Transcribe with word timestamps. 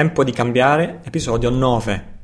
Tempo 0.00 0.24
di 0.24 0.32
cambiare, 0.32 1.00
episodio 1.04 1.50
9. 1.50 2.19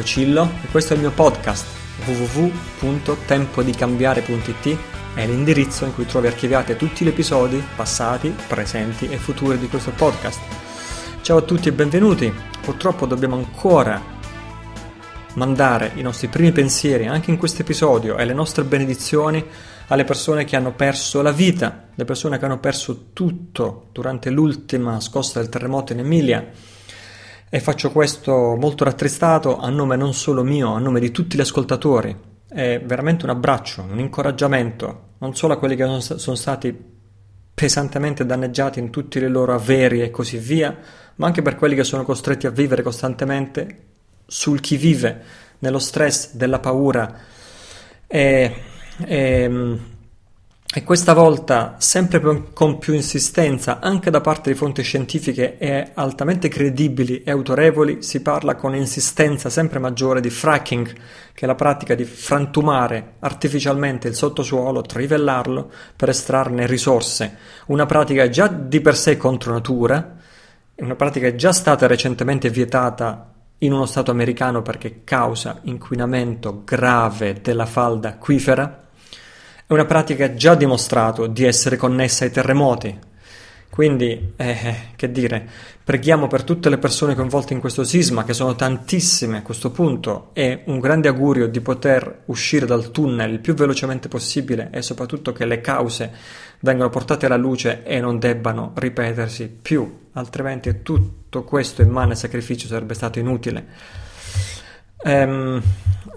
Italo 0.00 0.04
Cillo 0.04 0.50
e 0.62 0.66
questo 0.70 0.92
è 0.92 0.96
il 0.96 1.02
mio 1.02 1.10
podcast 1.10 1.66
www.tempodicambiare.it 2.04 4.78
è 5.14 5.26
l'indirizzo 5.26 5.84
in 5.84 5.92
cui 5.94 6.06
trovi 6.06 6.28
archiviati 6.28 6.76
tutti 6.76 7.04
gli 7.04 7.08
episodi 7.08 7.60
passati, 7.76 8.34
presenti 8.46 9.08
e 9.08 9.16
futuri 9.16 9.58
di 9.58 9.68
questo 9.68 9.90
podcast. 9.90 10.40
Ciao 11.20 11.38
a 11.38 11.42
tutti 11.42 11.68
e 11.68 11.72
benvenuti. 11.72 12.32
Purtroppo 12.62 13.06
dobbiamo 13.06 13.34
ancora 13.36 14.00
mandare 15.34 15.92
i 15.96 16.02
nostri 16.02 16.28
primi 16.28 16.52
pensieri 16.52 17.06
anche 17.06 17.30
in 17.30 17.36
questo 17.36 17.60
episodio 17.62 18.16
e 18.16 18.24
le 18.24 18.32
nostre 18.32 18.64
benedizioni 18.64 19.44
alle 19.88 20.04
persone 20.04 20.44
che 20.44 20.56
hanno 20.56 20.72
perso 20.72 21.20
la 21.22 21.32
vita, 21.32 21.88
le 21.94 22.04
persone 22.04 22.38
che 22.38 22.44
hanno 22.44 22.60
perso 22.60 23.08
tutto 23.12 23.88
durante 23.92 24.30
l'ultima 24.30 25.00
scossa 25.00 25.40
del 25.40 25.48
terremoto 25.48 25.92
in 25.92 25.98
Emilia 25.98 26.48
e 27.52 27.58
faccio 27.58 27.90
questo 27.90 28.54
molto 28.54 28.84
rattristato 28.84 29.58
a 29.58 29.68
nome 29.70 29.96
non 29.96 30.14
solo 30.14 30.44
mio, 30.44 30.72
a 30.72 30.78
nome 30.78 31.00
di 31.00 31.10
tutti 31.10 31.36
gli 31.36 31.40
ascoltatori. 31.40 32.16
È 32.48 32.80
veramente 32.84 33.24
un 33.24 33.30
abbraccio, 33.30 33.82
un 33.82 33.98
incoraggiamento, 33.98 35.08
non 35.18 35.34
solo 35.34 35.54
a 35.54 35.58
quelli 35.58 35.74
che 35.74 35.84
sono 36.00 36.36
stati 36.36 36.72
pesantemente 37.52 38.24
danneggiati 38.24 38.78
in 38.78 38.90
tutti 38.90 39.18
i 39.18 39.26
loro 39.26 39.52
averi 39.52 40.00
e 40.00 40.10
così 40.10 40.38
via, 40.38 40.76
ma 41.16 41.26
anche 41.26 41.42
per 41.42 41.56
quelli 41.56 41.74
che 41.74 41.82
sono 41.82 42.04
costretti 42.04 42.46
a 42.46 42.50
vivere 42.50 42.82
costantemente 42.82 43.88
sul 44.26 44.60
chi 44.60 44.76
vive, 44.76 45.22
nello 45.58 45.80
stress 45.80 46.34
della 46.34 46.60
paura. 46.60 47.18
E, 48.06 48.62
e, 49.04 49.78
e 50.72 50.84
questa 50.84 51.14
volta, 51.14 51.74
sempre 51.78 52.20
con 52.52 52.78
più 52.78 52.94
insistenza, 52.94 53.80
anche 53.80 54.08
da 54.08 54.20
parte 54.20 54.52
di 54.52 54.56
fonti 54.56 54.82
scientifiche 54.82 55.58
e 55.58 55.90
altamente 55.94 56.46
credibili 56.46 57.24
e 57.24 57.32
autorevoli, 57.32 58.04
si 58.04 58.22
parla 58.22 58.54
con 58.54 58.76
insistenza 58.76 59.50
sempre 59.50 59.80
maggiore 59.80 60.20
di 60.20 60.30
fracking, 60.30 60.92
che 61.32 61.44
è 61.44 61.46
la 61.46 61.56
pratica 61.56 61.96
di 61.96 62.04
frantumare 62.04 63.14
artificialmente 63.18 64.06
il 64.06 64.14
sottosuolo, 64.14 64.82
trivellarlo 64.82 65.72
per 65.96 66.10
estrarne 66.10 66.68
risorse. 66.68 67.36
Una 67.66 67.86
pratica 67.86 68.28
già 68.28 68.46
di 68.46 68.80
per 68.80 68.96
sé 68.96 69.16
contro 69.16 69.52
natura, 69.52 70.18
una 70.76 70.94
pratica 70.94 71.34
già 71.34 71.50
stata 71.50 71.88
recentemente 71.88 72.48
vietata 72.48 73.32
in 73.58 73.72
uno 73.72 73.86
Stato 73.86 74.12
americano 74.12 74.62
perché 74.62 75.02
causa 75.02 75.58
inquinamento 75.62 76.62
grave 76.64 77.40
della 77.42 77.66
falda 77.66 78.10
acquifera 78.10 78.84
è 79.70 79.72
una 79.72 79.84
pratica 79.84 80.34
già 80.34 80.56
dimostrato 80.56 81.28
di 81.28 81.44
essere 81.44 81.76
connessa 81.76 82.24
ai 82.24 82.32
terremoti. 82.32 82.98
Quindi, 83.70 84.32
eh, 84.34 84.74
che 84.96 85.12
dire, 85.12 85.48
preghiamo 85.84 86.26
per 86.26 86.42
tutte 86.42 86.68
le 86.68 86.76
persone 86.76 87.14
coinvolte 87.14 87.52
in 87.52 87.60
questo 87.60 87.84
sisma, 87.84 88.24
che 88.24 88.32
sono 88.32 88.56
tantissime 88.56 89.36
a 89.36 89.42
questo 89.42 89.70
punto, 89.70 90.30
e 90.32 90.62
un 90.64 90.80
grande 90.80 91.06
augurio 91.06 91.46
di 91.46 91.60
poter 91.60 92.22
uscire 92.24 92.66
dal 92.66 92.90
tunnel 92.90 93.30
il 93.30 93.38
più 93.38 93.54
velocemente 93.54 94.08
possibile 94.08 94.70
e 94.72 94.82
soprattutto 94.82 95.30
che 95.30 95.44
le 95.44 95.60
cause 95.60 96.10
vengano 96.58 96.90
portate 96.90 97.26
alla 97.26 97.36
luce 97.36 97.84
e 97.84 98.00
non 98.00 98.18
debbano 98.18 98.72
ripetersi 98.74 99.48
più, 99.62 100.08
altrimenti 100.14 100.82
tutto 100.82 101.44
questo 101.44 101.82
immane 101.82 102.16
sacrificio 102.16 102.66
sarebbe 102.66 102.94
stato 102.94 103.20
inutile. 103.20 103.66
Um, 105.02 105.62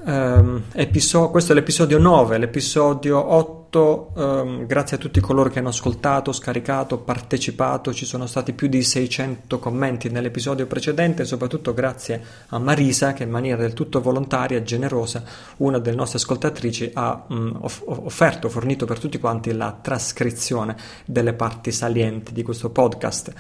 um, 0.06 0.64
episo- 0.74 1.30
questo 1.30 1.54
è 1.54 1.56
l'episodio 1.56 1.98
9, 2.00 2.38
l'episodio 2.38 3.34
8 3.34 4.12
um, 4.14 4.66
grazie 4.66 4.98
a 4.98 5.00
tutti 5.00 5.22
coloro 5.22 5.50
che 5.50 5.60
hanno 5.60 5.70
ascoltato, 5.70 6.34
scaricato, 6.34 6.98
partecipato, 6.98 7.94
ci 7.94 8.06
sono 8.06 8.26
stati 8.26 8.52
più 8.52 8.68
di 8.68 8.84
600 8.84 9.58
commenti 9.58 10.10
nell'episodio 10.10 10.68
precedente, 10.68 11.24
soprattutto 11.24 11.74
grazie 11.74 12.22
a 12.50 12.60
Marisa 12.60 13.14
che 13.14 13.24
in 13.24 13.30
maniera 13.30 13.62
del 13.62 13.74
tutto 13.74 14.02
volontaria 14.02 14.58
e 14.58 14.64
generosa, 14.64 15.24
una 15.58 15.80
delle 15.80 15.96
nostre 15.96 16.20
ascoltatrici, 16.20 16.92
ha 16.94 17.24
um, 17.30 17.58
off- 17.62 17.84
offerto, 17.86 18.50
fornito 18.50 18.86
per 18.86 19.00
tutti 19.00 19.18
quanti 19.18 19.54
la 19.54 19.78
trascrizione 19.82 20.76
delle 21.06 21.34
parti 21.34 21.72
salienti 21.72 22.34
di 22.34 22.44
questo 22.44 22.70
podcast, 22.70 23.32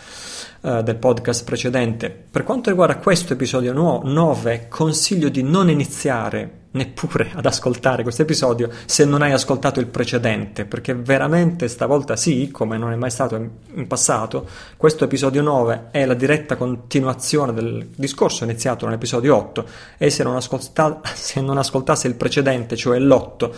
uh, 0.63 0.81
del 0.81 0.95
podcast 0.95 1.43
precedente. 1.43 2.09
Per 2.09 2.43
quanto 2.43 2.69
riguarda 2.69 2.97
questo 2.97 3.33
episodio 3.33 3.73
9, 3.73 4.67
consiglio 4.69 5.29
di 5.29 5.43
non 5.43 5.69
iniziare 5.69 6.61
neppure 6.73 7.31
ad 7.35 7.45
ascoltare 7.45 8.03
questo 8.03 8.23
episodio 8.23 8.69
se 8.85 9.05
non 9.05 9.21
hai 9.21 9.31
ascoltato 9.31 9.79
il 9.79 9.87
precedente, 9.87 10.65
perché 10.65 10.93
veramente 10.93 11.67
stavolta 11.67 12.15
sì, 12.15 12.49
come 12.51 12.77
non 12.77 12.91
è 12.91 12.95
mai 12.95 13.11
stato 13.11 13.35
in 13.35 13.87
passato, 13.87 14.47
questo 14.77 15.03
episodio 15.03 15.41
9 15.41 15.89
è 15.91 16.05
la 16.05 16.13
diretta 16.13 16.55
continuazione 16.55 17.53
del 17.53 17.89
discorso 17.95 18.43
iniziato 18.43 18.85
nell'episodio 18.85 19.35
8 19.35 19.65
e 19.97 20.09
se 20.09 20.23
non, 20.23 20.35
ascolta- 20.35 21.01
se 21.13 21.41
non 21.41 21.57
ascoltassi 21.57 22.07
il 22.07 22.15
precedente, 22.15 22.75
cioè 22.75 22.99
l'8, 22.99 23.51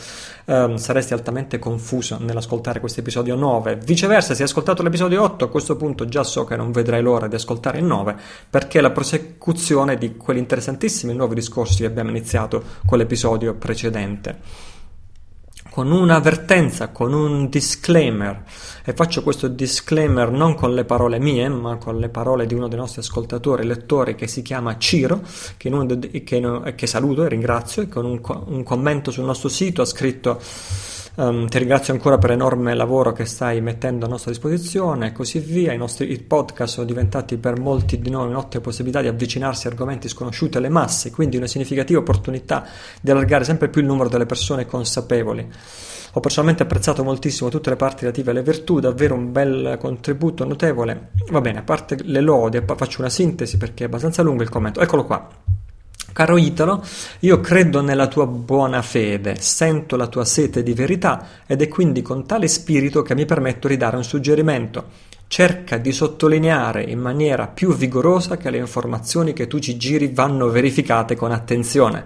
ehm, 0.45 0.75
saresti 0.75 1.13
altamente 1.13 1.59
confuso 1.59 2.17
nell'ascoltare 2.19 2.79
questo 2.79 3.01
episodio 3.01 3.35
9. 3.35 3.77
Viceversa, 3.77 4.33
se 4.33 4.43
hai 4.43 4.47
ascoltato 4.47 4.83
l'episodio 4.83 5.21
8, 5.23 5.45
a 5.45 5.49
questo 5.49 5.75
punto 5.75 6.05
già 6.05 6.23
so 6.23 6.45
che 6.45 6.55
non 6.55 6.71
vedrai 6.71 7.01
l'ora 7.01 7.27
di 7.27 7.35
ascoltare 7.35 7.79
il 7.79 7.85
9, 7.85 8.15
perché 8.49 8.79
è 8.79 8.81
la 8.81 8.91
prosecuzione 8.91 9.97
di 9.97 10.15
quegli 10.15 10.37
interessantissimi 10.37 11.13
nuovi 11.13 11.35
discorsi 11.35 11.77
che 11.77 11.85
abbiamo 11.85 12.09
iniziato 12.09 12.63
con 12.85 12.97
l'episodio 12.97 13.53
precedente 13.55 14.73
con 15.75 15.91
un'avvertenza, 15.91 16.87
con 16.87 17.11
un 17.11 17.49
disclaimer. 17.49 18.43
E 18.85 18.93
faccio 18.93 19.21
questo 19.23 19.49
disclaimer 19.49 20.31
non 20.31 20.55
con 20.55 20.73
le 20.73 20.85
parole 20.85 21.19
mie, 21.19 21.49
ma 21.49 21.75
con 21.75 21.97
le 21.97 22.07
parole 22.07 22.45
di 22.45 22.53
uno 22.53 22.69
dei 22.69 22.77
nostri 22.77 23.01
ascoltatori, 23.01 23.65
lettori, 23.65 24.15
che 24.15 24.25
si 24.25 24.41
chiama 24.41 24.77
Ciro, 24.77 25.19
che, 25.57 25.69
de- 25.69 26.23
che, 26.23 26.73
che 26.75 26.87
saluto 26.87 27.25
e 27.25 27.27
ringrazio, 27.27 27.81
e 27.81 27.89
con 27.89 28.05
un, 28.05 28.21
un 28.23 28.63
commento 28.63 29.11
sul 29.11 29.25
nostro 29.25 29.49
sito 29.49 29.81
ha 29.81 29.85
scritto 29.85 30.39
Um, 31.17 31.47
ti 31.47 31.59
ringrazio 31.59 31.93
ancora 31.93 32.17
per 32.17 32.31
l'enorme 32.31 32.75
lavoro 32.75 33.13
che 33.13 33.23
stai 33.23 33.61
mettendo 33.61 34.05
a 34.05 34.09
nostra 34.09 34.31
disposizione 34.31 35.07
e 35.07 35.11
così 35.13 35.39
via. 35.39 35.71
I 35.71 35.77
nostri 35.77 36.17
podcast 36.19 36.73
sono 36.73 36.85
diventati 36.85 37.37
per 37.37 37.57
molti 37.57 37.99
di 37.99 38.09
noi 38.09 38.27
un'ottima 38.27 38.61
possibilità 38.61 38.99
di 38.99 39.07
avvicinarsi 39.07 39.67
a 39.67 39.69
argomenti 39.69 40.09
sconosciuti 40.09 40.57
alle 40.57 40.67
masse, 40.67 41.11
quindi 41.11 41.37
una 41.37 41.47
significativa 41.47 41.99
opportunità 41.99 42.65
di 42.99 43.11
allargare 43.11 43.45
sempre 43.45 43.69
più 43.69 43.79
il 43.79 43.87
numero 43.87 44.09
delle 44.09 44.25
persone 44.25 44.65
consapevoli. 44.65 45.49
Ho 46.11 46.19
personalmente 46.19 46.63
apprezzato 46.63 47.01
moltissimo 47.03 47.49
tutte 47.49 47.69
le 47.69 47.75
parti 47.77 48.01
relative 48.01 48.31
alle 48.31 48.43
virtù, 48.43 48.79
davvero 48.81 49.15
un 49.15 49.31
bel 49.31 49.77
contributo 49.79 50.43
notevole. 50.43 51.11
Va 51.29 51.39
bene, 51.39 51.59
a 51.59 51.63
parte 51.63 51.97
le 52.03 52.19
lodi, 52.19 52.61
faccio 52.75 52.99
una 52.99 53.09
sintesi 53.09 53.57
perché 53.57 53.85
è 53.85 53.87
abbastanza 53.87 54.21
lungo 54.21 54.43
il 54.43 54.49
commento. 54.49 54.81
Eccolo 54.81 55.05
qua. 55.05 55.27
Caro 56.15 56.37
Italo, 56.37 56.81
io 57.19 57.41
credo 57.41 57.81
nella 57.81 58.07
tua 58.07 58.25
buona 58.25 58.81
fede, 58.81 59.35
sento 59.37 59.97
la 59.97 60.07
tua 60.07 60.23
sete 60.23 60.63
di 60.63 60.71
verità 60.71 61.27
ed 61.45 61.61
è 61.61 61.67
quindi 61.67 62.01
con 62.01 62.25
tale 62.25 62.47
spirito 62.47 63.01
che 63.01 63.13
mi 63.13 63.25
permetto 63.25 63.67
di 63.67 63.75
dare 63.75 63.97
un 63.97 64.03
suggerimento. 64.05 64.85
Cerca 65.27 65.75
di 65.75 65.91
sottolineare 65.91 66.83
in 66.83 66.99
maniera 66.99 67.47
più 67.47 67.75
vigorosa 67.75 68.37
che 68.37 68.49
le 68.49 68.59
informazioni 68.59 69.33
che 69.33 69.47
tu 69.47 69.59
ci 69.59 69.75
giri 69.75 70.07
vanno 70.07 70.47
verificate 70.47 71.17
con 71.17 71.33
attenzione. 71.33 72.05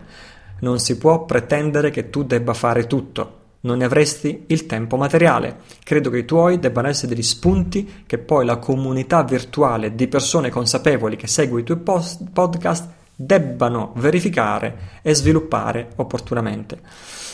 Non 0.61 0.79
si 0.79 0.97
può 0.97 1.25
pretendere 1.25 1.91
che 1.91 2.09
tu 2.09 2.23
debba 2.23 2.55
fare 2.55 2.87
tutto. 2.87 3.37
Non 3.61 3.77
ne 3.77 3.85
avresti 3.85 4.45
il 4.47 4.65
tempo 4.65 4.97
materiale. 4.97 5.57
Credo 5.83 6.09
che 6.09 6.17
i 6.17 6.25
tuoi 6.25 6.57
debbano 6.57 6.87
essere 6.87 7.13
degli 7.13 7.21
spunti 7.21 8.03
che 8.07 8.17
poi 8.17 8.43
la 8.43 8.57
comunità 8.57 9.21
virtuale 9.21 9.93
di 9.93 10.07
persone 10.07 10.49
consapevoli 10.49 11.15
che 11.15 11.27
segue 11.27 11.61
i 11.61 11.63
tuoi 11.63 11.77
post- 11.77 12.23
podcast 12.33 12.97
debbano 13.21 13.91
verificare 13.97 15.01
e 15.01 15.13
sviluppare 15.13 15.89
opportunamente. 15.97 16.79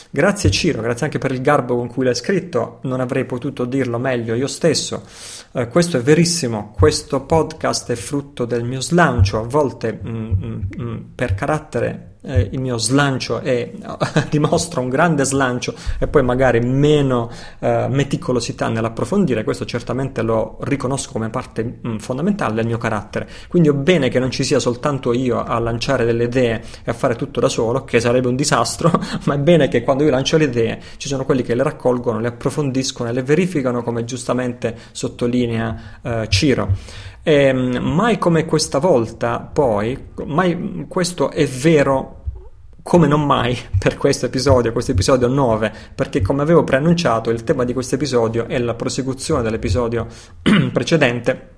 Grazie 0.09 0.49
Ciro, 0.49 0.81
grazie 0.81 1.05
anche 1.05 1.19
per 1.19 1.31
il 1.31 1.41
garbo 1.41 1.75
con 1.75 1.87
cui 1.89 2.05
l'hai 2.05 2.15
scritto, 2.15 2.79
non 2.83 3.01
avrei 3.01 3.25
potuto 3.25 3.65
dirlo 3.65 3.99
meglio 3.99 4.33
io 4.33 4.47
stesso. 4.47 5.03
Eh, 5.51 5.67
questo 5.67 5.97
è 5.97 6.01
verissimo, 6.01 6.71
questo 6.71 7.21
podcast 7.21 7.91
è 7.91 7.95
frutto 7.95 8.45
del 8.45 8.63
mio 8.63 8.81
slancio, 8.81 9.37
a 9.37 9.43
volte 9.43 9.99
mh, 10.01 10.09
mm, 10.09 10.15
mh, 10.15 10.45
mm, 10.79 10.81
mm, 10.81 10.97
per 11.13 11.35
carattere 11.35 12.14
eh, 12.25 12.49
il 12.51 12.59
mio 12.59 12.77
slancio 12.77 13.39
è, 13.39 13.71
dimostra 14.29 14.81
un 14.81 14.89
grande 14.89 15.23
slancio 15.23 15.73
e 15.99 16.07
poi 16.07 16.23
magari 16.23 16.59
meno 16.59 17.29
eh, 17.59 17.87
meticolosità 17.89 18.67
nell'approfondire, 18.69 19.43
questo 19.43 19.65
certamente 19.65 20.21
lo 20.21 20.57
riconosco 20.61 21.11
come 21.11 21.29
parte 21.29 21.63
mh, 21.63 21.89
mm, 21.89 21.97
fondamentale 21.97 22.55
del 22.55 22.65
mio 22.65 22.77
carattere. 22.77 23.27
Quindi 23.47 23.69
è 23.69 23.73
bene 23.73 24.09
che 24.09 24.19
non 24.19 24.31
ci 24.31 24.43
sia 24.43 24.59
soltanto 24.59 25.13
io 25.13 25.43
a 25.43 25.57
lanciare 25.59 26.05
delle 26.05 26.25
idee 26.25 26.61
e 26.83 26.91
a 26.91 26.93
fare 26.93 27.15
tutto 27.15 27.39
da 27.39 27.49
solo, 27.49 27.83
che 27.83 27.99
sarebbe 27.99 28.27
un 28.27 28.35
disastro, 28.35 28.91
ma 29.25 29.35
è 29.35 29.39
bene 29.39 29.67
che 29.67 29.83
quando 29.83 30.03
io 30.03 30.09
lancio 30.09 30.37
le 30.37 30.45
idee 30.45 30.79
ci 30.97 31.07
sono 31.07 31.25
quelli 31.25 31.43
che 31.43 31.55
le 31.55 31.63
raccolgono, 31.63 32.19
le 32.19 32.27
approfondiscono 32.27 33.09
e 33.09 33.13
le 33.13 33.23
verificano 33.23 33.83
come 33.83 34.03
giustamente 34.05 34.75
sottolinea 34.91 35.99
eh, 36.01 36.27
Ciro. 36.29 37.13
E, 37.27 37.33
ehm, 37.33 37.77
mai 37.77 38.19
come 38.19 38.45
questa 38.45 38.77
volta, 38.77 39.39
poi, 39.39 40.09
mai 40.25 40.85
questo 40.87 41.31
è 41.31 41.47
vero 41.47 42.21
come 42.83 43.07
non 43.07 43.25
mai 43.25 43.57
per 43.79 43.97
questo 43.97 44.27
episodio, 44.27 44.71
questo 44.71 44.91
episodio 44.91 45.27
9, 45.27 45.73
perché 45.95 46.21
come 46.21 46.43
avevo 46.43 46.63
preannunciato 46.63 47.31
il 47.31 47.43
tema 47.43 47.63
di 47.63 47.73
questo 47.73 47.95
episodio 47.95 48.45
è 48.45 48.59
la 48.59 48.75
prosecuzione 48.75 49.41
dell'episodio 49.41 50.05
precedente, 50.71 51.49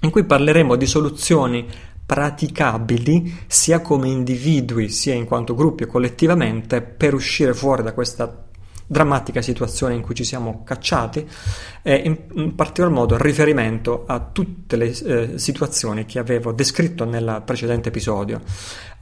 in 0.00 0.10
cui 0.10 0.24
parleremo 0.24 0.74
di 0.74 0.86
soluzioni 0.86 1.68
praticabili 2.06 3.40
sia 3.46 3.82
come 3.82 4.08
individui 4.08 4.88
sia 4.88 5.12
in 5.12 5.26
quanto 5.26 5.54
gruppi 5.54 5.84
collettivamente 5.84 6.80
per 6.80 7.12
uscire 7.12 7.52
fuori 7.52 7.82
da 7.82 7.92
questa 7.92 8.48
drammatica 8.90 9.40
situazione 9.40 9.94
in 9.94 10.00
cui 10.00 10.16
ci 10.16 10.24
siamo 10.24 10.64
cacciati 10.64 11.24
e 11.80 11.94
in, 12.34 12.56
particolar 12.56 12.92
modo 12.92 13.16
riferimento 13.16 14.02
a 14.04 14.18
tutte 14.32 14.74
le 14.74 14.86
eh, 14.86 15.38
situazioni 15.38 16.06
che 16.06 16.18
avevo 16.18 16.50
descritto 16.50 17.04
nel 17.04 17.42
precedente 17.44 17.90
episodio. 17.90 18.40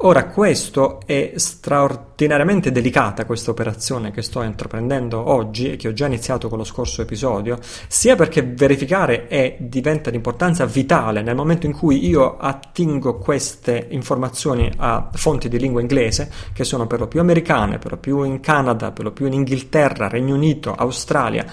Ora, 0.03 0.27
questo 0.27 1.01
è 1.07 1.33
straordinariamente 1.37 2.71
delicata 2.71 3.25
questa 3.25 3.51
operazione 3.51 4.13
che 4.13 4.23
sto 4.23 4.43
intraprendendo 4.43 5.29
oggi 5.29 5.73
e 5.73 5.77
che 5.77 5.89
ho 5.89 5.93
già 5.93 6.07
iniziato 6.07 6.49
con 6.49 6.59
lo 6.59 6.63
scorso 6.63 7.03
episodio, 7.03 7.59
sia 7.89 8.15
perché 8.15 8.43
verificare 8.43 9.27
è, 9.27 9.57
diventa 9.59 10.11
di 10.11 10.17
importanza 10.17 10.67
vitale 10.67 11.23
nel 11.23 11.35
momento 11.35 11.67
in 11.67 11.73
cui 11.73 12.07
io 12.07 12.37
attingo 12.37 13.19
queste 13.19 13.89
informazioni 13.91 14.71
a 14.77 15.11
fonti 15.13 15.49
di 15.49 15.59
lingua 15.59 15.81
inglese, 15.81 16.31
che 16.53 16.63
sono 16.63 16.87
per 16.87 17.01
lo 17.01 17.09
più 17.09 17.19
americane, 17.19 17.79
per 17.79 17.93
lo 17.93 17.97
più 17.97 18.23
in 18.23 18.39
Canada, 18.39 18.93
per 18.93 19.05
lo 19.05 19.11
più 19.11 19.27
in 19.27 19.33
Inghilterra, 19.33 19.77
Regno 19.87 20.35
Unito, 20.35 20.75
Australia, 20.75 21.45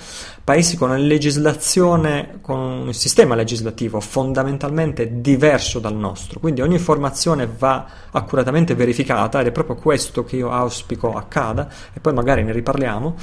paesi 0.45 0.77
con 0.77 0.89
una 0.89 0.99
legislazione, 0.99 2.37
con 2.41 2.59
un 2.59 2.93
sistema 2.93 3.33
legislativo 3.33 3.99
fondamentalmente 3.99 5.19
diverso 5.19 5.79
dal 5.79 5.95
nostro, 5.95 6.39
quindi 6.39 6.61
ogni 6.61 6.75
informazione 6.75 7.49
va 7.57 7.87
accuratamente 8.11 8.75
verificata 8.75 9.41
ed 9.41 9.47
è 9.47 9.51
proprio 9.51 9.75
questo 9.75 10.23
che 10.23 10.35
io 10.35 10.51
auspico 10.51 11.13
accada 11.13 11.67
e 11.93 11.99
poi 11.99 12.13
magari 12.13 12.43
ne 12.43 12.51
riparliamo, 12.51 13.15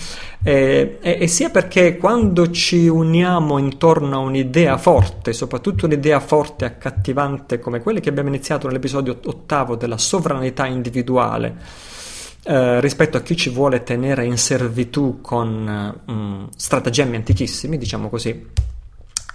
e, 0.42 0.98
e, 1.00 1.18
e 1.20 1.26
sia 1.28 1.50
perché 1.50 1.96
quando 1.96 2.50
ci 2.50 2.88
uniamo 2.88 3.56
intorno 3.58 4.16
a 4.16 4.18
un'idea 4.18 4.76
forte, 4.76 5.32
soprattutto 5.32 5.86
un'idea 5.86 6.18
forte 6.18 6.64
e 6.64 6.68
accattivante 6.68 7.60
come 7.60 7.80
quelle 7.80 8.00
che 8.00 8.08
abbiamo 8.08 8.30
iniziato 8.30 8.66
nell'episodio 8.66 9.18
ottavo 9.24 9.76
della 9.76 9.96
sovranità 9.96 10.66
individuale, 10.66 11.54
eh, 12.44 12.80
rispetto 12.80 13.16
a 13.16 13.20
chi 13.20 13.36
ci 13.36 13.50
vuole 13.50 13.82
tenere 13.82 14.24
in 14.24 14.36
servitù 14.36 15.20
con 15.20 16.00
um, 16.06 16.48
stratagemmi 16.54 17.16
antichissimi, 17.16 17.78
diciamo 17.78 18.08
così. 18.08 18.48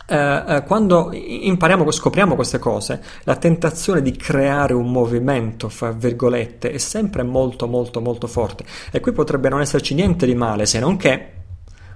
Eh, 0.10 0.44
eh, 0.48 0.64
quando 0.64 1.12
impariamo, 1.12 1.90
scopriamo 1.90 2.36
queste 2.36 2.60
cose, 2.60 3.02
la 3.24 3.36
tentazione 3.36 4.02
di 4.02 4.12
creare 4.12 4.74
un 4.74 4.92
movimento, 4.92 5.70
fra 5.70 5.92
virgolette, 5.92 6.72
è 6.72 6.78
sempre 6.78 7.24
molto 7.24 7.68
molto 7.68 8.02
molto 8.02 8.28
forte. 8.28 8.66
E 8.92 9.00
qui 9.00 9.12
potrebbe 9.12 9.50
non 9.50 9.62
esserci 9.62 9.94
niente 9.94 10.26
di 10.26 10.36
male, 10.36 10.66
se 10.66 10.80
non 10.80 10.98
che 10.98 11.32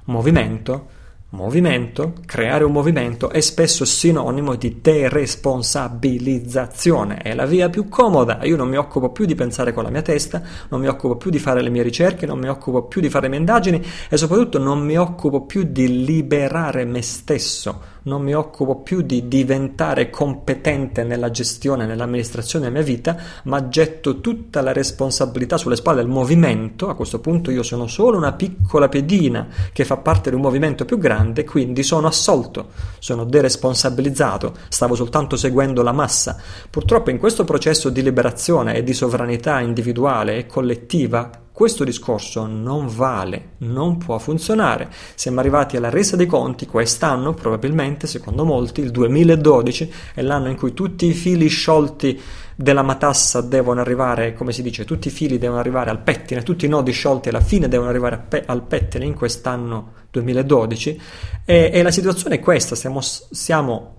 movimento 0.05 0.99
Movimento, 1.33 2.15
creare 2.25 2.65
un 2.65 2.73
movimento 2.73 3.29
è 3.29 3.39
spesso 3.39 3.85
sinonimo 3.85 4.55
di 4.55 4.81
deresponsabilizzazione, 4.81 7.19
è 7.19 7.33
la 7.33 7.45
via 7.45 7.69
più 7.69 7.87
comoda, 7.87 8.43
io 8.43 8.57
non 8.57 8.67
mi 8.67 8.75
occupo 8.75 9.11
più 9.11 9.23
di 9.23 9.33
pensare 9.33 9.71
con 9.71 9.83
la 9.83 9.89
mia 9.89 10.01
testa, 10.01 10.41
non 10.67 10.81
mi 10.81 10.87
occupo 10.87 11.15
più 11.15 11.31
di 11.31 11.39
fare 11.39 11.61
le 11.61 11.69
mie 11.69 11.83
ricerche, 11.83 12.25
non 12.25 12.37
mi 12.37 12.49
occupo 12.49 12.83
più 12.83 12.99
di 12.99 13.09
fare 13.09 13.23
le 13.23 13.29
mie 13.29 13.39
indagini 13.39 13.81
e 14.09 14.17
soprattutto 14.17 14.59
non 14.59 14.81
mi 14.81 14.97
occupo 14.97 15.45
più 15.45 15.63
di 15.63 16.03
liberare 16.03 16.83
me 16.83 17.01
stesso 17.01 17.90
non 18.03 18.21
mi 18.21 18.33
occupo 18.33 18.77
più 18.77 19.01
di 19.01 19.27
diventare 19.27 20.09
competente 20.09 21.03
nella 21.03 21.29
gestione, 21.29 21.85
nell'amministrazione 21.85 22.65
della 22.65 22.77
mia 22.77 22.85
vita, 22.85 23.17
ma 23.43 23.67
getto 23.67 24.21
tutta 24.21 24.61
la 24.61 24.73
responsabilità 24.73 25.57
sulle 25.57 25.75
spalle 25.75 26.01
del 26.01 26.09
movimento. 26.09 26.89
A 26.89 26.95
questo 26.95 27.19
punto 27.19 27.51
io 27.51 27.63
sono 27.63 27.87
solo 27.87 28.17
una 28.17 28.33
piccola 28.33 28.89
pedina 28.89 29.47
che 29.71 29.85
fa 29.85 29.97
parte 29.97 30.29
di 30.29 30.35
un 30.35 30.41
movimento 30.41 30.85
più 30.85 30.97
grande, 30.97 31.43
quindi 31.43 31.83
sono 31.83 32.07
assolto, 32.07 32.69
sono 32.99 33.23
deresponsabilizzato, 33.25 34.53
stavo 34.69 34.95
soltanto 34.95 35.35
seguendo 35.35 35.83
la 35.83 35.91
massa. 35.91 36.37
Purtroppo 36.69 37.09
in 37.09 37.17
questo 37.17 37.43
processo 37.43 37.89
di 37.89 38.01
liberazione 38.01 38.75
e 38.75 38.83
di 38.83 38.93
sovranità 38.93 39.59
individuale 39.59 40.37
e 40.37 40.45
collettiva 40.47 41.29
questo 41.51 41.83
discorso 41.83 42.45
non 42.45 42.87
vale, 42.87 43.51
non 43.59 43.97
può 43.97 44.17
funzionare. 44.17 44.89
Siamo 45.15 45.39
arrivati 45.39 45.77
alla 45.77 45.89
resa 45.89 46.15
dei 46.15 46.25
conti 46.25 46.65
quest'anno, 46.65 47.33
probabilmente, 47.33 48.07
secondo 48.07 48.45
molti, 48.45 48.81
il 48.81 48.91
2012 48.91 49.93
è 50.15 50.21
l'anno 50.21 50.49
in 50.49 50.55
cui 50.55 50.73
tutti 50.73 51.05
i 51.05 51.13
fili 51.13 51.47
sciolti 51.47 52.19
della 52.55 52.81
matassa 52.83 53.41
devono 53.41 53.81
arrivare, 53.81 54.33
come 54.33 54.53
si 54.53 54.61
dice, 54.61 54.85
tutti 54.85 55.09
i 55.09 55.11
fili 55.11 55.37
devono 55.37 55.59
arrivare 55.59 55.89
al 55.89 55.99
pettine, 55.99 56.43
tutti 56.43 56.65
i 56.65 56.69
nodi 56.69 56.91
sciolti 56.91 57.29
alla 57.29 57.41
fine 57.41 57.67
devono 57.67 57.89
arrivare 57.89 58.23
pe- 58.27 58.43
al 58.45 58.63
pettine 58.63 59.05
in 59.05 59.13
quest'anno 59.13 59.93
2012 60.11 61.01
e, 61.45 61.69
e 61.73 61.81
la 61.81 61.91
situazione 61.91 62.35
è 62.35 62.39
questa, 62.39 62.75
stiamo, 62.75 63.01
stiamo 63.01 63.95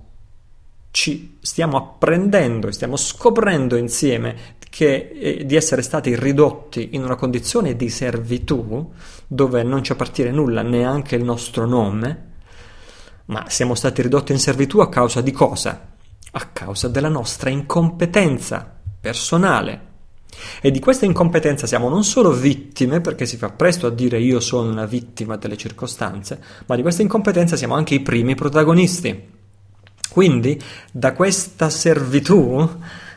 ci 0.93 1.39
stiamo 1.41 1.79
apprendendo 1.79 2.69
e 2.69 2.73
stiamo 2.73 2.97
scoprendo 2.97 3.77
insieme 3.77 4.57
che, 4.73 5.11
eh, 5.13 5.45
di 5.45 5.55
essere 5.55 5.83
stati 5.83 6.19
ridotti 6.19 6.89
in 6.93 7.05
una 7.05 7.15
condizione 7.15 7.77
di 7.77 7.91
servitù 7.91 8.91
dove 9.27 9.63
non 9.63 9.85
ci 9.85 9.93
appartiene 9.93 10.31
nulla, 10.31 10.63
neanche 10.63 11.15
il 11.15 11.25
nostro 11.25 11.67
nome, 11.67 12.31
ma 13.27 13.51
siamo 13.51 13.75
stati 13.75 14.01
ridotti 14.01 14.33
in 14.33 14.39
servitù 14.39 14.79
a 14.79 14.89
causa 14.89 15.21
di 15.21 15.31
cosa? 15.31 15.89
A 16.31 16.47
causa 16.55 16.89
della 16.89 17.11
nostra 17.11 17.51
incompetenza 17.51 18.79
personale. 18.99 19.91
E 20.63 20.71
di 20.71 20.81
questa 20.81 21.05
incompetenza 21.05 21.67
siamo 21.67 21.91
non 21.91 22.03
solo 22.03 22.33
vittime, 22.33 23.03
perché 23.03 23.27
si 23.27 23.37
fa 23.37 23.51
presto 23.51 23.89
a 23.89 23.91
dire 23.91 24.19
io 24.21 24.41
sono 24.41 24.71
una 24.71 24.87
vittima 24.87 25.37
delle 25.37 25.59
circostanze, 25.59 26.43
ma 26.65 26.77
di 26.77 26.83
questa 26.83 27.03
incompetenza 27.03 27.57
siamo 27.57 27.75
anche 27.75 27.93
i 27.93 28.01
primi 28.01 28.35
protagonisti. 28.35 29.29
Quindi 30.09 30.59
da 30.91 31.13
questa 31.13 31.69
servitù 31.69 32.71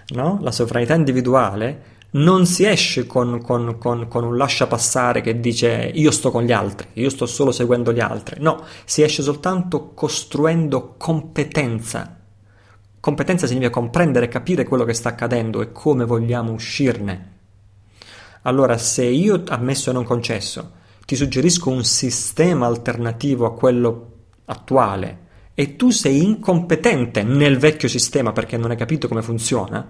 no? 0.10 0.40
la 0.42 0.52
sovranità 0.52 0.94
individuale, 0.94 1.94
non 2.16 2.46
si 2.46 2.66
esce 2.66 3.06
con, 3.06 3.42
con, 3.42 3.78
con, 3.78 4.07
con, 4.07 4.24
un 4.24 4.38
lascia 4.38 4.68
passare 4.68 5.22
che 5.22 5.40
dice 5.40 5.92
io 5.94 6.12
sto 6.12 6.31
con 6.31 6.44
gli 6.44 6.52
altri, 6.52 6.88
io 6.94 7.10
sto 7.10 7.25
solo 7.25 7.52
seguendo 7.52 7.92
gli 7.92 8.00
altri. 8.00 8.41
No, 8.41 8.63
si 8.86 9.01
esce 9.01 9.22
soltanto 9.22 9.91
costruendo 9.94 10.96
competenza. 10.98 12.20
Competenza 13.00 13.48
significa 13.48 13.72
comprendere 13.72 14.25
e 14.25 14.30
capire 14.30 14.63
quello 14.63 14.86
che 14.86 14.94
sta 14.94 15.10
accadendo 15.10 15.62
e 15.62 15.72
come 15.72 16.06
vogliamo 16.06 16.53
uscirne. 16.53 17.34
Allora, 18.44 18.77
se 18.77 19.03
io, 19.03 19.44
ammesso 19.48 19.89
e 19.89 19.94
non 19.94 20.03
concesso, 20.03 20.72
ti 21.06 21.15
suggerisco 21.15 21.70
un 21.70 21.84
sistema 21.84 22.65
alternativo 22.65 23.46
a 23.46 23.53
quello 23.53 24.12
attuale, 24.46 25.25
e 25.56 25.78
tu 25.78 25.90
sei 25.90 26.22
incompetente 26.22 27.24
nel 27.24 27.58
vecchio 27.58 27.88
sistema 27.88 28.34
perché 28.34 28.58
non 28.58 28.72
hai 28.72 28.78
capito 28.78 29.08
come 29.08 29.22
funziona, 29.22 29.88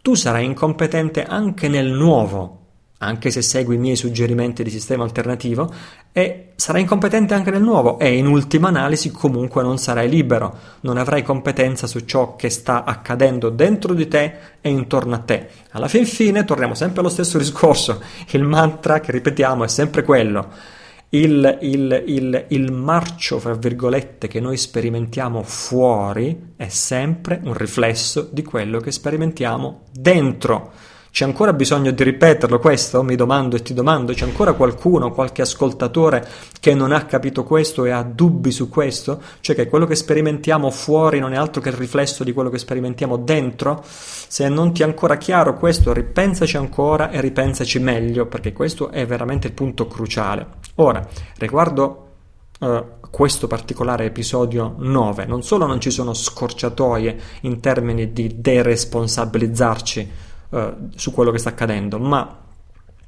tu 0.00 0.14
sarai 0.14 0.46
incompetente 0.46 1.24
anche 1.24 1.68
nel 1.68 1.90
nuovo, 1.90 2.60
anche 2.98 3.30
se 3.30 3.42
segui 3.42 3.74
i 3.74 3.78
miei 3.78 3.96
suggerimenti 3.96 4.62
di 4.62 4.70
sistema 4.70 5.04
alternativo, 5.04 5.72
e 6.10 6.52
sarai 6.56 6.82
incompetente 6.82 7.34
anche 7.34 7.50
nel 7.50 7.62
nuovo 7.62 7.98
e 7.98 8.16
in 8.16 8.26
ultima 8.26 8.68
analisi 8.68 9.10
comunque 9.10 9.62
non 9.62 9.76
sarai 9.76 10.08
libero, 10.08 10.56
non 10.80 10.96
avrai 10.96 11.22
competenza 11.22 11.86
su 11.86 12.00
ciò 12.00 12.34
che 12.34 12.48
sta 12.48 12.84
accadendo 12.84 13.50
dentro 13.50 13.92
di 13.92 14.08
te 14.08 14.34
e 14.62 14.70
intorno 14.70 15.14
a 15.14 15.18
te. 15.18 15.48
Alla 15.72 15.88
fin 15.88 16.06
fine 16.06 16.44
torniamo 16.44 16.74
sempre 16.74 17.00
allo 17.00 17.10
stesso 17.10 17.36
discorso, 17.38 18.00
il 18.30 18.42
mantra 18.42 19.00
che 19.00 19.12
ripetiamo 19.12 19.64
è 19.64 19.68
sempre 19.68 20.02
quello 20.02 20.73
il, 21.16 21.58
il, 21.62 22.04
il, 22.06 22.44
il 22.48 22.72
marcio, 22.72 23.38
fra 23.38 23.54
virgolette, 23.54 24.26
che 24.26 24.40
noi 24.40 24.56
sperimentiamo 24.56 25.42
fuori 25.42 26.54
è 26.56 26.68
sempre 26.68 27.40
un 27.44 27.54
riflesso 27.54 28.28
di 28.32 28.42
quello 28.42 28.80
che 28.80 28.90
sperimentiamo 28.90 29.82
dentro. 29.92 30.72
C'è 31.14 31.24
ancora 31.24 31.52
bisogno 31.52 31.92
di 31.92 32.02
ripeterlo 32.02 32.58
questo? 32.58 33.04
Mi 33.04 33.14
domando 33.14 33.54
e 33.54 33.62
ti 33.62 33.72
domando, 33.72 34.12
c'è 34.12 34.24
ancora 34.24 34.54
qualcuno, 34.54 35.12
qualche 35.12 35.42
ascoltatore 35.42 36.26
che 36.58 36.74
non 36.74 36.90
ha 36.90 37.04
capito 37.04 37.44
questo 37.44 37.84
e 37.84 37.92
ha 37.92 38.02
dubbi 38.02 38.50
su 38.50 38.68
questo? 38.68 39.22
Cioè 39.38 39.54
che 39.54 39.68
quello 39.68 39.86
che 39.86 39.94
sperimentiamo 39.94 40.72
fuori 40.72 41.20
non 41.20 41.32
è 41.32 41.36
altro 41.36 41.60
che 41.60 41.68
il 41.68 41.76
riflesso 41.76 42.24
di 42.24 42.32
quello 42.32 42.50
che 42.50 42.58
sperimentiamo 42.58 43.16
dentro? 43.16 43.80
Se 43.84 44.48
non 44.48 44.72
ti 44.72 44.82
è 44.82 44.86
ancora 44.86 45.16
chiaro 45.16 45.54
questo, 45.54 45.92
ripensaci 45.92 46.56
ancora 46.56 47.10
e 47.10 47.20
ripensaci 47.20 47.78
meglio, 47.78 48.26
perché 48.26 48.52
questo 48.52 48.90
è 48.90 49.06
veramente 49.06 49.46
il 49.46 49.52
punto 49.52 49.86
cruciale. 49.86 50.46
Ora, 50.74 51.06
riguardo 51.38 52.00
Uh, 52.56 52.84
questo 53.10 53.48
particolare 53.48 54.04
episodio 54.04 54.76
9. 54.78 55.26
Non 55.26 55.42
solo 55.42 55.66
non 55.66 55.80
ci 55.80 55.90
sono 55.90 56.14
scorciatoie 56.14 57.16
in 57.42 57.58
termini 57.58 58.12
di 58.12 58.40
deresponsabilizzarci 58.40 60.10
uh, 60.54 60.88
su 60.94 61.12
quello 61.12 61.30
che 61.30 61.38
sta 61.38 61.50
accadendo, 61.50 61.98
ma 61.98 62.38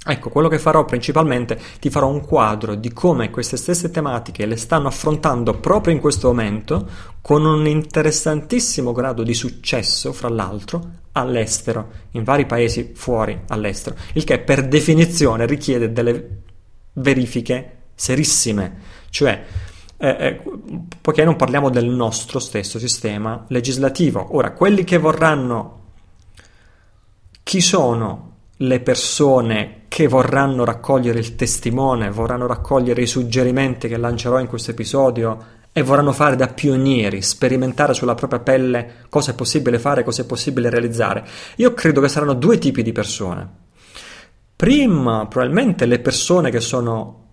Ecco, 0.08 0.30
quello 0.30 0.46
che 0.46 0.60
farò 0.60 0.84
principalmente, 0.84 1.58
ti 1.80 1.90
farò 1.90 2.06
un 2.06 2.24
quadro 2.24 2.76
di 2.76 2.92
come 2.92 3.28
queste 3.30 3.56
stesse 3.56 3.90
tematiche 3.90 4.46
le 4.46 4.54
stanno 4.54 4.86
affrontando 4.86 5.54
proprio 5.54 5.92
in 5.92 6.00
questo 6.00 6.28
momento, 6.28 6.88
con 7.20 7.44
un 7.44 7.66
interessantissimo 7.66 8.92
grado 8.92 9.24
di 9.24 9.34
successo, 9.34 10.12
fra 10.12 10.28
l'altro, 10.28 10.90
all'estero, 11.10 11.88
in 12.12 12.22
vari 12.22 12.46
paesi 12.46 12.92
fuori 12.94 13.36
all'estero, 13.48 13.96
il 14.12 14.22
che 14.22 14.38
per 14.38 14.68
definizione 14.68 15.44
richiede 15.44 15.90
delle 15.90 16.42
verifiche 16.92 17.78
serissime, 17.96 18.78
cioè 19.10 19.44
eh, 19.98 20.08
eh, 20.08 20.40
poiché 21.00 21.24
non 21.24 21.36
parliamo 21.36 21.70
del 21.70 21.86
nostro 21.86 22.38
stesso 22.38 22.78
sistema 22.78 23.44
legislativo. 23.48 24.36
Ora, 24.36 24.52
quelli 24.52 24.84
che 24.84 24.98
vorranno, 24.98 25.85
chi 27.46 27.60
sono 27.60 28.32
le 28.56 28.80
persone 28.80 29.82
che 29.86 30.08
vorranno 30.08 30.64
raccogliere 30.64 31.20
il 31.20 31.36
testimone, 31.36 32.10
vorranno 32.10 32.48
raccogliere 32.48 33.02
i 33.02 33.06
suggerimenti 33.06 33.86
che 33.86 33.96
lancerò 33.96 34.40
in 34.40 34.48
questo 34.48 34.72
episodio 34.72 35.44
e 35.70 35.82
vorranno 35.82 36.10
fare 36.10 36.34
da 36.34 36.48
pionieri, 36.48 37.22
sperimentare 37.22 37.94
sulla 37.94 38.16
propria 38.16 38.40
pelle 38.40 39.04
cosa 39.08 39.30
è 39.30 39.34
possibile 39.36 39.78
fare, 39.78 40.02
cosa 40.02 40.22
è 40.22 40.26
possibile 40.26 40.70
realizzare. 40.70 41.24
Io 41.58 41.72
credo 41.72 42.00
che 42.00 42.08
saranno 42.08 42.34
due 42.34 42.58
tipi 42.58 42.82
di 42.82 42.90
persone. 42.90 43.48
Prima, 44.56 45.28
probabilmente 45.28 45.86
le 45.86 46.00
persone 46.00 46.50
che 46.50 46.60
sono 46.60 47.26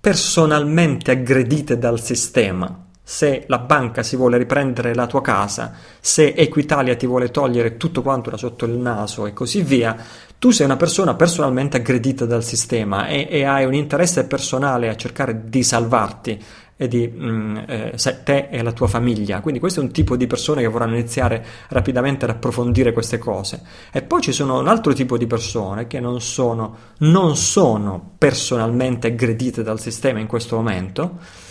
personalmente 0.00 1.10
aggredite 1.10 1.76
dal 1.76 2.00
sistema. 2.00 2.88
Se 3.10 3.42
la 3.48 3.58
banca 3.58 4.04
si 4.04 4.14
vuole 4.14 4.38
riprendere 4.38 4.94
la 4.94 5.08
tua 5.08 5.20
casa, 5.20 5.72
se 5.98 6.32
Equitalia 6.32 6.94
ti 6.94 7.06
vuole 7.06 7.32
togliere 7.32 7.76
tutto 7.76 8.02
quanto 8.02 8.30
da 8.30 8.36
sotto 8.36 8.66
il 8.66 8.76
naso 8.76 9.26
e 9.26 9.32
così 9.32 9.62
via, 9.62 9.96
tu 10.38 10.52
sei 10.52 10.66
una 10.66 10.76
persona 10.76 11.14
personalmente 11.14 11.78
aggredita 11.78 12.24
dal 12.24 12.44
sistema 12.44 13.08
e, 13.08 13.26
e 13.28 13.42
hai 13.42 13.64
un 13.64 13.74
interesse 13.74 14.26
personale 14.26 14.88
a 14.88 14.94
cercare 14.94 15.48
di 15.48 15.64
salvarti 15.64 16.40
e 16.76 16.86
di 16.86 17.12
mm, 17.12 17.56
eh, 17.66 17.94
te 18.22 18.46
e 18.48 18.62
la 18.62 18.70
tua 18.70 18.86
famiglia. 18.86 19.40
Quindi 19.40 19.58
questo 19.58 19.80
è 19.80 19.82
un 19.82 19.90
tipo 19.90 20.14
di 20.14 20.28
persone 20.28 20.62
che 20.62 20.68
vorranno 20.68 20.94
iniziare 20.94 21.44
rapidamente 21.70 22.26
ad 22.26 22.30
approfondire 22.30 22.92
queste 22.92 23.18
cose. 23.18 23.60
E 23.90 24.02
poi 24.02 24.20
ci 24.20 24.30
sono 24.30 24.60
un 24.60 24.68
altro 24.68 24.92
tipo 24.92 25.18
di 25.18 25.26
persone 25.26 25.88
che 25.88 25.98
non 25.98 26.20
sono, 26.20 26.76
non 26.98 27.34
sono 27.34 28.12
personalmente 28.16 29.08
aggredite 29.08 29.64
dal 29.64 29.80
sistema 29.80 30.20
in 30.20 30.28
questo 30.28 30.54
momento. 30.54 31.48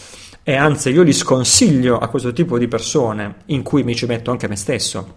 E 0.50 0.56
anzi, 0.56 0.89
io 0.89 1.03
li 1.03 1.13
sconsiglio 1.13 2.00
a 2.00 2.08
questo 2.08 2.34
tipo 2.34 2.58
di 2.58 2.68
persone, 2.68 3.44
in 3.46 3.62
cui 3.62 3.84
mi 3.84 3.94
ci 3.94 4.08
metto 4.08 4.32
anche 4.32 4.48
me 4.48 4.56
stesso. 4.56 5.13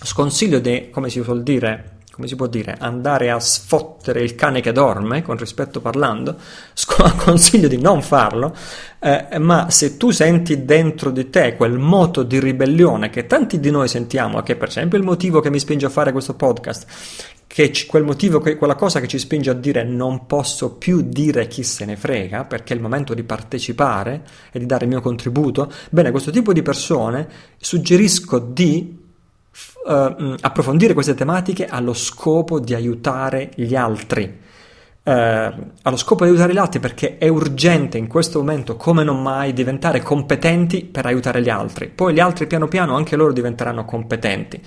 Sconsiglio 0.00 0.60
di, 0.60 0.88
come 0.88 1.10
si 1.10 1.20
suol 1.20 1.42
dire, 1.42 1.98
come 2.12 2.28
si 2.28 2.36
può 2.36 2.46
dire, 2.46 2.76
andare 2.78 3.32
a 3.32 3.40
sfottere 3.40 4.22
il 4.22 4.36
cane 4.36 4.60
che 4.60 4.70
dorme, 4.70 5.22
con 5.22 5.36
rispetto 5.36 5.80
parlando, 5.80 6.36
consiglio 7.24 7.66
di 7.66 7.80
non 7.80 8.02
farlo, 8.02 8.54
eh, 9.00 9.36
ma 9.40 9.68
se 9.68 9.96
tu 9.96 10.12
senti 10.12 10.64
dentro 10.64 11.10
di 11.10 11.28
te 11.28 11.56
quel 11.56 11.78
moto 11.78 12.22
di 12.22 12.38
ribellione 12.38 13.10
che 13.10 13.26
tanti 13.26 13.58
di 13.58 13.70
noi 13.72 13.88
sentiamo, 13.88 14.42
che 14.42 14.54
per 14.54 14.68
esempio 14.68 14.96
è 14.96 15.00
il 15.00 15.06
motivo 15.06 15.40
che 15.40 15.50
mi 15.50 15.58
spinge 15.58 15.86
a 15.86 15.90
fare 15.90 16.12
questo 16.12 16.34
podcast, 16.34 16.86
che 17.52 17.70
quel 17.86 18.02
motivo, 18.02 18.40
che, 18.40 18.56
quella 18.56 18.76
cosa 18.76 18.98
che 18.98 19.06
ci 19.06 19.18
spinge 19.18 19.50
a 19.50 19.52
dire 19.52 19.84
non 19.84 20.24
posso 20.24 20.76
più 20.76 21.02
dire 21.02 21.48
chi 21.48 21.62
se 21.62 21.84
ne 21.84 21.96
frega, 21.96 22.44
perché 22.44 22.72
è 22.72 22.76
il 22.76 22.82
momento 22.82 23.12
di 23.12 23.24
partecipare 23.24 24.22
e 24.50 24.58
di 24.58 24.64
dare 24.64 24.84
il 24.84 24.90
mio 24.90 25.02
contributo, 25.02 25.70
bene, 25.90 26.10
questo 26.12 26.30
tipo 26.30 26.54
di 26.54 26.62
persone 26.62 27.28
suggerisco 27.58 28.38
di 28.38 28.98
uh, 29.84 30.34
approfondire 30.40 30.94
queste 30.94 31.12
tematiche 31.12 31.66
allo 31.66 31.92
scopo 31.92 32.58
di 32.58 32.72
aiutare 32.72 33.50
gli 33.54 33.74
altri. 33.74 34.40
Uh, 35.04 35.10
allo 35.82 35.96
scopo 35.96 36.22
di 36.22 36.30
aiutare 36.30 36.52
gli 36.52 36.58
altri 36.58 36.78
perché 36.78 37.18
è 37.18 37.26
urgente 37.26 37.98
in 37.98 38.06
questo 38.06 38.38
momento 38.38 38.76
come 38.76 39.02
non 39.02 39.20
mai 39.20 39.52
diventare 39.52 40.00
competenti 40.00 40.84
per 40.84 41.06
aiutare 41.06 41.42
gli 41.42 41.48
altri. 41.48 41.88
Poi 41.88 42.14
gli 42.14 42.20
altri 42.20 42.46
piano 42.46 42.68
piano 42.68 42.94
anche 42.94 43.16
loro 43.16 43.32
diventeranno 43.32 43.84
competenti. 43.84 44.60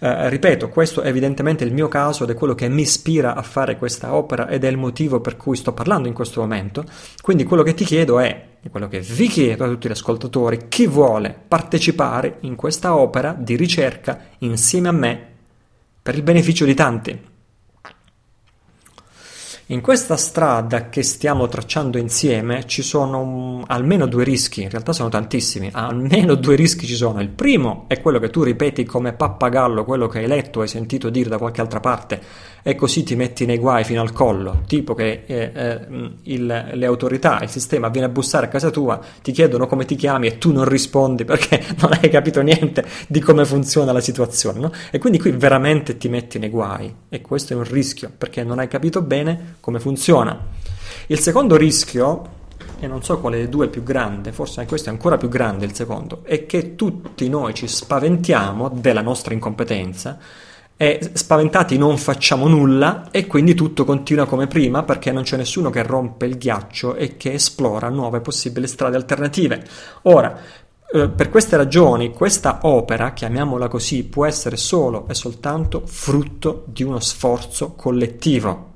Uh, 0.00 0.28
ripeto 0.28 0.68
questo 0.68 1.00
è 1.00 1.08
evidentemente 1.08 1.64
il 1.64 1.72
mio 1.72 1.88
caso 1.88 2.24
ed 2.24 2.30
è 2.30 2.34
quello 2.34 2.54
che 2.54 2.68
mi 2.68 2.82
ispira 2.82 3.34
a 3.34 3.40
fare 3.40 3.78
questa 3.78 4.14
opera 4.14 4.48
ed 4.48 4.64
è 4.64 4.68
il 4.68 4.76
motivo 4.76 5.20
per 5.20 5.38
cui 5.38 5.56
sto 5.56 5.72
parlando 5.72 6.08
in 6.08 6.14
questo 6.14 6.42
momento. 6.42 6.84
Quindi 7.22 7.44
quello 7.44 7.62
che 7.62 7.72
ti 7.72 7.84
chiedo 7.86 8.18
è 8.18 8.48
quello 8.70 8.88
che 8.88 9.00
vi 9.00 9.28
chiedo 9.28 9.64
a 9.64 9.68
tutti 9.68 9.88
gli 9.88 9.92
ascoltatori, 9.92 10.68
chi 10.68 10.86
vuole 10.86 11.34
partecipare 11.48 12.36
in 12.40 12.54
questa 12.54 12.94
opera 12.94 13.34
di 13.38 13.56
ricerca 13.56 14.26
insieme 14.40 14.88
a 14.88 14.92
me 14.92 15.26
per 16.02 16.14
il 16.16 16.22
beneficio 16.22 16.66
di 16.66 16.74
tanti. 16.74 17.28
In 19.70 19.82
questa 19.82 20.16
strada 20.16 20.88
che 20.88 21.04
stiamo 21.04 21.46
tracciando 21.46 21.96
insieme 21.96 22.66
ci 22.66 22.82
sono 22.82 23.62
almeno 23.68 24.06
due 24.06 24.24
rischi, 24.24 24.62
in 24.62 24.68
realtà 24.68 24.92
sono 24.92 25.08
tantissimi, 25.08 25.70
almeno 25.72 26.34
due 26.34 26.56
rischi 26.56 26.86
ci 26.88 26.96
sono. 26.96 27.20
Il 27.20 27.28
primo 27.28 27.84
è 27.86 28.00
quello 28.00 28.18
che 28.18 28.30
tu 28.30 28.42
ripeti 28.42 28.84
come 28.84 29.12
pappagallo 29.12 29.84
quello 29.84 30.08
che 30.08 30.18
hai 30.18 30.26
letto 30.26 30.62
hai 30.62 30.66
sentito 30.66 31.08
dire 31.08 31.28
da 31.28 31.38
qualche 31.38 31.60
altra 31.60 31.78
parte 31.78 32.20
e 32.62 32.74
così 32.74 33.04
ti 33.04 33.14
metti 33.14 33.46
nei 33.46 33.58
guai 33.58 33.84
fino 33.84 34.00
al 34.00 34.12
collo, 34.12 34.62
tipo 34.66 34.94
che 34.94 35.22
eh, 35.24 35.50
eh, 35.54 35.80
il, 36.24 36.70
le 36.72 36.86
autorità, 36.86 37.40
il 37.40 37.48
sistema 37.48 37.88
viene 37.88 38.08
a 38.08 38.10
bussare 38.10 38.46
a 38.46 38.48
casa 38.48 38.70
tua, 38.70 39.00
ti 39.22 39.32
chiedono 39.32 39.66
come 39.66 39.84
ti 39.84 39.94
chiami 39.94 40.26
e 40.26 40.38
tu 40.38 40.52
non 40.52 40.64
rispondi 40.64 41.24
perché 41.24 41.64
non 41.80 41.92
hai 41.92 42.10
capito 42.10 42.42
niente 42.42 42.84
di 43.06 43.20
come 43.20 43.44
funziona 43.44 43.92
la 43.92 44.00
situazione, 44.00 44.58
no? 44.58 44.72
E 44.90 44.98
quindi 44.98 45.20
qui 45.20 45.30
veramente 45.30 45.96
ti 45.96 46.08
metti 46.08 46.38
nei 46.38 46.50
guai 46.50 46.92
e 47.08 47.20
questo 47.20 47.52
è 47.52 47.56
un 47.56 47.64
rischio 47.64 48.10
perché 48.16 48.42
non 48.42 48.58
hai 48.58 48.66
capito 48.68 49.00
bene 49.00 49.56
come 49.60 49.80
funziona. 49.80 50.38
Il 51.06 51.18
secondo 51.18 51.56
rischio 51.56 52.38
e 52.80 52.86
non 52.86 53.02
so 53.02 53.20
quale 53.20 53.36
dei 53.36 53.48
due 53.48 53.66
è 53.66 53.68
più 53.68 53.82
grande, 53.82 54.32
forse 54.32 54.64
questo 54.64 54.88
è 54.88 54.92
ancora 54.92 55.18
più 55.18 55.28
grande 55.28 55.66
il 55.66 55.74
secondo, 55.74 56.20
è 56.24 56.46
che 56.46 56.74
tutti 56.74 57.28
noi 57.28 57.54
ci 57.54 57.68
spaventiamo 57.68 58.70
della 58.70 59.02
nostra 59.02 59.34
incompetenza 59.34 60.18
e 60.76 61.10
spaventati 61.12 61.76
non 61.76 61.98
facciamo 61.98 62.48
nulla 62.48 63.10
e 63.10 63.26
quindi 63.26 63.54
tutto 63.54 63.84
continua 63.84 64.24
come 64.24 64.46
prima 64.46 64.82
perché 64.82 65.12
non 65.12 65.24
c'è 65.24 65.36
nessuno 65.36 65.68
che 65.68 65.82
rompe 65.82 66.24
il 66.24 66.38
ghiaccio 66.38 66.94
e 66.94 67.18
che 67.18 67.34
esplora 67.34 67.90
nuove 67.90 68.22
possibili 68.22 68.66
strade 68.66 68.96
alternative. 68.96 69.62
Ora, 70.02 70.40
eh, 70.92 71.08
per 71.10 71.28
queste 71.28 71.58
ragioni, 71.58 72.14
questa 72.14 72.60
opera, 72.62 73.12
chiamiamola 73.12 73.68
così, 73.68 74.04
può 74.04 74.24
essere 74.24 74.56
solo 74.56 75.06
e 75.06 75.12
soltanto 75.12 75.82
frutto 75.84 76.64
di 76.66 76.82
uno 76.82 76.98
sforzo 76.98 77.74
collettivo, 77.74 78.69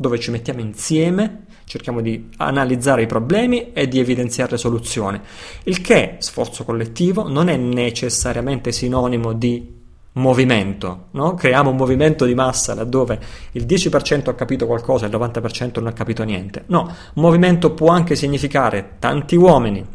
dove 0.00 0.18
ci 0.18 0.30
mettiamo 0.30 0.60
insieme, 0.60 1.44
cerchiamo 1.66 2.00
di 2.00 2.30
analizzare 2.38 3.02
i 3.02 3.06
problemi 3.06 3.74
e 3.74 3.86
di 3.86 3.98
evidenziare 3.98 4.56
soluzioni. 4.56 5.20
Il 5.64 5.82
che, 5.82 6.16
sforzo 6.20 6.64
collettivo, 6.64 7.28
non 7.28 7.50
è 7.50 7.58
necessariamente 7.58 8.72
sinonimo 8.72 9.34
di 9.34 9.76
movimento, 10.12 11.08
no? 11.10 11.34
creiamo 11.34 11.68
un 11.68 11.76
movimento 11.76 12.24
di 12.24 12.34
massa 12.34 12.72
laddove 12.72 13.20
il 13.52 13.66
10% 13.66 14.30
ha 14.30 14.34
capito 14.34 14.64
qualcosa 14.64 15.04
e 15.04 15.10
il 15.10 15.14
90% 15.14 15.72
non 15.74 15.88
ha 15.88 15.92
capito 15.92 16.22
niente. 16.22 16.62
No, 16.68 16.90
movimento 17.16 17.72
può 17.74 17.90
anche 17.90 18.16
significare 18.16 18.92
tanti 18.98 19.36
uomini 19.36 19.86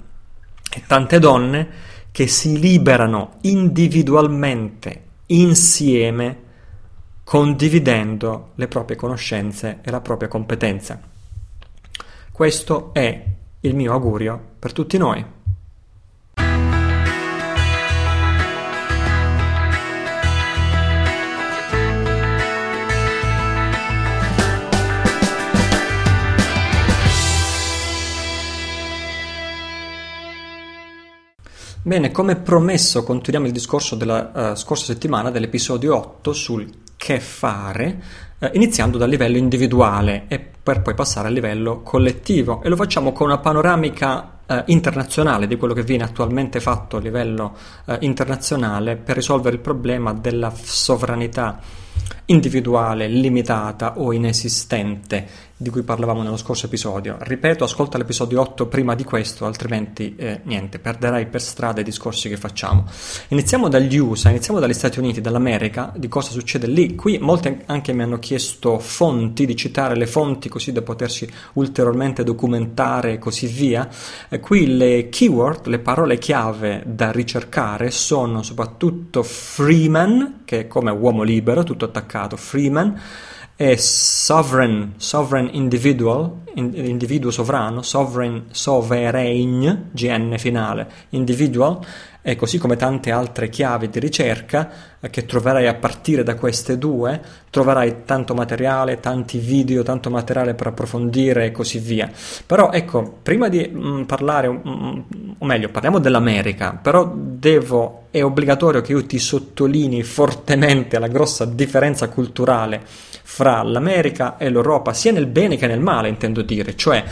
e 0.72 0.84
tante 0.86 1.18
donne 1.18 1.68
che 2.12 2.28
si 2.28 2.60
liberano 2.60 3.38
individualmente, 3.42 5.02
insieme, 5.26 6.44
condividendo 7.26 8.52
le 8.54 8.68
proprie 8.68 8.96
conoscenze 8.96 9.80
e 9.82 9.90
la 9.90 10.00
propria 10.00 10.30
competenza. 10.30 11.02
Questo 12.32 12.94
è 12.94 13.26
il 13.62 13.76
mio 13.76 13.92
augurio 13.92 14.40
per 14.60 14.72
tutti 14.72 14.98
noi. 14.98 15.26
Bene, 31.82 32.12
come 32.12 32.36
promesso 32.36 33.04
continuiamo 33.04 33.48
il 33.48 33.54
discorso 33.54 33.96
della 33.96 34.52
uh, 34.52 34.56
scorsa 34.56 34.86
settimana 34.86 35.32
dell'episodio 35.32 35.96
8 35.96 36.34
sul 36.34 36.84
che 37.06 37.20
fare, 37.20 38.02
eh, 38.40 38.50
iniziando 38.56 38.98
dal 38.98 39.08
livello 39.08 39.38
individuale 39.38 40.26
e 40.28 40.40
per 40.40 40.82
poi 40.82 40.96
passare 40.96 41.28
al 41.28 41.36
livello 41.36 41.84
collettivo. 41.84 42.64
E 42.64 42.70
lo 42.70 42.76
facciamo 42.76 43.12
con 43.12 43.28
una 43.28 43.38
panoramica 43.38 44.40
eh, 44.48 44.64
internazionale 44.68 45.46
di 45.46 45.56
quello 45.56 45.76
che 45.76 45.84
viene 45.84 46.04
attualmente 46.04 46.60
fatto 46.60 46.98
a 46.98 47.00
livello 47.00 47.56
eh, 47.86 47.98
internazionale 48.00 48.96
per 48.96 49.18
risolvere 49.18 49.58
il 49.58 49.62
problema 49.62 50.14
della 50.14 50.52
sovranità 50.52 51.60
individuale, 52.26 53.08
limitata 53.08 54.00
o 54.00 54.14
inesistente 54.14 55.46
di 55.58 55.70
cui 55.70 55.84
parlavamo 55.84 56.22
nello 56.22 56.36
scorso 56.36 56.66
episodio. 56.66 57.16
Ripeto, 57.18 57.64
ascolta 57.64 57.98
l'episodio 57.98 58.42
8 58.42 58.68
prima 58.68 58.94
di 58.94 59.06
questo, 59.06 59.46
altrimenti 59.46 60.14
eh, 60.18 60.42
niente, 60.44 60.80
perderai 60.80 61.28
per 61.28 61.42
strada 61.42 61.80
i 61.80 61.84
discorsi 61.84 62.28
che 62.28 62.36
facciamo. 62.36 62.86
Iniziamo 63.30 63.70
dagli 63.70 63.96
USA, 63.98 64.32
iniziamo 64.32 64.60
dagli 64.60 64.74
Stati 64.74 65.00
Uniti, 65.00 65.22
dall'America, 65.22 65.94
di 65.96 66.10
cosa 66.10 66.32
succede 66.32 66.68
lì. 66.68 66.96
Qui 66.96 67.20
molti 67.20 67.58
anche 67.68 67.94
mi 67.94 68.04
hanno 68.04 68.20
chiesto 68.20 68.80
fonti, 68.80 69.46
di 69.46 69.56
citare 69.56 69.96
le 69.96 70.08
fonti 70.08 70.50
così 70.50 70.74
da 70.74 70.82
potersi 70.82 71.28
ulteriormente 71.54 72.26
documentare 72.26 73.14
e 73.14 73.18
così 73.18 73.48
via. 73.48 73.88
Eh, 74.28 74.42
qui 74.42 74.76
le 74.76 75.08
keyword, 75.08 75.68
le 75.68 75.80
parole 75.80 76.18
chiave 76.18 76.84
da 76.86 77.12
ricercare 77.12 77.92
sono 77.92 78.44
soprattutto 78.44 79.24
Freeman, 79.24 80.42
che 80.44 80.62
è 80.62 80.68
come 80.68 80.92
uomo 80.92 81.24
libero, 81.24 81.64
tutto 81.64 81.86
attaccato, 81.86 82.15
Freeman, 82.38 83.00
e 83.58 83.78
sovereign, 83.78 84.94
sovereign 84.98 85.50
individual, 85.54 86.42
individuo 86.56 87.32
sovrano, 87.32 87.82
sovereign, 87.82 88.46
sovereign, 88.52 89.90
gn 89.94 90.38
finale, 90.38 90.88
individual, 91.10 91.86
e 92.28 92.36
così 92.36 92.58
come 92.58 92.76
tante 92.76 93.12
altre 93.12 93.50
chiavi 93.50 93.88
di 93.88 94.00
ricerca 94.00 94.72
eh, 95.00 95.12
che 95.12 95.28
troverai 95.28 95.68
a 95.68 95.76
partire 95.76 96.24
da 96.24 96.34
queste 96.34 96.80
due, 96.80 97.22
troverai 97.52 97.98
tanto 98.04 98.34
materiale, 98.34 99.00
tanti 99.00 99.38
video, 99.38 99.84
tanto 99.84 100.10
materiale 100.10 100.56
per 100.56 100.66
approfondire 100.66 101.46
e 101.46 101.52
così 101.52 101.78
via. 101.78 102.10
Però 102.44 102.72
ecco, 102.72 103.20
prima 103.22 103.48
di 103.48 103.70
mh, 103.72 103.88
mm, 103.88 104.02
parlare, 104.06 104.50
mh, 104.50 104.62
mm, 104.68 105.32
o 105.38 105.46
meglio, 105.46 105.70
parliamo 105.70 106.00
dell'America, 106.00 106.72
però 106.82 107.14
devo, 107.16 108.08
è 108.10 108.24
obbligatorio 108.24 108.82
che 108.82 108.94
io 108.94 109.06
ti 109.06 109.20
sottolinei 109.20 110.02
fortemente 110.02 110.98
la 110.98 111.08
grossa 111.08 111.46
differenza 111.46 112.10
culturale 112.10 112.82
fra 113.22 113.62
l'America 113.62 114.38
e 114.38 114.50
l'Europa, 114.50 114.94
sia 114.94 115.12
nel 115.12 115.28
bene 115.28 115.58
che 115.58 115.68
nel 115.68 115.80
male, 115.80 116.10
intendo 116.10 116.42
dire, 116.42 116.76
cioè 116.76 117.04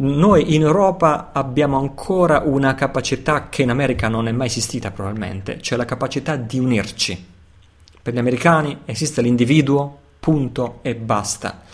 noi 0.00 0.54
in 0.54 0.62
Europa 0.62 1.30
abbiamo 1.32 1.78
ancora 1.78 2.42
una 2.44 2.74
capacità 2.74 3.48
che 3.48 3.62
in 3.62 3.70
America 3.70 4.08
non 4.08 4.28
è 4.28 4.32
mai 4.32 4.46
esistita 4.46 4.90
probabilmente, 4.90 5.60
cioè 5.60 5.78
la 5.78 5.84
capacità 5.84 6.36
di 6.36 6.58
unirci. 6.58 7.26
Per 8.00 8.14
gli 8.14 8.18
americani 8.18 8.78
esiste 8.84 9.22
l'individuo, 9.22 9.98
punto 10.18 10.78
e 10.82 10.94
basta 10.94 11.66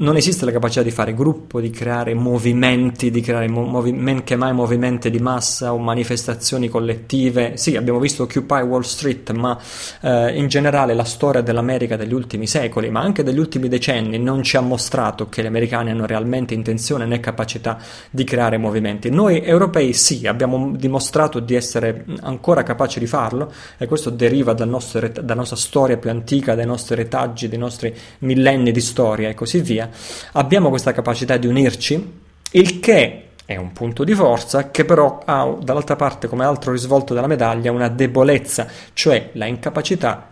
non 0.00 0.16
esiste 0.16 0.46
la 0.46 0.50
capacità 0.50 0.82
di 0.82 0.90
fare 0.90 1.12
gruppo, 1.14 1.60
di 1.60 1.70
creare 1.70 2.14
movimenti, 2.14 3.10
di 3.10 3.20
creare 3.20 3.48
movi- 3.48 3.92
men 3.92 4.24
che 4.24 4.34
mai 4.34 4.54
movimenti 4.54 5.10
di 5.10 5.18
massa 5.18 5.74
o 5.74 5.78
manifestazioni 5.78 6.68
collettive. 6.68 7.56
Sì, 7.58 7.76
abbiamo 7.76 7.98
visto 7.98 8.22
Occupy 8.22 8.62
Wall 8.62 8.80
Street, 8.80 9.30
ma 9.32 9.58
eh, 10.00 10.36
in 10.36 10.48
generale 10.48 10.94
la 10.94 11.04
storia 11.04 11.42
dell'America 11.42 11.96
degli 11.96 12.14
ultimi 12.14 12.46
secoli, 12.46 12.88
ma 12.88 13.00
anche 13.00 13.22
degli 13.22 13.38
ultimi 13.38 13.68
decenni, 13.68 14.18
non 14.18 14.42
ci 14.42 14.56
ha 14.56 14.60
mostrato 14.60 15.28
che 15.28 15.42
gli 15.42 15.46
americani 15.46 15.90
hanno 15.90 16.06
realmente 16.06 16.54
intenzione 16.54 17.04
né 17.04 17.20
capacità 17.20 17.78
di 18.10 18.24
creare 18.24 18.56
movimenti. 18.56 19.10
Noi 19.10 19.42
europei 19.42 19.92
sì, 19.92 20.26
abbiamo 20.26 20.72
dimostrato 20.76 21.40
di 21.40 21.54
essere 21.54 22.06
ancora 22.20 22.62
capaci 22.62 23.00
di 23.00 23.06
farlo 23.06 23.52
e 23.76 23.86
questo 23.86 24.08
deriva 24.08 24.54
dal 24.54 24.68
nostro, 24.68 25.06
dalla 25.08 25.34
nostra 25.34 25.56
storia 25.56 25.98
più 25.98 26.08
antica, 26.08 26.54
dai 26.54 26.66
nostri 26.66 26.94
retaggi, 26.94 27.48
dai 27.48 27.58
nostri 27.58 27.94
millenni 28.20 28.72
di 28.72 28.80
storia 28.80 29.28
e 29.28 29.34
così 29.34 29.60
via 29.60 29.88
abbiamo 30.32 30.68
questa 30.68 30.92
capacità 30.92 31.36
di 31.36 31.46
unirci, 31.46 32.20
il 32.52 32.80
che 32.80 33.24
è 33.44 33.56
un 33.56 33.72
punto 33.72 34.04
di 34.04 34.14
forza 34.14 34.70
che 34.70 34.84
però 34.84 35.22
ha 35.24 35.56
dall'altra 35.60 35.96
parte 35.96 36.28
come 36.28 36.44
altro 36.44 36.72
risvolto 36.72 37.14
della 37.14 37.26
medaglia 37.26 37.72
una 37.72 37.88
debolezza, 37.88 38.66
cioè 38.92 39.30
la 39.32 39.46
incapacità 39.46 40.28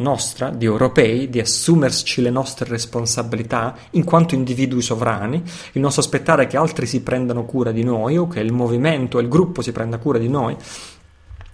nostra, 0.00 0.50
di 0.50 0.64
europei, 0.64 1.30
di 1.30 1.40
assumerci 1.40 2.22
le 2.22 2.30
nostre 2.30 2.68
responsabilità 2.68 3.76
in 3.90 4.04
quanto 4.04 4.34
individui 4.34 4.82
sovrani, 4.82 5.42
il 5.72 5.80
nostro 5.80 6.02
aspettare 6.02 6.46
che 6.46 6.56
altri 6.56 6.86
si 6.86 7.02
prendano 7.02 7.44
cura 7.44 7.70
di 7.70 7.84
noi 7.84 8.16
o 8.16 8.26
che 8.26 8.40
il 8.40 8.52
movimento, 8.52 9.18
il 9.18 9.28
gruppo 9.28 9.62
si 9.62 9.72
prenda 9.72 9.98
cura 9.98 10.18
di 10.18 10.28
noi, 10.28 10.56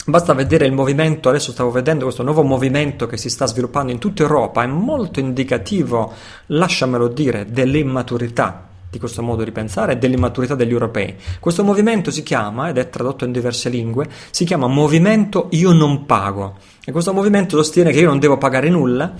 Basta 0.08 0.34
vedere 0.34 0.66
il 0.66 0.72
movimento, 0.72 1.28
adesso 1.28 1.50
stavo 1.50 1.72
vedendo 1.72 2.04
questo 2.04 2.22
nuovo 2.22 2.44
movimento 2.44 3.06
che 3.06 3.16
si 3.16 3.28
sta 3.28 3.44
sviluppando 3.44 3.90
in 3.90 3.98
tutta 3.98 4.22
Europa, 4.22 4.62
è 4.62 4.66
molto 4.66 5.18
indicativo, 5.18 6.12
lasciamelo 6.46 7.08
dire, 7.08 7.44
dell'immaturità 7.50 8.68
di 8.88 9.00
questo 9.00 9.20
modo 9.20 9.42
di 9.42 9.50
pensare 9.50 9.94
e 9.94 9.96
dell'immaturità 9.96 10.54
degli 10.54 10.70
europei. 10.70 11.16
Questo 11.40 11.64
movimento 11.64 12.12
si 12.12 12.22
chiama, 12.22 12.68
ed 12.68 12.78
è 12.78 12.88
tradotto 12.88 13.24
in 13.24 13.32
diverse 13.32 13.68
lingue, 13.68 14.08
si 14.30 14.44
chiama 14.44 14.68
Movimento 14.68 15.48
Io 15.50 15.72
non 15.72 16.06
pago. 16.06 16.54
E 16.84 16.92
questo 16.92 17.12
movimento 17.12 17.56
sostiene 17.56 17.90
che 17.90 17.98
io 17.98 18.06
non 18.06 18.20
devo 18.20 18.38
pagare 18.38 18.68
nulla 18.68 19.12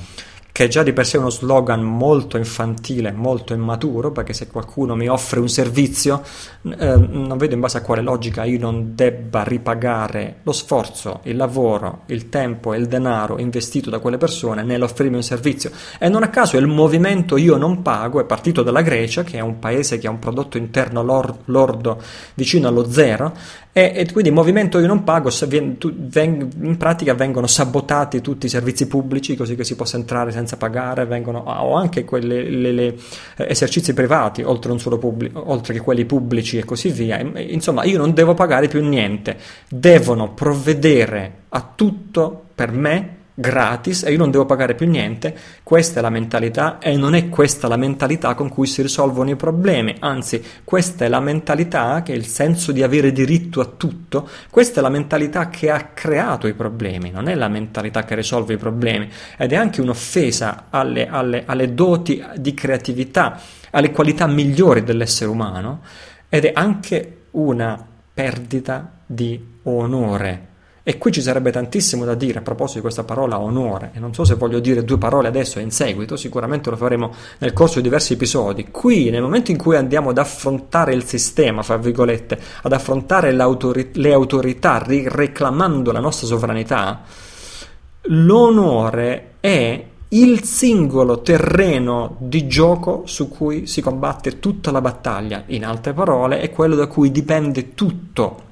che 0.57 0.69
già 0.69 0.83
di 0.83 0.95
per 0.95 1.05
sé 1.05 1.19
è 1.19 1.21
uno 1.21 1.29
slogan 1.29 1.83
molto 1.83 2.39
infantile, 2.39 3.13
molto 3.13 3.53
immaturo, 3.53 4.11
perché 4.11 4.33
se 4.33 4.47
qualcuno 4.47 4.97
mi 4.97 5.07
offre 5.07 5.39
un 5.39 5.51
servizio, 5.51 6.23
eh, 6.63 6.97
non 6.97 7.37
vedo 7.37 7.53
in 7.53 7.61
base 7.61 7.77
a 7.77 7.83
quale 7.83 8.01
logica 8.01 8.45
io 8.45 8.59
non 8.59 8.95
debba 8.95 9.43
ripagare 9.43 10.37
lo 10.45 10.53
sforzo, 10.53 11.21
il 11.25 11.37
lavoro, 11.37 12.05
il 12.07 12.31
tempo 12.31 12.73
e 12.73 12.79
il 12.79 12.87
denaro 12.87 13.39
investito 13.39 13.91
da 13.91 13.99
quelle 13.99 14.17
persone 14.17 14.63
nell'offrirmi 14.63 15.17
un 15.17 15.23
servizio. 15.23 15.71
E 15.99 16.09
non 16.09 16.23
a 16.23 16.31
caso 16.31 16.57
il 16.57 16.67
movimento 16.67 17.37
Io 17.37 17.59
non 17.59 17.83
pago 17.83 18.19
è 18.19 18.25
partito 18.25 18.63
dalla 18.63 18.81
Grecia, 18.81 19.25
che 19.25 19.37
è 19.37 19.41
un 19.41 19.59
paese 19.59 19.99
che 19.99 20.07
ha 20.07 20.11
un 20.11 20.19
prodotto 20.19 20.57
interno 20.57 21.03
lordo 21.45 22.01
vicino 22.33 22.67
allo 22.67 22.91
zero, 22.91 23.35
e, 23.79 23.93
e 23.95 24.11
quindi 24.11 24.31
il 24.31 24.35
movimento 24.35 24.79
Io 24.79 24.87
non 24.87 25.05
pago, 25.05 25.29
in 25.51 26.77
pratica 26.79 27.13
vengono 27.13 27.47
sabotati 27.47 28.23
tutti 28.23 28.47
i 28.47 28.49
servizi 28.49 28.87
pubblici 28.87 29.37
così 29.37 29.55
che 29.55 29.65
si 29.65 29.77
possa 29.77 29.99
entrare 29.99 30.33
senza 30.33 30.57
pagare, 30.57 31.05
vengono, 31.05 31.41
o 31.41 31.75
anche 31.75 32.07
quegli 32.07 32.79
eh, 32.79 32.97
esercizi 33.37 33.93
privati, 33.93 34.41
oltre, 34.41 34.71
pubblico, 34.97 35.51
oltre 35.51 35.75
che 35.75 35.81
quelli 35.81 36.07
pubblici 36.07 36.57
e 36.57 36.65
così 36.65 36.89
via. 36.89 37.19
Insomma, 37.19 37.85
io 37.85 37.99
non 37.99 38.15
devo 38.15 38.33
pagare 38.33 38.67
più 38.67 38.83
niente, 38.83 39.37
devono 39.69 40.33
provvedere 40.33 41.41
a 41.51 41.73
tutto 41.75 42.45
per 42.55 42.73
me 42.73 43.16
gratis 43.39 44.05
e 44.05 44.13
io 44.13 44.17
non 44.19 44.31
devo 44.31 44.47
pagare 44.47 44.75
più 44.75 44.89
niente, 44.89 45.37
questa 45.63 45.99
è 45.99 46.03
la 46.03 46.09
mentalità 46.09 46.79
e 46.79 46.97
non 46.97 47.15
è 47.15 47.29
questa 47.29 47.69
la 47.69 47.77
mentalità 47.77 48.35
con 48.35 48.49
cui 48.49 48.67
si 48.67 48.81
risolvono 48.81 49.29
i 49.29 49.37
problemi, 49.37 49.95
anzi 50.01 50.43
questa 50.65 51.05
è 51.05 51.09
la 51.09 51.21
mentalità 51.21 52.03
che 52.03 52.15
è 52.15 52.17
il 52.17 52.25
senso 52.25 52.73
di 52.73 52.83
avere 52.83 53.13
diritto 53.13 53.61
a 53.61 53.67
tutto, 53.67 54.27
questa 54.49 54.81
è 54.81 54.83
la 54.83 54.89
mentalità 54.89 55.51
che 55.51 55.71
ha 55.71 55.91
creato 55.93 56.47
i 56.47 56.55
problemi, 56.55 57.11
non 57.11 57.29
è 57.29 57.35
la 57.35 57.49
mentalità 57.49 58.05
che 58.05 58.15
risolve 58.15 58.55
i 58.55 58.57
problemi. 58.57 59.11
Ed 59.37 59.53
è 59.53 59.57
anche 59.57 59.83
un'offesa 59.83 60.67
alle, 60.71 61.07
alle, 61.07 61.43
alle 61.45 61.75
doti 61.75 62.25
di 62.37 62.55
creatività, 62.55 63.39
alle 63.71 63.91
qualità 63.91 64.27
migliori 64.27 64.83
dell'essere 64.83 65.31
umano. 65.31 65.83
Ed 66.29 66.47
è 66.47 66.53
anche 66.55 67.25
una 67.33 67.87
perdita 68.15 68.93
di 69.05 69.39
onore 69.65 70.55
e 70.89 70.99
qui 70.99 71.11
ci 71.11 71.21
sarebbe 71.21 71.51
tantissimo 71.51 72.05
da 72.05 72.15
dire 72.15 72.39
a 72.39 72.43
proposito 72.43 72.77
di 72.77 72.83
questa 72.83 73.03
parola 73.03 73.41
onore, 73.41 73.91
e 73.93 73.99
non 73.99 74.15
so 74.15 74.23
se 74.23 74.37
voglio 74.37 74.61
dire 74.61 74.85
due 74.85 74.99
parole 74.99 75.27
adesso 75.27 75.59
e 75.59 75.63
in 75.63 75.73
seguito, 75.73 76.15
sicuramente 76.17 76.71
lo 76.71 76.77
faremo 76.77 77.13
nel 77.39 77.53
corso 77.53 77.79
di 77.79 77.83
diversi 77.83 78.13
episodi. 78.13 78.69
Qui, 78.71 79.11
nel 79.11 79.21
momento 79.21 79.51
in 79.51 79.57
cui 79.57 79.75
andiamo 79.75 80.11
ad 80.11 80.19
affrontare 80.19 80.95
il 80.95 81.03
sistema, 81.03 81.65
fra 81.65 81.77
virgolette, 81.77 82.39
ad 82.63 82.73
affrontare 82.73 83.33
le 83.33 84.13
autorità 84.13 84.81
reclamando 84.87 85.91
la 85.91 85.99
nostra 85.99 86.29
sovranità, 86.29 87.01
l'onore 88.03 89.31
è 89.41 89.85
il 90.11 90.45
singolo 90.45 91.21
terreno 91.21 92.15
di 92.21 92.47
gioco 92.47 93.03
su 93.07 93.29
cui 93.29 93.67
si 93.67 93.81
combatte 93.81 94.39
tutta 94.39 94.71
la 94.71 94.81
battaglia. 94.81 95.43
In 95.47 95.65
altre 95.65 95.93
parole, 95.93 96.39
è 96.39 96.51
quello 96.51 96.77
da 96.77 96.87
cui 96.87 97.11
dipende 97.11 97.75
tutto 97.75 98.45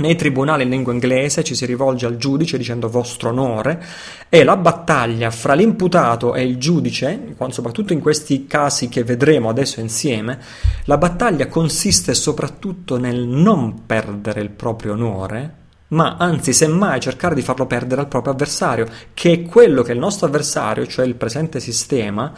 nei 0.00 0.16
tribunali 0.16 0.64
in 0.64 0.70
lingua 0.70 0.92
inglese 0.92 1.44
ci 1.44 1.54
si 1.54 1.66
rivolge 1.66 2.06
al 2.06 2.16
giudice 2.16 2.58
dicendo 2.58 2.88
vostro 2.88 3.28
onore 3.28 3.84
e 4.28 4.42
la 4.42 4.56
battaglia 4.56 5.30
fra 5.30 5.54
l'imputato 5.54 6.34
e 6.34 6.42
il 6.42 6.56
giudice, 6.56 7.36
soprattutto 7.50 7.92
in 7.92 8.00
questi 8.00 8.46
casi 8.46 8.88
che 8.88 9.04
vedremo 9.04 9.48
adesso 9.48 9.80
insieme, 9.80 10.38
la 10.84 10.98
battaglia 10.98 11.46
consiste 11.46 12.14
soprattutto 12.14 12.98
nel 12.98 13.20
non 13.20 13.86
perdere 13.86 14.40
il 14.40 14.50
proprio 14.50 14.92
onore, 14.92 15.54
ma 15.88 16.16
anzi 16.18 16.52
semmai 16.52 17.00
cercare 17.00 17.34
di 17.34 17.42
farlo 17.42 17.66
perdere 17.66 18.00
al 18.00 18.08
proprio 18.08 18.32
avversario, 18.32 18.86
che 19.14 19.32
è 19.32 19.42
quello 19.42 19.82
che 19.82 19.92
il 19.92 19.98
nostro 19.98 20.26
avversario, 20.26 20.86
cioè 20.86 21.04
il 21.04 21.14
presente 21.14 21.60
sistema, 21.60 22.32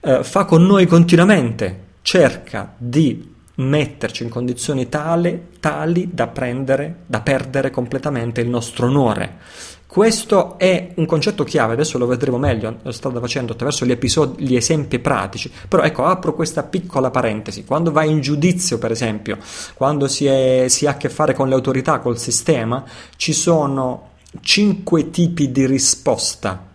eh, 0.00 0.24
fa 0.24 0.44
con 0.44 0.64
noi 0.64 0.86
continuamente, 0.86 1.82
cerca 2.02 2.74
di 2.76 3.33
metterci 3.56 4.24
in 4.24 4.28
condizioni 4.28 4.88
tale, 4.88 5.48
tali 5.60 6.10
da, 6.12 6.26
prendere, 6.26 7.02
da 7.06 7.20
perdere 7.20 7.70
completamente 7.70 8.40
il 8.40 8.48
nostro 8.48 8.86
onore. 8.86 9.38
Questo 9.86 10.58
è 10.58 10.90
un 10.96 11.06
concetto 11.06 11.44
chiave, 11.44 11.74
adesso 11.74 11.98
lo 11.98 12.06
vedremo 12.06 12.36
meglio, 12.36 12.78
lo 12.82 12.90
sto 12.90 13.12
facendo 13.20 13.52
attraverso 13.52 13.86
gli, 13.86 13.92
episodi, 13.92 14.44
gli 14.44 14.56
esempi 14.56 14.98
pratici, 14.98 15.52
però 15.68 15.84
ecco, 15.84 16.04
apro 16.04 16.34
questa 16.34 16.64
piccola 16.64 17.10
parentesi, 17.10 17.64
quando 17.64 17.92
vai 17.92 18.10
in 18.10 18.20
giudizio 18.20 18.78
per 18.78 18.90
esempio, 18.90 19.38
quando 19.74 20.08
si, 20.08 20.26
è, 20.26 20.66
si 20.68 20.86
ha 20.86 20.90
a 20.90 20.96
che 20.96 21.08
fare 21.08 21.32
con 21.32 21.48
le 21.48 21.54
autorità, 21.54 22.00
col 22.00 22.18
sistema, 22.18 22.82
ci 23.14 23.32
sono 23.32 24.14
cinque 24.40 25.10
tipi 25.10 25.52
di 25.52 25.64
risposta 25.64 26.72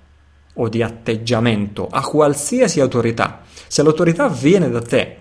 o 0.53 0.69
di 0.69 0.81
atteggiamento 0.81 1.89
a 1.91 2.01
qualsiasi 2.01 2.79
autorità. 2.79 3.41
Se 3.67 3.83
l'autorità 3.83 4.29
viene 4.29 4.69
da 4.69 4.81
te 4.81 5.17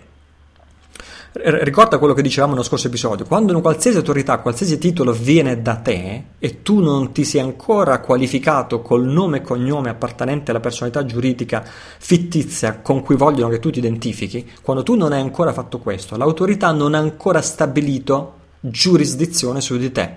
Ricorda 1.30 1.98
quello 1.98 2.14
che 2.14 2.22
dicevamo 2.22 2.52
nello 2.52 2.64
scorso 2.64 2.86
episodio, 2.86 3.26
quando 3.26 3.52
una 3.52 3.60
qualsiasi 3.60 3.98
autorità, 3.98 4.38
qualsiasi 4.38 4.78
titolo 4.78 5.12
viene 5.12 5.60
da 5.60 5.76
te 5.76 6.24
e 6.38 6.62
tu 6.62 6.80
non 6.80 7.12
ti 7.12 7.22
sei 7.22 7.42
ancora 7.42 8.00
qualificato 8.00 8.80
col 8.80 9.04
nome 9.04 9.38
e 9.38 9.42
cognome 9.42 9.90
appartenente 9.90 10.50
alla 10.50 10.60
personalità 10.60 11.04
giuridica 11.04 11.62
fittizia 11.98 12.78
con 12.78 13.02
cui 13.02 13.16
vogliono 13.16 13.50
che 13.50 13.58
tu 13.58 13.70
ti 13.70 13.78
identifichi, 13.78 14.50
quando 14.62 14.82
tu 14.82 14.94
non 14.96 15.12
hai 15.12 15.20
ancora 15.20 15.52
fatto 15.52 15.78
questo, 15.78 16.16
l'autorità 16.16 16.72
non 16.72 16.94
ha 16.94 16.98
ancora 16.98 17.42
stabilito 17.42 18.36
giurisdizione 18.60 19.60
su 19.60 19.76
di 19.76 19.92
te. 19.92 20.16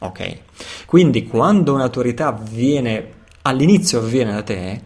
Ok? 0.00 0.38
Quindi 0.86 1.26
quando 1.26 1.74
un'autorità 1.74 2.32
viene 2.32 3.12
all'inizio 3.42 4.00
viene 4.00 4.32
da 4.32 4.42
te, 4.42 4.80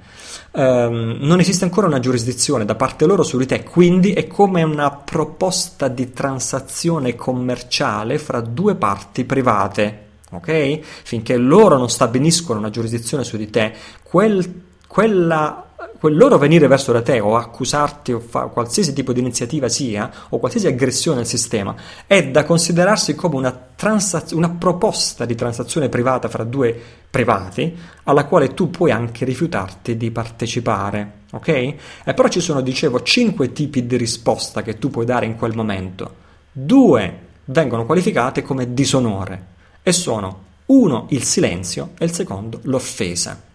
ehm, 0.52 1.18
non 1.20 1.40
esiste 1.40 1.64
ancora 1.64 1.86
una 1.86 2.00
giurisdizione 2.00 2.64
da 2.64 2.74
parte 2.74 3.06
loro 3.06 3.22
su 3.22 3.38
di 3.38 3.46
te, 3.46 3.62
quindi 3.62 4.12
è 4.12 4.26
come 4.26 4.62
una 4.62 4.90
proposta 4.90 5.88
di 5.88 6.12
transazione 6.12 7.14
commerciale 7.14 8.18
fra 8.18 8.40
due 8.40 8.74
parti 8.74 9.24
private. 9.24 10.08
Ok? 10.32 10.78
Finché 10.82 11.36
loro 11.36 11.76
non 11.76 11.90
stabiliscono 11.90 12.60
una 12.60 12.70
giurisdizione 12.70 13.24
su 13.24 13.36
di 13.36 13.50
te, 13.50 13.72
quel, 14.02 14.62
quella 14.86 15.64
quel 16.00 16.16
loro 16.16 16.38
venire 16.38 16.66
verso 16.66 16.92
da 16.92 17.02
te 17.02 17.20
o 17.20 17.36
accusarti 17.36 18.12
o 18.12 18.20
fa, 18.20 18.46
qualsiasi 18.46 18.94
tipo 18.94 19.12
di 19.12 19.20
iniziativa 19.20 19.68
sia 19.68 20.10
o 20.30 20.38
qualsiasi 20.38 20.66
aggressione 20.66 21.20
al 21.20 21.26
sistema 21.26 21.74
è 22.06 22.26
da 22.26 22.44
considerarsi 22.44 23.14
come 23.14 23.36
una, 23.36 23.68
transaz- 23.76 24.32
una 24.32 24.48
proposta 24.48 25.26
di 25.26 25.34
transazione 25.34 25.90
privata 25.90 26.28
fra 26.30 26.42
due 26.44 26.80
privati 27.10 27.76
alla 28.04 28.24
quale 28.24 28.54
tu 28.54 28.70
puoi 28.70 28.92
anche 28.92 29.24
rifiutarti 29.24 29.96
di 29.96 30.10
partecipare. 30.10 31.18
Ok? 31.32 31.48
E 31.48 31.76
però 32.14 32.28
ci 32.28 32.40
sono, 32.40 32.60
dicevo, 32.60 33.02
cinque 33.02 33.52
tipi 33.52 33.86
di 33.86 33.96
risposta 33.96 34.62
che 34.62 34.78
tu 34.78 34.90
puoi 34.90 35.04
dare 35.04 35.26
in 35.26 35.36
quel 35.36 35.54
momento. 35.54 36.14
Due 36.52 37.18
vengono 37.46 37.84
qualificate 37.84 38.42
come 38.42 38.72
disonore 38.72 39.46
e 39.82 39.92
sono 39.92 40.48
uno 40.66 41.06
il 41.10 41.24
silenzio 41.24 41.90
e 41.98 42.04
il 42.04 42.12
secondo 42.12 42.60
l'offesa. 42.64 43.48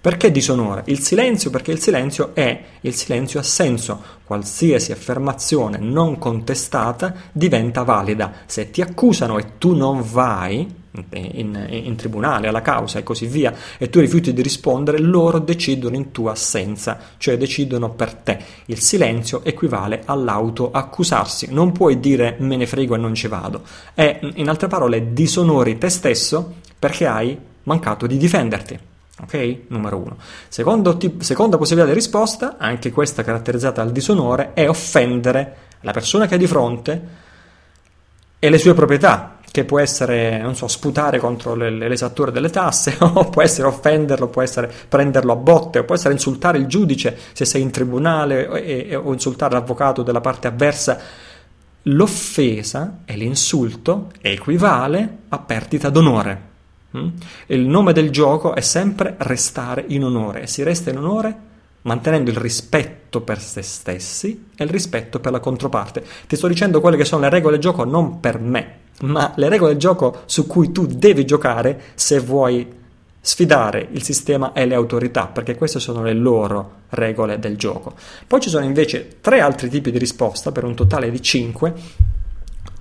Perché 0.00 0.30
disonore? 0.30 0.82
Il 0.86 1.00
silenzio, 1.00 1.50
perché 1.50 1.72
il 1.72 1.80
silenzio 1.80 2.34
è, 2.34 2.62
il 2.82 2.94
silenzio 2.94 3.40
ha 3.40 3.42
senso, 3.42 4.00
qualsiasi 4.24 4.92
affermazione 4.92 5.78
non 5.78 6.18
contestata 6.18 7.12
diventa 7.32 7.82
valida. 7.82 8.32
Se 8.46 8.70
ti 8.70 8.82
accusano 8.82 9.38
e 9.38 9.58
tu 9.58 9.74
non 9.74 10.04
vai 10.08 10.84
in, 11.10 11.66
in, 11.68 11.96
tribunale 11.96 12.48
alla 12.48 12.62
causa 12.62 12.98
e 12.98 13.02
così 13.02 13.26
via 13.26 13.54
e 13.78 13.88
tu 13.88 14.00
rifiuti 14.00 14.32
di 14.32 14.42
rispondere, 14.42 14.98
loro 14.98 15.38
decidono 15.38 15.96
in 15.96 16.12
tua 16.12 16.32
assenza, 16.32 16.98
cioè 17.18 17.36
decidono 17.36 17.90
per 17.90 18.14
te. 18.14 18.38
Il 18.66 18.80
silenzio 18.80 19.44
equivale 19.44 20.02
all'autoaccusarsi. 20.04 21.48
Non 21.50 21.72
puoi 21.72 22.00
dire 22.00 22.36
me 22.38 22.56
ne 22.56 22.66
frego 22.66 22.94
e 22.94 22.98
non 22.98 23.14
ci 23.14 23.28
vado. 23.28 23.62
È, 23.94 24.18
in 24.34 24.48
altre 24.48 24.68
parole, 24.68 25.12
disonori 25.12 25.78
te 25.78 25.88
stesso 25.88 26.54
perché 26.78 27.06
hai 27.06 27.38
mancato 27.64 28.06
di 28.06 28.16
difenderti. 28.16 28.78
Ok? 29.22 29.58
Numero 29.68 29.96
uno. 29.96 30.16
Secondo 30.48 30.96
tip, 30.96 31.22
seconda 31.22 31.56
possibilità 31.56 31.88
di 31.88 31.98
risposta, 31.98 32.56
anche 32.58 32.90
questa 32.90 33.24
caratterizzata 33.24 33.82
dal 33.82 33.92
disonore, 33.92 34.52
è 34.52 34.68
offendere 34.68 35.56
la 35.80 35.92
persona 35.92 36.26
che 36.26 36.34
hai 36.34 36.40
di 36.40 36.46
fronte 36.46 37.24
e 38.38 38.50
le 38.50 38.58
sue 38.58 38.74
proprietà, 38.74 39.35
che 39.56 39.64
può 39.64 39.78
essere, 39.78 40.36
non 40.36 40.54
so, 40.54 40.68
sputare 40.68 41.18
contro 41.18 41.54
l'esattore 41.54 42.30
delle 42.30 42.50
tasse, 42.50 42.94
o 43.00 43.30
può 43.30 43.40
essere 43.40 43.66
offenderlo, 43.66 44.28
può 44.28 44.42
essere 44.42 44.70
prenderlo 44.86 45.32
a 45.32 45.36
botte, 45.36 45.78
o 45.78 45.84
può 45.84 45.94
essere 45.94 46.12
insultare 46.12 46.58
il 46.58 46.66
giudice 46.66 47.16
se 47.32 47.46
sei 47.46 47.62
in 47.62 47.70
tribunale 47.70 48.62
e, 48.62 48.86
e, 48.90 48.94
o 48.94 49.14
insultare 49.14 49.54
l'avvocato 49.54 50.02
della 50.02 50.20
parte 50.20 50.46
avversa. 50.46 51.00
L'offesa 51.84 52.98
e 53.06 53.16
l'insulto 53.16 54.10
equivale 54.20 55.18
a 55.30 55.38
perdita 55.38 55.88
d'onore. 55.88 56.40
Mm? 56.94 57.08
Il 57.46 57.66
nome 57.66 57.94
del 57.94 58.10
gioco 58.10 58.54
è 58.54 58.60
sempre 58.60 59.14
restare 59.20 59.86
in 59.88 60.04
onore 60.04 60.42
e 60.42 60.46
si 60.46 60.62
resta 60.62 60.90
in 60.90 60.98
onore 60.98 61.36
mantenendo 61.86 62.30
il 62.30 62.36
rispetto 62.36 63.22
per 63.22 63.40
se 63.40 63.62
stessi 63.62 64.48
e 64.54 64.64
il 64.64 64.70
rispetto 64.70 65.18
per 65.18 65.32
la 65.32 65.40
controparte. 65.40 66.04
Ti 66.26 66.36
sto 66.36 66.48
dicendo 66.48 66.80
quelle 66.80 66.96
che 66.96 67.04
sono 67.04 67.22
le 67.22 67.30
regole 67.30 67.54
del 67.54 67.62
gioco 67.62 67.84
non 67.84 68.20
per 68.20 68.38
me, 68.38 68.78
ma 69.02 69.32
le 69.36 69.48
regole 69.48 69.72
del 69.72 69.80
gioco 69.80 70.22
su 70.26 70.46
cui 70.46 70.72
tu 70.72 70.86
devi 70.86 71.24
giocare 71.24 71.80
se 71.94 72.18
vuoi 72.20 72.84
sfidare 73.20 73.88
il 73.90 74.02
sistema 74.02 74.52
e 74.52 74.66
le 74.66 74.74
autorità, 74.74 75.26
perché 75.26 75.56
queste 75.56 75.80
sono 75.80 76.02
le 76.02 76.12
loro 76.12 76.72
regole 76.90 77.38
del 77.38 77.56
gioco. 77.56 77.94
Poi 78.26 78.40
ci 78.40 78.48
sono 78.48 78.64
invece 78.64 79.18
tre 79.20 79.40
altri 79.40 79.68
tipi 79.68 79.90
di 79.90 79.98
risposta, 79.98 80.52
per 80.52 80.64
un 80.64 80.74
totale 80.74 81.10
di 81.10 81.20
cinque, 81.20 81.72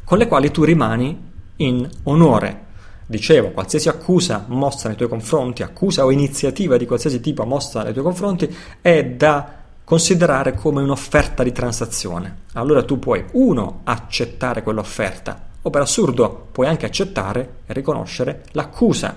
con 0.03 0.17
le 0.19 0.27
quali 0.27 0.51
tu 0.51 0.63
rimani 0.63 1.31
in 1.57 1.89
onore 2.03 2.64
Dicevo, 3.07 3.51
qualsiasi 3.51 3.87
accusa 3.87 4.45
mossa 4.47 4.87
nei 4.87 4.97
tuoi 4.97 5.09
confronti, 5.09 5.61
accusa 5.61 6.05
o 6.05 6.11
iniziativa 6.11 6.75
di 6.75 6.87
qualsiasi 6.87 7.19
tipo 7.19 7.45
mossa 7.45 7.83
nei 7.83 7.93
tuoi 7.93 8.03
confronti, 8.03 8.55
è 8.81 9.05
da 9.05 9.63
considerare 9.83 10.53
come 10.55 10.81
un'offerta 10.81 11.43
di 11.43 11.51
transazione. 11.51 12.43
Allora 12.53 12.83
tu 12.83 12.97
puoi, 12.97 13.23
uno, 13.33 13.81
accettare 13.83 14.63
quell'offerta, 14.63 15.39
o 15.61 15.69
per 15.69 15.81
assurdo 15.81 16.47
puoi 16.51 16.67
anche 16.67 16.87
accettare 16.87 17.57
e 17.67 17.73
riconoscere 17.73 18.45
l'accusa, 18.53 19.15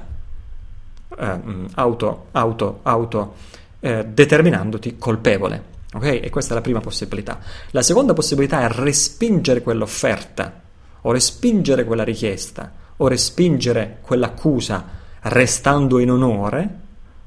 eh, 1.19 1.41
auto, 1.75 2.27
auto, 2.33 2.81
auto, 2.83 3.35
eh, 3.81 4.05
determinandoti 4.05 4.99
colpevole. 4.99 5.77
Ok? 5.95 6.21
E 6.23 6.29
questa 6.29 6.53
è 6.53 6.55
la 6.55 6.61
prima 6.61 6.81
possibilità. 6.81 7.39
La 7.71 7.81
seconda 7.81 8.13
possibilità 8.13 8.61
è 8.61 8.69
respingere 8.69 9.63
quell'offerta 9.63 10.61
o 11.01 11.13
respingere 11.13 11.85
quella 11.85 12.05
richiesta 12.05 12.71
o 12.99 13.09
respingere 13.09 13.99
quell'accusa 14.03 14.97
restando 15.23 15.99
in 15.99 16.11
onore, 16.11 16.69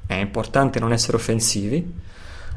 è 0.06 0.14
importante 0.14 0.80
non 0.80 0.92
essere 0.92 1.16
offensivi, 1.16 2.00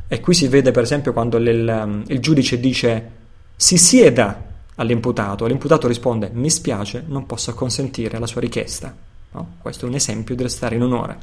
e 0.08 0.20
qui 0.20 0.34
si 0.34 0.48
vede 0.48 0.72
per 0.72 0.84
esempio 0.84 1.14
quando 1.14 1.38
il, 1.38 2.04
il 2.08 2.20
giudice 2.20 2.60
dice 2.60 3.12
si 3.56 3.78
sieda 3.78 4.44
all'imputato, 4.76 5.46
l'imputato 5.46 5.88
risponde 5.88 6.30
mi 6.34 6.50
spiace, 6.50 7.04
non 7.08 7.26
posso 7.26 7.52
acconsentire 7.52 8.18
alla 8.18 8.28
sua 8.28 8.42
richiesta. 8.42 8.94
No? 9.32 9.56
Questo 9.62 9.86
è 9.86 9.90
un 9.90 9.96
esempio 9.96 10.36
di 10.36 10.44
restare 10.44 10.76
in 10.76 10.84
onore. 10.84 11.18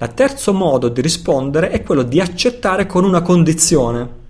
Il 0.00 0.14
terzo 0.14 0.52
modo 0.52 0.88
di 0.88 1.00
rispondere 1.00 1.70
è 1.70 1.82
quello 1.82 2.02
di 2.02 2.20
accettare 2.20 2.86
con 2.86 3.04
una 3.04 3.20
condizione. 3.20 4.26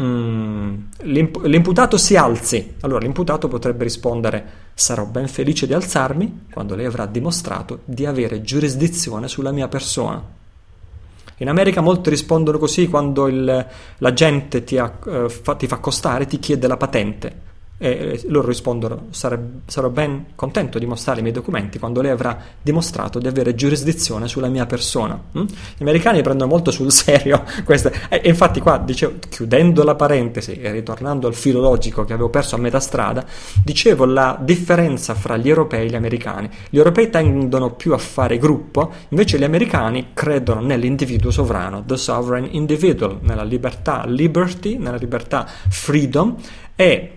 Mm, 0.00 0.74
l'imp- 1.02 1.44
l'imputato 1.44 1.96
si 1.96 2.16
alzi. 2.16 2.74
Allora 2.80 3.00
l'imputato 3.00 3.48
potrebbe 3.48 3.84
rispondere 3.84 4.66
sarò 4.74 5.04
ben 5.04 5.26
felice 5.26 5.66
di 5.66 5.74
alzarmi 5.74 6.46
quando 6.52 6.76
lei 6.76 6.86
avrà 6.86 7.06
dimostrato 7.06 7.80
di 7.84 8.06
avere 8.06 8.42
giurisdizione 8.42 9.26
sulla 9.26 9.50
mia 9.50 9.66
persona. 9.66 10.36
In 11.40 11.48
America 11.48 11.80
molti 11.80 12.10
rispondono 12.10 12.58
così 12.58 12.88
quando 12.88 13.26
il, 13.28 13.66
la 13.98 14.12
gente 14.12 14.64
ti, 14.64 14.76
ha, 14.76 14.92
uh, 15.04 15.28
fa, 15.28 15.54
ti 15.54 15.66
fa 15.66 15.76
accostare, 15.76 16.26
ti 16.26 16.38
chiede 16.38 16.66
la 16.66 16.76
patente. 16.76 17.46
E 17.80 18.22
loro 18.26 18.48
rispondono: 18.48 19.06
Sarò 19.10 19.88
ben 19.88 20.26
contento 20.34 20.80
di 20.80 20.86
mostrare 20.86 21.20
i 21.20 21.22
miei 21.22 21.34
documenti 21.34 21.78
quando 21.78 22.00
lei 22.00 22.10
avrà 22.10 22.36
dimostrato 22.60 23.20
di 23.20 23.28
avere 23.28 23.54
giurisdizione 23.54 24.26
sulla 24.26 24.48
mia 24.48 24.66
persona. 24.66 25.20
Mm? 25.38 25.42
Gli 25.76 25.82
americani 25.82 26.20
prendono 26.22 26.50
molto 26.50 26.72
sul 26.72 26.90
serio 26.90 27.44
questo. 27.64 27.92
E 28.08 28.20
infatti, 28.24 28.60
qua 28.60 28.78
dicevo, 28.78 29.14
chiudendo 29.28 29.84
la 29.84 29.94
parentesi 29.94 30.54
e 30.54 30.72
ritornando 30.72 31.28
al 31.28 31.34
filo 31.34 31.60
logico 31.60 32.04
che 32.04 32.12
avevo 32.12 32.30
perso 32.30 32.56
a 32.56 32.58
metà 32.58 32.80
strada, 32.80 33.24
dicevo 33.62 34.04
la 34.06 34.36
differenza 34.40 35.14
fra 35.14 35.36
gli 35.36 35.48
europei 35.48 35.86
e 35.86 35.90
gli 35.90 35.94
americani. 35.94 36.50
Gli 36.70 36.78
europei 36.78 37.10
tendono 37.10 37.74
più 37.74 37.92
a 37.92 37.98
fare 37.98 38.38
gruppo, 38.38 38.92
invece 39.10 39.38
gli 39.38 39.44
americani 39.44 40.08
credono 40.14 40.60
nell'individuo 40.62 41.30
sovrano, 41.30 41.84
the 41.84 41.96
sovereign 41.96 42.48
individual, 42.50 43.18
nella 43.22 43.44
libertà, 43.44 44.04
liberty, 44.04 44.78
nella 44.78 44.96
libertà, 44.96 45.46
freedom 45.68 46.34
e 46.74 47.12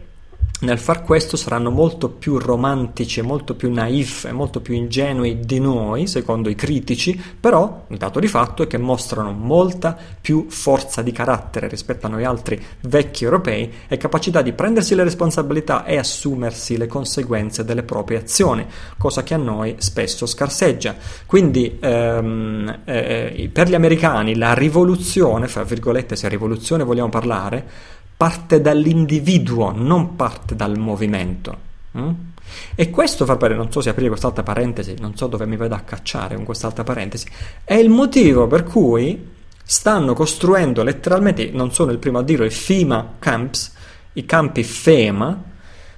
nel 0.61 0.77
far 0.77 1.03
questo 1.03 1.37
saranno 1.37 1.71
molto 1.71 2.09
più 2.09 2.37
romantici, 2.37 3.21
molto 3.21 3.55
più 3.55 3.71
naif 3.71 4.25
e 4.25 4.31
molto 4.31 4.61
più 4.61 4.75
ingenui 4.75 5.39
di 5.39 5.59
noi, 5.59 6.05
secondo 6.05 6.49
i 6.49 6.55
critici, 6.55 7.19
però 7.39 7.85
il 7.87 7.97
dato 7.97 8.19
di 8.19 8.27
fatto 8.27 8.61
è 8.61 8.67
che 8.67 8.77
mostrano 8.77 9.31
molta 9.31 9.97
più 10.21 10.47
forza 10.49 11.01
di 11.01 11.11
carattere 11.11 11.67
rispetto 11.67 12.05
a 12.05 12.09
noi 12.09 12.25
altri 12.25 12.63
vecchi 12.81 13.23
europei 13.23 13.71
e 13.87 13.97
capacità 13.97 14.43
di 14.43 14.53
prendersi 14.53 14.93
le 14.93 15.03
responsabilità 15.03 15.83
e 15.83 15.97
assumersi 15.97 16.77
le 16.77 16.85
conseguenze 16.85 17.65
delle 17.65 17.83
proprie 17.83 18.19
azioni, 18.19 18.65
cosa 18.97 19.23
che 19.23 19.33
a 19.33 19.37
noi 19.37 19.77
spesso 19.79 20.27
scarseggia. 20.27 20.95
Quindi 21.25 21.77
ehm, 21.79 22.81
eh, 22.85 23.49
per 23.51 23.67
gli 23.67 23.75
americani 23.75 24.35
la 24.35 24.53
rivoluzione, 24.53 25.47
fra 25.47 25.63
virgolette 25.63 26.15
se 26.15 26.29
rivoluzione 26.29 26.83
vogliamo 26.83 27.09
parlare, 27.09 27.99
parte 28.21 28.61
dall'individuo, 28.61 29.71
non 29.75 30.15
parte 30.15 30.55
dal 30.55 30.77
movimento. 30.77 31.57
Mm? 31.97 32.11
E 32.75 32.91
questo 32.91 33.25
fa 33.25 33.35
pare, 33.35 33.55
non 33.55 33.71
so 33.71 33.81
se 33.81 33.89
aprire 33.89 34.09
quest'altra 34.09 34.43
parentesi, 34.43 34.93
non 34.99 35.15
so 35.17 35.25
dove 35.25 35.47
mi 35.47 35.55
vado 35.55 35.73
a 35.73 35.79
cacciare 35.79 36.35
con 36.35 36.45
quest'altra 36.45 36.83
parentesi, 36.83 37.25
è 37.63 37.73
il 37.73 37.89
motivo 37.89 38.45
per 38.45 38.63
cui 38.63 39.27
stanno 39.63 40.13
costruendo 40.13 40.83
letteralmente, 40.83 41.49
non 41.51 41.73
sono 41.73 41.89
il 41.89 41.97
primo 41.97 42.19
a 42.19 42.23
dirlo, 42.23 42.45
i 42.45 42.51
FEMA 42.51 43.15
camps, 43.17 43.73
i 44.13 44.23
campi 44.23 44.63
FEMA, 44.63 45.43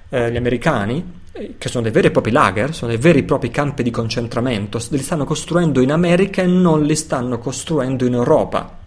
eh, 0.08 0.32
gli 0.32 0.36
americani, 0.38 1.20
eh, 1.30 1.56
che 1.58 1.68
sono 1.68 1.82
dei 1.82 1.92
veri 1.92 2.06
e 2.06 2.10
propri 2.10 2.30
lager, 2.30 2.74
sono 2.74 2.90
dei 2.90 3.00
veri 3.00 3.18
e 3.18 3.24
propri 3.24 3.50
campi 3.50 3.82
di 3.82 3.90
concentramento, 3.90 4.80
li 4.88 4.98
stanno 4.98 5.26
costruendo 5.26 5.82
in 5.82 5.92
America 5.92 6.40
e 6.40 6.46
non 6.46 6.84
li 6.84 6.96
stanno 6.96 7.36
costruendo 7.36 8.06
in 8.06 8.14
Europa 8.14 8.82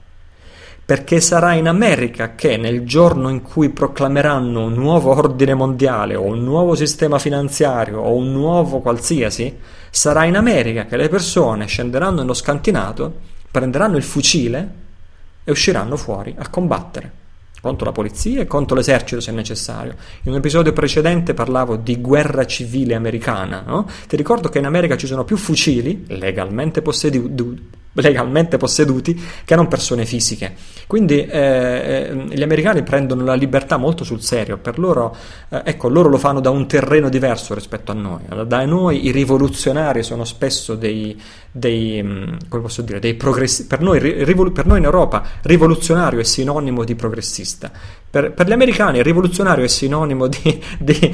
perché 0.88 1.20
sarà 1.20 1.52
in 1.52 1.68
America 1.68 2.34
che 2.34 2.56
nel 2.56 2.86
giorno 2.86 3.28
in 3.28 3.42
cui 3.42 3.72
proclameranno 3.72 4.64
un 4.64 4.74
nuovo 4.74 5.12
ordine 5.12 5.54
mondiale 5.54 6.16
o 6.16 6.24
un 6.24 6.42
nuovo 6.46 6.76
sistema 6.76 7.20
finanziario 7.20 8.00
o 8.00 8.16
un 8.16 8.32
nuovo 8.32 8.80
qualsiasi, 8.80 9.54
sarà 9.90 10.24
in 10.24 10.38
America 10.38 10.86
che 10.86 10.96
le 10.96 11.10
persone 11.10 11.66
scenderanno 11.66 12.22
nello 12.22 12.34
scantinato, 12.34 13.20
prenderanno 13.52 13.98
il 13.98 14.04
fucile 14.04 14.72
e 15.44 15.52
usciranno 15.52 15.98
fuori 15.98 16.34
a 16.38 16.48
combattere 16.48 17.12
contro 17.60 17.88
la 17.88 17.92
polizia 17.92 18.40
e 18.40 18.48
contro 18.48 18.78
l'esercito 18.78 19.20
se 19.20 19.34
necessario. 19.34 19.94
In 20.24 20.32
un 20.32 20.38
episodio 20.38 20.72
precedente 20.72 21.34
parlavo 21.34 21.76
di 21.76 22.00
guerra 22.00 22.46
civile 22.46 22.96
americana. 22.96 23.62
No? 23.68 23.90
Ti 24.08 24.16
ricordo 24.16 24.48
che 24.48 24.60
in 24.60 24.66
America 24.66 24.96
ci 24.96 25.08
sono 25.08 25.26
più 25.26 25.36
fucili 25.36 26.06
legalmente 26.08 26.82
posseduti 26.82 27.76
legalmente 28.02 28.58
posseduti 28.58 29.20
che 29.46 29.56
non 29.56 29.68
persone 29.68 30.06
fisiche. 30.06 30.56
Quindi 30.88 31.26
eh, 31.26 32.10
eh, 32.10 32.16
gli 32.30 32.42
americani 32.42 32.84
prendono 32.84 33.24
la 33.24 33.34
libertà 33.34 33.78
molto 33.78 34.04
sul 34.04 34.22
serio, 34.22 34.58
per 34.58 34.80
loro, 34.80 35.16
eh, 35.50 35.62
ecco, 35.66 35.90
loro 35.90 36.10
lo 36.10 36.18
fanno 36.18 36.40
da 36.40 36.50
un 36.50 36.68
terreno 36.68 37.10
diverso 37.10 37.54
rispetto 37.54 37.92
a 37.92 37.96
noi. 37.96 38.22
Da 38.46 38.66
noi 38.66 39.06
i 39.06 39.12
rivoluzionari 39.12 40.04
sono 40.04 40.24
spesso 40.24 40.76
dei, 40.76 41.20
dei 41.52 42.02
mm, 42.02 42.24
come 42.48 42.62
posso 42.62 42.82
dire, 42.82 43.00
dei 43.00 43.16
progressisti. 43.16 43.68
Per 43.68 43.82
noi, 43.82 44.00
rivol- 44.00 44.52
per 44.52 44.66
noi 44.66 44.78
in 44.78 44.86
Europa 44.86 45.24
rivoluzionario 45.42 46.20
è 46.20 46.24
sinonimo 46.24 46.84
di 46.84 46.96
progressista. 46.96 47.72
Per, 48.10 48.32
per, 48.32 48.48
gli 48.48 48.54
americani 48.54 49.04
rivoluzionario 49.04 49.66
è 49.66 49.68
sinonimo 49.68 50.28
di, 50.28 50.64
di, 50.80 51.14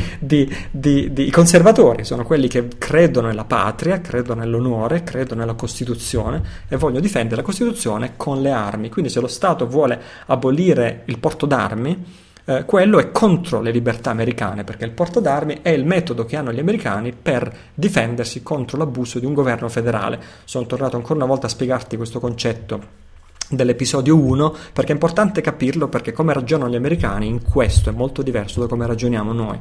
di, 0.69 1.11
di, 1.11 1.31
conservatori, 1.31 2.03
sono 2.03 2.23
quelli 2.23 2.47
che 2.47 2.67
credono 2.77 3.27
nella 3.27 3.45
patria, 3.45 3.99
credono 3.99 4.41
nell'onore, 4.41 5.03
credono 5.03 5.41
nella 5.41 5.55
Costituzione 5.55 6.41
e 6.73 6.77
vogliono 6.77 7.01
difendere 7.01 7.35
la 7.35 7.43
Costituzione 7.43 8.13
con 8.17 8.41
le 8.41 8.49
armi. 8.49 8.89
Quindi 8.89 9.11
se 9.11 9.19
lo 9.19 9.27
Stato 9.27 9.67
vuole 9.67 10.01
abolire 10.25 11.03
il 11.05 11.19
porto 11.19 11.45
d'armi, 11.45 12.03
eh, 12.45 12.65
quello 12.65 12.97
è 12.97 13.11
contro 13.11 13.61
le 13.61 13.69
libertà 13.69 14.09
americane, 14.09 14.63
perché 14.63 14.83
il 14.83 14.91
porto 14.91 15.19
d'armi 15.19 15.59
è 15.61 15.69
il 15.69 15.85
metodo 15.85 16.25
che 16.25 16.35
hanno 16.35 16.51
gli 16.51 16.59
americani 16.59 17.13
per 17.13 17.55
difendersi 17.75 18.41
contro 18.41 18.77
l'abuso 18.77 19.19
di 19.19 19.27
un 19.27 19.35
governo 19.35 19.69
federale. 19.69 20.19
Sono 20.45 20.65
tornato 20.65 20.95
ancora 20.95 21.15
una 21.15 21.27
volta 21.27 21.45
a 21.45 21.49
spiegarti 21.49 21.95
questo 21.95 22.19
concetto 22.19 23.01
dell'episodio 23.49 24.17
1 24.17 24.55
perché 24.73 24.91
è 24.91 24.95
importante 24.95 25.41
capirlo 25.41 25.89
perché 25.89 26.11
come 26.11 26.33
ragionano 26.33 26.71
gli 26.71 26.75
americani 26.75 27.27
in 27.27 27.43
questo 27.43 27.89
è 27.91 27.93
molto 27.93 28.23
diverso 28.23 28.61
da 28.61 28.67
come 28.67 28.87
ragioniamo 28.87 29.31
noi. 29.31 29.59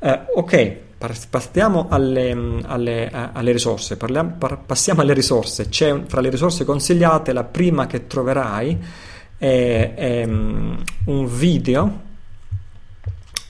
Eh, 0.00 0.20
ok, 0.34 0.76
passiamo 1.28 1.86
alle, 1.88 2.60
alle, 2.64 3.10
alle 3.10 3.52
risorse. 3.52 3.96
Parliamo, 3.96 4.34
par, 4.38 4.60
passiamo 4.64 5.00
alle 5.00 5.12
risorse. 5.12 5.68
C'è 5.68 6.02
fra 6.06 6.20
le 6.20 6.30
risorse 6.30 6.64
consigliate 6.64 7.32
la 7.32 7.44
prima 7.44 7.86
che 7.86 8.06
troverai 8.06 8.84
è, 9.36 9.92
è 9.94 10.24
um, 10.24 10.82
un 11.06 11.26
video 11.26 12.02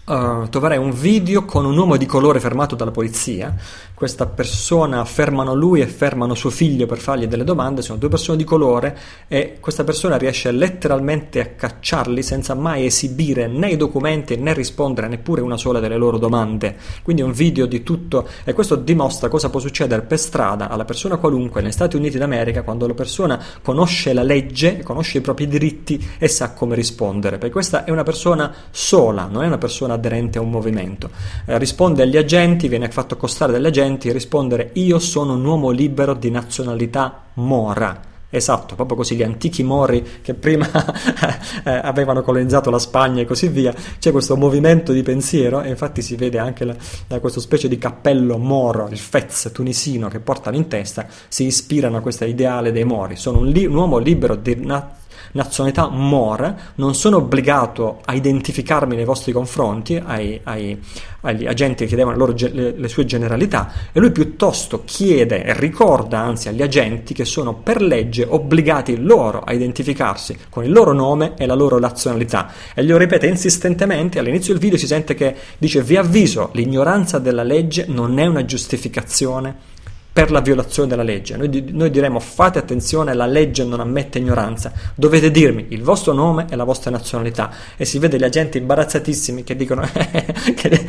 Uh, 0.06 0.46
troverai 0.50 0.76
un 0.76 0.90
video 0.90 1.46
con 1.46 1.64
un 1.64 1.78
uomo 1.78 1.96
di 1.96 2.04
colore 2.04 2.38
fermato 2.38 2.74
dalla 2.74 2.90
polizia. 2.90 3.54
Questa 3.96 4.26
persona 4.26 5.04
fermano 5.04 5.54
lui 5.54 5.80
e 5.80 5.86
fermano 5.86 6.34
suo 6.34 6.50
figlio 6.50 6.84
per 6.84 6.98
fargli 6.98 7.28
delle 7.28 7.44
domande. 7.44 7.80
Sono 7.80 7.96
due 7.96 8.08
persone 8.08 8.36
di 8.36 8.42
colore 8.42 8.98
e 9.28 9.58
questa 9.60 9.84
persona 9.84 10.16
riesce 10.16 10.50
letteralmente 10.50 11.40
a 11.40 11.46
cacciarli 11.50 12.20
senza 12.20 12.54
mai 12.54 12.86
esibire 12.86 13.46
né 13.46 13.68
i 13.68 13.76
documenti 13.76 14.34
né 14.34 14.52
rispondere 14.52 15.06
neppure 15.06 15.42
una 15.42 15.56
sola 15.56 15.78
delle 15.78 15.96
loro 15.96 16.18
domande. 16.18 16.74
Quindi 17.04 17.22
è 17.22 17.24
un 17.24 17.30
video 17.30 17.66
di 17.66 17.84
tutto 17.84 18.26
e 18.42 18.52
questo 18.52 18.74
dimostra 18.74 19.28
cosa 19.28 19.48
può 19.48 19.60
succedere 19.60 20.02
per 20.02 20.18
strada 20.18 20.68
alla 20.68 20.84
persona 20.84 21.16
qualunque 21.18 21.62
negli 21.62 21.70
Stati 21.70 21.94
Uniti 21.94 22.18
d'America 22.18 22.62
quando 22.62 22.88
la 22.88 22.94
persona 22.94 23.40
conosce 23.62 24.12
la 24.12 24.24
legge, 24.24 24.82
conosce 24.82 25.18
i 25.18 25.20
propri 25.20 25.46
diritti 25.46 26.04
e 26.18 26.26
sa 26.26 26.52
come 26.52 26.74
rispondere. 26.74 27.38
Perché 27.38 27.52
questa 27.52 27.84
è 27.84 27.92
una 27.92 28.02
persona 28.02 28.52
sola, 28.72 29.28
non 29.30 29.44
è 29.44 29.46
una 29.46 29.58
persona 29.58 29.94
aderente 29.94 30.38
a 30.38 30.40
un 30.40 30.50
movimento. 30.50 31.10
Eh, 31.46 31.58
risponde 31.58 32.02
agli 32.02 32.16
agenti, 32.16 32.66
viene 32.66 32.90
fatto 32.90 33.14
accostare 33.14 33.52
dagli 33.52 33.66
agenti 33.66 33.82
e 33.84 34.12
rispondere 34.12 34.70
io 34.74 34.98
sono 34.98 35.34
un 35.34 35.44
uomo 35.44 35.70
libero 35.70 36.14
di 36.14 36.30
nazionalità 36.30 37.24
mora. 37.34 38.12
Esatto, 38.30 38.74
proprio 38.74 38.96
così 38.96 39.14
gli 39.14 39.22
antichi 39.22 39.62
mori 39.62 40.04
che 40.20 40.34
prima 40.34 40.66
eh, 41.64 41.70
avevano 41.70 42.22
colonizzato 42.22 42.68
la 42.68 42.80
Spagna 42.80 43.22
e 43.22 43.26
così 43.26 43.46
via, 43.46 43.72
c'è 44.00 44.10
questo 44.10 44.36
movimento 44.36 44.92
di 44.92 45.02
pensiero 45.02 45.62
e 45.62 45.68
infatti 45.68 46.02
si 46.02 46.16
vede 46.16 46.38
anche 46.38 46.64
la, 46.64 46.74
da 47.06 47.20
questo 47.20 47.38
specie 47.38 47.68
di 47.68 47.78
cappello 47.78 48.36
moro, 48.36 48.88
il 48.88 48.98
fez 48.98 49.50
tunisino 49.52 50.08
che 50.08 50.18
portano 50.18 50.56
in 50.56 50.66
testa, 50.66 51.06
si 51.28 51.44
ispirano 51.44 51.98
a 51.98 52.00
questo 52.00 52.24
ideale 52.24 52.72
dei 52.72 52.84
mori, 52.84 53.14
sono 53.14 53.38
un, 53.38 53.46
li, 53.46 53.66
un 53.66 53.76
uomo 53.76 53.98
libero 53.98 54.34
di 54.34 54.56
nazionalità 54.56 55.02
nazionalità 55.34 55.88
more, 55.88 56.56
non 56.76 56.94
sono 56.94 57.16
obbligato 57.18 58.00
a 58.04 58.14
identificarmi 58.14 58.96
nei 58.96 59.04
vostri 59.04 59.32
confronti, 59.32 60.00
ai, 60.04 60.40
ai, 60.44 60.80
agli 61.20 61.46
agenti 61.46 61.82
che 61.82 61.86
chiedevano 61.86 62.16
loro, 62.16 62.34
le, 62.36 62.72
le, 62.76 62.88
sue 62.88 63.04
generalità, 63.04 63.70
e 63.92 64.00
lui 64.00 64.10
piuttosto 64.10 64.82
chiede 64.84 65.44
e 65.44 65.58
ricorda 65.58 66.18
anzi 66.18 66.48
agli 66.48 66.62
agenti 66.62 67.14
che 67.14 67.24
sono 67.24 67.54
per 67.54 67.82
legge 67.82 68.26
obbligati 68.28 68.96
loro 68.96 69.40
a 69.40 69.52
identificarsi 69.52 70.36
con 70.48 70.64
il 70.64 70.72
loro 70.72 70.92
nome 70.92 71.34
e 71.36 71.46
la 71.46 71.54
loro 71.54 71.78
nazionalità. 71.78 72.50
E 72.74 72.84
glielo 72.84 72.98
ripete 72.98 73.26
insistentemente, 73.26 74.18
all'inizio 74.18 74.52
del 74.52 74.62
video 74.62 74.78
si 74.78 74.86
sente 74.86 75.14
che 75.14 75.34
dice 75.58 75.82
vi 75.82 75.96
avviso, 75.96 76.50
l'ignoranza 76.52 77.18
della 77.18 77.42
legge 77.42 77.86
non 77.88 78.18
è 78.18 78.26
una 78.26 78.44
giustificazione 78.44 79.72
per 80.14 80.30
la 80.30 80.40
violazione 80.40 80.88
della 80.88 81.02
legge. 81.02 81.36
Noi, 81.36 81.70
noi, 81.72 81.90
diremo 81.90 82.20
fate 82.20 82.60
attenzione, 82.60 83.14
la 83.14 83.26
legge 83.26 83.64
non 83.64 83.80
ammette 83.80 84.20
ignoranza, 84.20 84.72
dovete 84.94 85.32
dirmi 85.32 85.66
il 85.70 85.82
vostro 85.82 86.12
nome 86.12 86.46
e 86.48 86.54
la 86.54 86.62
vostra 86.62 86.92
nazionalità. 86.92 87.50
E 87.76 87.84
si 87.84 87.98
vede 87.98 88.16
gli 88.16 88.22
agenti 88.22 88.58
imbarazzatissimi 88.58 89.42
che 89.42 89.56
dicono, 89.56 89.82
che 90.54 90.86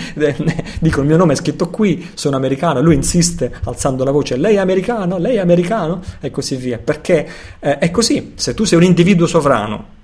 dicono 0.80 1.02
il 1.02 1.08
mio 1.08 1.18
nome 1.18 1.34
è 1.34 1.36
scritto 1.36 1.72
qui, 1.72 2.12
sono 2.14 2.36
americano, 2.36 2.84
lui 2.84 2.94
insiste 2.94 3.52
alzando 3.64 4.04
la 4.04 4.12
voce, 4.12 4.38
lei 4.38 4.58
è 4.58 4.60
americano, 4.60 5.18
lei 5.18 5.38
è 5.38 5.40
americano 5.40 6.04
e 6.20 6.30
così 6.30 6.56
via. 6.56 6.78
Perché 6.78 7.28
eh, 7.60 7.80
è 7.80 7.90
così, 7.90 8.34
se 8.36 8.54
tu 8.54 8.64
sei 8.64 8.78
un 8.78 8.84
individuo 8.84 9.26
sovrano, 9.26 10.04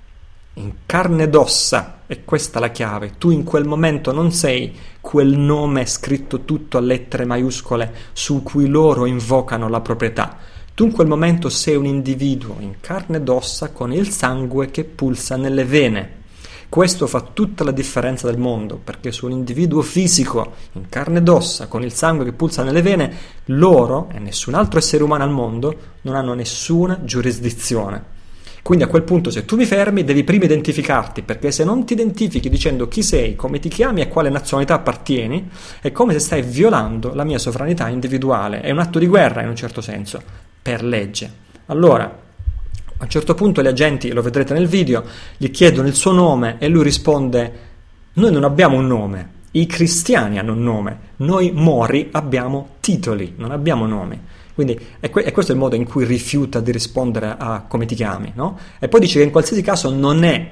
in 0.54 0.72
carne 0.84 1.24
ed 1.24 1.34
ossa, 1.34 2.00
e 2.06 2.24
questa 2.24 2.58
è 2.58 2.60
la 2.60 2.70
chiave, 2.70 3.14
tu 3.16 3.30
in 3.30 3.42
quel 3.42 3.64
momento 3.64 4.12
non 4.12 4.32
sei 4.32 4.74
quel 5.00 5.36
nome 5.36 5.86
scritto 5.86 6.44
tutto 6.44 6.76
a 6.76 6.80
lettere 6.82 7.24
maiuscole 7.24 7.92
su 8.12 8.42
cui 8.42 8.66
loro 8.66 9.06
invocano 9.06 9.68
la 9.68 9.80
proprietà. 9.80 10.36
Tu 10.74 10.84
in 10.84 10.92
quel 10.92 11.06
momento 11.06 11.48
sei 11.48 11.76
un 11.76 11.86
individuo 11.86 12.56
in 12.58 12.76
carne 12.80 13.18
ed 13.18 13.28
ossa 13.28 13.70
con 13.70 13.92
il 13.92 14.10
sangue 14.10 14.70
che 14.70 14.84
pulsa 14.84 15.36
nelle 15.36 15.64
vene. 15.64 16.20
Questo 16.68 17.06
fa 17.06 17.20
tutta 17.20 17.64
la 17.64 17.70
differenza 17.70 18.26
del 18.26 18.38
mondo, 18.38 18.80
perché 18.82 19.12
su 19.12 19.26
un 19.26 19.32
individuo 19.32 19.82
fisico, 19.82 20.54
in 20.72 20.88
carne 20.88 21.18
ed 21.18 21.28
ossa, 21.28 21.66
con 21.66 21.82
il 21.82 21.92
sangue 21.92 22.24
che 22.24 22.32
pulsa 22.32 22.62
nelle 22.62 22.80
vene, 22.80 23.14
loro 23.46 24.08
e 24.12 24.18
nessun 24.18 24.54
altro 24.54 24.78
essere 24.78 25.02
umano 25.02 25.24
al 25.24 25.30
mondo 25.30 25.76
non 26.02 26.14
hanno 26.14 26.32
nessuna 26.32 27.04
giurisdizione. 27.04 28.20
Quindi 28.62 28.84
a 28.84 28.88
quel 28.88 29.02
punto 29.02 29.30
se 29.30 29.44
tu 29.44 29.56
mi 29.56 29.64
fermi 29.64 30.04
devi 30.04 30.22
prima 30.22 30.44
identificarti, 30.44 31.22
perché 31.22 31.50
se 31.50 31.64
non 31.64 31.84
ti 31.84 31.94
identifichi 31.94 32.48
dicendo 32.48 32.86
chi 32.86 33.02
sei, 33.02 33.34
come 33.34 33.58
ti 33.58 33.68
chiami 33.68 34.00
e 34.00 34.04
a 34.04 34.08
quale 34.08 34.30
nazionalità 34.30 34.74
appartieni, 34.74 35.50
è 35.80 35.90
come 35.90 36.12
se 36.12 36.20
stai 36.20 36.42
violando 36.42 37.12
la 37.12 37.24
mia 37.24 37.38
sovranità 37.38 37.88
individuale. 37.88 38.60
È 38.60 38.70
un 38.70 38.78
atto 38.78 38.98
di 38.98 39.06
guerra 39.06 39.42
in 39.42 39.48
un 39.48 39.56
certo 39.56 39.80
senso, 39.80 40.22
per 40.62 40.84
legge. 40.84 41.30
Allora, 41.66 42.04
a 42.04 43.02
un 43.02 43.10
certo 43.10 43.34
punto 43.34 43.62
gli 43.62 43.66
agenti, 43.66 44.12
lo 44.12 44.22
vedrete 44.22 44.54
nel 44.54 44.68
video, 44.68 45.04
gli 45.36 45.50
chiedono 45.50 45.88
il 45.88 45.94
suo 45.94 46.12
nome 46.12 46.56
e 46.58 46.68
lui 46.68 46.84
risponde 46.84 47.70
noi 48.14 48.30
non 48.30 48.44
abbiamo 48.44 48.76
un 48.76 48.86
nome, 48.86 49.30
I 49.54 49.66
cristiani 49.66 50.38
hanno 50.38 50.52
un 50.52 50.62
nome, 50.62 50.98
noi 51.16 51.50
mori 51.52 52.08
abbiamo 52.12 52.76
titoli, 52.80 53.34
non 53.36 53.50
abbiamo 53.50 53.86
nomi. 53.86 54.18
Quindi 54.54 54.78
è, 55.00 55.10
que- 55.10 55.22
è, 55.22 55.32
questo 55.32 55.52
il 55.52 55.58
modo 55.58 55.76
in 55.76 55.84
cui 55.84 56.04
rifiuta 56.04 56.60
di 56.60 56.72
rispondere 56.72 57.34
a 57.38 57.64
come 57.66 57.86
ti 57.86 57.94
chiami, 57.94 58.32
no? 58.34 58.58
E 58.78 58.88
poi 58.88 59.00
dice 59.00 59.18
che 59.18 59.24
in 59.24 59.30
qualsiasi 59.30 59.62
caso 59.62 59.90
non 59.90 60.24
è 60.24 60.50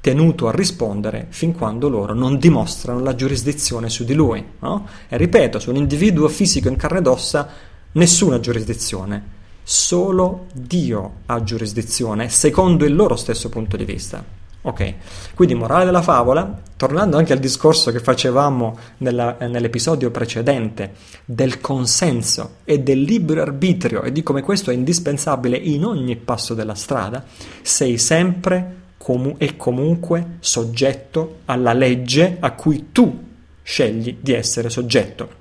tenuto 0.00 0.48
a 0.48 0.52
rispondere 0.52 1.26
fin 1.30 1.52
quando 1.52 1.88
loro 1.88 2.12
non 2.12 2.38
dimostrano 2.38 3.00
la 3.00 3.14
giurisdizione 3.14 3.88
su 3.88 4.04
di 4.04 4.14
lui, 4.14 4.44
no? 4.58 4.86
E 5.08 5.16
ripeto, 5.16 5.58
su 5.58 5.70
un 5.70 5.76
individuo 5.76 6.28
fisico 6.28 6.68
in 6.68 6.76
carne 6.76 6.98
ed 6.98 7.06
ossa 7.06 7.48
nessuna 7.92 8.40
giurisdizione, 8.40 9.40
solo 9.62 10.46
Dio 10.52 11.12
ha 11.26 11.42
giurisdizione 11.42 12.28
secondo 12.28 12.84
il 12.84 12.94
loro 12.94 13.16
stesso 13.16 13.48
punto 13.48 13.76
di 13.76 13.84
vista. 13.84 14.41
Ok, 14.64 14.94
quindi 15.34 15.54
morale 15.54 15.84
della 15.84 16.02
favola, 16.02 16.60
tornando 16.76 17.16
anche 17.16 17.32
al 17.32 17.40
discorso 17.40 17.90
che 17.90 17.98
facevamo 17.98 18.78
nella, 18.98 19.36
eh, 19.38 19.48
nell'episodio 19.48 20.12
precedente 20.12 20.92
del 21.24 21.60
consenso 21.60 22.58
e 22.62 22.78
del 22.78 23.00
libero 23.00 23.42
arbitrio 23.42 24.02
e 24.02 24.12
di 24.12 24.22
come 24.22 24.40
questo 24.40 24.70
è 24.70 24.74
indispensabile 24.74 25.56
in 25.56 25.84
ogni 25.84 26.14
passo 26.14 26.54
della 26.54 26.76
strada, 26.76 27.24
sei 27.60 27.98
sempre 27.98 28.76
com- 28.98 29.34
e 29.36 29.56
comunque 29.56 30.36
soggetto 30.38 31.40
alla 31.46 31.72
legge 31.72 32.36
a 32.38 32.52
cui 32.52 32.90
tu 32.92 33.30
scegli 33.62 34.18
di 34.20 34.32
essere 34.32 34.70
soggetto. 34.70 35.40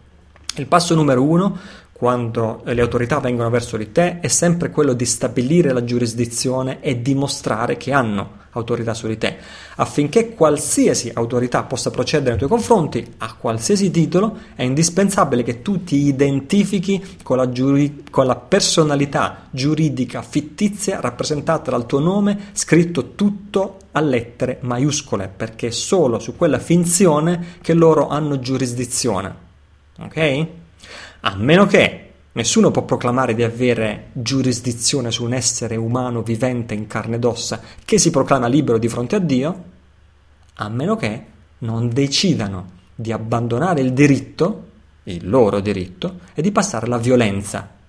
Il 0.55 0.65
passo 0.65 0.95
numero 0.95 1.21
uno 1.21 1.59
quando 1.91 2.61
le 2.65 2.81
autorità 2.81 3.19
vengono 3.19 3.51
verso 3.51 3.77
di 3.77 3.91
te 3.91 4.19
è 4.19 4.27
sempre 4.27 4.71
quello 4.71 4.93
di 4.93 5.05
stabilire 5.05 5.71
la 5.73 5.83
giurisdizione 5.83 6.81
e 6.81 7.03
dimostrare 7.03 7.77
che 7.77 7.93
hanno 7.93 8.39
autorità 8.51 8.93
su 8.93 9.07
di 9.07 9.17
te, 9.17 9.37
affinché 9.75 10.33
qualsiasi 10.33 11.11
autorità 11.13 11.63
possa 11.63 11.91
procedere 11.91 12.31
nei 12.31 12.37
tuoi 12.37 12.49
confronti 12.49 13.13
a 13.17 13.35
qualsiasi 13.35 13.91
titolo, 13.91 14.37
è 14.55 14.63
indispensabile 14.63 15.43
che 15.43 15.61
tu 15.61 15.83
ti 15.83 16.07
identifichi 16.07 17.17
con 17.23 17.37
la, 17.37 17.49
giuri- 17.49 18.03
con 18.09 18.25
la 18.25 18.35
personalità 18.35 19.47
giuridica 19.51 20.21
fittizia 20.21 20.99
rappresentata 20.99 21.71
dal 21.71 21.85
tuo 21.85 21.99
nome, 21.99 22.49
scritto 22.53 23.15
tutto 23.15 23.77
a 23.91 24.01
lettere 24.01 24.57
maiuscole, 24.61 25.31
perché 25.35 25.67
è 25.67 25.71
solo 25.71 26.19
su 26.19 26.35
quella 26.35 26.59
finzione 26.59 27.57
che 27.61 27.73
loro 27.73 28.07
hanno 28.07 28.39
giurisdizione. 28.39 29.49
Ok? 29.99 30.47
A 31.21 31.35
meno 31.35 31.65
che 31.67 32.00
nessuno 32.33 32.71
può 32.71 32.83
proclamare 32.83 33.33
di 33.33 33.43
avere 33.43 34.09
giurisdizione 34.13 35.11
su 35.11 35.23
un 35.23 35.33
essere 35.33 35.75
umano 35.75 36.21
vivente 36.21 36.73
in 36.73 36.87
carne 36.87 37.17
ed 37.17 37.25
ossa. 37.25 37.59
Che 37.83 37.97
si 37.97 38.09
proclama 38.09 38.47
libero 38.47 38.77
di 38.77 38.87
fronte 38.87 39.15
a 39.15 39.19
Dio, 39.19 39.63
a 40.55 40.69
meno 40.69 40.95
che 40.95 41.25
non 41.59 41.89
decidano 41.89 42.79
di 42.95 43.11
abbandonare 43.11 43.81
il 43.81 43.93
diritto, 43.93 44.67
il 45.03 45.27
loro 45.27 45.59
diritto, 45.59 46.19
e 46.33 46.41
di 46.41 46.51
passare 46.51 46.85
alla 46.85 46.97
violenza 46.97 47.79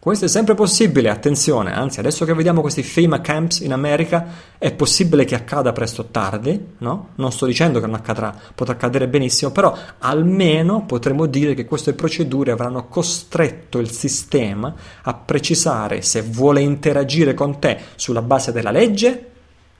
questo 0.00 0.26
è 0.26 0.28
sempre 0.28 0.54
possibile, 0.54 1.10
attenzione, 1.10 1.74
anzi 1.74 1.98
adesso 1.98 2.24
che 2.24 2.32
vediamo 2.32 2.60
questi 2.60 2.84
FEMA 2.84 3.20
camps 3.20 3.58
in 3.60 3.72
America 3.72 4.26
è 4.56 4.72
possibile 4.72 5.24
che 5.24 5.34
accada 5.34 5.72
presto 5.72 6.02
o 6.02 6.04
tardi, 6.04 6.74
no? 6.78 7.08
Non 7.16 7.32
sto 7.32 7.46
dicendo 7.46 7.80
che 7.80 7.86
non 7.86 7.96
accadrà, 7.96 8.32
potrà 8.54 8.74
accadere 8.74 9.08
benissimo, 9.08 9.50
però 9.50 9.76
almeno 9.98 10.86
potremo 10.86 11.26
dire 11.26 11.54
che 11.54 11.64
queste 11.64 11.94
procedure 11.94 12.52
avranno 12.52 12.86
costretto 12.86 13.80
il 13.80 13.90
sistema 13.90 14.72
a 15.02 15.14
precisare 15.14 16.00
se 16.02 16.22
vuole 16.22 16.60
interagire 16.60 17.34
con 17.34 17.58
te 17.58 17.78
sulla 17.96 18.22
base 18.22 18.52
della 18.52 18.70
legge, 18.70 19.30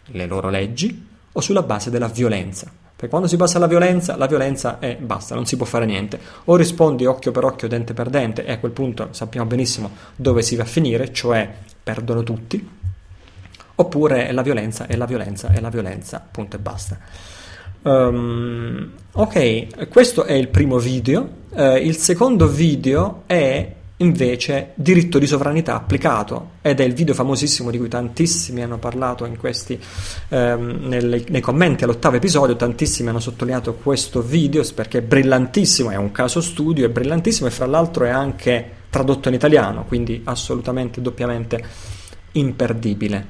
le 0.07 0.26
loro 0.26 0.50
leggi, 0.50 1.07
o 1.31 1.40
sulla 1.40 1.62
base 1.62 1.90
della 1.90 2.09
violenza. 2.09 2.88
Perché 2.98 3.11
quando 3.11 3.28
si 3.28 3.37
passa 3.37 3.58
alla 3.58 3.68
violenza, 3.68 4.16
la 4.16 4.26
violenza 4.26 4.80
è 4.80 4.96
basta, 4.96 5.37
non 5.37 5.46
si 5.46 5.56
può 5.56 5.64
fare 5.64 5.87
niente. 5.87 6.18
O 6.46 6.56
rispondi 6.56 7.06
occhio 7.06 7.30
per 7.30 7.44
occhio, 7.44 7.68
dente 7.68 7.94
per 7.94 8.11
dente, 8.11 8.44
e 8.44 8.50
a 8.50 8.58
quel 8.58 8.72
punto 8.72 9.11
sappiamo 9.12 9.46
benissimo 9.46 9.88
dove 10.16 10.42
si 10.42 10.56
va 10.56 10.64
a 10.64 10.66
finire, 10.66 11.12
cioè 11.12 11.48
perdono 11.80 12.24
tutti. 12.24 12.68
Oppure 13.76 14.32
la 14.32 14.42
violenza 14.42 14.88
è 14.88 14.96
la 14.96 15.06
violenza 15.06 15.52
è 15.52 15.61
la 15.61 15.68
violenza, 15.68 16.26
punto 16.28 16.56
e 16.56 16.58
basta. 16.58 16.98
Um, 17.82 18.90
ok, 19.12 19.88
questo 19.88 20.24
è 20.24 20.32
il 20.32 20.48
primo 20.48 20.78
video. 20.78 21.37
Uh, 21.50 21.76
il 21.76 21.94
secondo 21.94 22.48
video 22.48 23.22
è 23.26 23.74
invece 23.98 24.72
diritto 24.74 25.18
di 25.18 25.26
sovranità 25.26 25.74
applicato 25.74 26.50
ed 26.62 26.80
è 26.80 26.84
il 26.84 26.94
video 26.94 27.14
famosissimo 27.14 27.70
di 27.70 27.78
cui 27.78 27.88
tantissimi 27.88 28.62
hanno 28.62 28.78
parlato 28.78 29.24
in 29.24 29.37
questi, 29.37 29.78
ehm, 30.28 30.87
nelle, 30.87 31.24
nei 31.28 31.40
commenti 31.40 31.84
all'ottavo 31.84 32.16
episodio, 32.16 32.54
tantissimi 32.54 33.08
hanno 33.08 33.20
sottolineato 33.20 33.74
questo 33.74 34.22
video 34.22 34.62
perché 34.74 34.98
è 34.98 35.02
brillantissimo, 35.02 35.90
è 35.90 35.96
un 35.96 36.12
caso 36.12 36.40
studio, 36.40 36.87
è 36.87 36.90
brillantissimo 36.90 37.48
e 37.48 37.50
fra 37.50 37.66
l'altro 37.66 38.04
è 38.04 38.11
anche 38.11 38.76
tradotto 38.88 39.28
in 39.28 39.34
italiano, 39.34 39.84
quindi 39.84 40.20
assolutamente 40.24 41.00
doppiamente 41.00 41.64
imperdibile. 42.32 43.26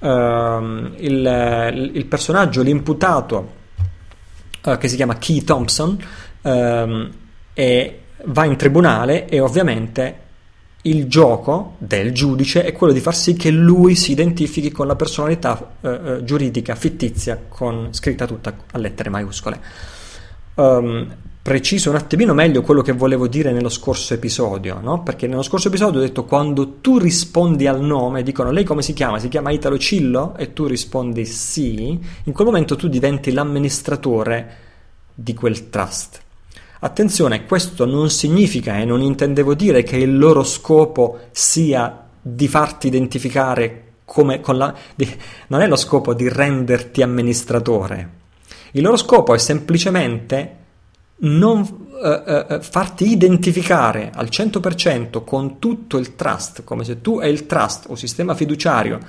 Uh, 0.00 0.92
il, 0.96 1.90
il, 1.92 2.06
personaggio, 2.06 2.62
l'imputato 2.62 3.52
uh, 4.64 4.76
che 4.78 4.88
si 4.88 4.96
chiama 4.96 5.16
Key 5.16 5.42
Thompson, 5.42 5.98
uh, 6.42 7.08
è 7.52 7.98
va 8.24 8.44
in 8.44 8.56
tribunale 8.56 9.28
e 9.28 9.40
ovviamente 9.40 10.26
il 10.82 11.06
gioco 11.06 11.74
del 11.78 12.12
giudice 12.12 12.64
è 12.64 12.72
quello 12.72 12.92
di 12.92 13.00
far 13.00 13.14
sì 13.14 13.34
che 13.34 13.50
lui 13.50 13.94
si 13.94 14.12
identifichi 14.12 14.70
con 14.70 14.86
la 14.86 14.96
personalità 14.96 15.74
eh, 15.80 15.88
eh 15.88 16.24
giuridica 16.24 16.74
fittizia 16.74 17.40
con, 17.48 17.88
scritta 17.90 18.26
tutta 18.26 18.54
a 18.72 18.78
lettere 18.78 19.10
maiuscole. 19.10 19.60
Um, 20.54 21.06
preciso 21.42 21.88
un 21.88 21.96
attimino 21.96 22.34
meglio 22.34 22.62
quello 22.62 22.82
che 22.82 22.92
volevo 22.92 23.26
dire 23.26 23.52
nello 23.52 23.70
scorso 23.70 24.12
episodio, 24.12 24.80
no? 24.80 25.02
perché 25.02 25.26
nello 25.26 25.42
scorso 25.42 25.68
episodio 25.68 25.98
ho 25.98 26.02
detto 26.02 26.24
quando 26.24 26.74
tu 26.80 26.98
rispondi 26.98 27.66
al 27.66 27.80
nome, 27.80 28.22
dicono 28.22 28.50
lei 28.50 28.64
come 28.64 28.82
si 28.82 28.92
chiama? 28.92 29.18
Si 29.18 29.28
chiama 29.28 29.50
Italo 29.50 29.78
Cillo? 29.78 30.36
E 30.36 30.52
tu 30.52 30.66
rispondi 30.66 31.24
sì, 31.24 31.98
in 32.24 32.32
quel 32.32 32.46
momento 32.46 32.76
tu 32.76 32.88
diventi 32.88 33.32
l'amministratore 33.32 34.56
di 35.14 35.32
quel 35.32 35.70
trust. 35.70 36.20
Attenzione, 36.80 37.44
questo 37.44 37.84
non 37.84 38.08
significa 38.08 38.78
e 38.78 38.84
non 38.84 39.00
intendevo 39.00 39.54
dire 39.54 39.82
che 39.82 39.96
il 39.96 40.16
loro 40.16 40.44
scopo 40.44 41.18
sia 41.32 42.06
di 42.20 42.46
farti 42.46 42.86
identificare 42.86 43.84
come 44.04 44.40
con 44.40 44.56
la... 44.56 44.74
Di, 44.94 45.08
non 45.48 45.60
è 45.60 45.66
lo 45.66 45.76
scopo 45.76 46.14
di 46.14 46.28
renderti 46.28 47.02
amministratore. 47.02 48.16
Il 48.72 48.82
loro 48.82 48.96
scopo 48.96 49.34
è 49.34 49.38
semplicemente 49.38 50.56
non 51.20 51.60
uh, 51.60 52.54
uh, 52.54 52.60
farti 52.60 53.10
identificare 53.10 54.12
al 54.14 54.28
100% 54.30 55.24
con 55.24 55.58
tutto 55.58 55.98
il 55.98 56.14
trust, 56.14 56.62
come 56.62 56.84
se 56.84 57.00
tu 57.00 57.18
è 57.18 57.26
il 57.26 57.46
trust 57.46 57.86
o 57.88 57.96
sistema 57.96 58.34
fiduciario 58.34 59.00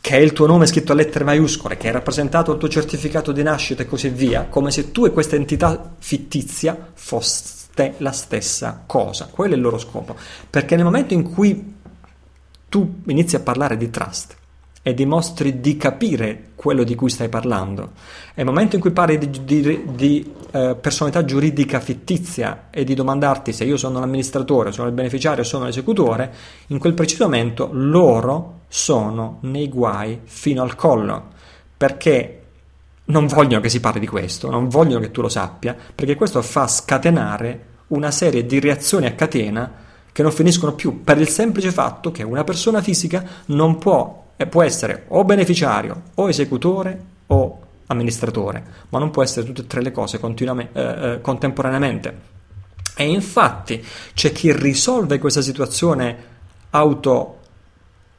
che 0.00 0.16
è 0.16 0.20
il 0.20 0.32
tuo 0.32 0.46
nome 0.46 0.66
scritto 0.66 0.92
a 0.92 0.94
lettere 0.94 1.24
maiuscole, 1.24 1.76
che 1.76 1.88
è 1.88 1.92
rappresentato 1.92 2.52
il 2.52 2.58
tuo 2.58 2.68
certificato 2.68 3.32
di 3.32 3.42
nascita 3.42 3.82
e 3.82 3.86
così 3.86 4.08
via, 4.08 4.46
come 4.46 4.70
se 4.70 4.90
tu 4.92 5.04
e 5.04 5.10
questa 5.10 5.36
entità 5.36 5.94
fittizia 5.98 6.92
foste 6.94 7.94
la 7.98 8.12
stessa 8.12 8.82
cosa. 8.86 9.28
Quello 9.30 9.54
è 9.54 9.56
il 9.56 9.62
loro 9.62 9.78
scopo. 9.78 10.16
Perché 10.48 10.74
nel 10.74 10.84
momento 10.84 11.14
in 11.14 11.22
cui 11.22 11.74
tu 12.68 13.00
inizi 13.06 13.36
a 13.36 13.40
parlare 13.40 13.76
di 13.76 13.90
trust 13.90 14.38
e 14.82 14.94
dimostri 14.94 15.60
di 15.60 15.76
capire 15.76 16.48
quello 16.54 16.84
di 16.84 16.94
cui 16.94 17.10
stai 17.10 17.28
parlando, 17.28 17.92
e 18.30 18.36
nel 18.36 18.46
momento 18.46 18.76
in 18.76 18.80
cui 18.80 18.92
parli 18.92 19.18
di, 19.18 19.44
di, 19.44 19.82
di 19.94 20.32
eh, 20.52 20.76
personalità 20.80 21.24
giuridica 21.24 21.80
fittizia 21.80 22.68
e 22.70 22.84
di 22.84 22.94
domandarti 22.94 23.52
se 23.52 23.64
io 23.64 23.76
sono 23.76 24.00
l'amministratore, 24.00 24.72
sono 24.72 24.88
il 24.88 24.94
beneficiario, 24.94 25.44
sono 25.44 25.64
l'esecutore, 25.64 26.32
in 26.68 26.78
quel 26.78 26.94
preciso 26.94 27.24
momento 27.24 27.68
loro 27.72 28.60
sono 28.68 29.38
nei 29.42 29.68
guai 29.68 30.20
fino 30.24 30.62
al 30.62 30.74
collo, 30.74 31.28
perché 31.76 32.36
non 33.06 33.26
vogliono 33.26 33.60
che 33.60 33.68
si 33.68 33.80
parli 33.80 34.00
di 34.00 34.06
questo, 34.06 34.50
non 34.50 34.68
vogliono 34.68 35.00
che 35.00 35.10
tu 35.10 35.20
lo 35.20 35.28
sappia, 35.28 35.76
perché 35.94 36.14
questo 36.14 36.40
fa 36.42 36.66
scatenare 36.66 37.66
una 37.88 38.10
serie 38.10 38.46
di 38.46 38.60
reazioni 38.60 39.06
a 39.06 39.14
catena 39.14 39.88
che 40.12 40.22
non 40.22 40.32
finiscono 40.32 40.74
più, 40.74 41.02
per 41.02 41.18
il 41.18 41.28
semplice 41.28 41.70
fatto 41.70 42.10
che 42.10 42.22
una 42.22 42.44
persona 42.44 42.80
fisica 42.80 43.24
non 43.46 43.78
può, 43.78 44.28
eh, 44.40 44.46
può 44.46 44.62
essere 44.62 45.04
o 45.08 45.22
beneficiario 45.24 46.02
o 46.14 46.30
esecutore 46.30 46.98
o 47.26 47.60
amministratore, 47.88 48.62
ma 48.88 48.98
non 48.98 49.10
può 49.10 49.22
essere 49.22 49.44
tutte 49.44 49.60
e 49.62 49.66
tre 49.66 49.82
le 49.82 49.92
cose 49.92 50.18
eh, 50.18 50.68
eh, 50.72 51.18
contemporaneamente. 51.20 52.28
E 52.96 53.04
infatti 53.04 53.84
c'è 54.14 54.32
chi 54.32 54.50
risolve 54.52 55.18
questa 55.18 55.42
situazione 55.42 56.28
auto 56.70 57.36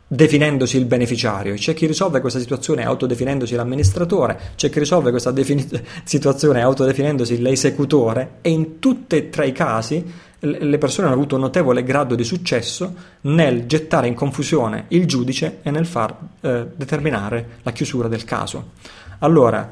definendosi 0.07 0.77
il 0.77 0.86
beneficiario, 0.86 1.55
c'è 1.55 1.73
chi 1.73 1.88
risolve 1.88 2.19
questa 2.19 2.39
situazione 2.39 2.84
autodefinendosi 2.84 3.55
l'amministratore, 3.55 4.39
c'è 4.55 4.69
chi 4.69 4.79
risolve 4.79 5.10
questa 5.10 5.31
defini- 5.31 5.67
situazione 6.03 6.62
autodefinendosi 6.62 7.41
l'esecutore 7.41 8.34
e 8.41 8.49
in 8.49 8.77
tutti 8.77 9.15
e 9.15 9.29
tre 9.29 9.47
i 9.47 9.51
casi 9.53 10.29
le 10.43 10.77
persone 10.80 11.06
hanno 11.06 11.15
avuto 11.15 11.36
un 11.36 11.41
notevole 11.41 11.84
grado 11.84 12.15
di 12.15 12.23
successo 12.23 12.95
nel 13.21 13.67
gettare 13.67 14.08
in 14.08 14.15
confusione 14.15 14.86
il 14.89 15.06
giudice 15.06 15.60
e 15.62 15.69
nel 15.69 15.86
far 15.86 16.15
eh, 16.41 16.67
determinare 16.75 17.60
la 17.62 17.71
chiusura 17.71 18.08
del 18.08 18.23
caso. 18.23 18.71
Allora, 19.19 19.71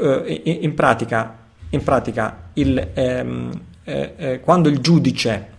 eh, 0.00 0.58
in, 0.62 0.74
pratica, 0.74 1.36
in 1.68 1.82
pratica 1.82 2.48
il, 2.54 2.90
ehm, 2.94 3.60
eh, 3.84 4.14
eh, 4.16 4.40
quando 4.40 4.70
il 4.70 4.78
giudice, 4.78 5.50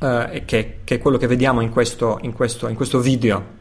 eh, 0.00 0.42
che, 0.44 0.78
che, 0.82 0.94
è 0.96 0.98
quello 0.98 1.16
che 1.16 1.28
vediamo 1.28 1.60
in 1.60 1.70
questo, 1.70 2.18
in 2.22 2.32
questo, 2.32 2.66
in 2.66 2.74
questo 2.74 2.98
video, 2.98 3.56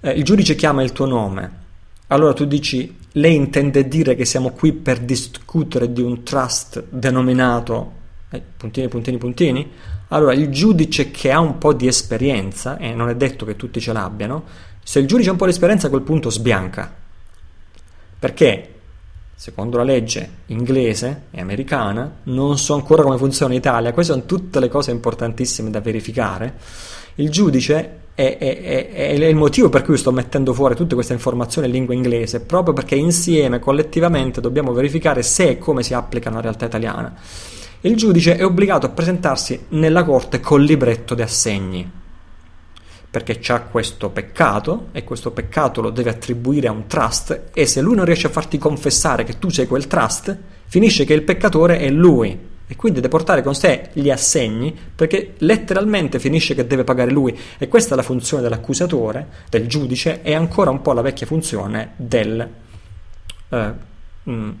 eh, 0.00 0.10
il 0.10 0.24
giudice 0.24 0.56
chiama 0.56 0.82
il 0.82 0.90
tuo 0.90 1.06
nome, 1.06 1.66
allora 2.08 2.32
tu 2.32 2.46
dici, 2.46 2.96
lei 3.12 3.36
intende 3.36 3.86
dire 3.86 4.16
che 4.16 4.24
siamo 4.24 4.50
qui 4.50 4.72
per 4.72 4.98
discutere 4.98 5.92
di 5.92 6.02
un 6.02 6.24
trust 6.24 6.84
denominato 6.88 7.97
eh, 8.30 8.42
puntini, 8.56 8.88
puntini, 8.88 9.18
puntini? 9.18 9.70
Allora 10.08 10.32
il 10.32 10.48
giudice 10.48 11.10
che 11.10 11.30
ha 11.30 11.40
un 11.40 11.58
po' 11.58 11.72
di 11.72 11.86
esperienza, 11.86 12.78
e 12.78 12.94
non 12.94 13.08
è 13.08 13.16
detto 13.16 13.44
che 13.44 13.56
tutti 13.56 13.80
ce 13.80 13.92
l'abbiano, 13.92 14.44
se 14.82 15.00
il 15.00 15.06
giudice 15.06 15.28
ha 15.28 15.32
un 15.32 15.38
po' 15.38 15.44
di 15.44 15.50
esperienza 15.50 15.86
a 15.86 15.90
quel 15.90 16.02
punto 16.02 16.30
sbianca. 16.30 16.94
Perché 18.18 18.72
secondo 19.34 19.76
la 19.76 19.84
legge 19.84 20.30
inglese 20.46 21.26
e 21.30 21.40
americana, 21.40 22.20
non 22.24 22.58
so 22.58 22.74
ancora 22.74 23.04
come 23.04 23.18
funziona 23.18 23.52
in 23.52 23.60
Italia, 23.60 23.92
queste 23.92 24.12
sono 24.12 24.24
tutte 24.24 24.58
le 24.58 24.68
cose 24.68 24.90
importantissime 24.90 25.70
da 25.70 25.80
verificare. 25.80 26.56
Il 27.16 27.30
giudice 27.30 27.98
è, 28.14 28.36
è, 28.36 28.60
è, 28.60 28.90
è, 28.90 29.12
il 29.12 29.36
motivo 29.36 29.68
per 29.68 29.82
cui 29.82 29.96
sto 29.96 30.10
mettendo 30.10 30.52
fuori 30.52 30.74
tutte 30.74 30.94
queste 30.94 31.12
informazioni 31.12 31.68
in 31.68 31.74
lingua 31.74 31.94
inglese, 31.94 32.40
proprio 32.40 32.74
perché 32.74 32.96
insieme, 32.96 33.60
collettivamente, 33.60 34.40
dobbiamo 34.40 34.72
verificare 34.72 35.22
se 35.22 35.50
e 35.50 35.58
come 35.58 35.84
si 35.84 35.94
applica 35.94 36.30
alla 36.30 36.40
realtà 36.40 36.66
italiana. 36.66 37.14
Il 37.82 37.94
giudice 37.94 38.36
è 38.36 38.44
obbligato 38.44 38.86
a 38.86 38.88
presentarsi 38.88 39.66
nella 39.68 40.02
corte 40.02 40.40
col 40.40 40.64
libretto 40.64 41.14
di 41.14 41.22
assegni. 41.22 41.88
Perché 43.08 43.38
c'ha 43.40 43.60
questo 43.62 44.10
peccato 44.10 44.88
e 44.90 45.04
questo 45.04 45.30
peccato 45.30 45.80
lo 45.80 45.90
deve 45.90 46.10
attribuire 46.10 46.66
a 46.66 46.72
un 46.72 46.88
trust 46.88 47.50
e 47.54 47.66
se 47.66 47.80
lui 47.80 47.94
non 47.94 48.04
riesce 48.04 48.26
a 48.26 48.30
farti 48.30 48.58
confessare 48.58 49.22
che 49.22 49.38
tu 49.38 49.48
sei 49.48 49.68
quel 49.68 49.86
trust, 49.86 50.36
finisce 50.66 51.04
che 51.04 51.14
il 51.14 51.22
peccatore 51.22 51.78
è 51.78 51.88
lui. 51.88 52.46
E 52.66 52.74
quindi 52.74 53.00
deve 53.00 53.16
portare 53.16 53.44
con 53.44 53.54
sé 53.54 53.90
gli 53.92 54.10
assegni 54.10 54.76
perché 54.94 55.34
letteralmente 55.38 56.18
finisce 56.18 56.56
che 56.56 56.66
deve 56.66 56.82
pagare 56.82 57.12
lui. 57.12 57.38
E 57.58 57.68
questa 57.68 57.94
è 57.94 57.96
la 57.96 58.02
funzione 58.02 58.42
dell'accusatore, 58.42 59.26
del 59.50 59.68
giudice 59.68 60.20
e 60.22 60.34
ancora 60.34 60.70
un 60.70 60.82
po' 60.82 60.92
la 60.94 61.00
vecchia 61.00 61.26
funzione 61.26 61.92
del 61.96 62.46
eh, 63.50 63.72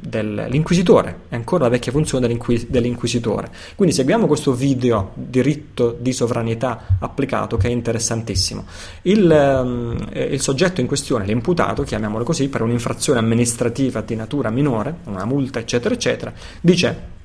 dell'inquisitore, 0.00 1.20
è 1.28 1.34
ancora 1.34 1.64
la 1.64 1.70
vecchia 1.70 1.92
funzione 1.92 2.26
dell'inquisitore. 2.68 3.50
Quindi 3.74 3.94
seguiamo 3.94 4.26
questo 4.26 4.54
video 4.54 5.12
diritto 5.14 5.96
di 5.98 6.12
sovranità 6.12 6.96
applicato 6.98 7.56
che 7.56 7.68
è 7.68 7.70
interessantissimo. 7.70 8.64
Il, 9.02 9.30
um, 9.30 10.08
il 10.12 10.40
soggetto 10.40 10.80
in 10.80 10.86
questione, 10.86 11.26
l'imputato, 11.26 11.82
chiamiamolo 11.82 12.24
così, 12.24 12.48
per 12.48 12.62
un'infrazione 12.62 13.18
amministrativa 13.18 14.00
di 14.00 14.14
natura 14.14 14.50
minore, 14.50 14.98
una 15.04 15.24
multa 15.24 15.58
eccetera 15.58 15.94
eccetera, 15.94 16.32
dice 16.60 17.16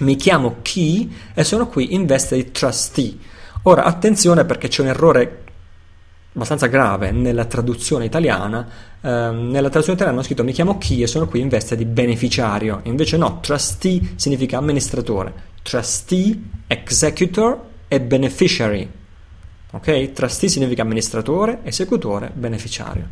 mi 0.00 0.14
chiamo 0.16 0.56
Key 0.62 1.10
e 1.34 1.42
sono 1.42 1.66
qui 1.68 1.94
in 1.94 2.06
veste 2.06 2.36
di 2.36 2.50
trustee. 2.50 3.16
Ora 3.62 3.84
attenzione 3.84 4.44
perché 4.44 4.68
c'è 4.68 4.82
un 4.82 4.88
errore 4.88 5.46
abbastanza 6.32 6.66
grave 6.66 7.10
nella 7.10 7.44
traduzione 7.44 8.04
italiana. 8.04 8.66
Eh, 9.00 9.08
nella 9.08 9.68
traduzione 9.68 9.94
italiana 9.94 10.12
hanno 10.12 10.22
scritto 10.22 10.44
mi 10.44 10.52
chiamo 10.52 10.78
Chi 10.78 11.02
e 11.02 11.06
sono 11.06 11.26
qui 11.26 11.40
in 11.40 11.48
veste 11.48 11.76
di 11.76 11.84
beneficiario. 11.84 12.80
Invece 12.84 13.16
no, 13.16 13.40
trustee 13.40 14.14
significa 14.16 14.58
amministratore. 14.58 15.32
Trustee, 15.62 16.40
executor 16.66 17.60
e 17.88 18.00
beneficiary. 18.00 18.90
Ok? 19.70 20.12
Trustee 20.12 20.48
significa 20.48 20.82
amministratore, 20.82 21.60
esecutore, 21.62 22.30
beneficiario. 22.32 23.08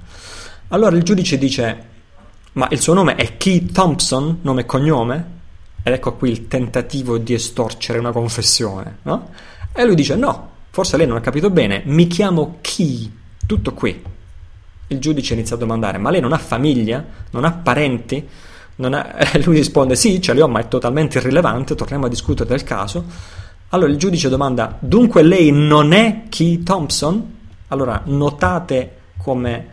Allora 0.68 0.96
il 0.96 1.02
giudice 1.02 1.38
dice 1.38 1.94
ma 2.56 2.68
il 2.70 2.80
suo 2.80 2.94
nome 2.94 3.16
è 3.16 3.36
Key 3.36 3.66
Thompson, 3.66 4.38
nome 4.40 4.62
e 4.62 4.64
cognome? 4.64 5.34
Ed 5.82 5.92
ecco 5.92 6.14
qui 6.14 6.30
il 6.30 6.48
tentativo 6.48 7.18
di 7.18 7.34
estorcere 7.34 7.98
una 7.98 8.12
confessione, 8.12 8.98
no? 9.02 9.28
E 9.74 9.84
lui 9.84 9.94
dice 9.94 10.16
no, 10.16 10.52
Forse 10.76 10.98
lei 10.98 11.06
non 11.06 11.16
ha 11.16 11.20
capito 11.20 11.48
bene, 11.48 11.80
mi 11.86 12.06
chiamo 12.06 12.58
chi? 12.60 13.10
Tutto 13.46 13.72
qui. 13.72 13.98
Il 14.88 14.98
giudice 14.98 15.32
inizia 15.32 15.56
a 15.56 15.58
domandare, 15.58 15.96
ma 15.96 16.10
lei 16.10 16.20
non 16.20 16.34
ha 16.34 16.36
famiglia? 16.36 17.02
Non 17.30 17.46
ha 17.46 17.52
parenti? 17.52 18.28
Non 18.74 18.92
ha... 18.92 19.16
Lui 19.42 19.56
risponde, 19.56 19.96
sì, 19.96 20.20
ce 20.20 20.34
li 20.34 20.42
ho, 20.42 20.48
ma 20.48 20.60
è 20.60 20.68
totalmente 20.68 21.16
irrilevante, 21.16 21.74
torniamo 21.74 22.04
a 22.04 22.08
discutere 22.10 22.50
del 22.50 22.62
caso. 22.62 23.02
Allora 23.70 23.90
il 23.90 23.96
giudice 23.96 24.28
domanda, 24.28 24.76
dunque 24.78 25.22
lei 25.22 25.50
non 25.50 25.94
è 25.94 26.24
Key 26.28 26.62
Thompson? 26.62 27.36
Allora 27.68 28.02
notate 28.04 28.96
come 29.16 29.68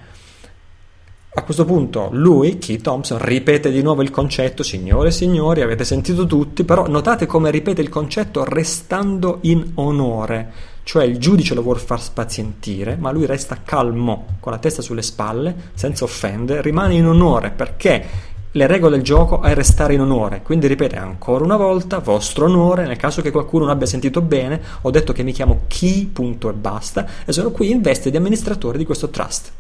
a 1.36 1.42
questo 1.42 1.66
punto 1.66 2.10
lui, 2.14 2.60
Keith 2.60 2.84
Thompson, 2.84 3.18
ripete 3.18 3.72
di 3.72 3.82
nuovo 3.82 4.04
il 4.04 4.12
concetto, 4.12 4.62
signore 4.62 5.08
e 5.10 5.12
signori, 5.12 5.62
avete 5.62 5.84
sentito 5.84 6.28
tutti, 6.28 6.64
però 6.64 6.88
notate 6.88 7.26
come 7.26 7.50
ripete 7.50 7.82
il 7.82 7.90
concetto 7.90 8.46
restando 8.46 9.40
in 9.42 9.72
onore, 9.74 10.72
cioè 10.84 11.06
il 11.06 11.18
giudice 11.18 11.54
lo 11.54 11.62
vuole 11.62 11.80
far 11.80 12.02
spazientire, 12.02 12.96
ma 12.96 13.12
lui 13.12 13.26
resta 13.26 13.60
calmo, 13.64 14.36
con 14.40 14.52
la 14.52 14.60
testa 14.60 14.82
sulle 14.82 15.02
spalle, 15.02 15.72
senza 15.74 16.04
offendere, 16.04 16.62
rimane 16.62 16.96
in 16.96 17.08
onore, 17.08 17.52
perché 17.52 18.32
le 18.56 18.68
regole 18.68 18.98
del 18.98 19.04
gioco 19.04 19.42
è 19.42 19.54
restare 19.56 19.96
in 19.96 20.02
onore, 20.02 20.42
quindi 20.44 20.68
ripete 20.68 20.96
ancora 20.96 21.44
una 21.44 21.58
volta, 21.58 21.98
vostro 22.00 22.46
onore, 22.46 22.86
nel 22.86 22.98
caso 22.98 23.22
che 23.22 23.32
qualcuno 23.32 23.64
non 23.66 23.74
abbia 23.74 23.88
sentito 23.88 24.22
bene, 24.22 24.62
ho 24.82 24.92
detto 24.92 25.12
che 25.12 25.24
mi 25.24 25.32
chiamo 25.32 25.62
Key, 25.68 26.06
punto 26.06 26.50
e 26.50 26.54
basta, 26.54 27.08
e 27.26 27.32
sono 27.32 27.50
qui 27.50 27.72
in 27.72 27.82
veste 27.82 28.12
di 28.12 28.18
amministratore 28.18 28.78
di 28.78 28.86
questo 28.86 29.10
trust. 29.10 29.52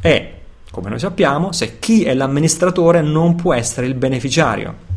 E 0.00 0.34
come 0.70 0.88
noi 0.88 0.98
sappiamo, 0.98 1.52
se 1.52 1.78
chi 1.78 2.04
è 2.04 2.14
l'amministratore 2.14 3.02
non 3.02 3.34
può 3.34 3.52
essere 3.52 3.86
il 3.86 3.94
beneficiario. 3.94 4.90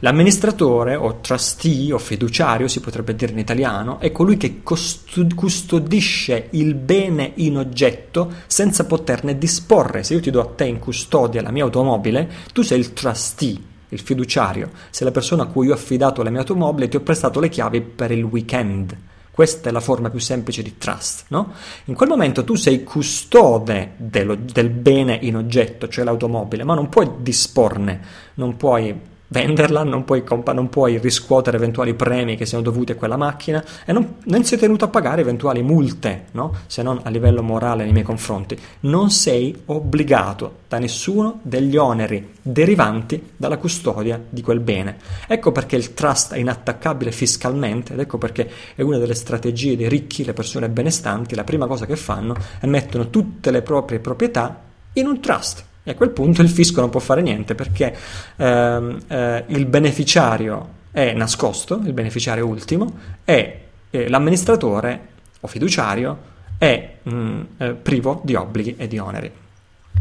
L'amministratore 0.00 0.94
o 0.94 1.18
trustee 1.20 1.92
o 1.92 1.98
fiduciario, 1.98 2.68
si 2.68 2.78
potrebbe 2.78 3.16
dire 3.16 3.32
in 3.32 3.38
italiano, 3.38 3.98
è 3.98 4.12
colui 4.12 4.36
che 4.36 4.60
custodisce 4.62 6.48
il 6.50 6.74
bene 6.76 7.32
in 7.36 7.56
oggetto 7.56 8.32
senza 8.46 8.84
poterne 8.84 9.36
disporre. 9.36 10.04
Se 10.04 10.14
io 10.14 10.20
ti 10.20 10.30
do 10.30 10.40
a 10.40 10.46
te 10.46 10.66
in 10.66 10.78
custodia 10.78 11.42
la 11.42 11.50
mia 11.50 11.64
automobile, 11.64 12.30
tu 12.52 12.62
sei 12.62 12.78
il 12.78 12.92
trustee, 12.92 13.58
il 13.88 13.98
fiduciario. 13.98 14.70
Sei 14.90 15.04
la 15.04 15.12
persona 15.12 15.42
a 15.42 15.46
cui 15.46 15.68
ho 15.68 15.74
affidato 15.74 16.22
la 16.22 16.30
mia 16.30 16.40
automobile 16.40 16.86
e 16.86 16.88
ti 16.90 16.96
ho 16.96 17.00
prestato 17.00 17.40
le 17.40 17.48
chiavi 17.48 17.80
per 17.80 18.12
il 18.12 18.22
weekend. 18.22 18.96
Questa 19.32 19.68
è 19.68 19.72
la 19.72 19.80
forma 19.80 20.10
più 20.10 20.20
semplice 20.20 20.62
di 20.62 20.78
trust, 20.78 21.24
no? 21.28 21.52
In 21.86 21.94
quel 21.94 22.08
momento 22.08 22.44
tu 22.44 22.54
sei 22.54 22.84
custode 22.84 23.94
dello, 23.96 24.36
del 24.36 24.70
bene 24.70 25.18
in 25.22 25.36
oggetto, 25.36 25.88
cioè 25.88 26.04
l'automobile, 26.04 26.62
ma 26.62 26.74
non 26.74 26.88
puoi 26.88 27.08
disporne, 27.18 28.00
non 28.34 28.56
puoi 28.56 29.16
venderla, 29.28 29.84
non 29.84 30.04
puoi, 30.04 30.24
compa- 30.24 30.52
non 30.52 30.68
puoi, 30.68 30.98
riscuotere 30.98 31.56
eventuali 31.56 31.94
premi 31.94 32.36
che 32.36 32.46
siano 32.46 32.64
dovuti 32.64 32.92
a 32.92 32.96
quella 32.96 33.16
macchina 33.16 33.64
e 33.84 33.92
non, 33.92 34.16
non 34.24 34.44
sei 34.44 34.58
tenuto 34.58 34.84
a 34.84 34.88
pagare 34.88 35.20
eventuali 35.20 35.62
multe, 35.62 36.26
no? 36.32 36.54
se 36.66 36.82
non 36.82 37.00
a 37.02 37.10
livello 37.10 37.42
morale 37.42 37.84
nei 37.84 37.92
miei 37.92 38.04
confronti. 38.04 38.58
Non 38.80 39.10
sei 39.10 39.56
obbligato 39.66 40.66
da 40.68 40.78
nessuno 40.78 41.40
degli 41.42 41.76
oneri 41.76 42.36
derivanti 42.40 43.30
dalla 43.36 43.58
custodia 43.58 44.20
di 44.28 44.42
quel 44.42 44.60
bene. 44.60 44.96
Ecco 45.26 45.52
perché 45.52 45.76
il 45.76 45.94
trust 45.94 46.34
è 46.34 46.38
inattaccabile 46.38 47.12
fiscalmente 47.12 47.92
ed 47.92 48.00
ecco 48.00 48.18
perché 48.18 48.50
è 48.74 48.82
una 48.82 48.98
delle 48.98 49.14
strategie 49.14 49.76
dei 49.76 49.88
ricchi, 49.88 50.24
le 50.24 50.32
persone 50.32 50.68
benestanti, 50.68 51.34
la 51.34 51.44
prima 51.44 51.66
cosa 51.66 51.86
che 51.86 51.96
fanno 51.96 52.34
è 52.60 52.66
mettono 52.66 53.10
tutte 53.10 53.50
le 53.50 53.62
proprie 53.62 53.98
proprietà 53.98 54.62
in 54.94 55.06
un 55.06 55.20
trust 55.20 55.67
e 55.88 55.92
a 55.92 55.94
quel 55.94 56.10
punto 56.10 56.42
il 56.42 56.50
fisco 56.50 56.80
non 56.80 56.90
può 56.90 57.00
fare 57.00 57.22
niente 57.22 57.54
perché 57.54 57.96
ehm, 58.36 58.98
eh, 59.08 59.44
il 59.46 59.64
beneficiario 59.64 60.76
è 60.90 61.14
nascosto, 61.14 61.80
il 61.82 61.94
beneficiario 61.94 62.46
ultimo, 62.46 62.98
e 63.24 63.60
eh, 63.88 64.08
l'amministratore 64.10 65.00
o 65.40 65.46
fiduciario 65.46 66.18
è 66.58 66.96
mh, 67.02 67.10
mm, 67.10 67.40
eh, 67.56 67.70
privo 67.72 68.20
di 68.22 68.34
obblighi 68.34 68.74
e 68.76 68.86
di 68.86 68.98
oneri. 68.98 69.32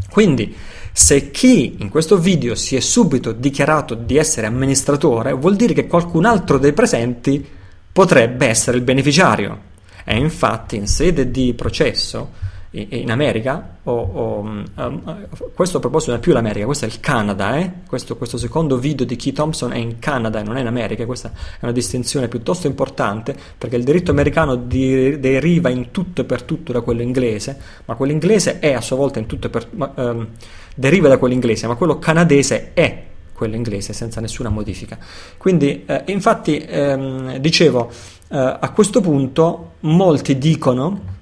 Quindi, 0.10 0.54
se 0.92 1.32
chi 1.32 1.78
in 1.80 1.88
questo 1.88 2.18
video 2.18 2.54
si 2.56 2.76
è 2.76 2.82
subito 2.82 3.32
dichiarato 3.32 3.94
di 3.94 4.18
essere 4.18 4.46
amministratore, 4.46 5.32
vuol 5.32 5.56
dire 5.56 5.74
che 5.74 5.88
qualcun 5.88 6.26
altro 6.26 6.58
dei 6.58 6.74
presenti 6.74 7.48
potrebbe 7.94 8.46
essere 8.46 8.76
il 8.76 8.84
beneficiario. 8.84 9.76
E 10.04 10.18
infatti, 10.18 10.76
in 10.76 10.88
sede 10.88 11.32
di 11.32 11.54
processo, 11.54 12.47
in 12.90 13.12
America, 13.12 13.78
o, 13.84 13.92
o, 13.92 14.40
um, 14.40 15.28
questo 15.54 15.78
a 15.78 15.80
proposito 15.80 16.12
non 16.12 16.20
è 16.20 16.24
più 16.24 16.34
l'America, 16.34 16.66
questo 16.66 16.86
è 16.86 16.88
il 16.88 17.00
Canada, 17.00 17.58
eh? 17.58 17.72
questo, 17.88 18.18
questo, 18.18 18.38
secondo 18.38 18.78
video 18.78 19.06
di 19.06 19.16
Keith 19.16 19.36
Thompson 19.36 19.74
è 19.74 19.78
in 19.78 20.00
Canada 20.00 20.40
e 20.40 20.44
non 20.44 20.58
è 20.58 20.62
in 20.62 20.68
America, 20.68 21.06
questa 21.06 21.32
è 21.32 21.64
una 21.64 21.72
distinzione 21.72 22.28
piuttosto 22.28 22.68
importante 22.68 23.36
perché 23.58 23.76
il 23.76 23.84
diritto 23.84 24.12
americano 24.12 24.56
di, 24.56 25.20
deriva 25.20 25.70
in 25.70 25.92
tutto 25.92 26.22
e 26.22 26.24
per 26.26 26.44
tutto 26.44 26.72
da 26.72 26.82
quello 26.82 27.02
inglese, 27.02 27.60
ma 27.86 27.96
quello 27.96 28.12
inglese 28.12 28.60
è 28.60 28.74
a 28.74 28.82
sua 28.82 28.96
volta 28.96 29.20
in 29.20 29.26
tutto 29.26 29.48
e 29.48 29.50
per 29.50 29.68
ma, 29.72 29.92
um, 29.96 30.28
deriva 30.76 31.08
da 31.08 31.18
quello 31.18 31.34
inglese, 31.34 31.68
ma 31.68 31.76
quello 31.76 32.00
canadese 32.00 32.72
è 32.74 33.06
quello 33.34 33.56
inglese 33.56 33.94
senza 33.94 34.20
nessuna 34.20 34.50
modifica. 34.50 34.98
Quindi, 35.38 35.84
eh, 35.86 36.04
infatti, 36.08 36.58
ehm, 36.58 37.38
dicevo, 37.38 37.90
eh, 38.30 38.38
a 38.38 38.72
questo 38.72 39.00
punto 39.00 39.74
molti 39.82 40.38
dicono 40.38 41.16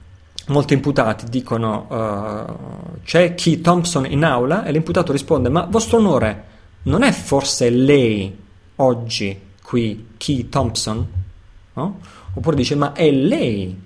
molti 0.48 0.74
imputati 0.74 1.26
dicono 1.30 1.88
uh, 1.90 3.02
c'è 3.04 3.34
Key 3.34 3.62
Thompson 3.62 4.06
in 4.10 4.24
aula 4.24 4.64
e 4.64 4.72
l'imputato 4.72 5.12
risponde 5.12 5.50
ma 5.50 5.66
vostro 5.70 5.98
onore 5.98 6.44
non 6.84 7.02
è 7.02 7.12
forse 7.12 7.70
lei 7.70 8.38
oggi 8.76 9.40
qui 9.62 10.10
Key 10.18 10.50
Thompson? 10.50 11.08
No? 11.74 12.00
Oppure 12.34 12.56
dice 12.56 12.76
ma 12.76 12.94
è 12.94 13.10
lei 13.10 13.84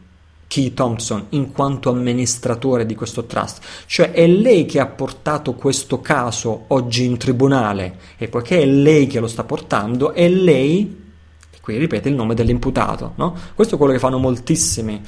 Key 0.50 0.74
Thompson 0.74 1.28
in 1.30 1.52
quanto 1.52 1.92
amministratore 1.92 2.88
di 2.88 2.96
questo 2.96 3.26
trust, 3.26 3.64
cioè 3.86 4.12
è 4.12 4.26
lei 4.26 4.66
che 4.66 4.80
ha 4.80 4.88
portato 4.88 5.54
questo 5.54 6.02
caso 6.02 6.66
oggi 6.70 7.06
in 7.06 7.18
tribunale 7.18 8.00
e 8.18 8.28
poiché 8.30 8.60
è 8.60 8.66
lei 8.66 9.06
che 9.06 9.20
lo 9.20 9.28
sta 9.28 9.44
portando, 9.44 10.12
è 10.12 10.28
lei, 10.28 11.08
e 11.52 11.58
qui 11.62 11.78
ripete 11.78 12.10
il 12.10 12.16
nome 12.16 12.34
dell'imputato, 12.34 13.14
no? 13.18 13.36
Questo 13.54 13.76
è 13.76 13.78
quello 13.78 13.94
che 13.94 14.00
fanno 14.00 14.18
moltissimi 14.18 15.00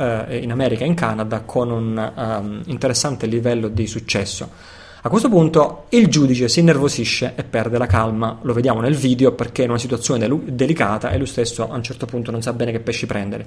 eh, 0.00 0.38
in 0.38 0.50
America 0.50 0.84
e 0.84 0.86
in 0.86 0.94
Canada 0.94 1.40
con 1.40 1.70
un 1.70 2.12
um, 2.16 2.62
interessante 2.66 3.26
livello 3.26 3.68
di 3.68 3.86
successo. 3.86 4.78
A 5.02 5.08
questo 5.08 5.30
punto 5.30 5.86
il 5.90 6.08
giudice 6.08 6.46
si 6.48 6.60
innervosisce 6.60 7.32
e 7.34 7.42
perde 7.42 7.78
la 7.78 7.86
calma, 7.86 8.38
lo 8.42 8.52
vediamo 8.52 8.80
nel 8.80 8.94
video 8.94 9.32
perché 9.32 9.62
è 9.62 9.64
in 9.64 9.70
una 9.70 9.78
situazione 9.78 10.20
del- 10.20 10.42
delicata 10.52 11.10
e 11.10 11.16
lui 11.16 11.26
stesso 11.26 11.70
a 11.70 11.74
un 11.74 11.82
certo 11.82 12.04
punto 12.04 12.30
non 12.30 12.42
sa 12.42 12.52
bene 12.52 12.70
che 12.70 12.80
pesci 12.80 13.06
prendere. 13.06 13.46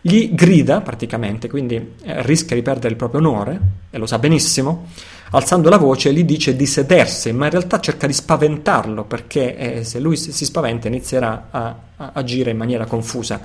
Gli 0.00 0.34
grida 0.34 0.80
praticamente, 0.80 1.48
quindi 1.48 1.74
eh, 1.74 2.22
rischia 2.22 2.56
di 2.56 2.62
perdere 2.62 2.88
il 2.88 2.96
proprio 2.96 3.20
onore, 3.20 3.60
e 3.90 3.98
lo 3.98 4.06
sa 4.06 4.18
benissimo, 4.18 4.86
alzando 5.32 5.68
la 5.68 5.76
voce 5.76 6.10
gli 6.10 6.24
dice 6.24 6.56
di 6.56 6.64
sedersi, 6.64 7.32
ma 7.32 7.46
in 7.46 7.50
realtà 7.50 7.80
cerca 7.80 8.06
di 8.06 8.14
spaventarlo 8.14 9.04
perché 9.04 9.56
eh, 9.56 9.84
se 9.84 10.00
lui 10.00 10.16
si 10.16 10.44
spaventa 10.44 10.88
inizierà 10.88 11.48
a, 11.50 11.76
a 11.96 12.10
agire 12.14 12.50
in 12.50 12.56
maniera 12.56 12.86
confusa 12.86 13.40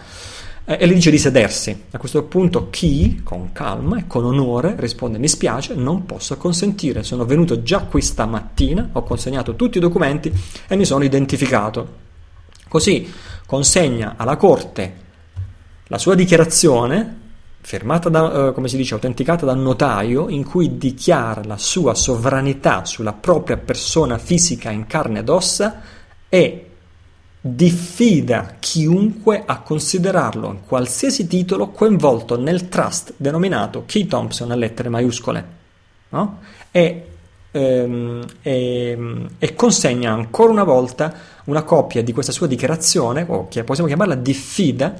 e 0.77 0.85
le 0.85 0.93
dice 0.93 1.09
di 1.09 1.17
sedersi. 1.17 1.85
A 1.89 1.97
questo 1.97 2.23
punto 2.25 2.67
Key, 2.69 3.23
con 3.23 3.51
calma 3.53 3.97
e 3.97 4.03
con 4.05 4.23
onore, 4.23 4.75
risponde 4.77 5.17
mi 5.17 5.27
spiace, 5.27 5.73
non 5.73 6.05
posso 6.05 6.37
consentire, 6.37 7.01
sono 7.01 7.25
venuto 7.25 7.63
già 7.63 7.79
qui 7.79 8.03
stamattina, 8.03 8.89
ho 8.91 9.01
consegnato 9.01 9.55
tutti 9.55 9.79
i 9.79 9.81
documenti 9.81 10.31
e 10.67 10.75
mi 10.75 10.85
sono 10.85 11.03
identificato. 11.03 12.07
Così 12.67 13.11
consegna 13.47 14.13
alla 14.15 14.35
corte 14.35 15.07
la 15.87 15.97
sua 15.97 16.13
dichiarazione, 16.13 17.17
firmata 17.61 18.09
da, 18.09 18.49
eh, 18.49 18.53
come 18.53 18.67
si 18.67 18.77
dice, 18.77 18.93
autenticata 18.93 19.47
da 19.47 19.53
un 19.53 19.63
notaio, 19.63 20.29
in 20.29 20.43
cui 20.43 20.77
dichiara 20.77 21.43
la 21.45 21.57
sua 21.57 21.95
sovranità 21.95 22.85
sulla 22.85 23.13
propria 23.13 23.57
persona 23.57 24.19
fisica 24.19 24.69
in 24.69 24.85
carne 24.85 25.19
ed 25.19 25.29
ossa 25.29 25.81
e 26.29 26.68
diffida 27.41 28.55
chiunque 28.59 29.43
a 29.45 29.61
considerarlo 29.61 30.47
in 30.51 30.59
qualsiasi 30.65 31.25
titolo 31.25 31.69
coinvolto 31.69 32.37
nel 32.37 32.67
trust 32.67 33.13
denominato 33.15 33.83
Key 33.85 34.07
Thompson 34.07 34.51
a 34.51 34.55
lettere 34.55 34.89
maiuscole 34.89 35.45
no? 36.09 36.39
e, 36.69 37.07
ehm, 37.51 38.25
e, 38.41 39.27
e, 39.39 39.55
consegna 39.55 40.11
ancora 40.11 40.51
una 40.51 40.65
volta 40.65 41.13
una 41.45 41.63
copia 41.63 42.03
di 42.03 42.11
questa 42.11 42.33
sua 42.33 42.47
dichiarazione 42.47 43.25
o 43.25 43.47
che 43.47 43.63
possiamo 43.63 43.87
chiamarla 43.87 44.15
diffida 44.15 44.95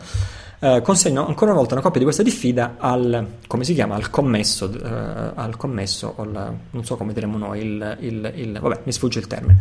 eh, 0.60 0.82
consegno 0.82 1.26
ancora 1.26 1.52
una 1.52 1.60
volta 1.60 1.74
una 1.74 1.84
copia 1.84 2.00
di 2.00 2.06
questa 2.06 2.24
diffida 2.24 2.76
al, 2.78 3.26
chiama, 3.64 3.96
al 3.96 4.10
commesso, 4.10 4.70
eh, 4.72 5.32
al 5.36 5.56
commesso 5.56 6.16
al, 6.18 6.58
non 6.70 6.84
so 6.84 6.98
come 6.98 7.14
diremmo 7.14 7.38
noi, 7.38 7.62
il, 7.62 7.98
il, 8.02 8.34
il, 8.36 8.60
vabbè 8.60 8.82
mi 8.84 8.92
sfugge 8.92 9.20
il 9.20 9.28
termine, 9.28 9.60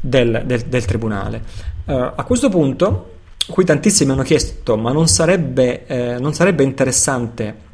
del, 0.00 0.42
del, 0.44 0.62
del 0.62 0.84
tribunale. 0.84 1.42
Eh, 1.86 2.12
a 2.16 2.24
questo 2.24 2.48
punto, 2.48 3.10
qui 3.48 3.64
tantissimi 3.64 4.10
hanno 4.10 4.22
chiesto, 4.22 4.76
ma 4.76 4.90
non 4.90 5.06
sarebbe, 5.06 5.86
eh, 5.86 6.18
non 6.18 6.34
sarebbe 6.34 6.64
interessante 6.64 7.70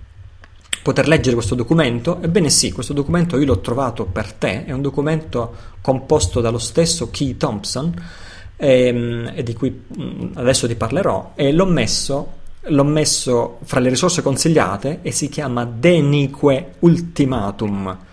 poter 0.83 1.09
leggere 1.09 1.35
questo 1.35 1.55
documento? 1.55 2.21
Ebbene 2.21 2.51
sì, 2.51 2.73
questo 2.73 2.93
documento 2.93 3.39
io 3.39 3.47
l'ho 3.47 3.61
trovato 3.61 4.05
per 4.05 4.33
te, 4.35 4.66
è 4.66 4.73
un 4.73 4.83
documento 4.83 5.55
composto 5.81 6.43
dallo 6.43 6.59
stesso 6.59 7.09
Key 7.11 7.39
Thompson, 7.39 7.95
ehm, 8.57 9.33
e 9.35 9.43
di 9.43 9.55
cui 9.55 9.85
mm, 9.99 10.33
adesso 10.35 10.66
ti 10.66 10.75
parlerò, 10.75 11.33
e 11.35 11.53
l'ho 11.53 11.66
messo 11.66 12.37
l'ho 12.61 12.85
messo 12.85 13.59
fra 13.65 13.81
le 13.81 13.89
risorse 13.89 14.23
consigliate 14.23 14.99
e 15.03 15.13
si 15.13 15.29
chiama 15.29 15.65
Denique 15.65 16.75
Ultimatum. 16.81 18.07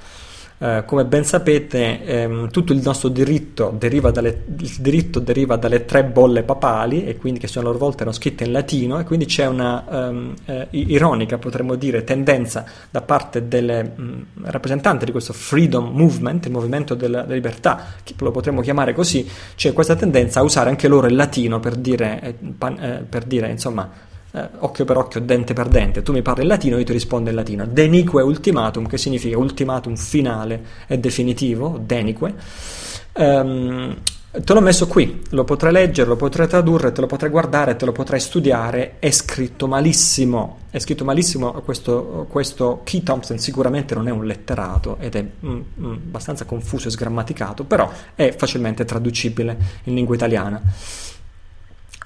Eh, 0.58 0.84
come 0.86 1.04
ben 1.04 1.26
sapete, 1.26 2.06
ehm, 2.06 2.50
tutto 2.50 2.72
il 2.72 2.80
nostro 2.82 3.10
diritto 3.10 3.76
deriva, 3.78 4.10
dalle, 4.12 4.44
diritto 4.46 5.20
deriva 5.20 5.58
dalle 5.58 5.84
tre 5.84 6.06
bolle 6.06 6.44
papali, 6.44 7.06
e 7.06 7.18
quindi 7.18 7.40
che 7.42 7.48
sono 7.48 7.66
a 7.66 7.68
loro 7.68 7.80
volta 7.84 8.04
erano 8.04 8.16
scritte 8.16 8.46
in 8.46 8.54
latino, 8.54 8.98
e 8.98 9.04
quindi 9.04 9.26
c'è 9.26 9.48
una 9.48 9.84
um, 9.86 10.34
eh, 10.46 10.68
ironica, 10.72 11.38
potremmo 11.38 11.76
dire, 11.76 12.06
tendenza 12.06 12.64
da 12.90 13.02
parte 13.02 13.50
delle 13.50 13.84
mh, 13.84 14.26
rappresentanti 14.44 15.04
di 15.04 15.12
questo 15.12 15.34
freedom 15.34 15.90
movement, 15.94 16.46
il 16.46 16.52
movimento 16.54 16.96
della, 16.96 17.24
della 17.24 17.36
libertà, 17.36 17.88
lo 18.20 18.32
potremmo 18.32 18.62
chiamare 18.62 18.94
così, 18.94 19.30
c'è 19.56 19.74
questa 19.74 19.98
tendenza 19.98 20.40
a 20.40 20.44
usare 20.44 20.70
anche 20.70 20.88
loro 20.88 21.08
il 21.08 21.16
latino 21.16 21.60
per 21.60 21.76
dire, 21.76 22.22
eh, 22.22 22.36
pan, 22.58 22.82
eh, 22.82 23.06
per 23.08 23.26
dire 23.26 23.50
insomma, 23.50 23.92
eh, 24.36 24.50
occhio 24.60 24.84
per 24.84 24.98
occhio, 24.98 25.22
dente 25.22 25.54
per 25.54 25.70
dente, 25.70 26.02
tu 26.02 26.12
mi 26.12 26.22
parli 26.22 26.42
in 26.42 26.50
latino, 26.50 26.78
io 26.78 26.84
ti 26.84 26.92
rispondo 26.92 27.30
in 27.30 27.36
latino. 27.36 27.66
Denique 27.66 28.22
ultimatum, 28.22 28.86
che 28.86 28.98
significa 28.98 29.38
ultimatum 29.38 29.96
finale 29.96 30.64
e 30.88 30.98
definitivo, 30.98 31.80
denique. 31.82 32.34
Um, 33.14 33.96
te 34.44 34.54
l'ho 34.54 34.60
messo 34.60 34.88
qui, 34.88 35.22
lo 35.30 35.46
potrai 35.46 35.72
leggere, 35.72 36.10
lo 36.10 36.18
potrai 36.18 36.50
tradurre, 36.50 36.92
te 36.92 37.00
lo 37.00 37.08
potrai 37.08 37.30
guardare, 37.30 37.78
te 37.78 37.86
lo 37.86 37.94
potrai 37.94 38.20
studiare, 38.20 38.96
è 39.00 39.10
scritto 39.12 39.68
malissimo, 39.68 40.58
è 40.70 40.80
scritto 40.80 41.06
malissimo 41.06 41.54
questo, 41.62 42.28
questo 42.30 42.82
Key 42.84 43.04
Thompson 43.04 43.38
sicuramente 43.38 43.96
non 43.96 44.10
è 44.10 44.12
un 44.12 44.26
letterato 44.26 44.98
ed 45.00 45.16
è 45.16 45.24
mm, 45.24 45.62
mm, 45.80 45.92
abbastanza 46.08 46.44
confuso 46.44 46.90
e 46.90 46.92
sgrammaticato, 46.92 47.64
però 47.64 47.90
è 48.16 48.36
facilmente 48.38 48.84
traducibile 48.84 49.58
in 49.84 49.96
lingua 49.96 50.16
italiana. 50.16 50.62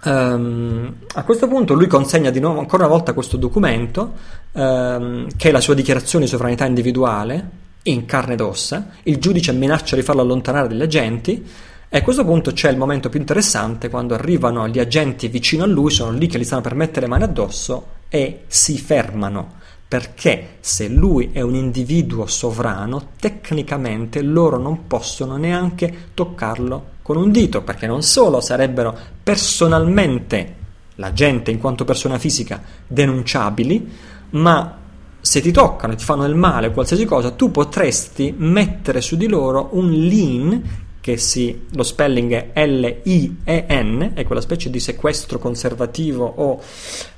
Um, 0.01 0.95
a 1.15 1.23
questo 1.23 1.49
punto 1.49 1.73
lui 1.73 1.87
consegna 1.87 2.29
di 2.29 2.39
nuovo 2.39 2.59
ancora 2.59 2.85
una 2.85 2.93
volta 2.93 3.11
questo 3.11 3.35
documento 3.35 4.13
um, 4.53 5.27
che 5.35 5.49
è 5.49 5.51
la 5.51 5.59
sua 5.59 5.73
dichiarazione 5.73 6.23
di 6.23 6.31
sovranità 6.31 6.65
individuale 6.65 7.49
in 7.83 8.05
carne 8.05 8.33
ed 8.33 8.41
ossa, 8.41 8.91
il 9.03 9.17
giudice 9.17 9.51
minaccia 9.51 9.97
di 9.97 10.01
farlo 10.01 10.21
allontanare 10.21 10.69
dagli 10.69 10.81
agenti 10.81 11.45
e 11.91 11.97
a 11.97 12.01
questo 12.03 12.23
punto 12.23 12.51
c'è 12.51 12.69
il 12.69 12.77
momento 12.77 13.09
più 13.09 13.19
interessante 13.19 13.89
quando 13.89 14.13
arrivano 14.13 14.67
gli 14.67 14.79
agenti 14.79 15.27
vicino 15.27 15.63
a 15.63 15.67
lui, 15.67 15.89
sono 15.89 16.15
lì 16.15 16.27
che 16.27 16.37
gli 16.37 16.43
stanno 16.43 16.61
per 16.61 16.75
mettere 16.75 17.01
le 17.01 17.07
mani 17.07 17.23
addosso 17.23 17.87
e 18.09 18.43
si 18.47 18.77
fermano. 18.77 19.57
Perché 19.87 20.57
se 20.59 20.87
lui 20.87 21.31
è 21.33 21.41
un 21.41 21.55
individuo 21.55 22.27
sovrano, 22.27 23.13
tecnicamente 23.19 24.21
loro 24.21 24.59
non 24.59 24.85
possono 24.85 25.35
neanche 25.35 26.11
toccarlo 26.13 26.97
con 27.09 27.17
un 27.17 27.31
dito, 27.31 27.63
perché 27.63 27.87
non 27.87 28.03
solo 28.03 28.39
sarebbero 28.39 28.95
personalmente 29.23 30.55
la 30.97 31.11
gente 31.11 31.49
in 31.49 31.57
quanto 31.57 31.83
persona 31.83 32.19
fisica 32.19 32.61
denunciabili, 32.85 33.89
ma 34.29 34.77
se 35.19 35.41
ti 35.41 35.51
toccano 35.51 35.93
e 35.93 35.95
ti 35.95 36.03
fanno 36.03 36.21
del 36.21 36.35
male 36.35 36.67
o 36.67 36.71
qualsiasi 36.71 37.05
cosa, 37.05 37.31
tu 37.31 37.49
potresti 37.49 38.31
mettere 38.37 39.01
su 39.01 39.17
di 39.17 39.27
loro 39.27 39.69
un 39.71 39.89
lien 39.89 40.61
che 41.01 41.17
si, 41.17 41.65
lo 41.71 41.81
spelling 41.81 42.51
è 42.53 42.67
L-I-E-N, 42.67 44.11
è 44.13 44.23
quella 44.23 44.41
specie 44.41 44.69
di 44.69 44.79
sequestro 44.79 45.39
conservativo 45.39 46.25
o 46.25 46.61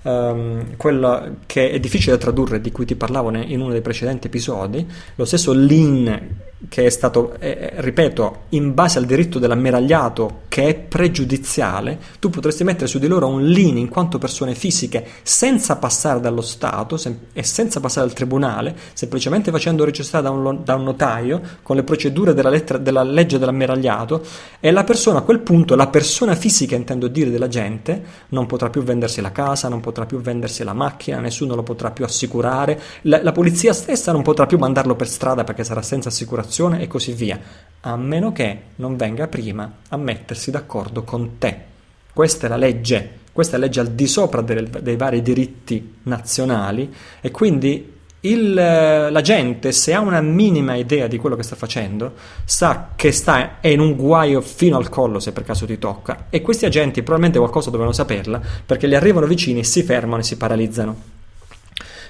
um, 0.03 0.75
quello 0.77 1.37
che 1.45 1.71
è 1.71 1.79
difficile 1.79 2.13
da 2.13 2.21
tradurre, 2.21 2.61
di 2.61 2.71
cui 2.71 2.85
ti 2.85 2.95
parlavo 2.95 3.29
in 3.35 3.59
uno 3.59 3.71
dei 3.71 3.81
precedenti 3.81 4.27
episodi, 4.27 4.85
lo 5.15 5.25
stesso 5.25 5.51
lien 5.53 6.49
che 6.69 6.85
è 6.85 6.89
stato, 6.89 7.35
eh, 7.39 7.73
ripeto, 7.75 8.43
in 8.49 8.73
base 8.73 8.99
al 8.99 9.05
diritto 9.05 9.39
dell'ammiragliato 9.39 10.41
che 10.47 10.67
è 10.67 10.75
pregiudiziale, 10.75 11.97
tu 12.19 12.29
potresti 12.29 12.63
mettere 12.63 12.87
su 12.87 12.99
di 12.99 13.07
loro 13.07 13.27
un 13.27 13.45
lien 13.45 13.77
in 13.77 13.89
quanto 13.89 14.17
persone 14.17 14.53
fisiche 14.53 15.05
senza 15.23 15.77
passare 15.77 16.19
dallo 16.19 16.41
Stato 16.41 16.97
sem- 16.97 17.17
e 17.33 17.43
senza 17.43 17.79
passare 17.79 18.05
dal 18.05 18.15
tribunale, 18.15 18.75
semplicemente 18.93 19.49
facendo 19.49 19.83
registrare 19.83 20.23
da 20.25 20.29
un, 20.29 20.61
da 20.63 20.75
un 20.75 20.83
notaio 20.83 21.41
con 21.63 21.75
le 21.75 21.83
procedure 21.83 22.33
della, 22.33 22.49
lettera, 22.49 22.77
della 22.77 23.03
legge 23.03 23.39
dell'ammiragliato 23.39 24.23
e 24.59 24.71
la 24.71 24.83
persona 24.83 25.19
a 25.19 25.23
quel 25.23 25.39
punto, 25.39 25.75
la 25.75 25.87
persona 25.87 26.35
fisica 26.35 26.75
intendo 26.75 27.07
dire 27.07 27.31
della 27.31 27.47
gente, 27.47 28.03
non 28.29 28.45
potrà 28.45 28.69
più 28.69 28.83
vendersi 28.83 29.19
la 29.19 29.31
casa, 29.31 29.67
non 29.67 29.79
potrà 29.79 29.90
più 29.91 30.19
vendersi 30.19 30.63
la 30.63 30.73
macchina, 30.73 31.19
nessuno 31.19 31.55
lo 31.55 31.63
potrà 31.63 31.91
più 31.91 32.03
assicurare, 32.05 32.79
la, 33.03 33.21
la 33.21 33.31
polizia 33.31 33.73
stessa 33.73 34.11
non 34.11 34.21
potrà 34.21 34.45
più 34.45 34.57
mandarlo 34.57 34.95
per 34.95 35.07
strada 35.07 35.43
perché 35.43 35.63
sarà 35.63 35.81
senza 35.81 36.09
assicurazione 36.09 36.81
e 36.81 36.87
così 36.87 37.13
via, 37.13 37.39
a 37.81 37.95
meno 37.95 38.31
che 38.31 38.61
non 38.77 38.95
venga 38.95 39.27
prima 39.27 39.71
a 39.89 39.97
mettersi 39.97 40.51
d'accordo 40.51 41.03
con 41.03 41.37
te. 41.37 41.69
Questa 42.13 42.47
è 42.47 42.49
la 42.49 42.57
legge, 42.57 43.19
questa 43.31 43.55
è 43.55 43.59
la 43.59 43.65
legge 43.65 43.79
al 43.79 43.91
di 43.91 44.07
sopra 44.07 44.41
dei, 44.41 44.69
dei 44.81 44.95
vari 44.95 45.21
diritti 45.21 45.95
nazionali 46.03 46.93
e 47.21 47.31
quindi 47.31 47.99
il, 48.22 48.53
la 48.53 49.22
gente, 49.22 49.72
se 49.72 49.93
ha 49.93 49.99
una 49.99 50.22
minima 50.22 50.76
idea 50.76 51.07
di 51.07 51.17
quello 51.17 51.36
che 51.36 51.43
sta 51.43 51.55
facendo, 51.55 52.13
sa 52.45 52.89
che 52.95 53.11
sta, 53.11 53.59
è 53.59 53.67
in 53.69 53.80
un 53.80 53.95
guaio 53.95 54.41
fino 54.41 54.78
al 54.78 54.89
collo 54.89 55.19
se 55.19 55.32
per 55.32 55.43
caso 55.43 55.65
ti 55.65 55.80
tocca. 55.80 56.26
E 56.30 56.41
questi 56.41 56.65
agenti 56.65 57.01
probabilmente 57.01 57.39
qualcosa 57.39 57.69
dovevano 57.69 57.93
saperla 57.93 58.39
perché 58.65 58.88
gli 58.88 58.95
arrivano 58.95 59.26
vicini, 59.26 59.63
si 59.63 59.82
fermano 59.84 60.22
e 60.22 60.26
si 60.26 60.38
paralizzano. 60.38 60.95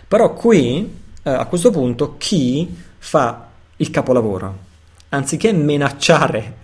Però 0.08 0.34
qui 0.34 1.00
eh, 1.24 1.30
a 1.30 1.46
questo 1.46 1.72
punto 1.72 2.16
chi 2.18 2.68
fa 2.98 3.48
il 3.78 3.90
capolavoro? 3.90 4.70
Anziché 5.10 5.54
minacciare, 5.54 6.58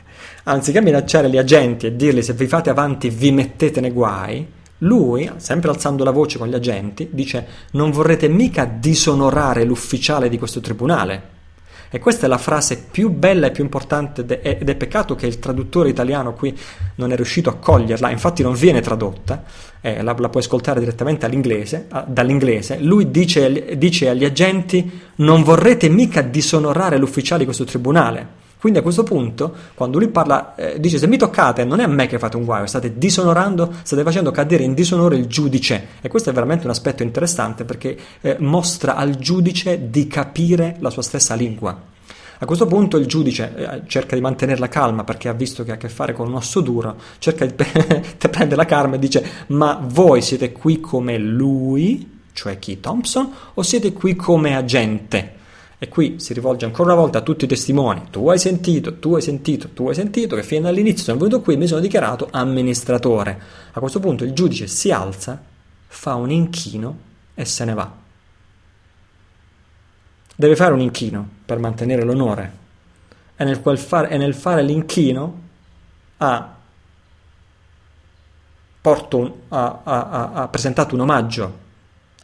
anziché 0.43 0.82
minacciare 0.82 1.30
gli 1.30 1.38
agenti 1.38 1.86
e 1.86 1.95
dirgli 1.95 2.22
se 2.22 2.34
vi 2.34 2.48
fate 2.48 2.70
avanti 2.70 3.10
vi 3.10 3.32
mettete 3.32 3.80
nei 3.80 3.91
guai, 3.91 4.45
lui, 4.80 5.30
sempre 5.38 5.69
alzando 5.69 6.03
la 6.03 6.11
voce 6.11 6.38
con 6.38 6.47
gli 6.47 6.53
agenti, 6.53 7.09
dice 7.11 7.47
non 7.71 7.91
vorrete 7.91 8.28
mica 8.28 8.65
disonorare 8.65 9.63
l'ufficiale 9.63 10.30
di 10.30 10.38
questo 10.38 10.59
tribunale. 10.59 11.36
E 11.89 11.99
questa 11.99 12.25
è 12.25 12.30
la 12.30 12.38
frase 12.38 12.86
più 12.91 13.09
bella 13.09 13.47
e 13.47 13.51
più 13.51 13.63
importante 13.63 14.25
de- 14.25 14.41
ed 14.41 14.67
è 14.67 14.75
peccato 14.75 15.15
che 15.15 15.25
il 15.25 15.39
traduttore 15.39 15.88
italiano 15.88 16.34
qui 16.34 16.55
non 16.95 17.13
è 17.13 17.15
riuscito 17.15 17.49
a 17.49 17.55
coglierla, 17.55 18.09
infatti 18.09 18.43
non 18.43 18.53
viene 18.55 18.82
tradotta, 18.82 19.43
eh, 19.80 20.01
la, 20.01 20.13
la, 20.17 20.30
puoi 20.30 20.43
ascoltare 20.43 20.82
direttamente 20.82 21.25
a, 21.25 21.30
dall'inglese. 22.05 22.78
Lui 22.80 23.09
dice, 23.09 23.78
dice 23.78 24.09
agli 24.09 24.25
agenti 24.25 24.99
non 25.15 25.43
vorrete 25.43 25.88
mica 25.88 26.21
disonorare 26.21 26.97
l'ufficiale 26.97 27.39
di 27.39 27.45
questo 27.45 27.63
tribunale. 27.63 28.45
Quindi 28.60 28.80
a 28.80 28.82
questo 28.82 29.03
punto, 29.03 29.53
quando 29.76 29.99
lui 29.99 30.08
parla, 30.08 30.55
eh, 30.55 30.80
dice 30.80 30.97
se 30.97 31.05
mi 31.08 31.18
toccate 31.18 31.64
non 31.64 31.80
è 31.80 31.84
a 31.84 31.88
me 31.88 32.08
che 32.08 32.18
fate 32.18 32.38
un 32.38 32.43
guaio, 32.45 32.66
state 32.66 32.97
disonorando, 32.97 33.72
state 33.84 34.01
facendo 34.01 34.32
cadere 34.32 34.64
in 34.64 34.74
disonore 34.74 35.16
il 35.16 35.28
giudice. 35.28 35.88
E 36.01 36.10
questo 36.10 36.32
è 36.32 36.34
veramente 36.34 36.66
un 36.66 36.72
aspetto 36.72 37.03
interessante 37.03 37.66
perché 37.66 37.95
eh, 38.22 38.38
mostra 38.39 38.95
al 38.95 39.18
giudice 39.18 39.89
di 39.89 40.08
capire 40.08 40.78
la 40.80 40.89
sua 40.89 41.03
stessa 41.03 41.36
lingua. 41.36 41.95
A 42.39 42.45
questo 42.45 42.66
punto 42.68 42.97
il 42.97 43.05
giudice 43.05 43.53
eh, 43.55 43.82
cerca 43.88 44.16
di 44.16 44.22
mantenere 44.22 44.60
la 44.60 44.70
calma 44.70 45.03
perché 45.03 45.28
ha 45.28 45.34
visto 45.34 45.64
che 45.64 45.72
ha 45.72 45.76
a 45.76 45.78
che 45.78 45.89
fare 45.89 46.14
con 46.14 46.28
un 46.28 46.36
osso 46.36 46.62
duro, 46.62 46.95
cerca 47.20 47.45
di 47.45 47.53
prendere 48.18 48.55
la 48.55 48.66
calma 48.66 48.95
e 48.95 48.99
dice 48.99 49.24
ma 49.47 49.80
voi 49.84 50.22
siete 50.22 50.51
qui 50.51 50.80
come 50.80 51.18
lui, 51.18 52.20
cioè 52.34 52.58
chi 52.58 52.80
Thompson, 52.80 53.32
o 53.53 53.62
siete 53.62 53.93
qui 53.93 54.16
come 54.16 54.55
agente? 54.55 55.36
E 55.80 55.89
qui 55.89 56.19
si 56.19 56.34
rivolge 56.34 56.65
ancora 56.65 56.91
una 56.91 56.99
volta 56.99 57.19
a 57.19 57.21
tutti 57.21 57.45
i 57.45 57.47
testimoni. 57.47 58.07
Tu 58.09 58.28
hai 58.30 58.39
sentito, 58.39 58.97
tu 58.97 59.13
hai 59.13 59.21
sentito, 59.21 59.69
tu 59.69 59.88
hai 59.88 59.93
sentito 59.93 60.36
che 60.36 60.41
fino 60.41 60.67
all'inizio 60.67 61.03
sono 61.03 61.19
venuto 61.19 61.41
qui 61.41 61.53
e 61.53 61.57
mi 61.57 61.67
sono 61.67 61.82
dichiarato 61.82 62.28
amministratore. 62.32 63.39
A 63.73 63.80
questo 63.80 63.99
punto 63.99 64.23
il 64.23 64.34
giudice 64.34 64.65
si 64.65 64.89
alza, 64.91 65.39
fa 65.86 66.15
un 66.15 66.32
inchino 66.32 66.97
e 67.36 67.45
se 67.45 67.65
ne 67.65 67.73
va. 67.75 67.91
Deve 70.36 70.55
fare 70.55 70.73
un 70.73 70.80
inchino 70.80 71.28
per 71.45 71.59
mantenere 71.59 72.03
l'onore. 72.03 72.65
E 73.36 73.43
nel, 73.43 73.61
fare, 73.78 74.09
e 74.09 74.17
nel 74.17 74.34
fare 74.34 74.63
l'inchino 74.63 75.41
ha, 76.17 76.55
un, 78.82 79.32
ha, 79.49 79.80
ha, 79.84 80.32
ha 80.34 80.47
presentato 80.47 80.95
un 80.95 81.01
omaggio 81.01 81.65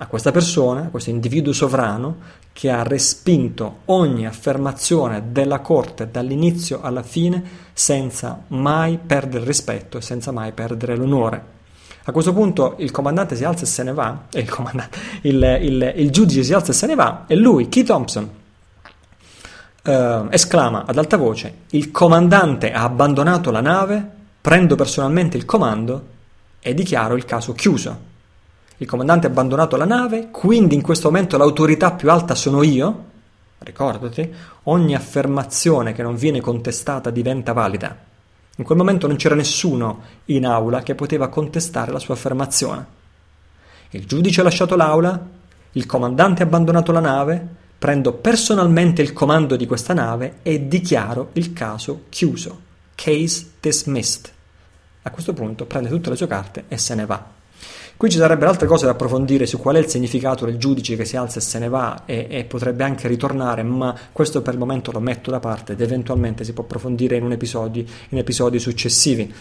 a 0.04 0.08
questa 0.08 0.32
persona, 0.32 0.82
a 0.82 0.88
questo 0.90 1.10
individuo 1.10 1.54
sovrano 1.54 2.18
che 2.52 2.70
ha 2.70 2.84
respinto 2.84 3.80
ogni 3.86 4.28
affermazione 4.28 5.32
della 5.32 5.60
Corte 5.60 6.12
dall'inizio 6.12 6.82
alla 6.82 7.04
fine 7.04 7.42
senza 7.72 8.44
mai 8.48 9.00
perdere 9.04 9.46
rispetto 9.46 9.98
e 9.98 10.02
senza 10.02 10.32
mai 10.32 10.52
perdere 10.52 10.98
l'onore. 10.98 11.52
A 12.04 12.12
questo 12.12 12.34
punto 12.34 12.76
il 12.80 12.92
comandante 12.92 13.38
si 13.38 13.46
alza 13.46 13.64
e 13.64 13.68
se 13.68 13.84
ne 13.84 13.94
va, 13.94 14.26
il, 14.32 14.90
il, 15.22 15.60
il, 15.62 15.94
il 15.96 16.12
giudice 16.12 16.44
si 16.44 16.54
alza 16.54 16.72
e 16.72 16.76
se 16.76 16.86
ne 16.86 16.96
va 16.96 17.24
e 17.26 17.36
lui, 17.36 17.70
Keith 17.70 17.88
Thompson, 17.88 18.30
eh, 19.84 20.26
esclama 20.32 20.84
ad 20.86 20.98
alta 20.98 21.16
voce, 21.16 21.60
il 21.70 21.92
comandante 21.92 22.74
ha 22.74 22.84
abbandonato 22.84 23.52
la 23.52 23.62
nave, 23.62 24.06
prendo 24.42 24.76
personalmente 24.76 25.38
il 25.38 25.46
comando 25.46 26.08
e 26.60 26.74
dichiaro 26.74 27.16
il 27.16 27.24
caso 27.24 27.54
chiuso. 27.54 28.12
Il 28.84 28.90
comandante 28.90 29.28
ha 29.28 29.30
abbandonato 29.30 29.78
la 29.78 29.86
nave, 29.86 30.28
quindi 30.30 30.76
in 30.76 30.82
questo 30.82 31.10
momento 31.10 31.38
l'autorità 31.38 31.94
più 31.94 32.12
alta 32.12 32.36
sono 32.36 32.64
io. 32.64 33.06
Ricordati, 33.60 34.30
ogni 34.64 34.94
affermazione 34.94 35.94
che 35.94 36.04
non 36.04 36.18
viene 36.18 36.42
contestata 36.42 37.10
diventa 37.10 37.54
valida. 37.54 37.98
In 38.58 38.66
quel 38.66 38.78
momento 38.78 39.08
non 39.08 39.16
c'era 39.16 39.36
nessuno 39.36 40.02
in 40.26 40.46
aula 40.46 40.84
che 40.84 40.96
poteva 40.96 41.30
contestare 41.30 41.94
la 41.94 42.00
sua 42.00 42.16
affermazione. 42.16 42.86
Il 43.92 44.06
giudice 44.06 44.42
ha 44.42 44.44
lasciato 44.44 44.76
l'aula, 44.76 45.18
il 45.72 45.86
comandante 45.86 46.44
ha 46.44 46.46
abbandonato 46.46 46.92
la 46.92 47.00
nave, 47.00 47.48
prendo 47.80 48.12
personalmente 48.12 49.02
il 49.02 49.14
comando 49.14 49.56
di 49.56 49.66
questa 49.66 49.94
nave 49.94 50.40
e 50.42 50.68
dichiaro 50.68 51.30
il 51.34 51.54
caso 51.54 52.04
chiuso. 52.10 52.60
Case 52.96 53.52
dismissed. 53.62 54.30
A 55.04 55.10
questo 55.10 55.32
punto 55.32 55.64
prende 55.64 55.88
tutte 55.88 56.10
le 56.10 56.18
sue 56.18 56.28
carte 56.28 56.66
e 56.68 56.78
se 56.78 56.96
ne 56.96 57.06
va. 57.06 57.33
Qui 57.96 58.10
ci 58.10 58.18
sarebbero 58.18 58.50
altre 58.50 58.68
cose 58.68 58.86
da 58.86 58.92
approfondire 58.92 59.46
su 59.46 59.60
qual 59.60 59.76
è 59.76 59.80
il 59.80 59.88
significato 59.88 60.46
del 60.46 60.58
giudice 60.58 60.96
che 60.96 61.06
si 61.06 61.16
alza 61.16 61.40
e 61.40 61.42
se 61.42 61.60
ne 61.60 61.70
va 61.70 62.04
e, 62.06 62.28
e, 62.30 62.44
potrebbe 62.44 62.84
anche 62.84 63.08
ritornare, 63.08 63.64
ma 63.64 63.96
questo 64.12 64.42
per 64.42 64.54
il 64.54 64.60
momento 64.60 64.92
lo 64.92 65.00
metto 65.00 65.32
da 65.32 65.40
parte 65.40 65.74
ed 65.74 65.82
eventualmente 65.82 66.44
si 66.44 66.54
può 66.54 66.64
approfondire 66.64 67.16
in, 67.16 67.32
episodi, 67.32 67.88
in 68.10 68.18
episodi 68.18 68.60
successivi. 68.60 69.34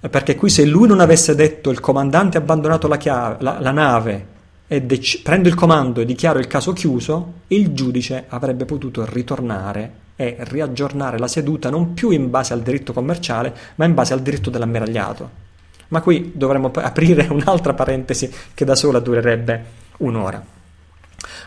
Perché 0.00 0.34
qui 0.34 0.50
se 0.50 0.64
lui 0.64 0.88
non 0.88 1.00
avesse 1.00 1.34
detto 1.34 1.70
il 1.70 1.80
comandante 1.80 2.36
ha 2.36 2.40
abbandonato 2.40 2.88
la, 2.88 2.96
chiave, 2.96 3.36
la, 3.40 3.58
la 3.60 3.70
nave 3.70 4.26
e 4.66 4.82
dec- 4.82 5.22
prendo 5.22 5.48
il 5.48 5.54
comando 5.54 6.00
e 6.00 6.04
dichiaro 6.04 6.38
il 6.38 6.46
caso 6.46 6.72
chiuso, 6.72 7.32
il 7.48 7.72
giudice 7.74 8.24
avrebbe 8.28 8.64
potuto 8.64 9.04
ritornare 9.06 10.02
e 10.16 10.36
riaggiornare 10.40 11.18
la 11.18 11.28
seduta 11.28 11.70
non 11.70 11.94
più 11.94 12.10
in 12.10 12.30
base 12.30 12.52
al 12.52 12.62
diritto 12.62 12.92
commerciale, 12.92 13.54
ma 13.76 13.84
in 13.84 13.94
base 13.94 14.12
al 14.12 14.20
diritto 14.20 14.50
dell'ammiragliato. 14.50 15.43
Ma 15.88 16.00
qui 16.00 16.32
dovremmo 16.34 16.70
aprire 16.74 17.26
un'altra 17.30 17.74
parentesi 17.74 18.32
che 18.54 18.64
da 18.64 18.74
sola 18.74 19.00
durerebbe 19.00 19.64
un'ora. 19.98 20.53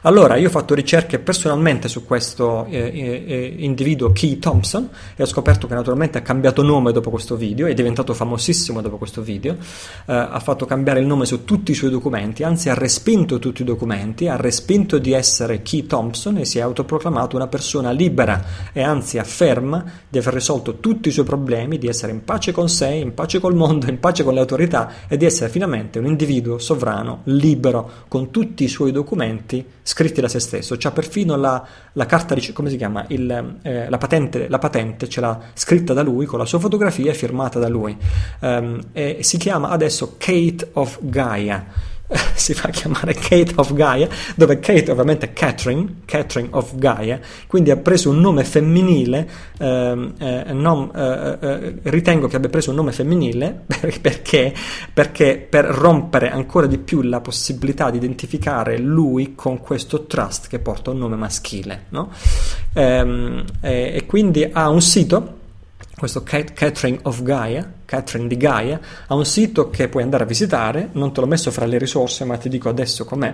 Allora, 0.04 0.36
io 0.36 0.48
ho 0.48 0.52
fatto 0.52 0.74
ricerche 0.74 1.20
personalmente 1.20 1.88
su 1.88 2.06
questo 2.06 2.66
eh, 2.70 2.78
eh, 2.78 3.24
eh, 3.28 3.56
individuo 3.58 4.12
Key 4.12 4.40
Thompson 4.40 4.90
e 5.16 5.24
ho 5.24 5.26
scoperto 5.26 5.68
che 5.68 5.74
naturalmente 5.74 6.18
ha 6.18 6.22
cambiato 6.22 6.62
nome 6.62 6.92
dopo 6.92 7.10
questo 7.10 7.36
video, 7.36 7.68
è 7.68 7.74
diventato 7.74 8.14
famosissimo 8.14 8.82
dopo 8.82 8.98
questo 8.98 9.22
video, 9.22 9.54
eh, 9.54 10.14
ha 10.14 10.40
fatto 10.40 10.66
cambiare 10.66 11.00
il 11.00 11.06
nome 11.06 11.26
su 11.26 11.44
tutti 11.44 11.72
i 11.72 11.76
suoi 11.76 11.90
documenti, 11.90 12.44
anzi 12.44 12.70
ha 12.70 12.74
respinto 12.74 13.40
tutti 13.40 13.64
i 13.64 13.66
documenti, 13.66 14.28
ha 14.28 14.36
respinto 14.36 14.98
di 14.98 15.14
essere 15.14 15.62
Key 15.62 15.86
Thompson 15.88 16.38
e 16.38 16.46
si 16.46 16.60
è 16.60 16.62
autoproclamato 16.62 17.36
una 17.36 17.48
persona 17.48 17.92
libera 17.92 18.44
e 18.72 18.82
anzi 18.82 19.18
afferma 19.18 19.84
di 20.08 20.18
aver 20.18 20.34
risolto 20.34 20.80
tutti 20.80 21.10
i 21.10 21.12
suoi 21.12 21.26
problemi, 21.26 21.78
di 21.78 21.88
essere 21.88 22.12
in 22.12 22.24
pace 22.24 22.52
con 22.52 22.70
sé, 22.70 22.90
in 22.90 23.14
pace 23.14 23.40
col 23.40 23.56
mondo, 23.56 23.90
in 23.90 24.00
pace 24.00 24.24
con 24.24 24.34
le 24.34 24.40
autorità 24.40 25.08
e 25.08 25.18
di 25.18 25.26
essere 25.26 25.50
finalmente 25.50 26.00
un 26.00 26.06
individuo 26.06 26.60
sovrano, 26.60 27.22
libero, 27.26 27.90
con 28.08 28.32
tutti 28.32 28.64
i 28.64 28.68
suoi 28.68 28.92
documenti 28.92 29.66
scritti 29.84 30.22
da 30.22 30.28
se 30.28 30.40
stesso, 30.40 30.76
c'ha 30.78 30.92
perfino 30.92 31.36
la, 31.36 31.66
la 31.94 32.06
carta 32.06 32.36
come 32.54 32.70
si 32.70 32.78
chiama, 32.78 33.06
Il, 33.10 33.60
eh, 33.62 33.90
la, 33.90 33.98
patente, 33.98 34.48
la 34.50 34.60
patente 34.60 35.08
ce 35.08 35.22
l'ha 35.22 35.40
scritta 35.54 35.94
da 35.94 36.02
lui 36.02 36.26
con 36.26 36.40
la 36.40 36.46
sua 36.46 36.60
fotografia 36.60 37.12
e 37.12 37.14
firmata 37.14 37.60
da 37.60 37.68
lui. 37.68 37.98
Um, 38.40 38.80
e 38.92 39.20
si 39.22 39.38
chiama 39.38 39.70
adesso 39.70 40.16
Kate 40.18 40.70
of 40.74 41.00
Gaia 41.02 41.96
si 42.36 42.54
fa 42.54 42.70
chiamare 42.70 43.14
Kate 43.14 43.54
of 43.56 43.74
Gaia, 43.74 44.08
dove 44.36 44.60
Kate 44.60 44.92
ovviamente 44.92 45.28
è 45.28 45.34
Catherine, 45.34 46.02
Catherine 46.06 46.50
of 46.52 46.76
Gaia, 46.76 47.20
quindi 47.48 47.72
ha 47.72 47.78
preso 47.78 48.10
un 48.10 48.20
nome 48.20 48.44
femminile, 48.44 49.30
ehm, 49.58 50.14
eh, 50.18 50.54
non, 50.54 50.90
eh, 50.96 51.38
eh, 51.40 51.74
ritengo 51.84 52.28
che 52.28 52.38
abbia 52.38 52.50
preso 52.50 52.70
un 52.70 52.78
nome 52.78 52.94
femminile 52.94 53.66
perché, 54.02 54.54
perché 54.94 55.46
per 55.50 55.66
rompere 55.66 56.30
ancora 56.30 56.66
di 56.66 56.78
più 56.78 57.02
la 57.02 57.20
possibilità 57.20 57.90
di 57.90 57.98
identificare 57.98 58.78
lui 58.78 59.36
con 59.36 59.60
questo 59.60 60.06
trust 60.06 60.48
che 60.48 60.60
porta 60.60 60.92
un 60.92 61.00
nome 61.00 61.18
maschile. 61.18 61.86
No? 61.90 62.10
Ehm, 62.74 63.44
e 63.62 64.04
quindi 64.06 64.48
ha 64.50 64.70
un 64.70 64.82
sito 64.82 65.38
questo 65.98 66.22
Catherine 66.22 67.00
of 67.04 67.24
Gaia, 67.24 67.72
Catherine 67.84 68.28
di 68.28 68.38
Gaia, 68.38 68.80
ha 69.08 69.16
un 69.16 69.26
sito 69.26 69.72
che 69.72 69.88
puoi 69.88 70.04
andare 70.04 70.26
a 70.26 70.28
visitare, 70.28 70.90
non 70.92 71.12
te 71.12 71.22
l'ho 71.22 71.28
messo 71.28 71.50
fra 71.50 71.66
le 71.66 71.80
risorse, 71.80 72.24
ma 72.24 72.38
ti 72.38 72.50
dico 72.50 72.70
adesso 72.70 73.04
com'è. 73.04 73.34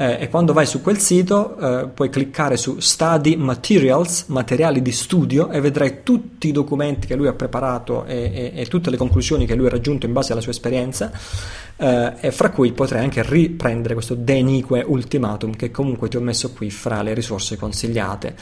eh, 0.01 0.17
e 0.19 0.29
quando 0.29 0.51
vai 0.51 0.65
su 0.65 0.81
quel 0.81 0.97
sito 0.97 1.57
eh, 1.59 1.87
puoi 1.89 2.09
cliccare 2.09 2.57
su 2.57 2.79
Study 2.79 3.35
Materials, 3.35 4.25
materiali 4.29 4.81
di 4.81 4.91
studio 4.91 5.51
e 5.51 5.61
vedrai 5.61 6.01
tutti 6.01 6.47
i 6.47 6.51
documenti 6.51 7.05
che 7.05 7.15
lui 7.15 7.27
ha 7.27 7.33
preparato 7.33 8.05
e, 8.05 8.51
e, 8.55 8.61
e 8.61 8.65
tutte 8.65 8.89
le 8.89 8.97
conclusioni 8.97 9.45
che 9.45 9.53
lui 9.53 9.67
ha 9.67 9.69
raggiunto 9.69 10.07
in 10.07 10.13
base 10.13 10.31
alla 10.31 10.41
sua 10.41 10.53
esperienza 10.53 11.11
eh, 11.81 12.13
e 12.19 12.31
fra 12.31 12.51
cui 12.51 12.71
potrei 12.73 13.03
anche 13.03 13.23
riprendere 13.25 13.95
questo 13.95 14.13
Denique 14.13 14.83
Ultimatum 14.85 15.55
che 15.55 15.71
comunque 15.71 16.09
ti 16.09 16.17
ho 16.17 16.21
messo 16.21 16.51
qui 16.51 16.69
fra 16.69 17.01
le 17.01 17.13
risorse 17.13 17.57
consigliate. 17.57 18.35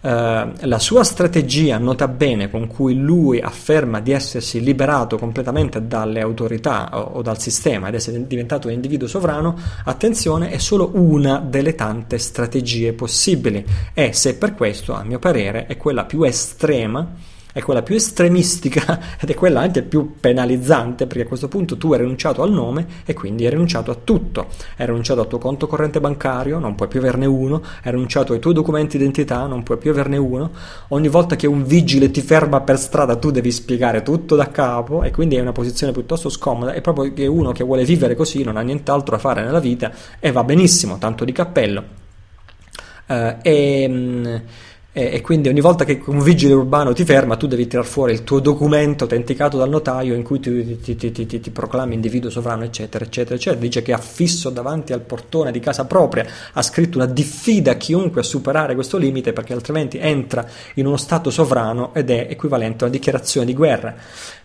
Eh, 0.00 0.46
la 0.60 0.78
sua 0.78 1.02
strategia, 1.02 1.78
nota 1.78 2.06
bene, 2.06 2.48
con 2.48 2.68
cui 2.68 2.94
lui 2.94 3.40
afferma 3.40 4.00
di 4.00 4.12
essersi 4.12 4.62
liberato 4.62 5.18
completamente 5.18 5.86
dalle 5.86 6.20
autorità 6.20 6.90
o, 6.92 7.18
o 7.18 7.22
dal 7.22 7.40
sistema 7.40 7.88
ed 7.88 7.94
essere 7.94 8.26
diventato 8.26 8.68
un 8.68 8.74
individuo 8.74 9.08
sovrano, 9.08 9.56
attenzione, 9.84 10.50
è 10.50 10.58
solo 10.58 10.90
una 11.04 11.38
delle 11.38 11.74
tante 11.74 12.18
strategie 12.18 12.92
possibili. 12.92 13.64
E 13.92 14.12
se 14.12 14.36
per 14.36 14.54
questo, 14.54 14.94
a 14.94 15.04
mio 15.04 15.18
parere, 15.18 15.66
è 15.66 15.76
quella 15.76 16.04
più 16.04 16.22
estrema 16.22 17.32
è 17.54 17.62
quella 17.62 17.82
più 17.82 17.94
estremistica 17.94 18.98
ed 19.20 19.30
è 19.30 19.34
quella 19.34 19.60
anche 19.60 19.82
più 19.82 20.16
penalizzante 20.18 21.06
perché 21.06 21.22
a 21.22 21.26
questo 21.28 21.46
punto 21.46 21.76
tu 21.76 21.92
hai 21.92 22.00
rinunciato 22.00 22.42
al 22.42 22.50
nome 22.50 22.84
e 23.04 23.14
quindi 23.14 23.44
hai 23.44 23.50
rinunciato 23.50 23.92
a 23.92 23.94
tutto. 23.94 24.48
Hai 24.76 24.86
rinunciato 24.86 25.20
al 25.20 25.28
tuo 25.28 25.38
conto 25.38 25.68
corrente 25.68 26.00
bancario, 26.00 26.58
non 26.58 26.74
puoi 26.74 26.88
più 26.88 26.98
averne 26.98 27.26
uno, 27.26 27.62
hai 27.84 27.92
rinunciato 27.92 28.32
ai 28.32 28.40
tuoi 28.40 28.54
documenti 28.54 28.98
d'identità, 28.98 29.46
non 29.46 29.62
puoi 29.62 29.78
più 29.78 29.92
averne 29.92 30.16
uno. 30.16 30.50
Ogni 30.88 31.06
volta 31.06 31.36
che 31.36 31.46
un 31.46 31.64
vigile 31.64 32.10
ti 32.10 32.22
ferma 32.22 32.60
per 32.60 32.76
strada 32.76 33.14
tu 33.14 33.30
devi 33.30 33.52
spiegare 33.52 34.02
tutto 34.02 34.34
da 34.34 34.50
capo 34.50 35.04
e 35.04 35.12
quindi 35.12 35.36
è 35.36 35.40
una 35.40 35.52
posizione 35.52 35.92
piuttosto 35.92 36.28
scomoda. 36.28 36.72
È 36.72 36.80
proprio 36.80 37.12
che 37.12 37.28
uno 37.28 37.52
che 37.52 37.62
vuole 37.62 37.84
vivere 37.84 38.16
così 38.16 38.42
non 38.42 38.56
ha 38.56 38.62
nient'altro 38.62 39.14
da 39.14 39.20
fare 39.20 39.44
nella 39.44 39.60
vita 39.60 39.92
e 40.18 40.32
va 40.32 40.42
benissimo, 40.42 40.98
tanto 40.98 41.24
di 41.24 41.30
cappello. 41.30 42.02
Uh, 43.06 43.36
e 43.42 44.42
e, 44.96 45.20
quindi 45.22 45.48
ogni 45.48 45.60
volta 45.60 45.84
che 45.84 46.00
un 46.06 46.20
vigile 46.20 46.52
urbano 46.54 46.92
ti 46.92 47.04
ferma 47.04 47.34
tu 47.34 47.48
devi 47.48 47.66
tirar 47.66 47.84
fuori 47.84 48.12
il 48.12 48.22
tuo 48.22 48.38
documento 48.38 49.02
autenticato 49.02 49.58
dal 49.58 49.68
notaio 49.68 50.14
in 50.14 50.22
cui 50.22 50.38
ti, 50.38 50.78
ti, 50.78 50.94
ti, 50.94 51.26
ti, 51.26 51.50
proclami 51.50 51.94
individuo 51.94 52.30
sovrano 52.30 52.62
eccetera 52.62 53.04
eccetera 53.04 53.34
eccetera. 53.34 53.60
Dice 53.60 53.82
che 53.82 53.92
affisso 53.92 54.50
davanti 54.50 54.92
al 54.92 55.00
portone 55.00 55.50
di 55.50 55.58
casa 55.58 55.84
propria 55.86 56.24
ha 56.52 56.62
scritto 56.62 56.96
una 56.98 57.08
diffida 57.08 57.72
a 57.72 57.74
chiunque 57.74 58.20
a 58.20 58.24
superare 58.24 58.76
questo 58.76 58.96
limite 58.96 59.32
perché 59.32 59.52
altrimenti 59.52 59.98
entra 59.98 60.46
in 60.74 60.86
uno 60.86 60.96
stato 60.96 61.28
sovrano 61.30 61.92
ed 61.92 62.10
è 62.10 62.28
equivalente 62.30 62.84
a 62.84 62.86
una 62.86 62.96
dichiarazione 62.96 63.46
di 63.46 63.54
guerra. 63.54 63.96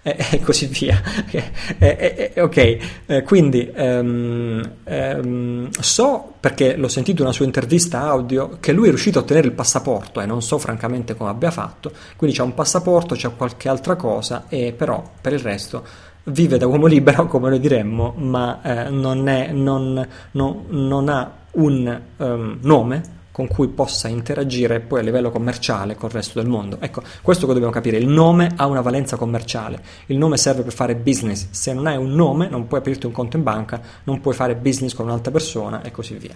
E, 0.02 0.16
e 0.32 0.40
così 0.40 0.66
via. 0.66 1.00
E, 1.78 2.34
ok. 2.38 3.24
Quindi 3.24 3.72
um, 3.76 4.62
um, 4.86 5.70
so 5.80 6.34
perché 6.40 6.76
l'ho 6.76 6.88
sentito 6.88 7.22
in 7.22 7.28
una 7.28 7.36
sua 7.36 7.46
intervista 7.46 8.02
audio 8.02 8.58
che 8.60 8.72
lui 8.72 8.88
è 8.88 8.90
riuscito 8.90 9.20
a 9.20 9.22
ottenere 9.22 9.48
il 9.48 9.54
passaporto 9.54 10.22
e 10.22 10.26
non 10.26 10.40
non 10.40 10.42
so 10.42 10.58
francamente 10.58 11.16
come 11.16 11.30
abbia 11.30 11.52
fatto, 11.52 11.92
quindi 12.16 12.36
c'è 12.36 12.44
un 12.44 12.54
passaporto, 12.54 13.14
c'è 13.14 13.36
qualche 13.36 13.68
altra 13.68 13.96
cosa, 13.98 14.46
e 14.48 14.74
però 14.76 15.04
per 15.20 15.34
il 15.34 15.40
resto 15.40 15.84
vive 16.24 16.58
da 16.58 16.66
uomo 16.66 16.88
libero, 16.88 17.28
come 17.28 17.50
noi 17.50 17.60
diremmo, 17.60 18.14
ma 18.18 18.62
eh, 18.62 18.90
non, 18.90 19.28
è, 19.28 19.52
non, 19.52 20.08
non, 20.32 20.66
non, 20.70 21.10
ha 21.10 21.32
un 21.52 22.02
um, 22.18 22.58
nome 22.62 23.18
con 23.40 23.48
cui 23.48 23.70
possa 23.70 24.10
interagire 24.10 24.82
poi 24.82 25.00
a 25.00 25.04
livello 25.04 25.32
commerciale 25.32 25.96
col 25.96 26.10
resto 26.10 26.42
del 26.42 26.50
mondo. 26.50 26.76
Ecco, 26.82 27.02
questo 27.22 27.48
che 27.48 27.54
dobbiamo 27.54 27.72
capire, 27.72 27.96
il 27.96 28.06
nome 28.06 28.52
ha 28.58 28.66
una 28.66 28.82
valenza 28.82 29.16
commerciale, 29.16 29.82
il 30.08 30.18
nome 30.18 30.36
serve 30.36 30.64
per 30.64 30.74
fare 30.74 30.98
business, 30.98 31.48
se 31.52 31.72
non 31.72 31.88
hai 31.88 31.96
un 31.96 32.12
nome 32.12 32.50
non 32.50 32.68
puoi 32.68 32.82
aprirti 32.82 33.06
un 33.06 33.14
conto 33.14 33.38
in 33.38 33.44
banca, 33.44 33.82
non 34.04 34.20
puoi 34.20 34.34
fare 34.34 34.58
business 34.58 34.94
con 34.94 35.06
un'altra 35.06 35.32
persona 35.32 35.84
e 35.84 35.92
così 35.92 36.16
via. 36.16 36.36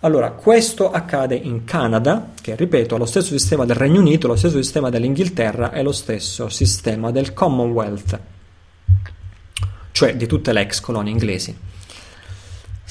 Allora, 0.00 0.30
questo 0.30 0.90
accade 0.90 1.34
in 1.34 1.64
Canada, 1.64 2.30
che 2.40 2.56
ripeto, 2.56 2.94
ha 2.94 2.98
lo 2.98 3.04
stesso 3.04 3.36
sistema 3.36 3.66
del 3.66 3.76
Regno 3.76 4.00
Unito, 4.00 4.26
lo 4.26 4.36
stesso 4.36 4.56
sistema 4.56 4.88
dell'Inghilterra 4.88 5.70
e 5.72 5.82
lo 5.82 5.92
stesso 5.92 6.48
sistema 6.48 7.10
del 7.10 7.34
Commonwealth, 7.34 8.20
cioè 9.92 10.16
di 10.16 10.26
tutte 10.26 10.54
le 10.54 10.62
ex 10.62 10.80
colonie 10.80 11.12
inglesi. 11.12 11.71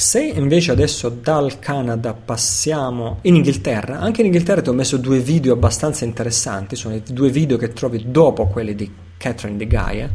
Se 0.01 0.19
invece 0.19 0.71
adesso 0.71 1.09
dal 1.09 1.59
Canada 1.59 2.15
passiamo 2.15 3.19
in 3.21 3.35
Inghilterra, 3.35 3.99
anche 3.99 4.21
in 4.21 4.25
Inghilterra 4.25 4.63
ti 4.63 4.69
ho 4.69 4.73
messo 4.73 4.97
due 4.97 5.19
video 5.19 5.53
abbastanza 5.53 6.05
interessanti, 6.05 6.75
sono 6.75 6.95
i 6.95 7.03
due 7.05 7.29
video 7.29 7.55
che 7.55 7.71
trovi 7.71 8.05
dopo 8.07 8.47
quelli 8.47 8.73
di 8.73 8.91
Catherine 9.15 9.59
de 9.59 9.67
Gaia. 9.67 10.09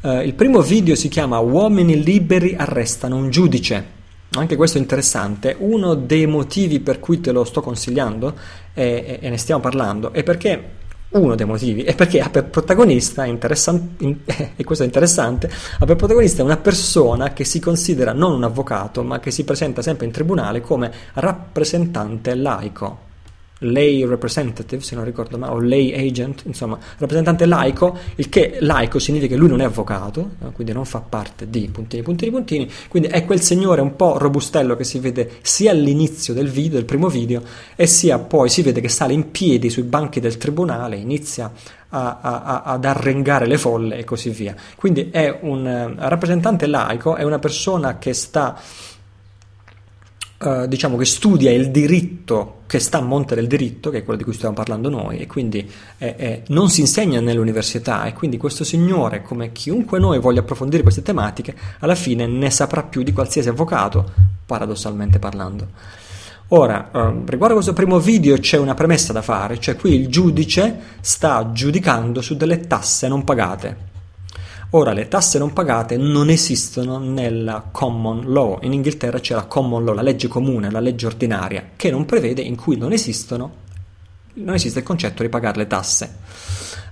Uh, 0.00 0.20
il 0.22 0.32
primo 0.32 0.62
video 0.62 0.94
si 0.94 1.08
chiama 1.08 1.38
Uomini 1.40 2.02
liberi 2.02 2.54
arrestano 2.56 3.16
un 3.16 3.28
giudice 3.28 4.00
anche 4.34 4.56
questo 4.56 4.78
è 4.78 4.80
interessante. 4.80 5.54
Uno 5.58 5.92
dei 5.94 6.26
motivi 6.26 6.80
per 6.80 6.98
cui 6.98 7.20
te 7.20 7.32
lo 7.32 7.44
sto 7.44 7.60
consigliando 7.60 8.34
e, 8.72 9.18
e 9.20 9.28
ne 9.28 9.36
stiamo 9.36 9.60
parlando 9.60 10.14
è 10.14 10.22
perché 10.22 10.80
uno 11.12 11.34
dei 11.34 11.46
motivi 11.46 11.82
è 11.82 11.94
perché 11.94 12.20
ha 12.20 12.30
per 12.30 12.44
protagonista, 12.44 13.24
e 14.56 14.64
questo 14.64 14.84
è 14.84 14.86
interessante, 14.86 15.50
ha 15.78 15.84
per 15.84 15.96
protagonista 15.96 16.42
una 16.42 16.56
persona 16.56 17.32
che 17.32 17.44
si 17.44 17.60
considera 17.60 18.12
non 18.12 18.32
un 18.32 18.44
avvocato, 18.44 19.02
ma 19.02 19.20
che 19.20 19.30
si 19.30 19.44
presenta 19.44 19.82
sempre 19.82 20.06
in 20.06 20.12
tribunale 20.12 20.60
come 20.60 20.90
rappresentante 21.14 22.34
laico 22.34 23.10
lay 23.62 24.04
representative, 24.04 24.82
se 24.82 24.94
non 24.94 25.04
ricordo 25.04 25.38
male, 25.38 25.52
o 25.52 25.60
lay 25.60 25.92
agent, 25.94 26.42
insomma, 26.46 26.78
rappresentante 26.98 27.46
laico, 27.46 27.96
il 28.16 28.28
che 28.28 28.58
laico 28.60 28.98
significa 28.98 29.34
che 29.34 29.40
lui 29.40 29.48
non 29.48 29.60
è 29.60 29.64
avvocato, 29.64 30.32
quindi 30.52 30.72
non 30.72 30.84
fa 30.84 31.00
parte 31.00 31.48
di 31.48 31.68
puntini, 31.72 32.02
puntini, 32.02 32.30
puntini, 32.30 32.70
quindi 32.88 33.08
è 33.08 33.24
quel 33.24 33.40
signore 33.40 33.80
un 33.80 33.96
po' 33.96 34.18
robustello 34.18 34.76
che 34.76 34.84
si 34.84 34.98
vede 34.98 35.38
sia 35.42 35.70
all'inizio 35.70 36.34
del 36.34 36.48
video, 36.48 36.76
del 36.76 36.84
primo 36.84 37.08
video, 37.08 37.42
e 37.76 37.86
sia 37.86 38.18
poi 38.18 38.48
si 38.48 38.62
vede 38.62 38.80
che 38.80 38.88
sale 38.88 39.12
in 39.12 39.30
piedi 39.30 39.70
sui 39.70 39.82
banchi 39.82 40.20
del 40.20 40.36
tribunale, 40.36 40.96
inizia 40.96 41.50
a, 41.94 42.18
a, 42.20 42.62
ad 42.62 42.84
arrengare 42.84 43.46
le 43.46 43.58
folle 43.58 43.98
e 43.98 44.04
così 44.04 44.30
via. 44.30 44.54
Quindi 44.76 45.10
è 45.10 45.38
un 45.42 45.64
uh, 45.64 46.08
rappresentante 46.08 46.66
laico, 46.66 47.16
è 47.16 47.22
una 47.22 47.38
persona 47.38 47.98
che 47.98 48.12
sta 48.14 48.58
Uh, 50.44 50.66
diciamo 50.66 50.96
che 50.96 51.04
studia 51.04 51.52
il 51.52 51.70
diritto 51.70 52.62
che 52.66 52.80
sta 52.80 52.98
a 52.98 53.00
monte 53.00 53.36
del 53.36 53.46
diritto, 53.46 53.90
che 53.90 53.98
è 53.98 54.02
quello 54.02 54.18
di 54.18 54.24
cui 54.24 54.32
stiamo 54.32 54.54
parlando 54.54 54.88
noi, 54.88 55.18
e 55.18 55.28
quindi 55.28 55.70
eh, 55.98 56.14
eh, 56.18 56.42
non 56.48 56.68
si 56.68 56.80
insegna 56.80 57.20
nell'università 57.20 58.06
e 58.06 58.12
quindi 58.12 58.38
questo 58.38 58.64
signore, 58.64 59.22
come 59.22 59.52
chiunque 59.52 60.00
noi 60.00 60.18
voglia 60.18 60.40
approfondire 60.40 60.82
queste 60.82 61.02
tematiche, 61.02 61.54
alla 61.78 61.94
fine 61.94 62.26
ne 62.26 62.50
saprà 62.50 62.82
più 62.82 63.04
di 63.04 63.12
qualsiasi 63.12 63.50
avvocato, 63.50 64.10
paradossalmente 64.44 65.20
parlando. 65.20 65.68
Ora, 66.48 66.90
uh, 66.92 67.22
riguardo 67.24 67.54
a 67.54 67.62
questo 67.62 67.72
primo 67.72 68.00
video 68.00 68.36
c'è 68.36 68.58
una 68.58 68.74
premessa 68.74 69.12
da 69.12 69.22
fare, 69.22 69.60
cioè 69.60 69.76
qui 69.76 69.94
il 69.94 70.08
giudice 70.08 70.76
sta 71.02 71.52
giudicando 71.52 72.20
su 72.20 72.36
delle 72.36 72.66
tasse 72.66 73.06
non 73.06 73.22
pagate. 73.22 73.91
Ora, 74.74 74.94
le 74.94 75.06
tasse 75.06 75.38
non 75.38 75.52
pagate 75.52 75.98
non 75.98 76.30
esistono 76.30 76.98
nella 76.98 77.68
common 77.70 78.32
law. 78.32 78.58
In 78.62 78.72
Inghilterra 78.72 79.20
c'è 79.20 79.34
la 79.34 79.44
common 79.44 79.84
law, 79.84 79.94
la 79.94 80.00
legge 80.00 80.28
comune, 80.28 80.70
la 80.70 80.80
legge 80.80 81.04
ordinaria, 81.04 81.72
che 81.76 81.90
non 81.90 82.06
prevede, 82.06 82.40
in 82.40 82.56
cui 82.56 82.78
non 82.78 82.92
esistono, 82.92 83.52
non 84.32 84.54
esiste 84.54 84.78
il 84.78 84.84
concetto 84.86 85.22
di 85.22 85.28
pagare 85.28 85.58
le 85.58 85.66
tasse. 85.66 86.16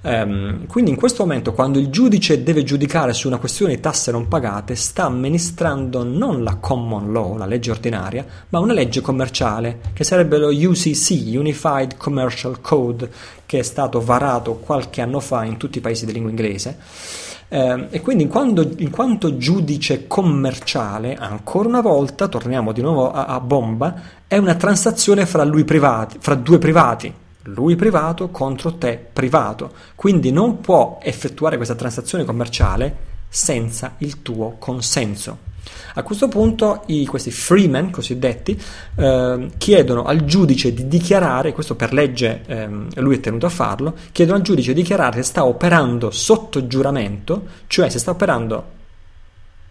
Um, 0.02 0.66
quindi 0.66 0.90
in 0.90 0.96
questo 0.98 1.24
momento, 1.24 1.54
quando 1.54 1.78
il 1.78 1.88
giudice 1.88 2.42
deve 2.42 2.64
giudicare 2.64 3.14
su 3.14 3.28
una 3.28 3.38
questione 3.38 3.76
di 3.76 3.80
tasse 3.80 4.10
non 4.10 4.28
pagate, 4.28 4.74
sta 4.74 5.04
amministrando 5.04 6.04
non 6.04 6.42
la 6.42 6.56
common 6.56 7.10
law, 7.10 7.38
la 7.38 7.46
legge 7.46 7.70
ordinaria, 7.70 8.26
ma 8.50 8.58
una 8.58 8.74
legge 8.74 9.00
commerciale, 9.00 9.80
che 9.94 10.04
sarebbe 10.04 10.36
lo 10.36 10.48
UCC, 10.48 11.34
Unified 11.34 11.96
Commercial 11.96 12.60
Code, 12.60 13.10
che 13.46 13.60
è 13.60 13.62
stato 13.62 14.02
varato 14.02 14.56
qualche 14.56 15.00
anno 15.00 15.20
fa 15.20 15.44
in 15.44 15.56
tutti 15.56 15.78
i 15.78 15.80
paesi 15.80 16.04
di 16.04 16.12
lingua 16.12 16.28
inglese 16.28 17.28
eh, 17.52 17.88
e 17.90 18.00
quindi 18.00 18.22
in, 18.22 18.28
quando, 18.28 18.62
in, 18.76 18.90
quanto 18.90 19.36
giudice 19.36 20.06
commerciale, 20.06 21.16
ancora 21.16 21.66
una 21.66 21.80
volta, 21.80 22.28
torniamo 22.28 22.70
di 22.70 22.80
nuovo 22.80 23.10
a, 23.10 23.24
a 23.24 23.40
bomba, 23.40 24.02
è 24.28 24.36
una 24.36 24.54
transazione 24.54 25.26
fra, 25.26 25.44
privati, 25.64 26.18
fra 26.20 26.36
due 26.36 26.58
privati, 26.58 27.12
lui 27.42 27.74
privato 27.74 28.28
contro 28.28 28.74
te 28.74 29.04
privato. 29.12 29.72
Quindi 29.96 30.30
non 30.30 30.60
può 30.60 31.00
effettuare 31.02 31.56
questa 31.56 31.74
transazione 31.74 32.24
commerciale 32.24 33.08
senza 33.28 33.94
il 33.98 34.22
tuo 34.22 34.54
consenso. 34.56 35.48
A 35.94 36.02
questo 36.02 36.28
punto 36.28 36.82
i, 36.86 37.06
questi 37.06 37.30
freemen 37.30 37.90
cosiddetti 37.90 38.60
eh, 38.96 39.50
chiedono 39.58 40.04
al 40.04 40.24
giudice 40.24 40.72
di 40.72 40.86
dichiarare, 40.86 41.52
questo 41.52 41.74
per 41.74 41.92
legge 41.92 42.42
eh, 42.46 42.68
lui 42.96 43.16
è 43.16 43.20
tenuto 43.20 43.46
a 43.46 43.50
farlo, 43.50 43.94
chiedono 44.12 44.38
al 44.38 44.42
giudice 44.44 44.72
di 44.72 44.82
dichiarare 44.82 45.16
se 45.16 45.22
sta 45.22 45.44
operando 45.44 46.10
sotto 46.10 46.66
giuramento, 46.66 47.46
cioè 47.66 47.88
se 47.88 47.98
sta 47.98 48.12
operando 48.12 48.78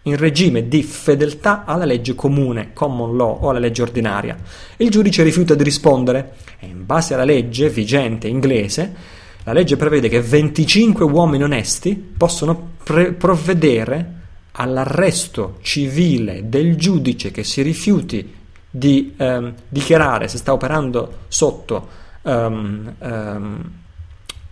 in 0.03 0.15
regime 0.15 0.67
di 0.67 0.81
fedeltà 0.83 1.65
alla 1.65 1.85
legge 1.85 2.15
comune, 2.15 2.71
common 2.73 3.15
law 3.15 3.37
o 3.41 3.49
alla 3.49 3.59
legge 3.59 3.81
ordinaria. 3.81 4.37
Il 4.77 4.89
giudice 4.89 5.23
rifiuta 5.23 5.55
di 5.55 5.63
rispondere 5.63 6.35
e 6.59 6.67
in 6.67 6.85
base 6.85 7.13
alla 7.13 7.25
legge 7.25 7.69
vigente 7.69 8.27
inglese 8.27 9.17
la 9.43 9.53
legge 9.53 9.77
prevede 9.77 10.09
che 10.09 10.21
25 10.21 11.05
uomini 11.05 11.43
onesti 11.43 11.95
possono 11.95 12.71
pre- 12.83 13.13
provvedere 13.13 14.18
all'arresto 14.59 15.57
civile 15.61 16.49
del 16.49 16.75
giudice 16.75 17.31
che 17.31 17.43
si 17.43 17.61
rifiuti 17.61 18.35
di 18.69 19.13
ehm, 19.17 19.53
dichiarare 19.69 20.27
se 20.27 20.37
sta 20.37 20.51
operando 20.51 21.19
sotto, 21.29 21.87
um, 22.23 22.93
um, 22.99 23.71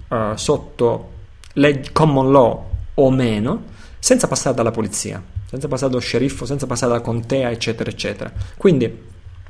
uh, 0.08 0.36
sotto 0.36 1.12
leg- 1.54 1.92
common 1.92 2.32
law 2.32 2.66
o 2.96 3.12
meno, 3.12 3.64
senza 4.00 4.28
passare 4.28 4.56
dalla 4.56 4.72
polizia, 4.72 5.22
senza 5.50 5.68
passare 5.68 5.92
dallo 5.92 6.02
sceriffo, 6.02 6.46
senza 6.46 6.66
passare 6.66 6.94
dalla 6.94 7.04
contea, 7.04 7.52
eccetera, 7.52 7.90
eccetera. 7.90 8.32
Quindi 8.56 8.86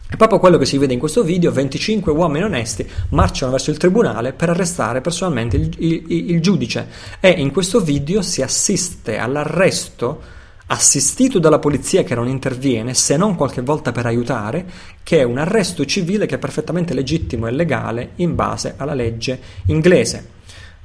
è 0.09 0.15
proprio 0.15 0.39
quello 0.39 0.57
che 0.57 0.65
si 0.65 0.79
vede 0.79 0.93
in 0.93 0.99
questo 0.99 1.21
video, 1.21 1.51
25 1.51 2.11
uomini 2.11 2.45
onesti 2.45 2.89
marciano 3.09 3.51
verso 3.51 3.69
il 3.69 3.77
tribunale 3.77 4.33
per 4.33 4.49
arrestare 4.49 5.01
personalmente 5.01 5.55
il, 5.55 5.69
il, 5.77 6.31
il 6.31 6.41
giudice 6.41 6.87
e 7.19 7.29
in 7.29 7.51
questo 7.51 7.79
video 7.79 8.21
si 8.21 8.41
assiste 8.41 9.17
all'arresto 9.17 10.35
assistito 10.67 11.39
dalla 11.39 11.59
polizia 11.59 12.03
che 12.03 12.15
non 12.15 12.27
interviene, 12.27 12.93
se 12.93 13.17
non 13.17 13.35
qualche 13.35 13.61
volta 13.61 13.91
per 13.91 14.05
aiutare, 14.05 14.65
che 15.03 15.19
è 15.19 15.23
un 15.23 15.37
arresto 15.37 15.85
civile 15.85 16.25
che 16.25 16.35
è 16.35 16.39
perfettamente 16.39 16.93
legittimo 16.93 17.47
e 17.47 17.51
legale 17.51 18.11
in 18.15 18.35
base 18.35 18.73
alla 18.77 18.93
legge 18.93 19.39
inglese. 19.67 20.35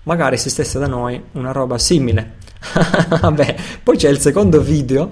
Magari 0.05 0.35
esistesse 0.35 0.79
da 0.79 0.87
noi 0.87 1.21
una 1.33 1.53
roba 1.53 1.79
simile. 1.79 2.41
Vabbè, 3.21 3.57
poi 3.83 3.97
c'è 3.97 4.09
il 4.09 4.19
secondo 4.19 4.61
video. 4.61 5.11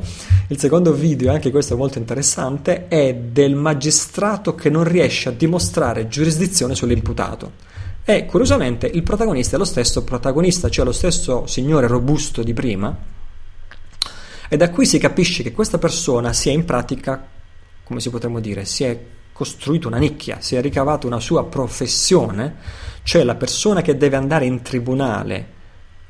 Il 0.49 0.59
secondo 0.59 0.93
video, 0.93 1.33
anche 1.33 1.51
questo 1.51 1.75
è 1.75 1.77
molto 1.77 1.99
interessante, 1.99 2.89
è 2.89 3.15
del 3.15 3.55
magistrato 3.55 4.55
che 4.55 4.69
non 4.69 4.85
riesce 4.85 5.29
a 5.29 5.33
dimostrare 5.33 6.09
giurisdizione 6.09 6.75
sull'imputato. 6.75 7.69
E 8.05 8.27
curiosamente 8.27 8.89
il 8.89 9.03
protagonista 9.03 9.55
è 9.55 9.59
lo 9.59 9.65
stesso 9.65 10.03
protagonista, 10.03 10.69
cioè 10.69 10.85
lo 10.85 10.93
stesso 10.93 11.47
signore 11.47 11.87
robusto 11.87 12.43
di 12.43 12.53
prima, 12.53 12.97
e 14.53 14.57
da 14.57 14.69
qui 14.71 14.85
si 14.85 14.99
capisce 14.99 15.45
che 15.45 15.53
questa 15.53 15.79
persona 15.79 16.33
si 16.33 16.49
è 16.49 16.53
in 16.53 16.65
pratica, 16.65 17.25
come 17.85 18.01
si 18.01 18.11
potremmo 18.11 18.41
dire, 18.41 18.65
si 18.65 18.83
è 18.83 19.01
costruito 19.33 19.87
una 19.87 19.99
nicchia, 19.99 20.39
si 20.41 20.57
è 20.57 20.61
ricavato 20.61 21.07
una 21.07 21.21
sua 21.21 21.45
professione, 21.45 22.57
cioè 23.05 23.23
la 23.23 23.37
persona 23.37 23.81
che 23.81 23.97
deve 23.97 24.17
andare 24.17 24.47
in 24.47 24.61
tribunale, 24.63 25.47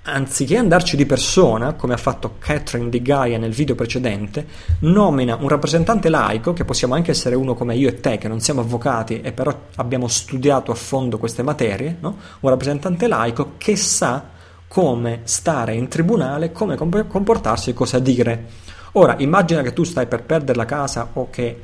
anziché 0.04 0.56
andarci 0.56 0.96
di 0.96 1.04
persona, 1.04 1.74
come 1.74 1.92
ha 1.92 1.98
fatto 1.98 2.36
Catherine 2.38 2.88
Di 2.88 3.02
Gaia 3.02 3.36
nel 3.36 3.52
video 3.52 3.74
precedente, 3.74 4.46
nomina 4.78 5.36
un 5.38 5.48
rappresentante 5.48 6.08
laico, 6.08 6.54
che 6.54 6.64
possiamo 6.64 6.94
anche 6.94 7.10
essere 7.10 7.34
uno 7.34 7.54
come 7.54 7.76
io 7.76 7.90
e 7.90 8.00
te, 8.00 8.16
che 8.16 8.26
non 8.26 8.40
siamo 8.40 8.62
avvocati 8.62 9.20
e 9.20 9.32
però 9.32 9.54
abbiamo 9.76 10.08
studiato 10.08 10.72
a 10.72 10.76
fondo 10.76 11.18
queste 11.18 11.42
materie, 11.42 11.98
no? 12.00 12.16
un 12.40 12.48
rappresentante 12.48 13.06
laico 13.06 13.56
che 13.58 13.76
sa 13.76 14.38
come 14.70 15.22
stare 15.24 15.74
in 15.74 15.88
tribunale, 15.88 16.52
come 16.52 16.76
comportarsi 16.76 17.70
e 17.70 17.74
cosa 17.74 17.98
dire. 17.98 18.46
Ora, 18.92 19.16
immagina 19.18 19.62
che 19.62 19.72
tu 19.72 19.82
stai 19.82 20.06
per 20.06 20.22
perdere 20.22 20.56
la 20.56 20.64
casa 20.64 21.10
o 21.14 21.28
che 21.28 21.60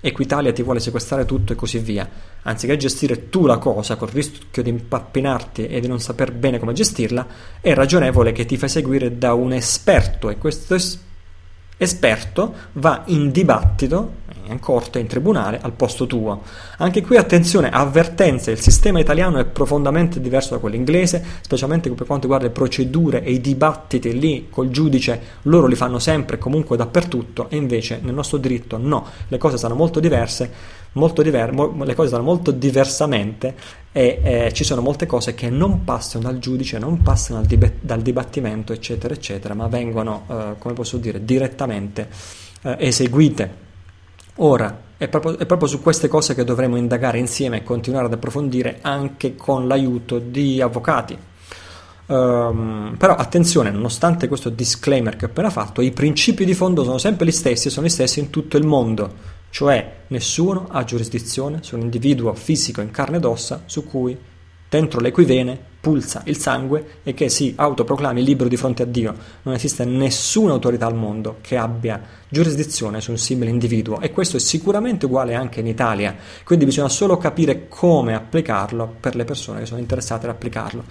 Equitalia 0.00 0.52
ti 0.52 0.64
vuole 0.64 0.80
sequestrare 0.80 1.24
tutto 1.24 1.52
e 1.52 1.56
così 1.56 1.78
via. 1.78 2.08
Anziché 2.42 2.76
gestire 2.76 3.28
tu 3.28 3.46
la 3.46 3.58
cosa 3.58 3.94
col 3.94 4.08
rischio 4.08 4.64
di 4.64 4.70
impappinarti 4.70 5.68
e 5.68 5.78
di 5.78 5.86
non 5.86 6.00
saper 6.00 6.32
bene 6.32 6.58
come 6.58 6.72
gestirla, 6.72 7.26
è 7.60 7.74
ragionevole 7.74 8.32
che 8.32 8.44
ti 8.44 8.56
fai 8.56 8.68
seguire 8.68 9.16
da 9.16 9.34
un 9.34 9.52
esperto 9.52 10.28
e 10.28 10.36
questo 10.36 10.76
esperto 11.76 12.54
va 12.72 13.04
in 13.06 13.30
dibattito 13.30 14.14
in 14.52 14.60
corte, 14.60 14.98
in 14.98 15.06
tribunale, 15.06 15.58
al 15.60 15.72
posto 15.72 16.06
tuo. 16.06 16.42
Anche 16.78 17.02
qui 17.02 17.16
attenzione, 17.16 17.70
avvertenza, 17.70 18.50
il 18.50 18.60
sistema 18.60 19.00
italiano 19.00 19.38
è 19.38 19.44
profondamente 19.44 20.20
diverso 20.20 20.54
da 20.54 20.60
quello 20.60 20.76
inglese, 20.76 21.24
specialmente 21.40 21.90
per 21.90 22.06
quanto 22.06 22.22
riguarda 22.22 22.46
le 22.46 22.52
procedure 22.52 23.22
e 23.22 23.32
i 23.32 23.40
dibattiti 23.40 24.18
lì 24.18 24.48
col 24.50 24.70
giudice, 24.70 25.20
loro 25.42 25.66
li 25.66 25.74
fanno 25.74 25.98
sempre 25.98 26.36
e 26.36 26.38
comunque 26.38 26.76
dappertutto, 26.76 27.48
e 27.48 27.56
invece 27.56 28.00
nel 28.02 28.14
nostro 28.14 28.38
diritto 28.38 28.78
no, 28.78 29.06
le 29.28 29.38
cose 29.38 29.56
sono 29.58 29.74
molto 29.74 30.00
diverse, 30.00 30.76
molto 30.92 31.22
diver- 31.22 31.52
mo- 31.52 31.84
le 31.84 31.94
cose 31.94 32.08
sono 32.08 32.22
molto 32.22 32.50
diversamente 32.50 33.54
e 33.92 34.20
eh, 34.22 34.52
ci 34.52 34.64
sono 34.64 34.80
molte 34.80 35.06
cose 35.06 35.34
che 35.34 35.50
non 35.50 35.84
passano 35.84 36.24
dal 36.24 36.38
giudice, 36.38 36.78
non 36.78 37.02
passano 37.02 37.40
dal, 37.40 37.48
dib- 37.48 37.72
dal 37.80 38.00
dibattimento, 38.00 38.72
eccetera, 38.72 39.14
eccetera, 39.14 39.54
ma 39.54 39.68
vengono, 39.68 40.24
eh, 40.28 40.54
come 40.58 40.74
posso 40.74 40.96
dire, 40.96 41.24
direttamente 41.24 42.08
eh, 42.62 42.76
eseguite. 42.78 43.66
Ora, 44.40 44.86
è 44.96 45.08
proprio, 45.08 45.38
è 45.38 45.46
proprio, 45.46 45.68
su 45.68 45.80
queste 45.80 46.08
cose 46.08 46.34
che 46.34 46.44
dovremo 46.44 46.76
indagare 46.76 47.18
insieme 47.18 47.58
e 47.58 47.62
continuare 47.62 48.06
ad 48.06 48.12
approfondire 48.12 48.78
anche 48.82 49.34
con 49.34 49.66
l'aiuto 49.66 50.18
di 50.18 50.60
avvocati. 50.60 51.16
Um, 52.06 52.94
però 52.96 53.14
attenzione, 53.14 53.70
nonostante 53.70 54.28
questo 54.28 54.48
disclaimer 54.48 55.16
che 55.16 55.26
ho 55.26 55.28
appena 55.28 55.50
fatto, 55.50 55.80
i 55.82 55.90
principi 55.90 56.44
di 56.44 56.54
fondo 56.54 56.84
sono 56.84 56.98
sempre 56.98 57.26
gli 57.26 57.32
stessi 57.32 57.68
e 57.68 57.70
sono 57.70 57.86
gli 57.86 57.90
stessi 57.90 58.20
in 58.20 58.30
tutto 58.30 58.56
il 58.56 58.64
mondo, 58.64 59.12
cioè 59.50 60.04
nessuno 60.06 60.68
ha 60.70 60.84
giurisdizione 60.84 61.58
su 61.62 61.76
un 61.76 61.82
individuo 61.82 62.32
fisico 62.32 62.80
in 62.80 62.90
carne 62.90 63.16
ed 63.16 63.24
ossa 63.24 63.62
su 63.66 63.84
cui 63.84 64.16
dentro 64.68 65.00
le 65.00 65.10
cui 65.10 65.24
vene 65.24 65.60
pulsa 65.88 66.20
il 66.26 66.36
sangue 66.36 67.00
e 67.02 67.14
che 67.14 67.30
si 67.30 67.54
autoproclami 67.56 68.22
libero 68.22 68.50
di 68.50 68.58
fronte 68.58 68.82
a 68.82 68.86
Dio. 68.86 69.14
Non 69.42 69.54
esiste 69.54 69.86
nessuna 69.86 70.52
autorità 70.52 70.84
al 70.84 70.94
mondo 70.94 71.38
che 71.40 71.56
abbia 71.56 71.98
giurisdizione 72.28 73.00
su 73.00 73.10
un 73.10 73.16
simile 73.16 73.48
individuo 73.48 73.98
e 74.00 74.10
questo 74.10 74.36
è 74.36 74.40
sicuramente 74.40 75.06
uguale 75.06 75.34
anche 75.34 75.60
in 75.60 75.66
Italia, 75.66 76.14
quindi 76.44 76.66
bisogna 76.66 76.90
solo 76.90 77.16
capire 77.16 77.68
come 77.68 78.14
applicarlo 78.14 78.96
per 79.00 79.16
le 79.16 79.24
persone 79.24 79.60
che 79.60 79.66
sono 79.66 79.80
interessate 79.80 80.26
ad 80.26 80.32
applicarlo. 80.32 80.84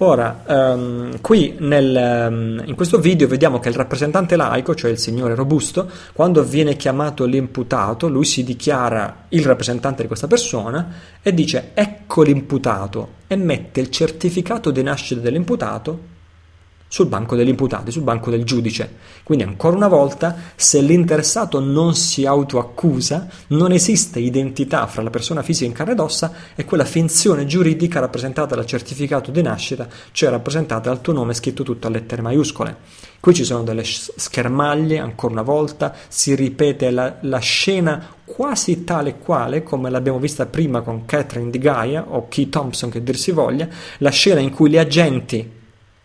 Ora, 0.00 0.44
um, 0.46 1.20
qui 1.20 1.56
nel, 1.58 2.28
um, 2.30 2.62
in 2.64 2.76
questo 2.76 2.98
video 2.98 3.26
vediamo 3.26 3.58
che 3.58 3.68
il 3.68 3.74
rappresentante 3.74 4.36
laico, 4.36 4.76
cioè 4.76 4.92
il 4.92 4.98
signore 4.98 5.34
robusto, 5.34 5.90
quando 6.12 6.44
viene 6.44 6.76
chiamato 6.76 7.24
l'imputato, 7.24 8.08
lui 8.08 8.24
si 8.24 8.44
dichiara 8.44 9.24
il 9.30 9.44
rappresentante 9.44 10.02
di 10.02 10.06
questa 10.06 10.28
persona 10.28 10.88
e 11.20 11.34
dice 11.34 11.70
ecco 11.74 12.22
l'imputato 12.22 13.14
e 13.26 13.34
mette 13.34 13.80
il 13.80 13.90
certificato 13.90 14.70
di 14.70 14.82
nascita 14.84 15.20
dell'imputato 15.20 16.16
sul 16.88 17.06
banco 17.06 17.36
degli 17.36 17.48
imputati, 17.48 17.90
sul 17.90 18.02
banco 18.02 18.30
del 18.30 18.44
giudice. 18.44 18.96
Quindi 19.22 19.44
ancora 19.44 19.76
una 19.76 19.88
volta, 19.88 20.34
se 20.56 20.80
l'interessato 20.80 21.60
non 21.60 21.94
si 21.94 22.24
autoaccusa, 22.24 23.28
non 23.48 23.72
esiste 23.72 24.18
identità 24.18 24.86
fra 24.86 25.02
la 25.02 25.10
persona 25.10 25.42
fisica 25.42 25.66
in 25.66 25.72
carne 25.72 25.92
ed 25.92 26.00
ossa 26.00 26.32
e 26.54 26.64
quella 26.64 26.84
finzione 26.84 27.46
giuridica 27.46 28.00
rappresentata 28.00 28.54
dal 28.54 28.66
certificato 28.66 29.30
di 29.30 29.42
nascita, 29.42 29.86
cioè 30.12 30.30
rappresentata 30.30 30.88
dal 30.88 31.00
tuo 31.00 31.12
nome 31.12 31.34
scritto 31.34 31.62
tutto 31.62 31.86
a 31.86 31.90
lettere 31.90 32.22
maiuscole. 32.22 32.76
Qui 33.20 33.34
ci 33.34 33.44
sono 33.44 33.64
delle 33.64 33.82
schermaglie, 33.84 34.98
ancora 34.98 35.32
una 35.32 35.42
volta, 35.42 35.94
si 36.08 36.34
ripete 36.34 36.90
la, 36.90 37.16
la 37.22 37.38
scena 37.38 38.14
quasi 38.24 38.84
tale 38.84 39.18
quale 39.18 39.62
come 39.62 39.90
l'abbiamo 39.90 40.18
vista 40.18 40.46
prima 40.46 40.82
con 40.82 41.04
Catherine 41.04 41.50
di 41.50 41.58
Gaia 41.58 42.04
o 42.08 42.28
Key 42.28 42.48
Thompson 42.48 42.90
che 42.90 43.02
dir 43.02 43.16
si 43.16 43.32
voglia, 43.32 43.68
la 43.98 44.10
scena 44.10 44.40
in 44.40 44.50
cui 44.50 44.70
gli 44.70 44.78
agenti 44.78 45.56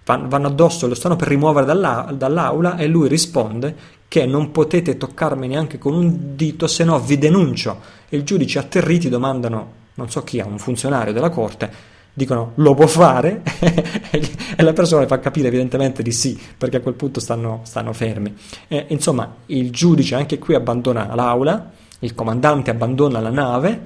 vanno 0.04 0.47
addosso, 0.47 0.88
lo 0.88 0.95
stanno 0.95 1.16
per 1.16 1.28
rimuovere 1.28 1.66
dall'a- 1.66 2.14
dall'aula 2.16 2.78
e 2.78 2.88
lui 2.88 3.08
risponde 3.08 4.01
che 4.08 4.26
non 4.26 4.51
potete 4.51 4.97
toccarmi 4.97 5.47
neanche 5.47 5.78
con 5.78 5.93
un 5.93 6.36
dito 6.36 6.68
se 6.68 6.84
no 6.84 6.99
vi 6.99 7.18
denuncio. 7.18 7.80
E 8.10 8.18
il 8.18 8.24
giudice 8.24 8.60
atterriti 8.60 9.10
domandano, 9.10 9.72
non 9.95 10.10
so 10.10 10.24
chi, 10.24 10.39
a 10.39 10.45
un 10.45 10.60
funzionario 10.60 11.14
della 11.14 11.30
corte, 11.30 11.91
dicono 12.14 12.51
lo 12.56 12.76
può 12.76 12.86
fare 12.86 13.41
e 14.56 14.62
la 14.62 14.74
persona 14.74 15.08
fa 15.08 15.20
capire 15.20 15.47
evidentemente 15.47 16.04
di 16.04 16.12
sì 16.12 16.39
perché 16.56 16.78
a 16.78 16.82
quel 16.82 16.93
punto 16.93 17.20
stanno, 17.20 17.62
stanno 17.64 17.93
fermi. 17.93 18.36
E, 18.68 18.86
insomma, 18.89 19.38
il 19.47 19.72
giudice 19.72 20.16
anche 20.16 20.38
qui 20.38 20.54
abbandona 20.54 21.16
l'aula, 21.16 21.72
il 21.99 22.14
comandante 22.14 22.70
abbandona 22.70 23.20
la 23.20 23.32
nave 23.32 23.82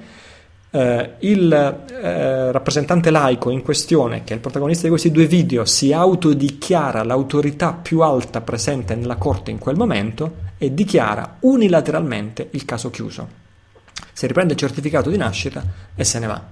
eh, 0.70 1.14
il 1.20 1.52
eh, 1.52 2.52
rappresentante 2.52 3.10
laico 3.10 3.50
in 3.50 3.62
questione, 3.62 4.24
che 4.24 4.32
è 4.32 4.36
il 4.36 4.42
protagonista 4.42 4.82
di 4.82 4.90
questi 4.90 5.10
due 5.10 5.26
video, 5.26 5.64
si 5.64 5.92
autodichiara 5.92 7.02
l'autorità 7.02 7.72
più 7.72 8.00
alta 8.00 8.40
presente 8.40 8.94
nella 8.94 9.16
corte 9.16 9.50
in 9.50 9.58
quel 9.58 9.76
momento 9.76 10.46
e 10.58 10.74
dichiara 10.74 11.36
unilateralmente 11.40 12.48
il 12.52 12.64
caso 12.64 12.90
chiuso. 12.90 13.46
Si 14.12 14.26
riprende 14.26 14.52
il 14.52 14.58
certificato 14.58 15.10
di 15.10 15.16
nascita 15.16 15.64
e 15.94 16.04
se 16.04 16.18
ne 16.18 16.26
va. 16.26 16.42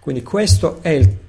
Quindi 0.00 0.22
questo 0.22 0.78
è 0.82 0.90
il 0.90 1.25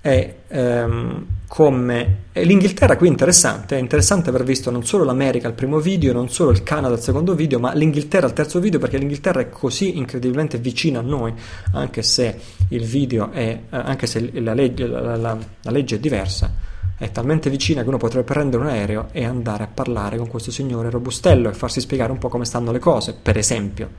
è 0.00 0.34
ehm, 0.48 1.26
come 1.48 2.16
e 2.32 2.44
l'Inghilterra 2.44 2.96
qui 2.96 3.08
è 3.08 3.10
interessante, 3.10 3.76
è 3.76 3.80
interessante 3.80 4.28
aver 4.28 4.44
visto 4.44 4.70
non 4.70 4.84
solo 4.84 5.02
l'America 5.02 5.48
al 5.48 5.54
primo 5.54 5.80
video, 5.80 6.12
non 6.12 6.28
solo 6.28 6.50
il 6.50 6.62
Canada 6.62 6.94
al 6.94 7.00
secondo 7.00 7.34
video, 7.34 7.58
ma 7.58 7.72
l'Inghilterra 7.72 8.26
al 8.26 8.32
terzo 8.32 8.60
video 8.60 8.78
perché 8.78 8.98
l'Inghilterra 8.98 9.40
è 9.40 9.48
così 9.48 9.96
incredibilmente 9.96 10.58
vicina 10.58 11.00
a 11.00 11.02
noi, 11.02 11.32
anche 11.72 12.02
se 12.02 12.38
il 12.68 12.84
video 12.84 13.32
è, 13.32 13.60
eh, 13.68 13.76
anche 13.76 14.06
se 14.06 14.30
la 14.40 14.54
legge, 14.54 14.86
la, 14.86 15.16
la, 15.16 15.36
la 15.62 15.70
legge 15.70 15.96
è 15.96 15.98
diversa, 15.98 16.52
è 16.96 17.10
talmente 17.10 17.50
vicina 17.50 17.82
che 17.82 17.88
uno 17.88 17.96
potrebbe 17.96 18.24
prendere 18.24 18.62
un 18.62 18.68
aereo 18.68 19.08
e 19.12 19.24
andare 19.24 19.64
a 19.64 19.68
parlare 19.72 20.16
con 20.16 20.28
questo 20.28 20.50
signore 20.50 20.90
robustello 20.90 21.48
e 21.48 21.54
farsi 21.54 21.80
spiegare 21.80 22.12
un 22.12 22.18
po' 22.18 22.28
come 22.28 22.44
stanno 22.44 22.70
le 22.70 22.78
cose, 22.78 23.16
per 23.20 23.36
esempio. 23.36 23.90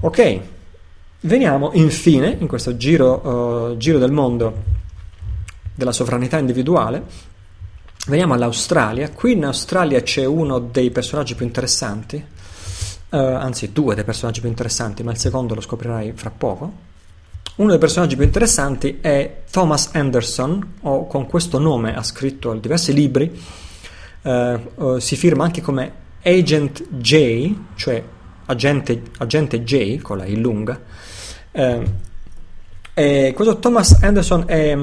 Ok, 0.00 0.40
Veniamo 1.26 1.72
infine, 1.72 2.36
in 2.38 2.46
questo 2.46 2.76
giro, 2.76 3.70
uh, 3.72 3.76
giro 3.78 3.98
del 3.98 4.12
mondo 4.12 4.62
della 5.74 5.90
sovranità 5.90 6.38
individuale, 6.38 7.02
veniamo 8.06 8.34
all'Australia. 8.34 9.10
Qui 9.10 9.32
in 9.32 9.44
Australia 9.44 10.00
c'è 10.02 10.24
uno 10.24 10.60
dei 10.60 10.92
personaggi 10.92 11.34
più 11.34 11.44
interessanti, 11.44 12.14
uh, 12.14 13.16
anzi 13.16 13.72
due 13.72 13.96
dei 13.96 14.04
personaggi 14.04 14.38
più 14.38 14.48
interessanti, 14.48 15.02
ma 15.02 15.10
il 15.10 15.16
secondo 15.16 15.56
lo 15.56 15.60
scoprirai 15.60 16.12
fra 16.14 16.30
poco. 16.30 16.72
Uno 17.56 17.70
dei 17.70 17.78
personaggi 17.80 18.14
più 18.14 18.24
interessanti 18.24 18.98
è 19.00 19.42
Thomas 19.50 19.90
Anderson, 19.94 20.74
o 20.82 21.08
con 21.08 21.26
questo 21.26 21.58
nome 21.58 21.96
ha 21.96 22.04
scritto 22.04 22.54
diversi 22.54 22.94
libri, 22.94 23.36
uh, 24.22 24.98
si 24.98 25.16
firma 25.16 25.42
anche 25.42 25.60
come 25.60 25.92
Agent 26.22 26.86
J, 26.88 27.52
cioè 27.74 28.00
agente, 28.46 29.02
agente 29.18 29.64
J 29.64 30.00
con 30.00 30.18
la 30.18 30.24
I 30.24 30.36
lunga. 30.36 30.94
E 32.94 33.32
questo 33.34 33.58
Thomas 33.58 33.98
Anderson 34.02 34.44
è, 34.46 34.76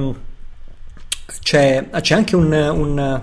c'è, 1.41 1.89
c'è 1.89 2.15
anche 2.15 2.36
un, 2.36 2.51
un 2.51 3.21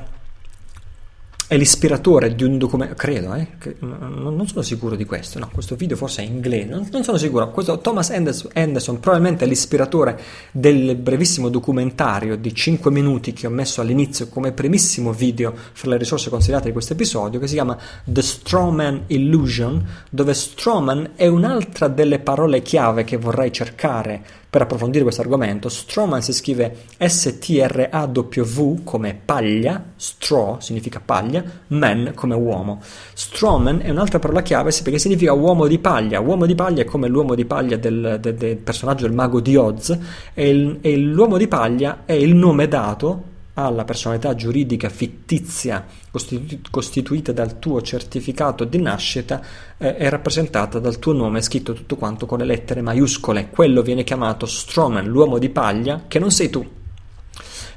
è 1.51 1.57
l'ispiratore 1.57 2.37
di 2.37 2.45
un 2.45 2.59
documento, 2.59 2.95
credo, 2.95 3.35
eh, 3.35 3.45
non 3.81 4.47
sono 4.47 4.63
sicuro 4.63 4.95
di 4.95 5.05
questo, 5.05 5.41
no, 5.41 5.51
questo 5.53 5.75
video 5.75 5.97
forse 5.97 6.23
è 6.23 6.25
in 6.25 6.35
inglese, 6.35 6.67
non, 6.67 6.87
non 6.93 7.03
sono 7.03 7.19
sicuro, 7.19 7.51
questo 7.51 7.81
Thomas 7.81 8.11
Anderson, 8.11 8.53
Anderson, 8.55 9.01
probabilmente 9.01 9.45
è 9.45 9.49
l'ispiratore 9.49 10.21
del 10.53 10.95
brevissimo 10.95 11.49
documentario 11.49 12.37
di 12.37 12.55
5 12.55 12.93
minuti 12.93 13.33
che 13.33 13.49
ho 13.49 13.51
messo 13.51 13.81
all'inizio 13.81 14.29
come 14.29 14.53
primissimo 14.53 15.13
video 15.13 15.53
fra 15.73 15.91
le 15.91 15.97
risorse 15.97 16.31
consigliate 16.31 16.67
di 16.67 16.73
questo 16.73 16.93
episodio, 16.93 17.41
che 17.41 17.49
si 17.49 17.55
chiama 17.55 17.77
The 18.05 18.23
Strawman 18.23 19.03
Illusion, 19.09 19.85
dove 20.09 20.35
Strawman 20.35 21.15
è 21.17 21.27
un'altra 21.27 21.89
delle 21.89 22.21
parole 22.21 22.63
chiave 22.63 23.03
che 23.03 23.17
vorrei 23.17 23.51
cercare 23.51 24.23
per 24.51 24.63
approfondire 24.63 25.05
questo 25.05 25.21
argomento, 25.21 25.69
Strawman 25.69 26.23
si 26.23 26.33
scrive 26.33 26.87
S-T-R-A-W 26.99 28.83
come 28.83 29.19
paglia, 29.25 29.93
straw 29.95 30.59
significa 30.59 31.01
paglia, 31.03 31.40
man 31.69 32.13
come 32.15 32.35
uomo. 32.35 32.81
Strawman 33.15 33.81
è 33.83 33.91
un'altra 33.91 34.19
parola 34.19 34.43
chiave 34.43 34.71
perché 34.83 34.99
significa 34.99 35.33
uomo 35.33 35.67
di 35.67 35.79
paglia. 35.79 36.21
Uomo 36.21 36.47
di 36.47 36.55
paglia 36.55 36.83
è 36.83 36.85
come 36.85 37.09
l'uomo 37.09 37.35
di 37.35 37.45
paglia 37.45 37.77
del, 37.77 38.19
del, 38.21 38.35
del 38.35 38.57
personaggio 38.57 39.07
del 39.07 39.15
mago 39.15 39.41
di 39.41 39.57
Oz 39.57 39.99
e, 40.35 40.49
il, 40.49 40.79
e 40.81 40.97
l'uomo 40.97 41.37
di 41.37 41.49
paglia 41.49 42.03
è 42.05 42.13
il 42.13 42.35
nome 42.35 42.69
dato 42.69 43.29
alla 43.55 43.85
personalità 43.85 44.35
giuridica 44.35 44.89
fittizia 44.89 45.85
costitu- 46.11 46.71
costituita 46.71 47.33
dal 47.33 47.59
tuo 47.59 47.83
certificato 47.83 48.65
di 48.65 48.81
nascita 48.81 49.43
eh, 49.77 49.97
è 49.97 50.09
rappresentata 50.09 50.79
dal 50.79 50.99
tuo 50.99 51.13
nome 51.13 51.43
scritto 51.43 51.73
tutto 51.73 51.97
quanto 51.97 52.27
con 52.27 52.39
le 52.39 52.45
lettere 52.45 52.81
maiuscole. 52.81 53.49
Quello 53.51 53.83
viene 53.83 54.05
chiamato 54.05 54.47
Stroman, 54.47 55.07
l'uomo 55.07 55.39
di 55.39 55.51
paglia, 55.51 56.05
che 56.07 56.19
non 56.19 56.31
sei 56.31 56.51
tu. 56.51 56.79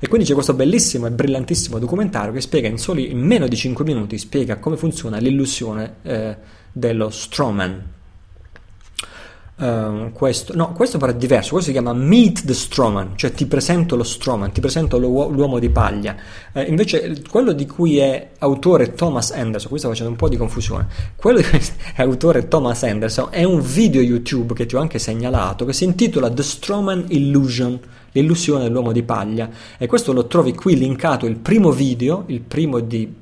E 0.03 0.09
quindi 0.09 0.27
c'è 0.27 0.33
questo 0.33 0.53
bellissimo 0.53 1.07
e 1.07 1.11
brillantissimo 1.11 1.79
documentario 1.79 2.33
che 2.33 2.41
spiega 2.41 2.67
in 2.67 2.77
soli 2.77 3.09
in 3.09 3.19
meno 3.19 3.47
di 3.47 3.55
5 3.55 3.85
minuti 3.85 4.17
spiega 4.17 4.57
come 4.57 4.75
funziona 4.75 5.17
l'illusione 5.17 5.95
eh, 6.01 6.35
dello 6.73 7.09
Strawman, 7.09 7.81
Uh, 9.55 10.11
questo, 10.13 10.55
no, 10.55 10.71
questo 10.73 10.97
però 10.97 11.11
è 11.11 11.15
diverso, 11.15 11.51
questo 11.51 11.69
si 11.69 11.77
chiama 11.77 11.93
Meet 11.93 12.43
the 12.43 12.55
Strawman, 12.55 13.11
cioè 13.15 13.33
ti 13.33 13.45
presento 13.45 13.95
lo 13.95 14.03
Strawman, 14.03 14.51
ti 14.51 14.59
presento 14.59 14.97
l'uo- 14.97 15.29
l'uomo 15.29 15.59
di 15.59 15.69
paglia. 15.69 16.15
Uh, 16.53 16.63
invece 16.65 17.21
quello 17.29 17.51
di 17.51 17.67
cui 17.67 17.99
è 17.99 18.31
autore 18.39 18.93
Thomas 18.93 19.29
Anderson, 19.29 19.69
qui 19.69 19.77
sto 19.77 19.89
facendo 19.89 20.09
un 20.09 20.17
po' 20.17 20.27
di 20.27 20.37
confusione, 20.37 20.87
quello 21.15 21.37
di 21.37 21.43
cui 21.43 21.59
è 21.93 22.01
autore 22.01 22.47
Thomas 22.47 22.81
Anderson 22.81 23.27
è 23.29 23.43
un 23.43 23.61
video 23.61 24.01
YouTube 24.01 24.55
che 24.55 24.65
ti 24.65 24.75
ho 24.75 24.79
anche 24.79 24.97
segnalato 24.97 25.65
che 25.65 25.73
si 25.73 25.83
intitola 25.83 26.31
The 26.31 26.41
Strawman 26.41 27.05
Illusion, 27.09 27.79
l'illusione 28.13 28.63
dell'uomo 28.63 28.91
di 28.91 29.03
paglia 29.03 29.49
e 29.77 29.85
questo 29.85 30.13
lo 30.13 30.25
trovi 30.25 30.55
qui 30.55 30.75
linkato 30.75 31.27
il 31.27 31.35
primo 31.35 31.71
video, 31.71 32.23
il 32.27 32.41
primo 32.41 32.79
di 32.79 33.21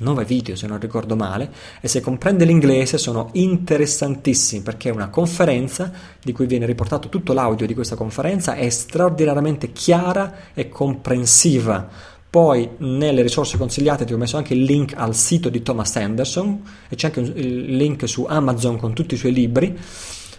9 0.00 0.24
video 0.24 0.56
se 0.56 0.66
non 0.66 0.78
ricordo 0.78 1.16
male, 1.16 1.50
e 1.80 1.88
se 1.88 2.00
comprende 2.00 2.44
l'inglese 2.44 2.98
sono 2.98 3.30
interessantissimi 3.32 4.62
perché 4.62 4.88
è 4.88 4.92
una 4.92 5.08
conferenza 5.08 5.90
di 6.22 6.32
cui 6.32 6.46
viene 6.46 6.66
riportato 6.66 7.08
tutto 7.08 7.32
l'audio 7.32 7.66
di 7.66 7.74
questa 7.74 7.96
conferenza, 7.96 8.54
è 8.54 8.68
straordinariamente 8.68 9.72
chiara 9.72 10.52
e 10.54 10.68
comprensiva. 10.68 11.88
Poi 12.30 12.70
nelle 12.78 13.22
risorse 13.22 13.58
consigliate 13.58 14.04
ti 14.04 14.12
ho 14.12 14.16
messo 14.16 14.36
anche 14.36 14.54
il 14.54 14.62
link 14.62 14.94
al 14.96 15.16
sito 15.16 15.48
di 15.48 15.62
Thomas 15.62 15.96
Anderson 15.96 16.62
e 16.88 16.94
c'è 16.94 17.06
anche 17.06 17.20
il 17.20 17.76
link 17.76 18.08
su 18.08 18.24
Amazon 18.28 18.78
con 18.78 18.92
tutti 18.94 19.14
i 19.14 19.18
suoi 19.18 19.32
libri. 19.32 19.76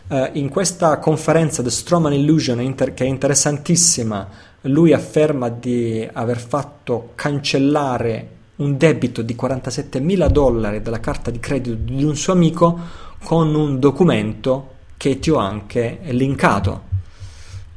Uh, 0.08 0.30
in 0.34 0.50
questa 0.50 1.00
conferenza 1.00 1.62
The 1.62 1.70
Stroman 1.70 2.14
Illusion, 2.14 2.74
che 2.76 2.94
è 3.04 3.08
interessantissima, 3.08 4.28
lui 4.62 4.94
afferma 4.94 5.50
di 5.50 6.08
aver 6.12 6.40
fatto 6.40 7.12
cancellare 7.16 8.40
un 8.62 8.78
debito 8.78 9.22
di 9.22 9.36
47 9.36 10.00
mila 10.00 10.28
dollari 10.28 10.82
dalla 10.82 11.00
carta 11.00 11.32
di 11.32 11.40
credito 11.40 11.76
di 11.76 12.04
un 12.04 12.16
suo 12.16 12.34
amico 12.34 12.80
con 13.24 13.54
un 13.56 13.80
documento 13.80 14.76
che 14.98 15.20
ti 15.20 15.32
ho 15.32 15.38
anche 15.38 16.00
linkato 16.06 16.90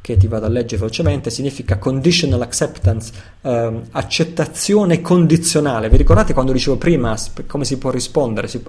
che 0.04 0.18
ti 0.18 0.26
vado 0.26 0.44
a 0.44 0.50
leggere 0.50 0.82
velocemente, 0.82 1.30
significa 1.30 1.78
conditional 1.78 2.42
acceptance, 2.42 3.10
eh, 3.40 3.80
accettazione 3.92 5.00
condizionale. 5.00 5.88
Vi 5.88 5.96
ricordate 5.96 6.34
quando 6.34 6.52
dicevo 6.52 6.76
prima 6.76 7.16
come 7.46 7.64
si 7.64 7.78
può 7.78 7.88
rispondere? 7.88 8.46
Si, 8.46 8.62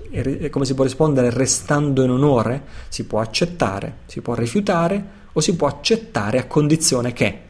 come 0.49 0.63
si 0.63 0.73
può 0.73 0.85
rispondere 0.85 1.29
restando 1.31 2.03
in 2.03 2.11
onore? 2.11 2.63
Si 2.87 3.03
può 3.03 3.19
accettare, 3.19 3.97
si 4.05 4.21
può 4.21 4.33
rifiutare 4.33 5.05
o 5.33 5.41
si 5.41 5.57
può 5.57 5.67
accettare 5.67 6.37
a 6.37 6.45
condizione 6.45 7.11
che. 7.11 7.44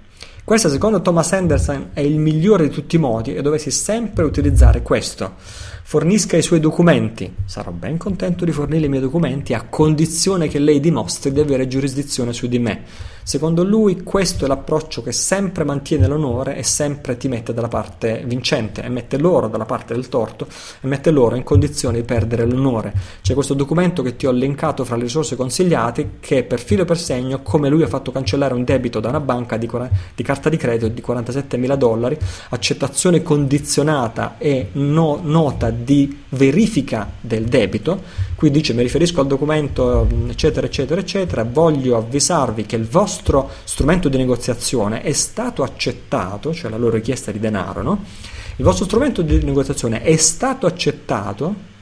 Questo 0.45 0.69
secondo 0.69 1.01
Thomas 1.01 1.31
Anderson 1.31 1.89
è 1.93 2.01
il 2.01 2.19
migliore 2.19 2.67
di 2.67 2.69
tutti 2.69 2.97
i 2.97 2.99
modi 2.99 3.33
e 3.33 3.41
dovessi 3.41 3.71
sempre 3.71 4.25
utilizzare 4.25 4.83
questo. 4.83 5.33
Fornisca 5.37 6.37
i 6.37 6.43
suoi 6.43 6.59
documenti, 6.59 7.33
sarò 7.45 7.71
ben 7.71 7.97
contento 7.97 8.45
di 8.45 8.51
fornire 8.51 8.85
i 8.85 8.89
miei 8.89 9.01
documenti 9.01 9.55
a 9.55 9.65
condizione 9.67 10.47
che 10.47 10.59
lei 10.59 10.79
dimostri 10.79 11.31
di 11.31 11.39
avere 11.39 11.67
giurisdizione 11.67 12.31
su 12.31 12.45
di 12.45 12.59
me. 12.59 12.83
Secondo 13.27 13.63
lui 13.63 14.03
questo 14.03 14.45
è 14.45 14.47
l'approccio 14.47 15.01
che 15.01 15.11
sempre 15.11 15.63
mantiene 15.63 16.05
l'onore 16.05 16.57
e 16.57 16.61
sempre 16.61 17.17
ti 17.17 17.27
mette 17.27 17.55
dalla 17.55 17.67
parte 17.67 18.21
vincente 18.23 18.83
e 18.83 18.89
mette 18.89 19.17
loro 19.17 19.47
dalla 19.47 19.65
parte 19.65 19.95
del 19.95 20.09
torto 20.09 20.45
e 20.79 20.85
mette 20.85 21.09
loro 21.09 21.35
in 21.35 21.41
condizione 21.41 21.97
di 21.97 22.03
perdere 22.03 22.45
l'onore. 22.45 22.93
C'è 23.23 23.33
questo 23.33 23.55
documento 23.55 24.03
che 24.03 24.15
ti 24.15 24.27
ho 24.27 24.31
linkato 24.31 24.85
fra 24.85 24.95
le 24.95 25.01
risorse 25.01 25.35
consigliate 25.35 26.17
che 26.19 26.43
per 26.43 26.59
filo 26.59 26.83
e 26.83 26.85
per 26.85 26.99
segno 26.99 27.41
come 27.41 27.67
lui 27.67 27.81
ha 27.81 27.87
fatto 27.87 28.11
cancellare 28.11 28.53
un 28.53 28.63
debito 28.63 28.99
da 28.99 29.09
una 29.09 29.19
banca 29.19 29.57
di, 29.57 29.67
di 30.13 30.21
carta 30.21 30.47
di 30.47 30.57
credito 30.57 30.87
di 30.87 31.01
47 31.01 31.57
mila 31.57 31.75
dollari, 31.75 32.15
accettazione 32.49 33.23
condizionata 33.23 34.35
e 34.37 34.69
no, 34.73 35.19
nota 35.23 35.71
di 35.71 36.25
verifica 36.29 37.09
del 37.19 37.45
debito 37.45 38.03
qui 38.35 38.51
dice 38.51 38.73
mi 38.73 38.81
riferisco 38.81 39.21
al 39.21 39.27
documento 39.27 40.07
eccetera 40.27 40.67
eccetera 40.67 40.99
eccetera 40.99 41.47
voglio 41.49 41.95
avvisarvi 41.95 42.65
che 42.65 42.75
il 42.75 42.85
vostro 42.85 43.14
strumento 43.63 44.09
di 44.09 44.17
negoziazione 44.17 45.01
è 45.01 45.13
stato 45.13 45.63
accettato 45.63 46.53
cioè 46.53 46.69
la 46.69 46.77
loro 46.77 46.95
richiesta 46.95 47.31
di 47.31 47.39
denaro 47.39 47.81
no? 47.81 48.03
il 48.57 48.63
vostro 48.63 48.85
strumento 48.85 49.21
di 49.21 49.43
negoziazione 49.43 50.01
è 50.01 50.15
stato 50.17 50.65
accettato 50.65 51.73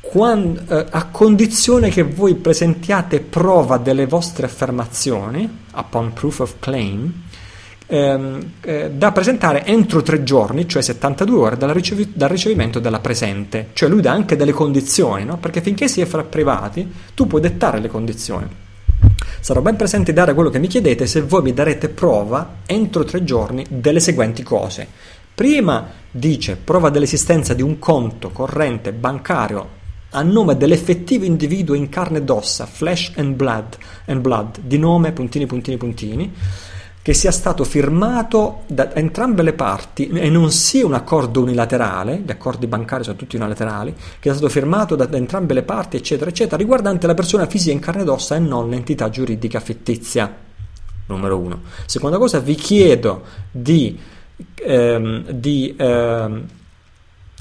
quando, 0.00 0.60
eh, 0.66 0.86
a 0.90 1.06
condizione 1.06 1.90
che 1.90 2.02
voi 2.02 2.34
presentiate 2.34 3.20
prova 3.20 3.76
delle 3.76 4.06
vostre 4.06 4.46
affermazioni 4.46 5.64
upon 5.74 6.12
proof 6.12 6.40
of 6.40 6.54
claim 6.58 7.12
ehm, 7.90 8.52
eh, 8.62 8.90
da 8.94 9.12
presentare 9.12 9.64
entro 9.66 10.02
tre 10.02 10.22
giorni, 10.22 10.66
cioè 10.66 10.80
72 10.80 11.38
ore 11.38 11.72
ricevi- 11.72 12.12
dal, 12.14 12.28
ricevimento 12.28 12.78
della 12.78 13.00
presente. 13.00 13.68
Cioè 13.72 13.88
lui 13.88 14.00
dà 14.00 14.12
anche 14.12 14.36
delle 14.36 14.52
condizioni, 14.52 15.24
no? 15.24 15.36
perché 15.36 15.60
finché 15.60 15.88
si 15.88 16.00
è 16.00 16.06
fra 16.06 16.22
privati 16.22 16.90
tu 17.14 17.26
puoi 17.26 17.40
dettare 17.40 17.80
le 17.80 17.88
condizioni. 17.88 18.48
Sarò 19.40 19.62
ben 19.62 19.76
presente 19.76 20.12
dare 20.12 20.34
quello 20.34 20.50
che 20.50 20.58
mi 20.58 20.66
chiedete 20.66 21.06
se 21.06 21.22
voi 21.22 21.42
mi 21.42 21.54
darete 21.54 21.88
prova 21.88 22.56
entro 22.66 23.04
tre 23.04 23.24
giorni 23.24 23.64
delle 23.68 24.00
seguenti 24.00 24.42
cose. 24.42 24.86
Prima 25.34 25.88
dice 26.10 26.56
prova 26.56 26.90
dell'esistenza 26.90 27.54
di 27.54 27.62
un 27.62 27.78
conto 27.78 28.30
corrente 28.30 28.92
bancario 28.92 29.78
a 30.10 30.22
nome 30.22 30.56
dell'effettivo 30.56 31.24
individuo 31.24 31.74
in 31.74 31.88
carne 31.88 32.18
ed 32.18 32.28
ossa, 32.28 32.66
flesh 32.66 33.12
and 33.16 33.34
blood, 33.34 33.76
and 34.06 34.20
blood 34.20 34.58
di 34.60 34.76
nome 34.76 35.12
puntini 35.12 35.46
puntini 35.46 35.76
puntini 35.76 36.32
che 37.10 37.16
sia 37.16 37.32
stato 37.32 37.64
firmato 37.64 38.60
da 38.68 38.94
entrambe 38.94 39.42
le 39.42 39.52
parti 39.52 40.06
e 40.10 40.30
non 40.30 40.52
sia 40.52 40.86
un 40.86 40.94
accordo 40.94 41.40
unilaterale, 41.40 42.22
gli 42.24 42.30
accordi 42.30 42.68
bancari 42.68 43.02
sono 43.02 43.16
tutti 43.16 43.34
unilaterali, 43.34 43.92
che 43.92 44.28
sia 44.28 44.34
stato 44.34 44.48
firmato 44.48 44.94
da, 44.94 45.08
entrambe 45.10 45.52
le 45.52 45.64
parti, 45.64 45.96
eccetera, 45.96 46.30
eccetera, 46.30 46.56
riguardante 46.56 47.08
la 47.08 47.14
persona 47.14 47.46
fisica 47.46 47.72
in 47.72 47.80
carne 47.80 48.02
ed 48.02 48.08
ossa 48.08 48.36
e 48.36 48.38
non 48.38 48.70
l'entità 48.70 49.10
giuridica 49.10 49.58
fittizia. 49.58 50.32
Numero 51.06 51.36
uno. 51.36 51.62
Seconda 51.84 52.16
cosa, 52.16 52.38
vi 52.38 52.54
chiedo 52.54 53.24
di, 53.50 53.98
ehm, 54.54 55.30
di 55.30 55.74
ehm, 55.76 56.46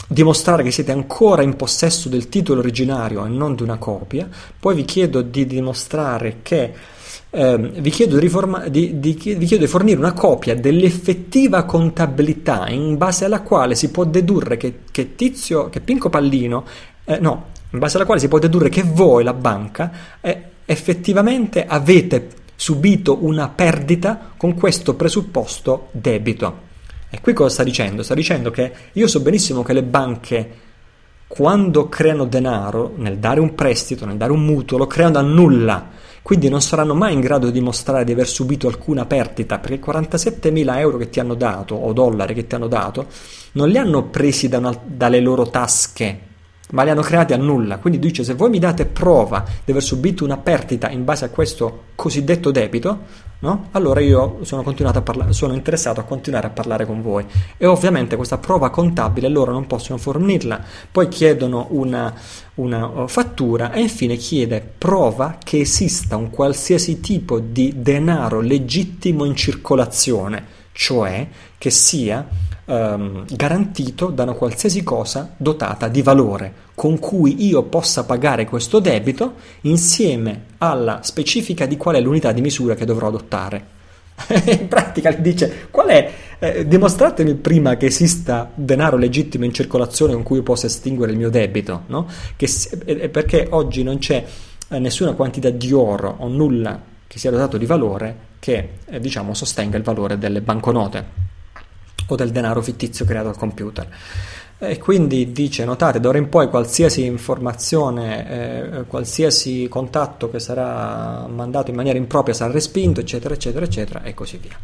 dimostrare 0.08 0.64
che 0.64 0.72
siete 0.72 0.92
ancora 0.92 1.44
in 1.44 1.56
possesso 1.56 2.10
del 2.10 2.28
titolo 2.28 2.62
originario 2.62 3.24
e 3.24 3.30
non 3.30 3.54
di 3.54 3.62
una 3.62 3.78
copia, 3.78 4.28
poi 4.60 4.74
vi 4.74 4.86
chiedo 4.86 5.22
di 5.22 5.46
dimostrare 5.46 6.38
che 6.42 6.98
eh, 7.32 7.58
vi, 7.58 7.90
chiedo 7.90 8.16
di 8.16 8.22
riforma- 8.22 8.68
di, 8.68 9.00
di, 9.00 9.14
vi, 9.14 9.46
chiedo 9.46 9.64
di 9.64 9.68
fornire 9.68 10.00
una 10.00 10.14
copia 10.14 10.56
dell'effettiva 10.56 11.64
contabilità 11.64 12.68
in 12.70 12.98
base 12.98 13.26
alla 13.26 13.42
quale 13.42 13.76
si 13.76 13.92
può 13.92 14.04
dedurre 14.04 14.58
che, 14.58 14.80
che 14.92 15.16
Tizio, 15.16 15.70
che 15.70 15.82
Pinco 15.82 16.10
Pallino, 16.10 16.66
eh, 17.06 17.20
no, 17.20 17.46
in 17.72 17.80
base 17.80 17.98
alla 17.98 18.06
quale 18.06 18.20
si 18.20 18.28
può 18.28 18.40
dedurre 18.40 18.70
che 18.70 18.84
voi, 18.84 19.24
la 19.24 19.34
banca, 19.34 19.92
eh, 20.22 20.44
effettivamente 20.66 21.66
avete 21.66 22.30
subito 22.56 23.24
una 23.24 23.48
perdita 23.48 24.32
con 24.36 24.56
questo 24.56 24.96
presupposto 24.96 25.90
debito. 25.92 26.68
E 27.10 27.22
qui 27.22 27.34
cosa 27.34 27.50
sta 27.50 27.64
dicendo? 27.64 28.04
Sta 28.04 28.14
dicendo 28.14 28.52
che 28.52 28.72
io 28.94 29.08
so 29.08 29.22
benissimo 29.22 29.64
che 29.64 29.74
le 29.74 29.84
banche 29.84 30.52
quando 31.28 31.90
creano 31.90 32.26
denaro, 32.26 32.94
nel 32.98 33.18
dare 33.18 33.40
un 33.40 33.54
prestito, 33.56 34.06
nel 34.06 34.18
dare 34.18 34.32
un 34.32 34.44
mutuo, 34.44 34.80
lo 34.80 34.88
creano 34.88 35.14
da 35.14 35.22
nulla. 35.22 35.90
Quindi 36.30 36.48
non 36.48 36.62
saranno 36.62 36.94
mai 36.94 37.14
in 37.14 37.22
grado 37.22 37.48
di 37.48 37.54
dimostrare 37.54 38.04
di 38.04 38.12
aver 38.12 38.28
subito 38.28 38.68
alcuna 38.68 39.08
perdita, 39.08 39.58
perché 39.58 39.80
47.000 39.80 40.78
euro 40.78 40.98
che 40.98 41.10
ti 41.10 41.20
hanno 41.20 41.34
dato, 41.34 41.74
o 41.74 41.92
dollari 41.92 42.36
che 42.36 42.46
ti 42.46 42.54
hanno 42.54 42.68
dato, 42.68 43.08
non 43.54 43.68
li 43.68 43.80
hanno 43.80 44.04
presi 44.10 44.48
da 44.48 44.60
una, 44.60 44.80
dalle 44.86 45.22
loro 45.22 45.50
tasche, 45.50 46.20
ma 46.70 46.84
li 46.84 46.92
hanno 46.92 47.02
creati 47.02 47.34
a 47.34 47.38
nulla. 47.38 47.80
Quindi 47.80 47.98
dice: 47.98 48.24
Se 48.24 48.36
voi 48.36 48.52
mi 48.52 48.60
date 48.60 48.86
prova 48.86 49.44
di 49.66 49.72
aver 49.72 49.82
subito 49.82 50.24
una 50.24 50.38
perdita 50.38 50.88
in 50.92 51.04
base 51.04 51.26
a 51.26 51.30
questo 51.30 51.86
cosiddetto 51.96 52.52
debito, 52.52 53.00
no? 53.40 53.68
allora 53.72 54.00
io 54.02 54.40
sono, 54.42 54.64
parla- 54.64 55.32
sono, 55.32 55.54
interessato 55.54 56.00
a 56.00 56.04
continuare 56.04 56.48
a 56.48 56.52
parlare 56.52 56.86
con 56.86 57.02
voi. 57.02 57.26
E 57.58 57.66
ovviamente 57.66 58.16
questa 58.16 58.38
prova 58.38 58.70
contabile 58.70 59.28
loro 59.30 59.52
non 59.52 59.68
possono 59.68 59.98
fornirla, 59.98 60.64
poi 60.92 61.08
chiedono 61.08 61.68
una, 61.70 62.14
una 62.56 62.86
uh, 62.86 63.08
fattura 63.08 63.72
e 63.72 63.82
infine 63.82 64.16
chiede 64.16 64.68
prova 64.78 65.38
che 65.44 65.60
esista 65.62 66.16
un 66.18 66.30
qualsiasi 66.30 67.00
tipo 67.00 67.40
di 67.40 67.74
denaro 67.78 68.42
legittimo 68.42 69.26
in 69.26 69.36
circolazione, 69.36 70.46
cioè 70.72 71.28
che 71.60 71.70
sia 71.70 72.26
ehm, 72.66 73.26
garantito 73.36 74.08
da 74.08 74.24
una 74.24 74.34
qualsiasi 74.34 74.82
cosa 74.82 75.34
dotata 75.38 75.90
di 75.90 76.02
valore 76.02 76.54
con 76.74 76.98
cui 76.98 77.46
io 77.46 77.64
possa 77.64 78.06
pagare 78.06 78.46
questo 78.46 78.80
debito 78.80 79.36
insieme 79.62 80.46
alla 80.60 81.02
specifica 81.04 81.66
di 81.66 81.76
qual 81.76 81.96
è 81.96 82.02
l'unità 82.02 82.32
di 82.32 82.42
misura 82.42 82.74
che 82.74 82.86
dovrò 82.86 83.08
adottare. 83.08 83.78
in 84.60 84.68
pratica 84.68 85.12
dice 85.12 85.68
qual 85.72 85.88
è 85.88 86.12
eh, 86.40 86.68
dimostratemi 86.68 87.36
prima 87.36 87.78
che 87.78 87.86
esista 87.86 88.52
denaro 88.54 88.98
legittimo 88.98 89.46
in 89.46 89.54
circolazione 89.54 90.14
con 90.14 90.24
cui 90.24 90.38
io 90.38 90.44
possa 90.44 90.66
estinguere 90.66 91.14
il 91.14 91.18
mio 91.18 91.30
debito 91.30 91.84
no? 91.88 92.06
che, 92.36 92.50
eh, 92.84 93.08
perché 93.08 93.48
oggi 93.52 93.82
non 93.82 93.98
c'è 93.98 94.26
eh, 94.68 94.80
nessuna 94.80 95.14
quantità 95.14 95.50
di 95.50 95.72
oro 95.72 96.16
o 96.20 96.28
nulla 96.28 96.82
che 97.08 97.18
sia 97.18 97.32
dotato 97.32 97.58
di 97.58 97.66
valore 97.66 98.18
che 98.40 98.70
eh, 98.86 99.00
diciamo 99.00 99.34
sostenga 99.34 99.78
il 99.78 99.84
valore 99.84 100.18
delle 100.18 100.42
banconote 100.42 101.28
o 102.14 102.16
del 102.16 102.32
denaro 102.32 102.62
fittizio 102.62 103.06
creato 103.06 103.30
al 103.30 103.38
computer. 103.38 103.88
E 104.62 104.78
quindi 104.78 105.32
dice, 105.32 105.64
notate, 105.64 106.02
d'ora 106.02 106.18
in 106.18 106.28
poi 106.28 106.50
qualsiasi 106.50 107.06
informazione, 107.06 108.30
eh, 108.30 108.84
qualsiasi 108.88 109.68
contatto 109.70 110.30
che 110.30 110.40
sarà 110.40 111.26
mandato 111.28 111.70
in 111.70 111.78
maniera 111.78 111.98
impropria 111.98 112.34
sarà 112.34 112.52
respinto, 112.52 113.00
eccetera, 113.00 113.34
eccetera, 113.34 113.64
eccetera, 113.66 114.04
e 114.04 114.14
così 114.14 114.38
via. 114.38 114.58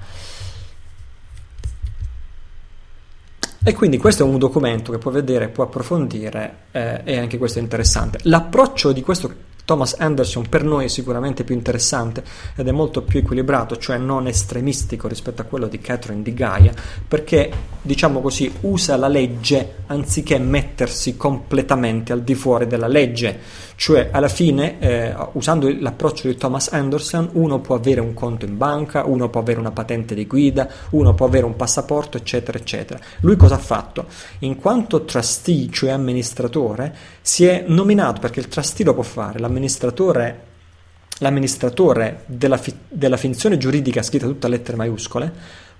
E 3.67 3.73
quindi 3.73 3.97
questo 3.97 4.23
è 4.23 4.27
un 4.27 4.37
documento 4.37 4.91
che 4.91 4.97
puoi 4.97 5.13
vedere, 5.13 5.47
puoi 5.47 5.65
approfondire 5.65 6.55
eh, 6.71 7.01
e 7.03 7.17
anche 7.17 7.37
questo 7.37 7.59
è 7.59 7.61
interessante. 7.61 8.19
L'approccio 8.23 8.91
di 8.91 9.01
questo 9.01 9.33
Thomas 9.65 9.95
Anderson 9.97 10.47
per 10.47 10.63
noi 10.63 10.85
è 10.85 10.87
sicuramente 10.87 11.43
più 11.43 11.55
interessante 11.55 12.23
ed 12.55 12.67
è 12.67 12.71
molto 12.71 13.01
più 13.01 13.19
equilibrato, 13.19 13.77
cioè 13.77 13.97
non 13.97 14.27
estremistico 14.27 15.07
rispetto 15.07 15.41
a 15.41 15.45
quello 15.45 15.67
di 15.67 15.79
Catherine 15.79 16.21
di 16.21 16.33
Gaia, 16.33 16.73
perché 17.07 17.51
diciamo 17.81 18.21
così 18.21 18.51
usa 18.61 18.95
la 18.95 19.07
legge 19.07 19.83
anziché 19.87 20.39
mettersi 20.39 21.17
completamente 21.17 22.13
al 22.13 22.21
di 22.21 22.35
fuori 22.35 22.67
della 22.67 22.87
legge, 22.87 23.39
cioè 23.75 24.09
alla 24.11 24.27
fine 24.27 24.79
eh, 24.79 25.15
usando 25.33 25.69
l'approccio 25.79 26.27
di 26.27 26.35
Thomas 26.35 26.69
Anderson 26.71 27.29
uno 27.33 27.59
può 27.59 27.75
avere 27.75 28.01
un 28.01 28.13
conto 28.13 28.45
in 28.45 28.57
banca, 28.57 29.05
uno 29.05 29.29
può 29.29 29.41
avere 29.41 29.59
una 29.59 29.71
patente 29.71 30.15
di 30.15 30.25
guida, 30.25 30.67
uno 30.91 31.13
può 31.13 31.25
avere 31.25 31.45
un 31.45 31.55
passaporto, 31.55 32.17
eccetera, 32.17 32.57
eccetera. 32.57 32.99
Lui 33.21 33.35
cosa 33.35 33.55
ha 33.55 33.59
fatto? 33.59 34.05
In 34.39 34.57
quanto 34.57 35.03
trustee, 35.05 35.69
cioè 35.71 35.89
amministratore, 35.89 36.95
si 37.21 37.45
è 37.45 37.65
nominato 37.67 38.21
perché 38.21 38.39
il 38.39 38.47
trustee 38.47 38.85
lo 38.85 38.93
può 38.93 39.03
fare, 39.03 39.39
l'amministratore, 39.55 40.43
l'amministratore 41.19 42.23
della, 42.25 42.57
fi- 42.57 42.75
della 42.89 43.17
finzione 43.17 43.57
giuridica 43.57 44.03
scritta 44.03 44.25
tutta 44.25 44.47
a 44.47 44.49
lettere 44.49 44.75
maiuscole 44.75 45.31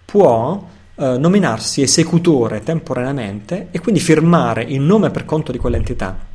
può 0.05 0.65
eh, 0.95 1.17
nominarsi 1.17 1.81
esecutore 1.81 2.63
temporaneamente 2.63 3.67
e 3.71 3.79
quindi 3.79 3.99
firmare 3.99 4.63
il 4.63 4.79
nome 4.79 5.09
per 5.11 5.25
conto 5.25 5.51
di 5.51 5.57
quell'entità. 5.57 6.33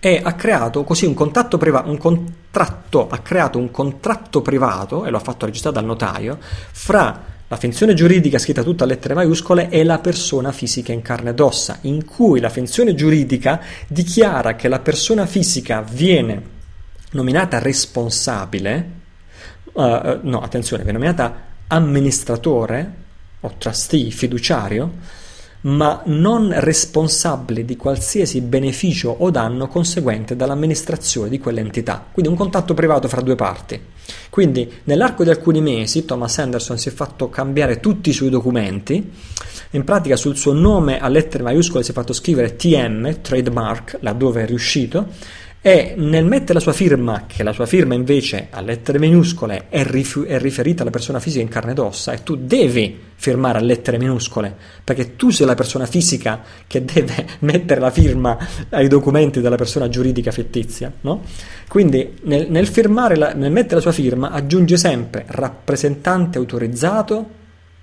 E 0.00 0.20
ha 0.22 0.32
creato 0.34 0.84
così 0.84 1.04
un, 1.04 1.14
priva- 1.58 1.82
un 1.84 1.98
contratto, 1.98 3.08
ha 3.08 3.18
creato 3.18 3.58
un 3.58 3.70
contratto 3.70 4.40
privato, 4.42 5.04
e 5.04 5.10
lo 5.10 5.16
ha 5.16 5.20
fatto 5.20 5.44
registrare 5.44 5.74
dal 5.74 5.84
notaio, 5.84 6.38
fra 6.40 7.20
la 7.50 7.56
finzione 7.56 7.94
giuridica 7.94 8.38
scritta 8.38 8.62
tutta 8.62 8.84
a 8.84 8.86
lettere 8.86 9.14
maiuscole 9.14 9.70
e 9.70 9.82
la 9.82 9.98
persona 9.98 10.52
fisica 10.52 10.92
in 10.92 11.00
carne 11.00 11.30
ed 11.30 11.40
ossa, 11.40 11.78
in 11.82 12.04
cui 12.04 12.40
la 12.40 12.50
finzione 12.50 12.94
giuridica 12.94 13.60
dichiara 13.86 14.54
che 14.54 14.68
la 14.68 14.80
persona 14.80 15.24
fisica 15.24 15.80
viene 15.80 16.56
nominata 17.12 17.58
responsabile, 17.58 18.90
uh, 19.72 20.18
no, 20.22 20.40
attenzione, 20.42 20.82
viene 20.82 20.98
nominata 20.98 21.46
amministratore 21.68 22.92
o 23.40 23.54
trustee 23.56 24.10
fiduciario, 24.10 24.92
ma 25.62 26.02
non 26.06 26.52
responsabile 26.54 27.64
di 27.64 27.76
qualsiasi 27.76 28.40
beneficio 28.40 29.14
o 29.18 29.30
danno 29.30 29.66
conseguente 29.66 30.36
dall'amministrazione 30.36 31.28
di 31.28 31.38
quell'entità. 31.38 32.06
Quindi 32.10 32.30
un 32.30 32.38
contatto 32.38 32.74
privato 32.74 33.08
fra 33.08 33.20
due 33.20 33.34
parti. 33.34 33.80
Quindi 34.30 34.70
nell'arco 34.84 35.24
di 35.24 35.30
alcuni 35.30 35.60
mesi 35.60 36.04
Thomas 36.04 36.38
Anderson 36.38 36.78
si 36.78 36.88
è 36.88 36.92
fatto 36.92 37.28
cambiare 37.28 37.80
tutti 37.80 38.10
i 38.10 38.14
suoi 38.14 38.30
documenti, 38.30 39.10
in 39.72 39.84
pratica 39.84 40.16
sul 40.16 40.36
suo 40.36 40.52
nome 40.52 40.98
a 40.98 41.08
lettere 41.08 41.42
maiuscole 41.42 41.84
si 41.84 41.90
è 41.90 41.94
fatto 41.94 42.14
scrivere 42.14 42.56
TM, 42.56 43.20
trademark, 43.20 43.98
laddove 44.00 44.44
è 44.44 44.46
riuscito, 44.46 45.08
e 45.60 45.94
nel 45.96 46.24
mettere 46.24 46.54
la 46.54 46.60
sua 46.60 46.72
firma, 46.72 47.24
che 47.26 47.42
la 47.42 47.52
sua 47.52 47.66
firma 47.66 47.94
invece 47.94 48.46
a 48.50 48.60
lettere 48.60 48.98
minuscole 48.98 49.66
è, 49.68 49.82
rifu- 49.82 50.24
è, 50.24 50.38
riferita 50.38 50.82
alla 50.82 50.90
persona 50.90 51.18
fisica 51.18 51.42
in 51.42 51.48
carne 51.48 51.72
ed 51.72 51.78
ossa 51.78 52.12
e 52.12 52.22
tu 52.22 52.36
devi 52.36 53.06
firmare 53.16 53.58
a 53.58 53.60
lettere 53.60 53.98
minuscole 53.98 54.54
perché 54.84 55.16
tu 55.16 55.30
sei 55.30 55.46
la 55.46 55.56
persona 55.56 55.86
fisica 55.86 56.42
che 56.66 56.84
deve 56.84 57.26
mettere 57.40 57.80
la 57.80 57.90
firma 57.90 58.38
ai 58.70 58.86
documenti 58.86 59.40
della 59.40 59.56
persona 59.56 59.88
giuridica 59.88 60.30
fittizia, 60.30 60.92
no? 61.00 61.22
Quindi 61.66 62.18
nel, 62.22 62.46
nel, 62.48 62.70
la, 63.16 63.32
nel 63.34 63.50
mettere 63.50 63.74
la 63.76 63.80
sua 63.80 63.92
firma 63.92 64.30
aggiunge 64.30 64.76
sempre 64.76 65.24
rappresentante 65.26 66.38
autorizzato 66.38 67.36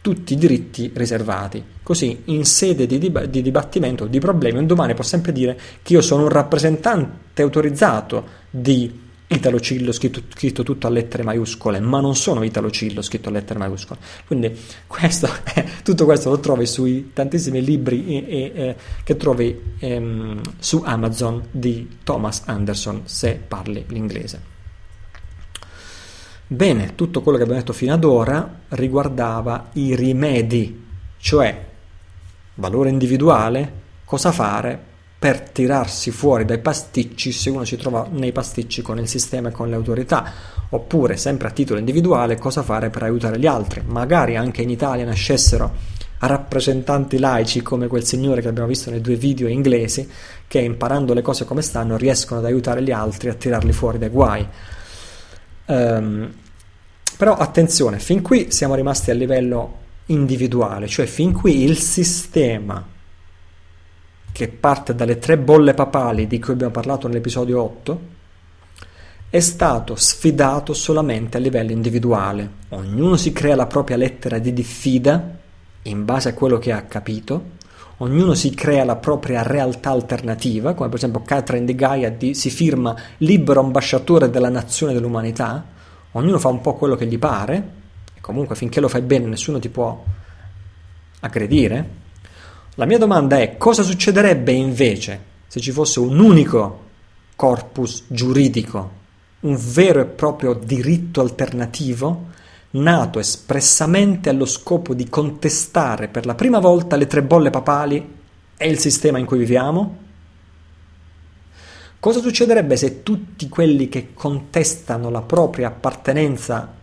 tutti 0.05 0.33
i 0.33 0.37
diritti 0.37 0.91
riservati. 0.93 1.63
Così 1.81 2.21
in 2.25 2.45
sede 2.45 2.85
di, 2.85 2.99
dib- 2.99 3.23
di 3.23 3.41
dibattimento 3.41 4.05
di 4.05 4.19
problemi 4.19 4.59
un 4.59 4.67
domani 4.67 4.93
può 4.93 5.03
sempre 5.03 5.31
dire 5.31 5.59
che 5.81 5.93
io 5.93 6.01
sono 6.01 6.21
un 6.21 6.29
rappresentante 6.29 7.41
autorizzato 7.41 8.23
di 8.51 9.01
Italo 9.25 9.59
Cillo 9.59 9.91
scritto, 9.91 10.21
scritto, 10.29 10.61
tutto 10.61 10.85
a 10.85 10.91
lettere 10.91 11.23
maiuscole, 11.23 11.79
ma 11.79 12.01
non 12.01 12.15
sono 12.15 12.43
Italo 12.43 12.69
Cillo 12.69 13.01
scritto 13.01 13.29
a 13.29 13.31
lettere 13.31 13.57
maiuscole. 13.57 13.99
Quindi 14.27 14.55
questo, 14.85 15.27
tutto 15.83 16.05
questo 16.05 16.29
lo 16.29 16.39
trovi 16.39 16.67
sui 16.67 17.09
tantissimi 17.11 17.63
libri 17.63 18.05
eh, 18.05 18.51
eh, 18.53 18.75
che 19.03 19.17
trovi 19.17 19.59
ehm, 19.79 20.39
su 20.59 20.83
Amazon 20.85 21.47
di 21.49 21.97
Thomas 22.03 22.43
Anderson 22.45 23.01
se 23.05 23.41
parli 23.47 23.85
l'inglese. 23.87 24.53
Bene, 26.47 26.93
tutto 26.93 27.21
quello 27.21 27.37
che 27.37 27.43
abbiamo 27.43 27.59
detto 27.59 27.73
fino 27.73 27.93
ad 27.95 28.03
ora 28.03 28.59
riguardava 28.69 29.69
i 29.73 29.95
rimedi, 29.95 30.85
cioè 31.17 31.65
valore 32.53 32.89
individuale, 32.89 33.71
cosa 34.05 34.31
fare 34.31 34.79
per 35.17 35.39
tirarsi 35.49 36.11
fuori 36.11 36.45
dai 36.45 36.59
pasticci 36.59 37.31
se 37.31 37.49
uno 37.49 37.63
si 37.63 37.77
trova 37.77 38.07
nei 38.11 38.31
pasticci 38.31 38.83
con 38.83 38.99
il 38.99 39.07
sistema 39.07 39.49
e 39.49 39.51
con 39.51 39.69
le 39.69 39.75
autorità, 39.75 40.31
oppure 40.69 41.17
sempre 41.17 41.47
a 41.47 41.51
titolo 41.51 41.79
individuale 41.79 42.37
cosa 42.37 42.61
fare 42.61 42.91
per 42.91 43.01
aiutare 43.01 43.39
gli 43.39 43.47
altri. 43.47 43.81
Magari 43.83 44.35
anche 44.35 44.61
in 44.61 44.69
Italia 44.69 45.03
nascessero 45.03 45.73
rappresentanti 46.19 47.17
laici 47.17 47.63
come 47.63 47.87
quel 47.87 48.03
signore 48.03 48.41
che 48.41 48.49
abbiamo 48.49 48.67
visto 48.67 48.91
nei 48.91 49.01
due 49.01 49.15
video 49.15 49.47
inglesi 49.47 50.07
che 50.47 50.59
imparando 50.59 51.15
le 51.15 51.23
cose 51.23 51.43
come 51.43 51.63
stanno 51.63 51.97
riescono 51.97 52.39
ad 52.39 52.45
aiutare 52.45 52.83
gli 52.83 52.91
altri 52.91 53.29
a 53.29 53.33
tirarli 53.33 53.71
fuori 53.71 53.97
dai 53.97 54.09
guai. 54.09 54.47
Um, 55.65 56.33
però 57.17 57.35
attenzione, 57.35 57.99
fin 57.99 58.21
qui 58.21 58.51
siamo 58.51 58.75
rimasti 58.75 59.11
a 59.11 59.13
livello 59.13 59.83
individuale, 60.07 60.87
cioè 60.87 61.05
fin 61.05 61.31
qui 61.31 61.63
il 61.63 61.77
sistema 61.77 62.85
che 64.31 64.47
parte 64.49 64.93
dalle 64.93 65.17
tre 65.17 65.37
bolle 65.37 65.73
papali 65.73 66.27
di 66.27 66.39
cui 66.39 66.53
abbiamo 66.53 66.73
parlato 66.73 67.07
nell'episodio 67.07 67.61
8 67.61 67.99
è 69.29 69.39
stato 69.39 69.95
sfidato 69.95 70.73
solamente 70.73 71.37
a 71.37 71.39
livello 71.39 71.71
individuale. 71.71 72.49
Ognuno 72.69 73.15
si 73.15 73.31
crea 73.31 73.55
la 73.55 73.65
propria 73.65 73.97
lettera 73.97 74.37
di 74.39 74.53
diffida 74.53 75.37
in 75.83 76.05
base 76.05 76.29
a 76.29 76.33
quello 76.33 76.57
che 76.57 76.71
ha 76.71 76.81
capito, 76.83 77.51
ognuno 77.97 78.33
si 78.33 78.53
crea 78.53 78.83
la 78.83 78.95
propria 78.95 79.41
realtà 79.43 79.91
alternativa, 79.91 80.73
come 80.73 80.89
per 80.89 80.97
esempio 80.97 81.21
Catherine 81.21 81.65
de 81.65 81.75
Gaia 81.75 82.11
di, 82.11 82.33
si 82.33 82.49
firma 82.49 82.95
libero 83.17 83.61
ambasciatore 83.61 84.29
della 84.29 84.49
nazione 84.49 84.93
dell'umanità, 84.93 85.63
ognuno 86.11 86.39
fa 86.39 86.49
un 86.49 86.61
po' 86.61 86.75
quello 86.75 86.95
che 86.95 87.07
gli 87.07 87.17
pare, 87.17 87.69
e 88.13 88.21
comunque 88.21 88.55
finché 88.55 88.79
lo 88.79 88.87
fai 88.87 89.01
bene 89.01 89.27
nessuno 89.27 89.59
ti 89.59 89.69
può 89.69 90.03
aggredire. 91.21 92.03
La 92.75 92.85
mia 92.85 92.97
domanda 92.97 93.39
è 93.39 93.57
cosa 93.57 93.83
succederebbe 93.83 94.51
invece 94.51 95.33
se 95.47 95.59
ci 95.61 95.71
fosse 95.71 95.99
un 95.99 96.19
unico 96.19 96.83
corpus 97.35 98.03
giuridico, 98.07 99.03
un 99.41 99.57
vero 99.57 100.01
e 100.01 100.05
proprio 100.05 100.53
diritto 100.53 101.21
alternativo 101.21 102.33
nato 102.81 103.19
espressamente 103.19 104.29
allo 104.29 104.45
scopo 104.45 104.93
di 104.93 105.09
contestare 105.09 106.07
per 106.07 106.25
la 106.25 106.35
prima 106.35 106.59
volta 106.59 106.95
le 106.95 107.07
tre 107.07 107.23
bolle 107.23 107.49
papali 107.49 108.13
e 108.57 108.69
il 108.69 108.79
sistema 108.79 109.17
in 109.17 109.25
cui 109.25 109.37
viviamo? 109.37 110.03
Cosa 111.99 112.19
succederebbe 112.19 112.77
se 112.77 113.01
tutti 113.01 113.49
quelli 113.49 113.89
che 113.89 114.13
contestano 114.13 115.09
la 115.09 115.21
propria 115.21 115.67
appartenenza 115.67 116.73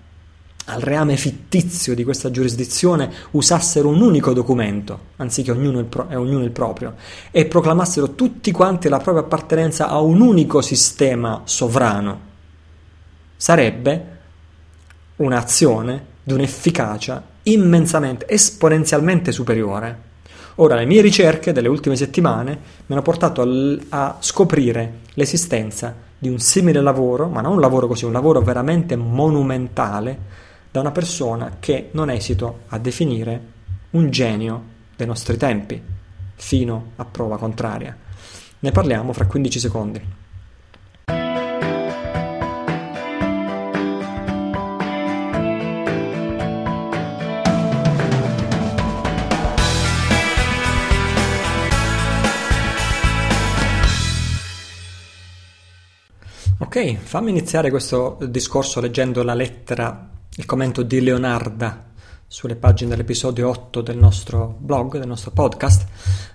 al 0.67 0.81
reame 0.81 1.17
fittizio 1.17 1.95
di 1.95 2.05
questa 2.05 2.31
giurisdizione 2.31 3.11
usassero 3.33 3.89
un 3.89 4.01
unico 4.01 4.33
documento, 4.33 4.99
anziché 5.17 5.51
ognuno 5.51 5.79
il, 5.81 5.87
pro- 5.87 6.09
ognuno 6.11 6.45
il 6.45 6.51
proprio, 6.51 6.95
e 7.31 7.47
proclamassero 7.47 8.15
tutti 8.15 8.51
quanti 8.53 8.89
la 8.89 8.99
propria 8.99 9.25
appartenenza 9.25 9.89
a 9.89 10.01
un 10.01 10.21
unico 10.21 10.61
sistema 10.61 11.43
sovrano? 11.45 12.31
Sarebbe 13.37 14.12
un'azione 15.23 16.05
di 16.23 16.33
un'efficacia 16.33 17.23
immensamente, 17.45 18.27
esponenzialmente 18.29 19.33
superiore. 19.33 20.11
Ora, 20.57 20.75
le 20.75 20.85
mie 20.85 21.01
ricerche 21.01 21.53
delle 21.53 21.69
ultime 21.69 21.97
settimane 21.97 22.53
mi 22.87 22.95
hanno 22.95 23.03
portato 23.03 23.47
a, 23.89 24.17
scoprire 24.21 25.01
l'esistenza 25.15 25.95
di 26.19 26.29
un 26.29 26.39
simile 26.39 26.81
lavoro, 26.81 27.29
ma 27.29 27.41
non 27.41 27.53
un 27.53 27.61
lavoro 27.61 27.87
così, 27.87 28.05
un 28.05 28.13
lavoro 28.13 28.41
veramente 28.41 28.97
monumentale, 28.97 30.41
da 30.71 30.81
una 30.81 30.93
persona 30.93 31.57
che 31.61 31.89
non 31.93 32.11
esito 32.11 32.61
a 32.69 32.79
definire 32.79 33.41
un 33.91 34.11
genio 34.11 34.63
dei 34.97 35.07
nostri 35.07 35.37
tempi, 35.37 35.81
fino 36.35 36.93
a 36.97 37.05
prova 37.05 37.39
contraria. 37.39 37.97
Ne 38.59 38.71
parliamo 38.71 39.13
fra 39.13 39.27
15 39.27 39.59
secondi. 39.59 40.01
Ok, 56.75 56.97
fammi 56.97 57.29
iniziare 57.29 57.69
questo 57.69 58.17
discorso 58.31 58.81
leggendo 58.81 59.23
la 59.23 59.35
lettera, 59.35 60.09
il 60.37 60.47
commento 60.47 60.83
di 60.83 61.03
Leonarda 61.03 61.91
sulle 62.27 62.57
pagine 62.57 62.89
dell'episodio 62.89 63.51
8 63.51 63.83
del 63.83 63.99
nostro 63.99 64.57
blog, 64.59 64.97
del 64.97 65.07
nostro 65.07 65.33
podcast. 65.33 65.85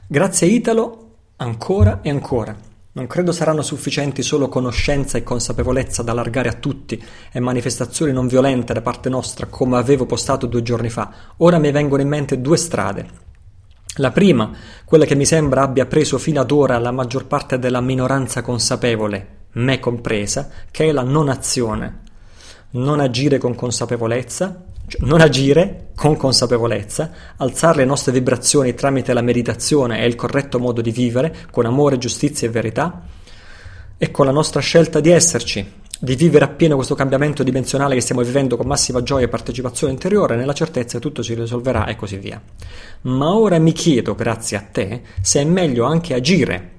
Grazie 0.06 0.48
Italo, 0.50 1.16
ancora 1.38 2.02
e 2.04 2.12
ancora. 2.12 2.56
Non 2.92 3.08
credo 3.08 3.32
saranno 3.32 3.64
sufficienti 3.64 4.22
solo 4.22 4.48
conoscenza 4.48 5.18
e 5.18 5.24
consapevolezza 5.24 6.04
da 6.04 6.12
allargare 6.12 6.50
a 6.50 6.54
tutti 6.54 7.04
e 7.32 7.40
manifestazioni 7.40 8.12
non 8.12 8.28
violente 8.28 8.74
da 8.74 8.82
parte 8.84 9.10
nostra, 9.10 9.48
come 9.48 9.78
avevo 9.78 10.06
postato 10.06 10.46
due 10.46 10.62
giorni 10.62 10.92
fa. 10.92 11.12
Ora 11.38 11.58
mi 11.58 11.72
vengono 11.72 12.04
in 12.04 12.10
mente 12.10 12.40
due 12.40 12.58
strade. 12.58 13.10
La 13.96 14.12
prima, 14.12 14.52
quella 14.86 15.06
che 15.06 15.16
mi 15.16 15.26
sembra 15.26 15.64
abbia 15.64 15.88
preso 15.88 16.20
fino 16.20 16.42
ad 16.42 16.52
ora 16.52 16.78
la 16.78 16.92
maggior 16.92 17.26
parte 17.26 17.58
della 17.58 17.82
minoranza 17.82 18.44
consapevole, 18.44 19.37
me 19.53 19.80
compresa, 19.80 20.49
che 20.72 20.90
è 20.90 20.91
la 20.91 21.03
non 21.03 21.30
azione. 21.30 22.02
Non 22.72 22.99
agire 22.99 23.38
con 23.38 23.56
consapevolezza, 23.56 24.64
cioè 24.88 25.06
non 25.06 25.19
agire 25.19 25.90
con 25.95 26.15
consapevolezza, 26.15 27.11
alzare 27.38 27.80
le 27.80 27.86
nostre 27.86 28.14
vibrazioni 28.14 28.74
tramite 28.74 29.14
la 29.14 29.22
meditazione 29.22 30.02
e 30.02 30.07
il 30.07 30.15
corretto 30.15 30.60
modo 30.60 30.82
di 30.82 30.91
vivere, 30.91 31.36
con 31.52 31.65
amore, 31.65 31.98
giustizia 31.98 32.48
e 32.48 32.52
verità, 32.52 33.03
e 33.98 34.11
con 34.11 34.26
la 34.26 34.32
nostra 34.32 34.61
scelta 34.61 35.02
di 35.02 35.10
esserci, 35.10 35.74
di 35.99 36.15
vivere 36.15 36.45
appieno 36.45 36.76
questo 36.76 36.95
cambiamento 36.95 37.44
dimensionale 37.44 37.95
che 37.95 38.02
stiamo 38.02 38.22
vivendo 38.22 38.56
con 38.56 38.68
massima 38.68 39.03
gioia 39.03 39.26
e 39.26 39.30
partecipazione 39.30 39.91
interiore, 39.91 40.38
nella 40.38 40.53
certezza 40.53 40.98
che 40.98 41.03
tutto 41.03 41.22
si 41.22 41.34
risolverà 41.34 41.88
e 41.88 41.95
così 41.98 42.18
via. 42.18 42.41
Ma 43.02 43.34
ora 43.34 43.60
mi 43.60 43.74
chiedo, 43.74 44.15
grazie 44.15 44.56
a 44.56 44.61
te, 44.72 45.02
se 45.22 45.41
è 45.41 45.44
meglio 45.44 45.84
anche 45.84 46.14
agire. 46.14 46.76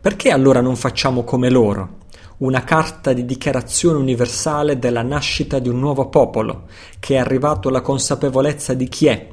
Perché 0.00 0.30
allora 0.30 0.60
non 0.60 0.74
facciamo 0.74 1.22
come 1.22 1.48
loro? 1.48 2.00
Una 2.42 2.64
carta 2.64 3.12
di 3.12 3.24
dichiarazione 3.24 3.98
universale 3.98 4.78
della 4.78 5.02
nascita 5.02 5.60
di 5.60 5.68
un 5.68 5.78
nuovo 5.78 6.08
popolo, 6.08 6.64
che 6.98 7.14
è 7.14 7.18
arrivato 7.18 7.68
alla 7.68 7.82
consapevolezza 7.82 8.74
di 8.74 8.88
chi 8.88 9.06
è, 9.06 9.28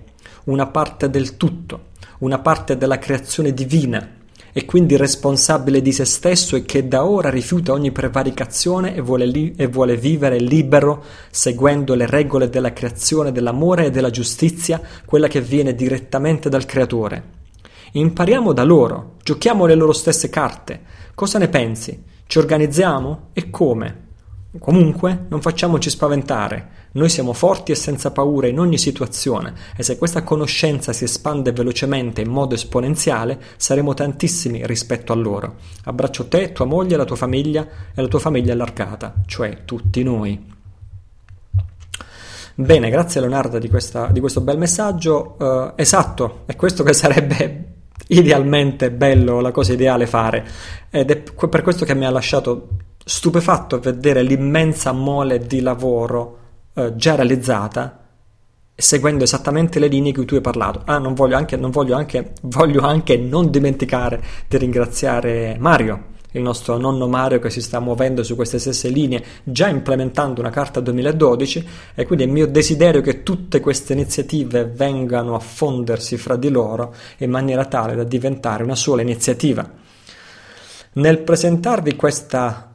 una 0.45 0.67
parte 0.67 1.09
del 1.09 1.35
tutto, 1.35 1.87
una 2.19 2.37
parte 2.37 2.77
della 2.77 2.99
creazione 2.99 3.51
divina, 3.51 4.17
e 4.51 4.65
quindi 4.65 4.95
responsabile 4.95 5.81
di 5.81 5.91
se 5.91 6.05
stesso 6.05 6.55
e 6.55 6.65
che 6.65 6.87
da 6.87 7.03
ora 7.03 7.31
rifiuta 7.31 7.71
ogni 7.71 7.91
prevaricazione 7.91 8.95
e 8.95 9.01
vuole, 9.01 9.25
li- 9.25 9.53
e 9.57 9.65
vuole 9.67 9.97
vivere 9.97 10.37
libero 10.37 11.03
seguendo 11.31 11.95
le 11.95 12.05
regole 12.05 12.49
della 12.49 12.73
creazione, 12.73 13.31
dell'amore 13.31 13.85
e 13.85 13.91
della 13.91 14.11
giustizia, 14.11 14.79
quella 15.05 15.27
che 15.27 15.41
viene 15.41 15.73
direttamente 15.73 16.47
dal 16.47 16.65
creatore. 16.65 17.37
Impariamo 17.93 18.53
da 18.53 18.63
loro, 18.63 19.15
giochiamo 19.23 19.65
le 19.65 19.73
loro 19.73 19.93
stesse 19.93 20.29
carte. 20.29 20.81
Cosa 21.15 21.39
ne 21.39 21.47
pensi? 21.47 22.08
Ci 22.29 22.37
organizziamo? 22.37 23.29
E 23.33 23.49
come? 23.49 24.09
Comunque, 24.59 25.25
non 25.29 25.41
facciamoci 25.41 25.89
spaventare. 25.89 26.87
Noi 26.91 27.09
siamo 27.09 27.33
forti 27.33 27.71
e 27.71 27.75
senza 27.75 28.11
paura 28.11 28.45
in 28.45 28.59
ogni 28.59 28.77
situazione 28.77 29.55
e 29.75 29.81
se 29.81 29.97
questa 29.97 30.21
conoscenza 30.21 30.93
si 30.93 31.05
espande 31.05 31.51
velocemente 31.53 32.21
in 32.21 32.29
modo 32.29 32.53
esponenziale, 32.53 33.41
saremo 33.57 33.95
tantissimi 33.95 34.63
rispetto 34.67 35.11
a 35.11 35.15
loro. 35.15 35.55
Abbraccio 35.85 36.27
te, 36.27 36.51
tua 36.51 36.65
moglie, 36.65 36.97
la 36.97 37.05
tua 37.05 37.15
famiglia 37.15 37.67
e 37.95 37.99
la 37.99 38.07
tua 38.07 38.19
famiglia 38.19 38.53
allargata, 38.53 39.23
cioè 39.25 39.65
tutti 39.65 40.03
noi. 40.03 40.53
Bene, 42.53 42.89
grazie 42.91 43.21
Leonardo 43.21 43.57
di, 43.57 43.69
questa, 43.69 44.05
di 44.11 44.19
questo 44.19 44.41
bel 44.41 44.59
messaggio. 44.59 45.35
Uh, 45.39 45.71
esatto, 45.73 46.43
è 46.45 46.55
questo 46.55 46.83
che 46.83 46.93
sarebbe 46.93 47.78
idealmente 48.07 48.91
bello, 48.91 49.39
la 49.39 49.51
cosa 49.51 49.73
ideale 49.73 50.07
fare. 50.07 50.45
Ed 50.89 51.11
è 51.11 51.47
per 51.47 51.61
questo 51.61 51.85
che 51.85 51.95
mi 51.95 52.05
ha 52.05 52.09
lasciato 52.09 52.69
stupefatto 53.03 53.79
vedere 53.79 54.21
l'immensa 54.21 54.91
mole 54.91 55.39
di 55.39 55.61
lavoro 55.61 56.37
eh, 56.73 56.95
già 56.95 57.15
realizzata 57.15 57.95
seguendo 58.75 59.25
esattamente 59.25 59.77
le 59.77 59.87
linee 59.87 60.13
che 60.13 60.23
tu 60.23 60.35
hai 60.35 60.41
parlato. 60.41 60.83
Ah, 60.85 60.99
non 60.99 61.13
voglio 61.13 61.35
anche, 61.35 61.57
non 61.57 61.69
voglio 61.69 61.95
anche, 61.95 62.33
voglio 62.43 62.81
anche 62.81 63.17
non 63.17 63.49
dimenticare 63.49 64.21
di 64.47 64.57
ringraziare 64.57 65.57
Mario 65.59 66.17
il 66.31 66.41
nostro 66.41 66.77
nonno 66.77 67.07
Mario 67.07 67.39
che 67.39 67.49
si 67.49 67.61
sta 67.61 67.79
muovendo 67.79 68.23
su 68.23 68.35
queste 68.35 68.59
stesse 68.59 68.89
linee, 68.89 69.23
già 69.43 69.67
implementando 69.67 70.41
una 70.41 70.51
carta 70.51 70.79
2012 70.79 71.67
e 71.95 72.05
quindi 72.05 72.25
è 72.25 72.27
mio 72.27 72.45
desiderio 72.45 73.01
che 73.01 73.23
tutte 73.23 73.59
queste 73.59 73.93
iniziative 73.93 74.65
vengano 74.65 75.33
a 75.33 75.39
fondersi 75.39 76.17
fra 76.17 76.35
di 76.35 76.49
loro 76.49 76.93
in 77.17 77.31
maniera 77.31 77.65
tale 77.65 77.95
da 77.95 78.03
diventare 78.03 78.63
una 78.63 78.75
sola 78.75 79.01
iniziativa. 79.01 79.67
Nel 80.91 81.19
presentarvi 81.19 81.95
questa 81.95 82.73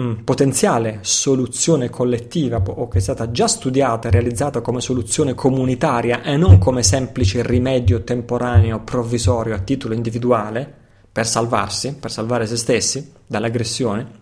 mm, 0.00 0.14
potenziale 0.24 0.98
soluzione 1.02 1.88
collettiva 1.88 2.62
o 2.64 2.88
che 2.88 2.98
è 2.98 3.00
stata 3.00 3.30
già 3.30 3.46
studiata 3.46 4.08
e 4.08 4.10
realizzata 4.10 4.60
come 4.60 4.80
soluzione 4.80 5.34
comunitaria 5.34 6.22
e 6.22 6.36
non 6.36 6.58
come 6.58 6.82
semplice 6.82 7.42
rimedio 7.42 8.02
temporaneo 8.02 8.80
provvisorio 8.80 9.54
a 9.54 9.58
titolo 9.58 9.94
individuale, 9.94 10.80
per 11.12 11.26
salvarsi, 11.26 11.94
per 11.94 12.10
salvare 12.10 12.46
se 12.46 12.56
stessi 12.56 13.12
dall'aggressione. 13.26 14.20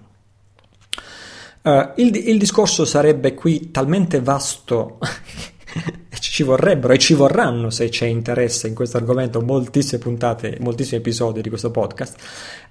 Uh, 1.62 1.92
il, 1.96 2.16
il 2.16 2.38
discorso 2.38 2.84
sarebbe 2.84 3.34
qui 3.34 3.70
talmente 3.70 4.20
vasto 4.20 4.98
ci 6.20 6.42
vorrebbero 6.42 6.92
e 6.92 6.98
ci 6.98 7.14
vorranno, 7.14 7.70
se 7.70 7.88
c'è 7.88 8.06
interesse 8.06 8.68
in 8.68 8.74
questo 8.74 8.96
argomento, 8.96 9.40
moltissime 9.40 10.00
puntate, 10.00 10.58
moltissimi 10.60 10.98
episodi 10.98 11.40
di 11.40 11.48
questo 11.48 11.70
podcast, 11.70 12.16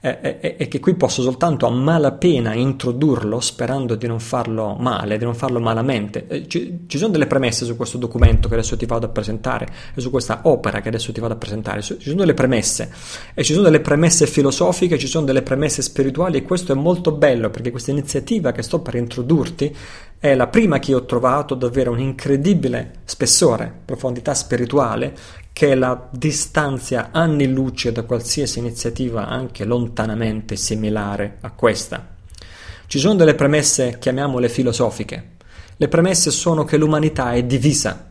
eh, 0.01 0.19
eh, 0.21 0.55
e 0.57 0.67
che 0.67 0.79
qui 0.79 0.93
posso 0.93 1.21
soltanto 1.21 1.65
a 1.65 1.69
malapena 1.69 2.53
introdurlo 2.53 3.39
sperando 3.39 3.95
di 3.95 4.07
non 4.07 4.19
farlo 4.19 4.75
male, 4.75 5.17
di 5.17 5.25
non 5.25 5.35
farlo 5.35 5.59
malamente. 5.59 6.25
Eh, 6.27 6.47
ci, 6.47 6.85
ci, 6.87 6.97
sono 6.97 7.11
delle 7.11 7.27
premesse 7.27 7.65
su 7.65 7.75
questo 7.75 7.97
documento 7.97 8.47
che 8.47 8.53
adesso 8.53 8.77
ti 8.77 8.85
vado 8.85 9.07
a 9.07 9.09
presentare 9.09 9.67
e 9.93 9.99
su 9.99 10.09
questa 10.09 10.41
opera 10.43 10.79
che 10.81 10.87
adesso 10.87 11.11
ti 11.11 11.19
vado 11.19 11.33
a 11.33 11.37
presentare. 11.37 11.81
Ci 11.81 11.97
sono 11.99 12.19
delle 12.19 12.33
premesse 12.33 12.91
e 13.33 13.43
ci 13.43 13.53
sono 13.53 13.65
delle 13.65 13.81
premesse 13.81 14.25
filosofiche, 14.25 14.97
ci 14.97 15.07
sono 15.07 15.25
delle 15.25 15.41
premesse 15.41 15.81
spirituali 15.81 16.37
e 16.37 16.43
questo 16.43 16.71
è 16.71 16.75
molto 16.75 17.11
bello 17.11 17.49
perché 17.49 17.71
questa 17.71 17.91
iniziativa 17.91 18.51
che 18.51 18.61
sto 18.61 18.79
per 18.79 18.95
introdurti 18.95 19.75
è 20.21 20.35
la 20.35 20.47
prima 20.47 20.79
che 20.79 20.93
ho 20.93 21.05
trovato 21.05 21.55
davvero 21.55 21.91
un 21.91 21.99
incredibile 21.99 22.95
spessore, 23.39 23.73
profondità 23.85 24.33
spirituale 24.33 25.15
che 25.53 25.73
la 25.73 26.09
distanzia 26.11 27.09
anni 27.11 27.47
luce 27.47 27.93
da 27.93 28.03
qualsiasi 28.03 28.59
iniziativa 28.59 29.27
anche 29.27 29.63
lontanamente 29.63 30.57
similare 30.57 31.37
a 31.41 31.51
questa. 31.51 32.15
Ci 32.85 32.99
sono 32.99 33.15
delle 33.15 33.35
premesse, 33.35 33.97
chiamiamole 33.97 34.49
filosofiche. 34.49 35.37
Le 35.77 35.87
premesse 35.87 36.31
sono 36.31 36.65
che 36.65 36.75
l'umanità 36.75 37.31
è 37.31 37.43
divisa 37.43 38.07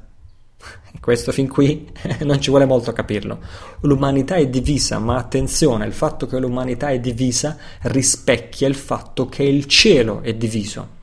questo 1.00 1.30
fin 1.30 1.46
qui 1.46 1.90
non 2.24 2.40
ci 2.40 2.48
vuole 2.48 2.64
molto 2.64 2.92
capirlo. 2.92 3.38
L'umanità 3.80 4.36
è 4.36 4.46
divisa, 4.48 4.98
ma 4.98 5.16
attenzione, 5.16 5.84
il 5.84 5.92
fatto 5.92 6.26
che 6.26 6.38
l'umanità 6.38 6.88
è 6.88 7.00
divisa 7.00 7.58
rispecchia 7.82 8.66
il 8.66 8.74
fatto 8.74 9.28
che 9.28 9.42
il 9.42 9.66
cielo 9.66 10.22
è 10.22 10.32
diviso. 10.32 10.96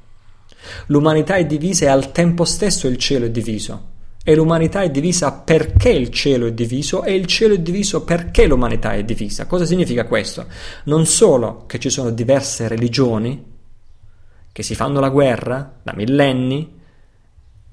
L'umanità 0.88 1.36
è 1.36 1.46
divisa 1.46 1.86
e 1.86 1.90
al 1.90 2.12
tempo 2.12 2.44
stesso 2.44 2.88
il 2.88 2.98
cielo 2.98 3.26
è 3.26 3.30
diviso. 3.30 3.94
E 4.28 4.34
l'umanità 4.34 4.82
è 4.82 4.90
divisa 4.90 5.32
perché 5.32 5.90
il 5.90 6.10
cielo 6.10 6.48
è 6.48 6.52
diviso 6.52 7.04
e 7.04 7.14
il 7.14 7.28
cielo 7.28 7.54
è 7.54 7.60
diviso 7.60 8.04
perché 8.04 8.48
l'umanità 8.48 8.94
è 8.94 9.04
divisa. 9.04 9.46
Cosa 9.46 9.66
significa 9.66 10.06
questo? 10.06 10.48
Non 10.86 11.06
solo 11.06 11.66
che 11.68 11.78
ci 11.78 11.92
sono 11.92 12.10
diverse 12.10 12.68
religioni 12.68 13.54
che 14.52 14.64
si 14.64 14.74
fanno 14.74 15.00
la 15.00 15.10
guerra 15.10 15.80
da 15.84 15.94
millenni, 15.94 16.76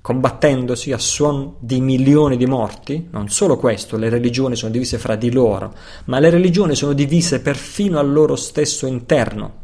combattendosi 0.02 0.92
a 0.92 0.98
suon 0.98 1.54
di 1.60 1.80
milioni 1.80 2.36
di 2.36 2.44
morti, 2.44 3.06
non 3.12 3.28
solo 3.28 3.56
questo, 3.56 3.96
le 3.96 4.08
religioni 4.08 4.54
sono 4.54 4.72
divise 4.72 4.98
fra 4.98 5.14
di 5.14 5.30
loro, 5.30 5.72
ma 6.06 6.18
le 6.18 6.28
religioni 6.28 6.74
sono 6.74 6.92
divise 6.92 7.40
perfino 7.40 7.98
al 7.98 8.12
loro 8.12 8.36
stesso 8.36 8.86
interno. 8.86 9.60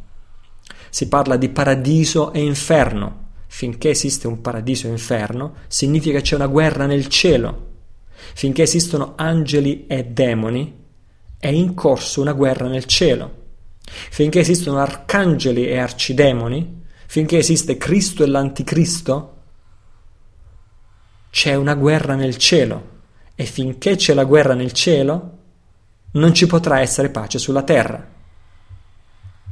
Si 0.88 1.08
parla 1.08 1.36
di 1.36 1.50
paradiso 1.50 2.32
e 2.32 2.40
inferno. 2.40 3.26
Finché 3.48 3.90
esiste 3.90 4.28
un 4.28 4.40
paradiso 4.40 4.86
e 4.86 4.90
inferno, 4.90 5.56
significa 5.66 6.18
che 6.18 6.24
c'è 6.24 6.34
una 6.36 6.46
guerra 6.46 6.86
nel 6.86 7.08
cielo. 7.08 7.66
Finché 8.34 8.62
esistono 8.62 9.14
angeli 9.16 9.86
e 9.88 10.04
demoni, 10.04 10.84
è 11.38 11.48
in 11.48 11.74
corso 11.74 12.20
una 12.20 12.32
guerra 12.32 12.68
nel 12.68 12.84
cielo. 12.84 13.46
Finché 13.82 14.40
esistono 14.40 14.78
arcangeli 14.78 15.66
e 15.66 15.78
arcidemoni, 15.78 16.82
finché 17.06 17.38
esiste 17.38 17.76
Cristo 17.76 18.22
e 18.22 18.26
l'anticristo, 18.26 19.34
c'è 21.30 21.54
una 21.54 21.74
guerra 21.74 22.14
nel 22.14 22.36
cielo 22.36 22.96
e 23.34 23.44
finché 23.44 23.96
c'è 23.96 24.14
la 24.14 24.24
guerra 24.24 24.54
nel 24.54 24.72
cielo 24.72 25.36
non 26.10 26.32
ci 26.32 26.46
potrà 26.46 26.80
essere 26.80 27.10
pace 27.10 27.38
sulla 27.38 27.62
terra. 27.62 28.16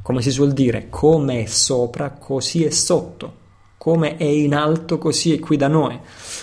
Come 0.03 0.23
si 0.23 0.31
suol 0.31 0.53
dire, 0.53 0.89
come 0.89 1.43
è 1.43 1.47
sopra, 1.47 2.11
così 2.11 2.65
è 2.65 2.71
sotto. 2.71 3.45
Come 3.79 4.17
è 4.17 4.25
in 4.25 4.55
alto, 4.55 4.99
così 4.99 5.35
è 5.35 5.39
qui 5.39 5.57
da 5.57 5.69
noi. 5.69 5.99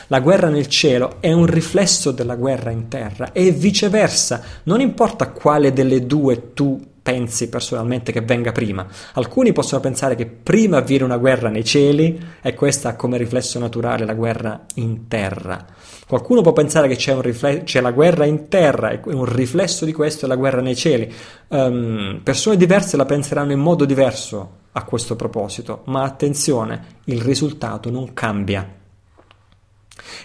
La 0.07 0.19
guerra 0.19 0.49
nel 0.49 0.68
cielo 0.68 1.18
è 1.19 1.31
un 1.31 1.45
riflesso 1.45 2.11
della 2.11 2.35
guerra 2.35 2.72
in 2.72 2.88
terra 2.88 3.31
e 3.31 3.51
viceversa. 3.51 4.41
Non 4.64 4.80
importa 4.80 5.30
quale 5.30 5.73
delle 5.73 6.05
due 6.05 6.53
tu 6.53 6.80
pensi 7.03 7.49
personalmente 7.49 8.13
che 8.13 8.21
venga 8.21 8.53
prima. 8.53 8.88
Alcuni 9.13 9.51
possono 9.51 9.81
pensare 9.81 10.15
che 10.15 10.25
prima 10.25 10.77
avviene 10.77 11.03
una 11.03 11.17
guerra 11.17 11.49
nei 11.49 11.65
cieli 11.65 12.19
e 12.41 12.53
questa 12.53 12.89
ha 12.89 12.95
come 12.95 13.17
riflesso 13.17 13.59
naturale 13.59 14.05
la 14.05 14.13
guerra 14.13 14.65
in 14.75 15.09
terra. 15.09 15.65
Qualcuno 16.07 16.41
può 16.41 16.53
pensare 16.53 16.88
che 16.88 16.95
c'è, 16.95 17.19
rifle- 17.19 17.63
c'è 17.63 17.81
la 17.81 17.91
guerra 17.91 18.25
in 18.25 18.47
terra 18.47 18.91
e 18.91 19.01
un 19.05 19.25
riflesso 19.25 19.84
di 19.84 19.91
questo 19.91 20.25
è 20.25 20.27
la 20.30 20.35
guerra 20.35 20.61
nei 20.61 20.75
cieli. 20.75 21.11
Um, 21.49 22.21
persone 22.23 22.55
diverse 22.55 22.97
la 22.97 23.05
penseranno 23.05 23.51
in 23.51 23.59
modo 23.59 23.84
diverso 23.84 24.61
a 24.71 24.84
questo 24.84 25.15
proposito, 25.15 25.84
ma 25.85 26.03
attenzione, 26.03 26.85
il 27.05 27.21
risultato 27.21 27.89
non 27.91 28.13
cambia. 28.13 28.81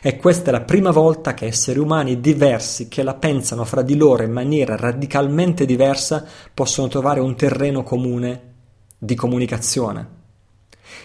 E 0.00 0.16
questa 0.16 0.48
è 0.48 0.52
la 0.52 0.62
prima 0.62 0.90
volta 0.90 1.34
che 1.34 1.46
esseri 1.46 1.78
umani 1.78 2.20
diversi, 2.20 2.88
che 2.88 3.02
la 3.02 3.14
pensano 3.14 3.64
fra 3.64 3.82
di 3.82 3.96
loro 3.96 4.22
in 4.22 4.32
maniera 4.32 4.76
radicalmente 4.76 5.66
diversa, 5.66 6.24
possono 6.54 6.88
trovare 6.88 7.20
un 7.20 7.36
terreno 7.36 7.82
comune 7.82 8.54
di 8.96 9.14
comunicazione. 9.14 10.16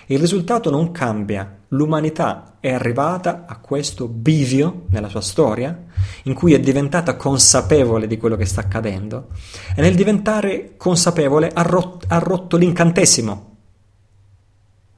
Il 0.07 0.19
risultato 0.19 0.69
non 0.69 0.91
cambia, 0.91 1.59
l'umanità 1.69 2.57
è 2.59 2.71
arrivata 2.71 3.45
a 3.47 3.57
questo 3.57 4.07
bivio 4.07 4.85
nella 4.89 5.09
sua 5.09 5.21
storia, 5.21 5.85
in 6.23 6.33
cui 6.33 6.53
è 6.53 6.59
diventata 6.59 7.15
consapevole 7.15 8.07
di 8.07 8.17
quello 8.17 8.37
che 8.37 8.45
sta 8.45 8.61
accadendo, 8.61 9.29
e 9.75 9.81
nel 9.81 9.95
diventare 9.95 10.75
consapevole 10.77 11.49
ha 11.53 11.61
rotto, 11.63 12.05
ha 12.09 12.19
rotto 12.19 12.55
l'incantesimo, 12.57 13.55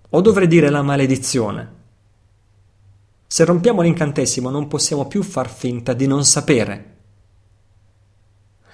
o 0.10 0.22
dovrei 0.22 0.48
dire 0.48 0.70
la 0.70 0.84
maledizione 0.84 1.84
se 3.27 3.43
rompiamo 3.43 3.81
l'incantesimo 3.81 4.49
non 4.49 4.68
possiamo 4.68 5.07
più 5.07 5.23
far 5.23 5.49
finta 5.49 5.93
di 5.93 6.07
non 6.07 6.23
sapere. 6.23 6.93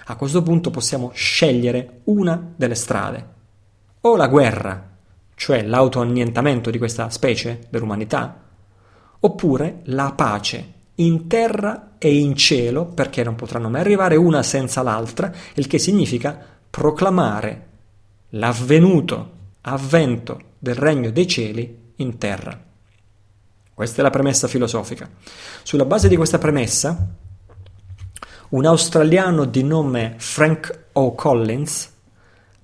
A 0.06 0.16
questo 0.16 0.42
punto 0.42 0.70
possiamo 0.70 1.10
scegliere 1.14 2.00
una 2.04 2.52
delle 2.56 2.74
strade. 2.74 3.28
O 4.02 4.16
la 4.16 4.28
guerra, 4.28 4.90
cioè 5.34 5.62
l'autoannientamento 5.62 6.70
di 6.70 6.78
questa 6.78 7.08
specie 7.10 7.66
dell'umanità, 7.70 8.42
oppure 9.20 9.80
la 9.84 10.12
pace 10.12 10.72
in 10.96 11.28
terra 11.28 11.92
e 11.98 12.14
in 12.16 12.36
cielo, 12.36 12.86
perché 12.86 13.22
non 13.22 13.36
potranno 13.36 13.70
mai 13.70 13.80
arrivare 13.80 14.16
una 14.16 14.42
senza 14.42 14.82
l'altra, 14.82 15.32
il 15.54 15.66
che 15.66 15.78
significa 15.78 16.38
proclamare 16.68 17.68
l'avvenuto 18.30 19.30
avvento 19.62 20.40
del 20.58 20.74
regno 20.74 21.10
dei 21.10 21.26
cieli 21.26 21.92
in 21.96 22.18
terra. 22.18 22.70
Questa 23.74 24.00
è 24.00 24.02
la 24.02 24.10
premessa 24.10 24.48
filosofica. 24.48 25.08
Sulla 25.62 25.84
base 25.84 26.08
di 26.08 26.16
questa 26.16 26.38
premessa, 26.38 27.08
un 28.50 28.66
australiano 28.66 29.44
di 29.46 29.62
nome 29.62 30.14
Frank 30.18 30.88
O. 30.92 31.14
Collins 31.14 31.90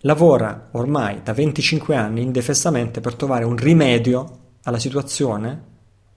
lavora 0.03 0.69
ormai 0.73 1.23
da 1.23 1.33
25 1.33 1.97
anni 1.97 2.23
indefessamente 2.23 3.01
per 3.01 3.15
trovare 3.15 3.45
un 3.45 3.57
rimedio 3.57 4.39
alla 4.65 4.79
situazione 4.79 5.65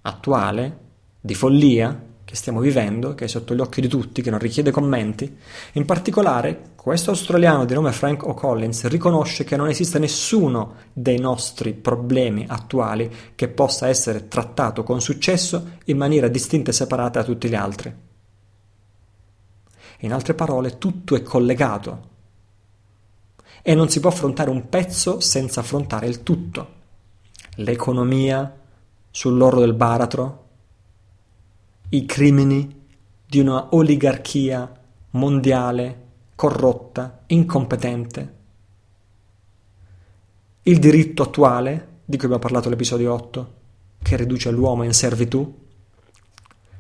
attuale 0.02 0.78
di 1.22 1.34
follia 1.34 2.10
che 2.32 2.38
stiamo 2.38 2.62
vivendo, 2.62 3.14
che 3.14 3.26
è 3.26 3.28
sotto 3.28 3.54
gli 3.54 3.60
occhi 3.60 3.82
di 3.82 3.90
tutti, 3.90 4.22
che 4.22 4.30
non 4.30 4.40
richiede 4.40 4.72
commenti. 4.72 5.38
In 5.74 5.84
particolare, 5.84 6.70
questo 6.78 7.10
australiano 7.10 7.66
di 7.66 7.74
nome 7.74 7.92
Frank 7.92 8.26
O'Collins 8.26 8.86
riconosce 8.88 9.44
che 9.44 9.58
non 9.58 9.68
esiste 9.68 10.00
nessuno 10.00 10.76
dei 10.94 11.20
nostri 11.20 11.74
problemi 11.74 12.46
attuali 12.48 13.12
che 13.36 13.50
possa 13.50 13.90
essere 13.90 14.30
trattato 14.30 14.84
con 14.84 15.02
successo 15.02 15.72
in 15.88 15.98
maniera 15.98 16.30
distinta 16.30 16.72
e 16.72 16.74
separata 16.74 17.20
da 17.20 17.26
tutti 17.26 17.50
gli 17.50 17.56
altri. 17.56 17.94
In 20.00 20.14
altre 20.14 20.34
parole, 20.34 20.78
tutto 20.78 21.18
è 21.18 21.22
collegato 21.22 22.08
e 23.62 23.76
non 23.76 23.90
si 23.90 24.00
può 24.00 24.10
affrontare 24.10 24.50
un 24.50 24.70
pezzo 24.70 25.20
senza 25.20 25.60
affrontare 25.60 26.08
il 26.08 26.24
tutto. 26.24 26.76
L'economia 27.56 28.58
sull'oro 29.10 29.60
del 29.60 29.74
baratro, 29.74 30.41
i 31.94 32.06
crimini 32.06 32.84
di 33.26 33.40
una 33.40 33.68
oligarchia 33.72 34.72
mondiale 35.12 36.00
corrotta, 36.36 37.24
incompetente. 37.28 38.34
Il 40.64 40.80
diritto 40.80 41.24
attuale, 41.24 41.88
di 42.06 42.16
cui 42.16 42.26
abbiamo 42.26 42.42
parlato 42.42 42.68
all'episodio 42.68 43.14
8, 43.14 43.54
che 44.02 44.16
riduce 44.16 44.52
l'uomo 44.52 44.84
in 44.84 44.94
servitù. 44.94 45.54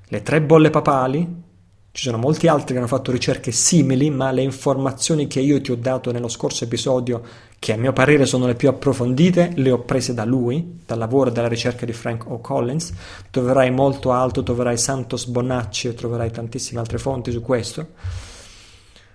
Le 0.06 0.22
tre 0.22 0.42
bolle 0.42 0.70
papali, 0.70 1.44
ci 1.92 2.04
sono 2.04 2.18
molti 2.18 2.48
altri 2.48 2.72
che 2.72 2.78
hanno 2.78 2.88
fatto 2.88 3.12
ricerche 3.12 3.52
simili, 3.52 4.10
ma 4.10 4.32
le 4.32 4.44
informazioni 4.44 5.28
che 5.28 5.42
io 5.42 5.60
ti 5.60 5.72
ho 5.72 5.76
dato 5.76 6.14
nello 6.14 6.30
scorso 6.30 6.64
episodio, 6.64 7.22
che 7.62 7.74
a 7.74 7.78
mio 7.78 7.94
parere 7.94 8.26
sono 8.26 8.48
le 8.48 8.56
più 8.56 8.70
approfondite, 8.70 9.52
le 9.54 9.70
ho 9.70 9.82
prese 9.82 10.16
da 10.16 10.26
lui, 10.26 10.80
dal 10.84 10.98
lavoro 10.98 11.30
e 11.30 11.32
dalla 11.32 11.48
ricerca 11.48 11.86
di 11.86 11.94
Frank 11.94 12.28
O. 12.28 12.40
Collins. 12.40 12.92
Troverai 13.30 13.70
molto 13.70 14.12
alto, 14.12 14.42
troverai 14.42 14.80
Santos 14.80 15.28
Bonacci 15.28 15.90
e 15.90 15.94
troverai 15.94 16.32
tantissime 16.32 16.80
altre 16.80 16.98
fonti 16.98 17.30
su 17.30 17.40
questo. 17.40 17.90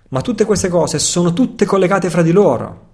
Ma 0.07 0.21
tutte 0.21 0.45
queste 0.45 0.69
cose 0.69 0.97
sono 0.97 1.33
tutte 1.33 1.65
collegate 1.65 2.09
fra 2.09 2.21
di 2.21 2.31
loro 2.31 2.85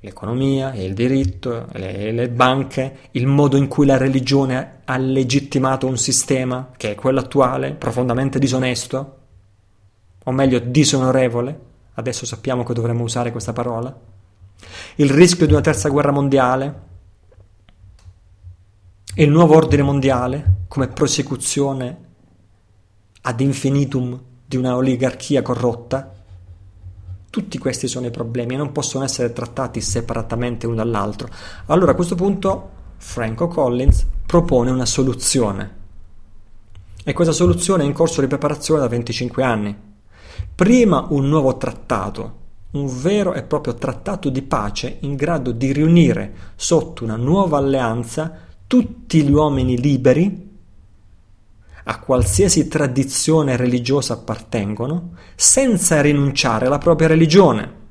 l'economia, 0.00 0.74
il 0.74 0.92
diritto, 0.92 1.68
le, 1.74 2.10
le, 2.10 2.28
banche, 2.28 3.10
il 3.12 3.28
modo 3.28 3.56
in 3.56 3.68
cui 3.68 3.86
la 3.86 3.96
religione 3.96 4.80
ha 4.86 4.96
legittimato 4.96 5.86
un 5.86 5.98
sistema 5.98 6.70
che 6.76 6.90
è 6.90 6.94
quello 6.96 7.20
attuale, 7.20 7.74
profondamente 7.74 8.40
disonesto, 8.40 9.18
o 10.24 10.32
meglio 10.32 10.58
disonorevole, 10.58 11.60
adesso 11.94 12.26
sappiamo 12.26 12.64
che 12.64 12.74
dovremmo 12.74 13.04
usare 13.04 13.30
questa 13.30 13.52
parola, 13.52 13.96
il 14.96 15.10
rischio 15.10 15.46
di 15.46 15.52
una 15.52 15.62
terza 15.62 15.88
guerra 15.88 16.10
mondiale, 16.10 16.84
il 19.14 19.30
nuovo 19.30 19.56
ordine 19.56 19.82
mondiale 19.82 20.54
come 20.68 20.88
prosecuzione 20.88 22.04
ad 23.22 23.40
infinitum 23.40 24.20
di 24.46 24.56
una 24.56 24.76
oligarchia 24.76 25.42
corrotta, 25.42 26.12
tutti 27.30 27.58
questi 27.58 27.88
sono 27.88 28.06
i 28.06 28.10
problemi 28.10 28.54
e 28.54 28.56
non 28.56 28.72
possono 28.72 29.04
essere 29.04 29.32
trattati 29.32 29.80
separatamente 29.80 30.66
uno 30.66 30.76
dall'altro. 30.76 31.28
Allora 31.66 31.92
a 31.92 31.94
questo 31.94 32.14
punto 32.14 32.70
Franco 32.96 33.48
Collins 33.48 34.06
propone 34.24 34.70
una 34.70 34.86
soluzione. 34.86 35.74
e 37.04 37.12
questa 37.12 37.32
soluzione 37.32 37.84
è 37.84 37.86
in 37.86 37.92
corso 37.92 38.20
di 38.20 38.26
preparazione 38.26 38.80
da 38.80 38.88
25 38.88 39.42
anni. 39.44 39.76
Prima 40.54 41.06
un 41.10 41.28
nuovo 41.28 41.56
trattato, 41.56 42.45
un 42.76 43.00
vero 43.00 43.34
e 43.34 43.42
proprio 43.42 43.74
trattato 43.74 44.28
di 44.28 44.42
pace 44.42 44.98
in 45.00 45.14
grado 45.14 45.52
di 45.52 45.72
riunire 45.72 46.34
sotto 46.56 47.04
una 47.04 47.16
nuova 47.16 47.58
alleanza 47.58 48.32
tutti 48.66 49.22
gli 49.22 49.32
uomini 49.32 49.80
liberi 49.80 50.44
a 51.88 52.00
qualsiasi 52.00 52.66
tradizione 52.66 53.56
religiosa 53.56 54.14
appartengono, 54.14 55.12
senza 55.36 56.00
rinunciare 56.00 56.66
alla 56.66 56.78
propria 56.78 57.06
religione. 57.06 57.84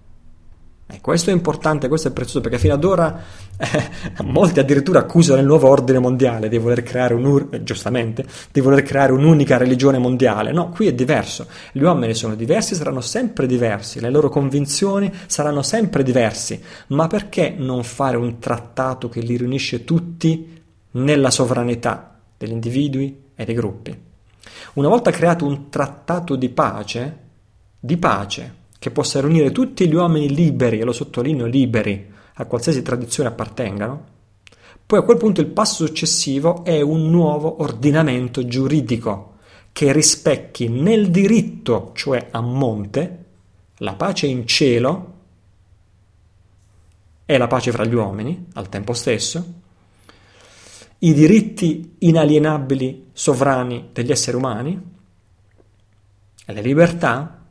E 0.87 1.01
questo 1.01 1.31
è 1.31 1.33
importante, 1.33 1.87
questo 1.87 2.09
è 2.09 2.11
prezioso 2.11 2.41
perché 2.41 2.59
fino 2.59 2.75
ad 2.75 2.83
ora 2.83 3.19
eh, 3.57 3.89
molti 4.23 4.59
addirittura 4.59 4.99
accusano 4.99 5.39
il 5.39 5.45
nuovo 5.47 5.67
ordine 5.67 5.97
mondiale 5.97 6.47
di 6.47 6.59
voler 6.59 6.83
creare 6.83 7.15
un 7.15 7.47
eh, 7.49 7.63
giustamente, 7.63 8.23
di 8.51 8.61
voler 8.61 8.83
creare 8.83 9.11
un'unica 9.11 9.57
religione 9.57 9.97
mondiale. 9.97 10.51
No, 10.51 10.69
qui 10.69 10.85
è 10.85 10.93
diverso. 10.93 11.47
Gli 11.71 11.81
uomini 11.81 12.13
sono 12.13 12.35
diversi, 12.35 12.75
saranno 12.75 13.01
sempre 13.01 13.47
diversi, 13.47 13.99
le 13.99 14.11
loro 14.11 14.29
convinzioni 14.29 15.11
saranno 15.25 15.63
sempre 15.63 16.03
diversi, 16.03 16.61
ma 16.87 17.07
perché 17.07 17.55
non 17.57 17.83
fare 17.83 18.17
un 18.17 18.37
trattato 18.37 19.09
che 19.09 19.21
li 19.21 19.37
riunisce 19.37 19.85
tutti 19.85 20.61
nella 20.91 21.31
sovranità 21.31 22.15
degli 22.37 22.51
individui 22.51 23.23
e 23.33 23.43
dei 23.43 23.55
gruppi? 23.55 23.99
Una 24.73 24.87
volta 24.87 25.09
creato 25.09 25.47
un 25.47 25.67
trattato 25.69 26.35
di 26.35 26.49
pace, 26.49 27.17
di 27.79 27.97
pace 27.97 28.63
che 28.85 28.91
possa 28.91 29.19
riunire 29.19 29.51
tutti 29.51 29.87
gli 29.87 29.95
uomini 29.95 30.31
liberi, 30.31 30.79
e 30.79 30.83
lo 30.83 30.91
sottolineo 30.91 31.47
liberi, 31.47 32.07
a 32.35 32.45
qualsiasi 32.45 32.83
tradizione 32.83 33.29
appartengano, 33.29 34.05
poi 34.85 34.99
a 34.99 35.01
quel 35.01 35.17
punto 35.17 35.41
il 35.41 35.47
passo 35.47 35.87
successivo 35.87 36.63
è 36.63 36.81
un 36.81 37.09
nuovo 37.09 37.63
ordinamento 37.63 38.45
giuridico 38.45 39.37
che 39.71 39.91
rispecchi 39.91 40.67
nel 40.67 41.09
diritto, 41.09 41.93
cioè 41.95 42.27
a 42.29 42.41
monte, 42.41 43.25
la 43.77 43.95
pace 43.95 44.27
in 44.27 44.45
cielo 44.45 45.13
e 47.25 47.37
la 47.39 47.47
pace 47.47 47.71
fra 47.71 47.85
gli 47.85 47.95
uomini 47.95 48.49
al 48.53 48.69
tempo 48.69 48.93
stesso, 48.93 49.53
i 50.99 51.11
diritti 51.11 51.95
inalienabili 51.97 53.07
sovrani 53.13 53.89
degli 53.91 54.11
esseri 54.11 54.37
umani, 54.37 54.79
le 56.45 56.61
libertà, 56.61 57.44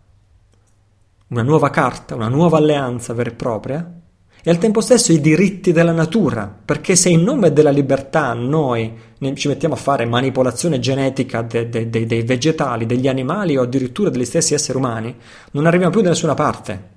una 1.29 1.43
nuova 1.43 1.71
carta, 1.71 2.15
una 2.15 2.29
nuova 2.29 2.59
alleanza 2.59 3.13
vera 3.13 3.31
e 3.31 3.35
propria, 3.35 4.01
e 4.47 4.51
al 4.51 4.59
tempo 4.59 4.83
stesso 4.83 5.11
i 5.11 5.23
diritti 5.23 5.73
della 5.73 5.93
natura, 5.93 6.55
perché 6.63 6.97
se 6.97 7.09
in 7.09 7.23
nome 7.23 7.55
della 7.55 7.71
libertà 7.71 8.35
noi 8.35 8.93
ci 9.35 9.49
mettiamo 9.49 9.73
a 9.73 9.79
fare 9.79 10.05
manipolazione 10.05 10.79
genetica 10.79 11.41
de, 11.41 11.71
de, 11.71 11.89
de, 11.89 12.05
dei 12.05 12.23
vegetali, 12.25 12.85
degli 12.85 13.09
animali 13.09 13.57
o 13.57 13.63
addirittura 13.63 14.11
degli 14.11 14.27
stessi 14.27 14.53
esseri 14.53 14.77
umani, 14.77 15.17
non 15.53 15.65
arriviamo 15.65 15.93
più 15.93 16.03
da 16.03 16.11
nessuna 16.11 16.35
parte. 16.35 16.89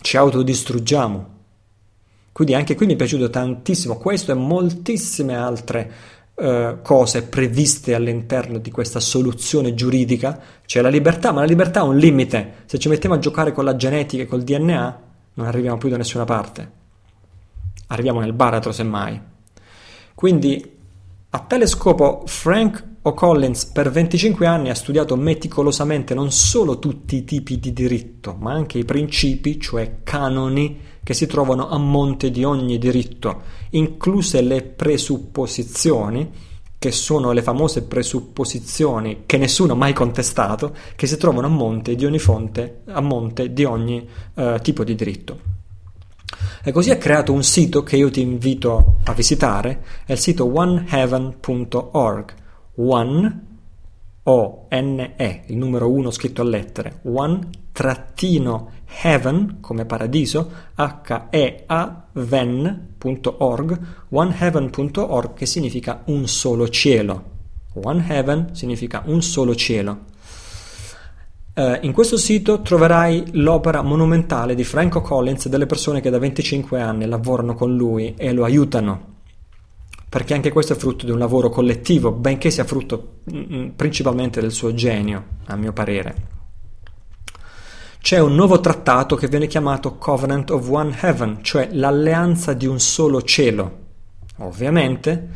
Ci 0.00 0.16
autodistruggiamo. 0.16 1.36
Quindi 2.30 2.54
anche 2.54 2.76
qui 2.76 2.86
mi 2.86 2.92
è 2.92 2.96
piaciuto 2.96 3.28
tantissimo 3.28 3.96
questo 3.96 4.30
e 4.30 4.36
moltissime 4.36 5.34
altre 5.34 5.92
eh, 6.40 6.78
cose 6.82 7.24
previste 7.24 7.94
all'interno 7.94 8.58
di 8.58 8.70
questa 8.70 9.00
soluzione 9.00 9.74
giuridica, 9.74 10.40
c'è 10.64 10.80
la 10.80 10.88
libertà, 10.88 11.32
ma 11.32 11.40
la 11.40 11.46
libertà 11.46 11.80
ha 11.80 11.84
un 11.84 11.96
limite. 11.96 12.62
Se 12.66 12.78
ci 12.78 12.88
mettiamo 12.88 13.16
a 13.16 13.18
giocare 13.18 13.52
con 13.52 13.64
la 13.64 13.74
genetica 13.74 14.22
e 14.22 14.26
col 14.26 14.42
DNA, 14.42 15.00
non 15.34 15.46
arriviamo 15.46 15.78
più 15.78 15.88
da 15.88 15.96
nessuna 15.96 16.24
parte. 16.24 16.70
Arriviamo 17.88 18.20
nel 18.20 18.34
baratro, 18.34 18.70
semmai. 18.70 19.20
Quindi, 20.14 20.76
a 21.30 21.38
tale 21.40 21.66
scopo, 21.66 22.22
Frank 22.26 22.84
O'Collins 23.02 23.66
per 23.66 23.90
25 23.90 24.46
anni 24.46 24.70
ha 24.70 24.74
studiato 24.74 25.16
meticolosamente 25.16 26.14
non 26.14 26.30
solo 26.30 26.78
tutti 26.78 27.16
i 27.16 27.24
tipi 27.24 27.58
di 27.58 27.72
diritto, 27.72 28.36
ma 28.38 28.52
anche 28.52 28.78
i 28.78 28.84
principi, 28.84 29.58
cioè 29.58 30.02
canoni, 30.04 30.80
che 31.02 31.14
si 31.14 31.26
trovano 31.26 31.68
a 31.68 31.78
monte 31.78 32.30
di 32.30 32.44
ogni 32.44 32.76
diritto, 32.76 33.42
incluse 33.70 34.40
le 34.40 34.62
presupposizioni, 34.62 36.30
che 36.78 36.92
sono 36.92 37.32
le 37.32 37.42
famose 37.42 37.82
presupposizioni 37.82 39.24
che 39.26 39.36
nessuno 39.36 39.72
ha 39.72 39.76
mai 39.76 39.92
contestato, 39.92 40.74
che 40.94 41.06
si 41.06 41.16
trovano 41.16 41.48
a 41.48 41.50
monte 41.50 41.96
di 41.96 42.04
ogni 42.04 42.20
fonte, 42.20 42.82
a 42.86 43.00
monte 43.00 43.52
di 43.52 43.64
ogni 43.64 44.08
uh, 44.34 44.58
tipo 44.60 44.84
di 44.84 44.94
diritto. 44.94 45.56
E 46.62 46.70
così 46.70 46.90
ha 46.90 46.96
creato 46.96 47.32
un 47.32 47.42
sito 47.42 47.82
che 47.82 47.96
io 47.96 48.10
ti 48.10 48.20
invito 48.20 48.96
a 49.04 49.12
visitare, 49.12 49.82
è 50.04 50.12
il 50.12 50.18
sito 50.18 50.52
oneheaven.org. 50.52 52.34
One, 52.80 53.46
O-N-E, 54.22 55.42
il 55.46 55.56
numero 55.56 55.90
1 55.90 56.10
scritto 56.10 56.42
a 56.42 56.44
lettere, 56.44 57.00
one 57.04 57.48
trattino 57.72 58.72
heaven 59.02 59.58
come 59.60 59.84
paradiso, 59.84 60.50
h-e-a-ven.org, 60.74 61.30
oneheaven.org 64.08 65.34
che 65.34 65.46
significa 65.46 66.02
un 66.06 66.26
solo 66.26 66.68
cielo. 66.68 67.36
One 67.74 68.04
heaven 68.08 68.54
significa 68.54 69.02
un 69.06 69.22
solo 69.22 69.54
cielo. 69.54 70.16
Uh, 71.54 71.78
in 71.80 71.92
questo 71.92 72.16
sito 72.16 72.62
troverai 72.62 73.30
l'opera 73.32 73.82
monumentale 73.82 74.54
di 74.54 74.62
Franco 74.62 75.00
Collins 75.00 75.46
e 75.46 75.48
delle 75.48 75.66
persone 75.66 76.00
che 76.00 76.08
da 76.10 76.18
25 76.18 76.80
anni 76.80 77.04
lavorano 77.06 77.54
con 77.54 77.74
lui 77.74 78.14
e 78.16 78.32
lo 78.32 78.44
aiutano, 78.44 79.16
perché 80.08 80.34
anche 80.34 80.52
questo 80.52 80.74
è 80.74 80.76
frutto 80.76 81.04
di 81.04 81.10
un 81.10 81.18
lavoro 81.18 81.48
collettivo, 81.48 82.12
benché 82.12 82.50
sia 82.50 82.62
frutto 82.62 83.14
mh, 83.24 83.36
mm, 83.36 83.54
mm, 83.54 83.68
principalmente 83.70 84.40
del 84.40 84.52
suo 84.52 84.72
genio, 84.72 85.24
a 85.46 85.56
mio 85.56 85.72
parere 85.72 86.36
c'è 88.08 88.18
un 88.18 88.34
nuovo 88.34 88.58
trattato 88.60 89.16
che 89.16 89.28
viene 89.28 89.46
chiamato 89.46 89.96
Covenant 89.96 90.48
of 90.52 90.66
One 90.70 90.96
Heaven, 90.98 91.40
cioè 91.42 91.68
l'alleanza 91.72 92.54
di 92.54 92.64
un 92.64 92.80
solo 92.80 93.20
cielo. 93.20 93.80
Ovviamente, 94.38 95.28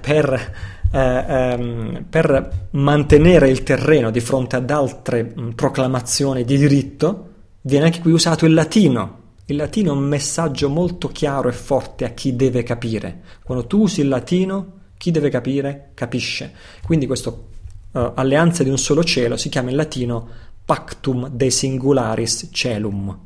per, 0.00 0.54
eh, 0.90 0.98
ehm, 0.98 2.06
per 2.08 2.68
mantenere 2.70 3.50
il 3.50 3.62
terreno 3.64 4.10
di 4.10 4.20
fronte 4.20 4.56
ad 4.56 4.70
altre 4.70 5.24
mh, 5.24 5.50
proclamazioni 5.50 6.42
di 6.46 6.56
diritto, 6.56 7.32
viene 7.60 7.84
anche 7.84 8.00
qui 8.00 8.12
usato 8.12 8.46
il 8.46 8.54
latino. 8.54 9.18
Il 9.44 9.56
latino 9.56 9.92
è 9.92 9.94
un 9.94 10.04
messaggio 10.04 10.70
molto 10.70 11.08
chiaro 11.08 11.50
e 11.50 11.52
forte 11.52 12.06
a 12.06 12.12
chi 12.12 12.34
deve 12.34 12.62
capire. 12.62 13.24
Quando 13.42 13.66
tu 13.66 13.80
usi 13.80 14.00
il 14.00 14.08
latino, 14.08 14.72
chi 14.96 15.10
deve 15.10 15.28
capire 15.28 15.90
capisce. 15.92 16.50
Quindi 16.82 17.06
questa 17.06 17.28
uh, 17.28 18.12
alleanza 18.14 18.62
di 18.62 18.70
un 18.70 18.78
solo 18.78 19.04
cielo 19.04 19.36
si 19.36 19.50
chiama 19.50 19.68
in 19.68 19.76
latino 19.76 20.52
Pactum 20.64 21.28
de 21.28 21.50
Singularis 21.50 22.48
Celum, 22.50 23.18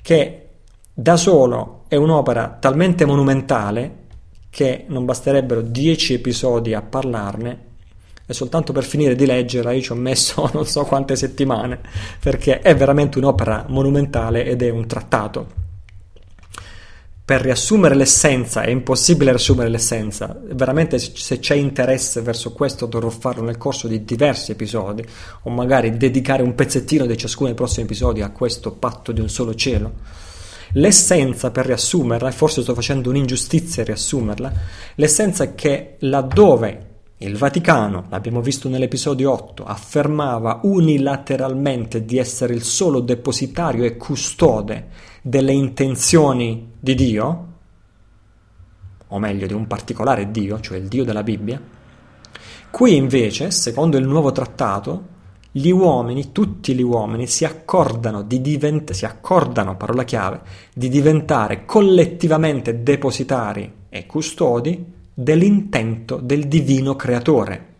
che 0.00 0.48
da 0.92 1.16
solo 1.16 1.84
è 1.88 1.96
un'opera 1.96 2.56
talmente 2.60 3.04
monumentale 3.04 4.02
che 4.50 4.84
non 4.88 5.04
basterebbero 5.04 5.62
dieci 5.62 6.14
episodi 6.14 6.74
a 6.74 6.82
parlarne. 6.82 7.72
E 8.26 8.32
soltanto 8.32 8.72
per 8.72 8.84
finire 8.84 9.14
di 9.14 9.26
leggerla 9.26 9.72
io 9.72 9.82
ci 9.82 9.92
ho 9.92 9.96
messo 9.96 10.48
non 10.54 10.66
so 10.66 10.84
quante 10.84 11.14
settimane 11.16 11.80
perché 12.20 12.60
è 12.60 12.74
veramente 12.74 13.18
un'opera 13.18 13.66
monumentale 13.68 14.46
ed 14.46 14.62
è 14.62 14.70
un 14.70 14.86
trattato 14.86 15.63
per 17.26 17.40
riassumere 17.40 17.94
l'essenza, 17.94 18.60
è 18.60 18.68
impossibile 18.68 19.30
riassumere 19.30 19.70
l'essenza, 19.70 20.38
veramente 20.42 20.98
se 20.98 21.38
c'è 21.38 21.54
interesse 21.54 22.20
verso 22.20 22.52
questo 22.52 22.84
dovrò 22.84 23.08
farlo 23.08 23.42
nel 23.42 23.56
corso 23.56 23.88
di 23.88 24.04
diversi 24.04 24.50
episodi 24.50 25.02
o 25.44 25.50
magari 25.50 25.96
dedicare 25.96 26.42
un 26.42 26.54
pezzettino 26.54 27.06
di 27.06 27.16
ciascuno 27.16 27.48
dei 27.48 27.56
prossimi 27.56 27.86
episodi 27.86 28.20
a 28.20 28.28
questo 28.28 28.72
patto 28.72 29.10
di 29.10 29.20
un 29.20 29.30
solo 29.30 29.54
cielo. 29.54 29.92
L'essenza, 30.72 31.50
per 31.50 31.64
riassumerla, 31.64 32.28
e 32.28 32.32
forse 32.32 32.60
sto 32.60 32.74
facendo 32.74 33.08
un'ingiustizia 33.08 33.82
a 33.82 33.86
riassumerla, 33.86 34.52
l'essenza 34.96 35.44
è 35.44 35.54
che 35.54 35.96
laddove 36.00 36.88
il 37.18 37.38
Vaticano, 37.38 38.04
l'abbiamo 38.10 38.42
visto 38.42 38.68
nell'episodio 38.68 39.32
8, 39.32 39.64
affermava 39.64 40.60
unilateralmente 40.64 42.04
di 42.04 42.18
essere 42.18 42.52
il 42.52 42.64
solo 42.64 43.00
depositario 43.00 43.84
e 43.84 43.96
custode 43.96 44.88
delle 45.22 45.52
intenzioni 45.52 46.72
di 46.84 46.94
Dio, 46.94 47.46
o 49.08 49.18
meglio 49.18 49.46
di 49.46 49.54
un 49.54 49.66
particolare 49.66 50.30
Dio, 50.30 50.60
cioè 50.60 50.76
il 50.76 50.86
Dio 50.86 51.02
della 51.02 51.22
Bibbia, 51.22 51.58
qui 52.70 52.94
invece, 52.94 53.50
secondo 53.50 53.96
il 53.96 54.06
nuovo 54.06 54.32
trattato, 54.32 55.12
gli 55.50 55.70
uomini, 55.70 56.30
tutti 56.30 56.74
gli 56.74 56.82
uomini, 56.82 57.26
si 57.26 57.46
accordano, 57.46 58.20
di 58.20 58.42
divent- 58.42 58.92
si 58.92 59.06
accordano, 59.06 59.78
parola 59.78 60.04
chiave, 60.04 60.42
di 60.74 60.90
diventare 60.90 61.64
collettivamente 61.64 62.82
depositari 62.82 63.72
e 63.88 64.04
custodi 64.04 64.92
dell'intento 65.14 66.16
del 66.16 66.48
divino 66.48 66.96
creatore 66.96 67.72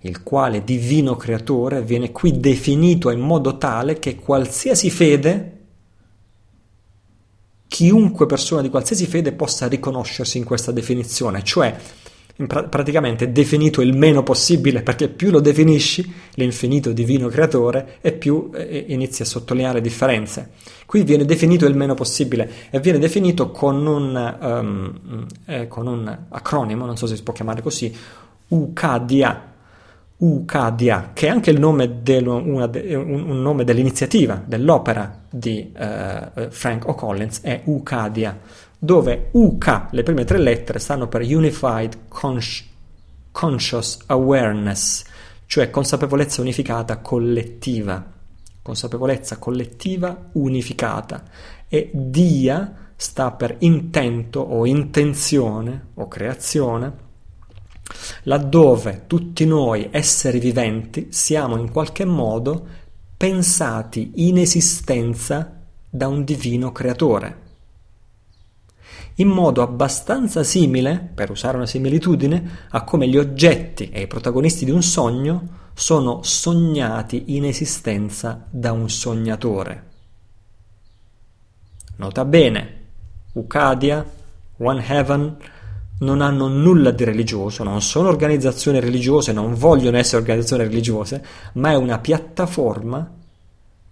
il 0.00 0.22
quale 0.22 0.64
divino 0.64 1.16
creatore 1.16 1.80
viene 1.80 2.12
qui 2.12 2.38
definito 2.38 3.08
in 3.08 3.20
modo 3.20 3.56
tale 3.56 3.98
che 3.98 4.16
qualsiasi 4.16 4.90
fede, 4.90 5.63
chiunque 7.74 8.26
persona 8.26 8.62
di 8.62 8.70
qualsiasi 8.70 9.04
fede 9.04 9.32
possa 9.32 9.66
riconoscersi 9.66 10.38
in 10.38 10.44
questa 10.44 10.70
definizione, 10.70 11.42
cioè 11.42 11.76
pra- 12.46 12.62
praticamente 12.62 13.32
definito 13.32 13.80
il 13.80 13.96
meno 13.96 14.22
possibile, 14.22 14.82
perché 14.82 15.08
più 15.08 15.32
lo 15.32 15.40
definisci, 15.40 16.08
l'infinito 16.34 16.92
divino 16.92 17.26
creatore, 17.26 17.96
e 18.00 18.12
più 18.12 18.52
eh, 18.54 18.84
inizi 18.90 19.22
a 19.22 19.24
sottolineare 19.24 19.80
differenze. 19.80 20.50
Qui 20.86 21.02
viene 21.02 21.24
definito 21.24 21.66
il 21.66 21.74
meno 21.74 21.94
possibile 21.94 22.48
e 22.70 22.78
viene 22.78 23.00
definito 23.00 23.50
con 23.50 23.84
un, 23.84 24.36
um, 24.40 25.26
eh, 25.44 25.66
con 25.66 25.88
un 25.88 26.16
acronimo, 26.28 26.86
non 26.86 26.96
so 26.96 27.08
se 27.08 27.16
si 27.16 27.24
può 27.24 27.32
chiamare 27.32 27.60
così, 27.60 27.92
UKDA, 28.46 29.52
UKDA, 30.18 31.10
che 31.12 31.26
è 31.26 31.28
anche 31.28 31.50
nome 31.50 32.02
del, 32.02 32.28
una, 32.28 32.70
un, 32.72 33.24
un, 33.30 33.42
nome 33.42 33.64
dell'iniziativa, 33.64 34.40
dell'opera 34.46 35.23
di 35.36 35.72
uh, 35.76 36.48
Frank 36.50 36.86
O'Collins, 36.86 37.40
è 37.40 37.62
UKDA 37.64 38.38
dove 38.78 39.30
UK, 39.32 39.86
le 39.90 40.02
prime 40.02 40.24
tre 40.24 40.38
lettere, 40.38 40.78
stanno 40.78 41.08
per 41.08 41.22
Unified 41.22 42.06
Consci- 42.06 42.64
Conscious 43.32 43.98
Awareness, 44.06 45.04
cioè 45.46 45.70
consapevolezza 45.70 46.40
unificata 46.40 46.98
collettiva, 46.98 48.04
consapevolezza 48.62 49.38
collettiva 49.38 50.28
unificata, 50.32 51.24
e 51.68 51.90
DIA 51.92 52.92
sta 52.94 53.32
per 53.32 53.56
intento 53.60 54.40
o 54.40 54.66
intenzione 54.66 55.88
o 55.94 56.06
creazione, 56.06 57.02
laddove 58.24 59.04
tutti 59.06 59.44
noi 59.46 59.88
esseri 59.90 60.38
viventi 60.38 61.08
siamo 61.10 61.56
in 61.56 61.70
qualche 61.72 62.04
modo 62.04 62.66
pensati 63.24 64.12
in 64.16 64.36
esistenza 64.36 65.62
da 65.88 66.08
un 66.08 66.24
divino 66.24 66.72
creatore 66.72 67.40
in 69.14 69.28
modo 69.28 69.62
abbastanza 69.62 70.42
simile, 70.42 70.98
per 71.14 71.30
usare 71.30 71.56
una 71.56 71.64
similitudine, 71.64 72.66
a 72.68 72.82
come 72.84 73.08
gli 73.08 73.16
oggetti 73.16 73.88
e 73.88 74.02
i 74.02 74.06
protagonisti 74.08 74.66
di 74.66 74.72
un 74.72 74.82
sogno 74.82 75.70
sono 75.72 76.22
sognati 76.22 77.36
in 77.36 77.46
esistenza 77.46 78.44
da 78.50 78.72
un 78.72 78.90
sognatore. 78.90 79.84
Nota 81.96 82.24
bene, 82.26 82.82
Ucadia, 83.32 84.04
One 84.58 84.84
Heaven 84.86 85.36
non 86.00 86.20
hanno 86.20 86.48
nulla 86.48 86.90
di 86.90 87.04
religioso, 87.04 87.62
non 87.62 87.80
sono 87.80 88.08
organizzazioni 88.08 88.80
religiose, 88.80 89.32
non 89.32 89.54
vogliono 89.54 89.96
essere 89.96 90.18
organizzazioni 90.18 90.64
religiose, 90.64 91.24
ma 91.54 91.70
è 91.70 91.76
una 91.76 91.98
piattaforma 91.98 93.10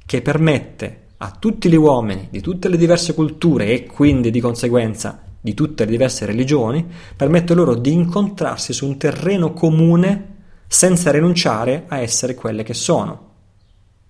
che 0.04 0.22
permette 0.22 1.00
a 1.18 1.34
tutti 1.38 1.68
gli 1.68 1.76
uomini 1.76 2.28
di 2.30 2.40
tutte 2.40 2.68
le 2.68 2.76
diverse 2.76 3.14
culture 3.14 3.66
e 3.66 3.86
quindi 3.86 4.30
di 4.30 4.40
conseguenza 4.40 5.22
di 5.40 5.54
tutte 5.54 5.84
le 5.84 5.90
diverse 5.90 6.26
religioni, 6.26 6.86
permette 7.16 7.54
loro 7.54 7.74
di 7.74 7.92
incontrarsi 7.92 8.72
su 8.72 8.86
un 8.86 8.96
terreno 8.96 9.52
comune 9.52 10.28
senza 10.66 11.10
rinunciare 11.10 11.84
a 11.88 11.98
essere 11.98 12.34
quelle 12.34 12.62
che 12.62 12.74
sono. 12.74 13.30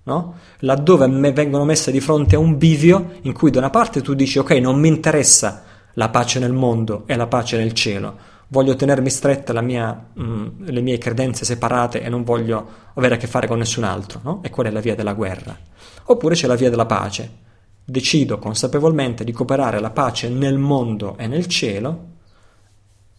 No? 0.05 0.35
Laddove 0.61 1.07
me 1.07 1.33
vengono 1.33 1.65
messe 1.65 1.93
di 1.93 2.01
fronte 2.01 2.35
a 2.37 2.39
un 2.39 2.59
bivio 2.59 3.19
in 3.23 3.33
cui 3.33 3.51
da 3.51 3.61
una 3.61 3.71
parte 3.71 4.03
tu 4.03 4.15
dici 4.15 4.39
ok 4.39 4.51
non 4.53 4.79
mi 4.81 4.89
interessa 4.89 5.63
la 5.95 6.09
pace 6.09 6.39
nel 6.39 6.53
mondo 6.53 7.05
e 7.07 7.17
la 7.17 7.27
pace 7.27 7.57
nel 7.57 7.73
cielo, 7.73 8.31
voglio 8.53 8.77
tenermi 8.77 9.09
stretta 9.11 9.59
mia, 9.61 10.09
mh, 10.13 10.23
mm, 10.23 10.49
le 10.67 10.81
mie 10.81 10.99
credenze 10.99 11.45
separate 11.45 12.03
e 12.03 12.09
non 12.09 12.23
voglio 12.23 12.81
avere 12.95 13.15
a 13.15 13.19
che 13.19 13.27
fare 13.27 13.47
con 13.47 13.59
nessun 13.59 13.85
altro, 13.85 14.21
no? 14.23 14.41
e 14.43 14.51
quella 14.51 14.69
è 14.69 14.73
la 14.73 14.81
via 14.81 14.95
della 14.95 15.15
guerra. 15.15 15.57
Oppure 16.05 16.35
c'è 16.35 16.47
la 16.47 16.55
via 16.55 16.71
della 16.71 16.87
pace. 16.87 17.41
Decido 17.85 18.39
consapevolmente 18.39 19.25
di 19.25 19.33
cooperare 19.33 19.81
la 19.81 19.91
pace 19.91 20.29
nel 20.29 20.59
mondo 20.59 21.17
e 21.17 21.27
nel 21.27 21.47
cielo, 21.47 22.07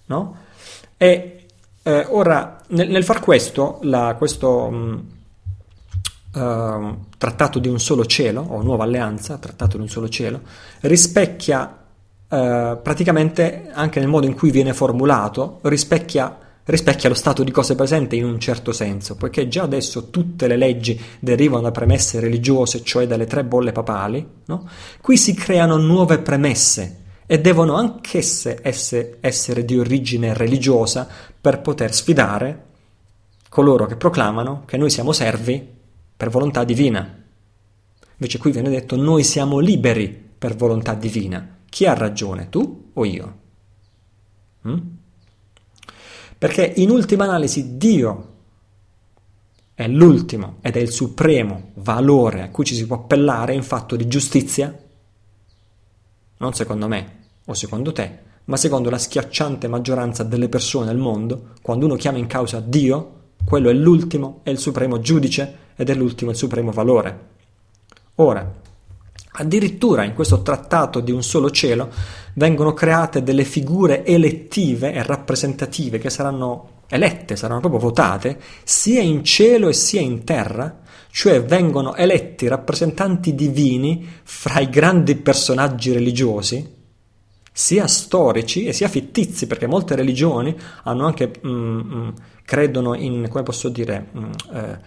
no? 0.05 0.37
E 0.95 1.45
eh, 1.81 2.05
ora, 2.09 2.61
nel, 2.67 2.89
nel, 2.89 3.03
far 3.03 3.19
questo, 3.19 3.79
la, 3.81 4.15
questo 4.17 4.69
mh, 4.69 5.07
mm, 6.37 6.41
uh, 6.41 7.05
trattato 7.17 7.59
di 7.59 7.67
un 7.67 7.79
solo 7.79 8.05
cielo, 8.05 8.41
o 8.41 8.61
nuova 8.61 8.83
alleanza, 8.85 9.37
trattato 9.37 9.75
di 9.75 9.83
un 9.83 9.89
solo 9.89 10.07
cielo, 10.07 10.41
rispecchia 10.81 11.82
Uh, 12.33 12.81
praticamente 12.81 13.69
anche 13.71 13.99
nel 13.99 14.07
modo 14.09 14.25
in 14.25 14.33
cui 14.33 14.49
viene 14.49 14.73
formulato 14.73 15.59
rispecchia 15.61 16.35
rispecchia 16.65 17.09
lo 17.09 17.15
stato 17.15 17.43
di 17.43 17.51
cose 17.51 17.75
presente 17.75 18.15
in 18.15 18.25
un 18.25 18.39
certo 18.39 18.71
senso, 18.71 19.15
poiché 19.15 19.47
già 19.47 19.63
adesso 19.63 20.09
tutte 20.09 20.47
le 20.47 20.55
leggi 20.55 20.99
derivano 21.19 21.61
da 21.61 21.71
premesse 21.71 22.19
religiose, 22.19 22.83
cioè 22.83 23.05
dalle 23.05 23.25
tre 23.25 23.43
bolle 23.43 23.71
papali, 23.71 24.25
no? 24.45 24.67
qui 25.01 25.17
si 25.17 25.33
creano 25.33 25.77
nuove 25.77 26.19
premesse 26.19 27.01
e 27.25 27.39
devono 27.39 27.75
anch'esse 27.75 28.59
essere, 28.61 29.17
essere 29.19 29.65
di 29.65 29.77
origine 29.77 30.33
religiosa 30.33 31.07
per 31.39 31.61
poter 31.61 31.93
sfidare 31.93 32.65
coloro 33.49 33.85
che 33.85 33.97
proclamano 33.97 34.63
che 34.65 34.77
noi 34.77 34.89
siamo 34.89 35.11
servi 35.11 35.65
per 36.15 36.29
volontà 36.29 36.63
divina. 36.63 37.21
Invece 38.17 38.37
qui 38.37 38.51
viene 38.51 38.69
detto 38.69 38.95
noi 38.95 39.23
siamo 39.23 39.59
liberi 39.59 40.07
per 40.37 40.55
volontà 40.55 40.93
divina. 40.93 41.57
Chi 41.73 41.87
ha 41.87 41.95
ragione, 41.95 42.49
tu 42.49 42.91
o 42.93 43.03
io? 43.03 43.37
Mm? 44.67 44.77
Perché 46.37 46.71
in 46.75 46.91
ultima 46.91 47.23
analisi 47.23 47.77
Dio 47.77 48.33
è 49.73 49.87
l'ultimo 49.87 50.57
ed 50.61 50.75
è 50.75 50.79
il 50.79 50.91
supremo 50.91 51.71
valore 51.77 52.43
a 52.43 52.51
cui 52.51 52.63
ci 52.63 52.75
si 52.75 52.85
può 52.85 52.97
appellare 52.97 53.55
in 53.55 53.63
fatto 53.63 53.95
di 53.95 54.07
giustizia? 54.07 54.71
Non 56.37 56.53
secondo 56.53 56.87
me 56.87 57.21
o 57.43 57.55
secondo 57.55 57.91
te, 57.91 58.19
ma 58.43 58.55
secondo 58.55 58.91
la 58.91 58.99
schiacciante 58.99 59.67
maggioranza 59.67 60.21
delle 60.21 60.49
persone 60.49 60.91
al 60.91 60.99
mondo, 60.99 61.53
quando 61.63 61.85
uno 61.85 61.95
chiama 61.95 62.19
in 62.19 62.27
causa 62.27 62.59
Dio, 62.59 63.31
quello 63.43 63.71
è 63.71 63.73
l'ultimo 63.73 64.41
e 64.43 64.51
il 64.51 64.59
supremo 64.59 64.99
giudice 64.99 65.57
ed 65.75 65.89
è 65.89 65.95
l'ultimo 65.95 66.29
e 66.29 66.33
il 66.33 66.39
supremo 66.39 66.69
valore. 66.69 67.29
Ora, 68.17 68.61
Addirittura 69.35 70.03
in 70.03 70.13
questo 70.13 70.43
trattato 70.43 70.99
di 70.99 71.11
un 71.11 71.23
solo 71.23 71.49
cielo 71.49 71.91
vengono 72.33 72.73
create 72.73 73.23
delle 73.23 73.43
figure 73.43 74.05
elettive 74.05 74.93
e 74.93 75.01
rappresentative 75.01 75.97
che 75.97 76.11
saranno 76.11 76.81
elette, 76.87 77.35
saranno 77.35 77.59
proprio 77.59 77.79
votate, 77.79 78.39
sia 78.63 79.01
in 79.01 79.23
cielo 79.23 79.69
e 79.69 79.73
sia 79.73 80.01
in 80.01 80.23
terra, 80.23 80.81
cioè 81.09 81.43
vengono 81.43 81.95
eletti 81.95 82.47
rappresentanti 82.47 83.33
divini 83.33 84.07
fra 84.21 84.59
i 84.59 84.69
grandi 84.69 85.15
personaggi 85.15 85.91
religiosi, 85.91 86.81
sia 87.51 87.87
storici 87.87 88.65
e 88.65 88.73
sia 88.73 88.87
fittizi, 88.87 89.47
perché 89.47 89.65
molte 89.65 89.95
religioni 89.95 90.55
hanno 90.83 91.05
anche, 91.05 91.31
mm, 91.45 91.79
mm, 91.79 92.09
credono 92.45 92.93
in, 92.93 93.27
come 93.29 93.43
posso 93.43 93.69
dire, 93.69 94.09
mm, 94.15 94.31
eh, 94.53 94.79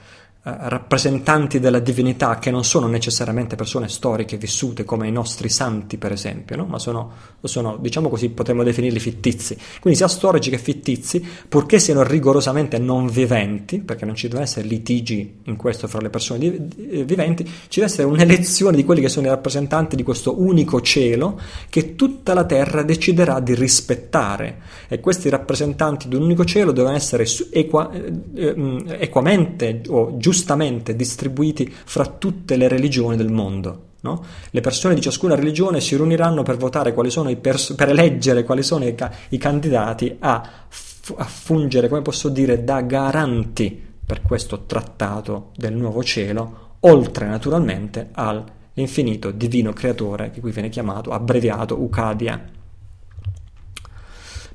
rappresentanti 0.49 1.59
della 1.59 1.81
divinità 1.81 2.39
che 2.39 2.53
non 2.53 2.63
sono 2.63 2.87
necessariamente 2.87 3.57
persone 3.57 3.89
storiche 3.89 4.37
vissute 4.37 4.85
come 4.85 5.09
i 5.09 5.11
nostri 5.11 5.49
santi, 5.49 5.97
per 5.97 6.13
esempio, 6.13 6.55
no? 6.55 6.67
ma 6.67 6.79
sono, 6.79 7.11
sono, 7.43 7.77
diciamo 7.81 8.09
così, 8.09 8.29
potremmo 8.29 8.63
definirli 8.63 9.01
fittizi. 9.01 9.59
Quindi 9.81 9.99
sia 9.99 10.07
storici 10.07 10.51
che 10.51 10.59
fittizi, 10.59 11.25
purché 11.49 11.81
siano 11.81 12.05
rigorosamente 12.05 12.79
non 12.79 13.09
viventi, 13.09 13.81
perché 13.81 14.05
non 14.05 14.15
ci 14.15 14.29
devono 14.29 14.45
essere 14.45 14.69
litigi 14.69 15.41
in 15.47 15.57
questo 15.57 15.89
fra 15.89 16.01
le 16.01 16.11
persone 16.11 16.39
di, 16.39 17.03
viventi, 17.05 17.45
ci 17.45 17.81
deve 17.81 17.91
essere 17.91 18.07
un'elezione 18.07 18.77
di 18.77 18.85
quelli 18.85 19.01
che 19.01 19.09
sono 19.09 19.27
i 19.27 19.31
rappresentanti 19.31 19.97
di 19.97 20.05
questo 20.05 20.41
unico 20.41 20.81
cielo 20.81 21.41
che 21.69 21.97
tutta 21.97 22.35
la 22.35 22.45
terra 22.45 22.85
deciderà 22.85 23.41
di 23.41 23.55
rispettare. 23.57 24.59
E 24.87 25.01
questi 25.01 25.29
rappresentanti 25.29 26.07
di 26.07 26.15
un 26.15 26.23
unico 26.23 26.45
cielo 26.45 26.71
devono 26.71 26.95
essere 26.95 27.27
equa, 27.51 27.91
eh, 27.91 28.13
eh, 28.35 28.85
equamente 29.01 29.83
o 29.89 30.17
giustamente 30.17 30.35
giustamente 30.37 30.95
distribuiti 30.95 31.73
fra 31.85 32.05
tutte 32.05 32.57
le 32.57 32.69
religioni 32.69 33.17
del 33.17 33.33
mondo. 33.33 33.85
No? 34.01 34.23
Le 34.51 34.61
persone 34.61 34.95
di 34.95 35.01
ciascuna 35.01 35.35
religione 35.35 35.81
si 35.81 35.97
riuniranno 35.97 36.43
per 36.43 36.59
votare 36.59 36.93
quali 36.93 37.11
sono 37.11 37.31
i 37.31 37.37
pers- 37.37 37.75
per 37.75 37.89
eleggere 37.89 38.45
quali 38.45 38.63
sono 38.63 38.87
i, 38.87 38.95
ca- 38.95 39.11
i 39.31 39.39
candidati 39.39 40.15
a, 40.21 40.49
f- 40.69 41.15
a 41.17 41.25
fungere, 41.25 41.89
come 41.89 42.03
posso 42.03 42.29
dire, 42.29 42.63
da 42.63 42.83
garanti 42.83 43.85
per 44.07 44.21
questo 44.23 44.65
trattato 44.67 45.51
del 45.57 45.75
nuovo 45.75 46.05
cielo, 46.05 46.75
oltre 46.81 47.27
naturalmente 47.27 48.11
all'infinito 48.13 49.31
divino 49.33 49.73
creatore 49.73 50.31
che 50.31 50.41
qui 50.41 50.53
viene 50.53 50.69
chiamato 50.69 51.11
abbreviato 51.11 51.81
Ucadia. 51.81 52.45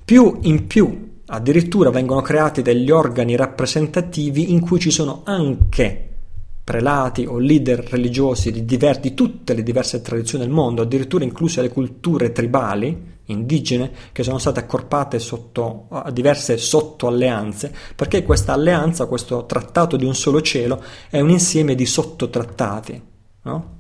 Più 0.05 0.37
in 0.43 0.67
più 0.67 1.10
Addirittura 1.33 1.91
vengono 1.91 2.19
creati 2.19 2.61
degli 2.61 2.91
organi 2.91 3.37
rappresentativi 3.37 4.51
in 4.51 4.59
cui 4.59 4.79
ci 4.79 4.91
sono 4.91 5.21
anche 5.23 6.09
prelati 6.61 7.25
o 7.25 7.37
leader 7.37 7.79
religiosi 7.79 8.51
di, 8.51 8.65
diver- 8.65 8.99
di 8.99 9.13
tutte 9.13 9.53
le 9.53 9.63
diverse 9.63 10.01
tradizioni 10.01 10.43
del 10.43 10.53
mondo, 10.53 10.81
addirittura 10.81 11.23
incluse 11.23 11.61
le 11.61 11.69
culture 11.69 12.33
tribali 12.33 13.19
indigene 13.25 13.91
che 14.11 14.23
sono 14.23 14.39
state 14.39 14.59
accorpate 14.59 15.19
sotto, 15.19 15.85
a 15.89 16.11
diverse 16.11 16.57
sottoalleanze, 16.57 17.73
perché 17.95 18.23
questa 18.23 18.51
alleanza, 18.51 19.05
questo 19.05 19.45
trattato 19.45 19.95
di 19.95 20.03
un 20.03 20.15
solo 20.15 20.41
cielo, 20.41 20.83
è 21.09 21.21
un 21.21 21.29
insieme 21.29 21.75
di 21.75 21.85
sottotrattati. 21.85 23.01
No? 23.43 23.79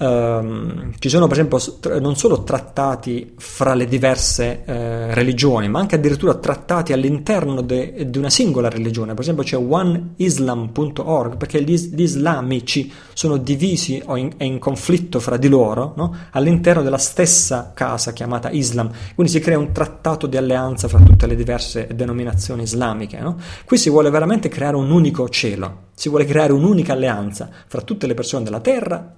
Um, 0.00 0.92
ci 1.00 1.08
sono 1.08 1.26
per 1.26 1.38
esempio 1.38 1.58
non 1.98 2.14
solo 2.14 2.44
trattati 2.44 3.34
fra 3.36 3.74
le 3.74 3.86
diverse 3.86 4.62
eh, 4.64 5.12
religioni, 5.12 5.68
ma 5.68 5.80
anche 5.80 5.96
addirittura 5.96 6.34
trattati 6.34 6.92
all'interno 6.92 7.62
di 7.62 8.16
una 8.16 8.30
singola 8.30 8.68
religione. 8.68 9.14
Per 9.14 9.22
esempio 9.22 9.42
c'è 9.42 9.56
oneislam.org 9.56 11.36
perché 11.36 11.62
gli, 11.62 11.76
gli 11.76 12.02
islamici 12.02 12.92
sono 13.12 13.38
divisi 13.38 14.00
o 14.06 14.16
in, 14.16 14.32
in 14.38 14.60
conflitto 14.60 15.18
fra 15.18 15.36
di 15.36 15.48
loro 15.48 15.94
no? 15.96 16.14
all'interno 16.30 16.82
della 16.82 16.98
stessa 16.98 17.72
casa 17.74 18.12
chiamata 18.12 18.50
Islam. 18.50 18.92
Quindi 19.16 19.32
si 19.32 19.40
crea 19.40 19.58
un 19.58 19.72
trattato 19.72 20.28
di 20.28 20.36
alleanza 20.36 20.86
fra 20.86 21.00
tutte 21.00 21.26
le 21.26 21.34
diverse 21.34 21.88
denominazioni 21.92 22.62
islamiche. 22.62 23.18
No? 23.18 23.36
Qui 23.64 23.76
si 23.76 23.90
vuole 23.90 24.10
veramente 24.10 24.48
creare 24.48 24.76
un 24.76 24.92
unico 24.92 25.28
cielo, 25.28 25.86
si 25.92 26.08
vuole 26.08 26.24
creare 26.24 26.52
un'unica 26.52 26.92
alleanza 26.92 27.48
fra 27.66 27.80
tutte 27.80 28.06
le 28.06 28.14
persone 28.14 28.44
della 28.44 28.60
terra 28.60 29.16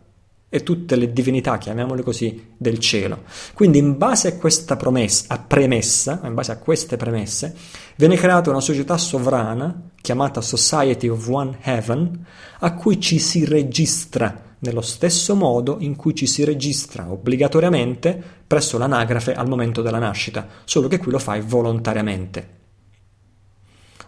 e 0.52 0.64
tutte 0.64 0.97
le 0.97 1.12
divinità, 1.12 1.56
chiamiamole 1.59 2.02
così, 2.02 2.48
del 2.56 2.78
cielo. 2.81 3.22
Quindi 3.55 3.78
in 3.78 3.97
base 3.97 4.28
a 4.28 4.36
questa 4.36 4.77
promessa, 4.77 5.27
a 5.28 5.39
premessa, 5.39 6.20
in 6.24 6.35
base 6.35 6.51
a 6.51 6.59
queste 6.59 6.97
premesse, 6.97 7.55
viene 7.97 8.16
creata 8.16 8.51
una 8.51 8.60
società 8.60 8.98
sovrana 8.98 9.90
chiamata 10.01 10.40
Society 10.40 11.06
of 11.06 11.27
One 11.28 11.59
Heaven, 11.62 12.27
a 12.59 12.74
cui 12.74 13.01
ci 13.01 13.20
si 13.20 13.44
registra 13.44 14.48
nello 14.59 14.81
stesso 14.81 15.35
modo 15.36 15.77
in 15.81 15.94
cui 15.97 16.14
ci 16.14 16.27
si 16.27 16.44
registra 16.44 17.10
obbligatoriamente 17.10 18.22
presso 18.47 18.77
l'anagrafe 18.77 19.32
al 19.32 19.48
momento 19.48 19.82
della 19.82 19.98
nascita, 19.98 20.47
solo 20.64 20.89
che 20.89 20.98
qui 20.98 21.12
lo 21.12 21.18
fai 21.18 21.40
volontariamente. 21.40 22.59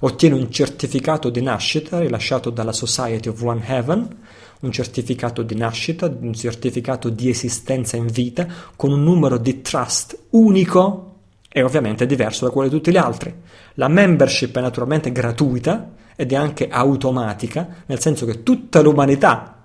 Ottieni 0.00 0.36
un 0.36 0.50
certificato 0.50 1.30
di 1.30 1.40
nascita 1.40 2.00
rilasciato 2.00 2.50
dalla 2.50 2.72
Society 2.72 3.28
of 3.28 3.40
One 3.40 3.62
Heaven, 3.64 4.18
un 4.62 4.72
certificato 4.72 5.42
di 5.42 5.54
nascita, 5.54 6.06
un 6.06 6.32
certificato 6.34 7.08
di 7.08 7.28
esistenza 7.28 7.96
in 7.96 8.06
vita 8.06 8.46
con 8.76 8.92
un 8.92 9.02
numero 9.02 9.38
di 9.38 9.60
trust 9.60 10.18
unico 10.30 11.10
e 11.48 11.62
ovviamente 11.62 12.06
diverso 12.06 12.46
da 12.46 12.50
quello 12.50 12.68
di 12.68 12.74
tutti 12.74 12.90
gli 12.90 12.96
altri. 12.96 13.34
La 13.74 13.88
membership 13.88 14.56
è 14.56 14.60
naturalmente 14.60 15.12
gratuita 15.12 15.90
ed 16.16 16.32
è 16.32 16.36
anche 16.36 16.68
automatica, 16.68 17.82
nel 17.86 18.00
senso 18.00 18.24
che 18.24 18.42
tutta 18.42 18.80
l'umanità 18.80 19.56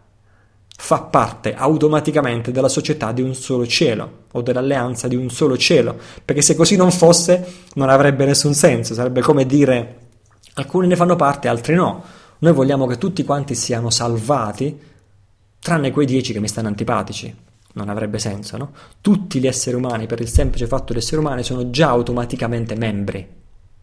fa 0.79 1.01
parte 1.01 1.55
automaticamente 1.55 2.51
della 2.51 2.69
società 2.69 3.11
di 3.11 3.21
un 3.21 3.33
solo 3.33 3.65
cielo 3.65 4.25
o 4.31 4.41
dell'alleanza 4.41 5.07
di 5.07 5.15
un 5.15 5.29
solo 5.29 5.57
cielo, 5.57 5.97
perché 6.23 6.41
se 6.41 6.55
così 6.55 6.75
non 6.75 6.91
fosse 6.91 7.45
non 7.73 7.89
avrebbe 7.89 8.25
nessun 8.25 8.53
senso, 8.53 8.93
sarebbe 8.93 9.21
come 9.21 9.45
dire 9.45 9.97
alcuni 10.53 10.87
ne 10.87 10.95
fanno 10.95 11.15
parte, 11.15 11.47
altri 11.47 11.75
no. 11.75 12.03
Noi 12.39 12.53
vogliamo 12.53 12.85
che 12.85 12.97
tutti 12.97 13.23
quanti 13.23 13.55
siano 13.55 13.89
salvati, 13.89 14.80
tranne 15.59 15.91
quei 15.91 16.05
dieci 16.05 16.34
che 16.34 16.39
mi 16.39 16.47
stanno 16.47 16.68
antipatici. 16.68 17.35
Non 17.73 17.89
avrebbe 17.89 18.19
senso, 18.19 18.57
no? 18.57 18.72
Tutti 19.01 19.39
gli 19.39 19.47
esseri 19.47 19.76
umani, 19.76 20.07
per 20.07 20.19
il 20.19 20.30
semplice 20.30 20.68
fatto 20.68 20.93
di 20.93 20.99
essere 20.99 21.19
umani, 21.19 21.43
sono 21.43 21.69
già 21.69 21.89
automaticamente 21.89 22.76
membri 22.76 23.27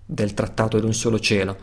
del 0.06 0.34
trattato 0.34 0.78
di 0.78 0.84
un 0.84 0.94
solo 0.94 1.18
cielo 1.18 1.56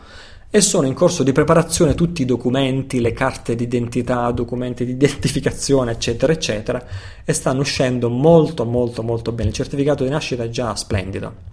e 0.54 0.60
sono 0.60 0.86
in 0.86 0.92
corso 0.92 1.22
di 1.22 1.32
preparazione 1.32 1.94
tutti 1.94 2.20
i 2.20 2.26
documenti, 2.26 3.00
le 3.00 3.14
carte 3.14 3.54
d'identità, 3.54 4.30
documenti 4.32 4.84
di 4.84 4.92
identificazione, 4.92 5.92
eccetera, 5.92 6.30
eccetera, 6.30 6.86
e 7.24 7.32
stanno 7.32 7.62
uscendo 7.62 8.10
molto, 8.10 8.66
molto, 8.66 9.02
molto 9.02 9.32
bene. 9.32 9.48
Il 9.48 9.54
certificato 9.54 10.04
di 10.04 10.10
nascita 10.10 10.42
è 10.42 10.50
già 10.50 10.74
splendido. 10.76 11.51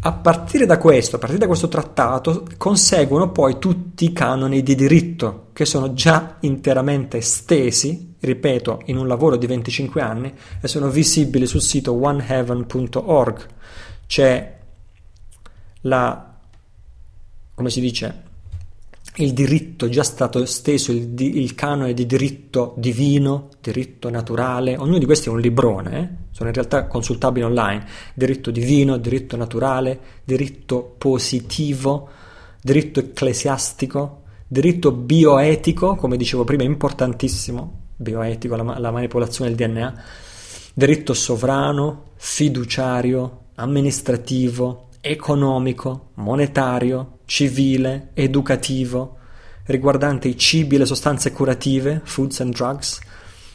A 0.00 0.12
partire 0.12 0.64
da 0.64 0.78
questo, 0.78 1.16
a 1.16 1.18
partire 1.18 1.40
da 1.40 1.48
questo 1.48 1.66
trattato, 1.66 2.46
conseguono 2.56 3.32
poi 3.32 3.58
tutti 3.58 4.04
i 4.04 4.12
canoni 4.12 4.62
di 4.62 4.76
diritto 4.76 5.48
che 5.52 5.64
sono 5.64 5.92
già 5.92 6.36
interamente 6.40 7.20
stesi, 7.20 8.14
ripeto, 8.20 8.82
in 8.86 8.96
un 8.96 9.08
lavoro 9.08 9.36
di 9.36 9.46
25 9.46 10.00
anni 10.00 10.32
e 10.60 10.68
sono 10.68 10.88
visibili 10.88 11.46
sul 11.46 11.62
sito 11.62 12.00
oneheaven.org. 12.00 13.46
C'è 14.06 14.58
la, 15.80 16.36
come 17.54 17.70
si 17.70 17.80
dice, 17.80 18.22
il 19.16 19.32
diritto 19.32 19.88
già 19.88 20.04
stato 20.04 20.40
esteso, 20.40 20.92
il, 20.92 21.12
il, 21.20 21.54
canone 21.56 21.92
di 21.92 22.06
diritto 22.06 22.74
divino, 22.76 23.48
diritto 23.60 24.10
naturale, 24.10 24.76
ognuno 24.76 24.98
di 24.98 25.06
questi 25.06 25.28
è 25.28 25.32
un 25.32 25.40
librone, 25.40 25.98
eh? 25.98 26.27
Sono 26.38 26.50
in 26.50 26.54
realtà 26.54 26.86
consultabili 26.86 27.44
online, 27.44 27.84
diritto 28.14 28.52
divino, 28.52 28.96
diritto 28.96 29.36
naturale, 29.36 29.98
diritto 30.22 30.94
positivo, 30.96 32.08
diritto 32.62 33.00
ecclesiastico, 33.00 34.22
diritto 34.46 34.92
bioetico, 34.92 35.96
come 35.96 36.16
dicevo 36.16 36.44
prima, 36.44 36.62
importantissimo, 36.62 37.86
bioetico, 37.96 38.54
la, 38.54 38.78
la 38.78 38.92
manipolazione 38.92 39.52
del 39.52 39.68
DNA, 39.68 40.02
diritto 40.74 41.12
sovrano, 41.12 42.10
fiduciario, 42.14 43.46
amministrativo, 43.56 44.90
economico, 45.00 46.10
monetario, 46.14 47.18
civile, 47.24 48.10
educativo, 48.14 49.16
riguardante 49.64 50.28
i 50.28 50.36
cibi 50.36 50.76
e 50.76 50.78
le 50.78 50.86
sostanze 50.86 51.32
curative, 51.32 52.00
foods 52.04 52.38
and 52.42 52.54
drugs, 52.54 53.00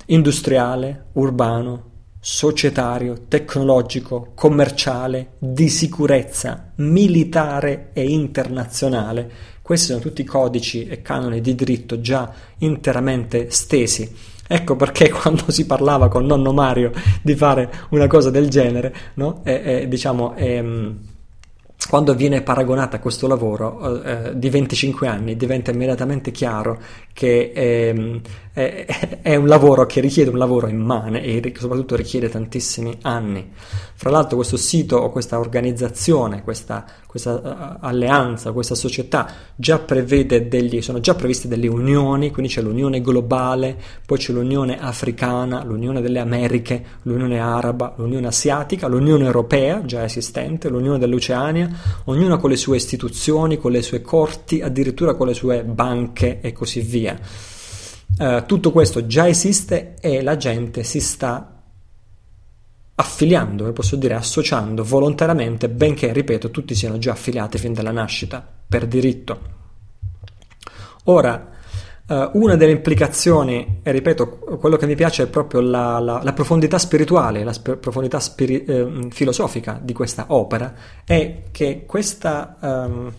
industriale, 0.08 1.12
urbano, 1.14 1.92
societario, 2.26 3.26
tecnologico, 3.28 4.32
commerciale, 4.34 5.32
di 5.40 5.68
sicurezza, 5.68 6.72
militare 6.76 7.90
e 7.92 8.10
internazionale. 8.10 9.30
Questi 9.62 9.88
sono 9.88 10.00
tutti 10.00 10.24
codici 10.24 10.88
e 10.88 11.02
canoni 11.02 11.42
di 11.42 11.54
diritto 11.54 12.00
già 12.00 12.32
interamente 12.60 13.52
stesi. 13.52 14.10
Ecco 14.48 14.78
perché 14.78 15.10
quando 15.12 15.52
si 15.52 15.66
parlava 15.66 16.08
con 16.08 16.26
nonno 16.26 16.54
Mario 16.54 16.94
di 17.22 17.36
fare 17.36 17.70
una 17.90 18.08
cosa 18.08 18.30
del 18.30 18.48
genere, 18.48 18.96
no? 19.16 19.42
e, 19.44 19.62
e, 19.66 19.88
diciamo, 19.90 20.34
e, 20.38 20.96
quando 21.90 22.16
viene 22.16 22.42
paragonata 22.42 22.98
a 22.98 23.00
questo 23.00 23.28
lavoro 23.28 24.02
eh, 24.02 24.32
di 24.40 24.50
25 24.50 25.08
anni 25.08 25.36
diventa 25.36 25.72
immediatamente 25.72 26.32
chiaro 26.32 26.82
che 27.12 27.52
ehm, 27.54 28.22
è, 28.54 29.36
un 29.36 29.48
lavoro 29.48 29.88
che 29.88 30.00
richiede 30.00 30.30
un 30.30 30.38
lavoro 30.38 30.68
immane 30.68 31.24
e 31.24 31.54
soprattutto 31.58 31.96
richiede 31.96 32.30
tantissimi 32.30 33.00
anni. 33.02 33.52
Fra 33.96 34.12
l'altro 34.12 34.36
questo 34.36 34.58
sito 34.58 34.98
o 34.98 35.10
questa 35.10 35.40
organizzazione, 35.40 36.44
questa, 36.44 36.86
questa 37.08 37.34
uh, 37.34 37.84
alleanza, 37.84 38.52
questa 38.52 38.76
società 38.76 39.28
già 39.56 39.80
prevede 39.80 40.48
degli, 40.48 40.84
sono 40.84 41.00
già 41.00 41.16
previste 41.16 41.48
delle 41.48 41.68
unioni, 41.68 42.30
quindi 42.30 42.52
c'è 42.52 42.62
l'unione 42.62 43.02
globale, 43.02 43.76
poi 44.06 44.20
c'è 44.20 44.34
l'unione 44.34 44.80
africana, 44.80 45.64
l'unione 45.64 46.02
delle 46.02 46.20
Americhe, 46.20 46.84
l'unione 47.04 47.40
araba, 47.40 47.94
l'unione 47.98 48.28
asiatica, 48.28 48.88
l'unione 48.88 49.26
europea 49.26 49.84
già 49.84 50.04
esistente, 50.04 50.70
l'unione 50.70 51.00
dell'Oceania, 51.00 51.70
ognuna 52.04 52.38
con 52.38 52.52
le 52.52 52.58
sue 52.58 52.76
istituzioni, 52.76 53.58
con 53.58 53.72
le 53.72 53.82
sue 53.82 54.02
corti, 54.02 54.62
addirittura 54.62 55.16
con 55.16 55.26
le 55.26 55.34
sue 55.34 55.64
banche 55.64 56.40
e 56.40 56.52
così 56.52 56.82
via. 56.82 57.18
Uh, 58.16 58.46
tutto 58.46 58.72
questo 58.72 59.08
già 59.08 59.28
esiste 59.28 59.96
e 60.00 60.22
la 60.22 60.38
gente 60.38 60.84
si 60.84 61.00
sta 61.00 61.62
affiliando, 62.96 63.74
posso 63.74 63.96
dire 63.96 64.14
associando 64.14 64.84
volontariamente, 64.84 65.68
benché, 65.68 66.14
ripeto, 66.14 66.52
tutti 66.52 66.76
siano 66.76 67.00
già 67.00 67.14
affiliati 67.14 67.58
fin 67.58 67.74
dalla 67.74 67.92
nascita, 67.92 68.48
per 68.68 68.86
diritto. 68.86 69.40
Ora, 71.06 71.50
uh, 72.06 72.30
una 72.34 72.56
delle 72.56 72.72
implicazioni, 72.74 73.80
e 73.82 73.92
ripeto, 73.92 74.58
quello 74.60 74.78
che 74.78 74.86
mi 74.86 74.96
piace 74.96 75.24
è 75.24 75.28
proprio 75.28 75.62
la, 75.62 75.98
la, 75.98 76.22
la 76.22 76.34
profondità 76.34 76.78
spirituale, 76.78 77.44
la 77.44 77.54
sp- 77.54 77.78
profondità 77.78 78.20
spiri- 78.20 78.64
eh, 78.64 79.08
filosofica 79.10 79.80
di 79.82 79.94
questa 79.94 80.26
opera, 80.30 80.74
è 81.04 81.46
che 81.52 81.84
questa... 81.88 82.58
Um, 82.60 83.14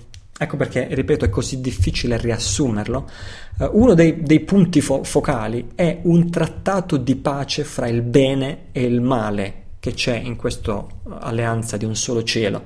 Ecco 0.44 0.58
perché, 0.58 0.88
ripeto, 0.90 1.24
è 1.24 1.30
così 1.30 1.62
difficile 1.62 2.18
riassumerlo. 2.18 3.08
Uh, 3.56 3.70
uno 3.72 3.94
dei, 3.94 4.22
dei 4.22 4.40
punti 4.40 4.82
fo- 4.82 5.02
focali 5.02 5.70
è 5.74 6.00
un 6.02 6.30
trattato 6.30 6.98
di 6.98 7.16
pace 7.16 7.64
fra 7.64 7.88
il 7.88 8.02
bene 8.02 8.66
e 8.72 8.82
il 8.84 9.00
male 9.00 9.62
che 9.80 9.92
c'è 9.92 10.16
in 10.16 10.36
questa 10.36 10.84
alleanza 11.20 11.78
di 11.78 11.86
un 11.86 11.96
solo 11.96 12.22
cielo. 12.22 12.62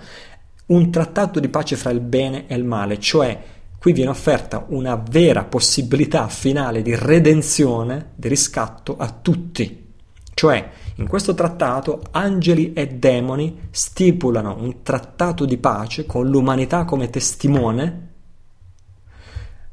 Un 0.67 0.91
trattato 0.91 1.39
di 1.39 1.49
pace 1.49 1.77
fra 1.77 1.91
il 1.91 2.01
bene 2.01 2.49
e 2.49 2.57
il 2.57 2.65
male, 2.65 2.99
cioè 2.99 3.41
qui 3.79 3.93
viene 3.93 4.11
offerta 4.11 4.65
una 4.71 4.97
vera 4.97 5.45
possibilità 5.45 6.27
finale 6.27 6.83
di 6.83 6.97
redenzione, 6.97 8.11
di 8.17 8.27
riscatto 8.27 8.97
a 8.97 9.09
tutti. 9.23 9.87
Cioè, 10.35 10.69
in 10.99 11.07
questo 11.07 11.33
trattato 11.33 12.03
angeli 12.11 12.73
e 12.73 12.89
demoni 12.89 13.69
stipulano 13.71 14.57
un 14.59 14.83
trattato 14.83 15.45
di 15.45 15.57
pace 15.57 16.07
con 16.07 16.27
l'umanità 16.27 16.85
come 16.85 17.09
testimone, 17.09 18.09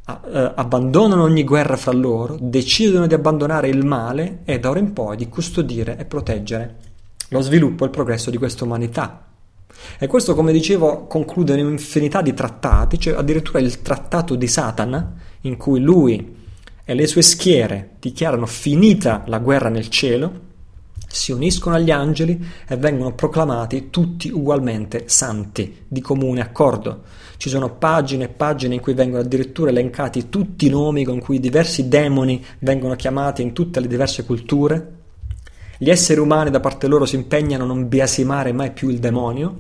eh, 0.08 0.52
abbandonano 0.56 1.24
ogni 1.24 1.44
guerra 1.44 1.78
fra 1.78 1.92
loro, 1.92 2.38
decidono 2.40 3.08
di 3.08 3.16
abbandonare 3.16 3.70
il 3.70 3.84
male 3.84 4.42
e 4.46 4.60
da 4.60 4.70
ora 4.70 4.80
in 4.80 4.94
poi 4.94 5.18
di 5.18 5.28
custodire 5.28 5.98
e 5.98 6.06
proteggere 6.06 6.76
lo 7.30 7.42
sviluppo 7.42 7.84
e 7.84 7.88
il 7.88 7.92
progresso 7.92 8.30
di 8.30 8.38
questa 8.38 8.64
umanità. 8.64 9.26
E 9.98 10.06
questo, 10.06 10.36
come 10.36 10.52
dicevo, 10.52 11.08
conclude 11.08 11.60
un'infinità 11.60 12.22
di 12.22 12.36
trattati, 12.36 13.00
cioè 13.00 13.16
addirittura 13.16 13.58
il 13.58 13.82
trattato 13.82 14.36
di 14.36 14.48
Satana, 14.48 15.14
in 15.42 15.58
cui 15.58 15.80
lui 15.80 16.36
e 16.86 16.94
le 16.94 17.08
sue 17.08 17.24
schiere 17.24 17.96
dichiarano 18.00 18.46
finita 18.46 19.24
la 19.26 19.40
guerra 19.40 19.70
nel 19.70 19.90
cielo, 19.90 20.45
si 21.16 21.32
uniscono 21.32 21.76
agli 21.76 21.92
angeli 21.92 22.46
e 22.68 22.76
vengono 22.76 23.14
proclamati 23.14 23.90
tutti 23.90 24.30
ugualmente 24.30 25.06
santi, 25.08 25.86
di 25.88 26.02
comune 26.02 26.42
accordo. 26.42 27.04
Ci 27.38 27.48
sono 27.48 27.76
pagine 27.76 28.26
e 28.26 28.28
pagine 28.28 28.76
in 28.76 28.82
cui 28.82 28.94
vengono 28.94 29.22
addirittura 29.22 29.70
elencati 29.70 30.28
tutti 30.28 30.66
i 30.66 30.70
nomi 30.70 31.06
con 31.06 31.20
cui 31.20 31.40
diversi 31.40 31.88
demoni 31.88 32.44
vengono 32.60 32.96
chiamati 32.96 33.42
in 33.42 33.54
tutte 33.54 33.80
le 33.80 33.88
diverse 33.88 34.26
culture. 34.26 34.94
Gli 35.78 35.90
esseri 35.90 36.20
umani 36.20 36.50
da 36.50 36.60
parte 36.60 36.88
loro 36.88 37.06
si 37.06 37.16
impegnano 37.16 37.64
a 37.64 37.68
non 37.68 37.88
biasimare 37.88 38.52
mai 38.52 38.72
più 38.72 38.90
il 38.90 39.00
demonio, 39.00 39.58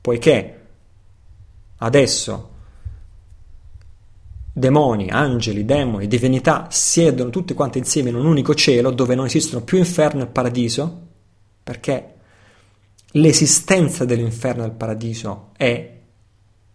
poiché 0.00 0.60
adesso 1.76 2.50
demoni, 4.52 5.08
angeli, 5.08 5.64
demoni, 5.64 6.06
divinità 6.06 6.66
siedono 6.70 7.30
tutti 7.30 7.54
quanti 7.54 7.78
insieme 7.78 8.10
in 8.10 8.16
un 8.16 8.26
unico 8.26 8.54
cielo 8.54 8.90
dove 8.90 9.14
non 9.14 9.24
esistono 9.24 9.64
più 9.64 9.78
inferno 9.78 10.22
e 10.22 10.26
paradiso, 10.26 11.08
perché 11.62 12.14
l'esistenza 13.12 14.04
dell'inferno 14.04 14.62
e 14.62 14.66
del 14.66 14.76
paradiso 14.76 15.50
è 15.56 15.98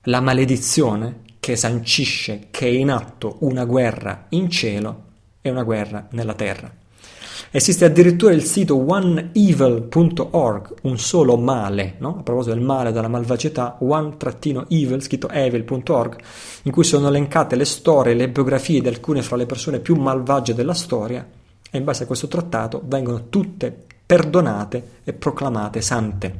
la 0.03 0.21
maledizione 0.21 1.21
che 1.39 1.55
sancisce 1.55 2.47
che 2.49 2.65
è 2.65 2.69
in 2.69 2.89
atto 2.89 3.37
una 3.41 3.65
guerra 3.65 4.25
in 4.29 4.49
cielo 4.49 5.03
e 5.41 5.49
una 5.49 5.63
guerra 5.63 6.07
nella 6.11 6.33
terra. 6.33 6.73
Esiste 7.49 7.85
addirittura 7.85 8.33
il 8.33 8.43
sito 8.43 8.75
oneevil.org, 8.75 10.73
un 10.81 10.99
solo 10.99 11.37
male, 11.37 11.95
no? 11.99 12.17
a 12.19 12.23
proposito 12.23 12.53
del 12.53 12.63
male, 12.63 12.91
della 12.91 13.07
malvagità, 13.07 13.77
one-evil, 13.79 15.01
scritto 15.01 15.29
evil.org, 15.29 16.17
in 16.63 16.71
cui 16.71 16.83
sono 16.83 17.07
elencate 17.07 17.55
le 17.55 17.63
storie, 17.65 18.13
le 18.15 18.27
biografie 18.29 18.81
di 18.81 18.89
alcune 18.89 19.21
fra 19.21 19.37
le 19.37 19.45
persone 19.45 19.79
più 19.79 19.95
malvagie 19.95 20.53
della 20.53 20.73
storia 20.73 21.25
e 21.69 21.77
in 21.77 21.83
base 21.83 22.03
a 22.03 22.07
questo 22.07 22.27
trattato 22.27 22.81
vengono 22.85 23.29
tutte 23.29 23.85
perdonate 24.05 24.89
e 25.03 25.13
proclamate 25.13 25.81
sante. 25.81 26.39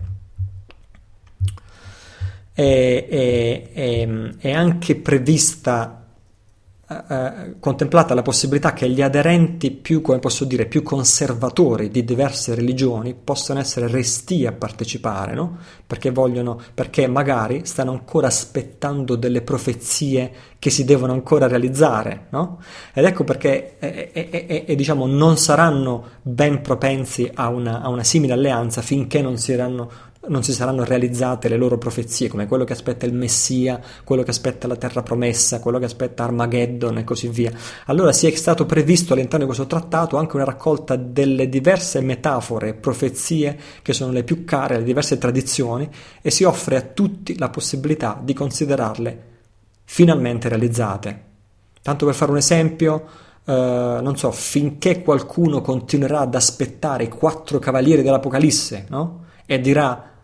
È, 2.51 3.07
è, 3.09 3.69
è, 3.71 4.07
è 4.39 4.51
anche 4.51 4.95
prevista 4.95 6.06
eh, 6.89 7.55
contemplata 7.59 8.13
la 8.13 8.21
possibilità 8.21 8.71
che 8.71 8.89
gli 8.89 9.01
aderenti 9.01 9.71
più, 9.71 10.01
come 10.01 10.19
posso 10.19 10.45
dire, 10.45 10.67
più 10.67 10.83
conservatori 10.83 11.89
di 11.89 12.05
diverse 12.05 12.55
religioni 12.55 13.13
possano 13.13 13.59
essere 13.59 13.87
resti 13.87 14.45
a 14.45 14.53
partecipare, 14.53 15.33
no? 15.33 15.57
Perché 15.85 16.11
vogliono, 16.11 16.57
perché 16.73 17.07
magari 17.07 17.65
stanno 17.65 17.91
ancora 17.91 18.27
aspettando 18.27 19.15
delle 19.15 19.41
profezie 19.41 20.31
che 20.59 20.69
si 20.69 20.85
devono 20.85 21.11
ancora 21.11 21.47
realizzare, 21.47 22.27
no? 22.29 22.59
Ed 22.93 23.03
ecco 23.03 23.25
perché 23.25 23.77
eh, 23.79 24.09
eh, 24.13 24.65
eh, 24.65 24.75
diciamo, 24.75 25.05
non 25.05 25.37
saranno 25.37 26.05
ben 26.21 26.61
propensi 26.61 27.29
a 27.33 27.49
una, 27.49 27.81
a 27.81 27.89
una 27.89 28.03
simile 28.03 28.31
alleanza 28.31 28.81
finché 28.81 29.21
non 29.21 29.37
si, 29.37 29.51
erano, 29.51 29.89
non 30.27 30.43
si 30.43 30.53
saranno 30.53 30.83
realizzate 30.83 31.47
le 31.47 31.57
loro 31.57 31.77
profezie, 31.77 32.27
come 32.27 32.47
quello 32.47 32.63
che 32.63 32.73
aspetta 32.73 33.05
il 33.05 33.13
Messia, 33.13 33.79
quello 34.03 34.23
che 34.23 34.31
aspetta 34.31 34.67
la 34.67 34.75
terra 34.75 35.03
promessa, 35.03 35.59
quello 35.59 35.79
che 35.79 35.85
aspetta 35.85 36.23
Armageddon 36.23 36.97
e 36.97 37.03
così 37.03 37.27
via. 37.27 37.51
Allora 37.85 38.11
si 38.11 38.27
è 38.27 38.35
stato 38.35 38.65
previsto 38.65 39.13
all'interno 39.13 39.45
di 39.45 39.45
questo 39.45 39.67
trattato 39.67 40.17
anche 40.17 40.35
una 40.35 40.45
raccolta 40.45 40.95
delle 40.95 41.49
diverse 41.49 42.01
metafore, 42.01 42.73
profezie 42.73 43.57
che 43.81 43.93
sono 43.93 44.11
le 44.11 44.23
più 44.23 44.43
care, 44.43 44.77
le 44.77 44.83
diverse 44.83 45.17
tradizioni 45.17 45.89
e 46.21 46.31
si 46.31 46.43
offre 46.43 46.75
a 46.75 46.81
tutti 46.81 47.37
la 47.37 47.49
possibilità 47.49 48.19
di 48.21 48.33
considerarle 48.33 49.23
finalmente 49.83 50.49
realizzate. 50.49 51.23
Tanto 51.81 52.05
per 52.05 52.15
fare 52.15 52.31
un 52.31 52.37
esempio, 52.37 53.05
eh, 53.45 53.99
non 54.01 54.17
so, 54.17 54.31
finché 54.31 55.01
qualcuno 55.01 55.61
continuerà 55.61 56.19
ad 56.19 56.35
aspettare 56.35 57.05
i 57.05 57.09
quattro 57.09 57.59
cavalieri 57.59 58.01
dell'Apocalisse, 58.01 58.87
no? 58.89 59.23
E 59.45 59.61
dirà 59.61 60.16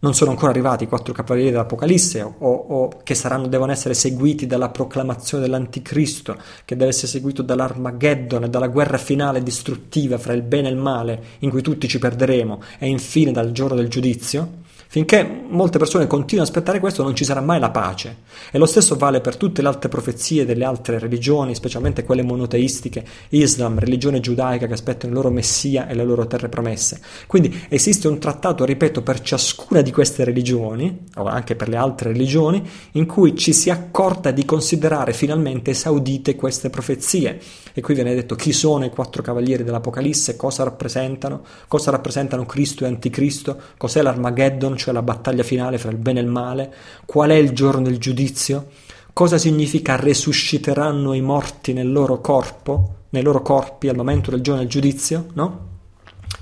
non 0.00 0.14
sono 0.14 0.30
ancora 0.30 0.50
arrivati 0.50 0.84
i 0.84 0.86
quattro 0.86 1.12
cavalieri 1.12 1.50
dell'Apocalisse 1.50 2.22
o, 2.22 2.34
o, 2.38 3.00
che 3.02 3.14
saranno, 3.14 3.48
devono 3.48 3.72
essere 3.72 3.94
seguiti 3.94 4.46
dalla 4.46 4.70
proclamazione 4.70 5.44
dell'Anticristo, 5.44 6.36
che 6.64 6.76
deve 6.76 6.90
essere 6.90 7.08
seguito 7.08 7.42
dall'Armageddon 7.42 8.44
e 8.44 8.48
dalla 8.48 8.68
guerra 8.68 8.98
finale 8.98 9.42
distruttiva 9.42 10.16
fra 10.16 10.32
il 10.32 10.42
bene 10.42 10.68
e 10.68 10.70
il 10.70 10.76
male 10.78 11.22
in 11.40 11.50
cui 11.50 11.62
tutti 11.62 11.86
ci 11.86 11.98
perderemo 11.98 12.62
e 12.78 12.88
infine 12.88 13.30
dal 13.30 13.52
giorno 13.52 13.76
del 13.76 13.88
giudizio, 13.88 14.59
Finché 14.92 15.44
molte 15.48 15.78
persone 15.78 16.08
continuano 16.08 16.48
ad 16.48 16.52
aspettare 16.52 16.80
questo 16.80 17.04
non 17.04 17.14
ci 17.14 17.22
sarà 17.22 17.40
mai 17.40 17.60
la 17.60 17.70
pace. 17.70 18.22
E 18.50 18.58
lo 18.58 18.66
stesso 18.66 18.96
vale 18.96 19.20
per 19.20 19.36
tutte 19.36 19.62
le 19.62 19.68
altre 19.68 19.88
profezie 19.88 20.44
delle 20.44 20.64
altre 20.64 20.98
religioni, 20.98 21.54
specialmente 21.54 22.02
quelle 22.02 22.24
monoteistiche, 22.24 23.04
Islam, 23.28 23.78
religione 23.78 24.18
giudaica 24.18 24.66
che 24.66 24.72
aspettano 24.72 25.12
il 25.12 25.16
loro 25.16 25.30
messia 25.30 25.86
e 25.86 25.94
le 25.94 26.02
loro 26.02 26.26
terre 26.26 26.48
promesse. 26.48 27.00
Quindi 27.28 27.66
esiste 27.68 28.08
un 28.08 28.18
trattato, 28.18 28.64
ripeto, 28.64 29.02
per 29.02 29.20
ciascuna 29.20 29.80
di 29.80 29.92
queste 29.92 30.24
religioni, 30.24 31.06
o 31.18 31.26
anche 31.26 31.54
per 31.54 31.68
le 31.68 31.76
altre 31.76 32.10
religioni, 32.10 32.60
in 32.94 33.06
cui 33.06 33.36
ci 33.36 33.52
si 33.52 33.70
accorda 33.70 34.32
di 34.32 34.44
considerare 34.44 35.12
finalmente 35.12 35.70
esaudite 35.70 36.34
queste 36.34 36.68
profezie. 36.68 37.40
E 37.72 37.80
qui 37.80 37.94
viene 37.94 38.12
detto 38.12 38.34
chi 38.34 38.52
sono 38.52 38.84
i 38.84 38.90
quattro 38.90 39.22
cavalieri 39.22 39.62
dell'Apocalisse, 39.62 40.34
cosa 40.34 40.64
rappresentano, 40.64 41.44
cosa 41.68 41.92
rappresentano 41.92 42.44
Cristo 42.44 42.82
e 42.82 42.88
Anticristo, 42.88 43.56
cos'è 43.76 44.02
l'Armageddon, 44.02 44.78
cioè 44.80 44.94
la 44.94 45.02
battaglia 45.02 45.42
finale 45.42 45.76
fra 45.76 45.90
il 45.90 45.98
bene 45.98 46.20
e 46.20 46.22
il 46.22 46.28
male, 46.28 46.74
qual 47.04 47.30
è 47.30 47.34
il 47.34 47.52
giorno 47.52 47.82
del 47.82 47.98
giudizio, 47.98 48.68
cosa 49.12 49.36
significa 49.36 49.96
resusciteranno 49.96 51.12
i 51.12 51.20
morti 51.20 51.74
nel 51.74 51.92
loro 51.92 52.20
corpo, 52.20 52.94
nei 53.10 53.22
loro 53.22 53.42
corpi 53.42 53.88
al 53.88 53.96
momento 53.96 54.30
del 54.30 54.40
giorno 54.40 54.62
del 54.62 54.70
giudizio, 54.70 55.26
no? 55.34 55.68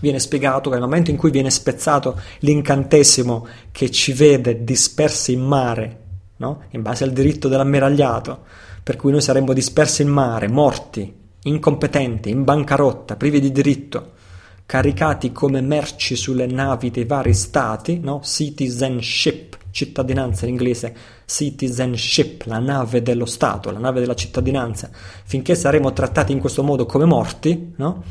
Viene 0.00 0.20
spiegato 0.20 0.70
che 0.70 0.76
nel 0.76 0.84
momento 0.84 1.10
in 1.10 1.16
cui 1.16 1.32
viene 1.32 1.50
spezzato 1.50 2.20
l'incantesimo 2.40 3.48
che 3.72 3.90
ci 3.90 4.12
vede 4.12 4.62
dispersi 4.62 5.32
in 5.32 5.40
mare, 5.40 6.02
no? 6.36 6.62
in 6.70 6.82
base 6.82 7.02
al 7.02 7.10
diritto 7.10 7.48
dell'ammiragliato, 7.48 8.44
per 8.84 8.94
cui 8.94 9.10
noi 9.10 9.22
saremmo 9.22 9.52
dispersi 9.52 10.02
in 10.02 10.08
mare, 10.08 10.46
morti, 10.46 11.12
incompetenti, 11.42 12.30
in 12.30 12.44
bancarotta, 12.44 13.16
privi 13.16 13.40
di 13.40 13.50
diritto, 13.50 14.12
caricati 14.68 15.32
come 15.32 15.62
merci 15.62 16.14
sulle 16.14 16.44
navi 16.44 16.90
dei 16.90 17.06
vari 17.06 17.32
stati, 17.32 18.00
no? 18.00 18.20
citizenship, 18.22 19.56
cittadinanza 19.70 20.44
in 20.44 20.50
inglese, 20.50 20.94
citizenship, 21.24 22.42
la 22.44 22.58
nave 22.58 23.00
dello 23.00 23.24
Stato, 23.24 23.70
la 23.70 23.78
nave 23.78 24.00
della 24.00 24.14
cittadinanza, 24.14 24.90
finché 25.24 25.54
saremo 25.54 25.94
trattati 25.94 26.32
in 26.32 26.38
questo 26.38 26.62
modo 26.62 26.84
come 26.84 27.06
morti, 27.06 27.72
no? 27.76 28.04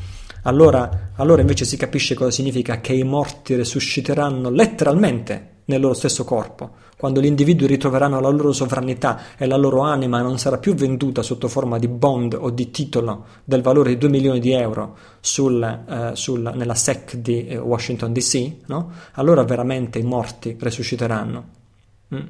allora, 0.46 1.12
allora 1.18 1.42
invece 1.42 1.64
si 1.64 1.78
capisce 1.78 2.16
cosa 2.16 2.32
significa 2.32 2.82
che 2.82 2.94
i 2.94 3.04
morti 3.04 3.54
resusciteranno 3.54 4.50
letteralmente 4.50 5.58
nel 5.66 5.80
loro 5.80 5.94
stesso 5.94 6.24
corpo, 6.24 6.72
quando 6.98 7.22
gli 7.22 7.26
individui 7.26 7.68
ritroveranno 7.68 8.20
la 8.20 8.30
loro 8.30 8.52
sovranità 8.52 9.38
e 9.38 9.46
la 9.46 9.56
loro 9.56 9.82
anima 9.82 10.20
non 10.22 10.40
sarà 10.40 10.58
più 10.58 10.74
venduta 10.74 11.22
sotto 11.22 11.48
forma 11.48 11.78
di 11.78 11.88
bond 11.88 12.34
o 12.34 12.50
di 12.50 12.72
titolo 12.72 13.26
del 13.44 13.62
valore 13.62 13.90
di 13.90 13.98
2 14.00 14.10
milioni 14.10 14.40
di 14.40 14.52
euro 14.52 14.98
sul, 15.20 15.62
eh, 15.64 16.16
sul, 16.16 16.52
nella 16.56 16.74
SEC 16.74 17.18
di 17.18 17.46
eh, 17.46 17.58
Washington 17.58 18.12
DC, 18.12 18.52
no? 18.66 18.92
allora 19.14 19.44
veramente 19.44 20.00
i 20.00 20.04
morti 20.04 20.58
resusciteranno. 20.60 21.46
Mm. 22.16 22.26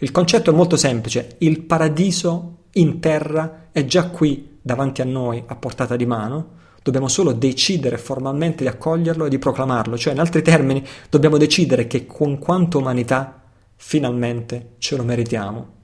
Il 0.00 0.10
concetto 0.10 0.50
è 0.50 0.54
molto 0.54 0.76
semplice, 0.76 1.36
il 1.38 1.62
paradiso 1.62 2.56
in 2.72 3.00
terra 3.00 3.68
è 3.72 3.86
già 3.86 4.08
qui 4.08 4.58
davanti 4.60 5.00
a 5.00 5.06
noi 5.06 5.42
a 5.46 5.56
portata 5.56 5.96
di 5.96 6.04
mano, 6.04 6.58
dobbiamo 6.82 7.08
solo 7.08 7.32
decidere 7.32 7.96
formalmente 7.96 8.64
di 8.64 8.68
accoglierlo 8.68 9.24
e 9.24 9.30
di 9.30 9.38
proclamarlo, 9.38 9.96
cioè 9.96 10.12
in 10.12 10.20
altri 10.20 10.42
termini 10.42 10.84
dobbiamo 11.08 11.38
decidere 11.38 11.86
che 11.86 12.04
con 12.04 12.38
quanta 12.38 12.76
umanità 12.76 13.39
finalmente 13.82 14.74
ce 14.76 14.94
lo 14.94 15.04
meritiamo. 15.04 15.78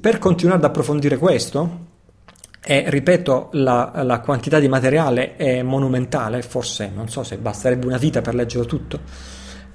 Per 0.00 0.18
continuare 0.18 0.58
ad 0.58 0.64
approfondire 0.64 1.18
questo, 1.18 1.86
e 2.64 2.84
ripeto, 2.88 3.48
la, 3.52 3.90
la, 4.04 4.20
quantità 4.20 4.60
di 4.60 4.68
materiale 4.68 5.34
è 5.36 5.62
monumentale, 5.62 6.42
forse 6.42 6.90
non 6.94 7.08
so 7.08 7.24
se 7.24 7.38
basterebbe 7.38 7.86
una 7.86 7.98
vita 7.98 8.20
per 8.20 8.34
leggerlo 8.34 8.66
tutto, 8.66 9.00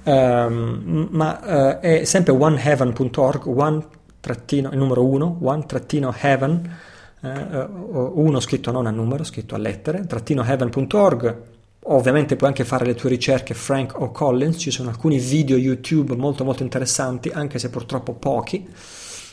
um, 0.04 1.08
ma 1.10 1.40
uh, 1.42 1.80
è 1.80 2.04
sempre 2.04 2.32
oneheaven.org, 2.32 3.46
one 3.46 3.86
trattino, 4.20 4.70
il 4.70 4.78
numero 4.78 5.04
1, 5.04 5.38
one-heaven, 5.42 6.76
eh, 7.20 7.28
eh 7.28 7.68
uno 7.68 8.40
scritto 8.40 8.70
non 8.70 8.86
a 8.86 8.90
numero, 8.90 9.22
scritto 9.22 9.54
a 9.54 9.58
lettere, 9.58 10.06
trattino 10.06 10.42
heaven.org. 10.42 11.52
Ovviamente 11.86 12.36
puoi 12.36 12.48
anche 12.48 12.64
fare 12.64 12.86
le 12.86 12.94
tue 12.94 13.10
ricerche 13.10 13.52
Frank 13.52 14.00
o 14.00 14.10
Collins, 14.10 14.56
ci 14.58 14.70
sono 14.70 14.88
alcuni 14.88 15.18
video 15.18 15.58
YouTube 15.58 16.16
molto 16.16 16.42
molto 16.42 16.62
interessanti, 16.62 17.28
anche 17.28 17.58
se 17.58 17.68
purtroppo 17.68 18.14
pochi. 18.14 18.66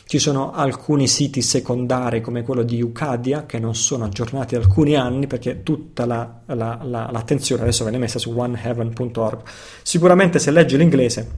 Ci 0.04 0.18
sono 0.18 0.52
alcuni 0.52 1.08
siti 1.08 1.40
secondari 1.40 2.20
come 2.20 2.42
quello 2.42 2.62
di 2.62 2.82
Ucadia 2.82 3.46
che 3.46 3.58
non 3.58 3.74
sono 3.74 4.04
aggiornati 4.04 4.54
da 4.54 4.60
alcuni 4.60 4.94
anni 4.94 5.26
perché 5.26 5.62
tutta 5.62 6.04
la, 6.04 6.40
la, 6.46 6.80
la, 6.82 7.08
l'attenzione 7.10 7.62
adesso 7.62 7.84
viene 7.84 7.96
messa 7.98 8.18
su 8.18 8.30
oneheaven.org. 8.36 9.40
Sicuramente 9.82 10.38
se 10.38 10.50
leggi 10.50 10.76
l'inglese 10.76 11.30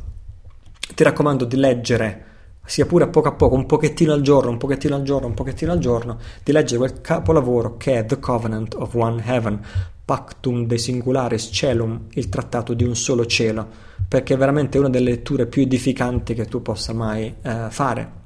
ti 0.97 1.05
raccomando 1.05 1.45
di 1.45 1.57
leggere 1.57 2.25
sia 2.65 2.87
pure 2.87 3.05
a 3.05 3.09
poco 3.09 3.29
a 3.29 3.33
poco, 3.33 3.55
un 3.55 3.67
pochettino 3.67 4.13
al 4.13 4.23
giorno, 4.23 4.51
un 4.51 4.59
pochettino 4.59 4.95
al 4.95 5.03
giorno, 5.03 5.27
un 5.27 5.35
pochettino 5.35 5.73
al 5.73 5.79
giorno, 5.79 6.19
di 6.43 6.53
leggere 6.53 6.79
quel 6.79 7.01
capolavoro 7.01 7.77
che 7.77 7.99
è 7.99 8.07
The 8.07 8.19
Covenant 8.19 8.75
of 8.75 8.95
One 8.95 9.23
Heaven, 9.25 9.61
Pactum 10.05 10.67
de 10.67 10.79
Singularis 10.79 11.51
Celum, 11.53 12.07
il 12.15 12.29
trattato 12.29 12.75
di 12.75 12.85
un 12.85 12.97
solo 12.97 13.27
cielo, 13.27 13.67
perché 14.07 14.35
è 14.35 14.37
veramente 14.37 14.79
una 14.79 14.91
delle 14.91 15.11
letture 15.11 15.47
più 15.47 15.63
edificanti 15.63 16.35
che 16.35 16.47
tu 16.47 16.63
possa 16.63 16.93
mai 16.93 17.35
eh, 17.43 17.67
fare. 17.71 18.23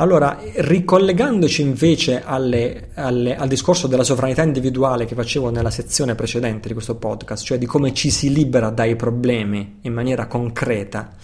Allora, 0.00 0.38
ricollegandoci 0.40 1.60
invece 1.60 2.22
alle, 2.24 2.90
alle, 2.94 3.34
al 3.34 3.48
discorso 3.48 3.88
della 3.88 4.04
sovranità 4.04 4.44
individuale 4.44 5.06
che 5.06 5.16
facevo 5.16 5.50
nella 5.50 5.70
sezione 5.70 6.14
precedente 6.14 6.68
di 6.68 6.74
questo 6.74 6.94
podcast, 6.94 7.44
cioè 7.44 7.58
di 7.58 7.66
come 7.66 7.92
ci 7.92 8.10
si 8.10 8.32
libera 8.32 8.70
dai 8.70 8.94
problemi 8.94 9.78
in 9.82 9.92
maniera 9.92 10.28
concreta, 10.28 11.16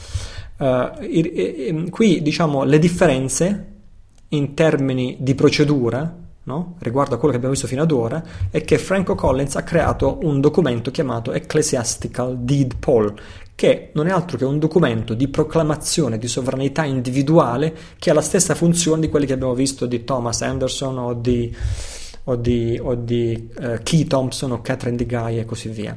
uh, 0.58 1.90
qui 1.90 2.22
diciamo 2.22 2.64
le 2.64 2.78
differenze 2.78 3.72
in 4.28 4.54
termini 4.54 5.16
di 5.20 5.34
procedura 5.34 6.22
no? 6.44 6.76
riguardo 6.78 7.14
a 7.14 7.16
quello 7.16 7.30
che 7.30 7.36
abbiamo 7.36 7.54
visto 7.54 7.68
fino 7.68 7.82
ad 7.82 7.90
ora 7.90 8.22
è 8.50 8.62
che 8.62 8.78
Franco 8.78 9.14
Collins 9.14 9.56
ha 9.56 9.62
creato 9.62 10.18
un 10.22 10.40
documento 10.40 10.90
chiamato 10.90 11.32
Ecclesiastical 11.32 12.38
Deed 12.38 12.76
Poll 12.78 13.14
che 13.54 13.90
non 13.94 14.08
è 14.08 14.10
altro 14.10 14.36
che 14.36 14.44
un 14.44 14.58
documento 14.58 15.14
di 15.14 15.28
proclamazione 15.28 16.18
di 16.18 16.26
sovranità 16.26 16.84
individuale 16.84 17.74
che 17.98 18.10
ha 18.10 18.14
la 18.14 18.20
stessa 18.20 18.54
funzione 18.54 19.02
di 19.02 19.08
quelli 19.08 19.26
che 19.26 19.32
abbiamo 19.32 19.54
visto 19.54 19.86
di 19.86 20.02
Thomas 20.04 20.42
Anderson 20.42 20.98
o 20.98 21.14
di, 21.14 21.54
o 22.24 22.36
di, 22.36 22.78
o 22.82 22.94
di 22.96 23.50
uh, 23.56 23.78
Key 23.82 24.06
Thompson 24.06 24.52
o 24.52 24.60
Catherine 24.60 24.96
Di 24.96 25.06
Guy 25.06 25.38
e 25.38 25.44
così 25.44 25.68
via. 25.68 25.96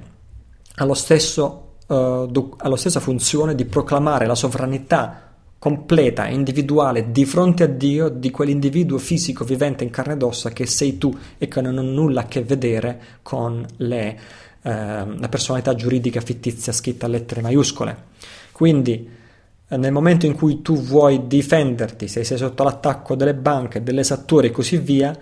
Ha, 0.76 0.86
lo 0.86 0.94
stesso, 0.94 1.67
do, 1.88 2.56
ha 2.58 2.68
la 2.68 2.78
stessa 2.78 3.00
funzione 3.00 3.56
di 3.56 3.66
proclamare 3.66 4.26
la 4.26 4.36
sovranità 4.36 5.22
completa 5.60 6.28
e 6.28 6.34
individuale 6.34 7.12
di 7.12 7.26
fronte 7.26 7.64
a 7.64 7.68
Dio 7.68 8.10
di 8.10 8.30
quell'individuo 8.30 8.98
fisico 9.00 9.44
vivente 9.44 9.84
in 9.84 9.90
carne 9.90 10.14
ed 10.14 10.22
ossa 10.22 10.52
che 10.52 10.68
sei 10.68 10.98
tu 10.98 11.16
e 11.38 11.48
che 11.48 11.62
non 11.62 11.78
ha 11.78 11.82
nulla 11.82 12.22
a 12.22 12.26
che 12.26 12.44
vedere 12.44 13.00
con 13.24 13.66
le 13.78 14.18
Ehm, 14.68 15.22
la 15.22 15.30
personalità 15.30 15.76
giuridica 15.76 16.20
fittizia 16.20 16.74
scritta 16.74 17.06
a 17.06 17.10
lettere 17.10 17.42
maiuscole. 17.42 17.96
Quindi 18.52 19.10
eh, 19.66 19.78
nel 19.78 19.94
momento 19.94 20.26
in 20.26 20.36
cui 20.36 20.62
tu 20.62 20.82
vuoi 20.82 21.26
difenderti, 21.26 22.10
se 22.10 22.26
sei 22.26 22.38
sotto 22.38 22.64
l'attacco 22.64 23.16
delle 23.16 23.34
banche, 23.34 23.82
delle 23.82 24.02
esattori 24.02 24.48
e 24.48 24.52
così 24.52 24.78
via, 24.78 25.18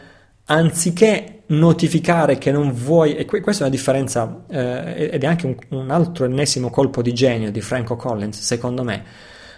anziché 0.45 1.43
notificare 1.47 2.37
che 2.37 2.51
non 2.51 2.71
vuoi, 2.71 3.15
e 3.15 3.25
questa 3.25 3.63
è 3.63 3.67
una 3.67 3.75
differenza 3.75 4.45
eh, 4.49 5.09
ed 5.11 5.23
è 5.23 5.27
anche 5.27 5.45
un, 5.45 5.55
un, 5.69 5.91
altro 5.91 6.25
ennesimo 6.25 6.69
colpo 6.69 7.01
di 7.01 7.13
genio 7.13 7.51
di 7.51 7.61
Franco 7.61 7.95
Collins, 7.95 8.39
secondo 8.39 8.83
me, 8.83 9.03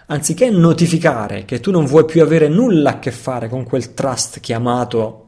anziché 0.07 0.49
notificare 0.49 1.45
che 1.45 1.59
tu 1.59 1.71
non 1.71 1.85
vuoi 1.85 2.05
più 2.05 2.21
avere 2.21 2.47
nulla 2.47 2.91
a 2.91 2.99
che 2.99 3.11
fare 3.11 3.49
con 3.49 3.63
quel 3.63 3.93
trust 3.93 4.39
chiamato 4.39 5.23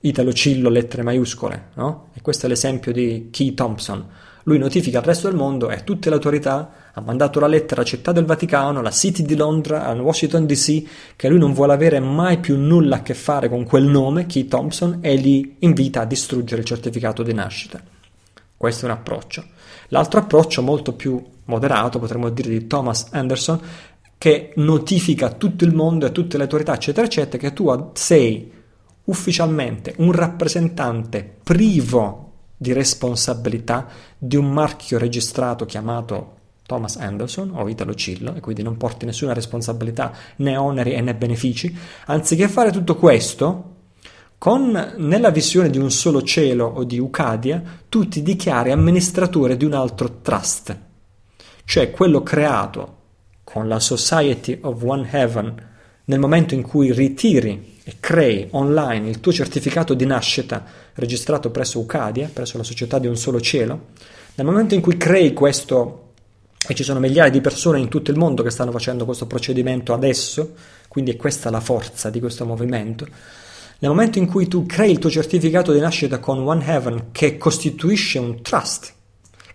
Italo 0.00 0.32
Cillo, 0.32 0.68
lettere 0.68 1.02
maiuscole, 1.02 1.68
no? 1.74 2.08
E 2.14 2.20
questo 2.20 2.46
è 2.46 2.48
l'esempio 2.48 2.92
di 2.92 3.28
Key 3.30 3.54
Thompson. 3.54 4.06
Lui 4.44 4.58
notifica 4.58 4.98
al 4.98 5.04
resto 5.04 5.28
del 5.28 5.36
mondo 5.36 5.70
e 5.70 5.74
a 5.74 5.80
tutte 5.80 6.10
le 6.10 6.16
autorità, 6.16 6.70
ha 6.92 7.00
mandato 7.00 7.40
la 7.40 7.46
lettera 7.46 7.80
alla 7.80 7.88
città 7.88 8.12
del 8.12 8.26
Vaticano, 8.26 8.80
alla 8.80 8.90
City 8.90 9.24
di 9.24 9.36
Londra, 9.36 9.86
a 9.86 9.94
Washington 9.94 10.46
DC, 10.46 10.82
che 11.16 11.28
lui 11.28 11.38
non 11.38 11.54
vuole 11.54 11.72
avere 11.72 11.98
mai 11.98 12.38
più 12.38 12.56
nulla 12.58 12.96
a 12.96 13.02
che 13.02 13.14
fare 13.14 13.48
con 13.48 13.64
quel 13.64 13.84
nome, 13.84 14.26
Key 14.26 14.46
Thompson, 14.46 14.98
e 15.00 15.16
li 15.16 15.56
invita 15.60 16.02
a 16.02 16.04
distruggere 16.04 16.60
il 16.60 16.66
certificato 16.66 17.22
di 17.22 17.32
nascita. 17.32 17.80
Questo 18.56 18.86
è 18.86 18.90
un 18.90 18.96
approccio. 18.96 19.44
L'altro 19.88 20.20
approccio, 20.20 20.60
molto 20.60 20.92
più 20.92 21.22
moderato, 21.46 21.98
potremmo 21.98 22.28
dire 22.28 22.50
di 22.50 22.66
Thomas 22.66 23.08
Anderson, 23.12 23.60
che 24.18 24.52
notifica 24.56 25.26
a 25.26 25.32
tutto 25.32 25.64
il 25.64 25.74
mondo 25.74 26.04
e 26.04 26.08
a 26.08 26.12
tutte 26.12 26.36
le 26.36 26.44
autorità, 26.44 26.74
eccetera, 26.74 27.06
eccetera, 27.06 27.38
che 27.38 27.52
tu 27.54 27.90
sei 27.94 28.52
ufficialmente 29.04 29.94
un 29.98 30.12
rappresentante 30.12 31.38
privo 31.42 32.23
di 32.64 32.72
responsabilità 32.72 33.86
di 34.16 34.36
un 34.36 34.50
marchio 34.50 34.96
registrato 34.96 35.66
chiamato 35.66 36.36
Thomas 36.66 36.96
Anderson 36.96 37.50
o 37.54 37.68
Italo 37.68 37.94
Cillo 37.94 38.34
e 38.34 38.40
quindi 38.40 38.62
non 38.62 38.78
porti 38.78 39.04
nessuna 39.04 39.34
responsabilità 39.34 40.12
né 40.36 40.56
oneri 40.56 40.98
né 41.02 41.14
benefici, 41.14 41.76
anziché 42.06 42.48
fare 42.48 42.70
tutto 42.72 42.96
questo, 42.96 43.72
con, 44.38 44.94
nella 44.96 45.30
visione 45.30 45.68
di 45.68 45.76
un 45.76 45.90
solo 45.90 46.22
cielo 46.22 46.64
o 46.64 46.84
di 46.84 46.98
Ucadia, 46.98 47.62
tu 47.90 48.08
ti 48.08 48.22
dichiari 48.22 48.72
amministratore 48.72 49.58
di 49.58 49.66
un 49.66 49.74
altro 49.74 50.20
trust, 50.22 50.74
cioè 51.66 51.90
quello 51.90 52.22
creato 52.22 52.96
con 53.44 53.68
la 53.68 53.78
Society 53.78 54.58
of 54.62 54.82
One 54.82 55.06
Heaven 55.10 55.72
nel 56.06 56.18
momento 56.18 56.54
in 56.54 56.62
cui 56.62 56.92
ritiri 56.92 57.72
e 57.84 57.96
crei 58.00 58.48
online 58.52 59.10
il 59.10 59.20
tuo 59.20 59.32
certificato 59.32 59.92
di 59.92 60.06
nascita 60.06 60.64
registrato 60.94 61.50
presso 61.50 61.78
Ucadia, 61.78 62.30
presso 62.32 62.56
la 62.56 62.64
società 62.64 62.98
di 62.98 63.06
un 63.06 63.16
solo 63.16 63.40
cielo, 63.40 63.86
nel 64.34 64.46
momento 64.46 64.74
in 64.74 64.80
cui 64.80 64.96
crei 64.96 65.32
questo, 65.32 66.12
e 66.66 66.74
ci 66.74 66.82
sono 66.82 66.98
migliaia 66.98 67.30
di 67.30 67.40
persone 67.40 67.78
in 67.78 67.88
tutto 67.88 68.10
il 68.10 68.16
mondo 68.16 68.42
che 68.42 68.50
stanno 68.50 68.70
facendo 68.70 69.04
questo 69.04 69.26
procedimento 69.26 69.92
adesso, 69.92 70.54
quindi 70.88 71.12
è 71.12 71.16
questa 71.16 71.50
la 71.50 71.60
forza 71.60 72.10
di 72.10 72.20
questo 72.20 72.44
movimento, 72.44 73.06
nel 73.78 73.90
momento 73.90 74.18
in 74.18 74.26
cui 74.26 74.48
tu 74.48 74.64
crei 74.66 74.92
il 74.92 74.98
tuo 74.98 75.10
certificato 75.10 75.72
di 75.72 75.80
nascita 75.80 76.18
con 76.18 76.38
One 76.38 76.64
Heaven 76.64 77.06
che 77.12 77.36
costituisce 77.36 78.18
un 78.18 78.40
trust, 78.40 78.92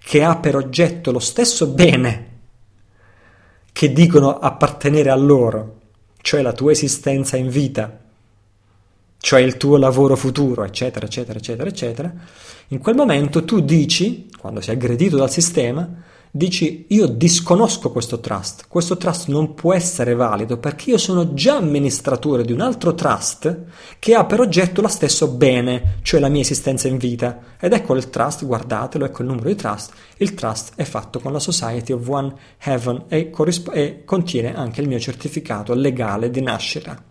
che 0.03 0.23
ha 0.23 0.37
per 0.37 0.55
oggetto 0.55 1.11
lo 1.11 1.19
stesso 1.19 1.67
bene 1.67 2.27
che 3.71 3.93
dicono 3.93 4.37
appartenere 4.37 5.09
a 5.09 5.15
loro, 5.15 5.77
cioè 6.21 6.41
la 6.41 6.51
tua 6.51 6.71
esistenza 6.71 7.37
in 7.37 7.47
vita, 7.47 7.97
cioè 9.19 9.41
il 9.41 9.57
tuo 9.57 9.77
lavoro 9.77 10.15
futuro, 10.15 10.63
eccetera, 10.63 11.05
eccetera, 11.05 11.37
eccetera, 11.37 11.69
eccetera, 11.69 12.13
in 12.69 12.79
quel 12.79 12.95
momento 12.95 13.43
tu 13.43 13.59
dici, 13.59 14.29
quando 14.37 14.61
sei 14.61 14.75
aggredito 14.75 15.17
dal 15.17 15.31
sistema, 15.31 15.87
dici 16.31 16.85
io 16.89 17.07
disconosco 17.07 17.91
questo 17.91 18.19
trust, 18.19 18.65
questo 18.67 18.97
trust 18.97 19.27
non 19.29 19.55
può 19.55 19.73
essere 19.73 20.13
valido 20.13 20.57
perché 20.57 20.91
io 20.91 20.97
sono 20.99 21.33
già 21.33 21.55
amministratore 21.55 22.45
di 22.45 22.51
un 22.51 22.61
altro 22.61 22.93
trust 22.93 23.63
che 23.97 24.13
ha 24.13 24.25
per 24.25 24.39
oggetto 24.39 24.81
lo 24.81 24.87
stesso 24.87 25.27
bene, 25.29 25.97
cioè 26.03 26.19
la 26.19 26.29
mia 26.29 26.41
esistenza 26.41 26.87
in 26.87 26.97
vita. 26.97 27.57
Ed 27.59 27.73
ecco 27.73 27.95
il 27.95 28.09
trust, 28.09 28.45
guardatelo, 28.45 29.05
ecco 29.05 29.23
il 29.23 29.27
numero 29.27 29.49
di 29.49 29.55
trust, 29.55 29.91
il 30.17 30.33
trust 30.33 30.73
è 30.75 30.83
fatto 30.83 31.19
con 31.19 31.33
la 31.33 31.39
Society 31.39 31.91
of 31.91 32.07
One 32.07 32.33
Heaven 32.59 33.05
e, 33.07 33.29
corrisp- 33.31 33.75
e 33.75 34.03
contiene 34.05 34.55
anche 34.55 34.81
il 34.81 34.87
mio 34.87 34.99
certificato 34.99 35.73
legale 35.73 36.29
di 36.29 36.41
nascita. 36.41 37.03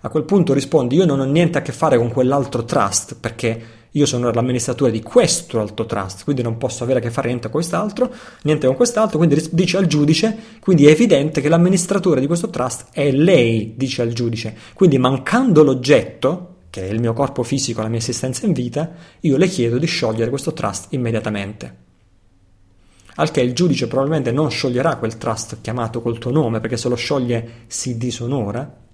A 0.00 0.08
quel 0.10 0.24
punto 0.24 0.52
rispondi 0.52 0.96
io 0.96 1.04
non 1.04 1.20
ho 1.20 1.24
niente 1.24 1.58
a 1.58 1.62
che 1.62 1.72
fare 1.72 1.98
con 1.98 2.10
quell'altro 2.12 2.64
trust 2.64 3.16
perché 3.18 3.76
io 3.92 4.06
sono 4.06 4.30
l'amministratore 4.30 4.92
di 4.92 5.02
questo 5.02 5.60
altro 5.60 5.86
trust, 5.86 6.24
quindi 6.24 6.42
non 6.42 6.58
posso 6.58 6.84
avere 6.84 6.98
a 6.98 7.02
che 7.02 7.10
fare 7.10 7.28
niente 7.28 7.48
con 7.48 7.60
quest'altro, 7.60 8.12
niente 8.42 8.66
con 8.66 8.76
quest'altro, 8.76 9.18
quindi 9.18 9.48
dice 9.50 9.76
al 9.76 9.86
giudice, 9.86 10.36
quindi 10.60 10.86
è 10.86 10.90
evidente 10.90 11.40
che 11.40 11.48
l'amministratore 11.48 12.20
di 12.20 12.26
questo 12.26 12.50
trust 12.50 12.88
è 12.92 13.10
lei, 13.10 13.74
dice 13.76 14.02
al 14.02 14.12
giudice. 14.12 14.54
Quindi 14.74 14.98
mancando 14.98 15.64
l'oggetto, 15.64 16.56
che 16.70 16.86
è 16.86 16.92
il 16.92 17.00
mio 17.00 17.14
corpo 17.14 17.42
fisico, 17.42 17.80
la 17.80 17.88
mia 17.88 17.98
esistenza 17.98 18.46
in 18.46 18.52
vita, 18.52 18.90
io 19.20 19.36
le 19.36 19.48
chiedo 19.48 19.78
di 19.78 19.86
sciogliere 19.86 20.30
questo 20.30 20.52
trust 20.52 20.92
immediatamente. 20.92 21.86
Al 23.16 23.30
che 23.32 23.40
il 23.40 23.52
giudice 23.52 23.88
probabilmente 23.88 24.30
non 24.30 24.50
scioglierà 24.50 24.96
quel 24.96 25.16
trust 25.16 25.60
chiamato 25.60 26.00
col 26.02 26.18
tuo 26.18 26.30
nome, 26.30 26.60
perché 26.60 26.76
se 26.76 26.88
lo 26.88 26.94
scioglie 26.94 27.64
si 27.66 27.96
disonora, 27.96 28.86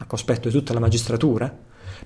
a 0.00 0.06
cospetto 0.06 0.48
di 0.48 0.54
tutta 0.54 0.72
la 0.72 0.80
magistratura, 0.80 1.54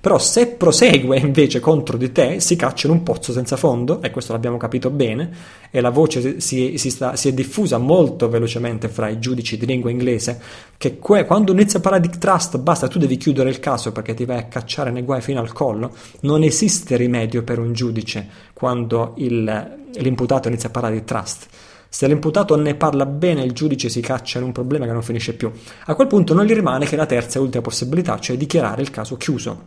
però 0.00 0.18
se 0.18 0.48
prosegue 0.48 1.18
invece 1.18 1.60
contro 1.60 1.96
di 1.96 2.12
te 2.12 2.40
si 2.40 2.56
caccia 2.56 2.88
in 2.88 2.92
un 2.92 3.02
pozzo 3.02 3.32
senza 3.32 3.56
fondo, 3.56 4.02
e 4.02 4.10
questo 4.10 4.32
l'abbiamo 4.32 4.56
capito 4.56 4.90
bene, 4.90 5.30
e 5.70 5.80
la 5.80 5.90
voce 5.90 6.40
si, 6.40 6.76
si, 6.76 6.90
sta, 6.90 7.16
si 7.16 7.28
è 7.28 7.32
diffusa 7.32 7.78
molto 7.78 8.28
velocemente 8.28 8.88
fra 8.88 9.08
i 9.08 9.18
giudici 9.18 9.56
di 9.56 9.66
lingua 9.66 9.90
inglese, 9.90 10.40
che 10.76 10.98
que, 10.98 11.24
quando 11.24 11.52
inizia 11.52 11.78
a 11.78 11.82
parlare 11.82 12.06
di 12.06 12.18
trust 12.18 12.58
basta, 12.58 12.88
tu 12.88 12.98
devi 12.98 13.16
chiudere 13.16 13.48
il 13.48 13.60
caso 13.60 13.92
perché 13.92 14.14
ti 14.14 14.24
vai 14.24 14.38
a 14.38 14.44
cacciare 14.44 14.90
nei 14.90 15.02
guai 15.02 15.22
fino 15.22 15.40
al 15.40 15.52
collo, 15.52 15.94
non 16.20 16.42
esiste 16.42 16.96
rimedio 16.96 17.42
per 17.42 17.58
un 17.58 17.72
giudice 17.72 18.28
quando 18.52 19.14
il, 19.16 19.78
l'imputato 19.94 20.48
inizia 20.48 20.68
a 20.68 20.72
parlare 20.72 20.94
di 20.96 21.04
trust 21.04 21.46
se 21.94 22.08
l'imputato 22.08 22.56
ne 22.56 22.74
parla 22.74 23.06
bene, 23.06 23.44
il 23.44 23.52
giudice 23.52 23.88
si 23.88 24.00
caccia 24.00 24.38
in 24.38 24.44
un 24.44 24.50
problema 24.50 24.84
che 24.84 24.90
non 24.90 25.00
finisce 25.00 25.32
più. 25.32 25.52
A 25.84 25.94
quel 25.94 26.08
punto 26.08 26.34
non 26.34 26.44
gli 26.44 26.52
rimane 26.52 26.86
che 26.86 26.96
la 26.96 27.06
terza 27.06 27.38
e 27.38 27.42
ultima 27.42 27.62
possibilità, 27.62 28.18
cioè 28.18 28.36
dichiarare 28.36 28.82
il 28.82 28.90
caso 28.90 29.16
chiuso. 29.16 29.66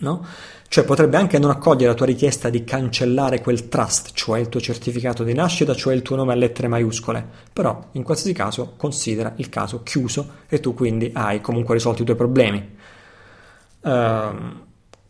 No? 0.00 0.26
Cioè 0.68 0.84
potrebbe 0.84 1.16
anche 1.16 1.38
non 1.38 1.48
accogliere 1.48 1.86
la 1.86 1.94
tua 1.94 2.04
richiesta 2.04 2.50
di 2.50 2.64
cancellare 2.64 3.40
quel 3.40 3.70
trust, 3.70 4.10
cioè 4.12 4.40
il 4.40 4.50
tuo 4.50 4.60
certificato 4.60 5.24
di 5.24 5.32
nascita, 5.32 5.74
cioè 5.74 5.94
il 5.94 6.02
tuo 6.02 6.16
nome 6.16 6.32
a 6.32 6.36
lettere 6.36 6.68
maiuscole, 6.68 7.26
però 7.50 7.82
in 7.92 8.02
qualsiasi 8.02 8.34
caso 8.34 8.74
considera 8.76 9.32
il 9.36 9.48
caso 9.48 9.82
chiuso 9.82 10.32
e 10.50 10.60
tu 10.60 10.74
quindi 10.74 11.12
hai 11.14 11.40
comunque 11.40 11.72
risolto 11.72 12.02
i 12.02 12.04
tuoi 12.04 12.16
problemi. 12.18 12.76
Uh, 13.80 13.90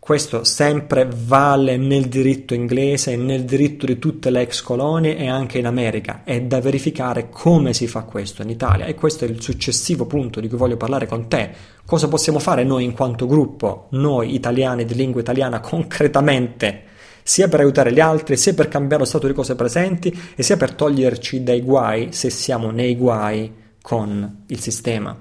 Questo 0.04 0.42
sempre 0.42 1.08
vale 1.08 1.76
nel 1.76 2.06
diritto 2.06 2.54
inglese, 2.54 3.14
nel 3.14 3.44
diritto 3.44 3.86
di 3.86 4.00
tutte 4.00 4.30
le 4.30 4.40
ex 4.40 4.60
colonie 4.60 5.16
e 5.16 5.28
anche 5.28 5.58
in 5.58 5.66
America. 5.66 6.22
È 6.24 6.40
da 6.42 6.60
verificare 6.60 7.28
come 7.30 7.72
si 7.72 7.86
fa 7.86 8.02
questo 8.02 8.42
in 8.42 8.50
Italia 8.50 8.86
e 8.86 8.96
questo 8.96 9.24
è 9.24 9.28
il 9.28 9.40
successivo 9.40 10.04
punto 10.06 10.40
di 10.40 10.48
cui 10.48 10.58
voglio 10.58 10.76
parlare 10.76 11.06
con 11.06 11.28
te. 11.28 11.52
Cosa 11.86 12.08
possiamo 12.08 12.40
fare 12.40 12.64
noi 12.64 12.82
in 12.82 12.94
quanto 12.94 13.28
gruppo, 13.28 13.86
noi 13.90 14.34
italiani 14.34 14.84
di 14.84 14.96
lingua 14.96 15.20
italiana, 15.20 15.60
concretamente, 15.62 16.82
sia 17.22 17.46
per 17.46 17.60
aiutare 17.60 17.92
gli 17.92 18.00
altri, 18.00 18.36
sia 18.36 18.54
per 18.54 18.66
cambiare 18.66 19.04
lo 19.04 19.08
stato 19.08 19.28
di 19.28 19.34
cose 19.34 19.54
presenti 19.54 20.12
e 20.34 20.42
sia 20.42 20.56
per 20.56 20.74
toglierci 20.74 21.44
dai 21.44 21.60
guai 21.60 22.08
se 22.10 22.28
siamo 22.28 22.72
nei 22.72 22.96
guai 22.96 23.54
con 23.80 24.42
il 24.48 24.58
sistema. 24.58 25.16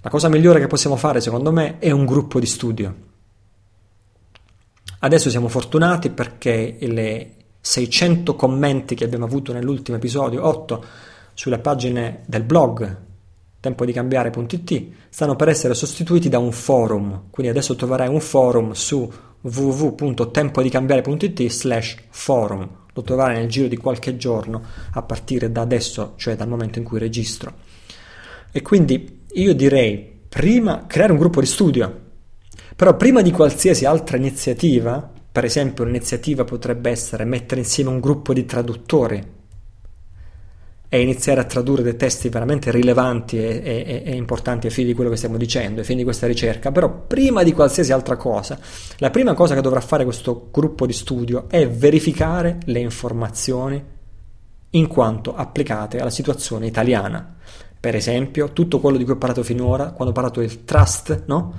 La 0.00 0.08
cosa 0.08 0.28
migliore 0.28 0.60
che 0.60 0.68
possiamo 0.68 0.94
fare, 0.94 1.20
secondo 1.20 1.50
me, 1.50 1.80
è 1.80 1.90
un 1.90 2.06
gruppo 2.06 2.38
di 2.38 2.46
studio 2.46 3.10
Adesso 5.04 5.30
siamo 5.30 5.48
fortunati 5.48 6.10
perché 6.10 6.76
le 6.78 7.30
600 7.60 8.36
commenti 8.36 8.94
che 8.94 9.02
abbiamo 9.02 9.24
avuto 9.24 9.52
nell'ultimo 9.52 9.96
episodio, 9.96 10.46
8, 10.46 10.84
sulle 11.34 11.58
pagine 11.58 12.22
del 12.26 12.44
blog 12.44 12.98
tempodicambiare.it 13.58 14.86
stanno 15.08 15.34
per 15.34 15.48
essere 15.48 15.74
sostituiti 15.74 16.28
da 16.28 16.38
un 16.38 16.52
forum. 16.52 17.22
Quindi 17.30 17.50
adesso 17.50 17.74
troverai 17.74 18.06
un 18.06 18.20
forum 18.20 18.70
su 18.72 19.12
www.tempodicambiare.it 19.40 21.48
slash 21.48 21.96
forum. 22.08 22.68
Lo 22.92 23.02
troverai 23.02 23.38
nel 23.38 23.48
giro 23.48 23.66
di 23.66 23.76
qualche 23.76 24.16
giorno 24.16 24.62
a 24.92 25.02
partire 25.02 25.50
da 25.50 25.62
adesso, 25.62 26.12
cioè 26.14 26.36
dal 26.36 26.46
momento 26.46 26.78
in 26.78 26.84
cui 26.84 27.00
registro. 27.00 27.52
E 28.52 28.62
quindi 28.62 29.24
io 29.32 29.52
direi 29.52 30.20
prima 30.28 30.86
creare 30.86 31.10
un 31.10 31.18
gruppo 31.18 31.40
di 31.40 31.46
studio 31.46 32.01
però 32.74 32.96
prima 32.96 33.22
di 33.22 33.30
qualsiasi 33.30 33.84
altra 33.84 34.16
iniziativa, 34.16 35.10
per 35.30 35.44
esempio 35.44 35.84
un'iniziativa 35.84 36.44
potrebbe 36.44 36.90
essere 36.90 37.24
mettere 37.24 37.60
insieme 37.60 37.90
un 37.90 38.00
gruppo 38.00 38.32
di 38.32 38.44
traduttori 38.44 39.40
e 40.94 41.00
iniziare 41.00 41.40
a 41.40 41.44
tradurre 41.44 41.82
dei 41.82 41.96
testi 41.96 42.28
veramente 42.28 42.70
rilevanti 42.70 43.38
e, 43.38 43.62
e, 43.64 44.02
e, 44.04 44.14
importanti 44.14 44.66
ai 44.66 44.72
fini 44.74 44.88
di 44.88 44.94
quello 44.94 45.08
che 45.08 45.16
stiamo 45.16 45.38
dicendo, 45.38 45.80
ai 45.80 45.86
fini 45.86 46.00
di 46.00 46.04
questa 46.04 46.26
ricerca, 46.26 46.70
però 46.70 46.90
prima 47.06 47.42
di 47.42 47.54
qualsiasi 47.54 47.92
altra 47.92 48.16
cosa, 48.16 48.58
la 48.98 49.08
prima 49.08 49.32
cosa 49.32 49.54
che 49.54 49.62
dovrà 49.62 49.80
fare 49.80 50.04
questo 50.04 50.48
gruppo 50.52 50.84
di 50.84 50.92
studio 50.92 51.48
è 51.48 51.66
verificare 51.66 52.58
le 52.66 52.80
informazioni 52.80 53.82
in 54.68 54.86
quanto 54.86 55.34
applicate 55.34 55.98
alla 55.98 56.10
situazione 56.10 56.66
italiana. 56.66 57.36
Per 57.80 57.96
esempio, 57.96 58.52
tutto 58.52 58.78
quello 58.78 58.98
di 58.98 59.04
cui 59.04 59.14
ho 59.14 59.16
parlato 59.18 59.42
finora, 59.42 59.92
quando 59.92 60.10
ho 60.10 60.12
parlato 60.14 60.40
del 60.40 60.66
trust, 60.66 61.22
no? 61.24 61.54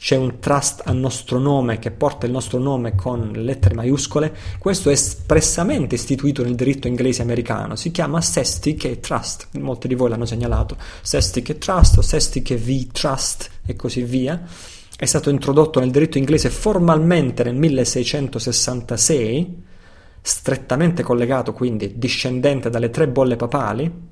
C'è 0.00 0.16
un 0.16 0.38
trust 0.38 0.80
a 0.86 0.92
nostro 0.92 1.38
nome 1.38 1.78
che 1.78 1.90
porta 1.90 2.24
il 2.24 2.32
nostro 2.32 2.58
nome 2.58 2.94
con 2.94 3.32
lettere 3.32 3.74
maiuscole, 3.74 4.34
questo 4.58 4.88
è 4.88 4.92
espressamente 4.92 5.94
istituito 5.94 6.42
nel 6.42 6.54
diritto 6.54 6.88
inglese 6.88 7.20
americano, 7.20 7.76
si 7.76 7.90
chiama 7.90 8.22
Sestic 8.22 9.00
Trust, 9.00 9.48
molti 9.58 9.88
di 9.88 9.94
voi 9.94 10.08
l'hanno 10.08 10.24
segnalato, 10.24 10.78
Sestic 11.02 11.58
Trust 11.58 11.98
o 11.98 12.00
Sestic 12.00 12.54
V 12.54 12.92
Trust 12.92 13.50
e 13.66 13.76
così 13.76 14.02
via, 14.02 14.42
è 14.96 15.04
stato 15.04 15.28
introdotto 15.28 15.80
nel 15.80 15.90
diritto 15.90 16.16
inglese 16.16 16.48
formalmente 16.48 17.44
nel 17.44 17.56
1666, 17.56 19.62
strettamente 20.22 21.02
collegato 21.02 21.52
quindi 21.52 21.98
discendente 21.98 22.70
dalle 22.70 22.88
tre 22.88 23.06
bolle 23.06 23.36
papali, 23.36 24.08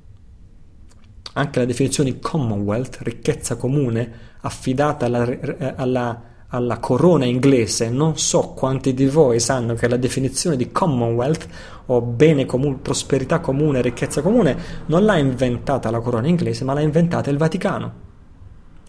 anche 1.33 1.59
la 1.59 1.65
definizione 1.65 2.19
Commonwealth, 2.19 2.99
ricchezza 3.01 3.55
comune, 3.55 4.28
affidata 4.41 5.05
alla, 5.05 5.27
alla, 5.75 6.21
alla, 6.47 6.77
corona 6.77 7.25
inglese, 7.25 7.89
non 7.89 8.17
so 8.17 8.49
quanti 8.49 8.93
di 8.93 9.05
voi 9.05 9.39
sanno 9.39 9.73
che 9.73 9.87
la 9.87 9.97
definizione 9.97 10.55
di 10.55 10.71
Commonwealth 10.71 11.47
o 11.87 12.01
bene 12.01 12.45
comune, 12.45 12.77
prosperità 12.81 13.39
comune, 13.39 13.81
ricchezza 13.81 14.21
comune, 14.21 14.57
non 14.87 15.05
l'ha 15.05 15.17
inventata 15.17 15.89
la 15.89 15.99
corona 15.99 16.27
inglese, 16.27 16.63
ma 16.63 16.73
l'ha 16.73 16.81
inventata 16.81 17.29
il 17.29 17.37
Vaticano. 17.37 18.07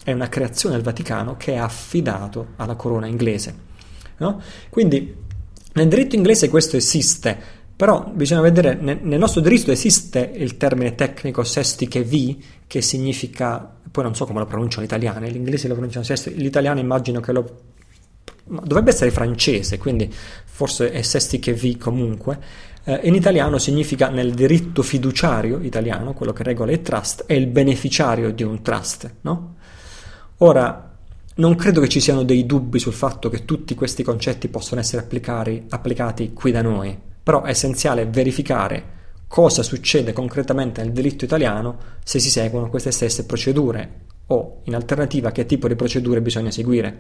È 0.02 0.12
una 0.12 0.28
creazione 0.28 0.76
del 0.76 0.84
Vaticano 0.84 1.36
che 1.36 1.54
è 1.54 1.56
affidato 1.56 2.48
alla 2.56 2.74
corona 2.74 3.06
inglese. 3.06 3.68
No? 4.18 4.40
Quindi 4.68 5.16
nel 5.72 5.88
diritto 5.88 6.16
inglese 6.16 6.48
questo 6.48 6.76
esiste, 6.76 7.38
però 7.80 8.04
bisogna 8.12 8.42
vedere, 8.42 8.74
nel 8.74 9.18
nostro 9.18 9.40
diritto 9.40 9.70
esiste 9.70 10.32
il 10.34 10.58
termine 10.58 10.94
tecnico 10.94 11.42
sestiche 11.44 12.04
V, 12.04 12.36
che 12.66 12.82
significa, 12.82 13.74
poi 13.90 14.04
non 14.04 14.14
so 14.14 14.26
come 14.26 14.38
lo 14.38 14.44
pronunciano 14.44 14.82
gli 14.82 14.84
italiani, 14.84 15.32
l'inglese 15.32 15.66
lo 15.66 15.72
pronunciano 15.72 16.04
sestiche, 16.04 16.36
l'italiano 16.36 16.78
immagino 16.78 17.20
che 17.20 17.32
lo... 17.32 17.60
dovrebbe 18.44 18.90
essere 18.90 19.10
francese, 19.10 19.78
quindi 19.78 20.12
forse 20.12 20.90
è 20.90 21.00
sestiche 21.00 21.54
V 21.54 21.78
comunque. 21.78 22.38
Eh, 22.84 23.00
in 23.04 23.14
italiano 23.14 23.56
significa 23.56 24.10
nel 24.10 24.34
diritto 24.34 24.82
fiduciario 24.82 25.58
italiano, 25.60 26.12
quello 26.12 26.34
che 26.34 26.42
regola 26.42 26.72
il 26.72 26.82
trust, 26.82 27.24
è 27.24 27.32
il 27.32 27.46
beneficiario 27.46 28.30
di 28.30 28.42
un 28.42 28.60
trust, 28.60 29.10
no? 29.22 29.54
Ora, 30.36 30.98
non 31.36 31.54
credo 31.54 31.80
che 31.80 31.88
ci 31.88 32.00
siano 32.00 32.24
dei 32.24 32.44
dubbi 32.44 32.78
sul 32.78 32.92
fatto 32.92 33.30
che 33.30 33.46
tutti 33.46 33.74
questi 33.74 34.02
concetti 34.02 34.48
possono 34.48 34.82
essere 34.82 35.00
applicati 35.02 36.34
qui 36.34 36.52
da 36.52 36.60
noi, 36.60 37.08
però 37.22 37.42
è 37.42 37.50
essenziale 37.50 38.06
verificare 38.06 38.98
cosa 39.26 39.62
succede 39.62 40.12
concretamente 40.12 40.82
nel 40.82 40.92
diritto 40.92 41.24
italiano 41.24 41.78
se 42.02 42.18
si 42.18 42.30
seguono 42.30 42.68
queste 42.68 42.90
stesse 42.90 43.26
procedure 43.26 44.08
o 44.26 44.60
in 44.64 44.74
alternativa 44.74 45.30
che 45.30 45.46
tipo 45.46 45.68
di 45.68 45.76
procedure 45.76 46.20
bisogna 46.20 46.50
seguire. 46.50 46.98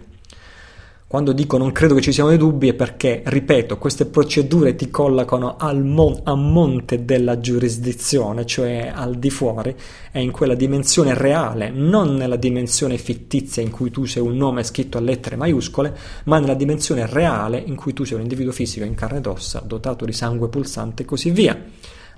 Quando 1.10 1.32
dico 1.32 1.58
non 1.58 1.72
credo 1.72 1.96
che 1.96 2.02
ci 2.02 2.12
siano 2.12 2.28
dei 2.28 2.38
dubbi 2.38 2.68
è 2.68 2.74
perché, 2.74 3.22
ripeto, 3.24 3.78
queste 3.78 4.06
procedure 4.06 4.76
ti 4.76 4.90
collocano 4.90 5.56
mon- 5.58 6.20
a 6.22 6.36
monte 6.36 7.04
della 7.04 7.40
giurisdizione, 7.40 8.46
cioè 8.46 8.92
al 8.94 9.16
di 9.16 9.28
fuori, 9.28 9.74
è 10.12 10.20
in 10.20 10.30
quella 10.30 10.54
dimensione 10.54 11.12
reale, 11.14 11.70
non 11.70 12.14
nella 12.14 12.36
dimensione 12.36 12.96
fittizia 12.96 13.60
in 13.60 13.72
cui 13.72 13.90
tu 13.90 14.04
sei 14.04 14.22
un 14.22 14.36
nome 14.36 14.62
scritto 14.62 14.98
a 14.98 15.00
lettere 15.00 15.34
maiuscole, 15.34 15.96
ma 16.26 16.38
nella 16.38 16.54
dimensione 16.54 17.04
reale 17.06 17.58
in 17.58 17.74
cui 17.74 17.92
tu 17.92 18.04
sei 18.04 18.14
un 18.14 18.22
individuo 18.22 18.52
fisico 18.52 18.84
in 18.84 18.94
carne 18.94 19.18
ed 19.18 19.26
ossa, 19.26 19.60
dotato 19.66 20.04
di 20.04 20.12
sangue 20.12 20.48
pulsante 20.48 21.02
e 21.02 21.06
così 21.06 21.32
via. 21.32 21.60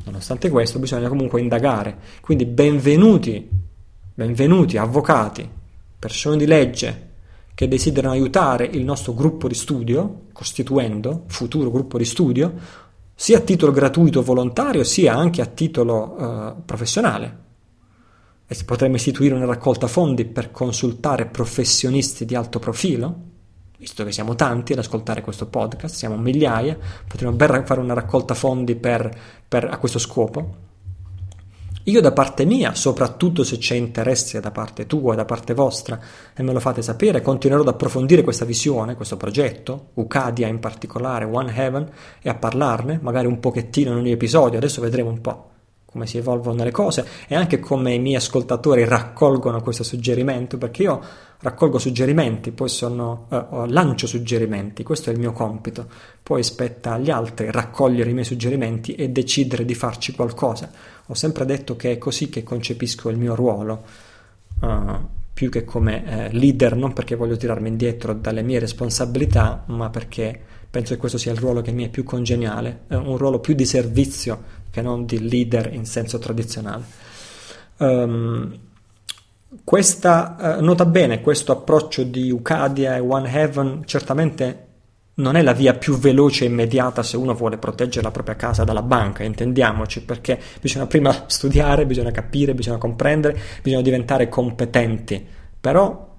Nonostante 0.05 0.51
questo 0.51 0.79
bisogna 0.79 1.09
comunque 1.09 1.41
indagare. 1.41 1.97
Quindi 2.21 2.45
benvenuti, 2.45 3.49
benvenuti 4.13 4.77
avvocati, 4.77 5.49
persone 5.99 6.37
di 6.37 6.45
legge, 6.45 7.12
che 7.55 7.69
desiderano 7.69 8.15
aiutare 8.15 8.65
il 8.65 8.83
nostro 8.83 9.15
gruppo 9.15 9.49
di 9.49 9.55
studio, 9.55 10.23
costituendo 10.33 11.25
futuro 11.27 11.71
gruppo 11.71 11.99
di 11.99 12.05
studio, 12.05 12.53
sia 13.15 13.39
a 13.39 13.41
titolo 13.41 13.73
gratuito 13.73 14.23
volontario 14.23 14.85
sia 14.85 15.15
anche 15.15 15.43
a 15.43 15.47
titolo 15.47 16.17
uh, 16.17 16.65
professionale. 16.65 17.41
E 18.47 18.57
potremmo 18.65 18.97
istituire 18.97 19.35
una 19.35 19.45
raccolta 19.45 19.87
fondi 19.87 20.25
per 20.25 20.51
consultare 20.51 21.27
professionisti 21.27 22.25
di 22.25 22.35
alto 22.35 22.59
profilo, 22.59 23.31
visto 23.79 24.05
che 24.05 24.13
siamo 24.13 24.35
tanti 24.35 24.73
ad 24.73 24.79
ascoltare 24.79 25.23
questo 25.23 25.47
podcast, 25.47 25.95
siamo 25.95 26.17
migliaia, 26.17 26.77
potremmo 27.07 27.35
ben 27.35 27.65
fare 27.67 27.81
una 27.81 27.95
raccolta 27.95 28.35
fondi 28.35 28.77
per, 28.77 29.11
per, 29.47 29.65
a 29.65 29.79
questo 29.79 29.99
scopo. 29.99 30.71
Io 31.85 32.01
da 32.01 32.13
parte 32.13 32.45
mia, 32.45 32.75
soprattutto 32.75 33.43
se 33.43 33.59
c'è 33.59 33.75
interesse 33.75 34.39
da 34.39 34.53
parte 34.53 34.87
tua, 34.87 35.17
da 35.17 35.25
parte 35.25 35.53
vostra, 35.53 35.99
e 36.33 36.43
me 36.43 36.53
lo 36.53 36.61
fate 36.61 36.81
sapere, 36.81 37.23
continuerò 37.23 37.63
ad 37.63 37.69
approfondire 37.69 38.23
questa 38.23 38.45
visione, 38.45 38.95
questo 38.95 39.17
progetto, 39.17 39.89
Ucadia 39.95 40.47
in 40.47 40.61
particolare, 40.61 41.25
One 41.25 41.53
Heaven, 41.53 41.91
e 42.23 42.29
a 42.29 42.35
parlarne, 42.35 43.01
magari 43.03 43.27
un 43.27 43.41
pochettino 43.41 43.91
in 43.91 43.97
ogni 43.97 44.13
episodio, 44.13 44.59
adesso 44.59 44.81
vedremo 44.81 45.11
un 45.11 45.21
po' 45.21 45.52
come 45.93 46.07
si 46.07 46.17
evolvono 46.17 46.65
le 46.65 46.71
cose 46.71 47.07
e 47.29 47.35
anche 47.35 47.61
come 47.61 47.93
i 47.93 47.99
miei 47.99 48.17
ascoltatori 48.17 48.85
raccolgono 48.85 49.61
questo 49.61 49.85
suggerimento, 49.85 50.57
perché 50.57 50.83
io 50.83 51.01
raccolgo 51.41 51.79
suggerimenti, 51.79 52.51
poi 52.51 52.71
sono, 52.71 53.27
eh, 53.31 53.45
lancio 53.69 54.07
suggerimenti, 54.07 54.83
questo 54.83 55.11
è 55.11 55.13
il 55.13 55.19
mio 55.19 55.33
compito, 55.33 55.87
poi 56.23 56.43
spetta 56.43 56.95
agli 56.95 57.11
altri 57.11 57.51
raccogliere 57.51 58.09
i 58.09 58.15
miei 58.15 58.25
suggerimenti 58.25 58.95
e 58.95 59.11
decidere 59.11 59.67
di 59.67 59.75
farci 59.75 60.15
qualcosa. 60.15 60.71
Ho 61.07 61.15
sempre 61.15 61.45
detto 61.45 61.77
che 61.77 61.93
è 61.93 61.99
così 61.99 62.31
che 62.31 62.43
concepisco 62.43 63.11
il 63.11 63.19
mio 63.19 63.35
ruolo, 63.35 63.83
uh, 64.61 64.69
più 65.35 65.51
che 65.51 65.65
come 65.65 66.05
eh, 66.05 66.33
leader, 66.33 66.77
non 66.77 66.93
perché 66.93 67.17
voglio 67.17 67.37
tirarmi 67.37 67.69
indietro 67.69 68.15
dalle 68.15 68.43
mie 68.43 68.59
responsabilità, 68.59 69.65
ma 69.67 69.91
perché 69.91 70.41
penso 70.71 70.95
che 70.95 71.01
questo 71.01 71.19
sia 71.19 71.33
il 71.33 71.39
ruolo 71.39 71.61
che 71.61 71.73
mi 71.73 71.85
è 71.85 71.89
più 71.89 72.05
congeniale, 72.05 72.83
eh, 72.89 72.97
un 72.97 73.17
ruolo 73.19 73.41
più 73.41 73.55
di 73.55 73.67
servizio 73.67 74.61
che 74.73 74.83
non 74.83 75.05
di 75.05 75.29
leader 75.29 75.73
in 75.73 75.85
senso 75.85 76.19
tradizionale. 76.19 76.83
Um, 77.77 78.59
questa, 79.63 80.57
uh, 80.59 80.65
nota 80.65 80.87
bene, 80.87 81.21
questo 81.21 81.53
approccio 81.53 82.03
di 82.03 82.31
Ucadia 82.31 82.97
e 82.97 83.01
One 83.01 83.31
Heaven 83.31 83.83
certamente 83.85 84.67
non 85.15 85.37
è 85.37 85.43
la 85.43 85.53
via 85.53 85.75
più 85.75 85.99
veloce 85.99 86.45
e 86.45 86.49
immediata 86.49 87.03
se 87.03 87.19
uno 87.19 87.35
vuole 87.35 87.59
proteggere 87.59 88.03
la 88.03 88.11
propria 88.11 88.35
casa 88.35 88.65
dalla 88.65 88.83
banca, 88.83 89.25
intendiamoci, 89.25 90.03
perché 90.03 90.41
bisogna 90.61 90.87
prima 90.87 91.25
studiare, 91.29 91.85
bisogna 91.85 92.11
capire, 92.11 92.55
bisogna 92.55 92.79
comprendere, 92.79 93.39
bisogna 93.63 93.83
diventare 93.83 94.29
competenti. 94.29 95.25
Però 95.61 96.11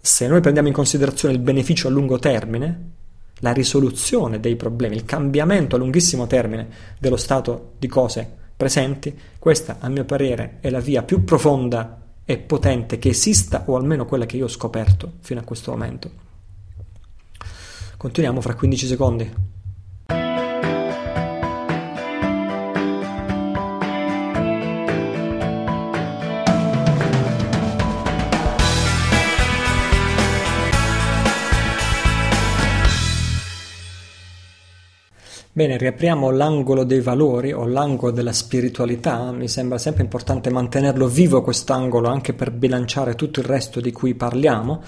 Se 0.00 0.28
noi 0.28 0.40
prendiamo 0.40 0.68
in 0.68 0.74
considerazione 0.74 1.34
il 1.34 1.40
beneficio 1.40 1.88
a 1.88 1.90
lungo 1.90 2.18
termine, 2.20 2.92
la 3.40 3.52
risoluzione 3.52 4.40
dei 4.40 4.56
problemi, 4.56 4.96
il 4.96 5.04
cambiamento 5.04 5.76
a 5.76 5.78
lunghissimo 5.78 6.26
termine 6.26 6.68
dello 6.98 7.16
stato 7.16 7.72
di 7.78 7.86
cose 7.86 8.44
presenti, 8.56 9.16
questa 9.38 9.76
a 9.80 9.88
mio 9.88 10.04
parere 10.04 10.58
è 10.60 10.70
la 10.70 10.80
via 10.80 11.02
più 11.02 11.24
profonda 11.24 12.00
e 12.24 12.38
potente 12.38 12.98
che 12.98 13.10
esista, 13.10 13.64
o 13.66 13.76
almeno 13.76 14.06
quella 14.06 14.26
che 14.26 14.36
io 14.36 14.46
ho 14.46 14.48
scoperto 14.48 15.12
fino 15.20 15.40
a 15.40 15.44
questo 15.44 15.70
momento. 15.70 16.10
Continuiamo 17.96 18.40
fra 18.40 18.54
15 18.54 18.86
secondi. 18.86 19.34
Bene, 35.56 35.78
riapriamo 35.78 36.30
l'angolo 36.30 36.84
dei 36.84 37.00
valori 37.00 37.50
o 37.50 37.64
l'angolo 37.66 38.12
della 38.12 38.34
spiritualità. 38.34 39.32
Mi 39.32 39.48
sembra 39.48 39.78
sempre 39.78 40.02
importante 40.02 40.50
mantenerlo 40.50 41.08
vivo 41.08 41.40
quest'angolo 41.40 42.10
anche 42.10 42.34
per 42.34 42.50
bilanciare 42.50 43.14
tutto 43.14 43.40
il 43.40 43.46
resto 43.46 43.80
di 43.80 43.90
cui 43.90 44.14
parliamo. 44.14 44.82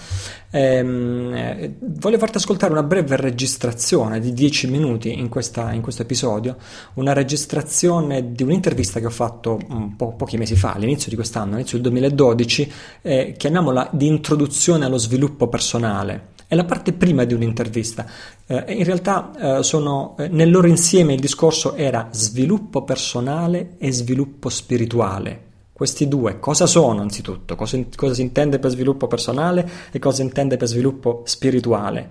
Ehm, 0.51 1.33
eh, 1.35 1.75
voglio 1.81 2.19
farti 2.19 2.37
ascoltare 2.37 2.73
una 2.73 2.83
breve 2.83 3.17
registrazione 3.17 4.21
di 4.21 4.35
10 4.35 4.69
minuti 4.69 5.19
in, 5.19 5.31
questa, 5.31 5.73
in, 5.73 5.81
questo 5.81 6.03
episodio, 6.03 6.59
una 6.97 7.15
registrazione 7.15 8.33
di 8.33 8.43
un'intervista 8.43 9.01
che 9.01 9.07
ho 9.07 9.11
fatto 9.11 9.59
po', 9.97 10.17
pochi 10.17 10.37
mesi 10.37 10.55
fa, 10.55 10.75
all'inizio 10.75 11.09
di 11.09 11.17
quest'anno, 11.17 11.53
all'inizio 11.53 11.79
del 11.79 11.91
2012, 11.91 12.73
eh, 13.01 13.35
chiamiamola 13.39 13.89
di 13.95 14.07
introduzione 14.07 14.85
allo 14.85 14.99
sviluppo 14.99 15.49
personale. 15.49 16.37
È 16.51 16.55
la 16.55 16.65
parte 16.65 16.95
prima 16.95 17.25
di 17.25 17.35
un'intervista. 17.35 18.07
Eh, 18.47 18.73
in 18.73 18.85
realtà 18.85 19.59
eh, 19.59 19.63
sono, 19.63 20.17
eh, 20.17 20.29
nel 20.29 20.51
loro 20.51 20.67
insieme 20.67 21.13
il 21.13 21.21
discorso 21.21 21.75
era 21.75 22.09
sviluppo 22.11 22.85
personale 22.85 23.75
e 23.77 23.93
sviluppo 23.93 24.49
spirituale. 24.49 25.43
Questi 25.75 26.09
due 26.09 26.41
cosa 26.41 26.65
sono 26.65 27.03
anzitutto? 27.03 27.55
Cosa, 27.55 27.79
cosa 27.95 28.15
si 28.15 28.23
intende 28.23 28.59
per 28.59 28.71
sviluppo 28.71 29.07
personale 29.07 29.69
e 29.91 29.99
cosa 29.99 30.17
si 30.17 30.23
intende 30.23 30.57
per 30.57 30.69
sviluppo 30.69 31.21
spirituale? 31.27 32.11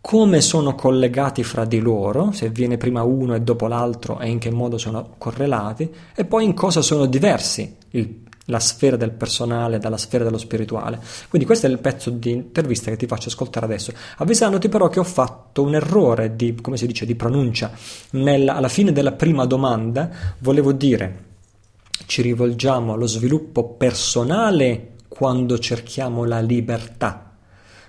Come 0.00 0.40
sono 0.40 0.74
collegati 0.74 1.44
fra 1.44 1.64
di 1.64 1.78
loro, 1.78 2.32
se 2.32 2.48
viene 2.48 2.76
prima 2.76 3.04
uno 3.04 3.36
e 3.36 3.40
dopo 3.40 3.68
l'altro 3.68 4.18
e 4.18 4.28
in 4.28 4.40
che 4.40 4.50
modo 4.50 4.78
sono 4.78 5.14
correlati, 5.16 5.88
e 6.16 6.24
poi 6.24 6.44
in 6.44 6.54
cosa 6.54 6.82
sono 6.82 7.06
diversi 7.06 7.76
il 7.90 8.28
la 8.50 8.60
sfera 8.60 8.96
del 8.96 9.12
personale 9.12 9.78
dalla 9.78 9.96
sfera 9.96 10.24
dello 10.24 10.38
spirituale. 10.38 11.00
Quindi 11.28 11.46
questo 11.46 11.66
è 11.66 11.70
il 11.70 11.78
pezzo 11.78 12.10
di 12.10 12.32
intervista 12.32 12.90
che 12.90 12.96
ti 12.96 13.06
faccio 13.06 13.28
ascoltare 13.28 13.64
adesso, 13.66 13.92
avvisandoti 14.18 14.68
però 14.68 14.88
che 14.88 14.98
ho 14.98 15.04
fatto 15.04 15.62
un 15.62 15.74
errore 15.74 16.36
di, 16.36 16.54
come 16.60 16.76
si 16.76 16.86
dice, 16.86 17.06
di 17.06 17.14
pronuncia. 17.14 17.70
Nella, 18.10 18.56
alla 18.56 18.68
fine 18.68 18.92
della 18.92 19.12
prima 19.12 19.46
domanda 19.46 20.10
volevo 20.38 20.72
dire 20.72 21.28
ci 22.06 22.22
rivolgiamo 22.22 22.94
allo 22.94 23.06
sviluppo 23.06 23.74
personale 23.74 24.94
quando 25.08 25.58
cerchiamo 25.58 26.24
la 26.24 26.40
libertà 26.40 27.36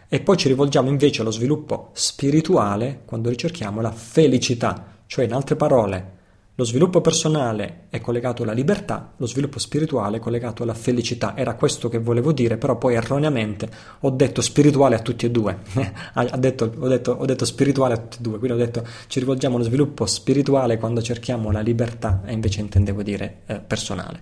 e 0.08 0.20
poi 0.20 0.36
ci 0.36 0.50
rivolgiamo 0.50 0.90
invece 0.90 1.22
allo 1.22 1.32
sviluppo 1.32 1.92
spirituale 1.94 3.02
quando 3.06 3.30
ricerchiamo 3.30 3.80
la 3.80 3.92
felicità, 3.92 4.98
cioè 5.08 5.24
in 5.26 5.34
altre 5.34 5.56
parole 5.56 6.20
lo 6.56 6.66
sviluppo 6.66 7.00
personale 7.00 7.86
è 7.90 8.02
collegato 8.02 8.44
alla 8.44 8.52
libertà, 8.52 9.14
lo 9.16 9.26
sviluppo 9.26 9.58
spirituale 9.58 10.18
è 10.18 10.20
collegato 10.20 10.64
alla 10.64 10.74
felicità. 10.74 11.36
Era 11.38 11.56
questo 11.56 11.88
che 11.88 11.98
volevo 11.98 12.34
dire, 12.34 12.58
però 12.58 12.78
poi 12.78 12.96
erroneamente 12.96 13.70
ho 14.02 14.10
detto 14.10 14.42
spirituale 14.42 14.96
a 14.96 15.00
tutti 15.00 15.26
e 15.26 15.32
due. 15.32 15.60
detto, 16.38 16.72
ho, 16.78 16.88
detto, 16.90 17.12
ho, 17.14 17.26
detto, 17.26 17.46
spirituale 17.46 17.94
a 17.94 17.98
tutti 17.98 18.18
e 18.18 18.22
due, 18.22 18.38
quindi 18.38 18.62
ho 18.62 18.66
detto 18.66 18.86
ci 19.08 19.20
rivolgiamo 19.20 19.56
allo 19.56 19.64
sviluppo 19.64 20.06
spirituale 20.06 20.78
quando 20.78 21.02
cerchiamo 21.02 21.52
la 21.52 21.62
libertà 21.62 22.22
e 22.26 22.34
invece 22.34 22.60
intendevo 22.60 23.02
dire 23.02 23.40
eh, 23.46 23.60
personale. 23.60 24.20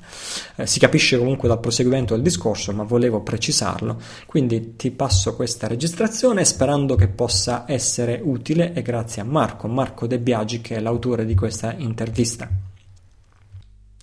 Eh, 0.56 0.68
si 0.68 0.78
capisce 0.78 1.18
comunque 1.18 1.48
dal 1.48 1.60
proseguimento 1.60 2.14
del 2.14 2.22
discorso, 2.22 2.72
ma 2.74 2.84
volevo 2.84 3.22
precisarlo. 3.22 4.00
Quindi 4.28 4.76
ti 4.76 4.92
passo 4.92 5.36
questa 5.36 5.68
registrazione 5.68 6.46
sperando 6.46 6.94
che 6.94 7.08
possa 7.08 7.66
essere 7.68 8.22
utile 8.24 8.74
e 8.74 8.84
grazie 8.84 9.24
a 9.24 9.26
Marco, 9.26 9.68
Marco 9.68 10.06
De 10.06 10.20
Biagi 10.20 10.62
che 10.62 10.76
è 10.76 10.80
l'autore 10.80 11.26
di 11.26 11.34
questa 11.34 11.74
intervista 11.76 12.18
vista. 12.20 12.50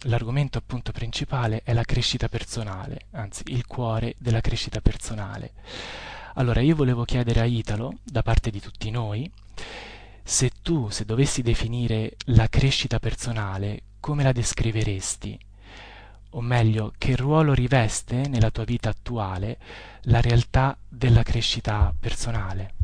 L'argomento 0.05 0.57
appunto 0.57 0.91
principale 0.91 1.61
è 1.63 1.75
la 1.75 1.85
crescita 1.85 2.29
personale, 2.31 3.09
anzi 3.11 3.43
il 3.49 3.67
cuore 3.67 4.15
della 4.17 4.41
crescita 4.41 4.81
personale. 4.81 5.53
Allora 6.37 6.61
io 6.61 6.75
volevo 6.75 7.05
chiedere 7.05 7.41
a 7.41 7.45
Italo, 7.45 7.99
da 8.03 8.23
parte 8.23 8.51
di 8.51 8.59
tutti 8.59 8.91
noi, 8.91 9.31
se 10.23 10.51
tu, 10.63 10.89
se 10.89 11.05
dovessi 11.05 11.43
definire 11.43 12.17
la 12.27 12.49
crescita 12.49 12.99
personale, 12.99 13.83
come 14.01 14.23
la 14.23 14.33
descriveresti? 14.33 15.39
O 16.31 16.41
meglio, 16.41 16.95
che 16.97 17.17
ruolo 17.17 17.53
riveste 17.53 18.29
nella 18.29 18.51
tua 18.51 18.65
vita 18.65 18.89
attuale 18.89 19.59
la 20.05 20.23
realtà 20.23 20.77
della 20.89 21.23
crescita 21.23 21.95
personale? 21.99 22.76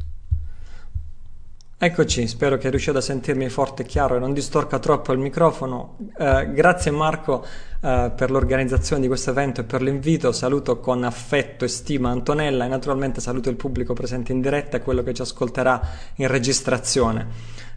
Eccoci, 1.84 2.28
spero 2.28 2.58
che 2.58 2.70
riusciate 2.70 2.98
a 2.98 3.00
sentirmi 3.00 3.48
forte 3.48 3.82
e 3.82 3.86
chiaro 3.86 4.14
e 4.14 4.20
non 4.20 4.32
distorca 4.32 4.78
troppo 4.78 5.12
il 5.12 5.18
microfono. 5.18 5.96
Eh, 6.16 6.52
grazie 6.52 6.92
Marco 6.92 7.44
eh, 7.80 8.12
per 8.14 8.30
l'organizzazione 8.30 9.02
di 9.02 9.08
questo 9.08 9.30
evento 9.30 9.62
e 9.62 9.64
per 9.64 9.82
l'invito. 9.82 10.30
Saluto 10.30 10.78
con 10.78 11.02
affetto 11.02 11.64
e 11.64 11.68
stima 11.68 12.10
Antonella 12.10 12.66
e 12.66 12.68
naturalmente 12.68 13.20
saluto 13.20 13.50
il 13.50 13.56
pubblico 13.56 13.94
presente 13.94 14.30
in 14.30 14.40
diretta 14.40 14.76
e 14.76 14.80
quello 14.80 15.02
che 15.02 15.12
ci 15.12 15.22
ascolterà 15.22 15.80
in 16.14 16.28
registrazione. 16.28 17.26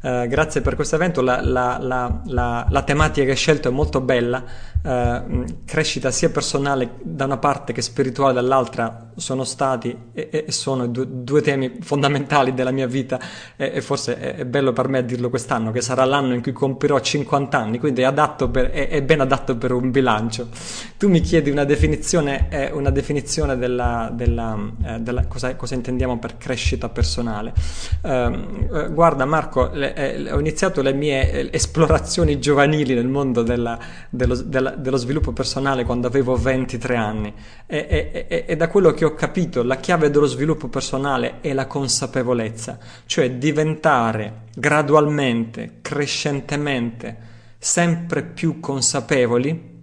Eh, 0.05 0.27
grazie 0.27 0.61
per 0.61 0.75
questo 0.75 0.93
evento, 0.93 1.21
la, 1.21 1.41
la, 1.41 1.79
la, 1.81 2.67
la, 2.69 2.81
tematica 2.83 3.25
che 3.25 3.31
hai 3.31 3.35
scelto 3.35 3.69
è 3.69 3.71
molto 3.71 4.01
bella, 4.01 4.43
uh, 4.83 5.43
crescita 5.65 6.11
sia 6.11 6.29
personale 6.29 6.97
da 7.01 7.25
una 7.25 7.37
parte 7.37 7.73
che 7.73 7.81
spirituale 7.81 8.35
dall'altra 8.35 9.09
sono 9.15 9.43
stati 9.43 9.97
e, 10.13 10.29
e 10.45 10.51
sono 10.51 10.85
due, 10.85 11.07
due, 11.09 11.41
temi 11.41 11.77
fondamentali 11.81 12.53
della 12.53 12.69
mia 12.69 12.85
vita 12.85 13.19
e, 13.55 13.71
e 13.73 13.81
forse 13.81 14.19
è, 14.19 14.35
è, 14.35 14.45
bello 14.45 14.73
per 14.73 14.89
me 14.89 15.03
dirlo 15.05 15.31
quest'anno 15.31 15.71
che 15.71 15.81
sarà 15.81 16.05
l'anno 16.05 16.35
in 16.35 16.43
cui 16.43 16.51
compirò 16.51 16.99
50 16.99 17.57
anni, 17.57 17.79
quindi 17.79 18.03
è, 18.03 18.13
per, 18.13 18.69
è, 18.69 18.89
è 18.89 19.01
ben 19.01 19.21
adatto 19.21 19.57
per 19.57 19.71
un 19.71 19.89
bilancio. 19.89 20.49
Tu 20.97 21.09
mi 21.09 21.21
chiedi 21.21 21.49
una 21.49 21.63
definizione, 21.63 22.47
eh, 22.49 22.71
una 22.71 22.91
definizione 22.91 23.57
della, 23.57 24.11
della, 24.13 24.55
eh, 24.85 24.99
della 24.99 25.25
cosa, 25.25 25.55
cosa, 25.55 25.73
intendiamo 25.73 26.19
per 26.19 26.37
crescita 26.37 26.89
personale. 26.89 27.53
Uh, 28.01 28.91
guarda 28.91 29.25
Marco, 29.25 29.71
le, 29.73 29.94
eh, 29.95 30.31
ho 30.31 30.39
iniziato 30.39 30.81
le 30.81 30.93
mie 30.93 31.31
eh, 31.31 31.49
esplorazioni 31.51 32.39
giovanili 32.39 32.93
nel 32.93 33.07
mondo 33.07 33.41
della, 33.41 33.79
dello, 34.09 34.35
della, 34.35 34.71
dello, 34.71 34.97
sviluppo 34.97 35.31
personale 35.31 35.85
quando 35.85 36.07
avevo 36.07 36.35
23 36.35 36.95
anni. 36.95 37.33
E, 37.65 37.87
e, 37.89 38.25
e, 38.27 38.45
e 38.47 38.55
da 38.55 38.67
quello 38.67 38.91
che 38.91 39.05
ho 39.05 39.13
capito 39.13 39.63
la 39.63 39.77
chiave 39.77 40.09
dello 40.09 40.25
sviluppo 40.25 40.67
personale 40.67 41.39
è 41.41 41.53
la 41.53 41.65
consapevolezza, 41.65 42.77
cioè 43.05 43.31
diventare 43.31 44.43
gradualmente, 44.55 45.79
crescentemente, 45.81 47.17
sempre 47.57 48.23
più 48.23 48.59
consapevoli 48.59 49.73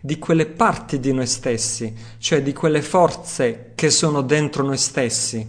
di 0.00 0.18
quelle 0.18 0.44
parti 0.44 1.00
di 1.00 1.12
noi 1.14 1.26
stessi, 1.26 1.96
cioè 2.18 2.42
di 2.42 2.52
quelle 2.52 2.82
forze 2.82 3.72
che 3.74 3.88
sono 3.88 4.20
dentro 4.20 4.62
noi 4.62 4.76
stessi, 4.76 5.46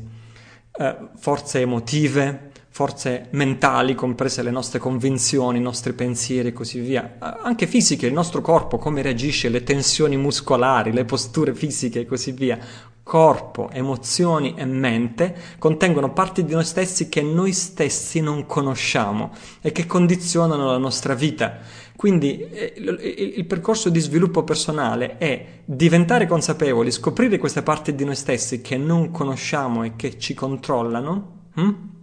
eh, 0.78 0.98
forze 1.18 1.60
emotive, 1.60 2.52
forze 2.76 3.28
mentali, 3.30 3.96
comprese 3.96 4.44
le 4.44 4.52
nostre 4.52 4.80
convinzioni, 4.80 5.60
i 5.60 5.62
nostri 5.62 5.94
pensieri 5.94 6.50
e 6.50 6.52
così 6.52 6.82
via, 6.82 7.16
anche 7.42 7.68
fisiche, 7.68 8.06
il 8.06 8.12
nostro 8.12 8.42
corpo, 8.42 8.78
come 8.78 9.02
reagisce, 9.02 9.48
le 9.48 9.64
tensioni 9.64 10.18
muscolari, 10.18 10.92
le 10.92 11.06
posture 11.06 11.56
fisiche 11.56 12.02
e 12.02 12.06
così 12.06 12.34
via. 12.34 12.60
Corpo, 13.02 13.70
emozioni 13.70 14.56
e 14.58 14.66
mente 14.66 15.38
contengono 15.58 16.12
parti 16.12 16.44
di 16.44 16.52
noi 16.52 16.66
stessi 16.66 17.08
che 17.08 17.22
noi 17.22 17.54
stessi 17.54 18.20
non 18.20 18.46
conosciamo 18.46 19.32
e 19.62 19.72
che 19.72 19.86
condizionano 19.86 20.66
la 20.66 20.78
nostra 20.78 21.14
vita. 21.14 21.60
Quindi 21.96 22.42
eh, 22.42 22.74
il 23.38 23.46
percorso 23.46 23.88
di 23.88 24.02
sviluppo 24.02 24.44
personale 24.44 25.18
è 25.18 25.62
diventare 25.64 26.28
consapevoli, 26.28 26.92
scoprire 26.92 27.38
queste 27.38 27.64
parti 27.64 27.96
di 27.96 28.04
noi 28.04 28.16
stessi 28.16 28.60
che 28.60 28.76
non 28.76 29.12
conosciamo 29.12 29.86
e 29.86 29.96
che 29.96 30.20
ci 30.20 30.34
controllano. 30.34 31.44
Hm? 31.56 31.94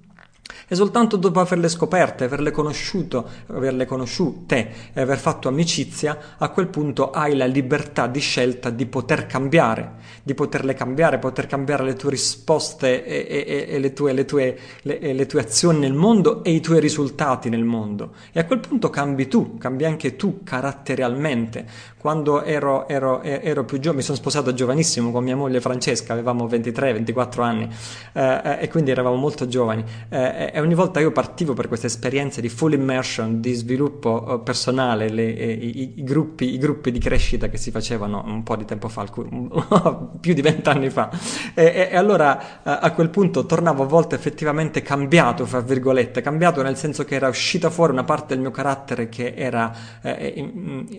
E 0.66 0.74
soltanto 0.74 1.16
dopo 1.16 1.38
averle 1.38 1.68
scoperte, 1.68 2.24
averle 2.24 2.50
conosciuto, 2.50 3.28
averle 3.48 3.84
conosciute 3.84 4.90
e 4.92 5.00
aver 5.00 5.18
fatto 5.18 5.48
amicizia, 5.48 6.36
a 6.38 6.48
quel 6.48 6.68
punto 6.68 7.10
hai 7.10 7.36
la 7.36 7.44
libertà 7.44 8.06
di 8.06 8.20
scelta 8.20 8.70
di 8.70 8.86
poter 8.86 9.26
cambiare, 9.26 9.92
di 10.22 10.34
poterle 10.34 10.74
cambiare, 10.74 11.18
poter 11.18 11.46
cambiare 11.46 11.84
le 11.84 11.94
tue 11.94 12.10
risposte 12.10 13.04
e, 13.04 13.26
e, 13.28 13.66
e 13.68 13.78
le, 13.78 13.92
tue, 13.92 14.12
le, 14.12 14.24
tue, 14.24 14.58
le, 14.82 15.12
le 15.12 15.26
tue 15.26 15.40
azioni 15.40 15.78
nel 15.78 15.94
mondo 15.94 16.42
e 16.42 16.52
i 16.52 16.60
tuoi 16.60 16.80
risultati 16.80 17.48
nel 17.48 17.64
mondo. 17.64 18.12
E 18.32 18.40
a 18.40 18.44
quel 18.44 18.58
punto 18.60 18.90
cambi 18.90 19.28
tu, 19.28 19.58
cambi 19.58 19.84
anche 19.84 20.16
tu 20.16 20.40
caratterialmente. 20.42 21.66
Quando 21.98 22.42
ero, 22.42 22.88
ero, 22.88 23.22
ero 23.22 23.64
più 23.64 23.78
giovane, 23.78 23.98
mi 23.98 24.04
sono 24.04 24.16
sposato 24.16 24.52
giovanissimo 24.52 25.12
con 25.12 25.22
mia 25.22 25.36
moglie 25.36 25.60
Francesca, 25.60 26.14
avevamo 26.14 26.46
23-24 26.46 27.42
anni 27.42 27.68
eh, 28.12 28.40
eh, 28.42 28.58
e 28.62 28.68
quindi 28.68 28.90
eravamo 28.90 29.14
molto 29.14 29.46
giovani. 29.46 29.84
Eh, 30.08 30.31
e 30.52 30.60
ogni 30.60 30.74
volta 30.74 31.00
io 31.00 31.12
partivo 31.12 31.54
per 31.54 31.68
queste 31.68 31.86
esperienze 31.86 32.40
di 32.40 32.48
full 32.48 32.72
immersion, 32.72 33.40
di 33.40 33.52
sviluppo 33.54 34.34
eh, 34.34 34.40
personale, 34.40 35.08
le, 35.08 35.36
eh, 35.36 35.52
i, 35.52 35.92
i, 35.96 36.04
gruppi, 36.04 36.54
i, 36.54 36.58
gruppi, 36.58 36.90
di 36.90 36.98
crescita 36.98 37.48
che 37.48 37.56
si 37.56 37.70
facevano 37.70 38.22
un 38.26 38.42
po' 38.42 38.56
di 38.56 38.64
tempo 38.64 38.88
fa, 38.88 39.04
più 40.20 40.34
di 40.34 40.42
vent'anni 40.42 40.90
fa. 40.90 41.10
E, 41.54 41.88
e, 41.90 41.96
allora 41.96 42.62
a 42.62 42.92
quel 42.92 43.10
punto 43.10 43.46
tornavo 43.46 43.82
a 43.82 43.86
volte 43.86 44.14
effettivamente 44.14 44.82
cambiato, 44.82 45.46
fra 45.46 45.60
virgolette, 45.60 46.20
cambiato 46.20 46.62
nel 46.62 46.76
senso 46.76 47.04
che 47.04 47.14
era 47.14 47.28
uscita 47.28 47.70
fuori 47.70 47.92
una 47.92 48.04
parte 48.04 48.34
del 48.34 48.40
mio 48.40 48.50
carattere 48.50 49.08
che 49.08 49.34
era 49.36 49.72
eh, 50.02 50.50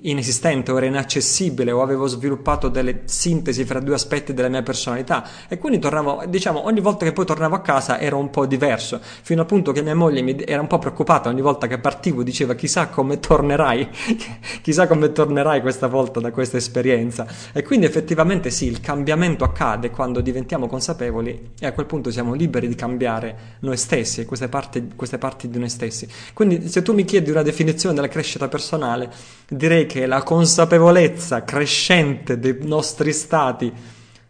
inesistente 0.01 0.71
o 0.71 0.77
era 0.77 0.85
inaccessibile 0.85 1.71
o 1.71 1.81
avevo 1.81 2.07
sviluppato 2.07 2.69
delle 2.69 3.01
sintesi 3.05 3.65
fra 3.65 3.79
due 3.79 3.95
aspetti 3.95 4.33
della 4.33 4.49
mia 4.49 4.63
personalità 4.63 5.25
e 5.47 5.57
quindi 5.57 5.79
tornavo, 5.79 6.23
diciamo, 6.27 6.65
ogni 6.65 6.79
volta 6.79 7.05
che 7.05 7.13
poi 7.13 7.25
tornavo 7.25 7.55
a 7.55 7.61
casa 7.61 7.99
ero 7.99 8.17
un 8.17 8.29
po' 8.29 8.45
diverso, 8.45 8.99
fino 9.23 9.41
al 9.41 9.47
punto 9.47 9.71
che 9.71 9.81
mia 9.81 9.95
moglie 9.95 10.45
era 10.45 10.59
un 10.59 10.67
po' 10.67 10.79
preoccupata 10.79 11.29
ogni 11.29 11.39
volta 11.39 11.65
che 11.65 11.79
partivo, 11.79 12.23
diceva 12.23 12.55
chissà 12.55 12.89
come 12.89 13.19
tornerai, 13.19 13.87
chissà 14.61 14.85
come 14.85 15.13
tornerai 15.13 15.61
questa 15.61 15.87
volta 15.87 16.19
da 16.19 16.31
questa 16.31 16.57
esperienza 16.57 17.25
e 17.53 17.63
quindi 17.63 17.85
effettivamente 17.85 18.49
sì, 18.49 18.67
il 18.67 18.81
cambiamento 18.81 19.45
accade 19.45 19.91
quando 19.91 20.19
diventiamo 20.19 20.67
consapevoli 20.67 21.51
e 21.57 21.65
a 21.65 21.71
quel 21.71 21.85
punto 21.85 22.11
siamo 22.11 22.33
liberi 22.33 22.67
di 22.67 22.75
cambiare 22.75 23.57
noi 23.59 23.77
stessi 23.77 24.19
e 24.19 24.25
queste 24.25 24.49
parti, 24.49 24.91
queste 24.93 25.17
parti 25.17 25.47
di 25.47 25.57
noi 25.57 25.69
stessi. 25.69 26.05
Quindi 26.33 26.67
se 26.67 26.81
tu 26.81 26.93
mi 26.93 27.05
chiedi 27.05 27.31
una 27.31 27.43
definizione 27.43 27.95
della 27.95 28.09
crescita 28.09 28.49
personale, 28.49 29.09
direi 29.47 29.85
che 29.85 30.05
la 30.05 30.21
consapevolezza 30.21 31.45
crescente 31.45 32.39
dei 32.39 32.57
nostri 32.63 33.13
stati 33.13 33.71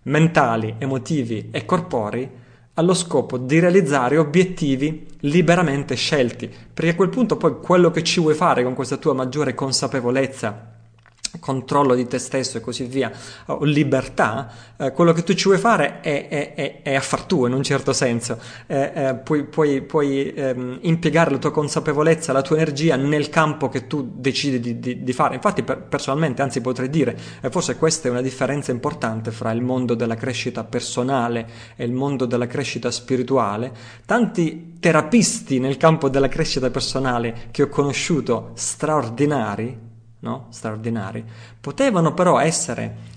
mentali, 0.03 0.75
emotivi 0.77 1.49
e 1.49 1.65
corporei 1.65 2.41
allo 2.75 2.93
scopo 2.93 3.37
di 3.37 3.59
realizzare 3.59 4.17
obiettivi 4.17 5.05
liberamente 5.21 5.95
scelti, 5.95 6.51
perché 6.73 6.91
a 6.91 6.95
quel 6.95 7.09
punto 7.09 7.37
poi 7.37 7.59
quello 7.61 7.91
che 7.91 8.03
ci 8.03 8.19
vuoi 8.19 8.33
fare 8.33 8.63
con 8.63 8.73
questa 8.73 8.97
tua 8.97 9.13
maggiore 9.13 9.53
consapevolezza 9.53 10.72
controllo 11.39 11.95
di 11.95 12.07
te 12.07 12.19
stesso 12.19 12.57
e 12.57 12.61
così 12.61 12.85
via, 12.85 13.11
o 13.47 13.63
libertà, 13.63 14.51
eh, 14.77 14.91
quello 14.91 15.13
che 15.13 15.23
tu 15.23 15.33
ci 15.33 15.45
vuoi 15.45 15.57
fare 15.57 15.99
è, 16.01 16.27
è, 16.27 16.53
è, 16.53 16.81
è 16.83 16.95
affar 16.95 17.23
tuo 17.23 17.47
in 17.47 17.53
un 17.53 17.63
certo 17.63 17.93
senso. 17.93 18.39
Eh, 18.67 18.91
eh, 18.93 19.15
puoi, 19.15 19.43
puoi, 19.45 19.81
puoi 19.81 20.33
ehm, 20.33 20.79
impiegare 20.81 21.31
la 21.31 21.37
tua 21.37 21.51
consapevolezza, 21.51 22.33
la 22.33 22.41
tua 22.41 22.57
energia 22.57 22.95
nel 22.95 23.29
campo 23.29 23.69
che 23.69 23.87
tu 23.87 24.11
decidi 24.15 24.59
di, 24.59 24.79
di, 24.79 25.03
di 25.03 25.13
fare. 25.13 25.35
Infatti, 25.35 25.63
per, 25.63 25.81
personalmente, 25.81 26.41
anzi 26.41 26.61
potrei 26.61 26.89
dire, 26.89 27.17
e 27.41 27.49
forse 27.49 27.77
questa 27.77 28.07
è 28.07 28.11
una 28.11 28.21
differenza 28.21 28.71
importante 28.71 29.31
fra 29.31 29.51
il 29.51 29.61
mondo 29.61 29.95
della 29.95 30.15
crescita 30.15 30.63
personale 30.63 31.47
e 31.75 31.85
il 31.85 31.91
mondo 31.93 32.25
della 32.25 32.47
crescita 32.47 32.91
spirituale. 32.91 33.71
Tanti 34.05 34.77
terapisti 34.79 35.59
nel 35.59 35.77
campo 35.77 36.09
della 36.09 36.27
crescita 36.27 36.69
personale 36.69 37.47
che 37.51 37.63
ho 37.63 37.69
conosciuto 37.69 38.51
straordinari, 38.55 39.82
no? 40.23 40.47
straordinari, 40.49 41.23
potevano 41.59 42.13
però 42.13 42.39
essere 42.39 43.11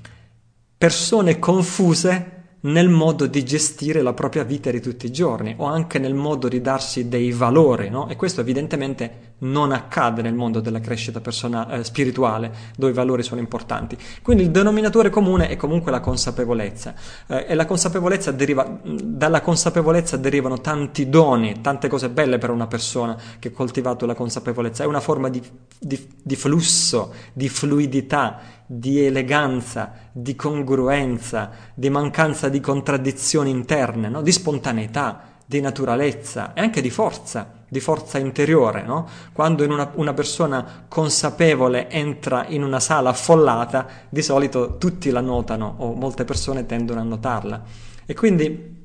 persone 0.77 1.39
confuse 1.39 2.36
nel 2.67 2.89
modo 2.89 3.27
di 3.27 3.45
gestire 3.45 4.03
la 4.03 4.13
propria 4.13 4.43
vita 4.43 4.71
di 4.71 4.81
tutti 4.81 5.07
i 5.07 5.13
giorni 5.13 5.55
o 5.59 5.67
anche 5.67 5.99
nel 5.99 6.15
modo 6.15 6.49
di 6.49 6.61
darsi 6.61 7.09
dei 7.09 7.31
valori, 7.33 7.91
no? 7.91 8.09
E 8.09 8.17
questo 8.17 8.41
evidentemente 8.41 9.35
non 9.39 9.71
accade 9.71 10.23
nel 10.23 10.35
mondo 10.35 10.61
della 10.61 10.81
crescita 10.81 11.21
personale, 11.21 11.79
eh, 11.79 11.85
spirituale, 11.85 12.53
dove 12.77 12.93
i 12.93 12.95
valori 12.95 13.23
sono 13.23 13.41
importanti. 13.41 13.97
Quindi 14.23 14.45
il 14.45 14.51
denominatore 14.51 15.11
comune 15.11 15.49
è 15.49 15.57
comunque 15.57 15.91
la 15.91 16.01
consapevolezza 16.01 16.95
eh, 17.27 17.47
e 17.49 17.55
la 17.55 17.67
consapevolezza 17.67 18.33
deriva, 18.33 18.81
dalla 18.83 19.43
consapevolezza 19.43 20.17
derivano 20.17 20.61
tanti 20.61 21.09
doni, 21.09 21.61
tante 21.61 21.89
cose 21.89 22.09
belle 22.09 22.39
per 22.39 22.51
una 22.51 22.67
persona 22.67 23.17
che 23.39 23.49
ha 23.49 23.53
coltivato 23.53 24.07
la 24.07 24.15
consapevolezza. 24.15 24.83
È 24.83 24.87
una 24.87 25.01
forma 25.01 25.29
di, 25.29 25.43
di, 25.79 26.09
di 26.23 26.37
flusso, 26.37 27.13
di 27.33 27.49
fluidità, 27.49 28.41
di 28.67 29.05
eleganza, 29.05 30.06
di 30.19 30.35
congruenza, 30.35 31.51
di 31.75 31.91
mancanza 31.91 32.49
di 32.49 32.59
contraddizioni 32.59 33.51
interne, 33.51 34.09
no? 34.09 34.23
di 34.23 34.33
spontaneità, 34.33 35.21
di 35.45 35.61
naturalezza 35.61 36.55
e 36.55 36.63
anche 36.63 36.81
di 36.81 36.89
forza 36.89 37.53
di 37.69 37.81
forza 37.81 38.19
interiore, 38.19 38.85
no? 38.85 39.09
Quando 39.33 39.65
una, 39.65 39.91
una, 39.95 40.15
persona 40.15 40.85
consapevole 40.87 41.91
entra 41.91 42.47
in 42.47 42.63
una 42.63 42.79
sala 42.79 43.11
affollata, 43.11 43.87
di 44.09 44.23
solito 44.23 44.79
tutti 44.79 45.11
la 45.11 45.21
notano 45.21 45.75
o 45.79 45.93
molte 45.95 46.25
persone 46.25 46.65
tendono 46.65 47.01
a 47.01 47.03
notarla. 47.03 47.63
E 48.07 48.15
quindi 48.15 48.76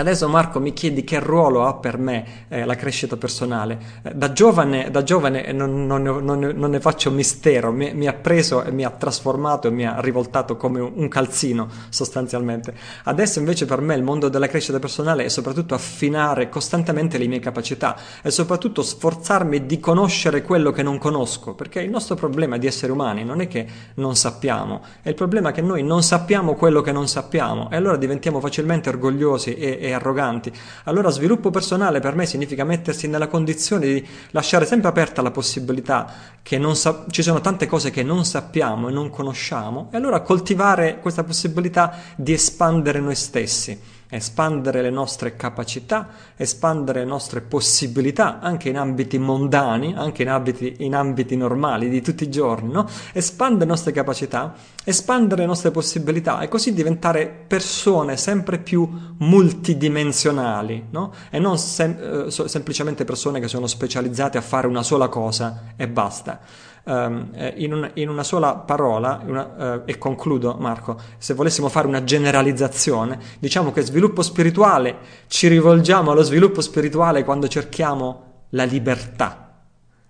Adesso 0.00 0.28
Marco 0.28 0.60
mi 0.60 0.72
chiedi 0.72 1.04
che 1.04 1.18
ruolo 1.20 1.66
ha 1.66 1.74
per 1.74 1.98
me 1.98 2.46
eh, 2.48 2.64
la 2.64 2.74
crescita 2.74 3.16
personale. 3.16 3.78
Eh, 4.02 4.14
da 4.14 4.32
giovane, 4.32 4.90
da 4.90 5.02
giovane 5.02 5.52
non, 5.52 5.86
non, 5.86 6.02
non, 6.02 6.38
non, 6.38 6.70
ne 6.70 6.80
faccio 6.80 7.10
mistero, 7.10 7.70
mi, 7.70 7.92
mi, 7.92 8.06
ha 8.06 8.14
preso 8.14 8.62
e 8.62 8.72
mi 8.72 8.84
ha 8.84 8.90
trasformato 8.90 9.68
e 9.68 9.70
mi 9.70 9.86
ha 9.86 10.00
rivoltato 10.00 10.56
come 10.56 10.80
un, 10.80 11.08
calzino 11.08 11.68
sostanzialmente. 11.90 12.74
Adesso 13.04 13.40
invece 13.40 13.66
per 13.66 13.80
me 13.80 13.94
il 13.94 14.02
mondo 14.02 14.28
della 14.28 14.46
crescita 14.46 14.78
personale 14.78 15.24
è 15.24 15.28
soprattutto 15.28 15.74
affinare 15.74 16.48
costantemente 16.48 17.18
le 17.18 17.26
mie 17.26 17.40
capacità 17.40 17.96
e 18.22 18.30
soprattutto 18.30 18.82
sforzarmi 18.82 19.66
di 19.66 19.80
conoscere 19.80 20.42
quello 20.42 20.70
che 20.70 20.82
non 20.82 20.98
conosco, 20.98 21.54
perché 21.54 21.80
il 21.80 21.90
nostro 21.90 22.14
problema 22.14 22.56
di 22.56 22.66
esseri 22.66 22.92
umani 22.92 23.22
non 23.24 23.40
è 23.40 23.48
che 23.48 23.66
non 23.94 24.16
sappiamo, 24.16 24.80
è 25.02 25.10
il 25.10 25.14
problema 25.14 25.52
che 25.52 25.60
noi 25.60 25.82
non 25.82 26.02
sappiamo 26.02 26.54
quello 26.54 26.80
che 26.80 26.92
non 26.92 27.06
sappiamo 27.06 27.68
e 27.70 27.76
allora 27.76 27.96
diventiamo 27.96 28.40
facilmente 28.40 28.88
orgogliosi 28.88 29.54
e 29.54 29.89
e 29.89 29.89
arroganti. 29.92 30.52
Allora 30.84 31.10
sviluppo 31.10 31.50
personale 31.50 32.00
per 32.00 32.14
me 32.14 32.26
significa 32.26 32.64
mettersi 32.64 33.08
nella 33.08 33.28
condizione 33.28 33.86
di 33.86 34.08
lasciare 34.30 34.66
sempre 34.66 34.88
aperta 34.88 35.22
la 35.22 35.30
possibilità 35.30 36.12
che 36.42 36.60
sa- 36.74 37.04
ci 37.10 37.22
sono 37.22 37.40
tante 37.40 37.66
cose 37.66 37.90
che 37.90 38.02
non 38.02 38.24
sappiamo 38.24 38.88
e 38.88 38.92
non 38.92 39.10
conosciamo 39.10 39.88
e 39.92 39.96
allora 39.96 40.20
coltivare 40.20 40.98
questa 41.00 41.24
possibilità 41.24 41.94
di 42.16 42.32
espandere 42.32 43.00
noi 43.00 43.14
stessi 43.14 43.98
espandere 44.10 44.82
le 44.82 44.90
nostre 44.90 45.36
capacità, 45.36 46.08
espandere 46.36 47.00
le 47.00 47.06
nostre 47.06 47.40
possibilità 47.40 48.40
anche 48.40 48.68
in 48.68 48.76
ambiti 48.76 49.18
mondani, 49.18 49.94
anche 49.96 50.22
in 50.22 50.28
ambiti, 50.28 50.76
in 50.80 50.94
ambiti 50.94 51.36
normali 51.36 51.88
di 51.88 52.02
tutti 52.02 52.24
i 52.24 52.30
giorni, 52.30 52.72
no? 52.72 52.88
espandere 53.12 53.64
le 53.64 53.70
nostre 53.70 53.92
capacità, 53.92 54.54
espandere 54.84 55.42
le 55.42 55.46
nostre 55.46 55.70
possibilità 55.70 56.40
e 56.40 56.48
così 56.48 56.74
diventare 56.74 57.26
persone 57.46 58.16
sempre 58.16 58.58
più 58.58 58.88
multidimensionali 59.18 60.86
no? 60.90 61.12
e 61.30 61.38
non 61.38 61.56
sem- 61.56 62.26
eh, 62.26 62.30
semplicemente 62.30 63.04
persone 63.04 63.40
che 63.40 63.48
sono 63.48 63.66
specializzate 63.66 64.38
a 64.38 64.42
fare 64.42 64.66
una 64.66 64.82
sola 64.82 65.08
cosa 65.08 65.72
e 65.76 65.88
basta 65.88 66.68
um, 66.84 67.30
in, 67.56 67.72
un, 67.72 67.90
in, 67.94 68.08
una 68.08 68.22
sola 68.22 68.54
parola, 68.54 69.22
una, 69.24 69.74
uh, 69.76 69.82
e 69.84 69.98
concludo 69.98 70.56
Marco, 70.58 70.98
se 71.18 71.34
volessimo 71.34 71.68
fare 71.68 71.86
una 71.86 72.04
generalizzazione, 72.04 73.18
diciamo 73.38 73.72
che 73.72 73.82
sviluppo 73.82 74.22
spirituale, 74.22 74.98
ci 75.26 75.48
rivolgiamo 75.48 76.10
allo 76.10 76.22
sviluppo 76.22 76.60
spirituale 76.60 77.24
quando 77.24 77.48
cerchiamo 77.48 78.44
la 78.50 78.64
libertà. 78.64 79.46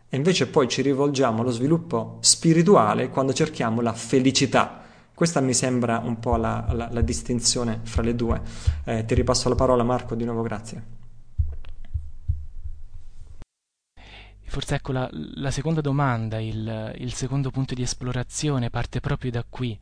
E 0.08 0.16
invece 0.16 0.48
poi 0.48 0.68
ci 0.68 0.82
rivolgiamo 0.82 1.42
allo 1.42 1.52
sviluppo 1.52 2.18
spirituale 2.20 3.10
quando 3.10 3.32
cerchiamo 3.32 3.80
la 3.80 3.92
felicità. 3.92 4.80
Questa 5.14 5.40
mi 5.40 5.54
sembra 5.54 6.00
un 6.04 6.18
po' 6.18 6.36
la, 6.36 6.66
la, 6.72 6.88
la 6.90 7.00
distinzione 7.00 7.80
fra 7.84 8.02
le 8.02 8.14
due. 8.14 8.40
Eh, 8.84 9.04
ti 9.04 9.14
ripasso 9.14 9.48
la 9.48 9.54
parola 9.54 9.84
Marco, 9.84 10.14
di 10.14 10.24
nuovo 10.24 10.42
grazie. 10.42 10.99
Forse 14.50 14.74
ecco 14.74 14.90
la, 14.90 15.08
la 15.12 15.52
seconda 15.52 15.80
domanda, 15.80 16.40
il, 16.40 16.92
il, 16.98 17.12
secondo 17.14 17.52
punto 17.52 17.72
di 17.72 17.82
esplorazione 17.82 18.68
parte 18.68 18.98
proprio 18.98 19.30
da 19.30 19.44
qui 19.48 19.78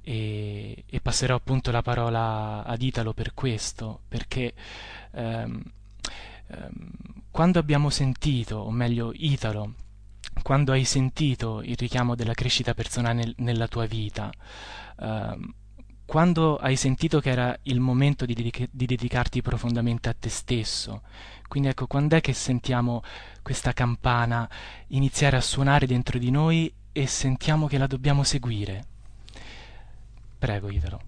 e, 0.00 0.84
e, 0.86 1.00
passerò 1.02 1.34
appunto 1.34 1.70
la 1.70 1.82
parola 1.82 2.64
ad 2.64 2.80
Italo 2.80 3.12
per 3.12 3.34
questo, 3.34 4.00
perché 4.08 4.54
ehm, 5.10 5.62
ehm, 6.46 6.90
quando 7.30 7.58
abbiamo 7.58 7.90
sentito, 7.90 8.56
o 8.56 8.70
meglio 8.70 9.12
Italo, 9.14 9.74
quando 10.42 10.72
hai 10.72 10.84
sentito 10.84 11.60
il 11.60 11.76
richiamo 11.76 12.14
della 12.14 12.32
crescita 12.32 12.72
personale 12.72 13.14
nel, 13.16 13.34
nella 13.36 13.68
tua 13.68 13.84
vita, 13.84 14.32
ehm, 15.00 15.54
quando 16.06 16.56
hai 16.56 16.76
sentito 16.76 17.20
che 17.20 17.30
era 17.30 17.58
il 17.64 17.80
momento 17.80 18.24
di, 18.24 18.32
dedica- 18.32 18.66
di 18.70 18.86
dedicarti 18.86 19.42
profondamente 19.42 20.08
a 20.08 20.14
te 20.18 20.30
stesso. 20.30 21.02
Quindi 21.52 21.68
ecco, 21.68 21.86
quando 21.86 22.16
è 22.16 22.22
che 22.22 22.32
sentiamo 22.32 23.02
questa 23.42 23.74
campana 23.74 24.48
iniziare 24.86 25.36
a 25.36 25.42
suonare 25.42 25.86
dentro 25.86 26.18
di 26.18 26.30
noi 26.30 26.72
e 26.92 27.06
sentiamo 27.06 27.66
che 27.66 27.76
la 27.76 27.86
dobbiamo 27.86 28.22
seguire? 28.22 28.84
Prego, 30.38 30.70
Italo. 30.70 31.00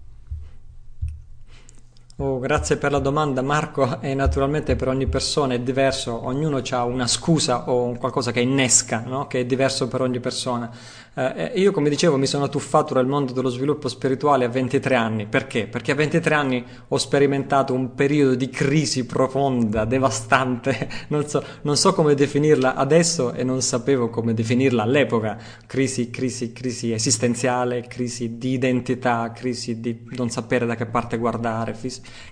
Oh, 2.17 2.37
grazie 2.37 2.77
per 2.77 2.91
la 2.91 2.99
domanda 2.99 3.41
Marco 3.41 3.99
e 4.01 4.13
naturalmente 4.13 4.75
per 4.75 4.87
ogni 4.87 5.07
persona 5.07 5.55
è 5.55 5.59
diverso, 5.59 6.25
ognuno 6.25 6.61
ha 6.69 6.85
una 6.85 7.07
scusa 7.07 7.67
o 7.71 7.93
qualcosa 7.97 8.31
che 8.31 8.39
innesca, 8.39 9.03
no? 9.03 9.25
che 9.25 9.39
è 9.39 9.45
diverso 9.45 9.87
per 9.87 10.01
ogni 10.01 10.19
persona. 10.19 10.69
Eh, 11.17 11.53
io 11.55 11.71
come 11.71 11.87
dicevo 11.89 12.17
mi 12.17 12.27
sono 12.27 12.49
tuffato 12.49 12.93
nel 12.93 13.05
mondo 13.05 13.31
dello 13.31 13.47
sviluppo 13.47 13.87
spirituale 13.87 14.43
a 14.43 14.49
23 14.49 14.95
anni, 14.95 15.25
perché? 15.27 15.65
Perché 15.65 15.93
a 15.93 15.95
23 15.95 16.35
anni 16.35 16.65
ho 16.89 16.97
sperimentato 16.97 17.73
un 17.73 17.95
periodo 17.95 18.35
di 18.35 18.49
crisi 18.49 19.05
profonda, 19.05 19.85
devastante, 19.85 20.89
non 21.07 21.25
so, 21.25 21.41
non 21.61 21.77
so 21.77 21.93
come 21.93 22.15
definirla 22.15 22.75
adesso 22.75 23.31
e 23.31 23.45
non 23.45 23.61
sapevo 23.61 24.09
come 24.09 24.33
definirla 24.33 24.83
all'epoca, 24.83 25.37
crisi, 25.65 26.09
crisi, 26.09 26.51
crisi 26.51 26.91
esistenziale, 26.91 27.87
crisi 27.87 28.37
di 28.37 28.51
identità, 28.51 29.31
crisi 29.31 29.79
di 29.79 30.05
non 30.17 30.29
sapere 30.29 30.65
da 30.65 30.75
che 30.75 30.85
parte 30.85 31.17
guardare, 31.17 31.77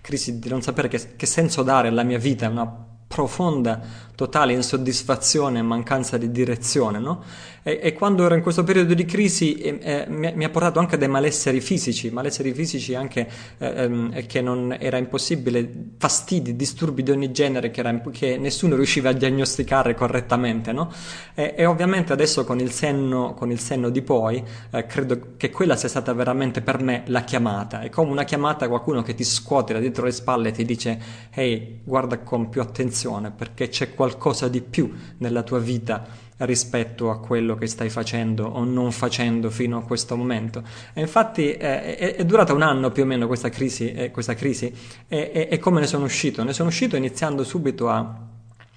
crisi 0.02 0.40
di 0.40 0.50
non 0.50 0.62
sapere 0.62 0.90
che, 0.90 1.16
che 1.16 1.26
senso 1.26 1.64
dare 1.64 1.88
alla 1.88 2.04
mia 2.04 2.20
vita, 2.20 2.50
una 2.50 2.92
profonda, 3.14 3.80
totale 4.16 4.54
insoddisfazione 4.54 5.60
e 5.60 5.62
mancanza 5.62 6.18
di 6.18 6.32
direzione, 6.32 7.00
no? 7.00 7.24
E, 7.66 7.80
e, 7.82 7.94
quando 7.94 8.26
ero 8.26 8.36
in 8.36 8.42
questo 8.42 8.64
periodo 8.64 8.94
di 8.94 9.06
crisi 9.06 9.56
eh, 9.56 9.80
eh, 9.82 10.06
mi, 10.10 10.34
mi, 10.36 10.44
ha 10.44 10.50
portato 10.50 10.80
anche 10.80 10.98
dei 10.98 11.08
malesseri 11.08 11.62
fisici, 11.62 12.10
malesseri 12.12 12.54
fisici 12.54 12.94
anche 12.94 13.28
eh, 13.58 13.84
ehm, 13.84 14.26
che 14.26 14.42
non 14.42 14.76
era 14.78 14.98
impossibile, 14.98 15.92
fastidi, 15.98 16.58
disturbi 16.58 17.04
di 17.04 17.12
ogni 17.12 17.32
genere 17.32 17.72
che, 17.72 17.80
era, 17.80 18.02
che 18.12 18.38
nessuno 18.38 18.76
riusciva 18.76 19.10
a 19.10 19.14
diagnosticare 19.14 19.96
correttamente, 19.96 20.74
no? 20.74 20.92
E, 21.34 21.56
e, 21.58 21.66
ovviamente 21.66 22.12
adesso 22.12 22.44
con 22.44 22.60
il 22.60 22.72
senno, 22.72 23.34
con 23.34 23.50
il 23.50 23.60
senno 23.60 23.90
di 23.90 24.02
poi 24.02 24.44
eh, 24.72 24.86
credo 24.86 25.34
che 25.38 25.50
quella 25.50 25.78
sia 25.78 25.90
stata 25.90 26.12
veramente 26.14 26.62
per 26.62 26.82
me 26.82 27.04
la 27.08 27.24
chiamata, 27.24 27.80
è 27.80 27.90
come 27.90 28.12
una 28.12 28.26
chiamata 28.26 28.66
a 28.66 28.68
qualcuno 28.68 29.02
che 29.02 29.16
ti 29.16 29.24
scuote 29.24 29.72
da 29.72 29.80
dietro 29.80 30.04
le 30.04 30.12
spalle 30.12 30.50
e 30.50 30.52
ti 30.52 30.66
dice 30.66 31.00
ehi 31.34 31.80
guarda 31.84 32.20
con 32.20 32.50
più 32.50 32.60
attenzione 32.60 33.32
perché 33.32 33.70
c'è 33.70 33.94
qualcosa 33.94 34.03
di 34.50 34.62
più 34.62 34.92
nella 35.18 35.44
tua 35.44 35.60
vita 35.60 36.22
rispetto 36.38 37.10
a 37.10 37.20
quello 37.20 37.56
che 37.56 37.68
stai 37.68 37.90
facendo 37.90 38.46
o 38.46 38.64
non 38.64 38.92
facendo 38.92 39.50
fino 39.50 39.78
a 39.78 39.84
questo 39.84 40.16
momento. 40.16 40.64
E 40.94 41.02
infatti 41.02 41.52
eh, 41.52 41.96
è, 41.96 42.16
è, 42.16 42.26
durata 42.26 42.54
un 42.54 42.62
anno 42.62 42.92
più 42.92 43.04
o 43.04 43.06
meno 43.06 43.28
questa 43.28 43.50
crisi, 43.50 43.92
eh, 43.92 44.12
questa 44.12 44.34
crisi 44.34 44.74
e, 45.08 45.32
e, 45.34 45.48
e 45.52 45.60
come 45.60 45.80
ne 45.80 45.88
sono 45.88 46.06
uscito? 46.06 46.44
Ne 46.44 46.54
sono 46.54 46.70
uscito 46.70 46.96
iniziando 46.96 47.44
subito 47.44 47.90
a 47.90 48.32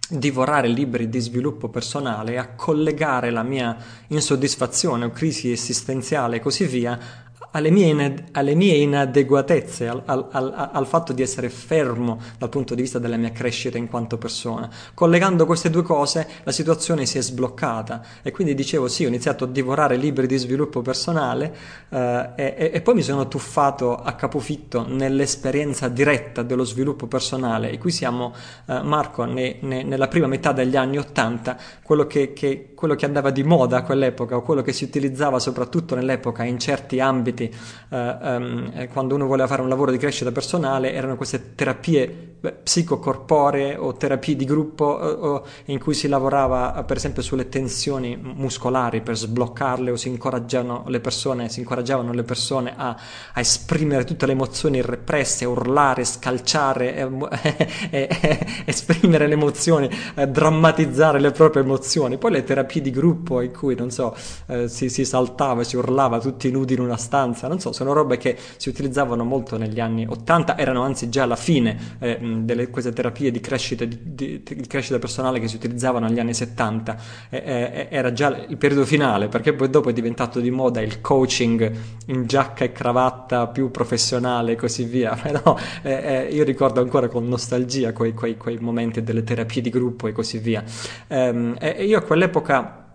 divorare 0.09 0.69
libri 0.69 1.09
di 1.09 1.19
sviluppo 1.19 1.69
personale 1.69 2.39
a 2.39 2.51
collegare 2.55 3.31
la 3.31 3.43
mia 3.43 3.77
insoddisfazione 4.09 5.07
o 5.07 5.11
crisi 5.11 5.51
esistenziale 5.51 6.37
e 6.37 6.41
così 6.41 6.65
via 6.65 7.26
alle 7.57 7.71
mie, 7.71 8.27
alle 8.33 8.55
mie 8.55 8.75
inadeguatezze, 8.75 9.89
al, 9.89 10.03
al, 10.05 10.29
al, 10.31 10.71
al, 10.73 10.87
fatto 10.87 11.13
di 11.13 11.23
essere 11.23 11.49
fermo 11.49 12.21
dal 12.39 12.49
punto 12.49 12.75
di 12.75 12.83
vista 12.83 12.99
della 12.99 13.17
mia 13.17 13.33
crescita 13.33 13.79
in 13.79 13.89
quanto 13.89 14.19
persona. 14.19 14.69
Collegando 14.93 15.47
queste 15.47 15.71
due 15.71 15.83
cose, 15.83 16.27
la 16.43 16.53
situazione 16.53 17.07
si 17.07 17.19
è 17.19 17.23
sbloccata 17.23 18.03
e 18.23 18.31
quindi 18.31 18.55
dicevo 18.55 18.89
sì, 18.89 19.05
ho 19.05 19.09
iniziato 19.09 19.45
a 19.45 19.47
divorare 19.47 19.97
libri 19.97 20.27
di 20.27 20.37
sviluppo 20.37 20.83
personale 20.83 21.55
eh, 21.89 22.31
e, 22.37 22.71
e, 22.75 22.81
poi 22.83 22.95
mi 22.95 23.03
sono 23.03 23.27
tuffato 23.29 23.97
a 23.97 24.13
capofitto 24.13 24.87
nell'esperienza 24.87 25.89
diretta 25.89 26.43
dello 26.43 26.65
sviluppo 26.65 27.07
personale 27.07 27.71
e 27.71 27.79
qui 27.79 27.91
siamo, 27.91 28.35
eh, 28.67 28.83
Marco, 28.83 29.25
ne, 29.25 29.57
ne, 29.61 29.83
nella 29.83 30.09
prima 30.09 30.27
metà 30.27 30.53
degli 30.53 30.77
anni 30.77 30.99
Ottanta, 30.99 31.57
quello 31.83 32.07
che, 32.07 32.33
che, 32.35 32.73
quello 32.75 32.95
che 32.95 33.07
andava 33.07 33.31
di 33.31 33.45
moda 33.45 33.79
a 33.79 33.83
quell'epoca 33.83 34.37
o 34.37 34.43
quello 34.43 34.61
che 34.63 34.73
si 34.73 34.85
utilizzava 34.85 35.39
soprattutto 35.39 35.95
nell'epoca 35.95 36.45
in 36.45 36.59
certi 36.59 37.01
ambiti 37.01 37.26
eh, 37.35 37.51
um, 37.89 38.89
quando 38.89 39.15
uno 39.15 39.27
voleva 39.27 39.49
fare 39.49 39.63
un 39.63 39.69
lavoro 39.69 39.91
di 39.91 39.99
crescita 39.99 40.33
personale 40.33 40.93
erano 40.93 41.17
queste 41.17 41.55
terapie 41.55 42.35
psicocorporee 42.63 43.77
o 43.77 43.95
terapie 43.95 44.37
di 44.37 44.45
gruppo 44.45 44.85
o, 44.85 45.09
o 45.09 45.45
in 45.67 45.79
cui 45.79 45.95
si 45.95 46.07
lavorava 46.09 46.85
per 46.85 46.97
esempio 46.97 47.23
sulle 47.23 47.49
tensioni 47.49 48.17
muscolari 48.17 49.01
per 49.01 49.17
sbloccarle 49.17 49.91
o 49.91 49.97
si 49.97 50.09
incoraggiavano 50.09 50.85
le 50.87 51.01
persone, 51.01 51.49
si 51.49 51.61
incoraggiavano 51.61 52.13
le 52.13 52.23
persone 52.23 52.75
a, 52.77 52.97
a 53.33 53.41
esprimere 53.41 54.05
tutte 54.05 54.27
le 54.27 54.33
emozioni 54.33 54.81
represse, 54.81 55.45
urlare, 55.45 56.05
scalciare, 56.05 56.95
e, 56.95 57.09
e, 57.91 58.09
e, 58.21 58.47
esprimere 58.65 59.27
le 59.27 59.35
emozioni, 59.35 59.89
drammatizzare 60.29 61.21
le 61.21 61.31
proprie 61.31 61.63
emozioni. 61.63 62.19
Poi 62.19 62.31
le 62.31 62.45
terapie 62.45 62.81
di 62.81 62.91
gruppo 62.91 63.41
in 63.41 63.53
cui, 63.53 63.75
non 63.75 63.91
so, 63.91 64.15
eh, 64.47 64.69
si, 64.69 64.89
si 64.89 65.05
saltava, 65.05 65.65
si 65.65 65.77
urlava 65.77 66.21
tutti 66.21 66.51
nudi 66.51 66.75
in 66.75 66.81
una 66.81 66.97
stanza 66.97 67.16
abbastanza, 67.17 67.49
non 67.49 67.59
so, 67.59 67.73
sono 67.73 67.93
robe 67.93 68.19
che 68.19 68.37
si 68.57 68.69
utilizzavano 68.69 69.25
molto 69.25 69.57
negli 69.57 69.81
anni 69.81 70.07
80, 70.07 70.59
erano 70.59 70.83
anzi 70.83 71.09
già 71.09 71.23
alla 71.23 71.37
fine 71.37 71.97
eh, 71.99 72.19
delle 72.21 72.69
queste 72.69 72.93
terapie 72.93 73.31
di 73.31 73.41
crescita, 73.41 73.85
di, 73.85 73.99
di, 74.03 74.43
di 74.43 74.67
crescita, 74.67 74.99
personale 74.99 75.41
che 75.41 75.49
si 75.49 75.57
utilizzavano 75.57 76.07
negli 76.07 76.21
anni 76.21 76.35
70, 76.35 76.97
eh, 77.31 77.37
eh, 77.39 77.89
era 77.91 78.13
già 78.13 78.45
il 78.49 78.57
periodo 78.57 78.85
finale, 78.85 79.29
perché 79.29 79.55
poi 79.55 79.71
dopo 79.71 79.91
è 79.91 79.93
diventato 79.93 80.41
di 80.41 80.51
moda 80.51 80.81
il 80.81 81.01
coaching 81.01 81.73
in 82.07 82.27
giacca 82.27 82.65
e 82.65 82.73
cravatta 82.73 83.49
più 83.49 83.71
professionale 83.71 84.53
e 84.53 84.57
così 84.57 84.85
via, 84.85 85.17
però 85.21 85.57
eh, 85.83 85.93
eh, 85.93 86.35
io 86.35 86.45
ricordo 86.45 86.81
ancora 86.81 87.09
con 87.09 87.27
nostalgia 87.27 87.93
quei, 87.93 88.13
quei, 88.13 88.37
quei, 88.37 88.59
momenti 88.59 89.03
delle 89.03 89.23
terapie 89.23 89.63
di 89.63 89.71
gruppo 89.71 90.07
e 90.07 90.13
così 90.13 90.39
via. 90.39 90.63
Ehm, 91.09 91.57
e 91.59 91.85
io 91.85 91.99
a 91.99 92.03
quell'epoca 92.03 92.86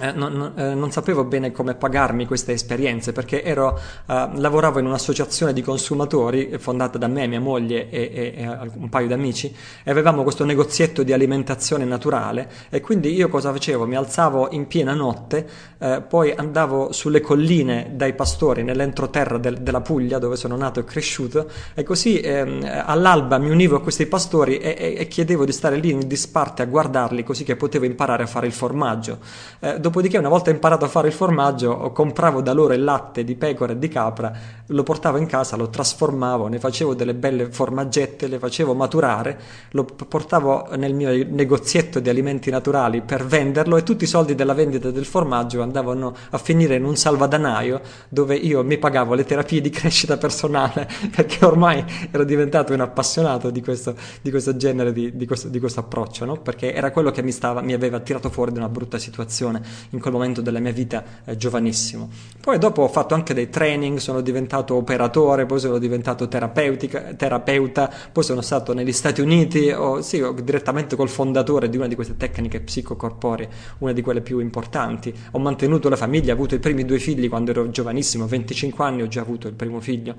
eh, 0.00 0.12
non, 0.12 0.52
eh, 0.56 0.74
non, 0.74 0.90
sapevo 0.90 1.24
bene 1.24 1.52
come 1.52 1.74
pagarmi 1.74 2.26
queste 2.26 2.52
esperienze 2.52 3.12
perché 3.12 3.42
ero, 3.42 3.78
eh, 4.06 4.28
lavoravo 4.34 4.78
in 4.78 4.86
un'associazione 4.86 5.52
di 5.52 5.62
consumatori 5.62 6.56
fondata 6.58 6.98
da 6.98 7.06
me, 7.06 7.26
mia 7.26 7.40
moglie 7.40 7.88
e, 7.88 8.10
e, 8.12 8.42
e, 8.42 8.70
un 8.74 8.88
paio 8.90 9.06
di 9.06 9.14
amici 9.14 9.54
e 9.82 9.90
avevamo 9.90 10.22
questo 10.22 10.44
negozietto 10.44 11.02
di 11.02 11.12
alimentazione 11.12 11.84
naturale 11.84 12.50
e 12.68 12.80
quindi 12.80 13.14
io 13.14 13.28
cosa 13.28 13.52
facevo? 13.52 13.86
Mi 13.86 13.96
alzavo 13.96 14.48
in 14.50 14.66
piena 14.66 14.92
notte, 14.92 15.48
eh, 15.78 16.02
poi 16.06 16.32
andavo 16.32 16.92
sulle 16.92 17.20
colline 17.20 17.92
dai 17.94 18.14
pastori 18.14 18.62
nell'entroterra 18.62 19.38
del, 19.38 19.58
della 19.58 19.80
Puglia 19.80 20.18
dove 20.18 20.36
sono 20.36 20.56
nato 20.56 20.80
e 20.80 20.84
cresciuto 20.84 21.48
e 21.74 21.82
così 21.84 22.20
ehm, 22.20 22.82
all'alba 22.84 23.38
mi 23.38 23.50
univo 23.50 23.76
a 23.76 23.80
questi 23.80 24.06
pastori 24.06 24.58
e, 24.58 24.94
e, 24.98 25.08
chiedevo 25.08 25.44
di 25.44 25.52
stare 25.52 25.76
lì 25.76 25.90
in 25.90 26.06
disparte 26.06 26.62
a 26.62 26.66
guardarli 26.66 27.24
così 27.24 27.44
che 27.44 27.56
potevo 27.56 27.84
imparare 27.86 28.24
a 28.24 28.26
fare 28.26 28.46
il 28.46 28.52
formaggio 28.52 29.18
eh, 29.60 29.80
dopodiché 29.86 30.18
una 30.18 30.28
volta 30.28 30.50
imparato 30.50 30.84
a 30.84 30.88
fare 30.88 31.06
il 31.06 31.14
formaggio 31.14 31.92
compravo 31.92 32.40
da 32.40 32.52
loro 32.52 32.74
il 32.74 32.82
latte 32.82 33.22
di 33.22 33.36
pecora 33.36 33.72
e 33.72 33.78
di 33.78 33.86
capra, 33.86 34.32
lo 34.66 34.82
portavo 34.82 35.16
in 35.16 35.26
casa, 35.26 35.54
lo 35.54 35.68
trasformavo, 35.68 36.48
ne 36.48 36.58
facevo 36.58 36.94
delle 36.94 37.14
belle 37.14 37.52
formaggette, 37.52 38.26
le 38.26 38.40
facevo 38.40 38.74
maturare, 38.74 39.38
lo 39.70 39.84
portavo 39.84 40.70
nel 40.76 40.92
mio 40.92 41.10
negozietto 41.28 42.00
di 42.00 42.08
alimenti 42.08 42.50
naturali 42.50 43.00
per 43.00 43.24
venderlo 43.24 43.76
e 43.76 43.84
tutti 43.84 44.02
i 44.02 44.08
soldi 44.08 44.34
della 44.34 44.54
vendita 44.54 44.90
del 44.90 45.04
formaggio 45.04 45.62
andavano 45.62 46.14
a 46.30 46.38
finire 46.38 46.74
in 46.74 46.84
un 46.84 46.96
salvadanaio 46.96 47.80
dove 48.08 48.34
io 48.34 48.64
mi 48.64 48.78
pagavo 48.78 49.14
le 49.14 49.24
terapie 49.24 49.60
di 49.60 49.70
crescita 49.70 50.16
personale 50.16 50.88
perché 51.14 51.44
ormai 51.44 51.84
ero 52.10 52.24
diventato 52.24 52.72
un 52.72 52.80
appassionato 52.80 53.50
di 53.50 53.62
questo, 53.62 53.94
di 54.20 54.30
questo 54.30 54.56
genere 54.56 54.92
di, 54.92 55.16
di, 55.16 55.26
questo, 55.26 55.46
di 55.46 55.60
questo 55.60 55.78
approccio, 55.78 56.24
no? 56.24 56.40
perché 56.40 56.74
era 56.74 56.90
quello 56.90 57.12
che 57.12 57.22
mi, 57.22 57.30
stava, 57.30 57.60
mi 57.60 57.72
aveva 57.72 58.00
tirato 58.00 58.30
fuori 58.30 58.50
da 58.50 58.58
una 58.58 58.68
brutta 58.68 58.98
situazione 58.98 59.75
in 59.90 60.00
quel 60.00 60.12
momento 60.12 60.40
della 60.40 60.58
mia 60.58 60.72
vita 60.72 61.04
eh, 61.24 61.36
giovanissimo. 61.36 62.08
Poi 62.40 62.58
dopo 62.58 62.82
ho 62.82 62.88
fatto 62.88 63.14
anche 63.14 63.34
dei 63.34 63.48
training, 63.48 63.98
sono 63.98 64.20
diventato 64.20 64.74
operatore, 64.74 65.46
poi 65.46 65.58
sono 65.58 65.78
diventato 65.78 66.28
terapeuta, 66.28 67.92
poi 68.12 68.24
sono 68.24 68.40
stato 68.40 68.72
negli 68.72 68.92
Stati 68.92 69.20
Uniti, 69.20 69.70
o, 69.70 70.00
sì, 70.02 70.24
direttamente 70.42 70.96
col 70.96 71.08
fondatore 71.08 71.68
di 71.68 71.76
una 71.76 71.88
di 71.88 71.94
queste 71.94 72.16
tecniche 72.16 72.60
psicocorporee, 72.60 73.48
una 73.78 73.92
di 73.92 74.02
quelle 74.02 74.20
più 74.20 74.38
importanti. 74.38 75.12
Ho 75.32 75.38
mantenuto 75.38 75.88
la 75.88 75.96
famiglia, 75.96 76.32
ho 76.32 76.34
avuto 76.34 76.54
i 76.54 76.58
primi 76.58 76.84
due 76.84 76.98
figli 76.98 77.28
quando 77.28 77.50
ero 77.50 77.70
giovanissimo, 77.70 78.26
25 78.26 78.84
anni 78.84 79.02
ho 79.02 79.08
già 79.08 79.20
avuto 79.20 79.48
il 79.48 79.54
primo 79.54 79.80
figlio 79.80 80.14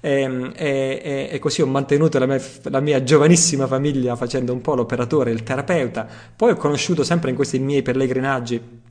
ehm, 0.00 0.52
e, 0.56 1.00
e, 1.02 1.28
e 1.30 1.38
così 1.38 1.62
ho 1.62 1.66
mantenuto 1.66 2.18
la 2.18 2.26
mia, 2.26 2.40
la 2.64 2.80
mia 2.80 3.02
giovanissima 3.02 3.66
famiglia 3.66 4.16
facendo 4.16 4.52
un 4.52 4.60
po' 4.60 4.74
l'operatore, 4.74 5.30
il 5.30 5.42
terapeuta. 5.42 6.06
Poi 6.34 6.52
ho 6.52 6.56
conosciuto 6.56 7.04
sempre 7.04 7.30
in 7.30 7.36
questi 7.36 7.58
miei 7.58 7.82
pellegrinaggi 7.82 8.84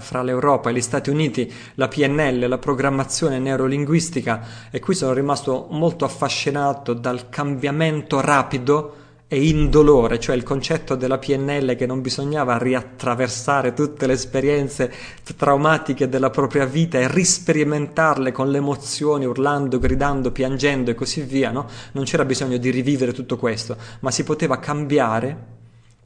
fra 0.00 0.22
l'Europa 0.22 0.70
e 0.70 0.74
gli 0.74 0.80
Stati 0.80 1.10
Uniti 1.10 1.50
la 1.74 1.88
PNL, 1.88 2.48
la 2.48 2.58
programmazione 2.58 3.38
neurolinguistica 3.38 4.46
e 4.70 4.80
qui 4.80 4.94
sono 4.94 5.12
rimasto 5.12 5.68
molto 5.70 6.04
affascinato 6.04 6.92
dal 6.92 7.28
cambiamento 7.28 8.20
rapido 8.20 8.94
e 9.30 9.46
indolore, 9.46 10.18
cioè 10.18 10.34
il 10.34 10.42
concetto 10.42 10.94
della 10.94 11.18
PNL 11.18 11.76
che 11.76 11.84
non 11.84 12.00
bisognava 12.00 12.56
riattraversare 12.56 13.74
tutte 13.74 14.06
le 14.06 14.14
esperienze 14.14 14.90
traumatiche 15.36 16.08
della 16.08 16.30
propria 16.30 16.64
vita 16.64 16.98
e 16.98 17.12
risperimentarle 17.12 18.32
con 18.32 18.50
le 18.50 18.56
emozioni, 18.56 19.26
urlando, 19.26 19.78
gridando, 19.78 20.32
piangendo 20.32 20.90
e 20.90 20.94
così 20.94 21.20
via, 21.20 21.50
no? 21.50 21.66
Non 21.92 22.04
c'era 22.04 22.24
bisogno 22.24 22.56
di 22.56 22.70
rivivere 22.70 23.12
tutto 23.12 23.36
questo, 23.36 23.76
ma 24.00 24.10
si 24.10 24.24
poteva 24.24 24.58
cambiare 24.58 25.56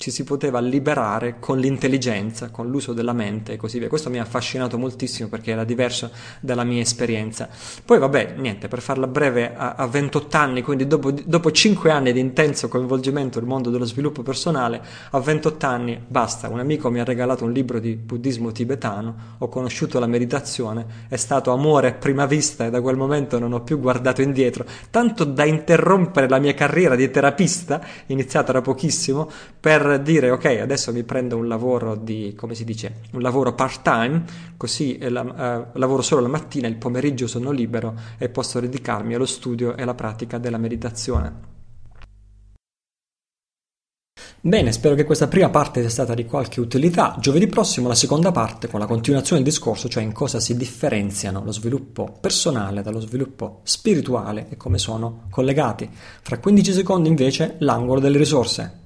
ci 0.02 0.10
si 0.10 0.24
poteva 0.24 0.58
liberare 0.58 1.36
con 1.38 1.60
l'intelligenza, 1.60 2.50
con 2.50 2.68
l'uso 2.68 2.92
della 2.92 3.12
mente 3.12 3.52
e 3.52 3.56
così 3.56 3.78
via. 3.78 3.86
Questo 3.86 4.10
mi 4.10 4.18
ha 4.18 4.22
affascinato 4.22 4.76
moltissimo 4.76 5.28
perché 5.28 5.52
era 5.52 5.62
diverso 5.62 6.10
dalla 6.40 6.64
mia 6.64 6.80
esperienza. 6.80 7.48
Poi 7.84 8.00
vabbè, 8.00 8.34
niente, 8.36 8.66
per 8.66 8.80
farla 8.80 9.06
breve, 9.06 9.54
a, 9.54 9.74
a 9.76 9.86
28 9.86 10.36
anni, 10.36 10.62
quindi 10.62 10.88
dopo, 10.88 11.12
dopo 11.12 11.52
5 11.52 11.88
anni 11.92 12.12
di 12.12 12.18
intenso 12.18 12.66
coinvolgimento 12.66 13.38
nel 13.38 13.46
mondo 13.46 13.70
dello 13.70 13.84
sviluppo 13.84 14.24
personale, 14.24 14.82
a 15.10 15.20
28 15.20 15.66
anni 15.66 16.00
basta, 16.04 16.48
un 16.48 16.58
amico 16.58 16.90
mi 16.90 16.98
ha 16.98 17.04
regalato 17.04 17.44
un 17.44 17.52
libro 17.52 17.78
di 17.78 17.94
buddismo 17.94 18.50
tibetano, 18.50 19.36
ho 19.38 19.48
conosciuto 19.48 20.00
la 20.00 20.08
meditazione, 20.08 20.84
è 21.06 21.16
stato 21.16 21.52
amore 21.52 21.86
a 21.90 21.92
prima 21.92 22.26
vista 22.26 22.66
e 22.66 22.70
da 22.70 22.80
quel 22.80 22.96
momento 22.96 23.38
non 23.38 23.52
ho 23.52 23.60
più 23.60 23.78
guardato 23.78 24.20
indietro, 24.20 24.64
tanto 24.90 25.22
da 25.22 25.44
interrompere 25.44 26.28
la 26.28 26.40
mia 26.40 26.54
carriera 26.54 26.96
di 26.96 27.08
terapista, 27.08 27.80
iniziata 28.06 28.50
da 28.50 28.62
pochissimo, 28.62 29.30
per 29.60 29.90
dire 29.98 30.30
ok, 30.30 30.44
adesso 30.60 30.92
mi 30.92 31.02
prendo 31.02 31.36
un 31.36 31.48
lavoro 31.48 31.94
di, 31.94 32.34
come 32.36 32.54
si 32.54 32.64
dice, 32.64 33.00
un 33.12 33.22
lavoro 33.22 33.54
part 33.54 33.82
time, 33.82 34.24
così 34.56 34.98
la, 35.08 35.22
uh, 35.22 35.78
lavoro 35.78 36.02
solo 36.02 36.20
la 36.20 36.28
mattina, 36.28 36.68
il 36.68 36.76
pomeriggio 36.76 37.26
sono 37.26 37.50
libero 37.50 37.94
e 38.18 38.28
posso 38.28 38.60
dedicarmi 38.60 39.14
allo 39.14 39.26
studio 39.26 39.76
e 39.76 39.82
alla 39.82 39.94
pratica 39.94 40.38
della 40.38 40.58
meditazione. 40.58 41.50
Bene, 44.44 44.72
spero 44.72 44.96
che 44.96 45.04
questa 45.04 45.28
prima 45.28 45.50
parte 45.50 45.82
sia 45.82 45.88
stata 45.88 46.14
di 46.14 46.24
qualche 46.24 46.58
utilità. 46.58 47.14
Giovedì 47.20 47.46
prossimo 47.46 47.86
la 47.86 47.94
seconda 47.94 48.32
parte 48.32 48.66
con 48.66 48.80
la 48.80 48.86
continuazione 48.86 49.40
del 49.40 49.52
discorso, 49.52 49.88
cioè 49.88 50.02
in 50.02 50.10
cosa 50.10 50.40
si 50.40 50.56
differenziano 50.56 51.44
lo 51.44 51.52
sviluppo 51.52 52.16
personale 52.20 52.82
dallo 52.82 52.98
sviluppo 52.98 53.60
spirituale 53.62 54.48
e 54.50 54.56
come 54.56 54.78
sono 54.78 55.26
collegati. 55.30 55.88
Fra 56.22 56.38
15 56.38 56.72
secondi 56.72 57.08
invece 57.08 57.54
l'angolo 57.58 58.00
delle 58.00 58.18
risorse. 58.18 58.81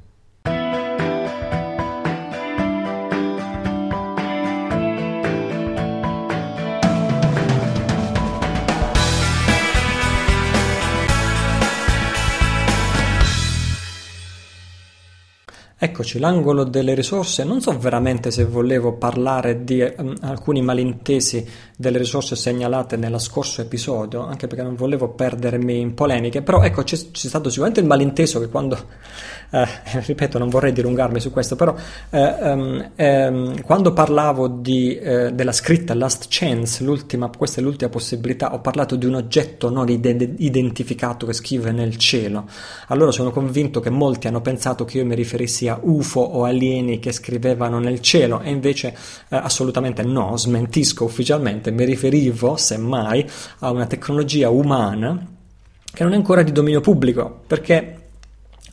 Eccoci, 15.96 16.18
l'angolo 16.18 16.64
delle 16.64 16.92
risorse. 16.92 17.42
Non 17.42 17.62
so 17.62 17.78
veramente 17.78 18.30
se 18.30 18.44
volevo 18.44 18.92
parlare 18.98 19.64
di 19.64 19.80
um, 19.80 20.14
alcuni 20.20 20.60
malintesi 20.60 21.48
delle 21.78 21.98
risorse 21.98 22.36
segnalate 22.36 22.96
nello 22.96 23.18
scorso 23.18 23.60
episodio, 23.60 24.24
anche 24.24 24.46
perché 24.46 24.64
non 24.64 24.76
volevo 24.76 25.10
perdermi 25.10 25.78
in 25.78 25.92
polemiche, 25.92 26.40
però 26.40 26.62
ecco, 26.62 26.82
c'è, 26.82 26.96
c'è 26.96 27.28
stato 27.28 27.50
sicuramente 27.50 27.80
il 27.80 27.86
malinteso 27.86 28.40
che 28.40 28.48
quando 28.48 28.78
eh, 29.50 29.66
ripeto, 30.04 30.38
non 30.38 30.48
vorrei 30.48 30.72
dilungarmi 30.72 31.20
su 31.20 31.30
questo, 31.30 31.56
però 31.56 31.74
eh, 32.10 32.52
um, 32.52 32.90
um, 32.96 33.60
quando 33.62 33.92
parlavo 33.92 34.48
di, 34.48 34.96
eh, 34.96 35.32
della 35.32 35.52
scritta 35.52 35.94
Last 35.94 36.26
Chance, 36.28 36.84
questa 37.36 37.60
è 37.60 37.64
l'ultima 37.64 37.88
possibilità, 37.88 38.54
ho 38.54 38.60
parlato 38.60 38.96
di 38.96 39.06
un 39.06 39.14
oggetto 39.14 39.70
non 39.70 39.88
identificato 39.88 41.26
che 41.26 41.32
scrive 41.32 41.72
nel 41.72 41.96
cielo. 41.96 42.48
Allora 42.88 43.10
sono 43.10 43.30
convinto 43.30 43.80
che 43.80 43.90
molti 43.90 44.26
hanno 44.26 44.40
pensato 44.40 44.84
che 44.84 44.98
io 44.98 45.04
mi 45.04 45.14
riferissi 45.14 45.68
a 45.68 45.78
UFO 45.80 46.20
o 46.20 46.44
alieni 46.44 46.98
che 46.98 47.12
scrivevano 47.12 47.78
nel 47.78 48.00
cielo 48.00 48.40
e 48.40 48.50
invece 48.50 48.88
eh, 49.28 49.36
assolutamente 49.36 50.02
no, 50.02 50.36
smentisco 50.36 51.04
ufficialmente, 51.04 51.65
mi 51.70 51.84
riferivo 51.84 52.56
semmai 52.56 53.28
a 53.60 53.70
una 53.70 53.86
tecnologia 53.86 54.50
umana 54.50 55.34
che 55.92 56.02
non 56.02 56.12
è 56.12 56.16
ancora 56.16 56.42
di 56.42 56.52
dominio 56.52 56.80
pubblico, 56.80 57.42
perché 57.46 58.06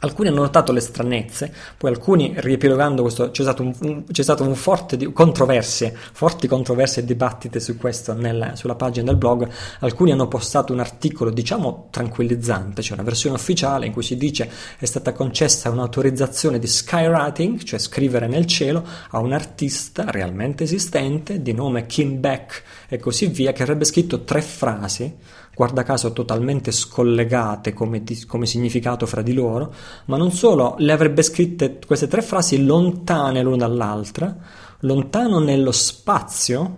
Alcuni 0.04 0.28
hanno 0.28 0.42
notato 0.42 0.74
le 0.74 0.82
stranezze, 0.82 1.54
poi 1.78 1.90
alcuni, 1.90 2.34
riepilogando 2.36 3.04
questo, 3.04 3.32
c'è 3.32 3.42
stato 3.42 3.64
un, 3.64 3.74
un, 3.80 4.04
c'è 4.12 4.22
stato 4.22 4.44
un 4.44 4.54
forte 4.54 4.98
di, 4.98 5.14
controversie, 5.14 5.96
forti 5.96 6.46
controversie 6.46 7.02
e 7.02 7.06
dibattiti 7.06 7.62
su 7.62 7.78
questo 7.78 8.12
nel, 8.12 8.52
sulla 8.56 8.76
pagina 8.76 9.06
del 9.06 9.16
blog. 9.16 9.48
Alcuni 9.80 10.12
hanno 10.12 10.28
postato 10.28 10.74
un 10.74 10.82
articolo, 10.82 11.30
diciamo, 11.30 11.88
tranquillizzante, 11.90 12.82
cioè 12.82 12.96
una 12.96 13.06
versione 13.06 13.38
ufficiale 13.38 13.86
in 13.86 13.94
cui 13.94 14.04
si 14.04 14.18
dice 14.18 14.50
è 14.78 14.84
stata 14.84 15.14
concessa 15.14 15.70
un'autorizzazione 15.70 16.60
di 16.60 16.68
skywriting, 16.68 17.64
cioè 17.64 17.80
scrivere 17.80 18.28
nel 18.28 18.46
cielo, 18.46 18.86
a 19.12 19.20
un 19.20 19.32
artista 19.32 20.12
realmente 20.12 20.66
esistente 20.66 21.42
di 21.42 21.54
nome 21.54 21.86
Kim 21.86 22.20
Beck 22.20 22.62
e 22.94 23.00
così 23.00 23.28
via, 23.28 23.54
che 23.54 23.64
avrebbe 23.64 23.86
scritto 23.86 24.24
tre 24.24 24.42
frasi 24.42 25.16
guarda 25.56 25.84
caso 25.84 26.14
totalmente 26.14 26.72
scollegate 26.72 27.74
come, 27.74 28.04
come, 28.28 28.46
significato 28.46 29.06
fra 29.06 29.22
di 29.22 29.34
loro, 29.34 29.74
ma 30.06 30.18
non 30.18 30.32
solo, 30.32 30.76
le 30.80 30.92
avrebbe 30.92 31.22
scritte 31.22 31.80
queste 31.86 32.08
tre 32.08 32.22
frasi 32.22 32.66
lontane 32.66 33.42
l'una 33.42 33.68
dall'altra, 33.68 34.36
lontano 34.80 35.40
nello 35.40 35.72
spazio 35.72 36.78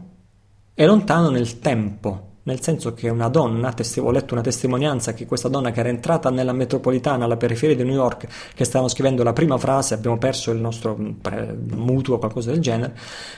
e 0.73 0.85
lontano 0.85 1.29
nel 1.29 1.59
tempo 1.59 2.34
nel 2.45 2.61
senso 2.61 2.93
che 2.93 3.09
una 3.09 3.27
donna, 3.27 3.73
ho 3.73 4.11
letto 4.11 4.33
una 4.33 4.43
testimonianza 4.43 5.13
che 5.13 5.25
questa 5.25 5.47
donna 5.47 5.71
che 5.71 5.79
era 5.79 5.89
entrata 5.89 6.29
nella 6.29 6.53
metropolitana, 6.53 7.25
alla 7.25 7.37
periferia 7.37 7.75
di 7.75 7.83
New 7.83 7.95
York, 7.95 8.27
che 8.53 8.63
stavamo 8.63 8.87
scrivendo 8.87 9.23
la 9.23 9.33
prima 9.33 9.57
frase, 9.57 9.95
abbiamo 9.95 10.17
perso 10.19 10.51
il 10.51 10.59
nostro 10.59 10.95
mutuo 10.95 12.15
o 12.15 12.17
qualcosa 12.19 12.51
del 12.51 12.59
genere, 12.59 12.95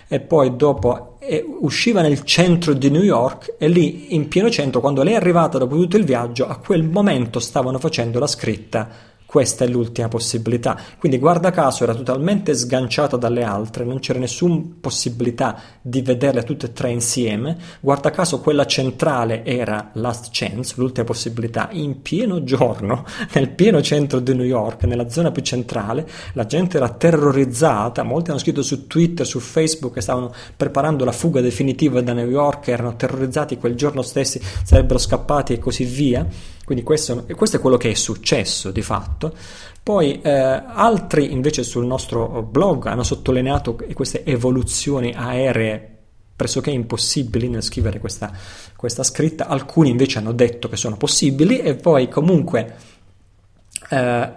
e 0.09 0.19
poi 0.19 0.57
dopo 0.57 1.17
eh, 1.19 1.45
usciva 1.61 2.01
nel 2.01 2.23
centro 2.23 2.73
di 2.73 2.89
New 2.89 3.01
York 3.01 3.55
e 3.57 3.69
lì 3.69 4.13
in 4.13 4.27
pieno 4.27 4.49
centro, 4.49 4.81
quando 4.81 5.03
lei 5.03 5.13
è 5.13 5.17
arrivata 5.17 5.57
dopo 5.57 5.75
tutto 5.75 5.95
il 5.95 6.03
viaggio, 6.03 6.45
a 6.45 6.57
quel 6.57 6.83
momento 6.83 7.39
stavano 7.39 7.79
facendo 7.79 8.19
la 8.19 8.27
scritta 8.27 9.15
questa 9.27 9.65
è 9.65 9.67
l'ultima 9.67 10.07
possibilità. 10.07 10.79
Quindi 10.97 11.19
guarda 11.19 11.51
caso 11.51 11.83
era 11.83 11.93
totalmente 11.93 12.55
sganciata 12.55 13.17
dalle 13.17 13.43
altre, 13.43 13.83
non 13.83 13.99
c'era 13.99 14.19
nessuna 14.19 14.63
possibilità 14.79 15.59
di 15.81 16.01
vederle 16.01 16.43
tutte 16.43 16.67
e 16.67 16.73
tre 16.73 16.91
insieme. 16.91 17.57
Guarda 17.81 18.09
caso 18.09 18.39
quella 18.39 18.65
centrale 18.65 19.43
era 19.43 19.91
Last 19.95 20.29
Chance, 20.31 20.75
l'ultima 20.77 21.05
possibilità, 21.05 21.67
in 21.73 22.01
pieno 22.01 22.41
giorno, 22.43 23.05
nel 23.35 23.49
pieno 23.49 23.81
centro 23.81 24.21
di 24.21 24.33
New 24.33 24.45
York, 24.45 24.85
nella 24.85 25.09
zona 25.09 25.29
più 25.31 25.41
centrale. 25.41 26.07
La 26.31 26.45
gente 26.45 26.77
era 26.77 26.87
terrorizzata, 26.87 28.03
molti 28.03 28.29
hanno 28.29 28.39
scritto 28.39 28.63
su 28.63 28.87
Twitter, 28.87 29.25
su 29.25 29.39
Facebook 29.39 29.95
che 29.95 30.01
stavano 30.01 30.33
preparando 30.55 31.03
la 31.03 31.11
fuga 31.11 31.41
definitiva 31.41 31.99
da 31.99 32.13
New 32.13 32.29
York, 32.29 32.69
erano 32.69 32.95
terrorizzati 32.95 33.57
quel 33.57 33.75
giorno 33.75 34.03
stesso, 34.03 34.39
sarebbero 34.63 34.99
scappati 34.99 35.51
e 35.51 35.59
così 35.59 35.83
via. 35.83 36.55
Quindi 36.67 36.83
questo, 36.83 37.23
questo, 37.33 37.55
è 37.55 37.59
quello 37.61 37.77
che 37.77 37.91
è 37.91 37.93
successo 37.93 38.71
di 38.71 38.81
fatto. 38.81 39.33
Poi 39.81 40.19
eh, 40.19 40.29
altri 40.29 41.31
invece 41.31 41.63
sul 41.63 41.85
nostro 41.85 42.41
blog 42.41 42.87
hanno 42.87 43.03
sottolineato 43.03 43.77
queste 43.93 44.25
evoluzioni 44.25 45.13
aeree 45.15 45.95
pressoché 46.35 46.71
impossibili 46.71 47.47
nel 47.47 47.63
scrivere 47.63 47.99
questa, 47.99 48.33
questa 48.75 49.03
scritta, 49.03 49.47
alcuni 49.47 49.91
invece 49.91 50.17
hanno 50.17 50.33
detto 50.33 50.67
che 50.67 50.75
sono 50.75 50.97
possibili 50.97 51.59
e 51.59 51.75
poi 51.75 52.09
comunque 52.09 52.75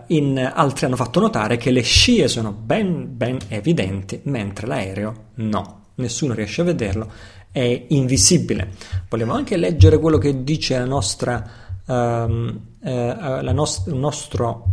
in, 0.07 0.53
altri 0.55 0.87
hanno 0.87 0.95
fatto 0.95 1.19
notare 1.19 1.57
che 1.57 1.73
le 1.73 1.83
scie 1.83 2.29
sono 2.29 2.53
ben, 2.53 3.17
ben 3.17 3.39
evidenti 3.49 4.21
mentre 4.27 4.69
l'aereo 4.69 5.15
no, 5.35 5.87
nessuno 5.97 6.33
riesce 6.33 6.61
a 6.61 6.65
vederlo, 6.65 7.11
è 7.51 7.87
invisibile. 7.89 8.71
Vogliamo 9.09 9.33
anche 9.33 9.57
leggere 9.57 9.99
quello 9.99 10.19
che 10.19 10.45
dice 10.45 10.79
la 10.79 10.85
nostra 10.85 11.70
um, 11.91 12.61
eh, 12.83 13.43
la 13.43 13.53
nost- 13.53 13.91
nostro, 13.93 14.65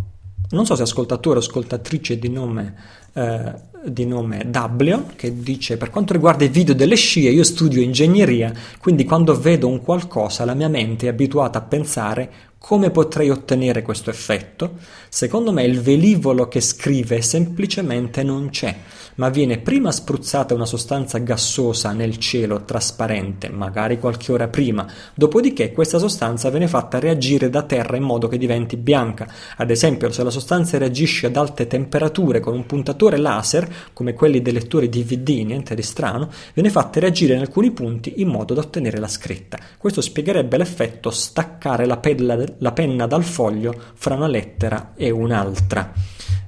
non 0.51 0.65
so 0.65 0.75
se 0.75 0.83
ascoltatore 0.83 1.37
o 1.37 1.41
ascoltatrice 1.41 2.19
di 2.19 2.29
nome, 2.29 2.75
eh, 3.13 3.53
di 3.85 4.05
nome 4.05 4.49
W, 4.51 5.15
che 5.15 5.39
dice 5.39 5.77
per 5.77 5.89
quanto 5.89 6.13
riguarda 6.13 6.45
i 6.45 6.49
video 6.49 6.75
delle 6.75 6.95
scie 6.95 7.29
io 7.29 7.43
studio 7.43 7.81
ingegneria, 7.81 8.53
quindi 8.79 9.03
quando 9.03 9.37
vedo 9.39 9.67
un 9.67 9.81
qualcosa 9.81 10.45
la 10.45 10.53
mia 10.53 10.69
mente 10.69 11.07
è 11.07 11.09
abituata 11.09 11.59
a 11.59 11.63
pensare 11.63 12.31
come 12.59 12.89
potrei 12.89 13.29
ottenere 13.29 13.81
questo 13.81 14.09
effetto? 14.09 14.77
Secondo 15.09 15.51
me 15.53 15.63
il 15.63 15.79
velivolo 15.79 16.47
che 16.47 16.59
scrive 16.59 17.21
semplicemente 17.21 18.23
non 18.23 18.49
c'è 18.49 18.75
ma 19.17 19.29
viene 19.29 19.59
prima 19.59 19.91
spruzzata 19.91 20.53
una 20.53 20.65
sostanza 20.65 21.17
gassosa 21.19 21.91
nel 21.91 22.17
cielo 22.17 22.63
trasparente, 22.63 23.49
magari 23.49 23.99
qualche 23.99 24.31
ora 24.31 24.47
prima, 24.47 24.85
dopodiché 25.13 25.71
questa 25.71 25.99
sostanza 25.99 26.49
viene 26.49 26.67
fatta 26.67 26.99
reagire 26.99 27.49
da 27.49 27.63
terra 27.63 27.97
in 27.97 28.03
modo 28.03 28.27
che 28.27 28.37
diventi 28.37 28.77
bianca. 28.77 29.27
Ad 29.57 29.69
esempio, 29.69 30.11
se 30.11 30.23
la 30.23 30.29
sostanza 30.29 30.77
reagisce 30.77 31.27
ad 31.27 31.35
alte 31.35 31.67
temperature 31.67 32.39
con 32.39 32.53
un 32.53 32.65
puntatore 32.65 33.17
laser, 33.17 33.67
come 33.93 34.13
quelli 34.13 34.41
dei 34.41 34.53
lettori 34.53 34.89
DVD, 34.89 35.29
niente 35.45 35.75
di 35.75 35.83
strano, 35.83 36.29
viene 36.53 36.69
fatta 36.69 36.99
reagire 36.99 37.33
in 37.33 37.41
alcuni 37.41 37.71
punti 37.71 38.21
in 38.21 38.27
modo 38.27 38.53
da 38.53 38.61
ottenere 38.61 38.99
la 38.99 39.07
scritta. 39.07 39.57
Questo 39.77 40.01
spiegherebbe 40.01 40.57
l'effetto 40.57 41.09
staccare 41.09 41.85
la 41.85 41.97
pelle, 41.97 42.55
la 42.59 42.71
penna 42.71 43.07
dal 43.07 43.23
foglio 43.23 43.73
fra 43.95 44.15
una 44.15 44.27
lettera 44.27 44.93
e 44.95 45.09
un'altra. 45.09 45.93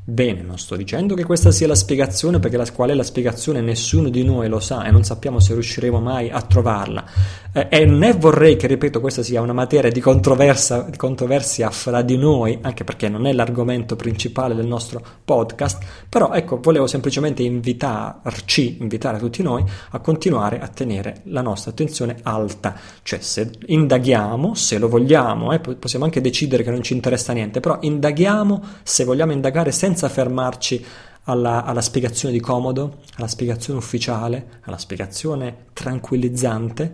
Bene, 0.10 0.41
non 0.41 0.57
sto 0.57 0.76
dicendo 0.76 1.14
che 1.14 1.23
questa 1.23 1.52
sia 1.52 1.68
la 1.68 1.76
spiegazione, 1.76 2.40
perché 2.40 2.57
la, 2.57 2.65
qual 2.72 2.90
è 2.90 2.95
la 2.95 3.03
spiegazione 3.03 3.61
nessuno 3.61 4.10
di 4.10 4.23
noi 4.23 4.49
lo 4.49 4.60
sa 4.60 4.84
e 4.84 4.90
non 4.90 5.03
sappiamo 5.03 5.40
se 5.40 5.53
riusciremo 5.53 5.99
mai 5.99 6.31
a 6.31 6.41
trovarla. 6.41 7.06
Eh, 7.52 7.68
e 7.69 7.86
né 7.86 8.14
vorrei 8.14 8.56
che, 8.56 8.65
ripeto, 8.65 9.02
questa 9.02 9.22
sia 9.22 9.41
una 9.41 9.53
materia 9.53 9.91
di 9.91 9.98
di 9.99 10.98
controversia 10.98 11.69
fra 11.69 12.02
di 12.02 12.18
noi, 12.18 12.57
anche 12.61 12.84
perché 12.84 13.10
non 13.10 13.27
è 13.27 13.34
l'argomento 13.34 13.95
principale 13.95 14.56
del 14.56 14.65
nostro 14.65 15.02
podcast, 15.26 15.84
però 16.07 16.31
ecco, 16.31 16.60
volevo 16.60 16.88
semplicemente 16.88 17.44
invitarci, 17.44 18.77
invitare 18.80 19.19
tutti 19.19 19.44
noi 19.44 19.64
a 19.91 19.99
continuare 19.99 20.60
a 20.60 20.68
tenere 20.68 21.22
la 21.26 21.41
nostra 21.41 21.72
attenzione 21.72 22.18
alta, 22.23 22.76
cioè 23.03 23.19
se 23.19 23.52
indaghiamo, 23.65 24.56
se 24.56 24.77
lo 24.77 24.88
vogliamo, 24.88 25.52
eh, 25.52 25.60
possiamo 25.60 26.06
anche 26.06 26.22
decidere 26.22 26.64
che 26.64 26.72
non 26.72 26.81
ci 26.81 26.94
interessa 26.94 27.34
niente, 27.34 27.60
però 27.60 27.77
indaghiamo 27.81 28.64
se 28.84 29.03
vogliamo 29.03 29.34
indagare 29.34 29.72
senza 29.72 29.99
senza 30.00 30.08
fermarci 30.08 30.86
alla, 31.26 31.66
alla, 31.66 31.82
spiegazione 31.82 32.34
di 32.34 32.40
comodo, 32.40 33.00
alla 33.18 33.28
spiegazione 33.28 33.80
ufficiale, 33.80 34.62
alla 34.64 34.78
spiegazione 34.78 35.66
tranquillizzante, 35.74 36.94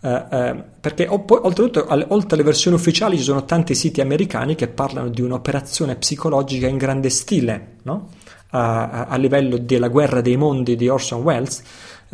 eh, 0.00 0.24
eh, 0.30 0.64
perché 0.80 1.06
oltretutto 1.08 1.86
alle, 1.86 2.06
oltre 2.08 2.36
alle 2.36 2.44
versioni 2.44 2.76
ufficiali 2.76 3.16
ci 3.18 3.24
sono 3.24 3.44
tanti 3.44 3.74
siti 3.74 4.00
americani 4.00 4.54
che 4.54 4.68
parlano 4.68 5.08
di 5.08 5.20
un'operazione 5.20 5.96
psicologica 5.96 6.68
in 6.68 6.76
grande 6.76 7.10
stile, 7.10 7.78
no? 7.82 8.10
a, 8.50 8.88
a, 8.88 9.06
a 9.06 9.16
livello 9.16 9.58
della 9.58 9.88
guerra 9.88 10.20
dei 10.20 10.36
mondi 10.36 10.76
di 10.76 10.88
Orson 10.88 11.22
Welles, 11.22 11.62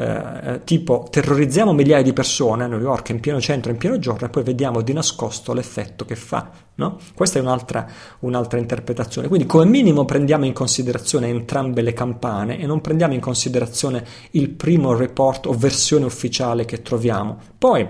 eh, 0.00 0.60
tipo 0.64 1.06
terrorizziamo 1.10 1.74
migliaia 1.74 2.02
di 2.02 2.14
persone 2.14 2.64
a 2.64 2.66
New 2.66 2.80
York 2.80 3.10
in 3.10 3.20
pieno 3.20 3.38
centro, 3.38 3.70
in 3.70 3.76
pieno 3.76 3.98
giorno 3.98 4.26
e 4.26 4.30
poi 4.30 4.42
vediamo 4.42 4.80
di 4.80 4.94
nascosto 4.94 5.52
l'effetto 5.52 6.06
che 6.06 6.16
fa. 6.16 6.50
No? 6.76 6.98
Questa 7.14 7.38
è 7.38 7.42
un'altra, 7.42 7.86
un'altra 8.20 8.58
interpretazione. 8.58 9.28
Quindi 9.28 9.46
come 9.46 9.66
minimo 9.66 10.06
prendiamo 10.06 10.46
in 10.46 10.54
considerazione 10.54 11.28
entrambe 11.28 11.82
le 11.82 11.92
campane 11.92 12.58
e 12.58 12.64
non 12.64 12.80
prendiamo 12.80 13.12
in 13.12 13.20
considerazione 13.20 14.02
il 14.30 14.48
primo 14.48 14.94
report 14.94 15.44
o 15.44 15.52
versione 15.52 16.06
ufficiale 16.06 16.64
che 16.64 16.80
troviamo. 16.80 17.36
Poi 17.58 17.86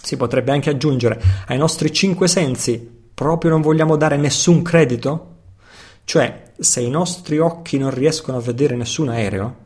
si 0.00 0.16
potrebbe 0.16 0.52
anche 0.52 0.70
aggiungere 0.70 1.20
ai 1.48 1.58
nostri 1.58 1.92
cinque 1.92 2.28
sensi 2.28 3.00
proprio 3.12 3.50
non 3.50 3.62
vogliamo 3.62 3.96
dare 3.96 4.16
nessun 4.16 4.62
credito? 4.62 5.28
Cioè, 6.04 6.52
se 6.56 6.80
i 6.80 6.90
nostri 6.90 7.38
occhi 7.38 7.78
non 7.78 7.90
riescono 7.90 8.38
a 8.38 8.40
vedere 8.40 8.76
nessun 8.76 9.08
aereo, 9.08 9.56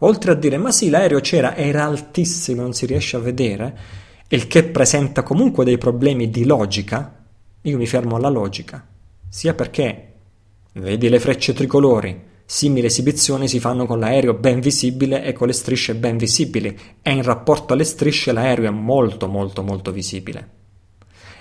oltre 0.00 0.32
a 0.32 0.34
dire 0.34 0.58
ma 0.58 0.70
sì 0.70 0.88
l'aereo 0.88 1.20
c'era, 1.20 1.56
era 1.56 1.84
altissimo, 1.84 2.62
non 2.62 2.72
si 2.72 2.86
riesce 2.86 3.16
a 3.16 3.20
vedere, 3.20 3.78
il 4.28 4.46
che 4.48 4.64
presenta 4.64 5.22
comunque 5.22 5.64
dei 5.64 5.78
problemi 5.78 6.30
di 6.30 6.44
logica, 6.44 7.24
io 7.62 7.76
mi 7.76 7.86
fermo 7.86 8.16
alla 8.16 8.28
logica, 8.28 8.84
sia 9.28 9.54
perché 9.54 10.12
vedi 10.72 11.08
le 11.08 11.20
frecce 11.20 11.52
tricolori, 11.52 12.20
simili 12.44 12.86
esibizioni 12.86 13.48
si 13.48 13.60
fanno 13.60 13.86
con 13.86 13.98
l'aereo 13.98 14.34
ben 14.34 14.60
visibile 14.60 15.24
e 15.24 15.32
con 15.32 15.46
le 15.46 15.52
strisce 15.52 15.94
ben 15.94 16.16
visibili, 16.16 16.76
e 17.02 17.10
in 17.10 17.22
rapporto 17.22 17.72
alle 17.72 17.84
strisce 17.84 18.32
l'aereo 18.32 18.66
è 18.66 18.70
molto 18.70 19.28
molto 19.28 19.62
molto 19.62 19.92
visibile. 19.92 20.54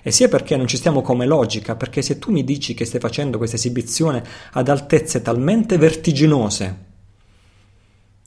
E 0.03 0.11
sia 0.11 0.27
perché 0.27 0.55
non 0.55 0.67
ci 0.67 0.77
stiamo 0.77 1.01
come 1.01 1.25
logica, 1.25 1.75
perché 1.75 2.03
se 2.03 2.19
tu 2.19 2.31
mi 2.31 2.43
dici 2.43 2.75
che 2.75 2.85
stai 2.85 2.99
facendo 2.99 3.39
questa 3.39 3.55
esibizione 3.55 4.23
ad 4.51 4.69
altezze 4.69 5.23
talmente 5.23 5.79
vertiginose 5.79 6.93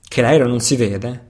che 0.08 0.22
l'aereo 0.22 0.46
non 0.46 0.60
si 0.60 0.76
vede, 0.76 1.26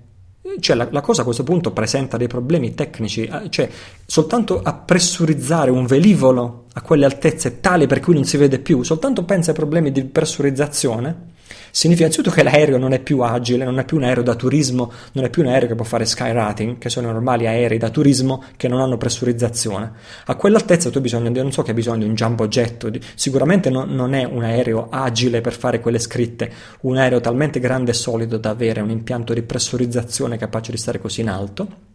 cioè 0.61 0.77
la, 0.77 0.89
la, 0.91 1.01
cosa 1.01 1.23
a 1.23 1.25
questo 1.25 1.45
punto 1.45 1.73
presenta 1.73 2.17
dei 2.17 2.27
problemi 2.27 2.75
tecnici, 2.75 3.25
eh, 3.25 3.51
cioè 3.51 3.69
soltanto 4.07 4.61
a 4.63 4.73
pressurizzare 4.75 5.71
un 5.71 5.87
velivolo 5.87 6.67
a 6.73 6.81
quelle 6.81 7.05
altezze 7.05 7.61
tali 7.61 7.87
per 7.87 8.01
cui 8.01 8.15
non 8.15 8.25
si 8.25 8.37
vede 8.37 8.59
più, 8.59 8.83
soltanto 8.83 9.25
pensa 9.25 9.51
ai 9.51 9.57
problemi 9.57 9.93
di 9.93 10.05
pressurizzazione, 10.05 11.28
significa 11.71 12.07
innanzitutto 12.07 12.35
che 12.35 12.43
l'aereo 12.43 12.79
non 12.79 12.93
è 12.93 13.01
più 13.01 13.21
agile, 13.21 13.65
non 13.65 13.79
è 13.79 13.85
più 13.85 13.97
un 13.97 14.05
aereo 14.05 14.23
da 14.23 14.35
turismo, 14.35 14.93
non 15.13 15.25
è 15.25 15.31
più 15.31 15.43
un 15.43 15.49
aereo 15.49 15.69
che 15.69 15.75
può 15.75 15.85
fare 15.85 16.05
skywriting, 16.05 16.79
che 16.79 16.89
sono 16.89 17.09
i 17.09 17.13
normali 17.13 17.47
aerei 17.47 17.79
da 17.79 17.91
turismo 17.91 18.45
che 18.57 18.69
non 18.69 18.81
hanno 18.81 18.97
pressurizzazione. 18.97 19.93
A 20.27 20.35
quell'altezza 20.37 20.91
tu 20.91 20.97
hai 20.97 21.03
bisogno 21.03 21.31
non 21.31 21.53
so 21.53 21.63
che 21.63 21.71
hai 21.71 21.77
bisogno 21.77 22.05
di 22.05 22.09
un 22.09 22.15
jumbo 22.15 22.49
jet, 22.49 22.99
sicuramente 23.15 23.71
no, 23.71 23.85
non 23.85 24.15
è 24.15 24.25
un 24.25 24.43
aereo 24.43 24.89
agile 24.91 25.41
per 25.41 25.55
fare 25.55 25.81
quelle 25.81 25.99
scritte, 25.99 26.51
un 26.83 26.97
aereo 26.97 27.21
talmente 27.21 27.61
grande 27.61 27.91
e 27.91 27.95
solido 27.95 28.37
da 28.39 28.51
avere 28.51 28.81
un 28.81 28.91
impianto 28.91 29.35
di 29.35 29.43
pressurizzazione 29.43 30.37
capace 30.37 30.71
di 30.71 30.77
stare 30.79 30.99
così 30.99 31.21
in 31.21 31.29
alto 31.29 31.88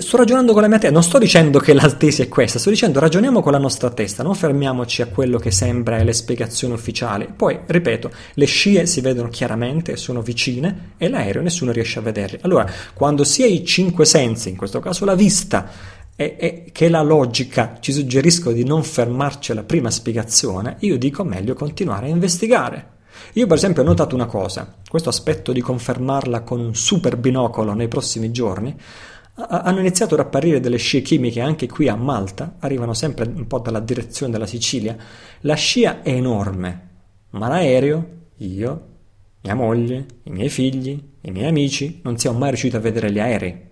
sto 0.00 0.16
ragionando 0.16 0.52
con 0.52 0.62
la 0.62 0.68
mia 0.68 0.78
testa, 0.78 0.92
non 0.92 1.02
sto 1.02 1.18
dicendo 1.18 1.58
che 1.58 1.74
la 1.74 1.90
tesi 1.90 2.22
è 2.22 2.28
questa, 2.28 2.58
sto 2.58 2.70
dicendo 2.70 2.98
ragioniamo 2.98 3.42
con 3.42 3.52
la 3.52 3.58
nostra 3.58 3.90
testa, 3.90 4.22
non 4.22 4.34
fermiamoci 4.34 5.02
a 5.02 5.06
quello 5.06 5.38
che 5.38 5.50
sembra 5.50 6.02
le 6.02 6.12
spiegazioni 6.12 6.74
ufficiali. 6.74 7.28
Poi, 7.34 7.58
ripeto, 7.66 8.10
le 8.34 8.44
scie 8.46 8.86
si 8.86 9.00
vedono 9.00 9.28
chiaramente, 9.28 9.96
sono 9.96 10.22
vicine 10.22 10.92
e 10.96 11.08
l'aereo 11.08 11.42
nessuno 11.42 11.72
riesce 11.72 11.98
a 11.98 12.02
vederli. 12.02 12.38
Allora, 12.42 12.70
quando 12.94 13.24
sia 13.24 13.46
i 13.46 13.64
cinque 13.64 14.04
sensi, 14.04 14.48
in 14.48 14.56
questo 14.56 14.80
caso 14.80 15.04
la 15.04 15.14
vista, 15.14 15.68
e, 16.14 16.36
e 16.38 16.64
che 16.72 16.88
la 16.88 17.02
logica 17.02 17.78
ci 17.80 17.92
suggeriscono 17.92 18.54
di 18.54 18.64
non 18.64 18.82
fermarci 18.82 19.52
alla 19.52 19.64
prima 19.64 19.90
spiegazione, 19.90 20.76
io 20.80 20.98
dico 20.98 21.24
meglio 21.24 21.54
continuare 21.54 22.06
a 22.06 22.10
investigare. 22.10 22.86
Io 23.34 23.46
per 23.46 23.56
esempio 23.56 23.82
ho 23.82 23.86
notato 23.86 24.14
una 24.14 24.26
cosa, 24.26 24.74
questo 24.88 25.08
aspetto 25.08 25.52
di 25.52 25.60
confermarla 25.60 26.42
con 26.42 26.60
un 26.60 26.74
super 26.74 27.16
binocolo 27.16 27.72
nei 27.72 27.88
prossimi 27.88 28.30
giorni, 28.30 28.74
hanno 29.34 29.80
iniziato 29.80 30.14
ad 30.14 30.20
apparire 30.20 30.60
delle 30.60 30.76
scie 30.76 31.00
chimiche 31.00 31.40
anche 31.40 31.66
qui 31.66 31.88
a 31.88 31.96
Malta, 31.96 32.56
arrivano 32.58 32.92
sempre 32.92 33.24
un 33.24 33.46
po' 33.46 33.60
dalla 33.60 33.80
direzione 33.80 34.32
della 34.32 34.46
Sicilia. 34.46 34.96
La 35.40 35.54
scia 35.54 36.02
è 36.02 36.10
enorme, 36.10 36.88
ma 37.30 37.48
l'aereo, 37.48 38.06
io, 38.36 38.86
mia 39.42 39.54
moglie, 39.54 40.06
i 40.24 40.30
miei 40.30 40.48
figli, 40.48 41.02
i 41.22 41.30
miei 41.30 41.48
amici, 41.48 42.00
non 42.04 42.18
siamo 42.18 42.38
mai 42.38 42.48
riusciti 42.50 42.76
a 42.76 42.80
vedere 42.80 43.10
gli 43.10 43.18
aerei. 43.18 43.70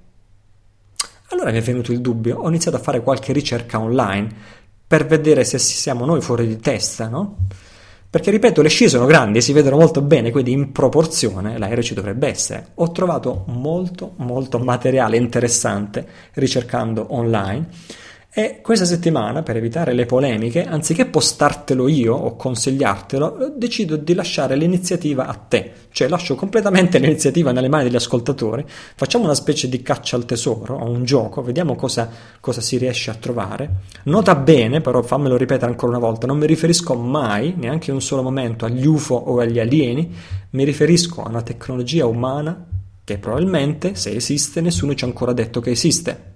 Allora 1.28 1.51
mi 1.51 1.59
è 1.59 1.62
venuto 1.62 1.93
il 1.93 2.01
dubbio, 2.01 2.39
ho 2.39 2.49
iniziato 2.49 2.77
a 2.77 2.81
fare 2.81 3.03
qualche 3.03 3.32
ricerca 3.32 3.78
online 3.78 4.59
per 4.87 5.07
vedere 5.07 5.45
se 5.45 5.59
siamo 5.59 6.05
noi 6.05 6.20
fuori 6.20 6.47
di 6.47 6.57
testa, 6.57 7.07
no? 7.07 7.47
Perché 8.11 8.32
ripeto, 8.32 8.61
le 8.61 8.69
scie 8.69 8.89
sono 8.89 9.07
grandi 9.07 9.41
si 9.41 9.53
vedono 9.53 9.77
molto 9.77 10.03
bene, 10.03 10.32
quindi 10.32 10.51
in 10.51 10.73
proporzione 10.73 11.57
l'aereo 11.57 11.81
ci 11.81 11.95
dovrebbe 11.95 12.27
essere. 12.27 12.70
Ho 12.74 12.91
trovato 12.91 13.45
molto, 13.47 14.15
molto 14.16 14.59
materiale 14.59 15.16
interessante 15.16 16.05
ricercando 16.32 17.07
online 17.11 17.69
e 18.32 18.61
questa 18.62 18.85
settimana, 18.85 19.43
per 19.43 19.57
evitare 19.57 19.93
le 19.93 20.07
polemiche, 20.07 20.65
anziché 20.65 21.05
postartelo 21.05 21.89
io 21.89 22.15
o 22.15 22.36
consigliartelo, 22.36 23.55
decido 23.57 23.97
di 23.97 24.15
lasciare 24.15 24.55
l'iniziativa 24.55 25.27
a 25.27 25.35
te, 25.35 25.73
cioè 25.90 26.07
lascio 26.07 26.36
completamente 26.36 26.98
l'iniziativa 27.01 27.51
nelle 27.51 27.69
mani 27.69 27.82
degli 27.82 27.97
ascoltatori, 27.97 28.65
facciamo 28.94 29.24
una 29.24 29.35
specie 29.35 29.69
di 29.69 29.82
caccia 29.82 30.15
al 30.15 30.27
tesoro 30.27 30.77
o 30.77 30.89
un 30.89 31.02
gioco, 31.02 31.43
vediamo 31.43 31.74
cosa, 31.74 32.09
cosa 32.39 32.61
si 32.61 32.78
riesce 32.78 33.11
a 33.11 33.15
trovare. 33.15 33.69
Nota 34.05 34.36
bene, 34.36 34.81
però 34.81 35.02
fammelo 35.02 35.36
ripetere 35.36 35.73
ancora 35.73 35.97
una 35.97 36.07
volta, 36.07 36.28
non 36.28 36.39
mi 36.39 36.47
riferisco 36.47 36.94
mai, 36.94 37.55
neanche 37.57 37.90
in 37.90 37.97
un 37.97 38.02
solo 38.02 38.23
momento, 38.23 38.65
agli 38.65 38.86
UFO 38.86 39.16
o 39.16 39.40
agli 39.40 39.59
alieni, 39.59 40.09
mi 40.51 40.62
riferisco 40.62 41.24
a 41.24 41.28
una 41.28 41.43
tecnologia 41.43 42.07
umana 42.07 42.65
che 43.02 43.19
probabilmente, 43.19 43.97
se 43.97 44.15
esiste, 44.15 44.61
nessuno 44.61 44.94
ci 44.94 45.02
ha 45.02 45.09
ancora 45.09 45.32
detto 45.32 45.61
che 45.61 45.70
esiste. 45.70 46.28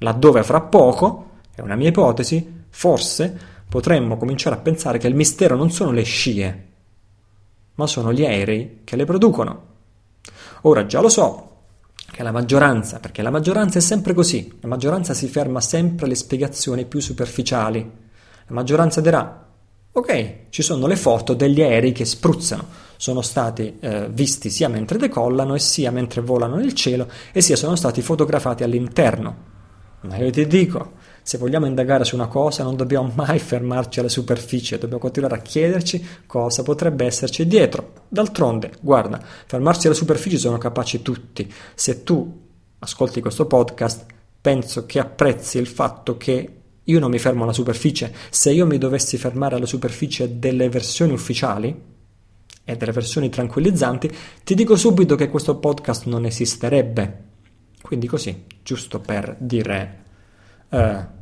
Laddove 0.00 0.42
fra 0.42 0.60
poco 0.60 1.28
è 1.54 1.60
una 1.60 1.76
mia 1.76 1.88
ipotesi, 1.88 2.64
forse 2.68 3.38
potremmo 3.68 4.16
cominciare 4.16 4.56
a 4.56 4.60
pensare 4.60 4.98
che 4.98 5.06
il 5.06 5.14
mistero 5.14 5.56
non 5.56 5.70
sono 5.70 5.92
le 5.92 6.02
scie, 6.02 6.66
ma 7.74 7.86
sono 7.86 8.12
gli 8.12 8.24
aerei 8.24 8.80
che 8.84 8.96
le 8.96 9.04
producono. 9.04 9.68
Ora 10.62 10.86
già 10.86 11.00
lo 11.00 11.08
so 11.08 11.48
che 12.10 12.22
la 12.22 12.32
maggioranza, 12.32 12.98
perché 12.98 13.22
la 13.22 13.30
maggioranza 13.30 13.78
è 13.78 13.82
sempre 13.82 14.12
così, 14.12 14.58
la 14.60 14.68
maggioranza 14.68 15.14
si 15.14 15.28
ferma 15.28 15.60
sempre 15.60 16.06
alle 16.06 16.14
spiegazioni 16.14 16.84
più 16.84 17.00
superficiali. 17.00 17.80
La 17.80 18.54
maggioranza 18.54 19.00
dirà, 19.00 19.48
ok, 19.92 20.34
ci 20.50 20.62
sono 20.62 20.86
le 20.86 20.96
foto 20.96 21.34
degli 21.34 21.62
aerei 21.62 21.92
che 21.92 22.04
spruzzano, 22.04 22.66
sono 22.96 23.22
stati 23.22 23.78
eh, 23.80 24.08
visti 24.10 24.50
sia 24.50 24.68
mentre 24.68 24.98
decollano 24.98 25.54
e 25.54 25.58
sia 25.58 25.90
mentre 25.90 26.20
volano 26.20 26.56
nel 26.56 26.74
cielo 26.74 27.08
e 27.32 27.40
sia 27.40 27.56
sono 27.56 27.76
stati 27.76 28.02
fotografati 28.02 28.62
all'interno. 28.62 29.48
Ma 30.02 30.16
io 30.16 30.30
ti 30.30 30.46
dico, 30.46 30.92
se 31.22 31.38
vogliamo 31.38 31.66
indagare 31.66 32.04
su 32.04 32.14
una 32.14 32.28
cosa 32.28 32.62
non 32.62 32.76
dobbiamo 32.76 33.12
mai 33.14 33.38
fermarci 33.38 34.00
alla 34.00 34.08
superficie, 34.08 34.78
dobbiamo 34.78 35.02
continuare 35.02 35.36
a 35.36 35.40
chiederci 35.40 36.04
cosa 36.26 36.62
potrebbe 36.62 37.04
esserci 37.04 37.46
dietro. 37.46 37.92
D'altronde, 38.08 38.72
guarda, 38.80 39.20
fermarsi 39.46 39.86
alla 39.86 39.96
superficie 39.96 40.38
sono 40.38 40.58
capaci 40.58 41.02
tutti. 41.02 41.52
Se 41.74 42.02
tu 42.02 42.48
ascolti 42.78 43.20
questo 43.20 43.46
podcast, 43.46 44.06
penso 44.40 44.86
che 44.86 44.98
apprezzi 44.98 45.58
il 45.58 45.66
fatto 45.66 46.16
che 46.16 46.54
io 46.82 46.98
non 46.98 47.10
mi 47.10 47.18
fermo 47.18 47.44
alla 47.44 47.52
superficie. 47.52 48.12
Se 48.30 48.50
io 48.50 48.66
mi 48.66 48.78
dovessi 48.78 49.16
fermare 49.16 49.56
alla 49.56 49.66
superficie 49.66 50.38
delle 50.38 50.68
versioni 50.68 51.12
ufficiali 51.12 51.88
e 52.64 52.76
delle 52.76 52.92
versioni 52.92 53.28
tranquillizzanti, 53.28 54.10
ti 54.42 54.54
dico 54.54 54.76
subito 54.76 55.14
che 55.14 55.28
questo 55.28 55.56
podcast 55.56 56.06
non 56.06 56.24
esisterebbe. 56.24 57.28
Quindi 57.82 58.06
così, 58.06 58.44
giusto 58.62 59.00
per 59.00 59.36
dire 59.38 59.98
Uh, 60.70 61.18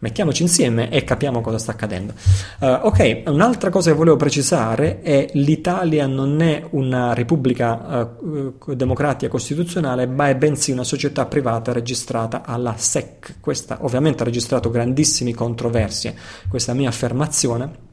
Mettiamoci 0.00 0.42
insieme 0.42 0.90
e 0.90 1.02
capiamo 1.02 1.40
cosa 1.40 1.58
sta 1.58 1.72
accadendo. 1.72 2.12
Uh, 2.60 2.66
ok, 2.82 3.22
un'altra 3.26 3.68
cosa 3.68 3.90
che 3.90 3.96
volevo 3.96 4.14
precisare 4.14 5.00
è 5.00 5.28
l'Italia 5.32 6.06
non 6.06 6.40
è 6.40 6.64
una 6.70 7.14
repubblica 7.14 8.16
uh, 8.16 8.74
democratica 8.74 9.28
costituzionale, 9.28 10.06
ma 10.06 10.28
è 10.28 10.36
bensì 10.36 10.70
una 10.70 10.84
società 10.84 11.26
privata 11.26 11.72
registrata 11.72 12.44
alla 12.44 12.76
SEC. 12.76 13.40
Questa 13.40 13.78
ovviamente 13.80 14.22
ha 14.22 14.26
registrato 14.26 14.70
grandissime 14.70 15.34
controversie, 15.34 16.14
questa 16.48 16.74
mia 16.74 16.88
affermazione. 16.88 17.86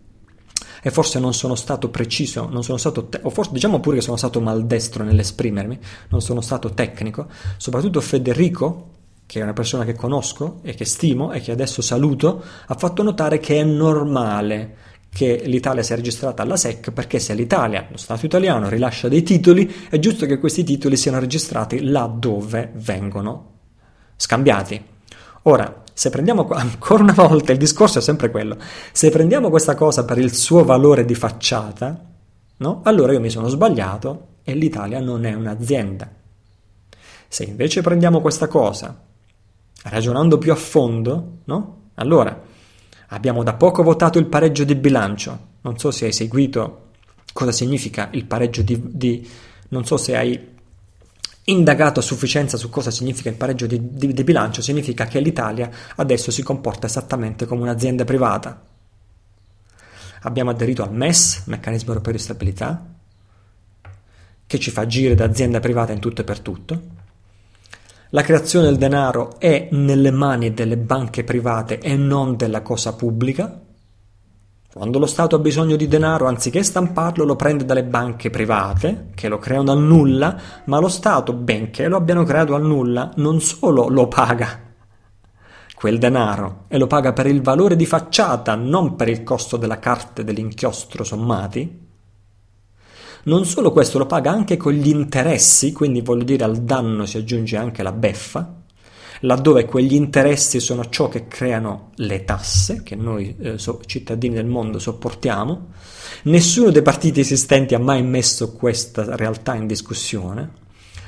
E 0.84 0.92
forse 0.92 1.18
non 1.18 1.34
sono 1.34 1.56
stato 1.56 1.90
preciso, 1.90 2.48
non 2.48 2.64
sono 2.64 2.78
stato 2.78 3.06
te- 3.06 3.20
o 3.24 3.32
forse 3.32 3.52
diciamo 3.52 3.80
pure 3.80 3.96
che 3.96 4.04
sono 4.04 4.18
stato 4.18 4.40
maldestro 4.40 5.04
nell'esprimermi, 5.04 5.80
non 6.10 6.22
sono 6.22 6.42
stato 6.42 6.70
tecnico. 6.76 7.26
Soprattutto 7.58 8.00
Federico, 8.00 8.92
che 9.26 9.40
è 9.40 9.44
una 9.44 9.54
persona 9.54 9.84
che 9.86 9.96
conosco 9.96 10.60
e 10.62 10.74
che 10.76 10.86
stimo 10.86 11.32
e 11.32 11.42
che 11.42 11.52
adesso 11.52 11.82
saluto, 11.82 12.44
ha 12.68 12.76
fatto 12.76 13.04
notare 13.04 13.40
che 13.40 13.60
è 13.60 13.64
normale 13.64 14.76
che 15.16 15.44
l'Italia 15.46 15.82
sia 15.82 15.96
registrata 15.96 16.44
alla 16.44 16.58
SEC 16.58 16.92
perché 16.92 17.20
se 17.20 17.34
l'Italia, 17.34 17.88
lo 17.90 17.98
Stato 17.98 18.26
italiano, 18.26 18.68
rilascia 18.68 19.08
dei 19.08 19.24
titoli, 19.24 19.74
è 19.90 19.98
giusto 19.98 20.26
che 20.26 20.40
questi 20.40 20.64
titoli 20.64 20.98
siano 20.98 21.20
registrati 21.20 21.82
là 21.84 22.06
dove 22.06 22.72
vengono 22.76 23.54
scambiati. 24.18 24.84
Ora, 25.44 25.84
se 25.94 26.10
prendiamo 26.10 26.48
ancora 26.52 27.04
una 27.04 27.14
volta, 27.14 27.54
il 27.54 27.58
discorso 27.58 28.00
è 28.00 28.02
sempre 28.02 28.30
quello, 28.30 28.58
se 28.92 29.10
prendiamo 29.10 29.50
questa 29.50 29.74
cosa 29.74 30.04
per 30.04 30.18
il 30.18 30.34
suo 30.34 30.66
valore 30.66 31.06
di 31.06 31.16
facciata, 31.16 31.98
no? 32.58 32.82
allora 32.84 33.14
io 33.14 33.22
mi 33.22 33.30
sono 33.30 33.48
sbagliato 33.48 34.28
e 34.44 34.54
l'Italia 34.54 35.00
non 35.00 35.26
è 35.26 35.34
un'azienda. 35.34 36.12
Se 37.28 37.44
invece 37.44 37.82
prendiamo 37.82 38.20
questa 38.20 38.48
cosa 38.48 39.14
ragionando 39.90 40.38
più 40.38 40.52
a 40.52 40.56
fondo, 40.56 41.40
no? 41.46 41.90
Allora, 41.96 42.40
abbiamo 43.08 43.44
da 43.44 43.54
poco 43.54 43.84
votato 43.84 44.20
il 44.20 44.26
pareggio 44.28 44.64
di 44.64 44.76
bilancio. 44.76 45.54
Non 45.62 45.78
so 45.78 45.92
se 45.92 46.06
hai 46.06 46.14
seguito 46.14 46.82
cosa 47.34 47.52
significa 47.52 48.10
il 48.14 48.26
pareggio 48.26 48.62
di, 48.62 48.80
di 48.82 49.30
non 49.70 49.86
so 49.86 49.98
se 49.98 50.16
hai 50.16 50.54
indagato 51.48 52.00
a 52.00 52.04
sufficienza 52.04 52.58
su 52.58 52.70
cosa 52.70 52.90
significa 52.92 53.30
il 53.30 53.36
pareggio 53.36 53.68
di, 53.68 53.80
di, 53.92 54.14
di, 54.14 54.24
bilancio, 54.24 54.62
significa 54.62 55.06
che 55.06 55.20
l'Italia 55.20 55.70
adesso 55.98 56.32
si 56.32 56.42
comporta 56.42 56.88
esattamente 56.88 57.46
come 57.46 57.62
un'azienda 57.62 58.04
privata. 58.04 58.66
Abbiamo 60.22 60.50
aderito 60.50 60.82
al 60.82 60.92
MES, 60.92 61.44
Meccanismo 61.46 61.90
Europeo 61.90 62.14
di 62.14 62.20
Stabilità, 62.20 62.86
che 64.48 64.60
ci 64.60 64.72
fa 64.72 64.82
agire 64.82 65.14
da 65.14 65.26
azienda 65.26 65.60
privata 65.60 65.92
in 65.92 66.00
tutto 66.00 66.22
e 66.22 66.24
per 66.24 66.40
tutto. 66.40 66.95
La 68.10 68.22
creazione 68.22 68.68
del 68.68 68.78
denaro 68.78 69.40
è 69.40 69.68
nelle 69.72 70.12
mani 70.12 70.54
delle 70.54 70.78
banche 70.78 71.24
private 71.24 71.80
e 71.80 71.96
non 71.96 72.36
della 72.36 72.62
cosa 72.62 72.94
pubblica. 72.94 73.62
Quando 74.72 75.00
lo 75.00 75.06
Stato 75.06 75.38
ha 75.38 75.40
bisogno 75.40 75.76
di 75.76 75.88
denaro, 75.88 76.28
anziché 76.28 76.62
stamparlo, 76.62 77.24
lo 77.24 77.36
prende 77.36 77.66
dalle 77.66 77.84
banche 77.84 78.30
private, 78.30 79.08
che 79.16 79.28
lo 79.28 79.40
creano 79.40 79.64
dal 79.64 79.80
nulla, 79.80 80.40
ma 80.66 80.80
lo 80.80 80.90
Stato, 80.90 81.34
benché 81.34 81.88
lo 81.88 81.98
abbiano 81.98 82.24
creato 82.24 82.52
dal 82.52 82.66
nulla, 82.66 83.12
non 83.16 83.40
solo 83.42 83.88
lo 83.88 84.08
paga 84.08 84.64
quel 85.76 85.98
denaro 85.98 86.64
e 86.68 86.78
lo 86.78 86.88
paga 86.88 87.14
per 87.14 87.28
il 87.28 87.42
valore 87.42 87.76
di 87.76 87.86
facciata, 87.86 88.56
non 88.56 88.96
per 88.96 89.10
il 89.10 89.24
costo 89.24 89.58
della 89.58 89.78
carta 89.78 90.22
e 90.22 90.24
dell'inchiostro 90.24 91.04
sommati, 91.04 91.85
non 93.26 93.46
solo 93.46 93.72
questo 93.72 93.98
lo 93.98 94.06
paga 94.06 94.32
anche 94.32 94.58
con 94.58 94.74
gli 94.74 94.90
interessi, 94.90 95.72
quindi 95.72 96.02
voglio 96.02 96.24
dire 96.24 96.44
al 96.44 96.58
danno 96.58 97.06
si 97.06 97.18
aggiunge 97.18 97.58
anche 97.58 97.82
la 97.82 97.92
beffa, 97.92 98.62
laddove 99.22 99.66
quegli 99.66 99.94
interessi 99.94 100.60
sono 100.60 100.90
ciò 100.90 101.08
che 101.08 101.28
creano 101.28 101.92
le 101.96 102.24
tasse 102.24 102.84
che 102.84 102.96
noi 102.96 103.36
eh, 103.40 103.58
so, 103.58 103.82
cittadini 103.86 104.36
del 104.36 104.46
mondo 104.46 104.78
sopportiamo. 104.78 105.70
Nessuno 106.24 106.70
dei 106.70 106.82
partiti 106.82 107.22
esistenti 107.22 107.74
ha 107.74 107.80
mai 107.80 108.04
messo 108.04 108.54
questa 108.54 109.16
realtà 109.16 109.56
in 109.56 109.66
discussione. 109.66 110.64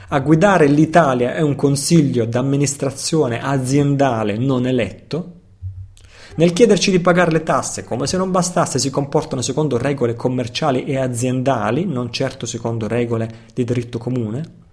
A 0.09 0.19
guidare 0.19 0.67
l'Italia 0.67 1.35
è 1.35 1.41
un 1.41 1.55
consiglio 1.55 2.25
d'amministrazione 2.25 3.41
aziendale 3.41 4.37
non 4.37 4.65
eletto, 4.65 5.36
nel 6.37 6.53
chiederci 6.53 6.91
di 6.91 6.99
pagare 6.99 7.31
le 7.31 7.41
tasse, 7.41 7.83
come 7.83 8.05
se 8.05 8.15
non 8.15 8.29
bastasse, 8.29 8.77
si 8.77 8.91
comportano 8.91 9.41
secondo 9.41 9.75
regole 9.75 10.13
commerciali 10.13 10.83
e 10.83 10.97
aziendali, 10.97 11.85
non 11.85 12.11
certo 12.11 12.45
secondo 12.45 12.87
regole 12.87 13.47
di 13.55 13.63
diritto 13.63 13.97
comune. 13.97 14.65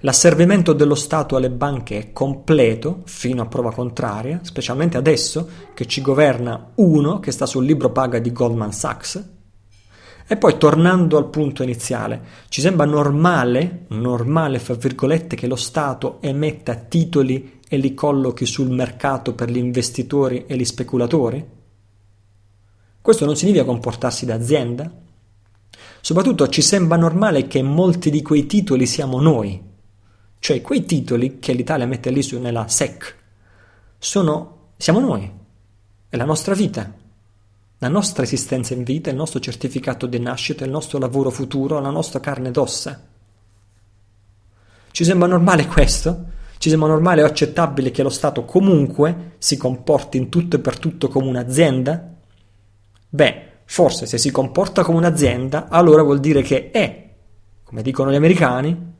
L'asservimento 0.00 0.74
dello 0.74 0.94
Stato 0.94 1.36
alle 1.36 1.48
banche 1.48 1.98
è 1.98 2.12
completo 2.12 3.00
fino 3.06 3.40
a 3.40 3.46
prova 3.46 3.72
contraria, 3.72 4.40
specialmente 4.42 4.98
adesso 4.98 5.48
che 5.72 5.86
ci 5.86 6.02
governa 6.02 6.72
uno 6.74 7.18
che 7.18 7.32
sta 7.32 7.46
sul 7.46 7.64
libro 7.64 7.90
paga 7.90 8.18
di 8.18 8.30
Goldman 8.30 8.72
Sachs. 8.72 9.28
E 10.26 10.36
poi 10.36 10.58
tornando 10.58 11.16
al 11.16 11.30
punto 11.30 11.62
iniziale, 11.62 12.20
ci 12.50 12.60
sembra 12.60 12.84
normale, 12.84 13.86
normale 13.88 14.58
fra 14.58 14.74
virgolette, 14.74 15.34
che 15.34 15.46
lo 15.46 15.56
Stato 15.56 16.18
emetta 16.20 16.74
titoli 16.74 17.57
e 17.68 17.76
li 17.76 17.94
collochi 17.94 18.46
sul 18.46 18.70
mercato 18.70 19.34
per 19.34 19.50
gli 19.50 19.58
investitori 19.58 20.46
e 20.46 20.56
gli 20.56 20.64
speculatori? 20.64 21.46
Questo 23.00 23.24
non 23.24 23.36
significa 23.36 23.64
comportarsi 23.64 24.26
da 24.26 24.34
azienda? 24.34 24.90
Soprattutto 26.00 26.48
ci 26.48 26.62
sembra 26.62 26.96
normale 26.96 27.46
che 27.46 27.62
molti 27.62 28.10
di 28.10 28.22
quei 28.22 28.46
titoli 28.46 28.86
siamo 28.86 29.20
noi, 29.20 29.62
cioè 30.38 30.62
quei 30.62 30.84
titoli 30.84 31.38
che 31.38 31.52
l'Italia 31.52 31.86
mette 31.86 32.10
lì 32.10 32.26
nella 32.38 32.68
SEC, 32.68 33.16
sono, 33.98 34.72
siamo 34.76 35.00
noi, 35.00 35.30
è 36.08 36.16
la 36.16 36.24
nostra 36.24 36.54
vita, 36.54 36.92
la 37.78 37.88
nostra 37.88 38.22
esistenza 38.22 38.74
in 38.74 38.82
vita, 38.82 39.10
il 39.10 39.16
nostro 39.16 39.40
certificato 39.40 40.06
di 40.06 40.18
nascita, 40.18 40.64
il 40.64 40.70
nostro 40.70 40.98
lavoro 40.98 41.30
futuro, 41.30 41.80
la 41.80 41.90
nostra 41.90 42.20
carne 42.20 42.48
ed 42.48 42.56
ossa. 42.56 43.06
Ci 44.90 45.04
sembra 45.04 45.28
normale 45.28 45.66
questo? 45.66 46.36
Ci 46.58 46.70
sembra 46.70 46.88
normale 46.88 47.22
o 47.22 47.26
accettabile 47.26 47.92
che 47.92 48.02
lo 48.02 48.08
Stato 48.08 48.44
comunque 48.44 49.36
si 49.38 49.56
comporti 49.56 50.18
in 50.18 50.28
tutto 50.28 50.56
e 50.56 50.58
per 50.58 50.78
tutto 50.78 51.08
come 51.08 51.28
un'azienda? 51.28 52.14
Beh, 53.08 53.42
forse 53.64 54.06
se 54.06 54.18
si 54.18 54.30
comporta 54.32 54.82
come 54.82 54.98
un'azienda, 54.98 55.68
allora 55.68 56.02
vuol 56.02 56.18
dire 56.18 56.42
che 56.42 56.70
è, 56.70 57.14
come 57.62 57.82
dicono 57.82 58.10
gli 58.10 58.16
americani, 58.16 58.94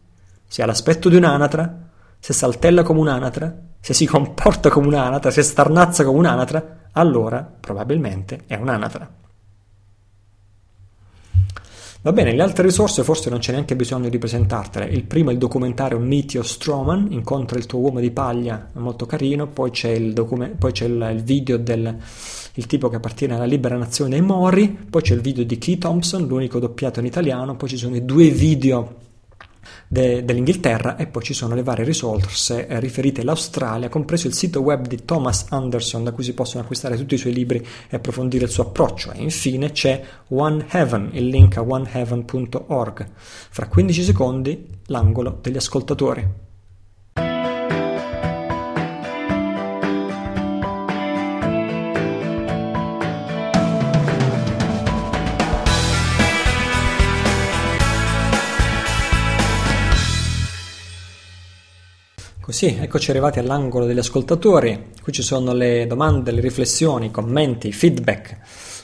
se 0.46 0.62
ha 0.62 0.66
l'aspetto 0.66 1.08
di 1.08 1.16
un'anatra, 1.16 1.90
se 2.20 2.32
saltella 2.32 2.82
come 2.82 3.00
un'anatra, 3.00 3.54
se 3.80 3.92
si 3.92 4.06
comporta 4.06 4.70
come 4.70 4.86
un'anatra, 4.86 5.30
se 5.30 5.42
starnazza 5.42 6.04
come 6.04 6.18
un'anatra, 6.18 6.88
allora 6.92 7.42
probabilmente 7.42 8.44
è 8.46 8.54
un'anatra. 8.54 9.26
Va 12.00 12.12
bene, 12.12 12.32
le 12.32 12.42
altre 12.42 12.62
risorse 12.62 13.02
forse 13.02 13.28
non 13.28 13.40
c'è 13.40 13.50
neanche 13.50 13.74
bisogno 13.74 14.08
di 14.08 14.18
presentartele. 14.18 14.86
Il 14.86 15.02
primo 15.02 15.30
è 15.30 15.32
il 15.32 15.38
documentario 15.38 15.98
Meteor 15.98 16.46
Stroman, 16.46 17.08
incontra 17.10 17.58
il 17.58 17.66
tuo 17.66 17.80
uomo 17.80 17.98
di 17.98 18.12
paglia, 18.12 18.70
è 18.72 18.78
molto 18.78 19.04
carino, 19.04 19.48
poi 19.48 19.70
c'è 19.70 19.90
il, 19.90 20.12
document- 20.12 20.54
poi 20.56 20.70
c'è 20.70 20.86
il, 20.86 21.10
il 21.12 21.22
video 21.22 21.56
del 21.56 21.96
il 22.54 22.66
tipo 22.66 22.88
che 22.88 22.96
appartiene 22.96 23.34
alla 23.34 23.44
libera 23.44 23.76
nazione 23.76 24.10
dei 24.10 24.20
Mori, 24.20 24.68
poi 24.68 25.00
c'è 25.02 25.14
il 25.14 25.20
video 25.20 25.44
di 25.44 25.58
Key 25.58 25.78
Thompson, 25.78 26.26
l'unico 26.26 26.58
doppiato 26.58 26.98
in 26.98 27.06
italiano, 27.06 27.54
poi 27.56 27.68
ci 27.68 27.76
sono 27.76 27.94
i 27.94 28.04
due 28.04 28.30
video 28.30 29.06
de, 29.88 30.24
dell'Inghilterra 30.24 30.96
e 30.96 31.06
poi 31.06 31.22
ci 31.22 31.34
sono 31.34 31.54
le 31.54 31.62
varie 31.62 31.84
risorse 31.84 32.66
eh, 32.66 32.78
riferite 32.78 33.22
all'Australia, 33.22 33.88
compreso 33.88 34.26
il 34.26 34.34
sito 34.34 34.60
web 34.60 34.86
di 34.86 35.04
Thomas 35.04 35.46
Anderson 35.48 36.04
da 36.04 36.12
cui 36.12 36.22
si 36.22 36.34
possono 36.34 36.62
acquistare 36.62 36.96
tutti 36.96 37.14
i 37.14 37.18
suoi 37.18 37.32
libri 37.32 37.64
e 37.88 37.96
approfondire 37.96 38.44
il 38.44 38.50
suo 38.50 38.64
approccio 38.64 39.12
e 39.12 39.22
infine 39.22 39.72
c'è 39.72 40.02
One 40.28 40.66
Heaven, 40.70 41.10
il 41.12 41.28
link 41.28 41.56
a 41.56 41.62
oneheaven.org. 41.62 43.10
Fra 43.14 43.66
15 43.66 44.02
secondi 44.02 44.68
l'angolo 44.86 45.38
degli 45.40 45.56
ascoltatori. 45.56 46.47
Così, 62.48 62.78
eccoci 62.80 63.10
arrivati 63.10 63.40
all'angolo 63.40 63.84
degli 63.84 63.98
ascoltatori. 63.98 64.92
Qui 65.02 65.12
ci 65.12 65.20
sono 65.20 65.52
le 65.52 65.86
domande, 65.86 66.30
le 66.30 66.40
riflessioni, 66.40 67.08
i 67.08 67.10
commenti, 67.10 67.68
i 67.68 67.72
feedback. 67.72 68.38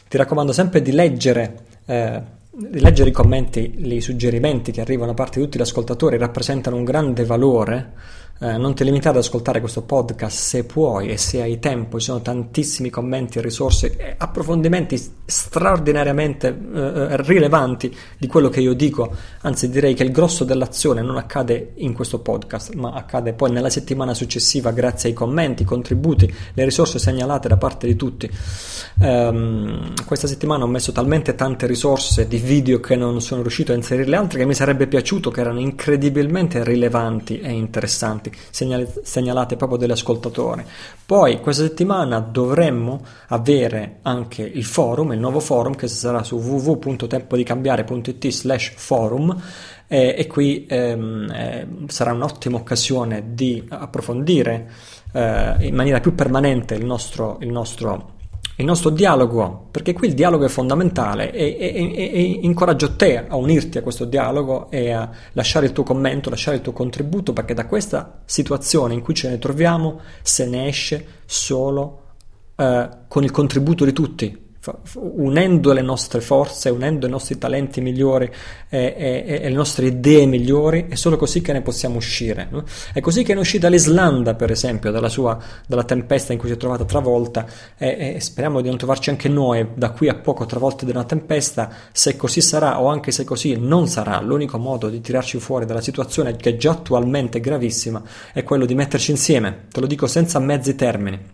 Ti 0.06 0.18
raccomando 0.18 0.52
sempre 0.52 0.82
di 0.82 0.92
leggere, 0.92 1.64
eh, 1.86 2.20
di 2.50 2.78
leggere 2.78 3.08
i 3.08 3.12
commenti, 3.12 3.74
i 3.78 4.02
suggerimenti 4.02 4.70
che 4.70 4.82
arrivano 4.82 5.12
da 5.12 5.14
parte 5.14 5.38
di 5.38 5.46
tutti 5.46 5.56
gli 5.56 5.62
ascoltatori, 5.62 6.18
rappresentano 6.18 6.76
un 6.76 6.84
grande 6.84 7.24
valore 7.24 7.92
eh, 8.40 8.58
non 8.58 8.74
ti 8.74 8.84
limitare 8.84 9.18
ad 9.18 9.24
ascoltare 9.24 9.60
questo 9.60 9.82
podcast 9.82 10.36
se 10.36 10.64
puoi 10.64 11.08
e 11.08 11.16
se 11.16 11.40
hai 11.40 11.58
tempo, 11.58 11.98
ci 11.98 12.06
sono 12.06 12.20
tantissimi 12.20 12.90
commenti, 12.90 13.40
risorse 13.40 13.96
e 13.96 14.14
approfondimenti 14.18 15.12
straordinariamente 15.24 16.48
eh, 16.48 16.78
eh, 16.78 17.22
rilevanti 17.22 17.96
di 18.18 18.26
quello 18.26 18.48
che 18.50 18.60
io 18.60 18.74
dico, 18.74 19.14
anzi 19.42 19.70
direi 19.70 19.94
che 19.94 20.02
il 20.02 20.10
grosso 20.10 20.44
dell'azione 20.44 21.00
non 21.00 21.16
accade 21.16 21.72
in 21.76 21.94
questo 21.94 22.18
podcast, 22.18 22.74
ma 22.74 22.92
accade 22.92 23.32
poi 23.32 23.50
nella 23.50 23.70
settimana 23.70 24.12
successiva 24.12 24.72
grazie 24.72 25.10
ai 25.10 25.14
commenti, 25.14 25.62
i 25.62 25.66
contributi, 25.66 26.32
le 26.52 26.64
risorse 26.64 26.98
segnalate 26.98 27.48
da 27.48 27.56
parte 27.56 27.86
di 27.86 27.96
tutti. 27.96 28.30
Um, 28.98 29.92
questa 30.04 30.26
settimana 30.26 30.64
ho 30.64 30.68
messo 30.68 30.92
talmente 30.92 31.34
tante 31.34 31.66
risorse 31.66 32.28
di 32.28 32.36
video 32.36 32.80
che 32.80 32.94
non 32.96 33.20
sono 33.20 33.40
riuscito 33.40 33.72
a 33.72 33.74
inserirle 33.74 34.16
altre 34.16 34.38
che 34.40 34.46
mi 34.46 34.54
sarebbe 34.54 34.86
piaciuto 34.86 35.30
che 35.30 35.40
erano 35.40 35.60
incredibilmente 35.60 36.62
rilevanti 36.62 37.40
e 37.40 37.50
interessanti 37.50 38.23
segnalate 38.50 39.56
proprio 39.56 39.78
dagli 39.78 39.90
ascoltatori. 39.90 40.64
Poi 41.04 41.40
questa 41.40 41.64
settimana 41.64 42.20
dovremmo 42.20 43.04
avere 43.28 43.98
anche 44.02 44.42
il 44.42 44.64
forum, 44.64 45.12
il 45.12 45.18
nuovo 45.18 45.40
forum 45.40 45.74
che 45.74 45.88
sarà 45.88 46.22
su 46.22 46.36
www.tempodicambiare.it 46.36 48.28
slash 48.28 48.72
forum 48.76 49.40
eh, 49.86 50.14
e 50.16 50.26
qui 50.26 50.66
ehm, 50.68 51.30
eh, 51.30 51.66
sarà 51.86 52.12
un'ottima 52.12 52.56
occasione 52.56 53.34
di 53.34 53.62
approfondire 53.68 54.70
eh, 55.12 55.56
in 55.60 55.74
maniera 55.74 56.00
più 56.00 56.14
permanente 56.14 56.74
il 56.74 56.84
nostro, 56.84 57.38
il 57.40 57.50
nostro 57.50 58.13
il 58.56 58.64
nostro 58.64 58.90
dialogo, 58.90 59.68
perché 59.70 59.92
qui 59.92 60.08
il 60.08 60.14
dialogo 60.14 60.44
è 60.44 60.48
fondamentale 60.48 61.32
e, 61.32 61.56
e, 61.58 61.92
e, 61.94 62.10
e, 62.12 62.38
incoraggio 62.42 62.94
te 62.94 63.26
a 63.26 63.34
unirti 63.34 63.78
a 63.78 63.82
questo 63.82 64.04
dialogo 64.04 64.70
e 64.70 64.92
a 64.92 65.10
lasciare 65.32 65.66
il 65.66 65.72
tuo 65.72 65.82
commento, 65.82 66.30
lasciare 66.30 66.58
il 66.58 66.62
tuo 66.62 66.72
contributo, 66.72 67.32
perché 67.32 67.54
da 67.54 67.66
questa 67.66 68.20
situazione 68.24 68.94
in 68.94 69.00
cui 69.00 69.14
ce 69.14 69.28
ne 69.28 69.38
troviamo 69.38 70.00
se 70.22 70.46
ne 70.46 70.68
esce 70.68 71.06
solo 71.24 72.02
eh, 72.54 72.88
con 73.08 73.24
il 73.24 73.30
contributo 73.32 73.84
di 73.84 73.92
tutti, 73.92 74.43
unendo 74.94 75.72
le 75.72 75.82
nostre 75.82 76.20
forze, 76.20 76.70
unendo 76.70 77.06
i 77.06 77.10
nostri 77.10 77.38
talenti 77.38 77.80
migliori 77.80 78.30
e, 78.68 78.94
e, 78.96 79.40
e, 79.42 79.48
le 79.48 79.54
nostre 79.54 79.86
idee 79.86 80.26
migliori, 80.26 80.86
è 80.88 80.94
solo 80.94 81.16
così 81.16 81.40
che 81.40 81.52
ne 81.52 81.62
possiamo 81.62 81.96
uscire. 81.96 82.48
No? 82.50 82.64
È 82.92 83.00
così 83.00 83.22
che 83.22 83.32
ne 83.32 83.38
è 83.38 83.42
uscita 83.42 83.68
l'Islanda, 83.68 84.34
per 84.34 84.50
esempio, 84.50 84.90
dalla, 84.90 85.08
sua, 85.08 85.38
dalla 85.66 85.84
tempesta 85.84 86.32
in 86.32 86.38
cui 86.38 86.48
si 86.48 86.54
è 86.54 86.58
trovata 86.58 86.84
travolta 86.84 87.46
e, 87.76 88.14
e, 88.14 88.20
speriamo 88.20 88.60
di 88.60 88.68
non 88.68 88.78
trovarci 88.78 89.10
anche 89.10 89.28
noi 89.28 89.66
da 89.74 89.90
qui 89.90 90.08
a 90.08 90.14
poco 90.14 90.46
travolti 90.46 90.84
da 90.84 90.92
una 90.92 91.04
tempesta, 91.04 91.70
se 91.92 92.16
così 92.16 92.40
sarà 92.40 92.80
o 92.80 92.88
anche 92.88 93.10
se 93.10 93.24
così 93.24 93.56
non 93.56 93.86
sarà, 93.86 94.20
l'unico 94.20 94.58
modo 94.58 94.88
di 94.88 95.00
tirarci 95.00 95.38
fuori 95.38 95.66
dalla 95.66 95.80
situazione 95.80 96.36
che 96.36 96.56
già 96.56 96.70
attualmente 96.70 97.38
è 97.38 97.40
gravissima 97.40 98.02
è 98.32 98.42
quello 98.42 98.66
di 98.66 98.74
metterci 98.74 99.10
insieme, 99.10 99.66
te 99.70 99.80
lo 99.80 99.86
dico 99.86 100.06
senza 100.06 100.38
mezzi 100.38 100.74
termini. 100.74 101.33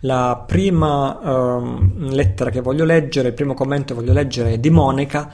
La 0.00 0.42
prima 0.46 1.18
uh, 1.18 2.08
lettera 2.08 2.50
che 2.50 2.60
voglio 2.60 2.84
leggere, 2.84 3.28
il 3.28 3.34
primo 3.34 3.54
commento 3.54 3.94
che 3.94 4.00
voglio 4.00 4.14
leggere 4.14 4.52
è 4.52 4.58
di 4.58 4.70
Monica 4.70 5.30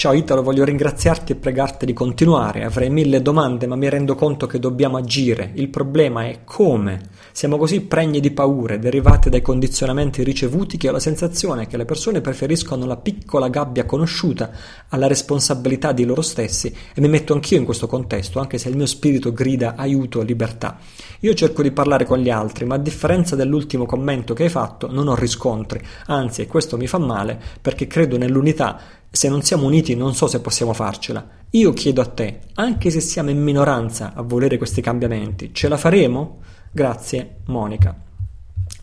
Ciao 0.00 0.14
Italo, 0.14 0.42
voglio 0.42 0.64
ringraziarti 0.64 1.32
e 1.32 1.34
pregarti 1.34 1.84
di 1.84 1.92
continuare. 1.92 2.64
Avrei 2.64 2.88
mille 2.88 3.20
domande, 3.20 3.66
ma 3.66 3.76
mi 3.76 3.86
rendo 3.90 4.14
conto 4.14 4.46
che 4.46 4.58
dobbiamo 4.58 4.96
agire. 4.96 5.50
Il 5.56 5.68
problema 5.68 6.24
è 6.24 6.38
come. 6.42 7.10
Siamo 7.32 7.58
così 7.58 7.82
pregni 7.82 8.18
di 8.20 8.30
paure 8.30 8.78
derivate 8.78 9.28
dai 9.28 9.42
condizionamenti 9.42 10.24
ricevuti 10.24 10.78
che 10.78 10.88
ho 10.88 10.92
la 10.92 11.00
sensazione 11.00 11.66
che 11.66 11.76
le 11.76 11.84
persone 11.84 12.22
preferiscono 12.22 12.86
la 12.86 12.96
piccola 12.96 13.48
gabbia 13.48 13.84
conosciuta 13.84 14.50
alla 14.88 15.06
responsabilità 15.06 15.92
di 15.92 16.06
loro 16.06 16.22
stessi 16.22 16.74
e 16.94 17.00
mi 17.02 17.08
metto 17.08 17.34
anch'io 17.34 17.58
in 17.58 17.66
questo 17.66 17.86
contesto, 17.86 18.40
anche 18.40 18.56
se 18.56 18.70
il 18.70 18.76
mio 18.76 18.86
spirito 18.86 19.34
grida 19.34 19.74
aiuto, 19.76 20.22
libertà. 20.22 20.78
Io 21.20 21.34
cerco 21.34 21.60
di 21.60 21.72
parlare 21.72 22.06
con 22.06 22.20
gli 22.20 22.30
altri, 22.30 22.64
ma 22.64 22.76
a 22.76 22.78
differenza 22.78 23.36
dell'ultimo 23.36 23.84
commento 23.84 24.32
che 24.32 24.44
hai 24.44 24.48
fatto, 24.48 24.90
non 24.90 25.08
ho 25.08 25.14
riscontri. 25.14 25.78
Anzi, 26.06 26.40
e 26.40 26.46
questo 26.46 26.78
mi 26.78 26.86
fa 26.86 26.96
male 26.96 27.38
perché 27.60 27.86
credo 27.86 28.16
nell'unità 28.16 28.80
se 29.10 29.28
non 29.28 29.42
siamo 29.42 29.66
uniti 29.66 29.96
non 29.96 30.14
so 30.14 30.26
se 30.26 30.40
possiamo 30.40 30.72
farcela. 30.72 31.26
Io 31.50 31.72
chiedo 31.72 32.00
a 32.00 32.06
te, 32.06 32.40
anche 32.54 32.90
se 32.90 33.00
siamo 33.00 33.30
in 33.30 33.42
minoranza 33.42 34.12
a 34.14 34.22
volere 34.22 34.56
questi 34.56 34.80
cambiamenti, 34.80 35.52
ce 35.52 35.68
la 35.68 35.76
faremo? 35.76 36.38
Grazie 36.70 37.38
Monica. 37.46 38.08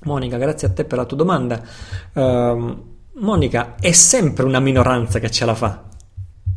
Monica, 0.03 0.37
grazie 0.37 0.67
a 0.67 0.71
te 0.71 0.83
per 0.83 0.97
la 0.97 1.05
tua 1.05 1.17
domanda. 1.17 1.61
Uh, 2.13 2.95
Monica, 3.19 3.75
è 3.79 3.91
sempre 3.93 4.45
una 4.45 4.59
minoranza 4.59 5.19
che 5.19 5.31
ce 5.31 5.45
la 5.45 5.55
fa. 5.55 5.85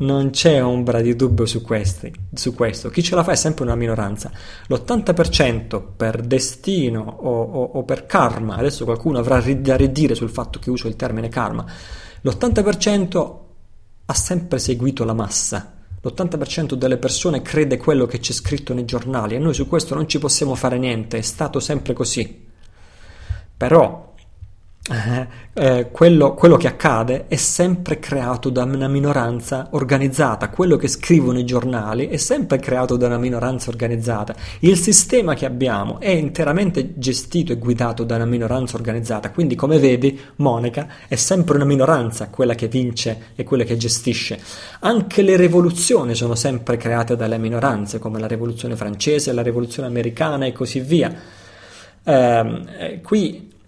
Non 0.00 0.30
c'è 0.30 0.62
ombra 0.64 1.00
di 1.00 1.14
dubbio 1.14 1.46
su, 1.46 1.62
questi, 1.62 2.12
su 2.32 2.54
questo. 2.54 2.88
Chi 2.88 3.02
ce 3.02 3.14
la 3.14 3.22
fa 3.22 3.32
è 3.32 3.36
sempre 3.36 3.64
una 3.64 3.76
minoranza. 3.76 4.30
L'80% 4.66 5.82
per 5.96 6.22
destino 6.22 7.02
o, 7.02 7.42
o, 7.42 7.62
o 7.74 7.84
per 7.84 8.06
karma, 8.06 8.56
adesso 8.56 8.84
qualcuno 8.84 9.18
avrà 9.18 9.40
da 9.40 9.76
ridire 9.76 10.14
sul 10.14 10.30
fatto 10.30 10.58
che 10.58 10.70
uso 10.70 10.88
il 10.88 10.96
termine 10.96 11.28
karma, 11.28 11.64
l'80% 12.22 13.48
ha 14.10 14.14
sempre 14.14 14.58
seguito 14.58 15.04
la 15.04 15.12
massa. 15.14 15.76
L'80% 16.02 16.74
delle 16.74 16.96
persone 16.96 17.42
crede 17.42 17.76
quello 17.76 18.06
che 18.06 18.18
c'è 18.18 18.32
scritto 18.32 18.74
nei 18.74 18.84
giornali 18.84 19.36
e 19.36 19.38
noi 19.38 19.54
su 19.54 19.68
questo 19.68 19.94
non 19.94 20.08
ci 20.08 20.18
possiamo 20.18 20.56
fare 20.56 20.78
niente, 20.78 21.18
è 21.18 21.22
stato 21.22 21.60
sempre 21.60 21.92
così. 21.92 22.48
Però 23.56 24.09
eh, 24.90 25.26
eh, 25.52 25.88
quello, 25.92 26.34
quello, 26.34 26.56
che 26.56 26.66
accade 26.66 27.28
è 27.28 27.36
sempre 27.36 28.00
creato 28.00 28.50
da 28.50 28.64
una 28.64 28.88
minoranza 28.88 29.68
organizzata, 29.70 30.48
quello 30.48 30.76
che 30.76 30.88
scrivono 30.88 31.38
i 31.38 31.44
giornali 31.44 32.08
è 32.08 32.16
sempre 32.16 32.58
creato 32.58 32.96
da 32.96 33.06
una 33.06 33.18
minoranza 33.18 33.70
organizzata. 33.70 34.34
Il 34.60 34.76
sistema 34.76 35.34
che 35.34 35.46
abbiamo 35.46 36.00
è 36.00 36.10
interamente 36.10 36.98
gestito 36.98 37.52
e 37.52 37.56
guidato 37.58 38.02
da 38.02 38.16
una 38.16 38.24
minoranza 38.24 38.76
organizzata, 38.76 39.30
quindi 39.30 39.54
come 39.54 39.78
vedi 39.78 40.18
Monica 40.36 40.88
è 41.06 41.14
sempre 41.14 41.54
una 41.54 41.64
minoranza 41.64 42.28
quella 42.28 42.56
che 42.56 42.66
vince 42.66 43.28
e 43.36 43.44
quella 43.44 43.62
che 43.62 43.76
gestisce. 43.76 44.40
Anche 44.80 45.22
le 45.22 45.36
rivoluzioni 45.36 46.16
sono 46.16 46.34
sempre 46.34 46.76
create 46.76 47.14
dalle 47.14 47.38
minoranze, 47.38 48.00
come 48.00 48.18
la 48.18 48.26
rivoluzione 48.26 48.74
francese, 48.74 49.32
la 49.32 49.42
rivoluzione 49.42 49.86
americana 49.86 50.46
e 50.46 50.52
così 50.52 50.80
via. 50.80 51.14
Ehm, 52.02 52.68
eh, 52.76 53.00
qui 53.02 53.58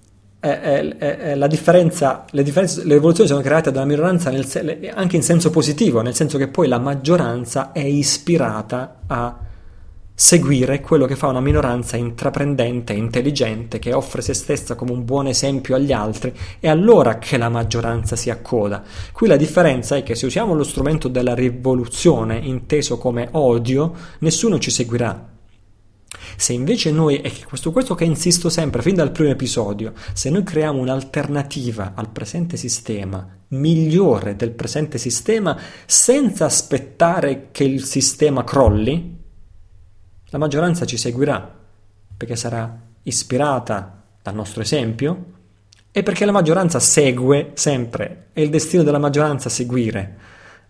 è, 0.42 0.96
è 0.96 1.34
la 1.36 1.46
differenza, 1.46 2.24
le, 2.30 2.42
differenze, 2.42 2.84
le 2.84 2.94
rivoluzioni 2.94 3.28
sono 3.28 3.42
create 3.42 3.70
dalla 3.70 3.86
minoranza 3.86 4.28
nel, 4.30 4.44
anche 4.92 5.14
in 5.14 5.22
senso 5.22 5.50
positivo, 5.50 6.00
nel 6.02 6.16
senso 6.16 6.36
che 6.36 6.48
poi 6.48 6.66
la 6.66 6.80
maggioranza 6.80 7.70
è 7.70 7.78
ispirata 7.78 9.02
a 9.06 9.38
seguire 10.12 10.80
quello 10.80 11.06
che 11.06 11.14
fa 11.14 11.28
una 11.28 11.40
minoranza 11.40 11.96
intraprendente, 11.96 12.92
intelligente, 12.92 13.78
che 13.78 13.92
offre 13.92 14.20
se 14.20 14.34
stessa 14.34 14.74
come 14.74 14.90
un 14.90 15.04
buon 15.04 15.28
esempio 15.28 15.76
agli 15.76 15.92
altri, 15.92 16.34
è 16.58 16.68
allora 16.68 17.18
che 17.18 17.38
la 17.38 17.48
maggioranza 17.48 18.16
si 18.16 18.28
accoda. 18.28 18.82
Qui 19.12 19.28
la 19.28 19.36
differenza 19.36 19.94
è 19.94 20.02
che 20.02 20.16
se 20.16 20.26
usiamo 20.26 20.54
lo 20.54 20.64
strumento 20.64 21.06
della 21.06 21.34
rivoluzione 21.34 22.36
inteso 22.36 22.98
come 22.98 23.28
odio, 23.30 23.94
nessuno 24.18 24.58
ci 24.58 24.72
seguirà, 24.72 25.31
se 26.36 26.52
invece 26.52 26.90
noi, 26.90 27.20
e 27.20 27.32
questo, 27.44 27.72
questo 27.72 27.94
che 27.94 28.04
insisto 28.04 28.48
sempre 28.48 28.82
fin 28.82 28.94
dal 28.94 29.12
primo 29.12 29.30
episodio, 29.30 29.92
se 30.12 30.30
noi 30.30 30.42
creiamo 30.42 30.80
un'alternativa 30.80 31.92
al 31.94 32.10
presente 32.10 32.56
sistema, 32.56 33.26
migliore 33.48 34.36
del 34.36 34.52
presente 34.52 34.98
sistema, 34.98 35.58
senza 35.86 36.44
aspettare 36.44 37.48
che 37.50 37.64
il 37.64 37.84
sistema 37.84 38.44
crolli, 38.44 39.18
la 40.26 40.38
maggioranza 40.38 40.84
ci 40.84 40.96
seguirà, 40.96 41.60
perché 42.16 42.36
sarà 42.36 42.80
ispirata 43.02 44.02
dal 44.22 44.34
nostro 44.34 44.62
esempio 44.62 45.24
e 45.90 46.02
perché 46.02 46.24
la 46.24 46.32
maggioranza 46.32 46.80
segue 46.80 47.50
sempre, 47.54 48.28
è 48.32 48.40
il 48.40 48.48
destino 48.48 48.82
della 48.82 48.98
maggioranza 48.98 49.48
seguire. 49.48 50.16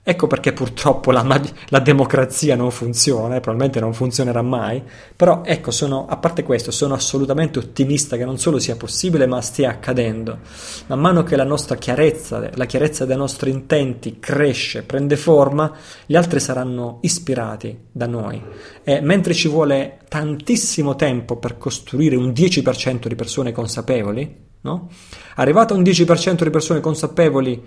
Ecco 0.05 0.27
perché 0.27 0.53
purtroppo 0.53 1.13
la, 1.13 1.23
la, 1.69 1.79
democrazia 1.79 2.57
non 2.57 2.73
funziona 2.73 3.37
e 3.37 3.41
probabilmente 3.41 3.79
non 3.79 3.95
funzionerà 3.95 4.43
mai, 4.43 4.83
però 5.15 5.43
ecco, 5.45 5.71
sono, 5.71 6.07
a 6.09 6.17
parte 6.17 6.43
questo, 6.43 6.73
sono 6.73 6.95
assolutamente 6.95 7.61
ottimista 7.61 8.17
che 8.17 8.25
non 8.25 8.37
solo 8.37 8.59
sia 8.59 8.75
possibile 8.75 9.27
ma 9.27 9.41
stia 9.41 9.71
accadendo. 9.71 10.41
Man 10.89 10.99
mano 10.99 11.23
che 11.23 11.37
la 11.37 11.45
nostra 11.45 11.77
chiarezza, 11.77 12.51
la 12.53 12.65
chiarezza 12.65 13.05
dei 13.05 13.17
nostri 13.17 13.53
intenti 13.53 14.19
cresce, 14.19 14.83
prende 14.83 15.17
forma, 15.17 15.73
gli 16.05 16.17
altri 16.17 16.41
saranno 16.41 16.99
ispirati 17.03 17.87
da 17.93 18.09
noi. 18.09 18.43
E 18.83 19.01
mentre 19.01 19.35
ci 19.35 19.47
vuole 19.47 20.01
tantissimo 20.09 20.97
tempo 20.97 21.37
per 21.37 21.59
costruire 21.59 22.17
un 22.17 22.31
10% 22.31 23.07
di 23.07 23.15
persone 23.15 23.53
consapevoli, 23.53 24.37
no? 24.63 24.89
Arrivato 25.37 25.75
a 25.75 25.77
un 25.77 25.85
10% 25.85 26.43
di 26.43 26.51
persone 26.51 26.81
consapevoli, 26.81 27.63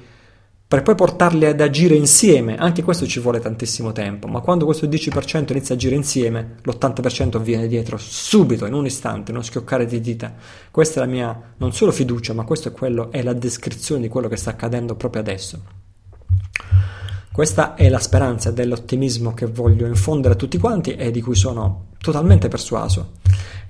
per 0.67 0.81
poi 0.81 0.95
portarli 0.95 1.45
ad 1.45 1.61
agire 1.61 1.93
insieme, 1.95 2.57
anche 2.57 2.81
questo 2.81 3.05
ci 3.05 3.19
vuole 3.19 3.39
tantissimo 3.39 3.91
tempo, 3.91 4.27
ma 4.27 4.39
quando 4.39 4.65
questo 4.65 4.87
10% 4.87 5.51
inizia 5.51 5.75
a 5.75 5.77
agire 5.77 5.95
insieme, 5.95 6.55
l'80% 6.63 7.39
viene 7.39 7.67
dietro 7.67 7.97
subito, 7.97 8.65
in 8.65 8.73
un 8.73 8.85
istante, 8.85 9.31
non 9.31 9.43
schioccare 9.43 9.85
di 9.85 10.01
dita. 10.01 10.33
Questa 10.71 11.01
è 11.01 11.05
la 11.05 11.11
mia 11.11 11.53
non 11.57 11.71
solo 11.71 11.91
fiducia, 11.91 12.33
ma 12.33 12.45
questo 12.45 12.69
è 12.69 13.09
è 13.11 13.21
la 13.21 13.33
descrizione 13.33 14.01
di 14.01 14.07
quello 14.07 14.27
che 14.27 14.37
sta 14.37 14.49
accadendo 14.49 14.95
proprio 14.95 15.21
adesso. 15.21 15.61
Questa 17.31 17.75
è 17.75 17.87
la 17.89 17.99
speranza 17.99 18.49
dell'ottimismo 18.49 19.33
che 19.33 19.45
voglio 19.45 19.85
infondere 19.85 20.33
a 20.33 20.37
tutti 20.37 20.57
quanti 20.57 20.95
e 20.95 21.11
di 21.11 21.21
cui 21.21 21.35
sono 21.35 21.89
totalmente 21.99 22.47
persuaso. 22.47 23.17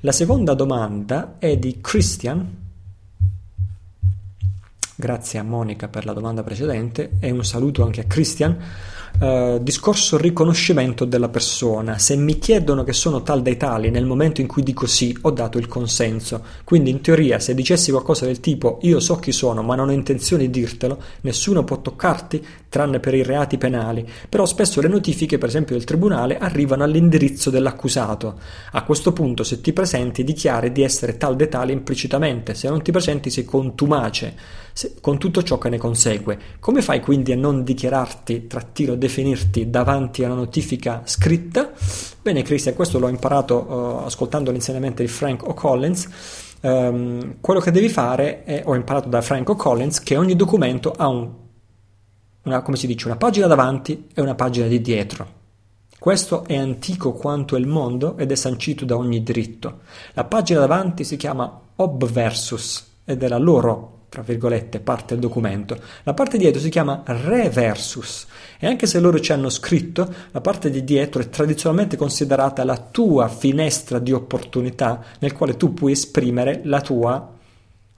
La 0.02 0.12
seconda 0.12 0.54
domanda 0.54 1.36
è 1.40 1.58
di 1.58 1.80
Christian. 1.82 2.65
Grazie 4.98 5.40
a 5.40 5.44
Monica 5.44 5.90
per 5.90 6.06
la 6.06 6.14
domanda 6.14 6.42
precedente 6.42 7.18
e 7.20 7.30
un 7.30 7.44
saluto 7.44 7.84
anche 7.84 8.00
a 8.00 8.06
Christian. 8.06 8.58
Uh, 9.20 9.60
discorso 9.62 10.18
riconoscimento 10.18 11.04
della 11.04 11.28
persona. 11.28 11.98
Se 11.98 12.16
mi 12.16 12.40
chiedono 12.40 12.86
che 12.86 12.94
sono 12.94 13.22
tal 13.22 13.42
dei 13.42 13.58
tali, 13.58 13.90
nel 13.90 14.06
momento 14.06 14.40
in 14.40 14.48
cui 14.48 14.64
dico 14.64 14.88
sì, 14.88 15.18
ho 15.24 15.32
dato 15.32 15.58
il 15.58 15.68
consenso. 15.68 16.44
Quindi, 16.64 16.92
in 16.92 17.02
teoria, 17.02 17.40
se 17.40 17.54
dicessi 17.54 17.92
qualcosa 17.92 18.26
del 18.26 18.40
tipo 18.40 18.80
io 18.84 19.02
so 19.02 19.18
chi 19.18 19.34
sono, 19.34 19.64
ma 19.64 19.76
non 19.76 19.90
ho 19.90 19.92
intenzione 19.92 20.44
di 20.44 20.60
dirtelo, 20.62 20.98
nessuno 21.22 21.66
può 21.66 21.82
toccarti, 21.82 22.46
tranne 22.76 23.00
per 23.00 23.14
i 23.14 23.24
reati 23.24 23.58
penali. 23.58 24.06
Però 24.28 24.46
spesso 24.46 24.82
le 24.82 24.90
notifiche, 24.90 25.38
per 25.38 25.48
esempio 25.48 25.76
del 25.76 25.86
tribunale, 25.86 26.38
arrivano 26.38 26.84
all'indirizzo 26.84 27.50
dell'accusato. 27.50 28.38
A 28.74 28.84
questo 28.84 29.14
punto, 29.14 29.46
se 29.46 29.62
ti 29.62 29.72
presenti, 29.72 30.26
dichiari 30.26 30.74
di 30.74 30.84
essere 30.84 31.16
tal 31.16 31.38
dei 31.38 31.48
tali 31.48 31.72
implicitamente. 31.72 32.54
Se 32.54 32.68
non 32.68 32.82
ti 32.82 32.92
presenti, 32.92 33.30
sei 33.30 33.46
contumace 33.46 34.36
se, 34.74 34.96
con 35.00 35.18
tutto 35.18 35.42
ciò 35.42 35.58
che 35.58 35.70
ne 35.70 35.78
consegue. 35.78 36.38
Come 36.60 36.82
fai 36.82 37.00
quindi 37.00 37.32
a 37.32 37.38
non 37.38 37.64
dichiararti, 37.64 38.46
trattino, 38.46 38.96
definirti 38.96 39.70
davanti 39.70 40.26
a 40.26 40.28
una 40.28 40.36
notifica 40.36 41.04
scritta? 41.06 41.72
Bene, 42.22 42.42
Christian, 42.42 42.76
questo 42.76 43.00
l'ho 43.00 43.08
imparato 43.08 43.56
uh, 43.56 44.06
ascoltando 44.06 44.52
l'insegnamento 44.52 45.02
di 45.02 45.08
Frank 45.08 45.48
O'Collins. 45.48 46.10
Um, 46.60 47.36
quello 47.40 47.62
che 47.62 47.72
devi 47.72 47.88
fare, 47.88 48.44
è, 48.44 48.64
ho 48.66 48.76
imparato 48.76 49.08
da 49.08 49.22
Frank 49.22 49.48
O'Collins, 49.48 50.02
che 50.02 50.18
ogni 50.18 50.36
documento 50.36 50.92
ha 50.92 51.08
un, 51.08 51.44
una, 52.46 52.62
come 52.62 52.78
si 52.78 52.88
dice, 52.88 53.08
una 53.08 53.18
pagina 53.18 53.48
davanti 53.48 54.08
e 54.14 54.22
una 54.22 54.36
pagina 54.36 54.68
di 54.68 54.82
dietro. 54.82 55.44
Questo 55.98 56.46
è 56.46 56.56
antico 56.56 57.14
quanto 57.14 57.56
il 57.56 57.68
mondo 57.68 58.18
ed 58.18 58.32
è 58.32 58.36
sancito 58.36 58.86
da 58.86 58.96
ogni 58.96 59.24
diritto. 59.24 59.80
La 60.14 60.24
pagina 60.24 60.60
davanti 60.60 61.04
si 61.04 61.18
chiama 61.18 61.62
obversus 61.76 62.86
ed 63.06 63.24
è 63.24 63.28
la 63.28 63.38
loro 63.38 63.96
tra 64.16 64.24
virgolette, 64.24 64.80
parte 64.80 65.14
del 65.14 65.20
documento. 65.20 65.78
La 66.04 66.14
parte 66.14 66.38
dietro 66.38 66.62
si 66.62 66.70
chiama 66.70 67.04
reversus 67.06 68.26
e 68.58 68.66
anche 68.66 68.88
se 68.88 69.02
loro 69.02 69.20
ci 69.20 69.34
hanno 69.34 69.50
scritto, 69.50 70.08
la 70.32 70.40
parte 70.40 70.70
di 70.70 70.86
dietro 70.86 71.22
è 71.22 71.28
tradizionalmente 71.28 71.98
considerata 71.98 72.64
la 72.64 72.78
tua 72.78 73.28
finestra 73.28 74.00
di 74.00 74.14
opportunità 74.14 75.04
nel 75.20 75.34
quale 75.34 75.58
tu 75.58 75.74
puoi 75.74 75.92
esprimere 75.92 76.62
la 76.64 76.80
tua 76.80 77.35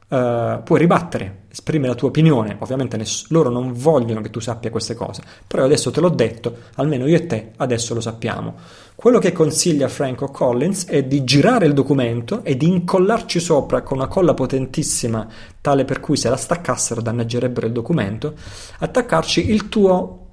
Uh, 0.10 0.64
puoi 0.64 0.80
ribattere, 0.80 1.40
esprimere 1.52 1.90
la 1.90 1.95
tua 1.95 2.08
opinione. 2.08 2.56
Ovviamente 2.60 2.95
ness- 2.95 3.27
loro 3.30 3.50
non 3.50 3.74
vogliono 3.74 4.22
che 4.22 4.30
tu 4.30 4.40
sappia 4.40 4.69
queste 4.69 4.95
cose, 4.95 5.22
però 5.45 5.66
adesso 5.66 5.92
te 5.92 6.00
l'ho 6.00 6.08
detto, 6.08 6.56
almeno 6.76 7.06
io 7.08 7.18
e 7.18 7.26
te 7.26 7.52
adesso 7.58 7.94
lo 7.94 8.00
sappiamo. 8.00 8.56
Quello 8.95 9.19
che 9.19 9.34
consiglia 9.34 9.90
Franco 9.90 10.30
Collins 10.30 10.86
è 10.86 11.03
di 11.03 11.26
girare 11.26 11.66
il 11.66 11.74
documento 11.74 12.42
e 12.44 12.56
di 12.56 12.68
incollarci 12.68 13.42
sopra 13.42 13.82
con 13.82 13.98
una 13.98 14.08
colla 14.08 14.34
potentissima, 14.34 15.27
tale 15.60 15.84
per 15.84 16.00
cui 16.00 16.16
se 16.16 16.30
la 16.30 16.38
staccassero 16.38 17.02
danneggerebbero 17.02 17.68
il 17.68 17.74
documento, 17.74 18.34
attaccarci 18.80 19.52
il 19.52 19.68
tuo 19.68 20.26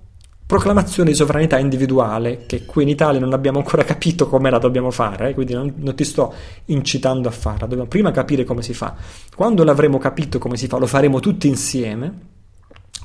proclamazione 0.47 1.11
di 1.11 1.17
sovranità 1.17 1.59
individuale, 1.59 2.45
che 2.47 2.65
qui 2.65 2.83
in 2.83 2.89
Italia 2.89 3.21
non 3.21 3.33
abbiamo 3.33 3.59
ancora 3.59 3.83
capito 3.85 4.29
come 4.29 4.51
la 4.51 4.59
dobbiamo 4.59 4.91
fare, 4.91 5.31
eh? 5.31 5.35
quindi 5.35 5.55
non, 5.55 5.73
non, 5.77 5.95
ti 5.95 6.05
sto 6.05 6.35
incitando 6.67 7.29
a 7.29 7.33
farla, 7.33 7.67
dobbiamo 7.67 7.87
prima 7.87 8.11
capire 8.11 8.45
come 8.45 8.63
si 8.63 8.75
fa. 8.75 8.95
Quando 9.35 9.65
l'avremo 9.65 9.99
capito 9.99 10.39
come 10.39 10.57
si 10.57 10.67
fa, 10.67 10.79
lo 10.79 10.87
faremo 10.87 11.21
tutti 11.21 11.49
insieme 11.49 12.33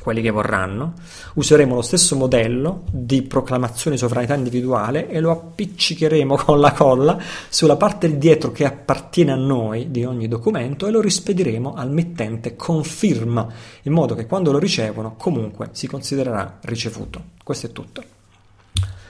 quelli 0.01 0.21
che 0.21 0.29
vorranno, 0.29 0.93
useremo 1.35 1.75
lo 1.75 1.81
stesso 1.81 2.15
modello 2.15 2.83
di 2.91 3.21
proclamazione 3.21 3.95
di 3.95 4.01
sovranità 4.01 4.33
individuale 4.33 5.09
e 5.09 5.19
lo 5.19 5.31
appiccicheremo 5.31 6.35
con 6.43 6.59
la 6.59 6.71
colla 6.71 7.17
sulla 7.49 7.75
parte 7.75 8.09
di 8.09 8.17
dietro 8.17 8.51
che 8.51 8.65
appartiene 8.65 9.31
a 9.31 9.35
noi 9.35 9.91
di 9.91 10.05
ogni 10.05 10.27
documento 10.27 10.87
e 10.87 10.91
lo 10.91 11.01
rispediremo 11.01 11.73
al 11.73 11.91
mittente 11.91 12.55
con 12.55 12.83
firma, 12.83 13.47
in 13.83 13.91
modo 13.91 14.15
che 14.15 14.25
quando 14.25 14.51
lo 14.51 14.59
ricevono 14.59 15.15
comunque 15.15 15.69
si 15.73 15.87
considererà 15.87 16.57
ricevuto. 16.61 17.23
Questo 17.43 17.67
è 17.67 17.71
tutto. 17.71 18.03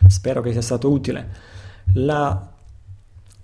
Spero 0.07 0.41
che 0.41 0.51
sia 0.51 0.61
stato 0.61 0.89
utile. 0.89 1.47
La 1.93 2.57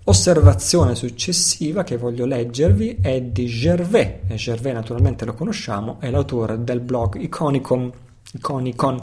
Osservazione 0.08 0.94
successiva 0.94 1.82
che 1.82 1.96
voglio 1.96 2.26
leggervi 2.26 2.98
è 3.00 3.20
di 3.22 3.46
Gervais, 3.46 4.20
e 4.28 4.36
Gervais 4.36 4.76
naturalmente 4.76 5.24
lo 5.24 5.34
conosciamo, 5.34 5.96
è 5.98 6.10
l'autore 6.10 6.62
del 6.62 6.78
blog 6.78 7.16
Iconicon, 7.20 7.90
Iconicon 8.34 9.02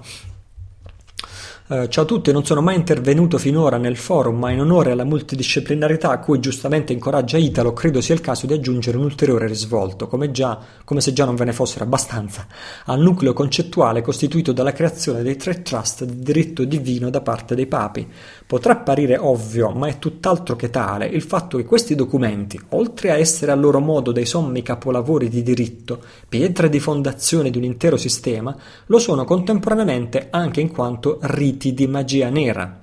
eh, 1.65 1.88
ciao 1.88 2.03
a 2.03 2.06
tutti, 2.06 2.33
non 2.33 2.45
sono 2.45 2.61
mai 2.61 2.75
intervenuto 2.75 3.38
finora 3.38 3.77
nel 3.77 3.95
forum, 3.95 4.38
ma 4.38 4.51
in 4.51 4.59
onore 4.59 4.91
alla 4.91 5.06
multidisciplinarità 5.06 6.11
a 6.11 6.19
cui 6.19 6.41
giustamente 6.41 6.91
incoraggia 6.91 7.38
Italo, 7.38 7.72
credo 7.72 8.01
sia 8.01 8.14
il 8.14 8.19
caso 8.19 8.45
di 8.45 8.51
aggiungere 8.53 8.98
un 8.98 9.06
ulteriore 9.06 9.48
risvolto, 9.48 10.07
come, 10.07 10.30
già, 10.30 10.59
come 10.83 10.99
se 10.99 11.14
già 11.14 11.23
non 11.23 11.35
ve 11.35 11.45
ne 11.45 11.53
fossero 11.53 11.85
abbastanza, 11.85 12.45
al 12.85 12.99
nucleo 12.99 13.32
concettuale 13.32 14.01
costituito 14.01 14.51
dalla 14.51 14.73
creazione 14.73 15.23
dei 15.23 15.38
tre 15.38 15.61
trust 15.61 16.03
di 16.03 16.22
diritto 16.22 16.65
divino 16.65 17.09
da 17.09 17.22
parte 17.22 17.56
dei 17.56 17.65
papi. 17.65 18.11
Potrà 18.45 18.73
apparire 18.73 19.17
ovvio, 19.17 19.72
ma 19.72 19.88
è 19.88 19.99
tutt'altro 19.99 20.55
che 20.55 20.69
tale, 20.69 21.07
il 21.07 21.22
fatto 21.22 21.57
che 21.57 21.65
questi 21.65 21.95
documenti, 21.95 22.59
oltre 22.69 23.11
a 23.11 23.17
essere 23.17 23.51
a 23.51 23.55
loro 23.55 23.80
modo 23.80 24.11
dei 24.11 24.25
sommi 24.25 24.61
capolavori 24.61 25.30
di 25.30 25.41
diritto, 25.41 26.01
pietre 26.27 26.69
di 26.69 26.80
fondazione 26.80 27.49
di 27.49 27.57
un 27.57 27.63
intero 27.63 27.97
sistema, 27.97 28.55
lo 28.88 28.99
sono 28.99 29.23
contemporaneamente 29.23 30.27
anche 30.30 30.61
in 30.61 30.72
quanto 30.72 31.19
riti 31.22 31.73
di 31.73 31.88
magia 31.88 32.30
nera. 32.30 32.81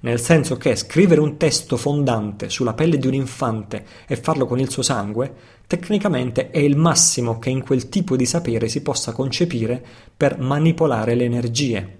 Nel 0.00 0.20
senso 0.20 0.56
che 0.56 0.76
scrivere 0.76 1.20
un 1.20 1.36
testo 1.36 1.76
fondante 1.76 2.48
sulla 2.48 2.74
pelle 2.74 2.98
di 2.98 3.06
un 3.06 3.14
infante 3.14 3.84
e 4.06 4.16
farlo 4.16 4.46
con 4.46 4.60
il 4.60 4.70
suo 4.70 4.82
sangue, 4.82 5.34
tecnicamente 5.66 6.50
è 6.50 6.58
il 6.58 6.76
massimo 6.76 7.38
che 7.38 7.50
in 7.50 7.62
quel 7.62 7.88
tipo 7.88 8.14
di 8.14 8.26
sapere 8.26 8.68
si 8.68 8.82
possa 8.82 9.12
concepire 9.12 9.84
per 10.16 10.38
manipolare 10.38 11.14
le 11.14 11.24
energie, 11.24 11.98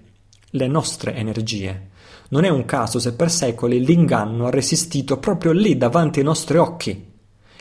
le 0.51 0.67
nostre 0.67 1.15
energie. 1.15 1.89
Non 2.29 2.43
è 2.43 2.49
un 2.49 2.65
caso 2.65 2.99
se 2.99 3.13
per 3.13 3.31
secoli 3.31 3.83
l'inganno 3.83 4.47
ha 4.47 4.49
resistito 4.49 5.17
proprio 5.17 5.51
lì 5.51 5.77
davanti 5.77 6.19
ai 6.19 6.25
nostri 6.25 6.57
occhi. 6.57 7.05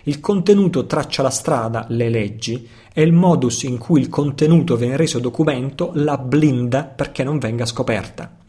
Il 0.04 0.20
contenuto 0.20 0.86
traccia 0.86 1.22
la 1.22 1.30
strada, 1.30 1.86
le 1.88 2.08
leggi, 2.08 2.68
e 2.92 3.02
il 3.02 3.12
modus 3.12 3.64
in 3.64 3.78
cui 3.78 4.00
il 4.00 4.08
contenuto 4.08 4.76
viene 4.76 4.96
reso 4.96 5.18
documento 5.18 5.90
la 5.94 6.16
blinda 6.16 6.84
perché 6.84 7.22
non 7.22 7.38
venga 7.38 7.66
scoperta. 7.66 8.45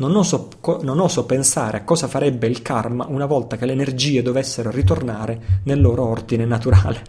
Non 0.00 0.16
oso, 0.16 0.48
non 0.80 0.98
oso, 0.98 1.26
pensare 1.26 1.76
a 1.76 1.84
cosa 1.84 2.08
farebbe 2.08 2.46
il 2.46 2.62
karma 2.62 3.04
una 3.06 3.26
volta 3.26 3.58
che 3.58 3.66
le 3.66 3.72
energie 3.72 4.22
dovessero 4.22 4.70
ritornare 4.70 5.60
nel 5.64 5.78
loro 5.78 6.06
ordine 6.06 6.46
naturale. 6.46 7.02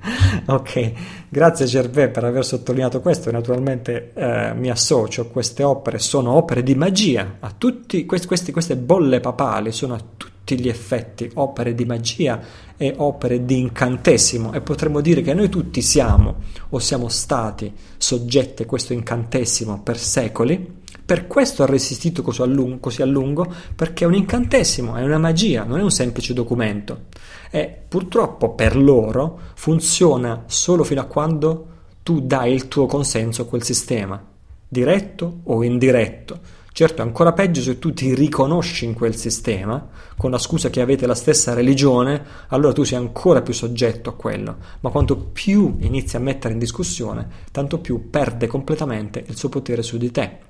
ok, 0.48 0.92
grazie 1.28 1.66
Gervais 1.66 2.10
per 2.10 2.24
aver 2.24 2.46
sottolineato 2.46 3.02
questo. 3.02 3.30
Naturalmente 3.30 4.12
eh, 4.14 4.54
mi 4.54 4.70
associo. 4.70 5.28
Queste 5.28 5.62
opere 5.62 5.98
sono 5.98 6.32
opere 6.36 6.62
di 6.62 6.74
magia. 6.74 7.36
A 7.40 7.52
tutti 7.56 8.06
questi, 8.06 8.50
queste 8.50 8.76
bolle 8.76 9.20
papali 9.20 9.70
sono 9.70 9.92
a 9.92 10.02
tutti 10.16 10.58
gli 10.58 10.68
effetti 10.68 11.30
opere 11.34 11.74
di 11.74 11.84
magia 11.84 12.40
e 12.78 12.94
opere 12.96 13.44
di 13.44 13.58
incantesimo 13.58 14.54
e 14.54 14.62
potremmo 14.62 15.02
dire 15.02 15.20
che 15.20 15.34
noi 15.34 15.50
tutti 15.50 15.82
siamo 15.82 16.36
o 16.70 16.78
siamo 16.78 17.08
stati 17.08 17.70
soggetti 17.98 18.62
a 18.62 18.66
questo 18.66 18.94
incantesimo 18.94 19.82
per 19.82 19.98
secoli. 19.98 20.76
Per 21.08 21.26
questo 21.26 21.62
ha 21.62 21.66
resistito 21.66 22.20
così 22.20 22.42
a, 22.42 22.44
lungo, 22.44 22.80
così 22.80 23.00
a 23.00 23.06
lungo, 23.06 23.50
perché 23.74 24.04
è 24.04 24.06
un 24.06 24.12
incantesimo, 24.12 24.94
è 24.94 25.02
una 25.02 25.16
magia, 25.16 25.64
non 25.64 25.78
è 25.78 25.82
un 25.82 25.90
semplice 25.90 26.34
documento. 26.34 27.04
E 27.50 27.74
purtroppo 27.88 28.50
per 28.50 28.76
loro 28.76 29.40
funziona 29.54 30.42
solo 30.44 30.84
fino 30.84 31.00
a 31.00 31.04
quando 31.04 31.66
tu 32.02 32.20
dai 32.20 32.52
il 32.52 32.68
tuo 32.68 32.84
consenso 32.84 33.40
a 33.40 33.46
quel 33.46 33.62
sistema, 33.62 34.22
diretto 34.68 35.38
o 35.44 35.62
indiretto. 35.62 36.40
Certo, 36.72 37.00
è 37.00 37.06
ancora 37.06 37.32
peggio 37.32 37.62
se 37.62 37.78
tu 37.78 37.94
ti 37.94 38.14
riconosci 38.14 38.84
in 38.84 38.92
quel 38.92 39.16
sistema, 39.16 39.88
con 40.14 40.30
la 40.30 40.36
scusa 40.36 40.68
che 40.68 40.82
avete 40.82 41.06
la 41.06 41.14
stessa 41.14 41.54
religione, 41.54 42.22
allora 42.48 42.74
tu 42.74 42.84
sei 42.84 42.98
ancora 42.98 43.40
più 43.40 43.54
soggetto 43.54 44.10
a 44.10 44.14
quello. 44.14 44.56
Ma 44.80 44.90
quanto 44.90 45.16
più 45.16 45.74
inizi 45.78 46.16
a 46.16 46.20
mettere 46.20 46.52
in 46.52 46.58
discussione, 46.60 47.26
tanto 47.50 47.78
più 47.78 48.10
perde 48.10 48.46
completamente 48.46 49.24
il 49.26 49.38
suo 49.38 49.48
potere 49.48 49.80
su 49.82 49.96
di 49.96 50.10
te. 50.10 50.48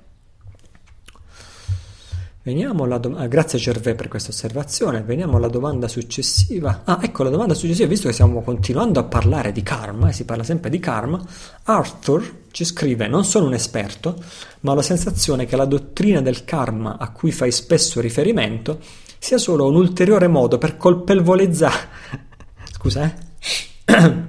Veniamo 2.49 2.85
alla 2.85 2.97
domanda. 2.97 3.25
Ah, 3.25 3.27
grazie 3.27 3.59
Gervais 3.59 3.95
per 3.95 4.07
questa 4.07 4.31
osservazione. 4.31 5.03
Veniamo 5.03 5.37
alla 5.37 5.49
domanda 5.49 5.87
successiva. 5.87 6.81
Ah, 6.83 6.97
ecco 6.99 7.21
la 7.21 7.29
domanda 7.29 7.53
successiva, 7.53 7.87
visto 7.87 8.07
che 8.07 8.13
stiamo 8.13 8.41
continuando 8.41 8.99
a 8.99 9.03
parlare 9.03 9.51
di 9.51 9.61
karma, 9.61 10.09
e 10.09 10.13
si 10.13 10.25
parla 10.25 10.43
sempre 10.43 10.71
di 10.71 10.79
karma, 10.79 11.23
Arthur 11.65 12.37
ci 12.49 12.65
scrive: 12.65 13.07
Non 13.07 13.23
sono 13.23 13.45
un 13.45 13.53
esperto, 13.53 14.15
ma 14.61 14.71
ho 14.71 14.73
la 14.73 14.81
sensazione 14.81 15.45
che 15.45 15.55
la 15.55 15.65
dottrina 15.65 16.21
del 16.21 16.43
karma 16.43 16.97
a 16.97 17.11
cui 17.11 17.31
fai 17.31 17.51
spesso 17.51 18.01
riferimento 18.01 18.79
sia 19.19 19.37
solo 19.37 19.67
un 19.67 19.75
ulteriore 19.75 20.27
modo 20.27 20.57
per 20.57 20.75
colpevolizzare. 20.75 21.87
Scusa, 22.73 23.03
eh? 23.03 24.27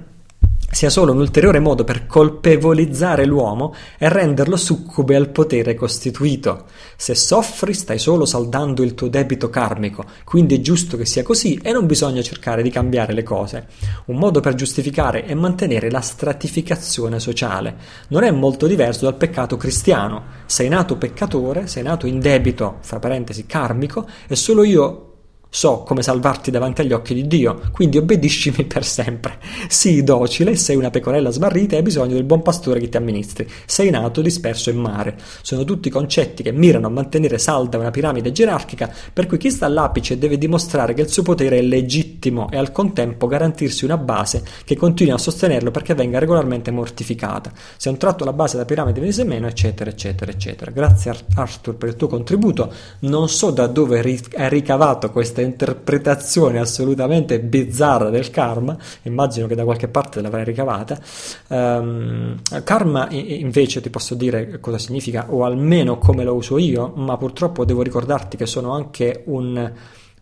sia 0.71 0.89
solo 0.89 1.11
un 1.11 1.19
ulteriore 1.19 1.59
modo 1.59 1.83
per 1.83 2.07
colpevolizzare 2.07 3.25
l'uomo 3.25 3.73
e 3.97 4.07
renderlo 4.07 4.55
succube 4.55 5.15
al 5.15 5.29
potere 5.29 5.75
costituito. 5.75 6.65
Se 6.95 7.13
soffri 7.13 7.73
stai 7.73 7.99
solo 7.99 8.25
saldando 8.25 8.81
il 8.81 8.93
tuo 8.93 9.09
debito 9.09 9.49
karmico, 9.49 10.05
quindi 10.23 10.55
è 10.55 10.61
giusto 10.61 10.97
che 10.97 11.05
sia 11.05 11.23
così 11.23 11.59
e 11.61 11.71
non 11.73 11.85
bisogna 11.85 12.21
cercare 12.21 12.63
di 12.63 12.69
cambiare 12.69 13.13
le 13.13 13.23
cose. 13.23 13.67
Un 14.05 14.17
modo 14.17 14.39
per 14.39 14.55
giustificare 14.55 15.25
e 15.25 15.35
mantenere 15.35 15.91
la 15.91 16.01
stratificazione 16.01 17.19
sociale. 17.19 17.75
Non 18.07 18.23
è 18.23 18.31
molto 18.31 18.65
diverso 18.65 19.05
dal 19.05 19.15
peccato 19.15 19.57
cristiano. 19.57 20.23
Sei 20.45 20.69
nato 20.69 20.95
peccatore, 20.95 21.67
sei 21.67 21.83
nato 21.83 22.07
in 22.07 22.19
debito, 22.19 22.77
fra 22.81 22.99
parentesi, 22.99 23.45
karmico, 23.45 24.07
e 24.27 24.35
solo 24.35 24.63
io 24.63 25.10
So 25.53 25.83
come 25.83 26.01
salvarti 26.01 26.49
davanti 26.49 26.79
agli 26.79 26.93
occhi 26.93 27.13
di 27.13 27.27
Dio, 27.27 27.59
quindi 27.73 27.97
obbediscimi 27.97 28.63
per 28.63 28.85
sempre. 28.85 29.37
Sii 29.67 30.01
docile, 30.01 30.55
sei 30.55 30.77
una 30.77 30.89
pecorella 30.89 31.29
smarrita 31.29 31.73
e 31.73 31.79
hai 31.79 31.83
bisogno 31.83 32.13
del 32.13 32.23
buon 32.23 32.41
pastore 32.41 32.79
che 32.79 32.87
ti 32.87 32.95
amministri. 32.95 33.45
Sei 33.65 33.89
nato 33.89 34.21
disperso 34.21 34.69
in 34.69 34.77
mare. 34.77 35.17
Sono 35.41 35.65
tutti 35.65 35.89
concetti 35.89 36.41
che 36.41 36.53
mirano 36.53 36.87
a 36.87 36.89
mantenere 36.89 37.37
salda 37.37 37.77
una 37.77 37.91
piramide 37.91 38.31
gerarchica, 38.31 38.89
per 39.11 39.27
cui 39.27 39.37
chi 39.37 39.51
sta 39.51 39.65
all'apice 39.65 40.17
deve 40.17 40.37
dimostrare 40.37 40.93
che 40.93 41.01
il 41.01 41.09
suo 41.09 41.21
potere 41.21 41.57
è 41.57 41.61
legittimo 41.61 42.49
e 42.49 42.55
al 42.55 42.71
contempo 42.71 43.27
garantirsi 43.27 43.83
una 43.83 43.97
base 43.97 44.45
che 44.63 44.77
continui 44.77 45.11
a 45.11 45.17
sostenerlo 45.17 45.69
perché 45.69 45.93
venga 45.93 46.17
regolarmente 46.17 46.71
mortificata. 46.71 47.51
Se 47.75 47.89
un 47.89 47.97
tratto 47.97 48.23
la 48.23 48.31
base 48.31 48.53
della 48.53 48.65
piramide 48.65 49.01
venisse 49.01 49.25
meno, 49.25 49.47
eccetera, 49.47 49.89
eccetera, 49.89 50.31
eccetera. 50.31 50.71
Grazie 50.71 51.13
Arthur 51.35 51.75
per 51.75 51.89
il 51.89 51.97
tuo 51.97 52.07
contributo. 52.07 52.71
Non 52.99 53.27
so 53.27 53.51
da 53.51 53.67
dove 53.67 53.99
hai 53.99 54.49
ricavato 54.49 55.11
questa 55.11 55.39
questa 55.41 55.65
interpretazione 55.65 56.59
assolutamente 56.59 57.39
bizzarra 57.39 58.09
del 58.09 58.29
karma, 58.29 58.77
immagino 59.03 59.47
che 59.47 59.55
da 59.55 59.63
qualche 59.63 59.87
parte 59.87 60.21
l'avrai 60.21 60.43
ricavata. 60.43 60.99
Um, 61.47 62.39
karma 62.63 63.07
invece 63.09 63.81
ti 63.81 63.89
posso 63.89 64.15
dire 64.15 64.59
cosa 64.59 64.77
significa, 64.77 65.25
o 65.29 65.43
almeno 65.43 65.97
come 65.97 66.23
lo 66.23 66.35
uso 66.35 66.57
io, 66.57 66.93
ma 66.95 67.17
purtroppo 67.17 67.65
devo 67.65 67.81
ricordarti 67.81 68.37
che 68.37 68.45
sono 68.45 68.73
anche 68.73 69.23
un 69.25 69.71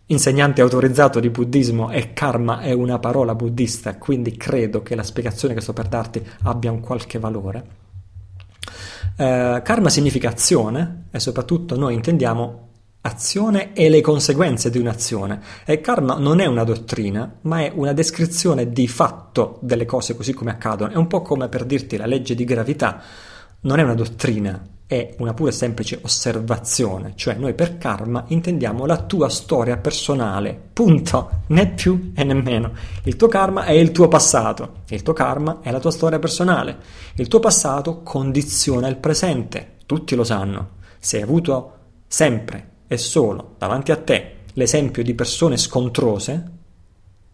insegnante 0.06 0.60
autorizzato 0.60 1.20
di 1.20 1.30
buddismo 1.30 1.90
e 1.90 2.12
karma 2.12 2.60
è 2.60 2.72
una 2.72 2.98
parola 2.98 3.34
buddista, 3.34 3.96
quindi 3.96 4.36
credo 4.36 4.82
che 4.82 4.96
la 4.96 5.04
spiegazione 5.04 5.54
che 5.54 5.60
sto 5.60 5.72
per 5.72 5.86
darti 5.86 6.24
abbia 6.42 6.72
un 6.72 6.80
qualche 6.80 7.18
valore. 7.18 7.78
Uh, 9.16 9.60
karma 9.62 9.90
significa 9.90 10.30
azione 10.30 11.04
e 11.10 11.20
soprattutto 11.20 11.76
noi 11.76 11.94
intendiamo 11.94 12.68
azione 13.02 13.72
e 13.72 13.88
le 13.88 14.00
conseguenze 14.00 14.70
di 14.70 14.78
un'azione. 14.78 15.40
E 15.64 15.80
karma 15.80 16.18
non 16.18 16.40
è 16.40 16.46
una 16.46 16.64
dottrina, 16.64 17.38
ma 17.42 17.60
è 17.60 17.72
una 17.74 17.92
descrizione 17.92 18.70
di 18.70 18.88
fatto 18.88 19.58
delle 19.62 19.86
cose 19.86 20.14
così 20.14 20.32
come 20.32 20.50
accadono. 20.50 20.92
È 20.92 20.96
un 20.96 21.06
po' 21.06 21.22
come 21.22 21.48
per 21.48 21.64
dirti 21.64 21.96
la 21.96 22.06
legge 22.06 22.34
di 22.34 22.44
gravità 22.44 23.02
non 23.62 23.78
è 23.78 23.82
una 23.82 23.94
dottrina, 23.94 24.58
è 24.86 25.14
una 25.18 25.34
pura 25.34 25.50
e 25.50 25.52
semplice 25.52 25.98
osservazione, 26.02 27.12
cioè 27.14 27.34
noi 27.34 27.52
per 27.52 27.76
karma 27.76 28.24
intendiamo 28.28 28.86
la 28.86 29.02
tua 29.02 29.28
storia 29.28 29.76
personale, 29.76 30.58
punto, 30.72 31.42
né 31.48 31.68
più 31.68 32.12
e 32.14 32.24
né 32.24 32.32
meno. 32.32 32.72
Il 33.02 33.16
tuo 33.16 33.28
karma 33.28 33.64
è 33.64 33.72
il 33.72 33.92
tuo 33.92 34.08
passato, 34.08 34.76
il 34.88 35.02
tuo 35.02 35.12
karma 35.12 35.58
è 35.60 35.70
la 35.70 35.78
tua 35.78 35.90
storia 35.90 36.18
personale, 36.18 36.78
il 37.16 37.28
tuo 37.28 37.38
passato 37.38 38.00
condiziona 38.02 38.88
il 38.88 38.96
presente, 38.96 39.76
tutti 39.84 40.14
lo 40.14 40.24
sanno. 40.24 40.78
Se 40.98 41.18
hai 41.18 41.22
avuto 41.22 41.74
sempre 42.06 42.69
e 42.92 42.98
solo 42.98 43.54
davanti 43.56 43.92
a 43.92 43.96
te 43.96 44.38
l'esempio 44.54 45.04
di 45.04 45.14
persone 45.14 45.56
scontrose, 45.56 46.44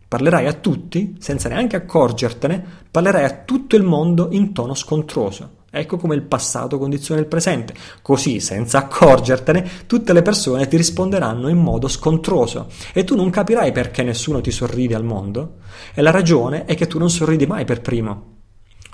parlerai 0.07 0.47
a 0.47 0.53
tutti, 0.53 1.17
senza 1.19 1.49
neanche 1.49 1.77
accorgertene, 1.77 2.63
parlerai 2.91 3.25
a 3.25 3.43
tutto 3.43 3.75
il 3.75 3.83
mondo 3.83 4.29
in 4.33 4.53
tono 4.53 4.75
scontroso. 4.75 5.65
Ecco 5.71 5.97
come 5.97 6.15
il 6.15 6.25
passato 6.25 6.77
condiziona 6.77 7.23
il 7.23 7.27
presente. 7.27 7.73
Così, 8.03 8.39
senza 8.39 8.81
accorgertene, 8.81 9.87
tutte 9.87 10.13
le 10.13 10.21
persone 10.21 10.69
ti 10.69 10.77
risponderanno 10.77 11.49
in 11.49 11.57
modo 11.57 11.89
scontroso 11.89 12.67
e 12.93 13.05
tu 13.05 13.17
non 13.17 13.31
capirai 13.31 13.73
perché 13.73 14.03
nessuno 14.03 14.43
ti 14.43 14.51
sorride 14.51 14.95
al 14.95 15.05
mondo. 15.05 15.55
E 15.95 16.03
la 16.03 16.11
ragione 16.11 16.67
è 16.67 16.75
che 16.75 16.87
tu 16.87 16.99
non 16.99 17.09
sorridi 17.09 17.47
mai 17.47 17.65
per 17.65 17.81
primo. 17.81 18.35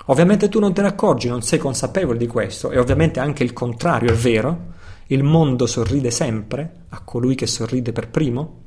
Ovviamente 0.05 0.47
tu 0.47 0.61
non 0.61 0.73
te 0.73 0.81
ne 0.81 0.87
accorgi, 0.87 1.27
non 1.27 1.41
sei 1.41 1.59
consapevole 1.59 2.17
di 2.17 2.27
questo 2.27 2.71
e 2.71 2.79
ovviamente 2.79 3.19
anche 3.19 3.43
il 3.43 3.51
contrario 3.51 4.11
è 4.11 4.15
vero, 4.15 4.71
il 5.07 5.23
mondo 5.23 5.65
sorride 5.65 6.11
sempre 6.11 6.85
a 6.89 7.01
colui 7.01 7.35
che 7.35 7.47
sorride 7.47 7.91
per 7.91 8.09
primo? 8.09 8.61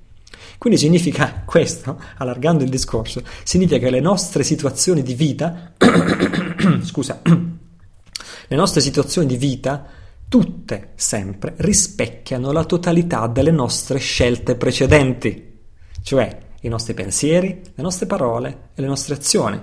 Quindi 0.59 0.79
significa 0.79 1.43
questo, 1.47 2.01
allargando 2.17 2.65
il 2.65 2.71
discorso, 2.71 3.23
significa 3.43 3.79
che 3.79 3.91
le 3.91 4.01
nostre 4.01 4.43
situazioni 4.43 5.03
di 5.03 5.15
vita, 5.15 5.73
scusa, 6.83 7.21
le 7.25 8.57
nostre 8.57 8.81
situazioni 8.81 9.27
di 9.27 9.37
vita, 9.37 9.87
tutte 10.29 10.93
sempre 10.97 11.55
rispecchiano 11.59 12.51
la 12.53 12.65
totalità 12.65 13.27
delle 13.27 13.51
nostre 13.53 13.99
scelte 13.99 14.57
precedenti, 14.57 15.59
cioè 16.03 16.45
i 16.63 16.69
nostri 16.69 16.95
pensieri, 16.95 17.61
le 17.75 17.83
nostre 17.83 18.07
parole 18.07 18.71
e 18.75 18.81
le 18.81 18.89
nostre 18.89 19.15
azioni. 19.15 19.61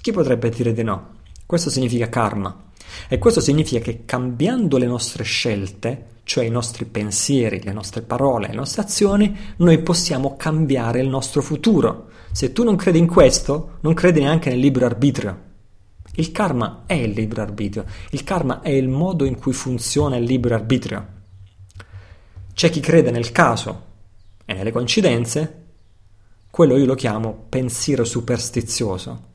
Chi 0.00 0.12
potrebbe 0.12 0.50
dire 0.50 0.72
di 0.72 0.82
no? 0.82 1.12
Questo 1.46 1.70
significa 1.70 2.08
karma. 2.08 2.63
E 3.08 3.18
questo 3.18 3.40
significa 3.40 3.80
che 3.80 4.04
cambiando 4.04 4.76
le 4.76 4.86
nostre 4.86 5.24
scelte, 5.24 6.06
cioè 6.24 6.44
i 6.44 6.50
nostri 6.50 6.84
pensieri, 6.84 7.62
le 7.62 7.72
nostre 7.72 8.02
parole, 8.02 8.48
le 8.48 8.54
nostre 8.54 8.82
azioni, 8.82 9.36
noi 9.56 9.78
possiamo 9.82 10.36
cambiare 10.36 11.00
il 11.00 11.08
nostro 11.08 11.42
futuro. 11.42 12.08
Se 12.32 12.52
tu 12.52 12.64
non 12.64 12.76
credi 12.76 12.98
in 12.98 13.06
questo, 13.06 13.78
non 13.80 13.94
credi 13.94 14.20
neanche 14.20 14.50
nel 14.50 14.58
libero 14.58 14.86
arbitrio. 14.86 15.52
Il 16.16 16.32
karma 16.32 16.84
è 16.86 16.94
il 16.94 17.10
libero 17.10 17.42
arbitrio, 17.42 17.84
il 18.10 18.22
karma 18.24 18.60
è 18.60 18.70
il 18.70 18.88
modo 18.88 19.24
in 19.24 19.36
cui 19.36 19.52
funziona 19.52 20.16
il 20.16 20.24
libero 20.24 20.54
arbitrio. 20.54 21.06
C'è 22.54 22.70
chi 22.70 22.80
crede 22.80 23.10
nel 23.10 23.32
caso 23.32 23.82
e 24.44 24.54
nelle 24.54 24.70
coincidenze, 24.70 25.62
quello 26.50 26.76
io 26.76 26.86
lo 26.86 26.94
chiamo 26.94 27.46
pensiero 27.48 28.04
superstizioso. 28.04 29.32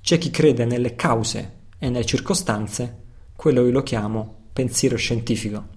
C'è 0.00 0.18
chi 0.18 0.30
crede 0.30 0.64
nelle 0.64 0.96
cause 0.96 1.62
e 1.78 1.88
nelle 1.88 2.04
circostanze, 2.04 3.02
quello 3.36 3.64
io 3.64 3.72
lo 3.72 3.82
chiamo 3.82 4.42
pensiero 4.52 4.96
scientifico. 4.96 5.72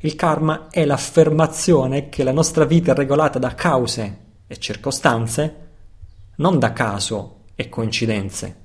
Il 0.00 0.14
karma 0.14 0.68
è 0.68 0.84
l'affermazione 0.84 2.08
che 2.08 2.22
la 2.22 2.32
nostra 2.32 2.64
vita 2.64 2.92
è 2.92 2.94
regolata 2.94 3.38
da 3.38 3.54
cause 3.54 4.18
e 4.46 4.58
circostanze, 4.58 5.68
non 6.36 6.58
da 6.58 6.72
caso 6.72 7.44
e 7.54 7.68
coincidenze. 7.68 8.64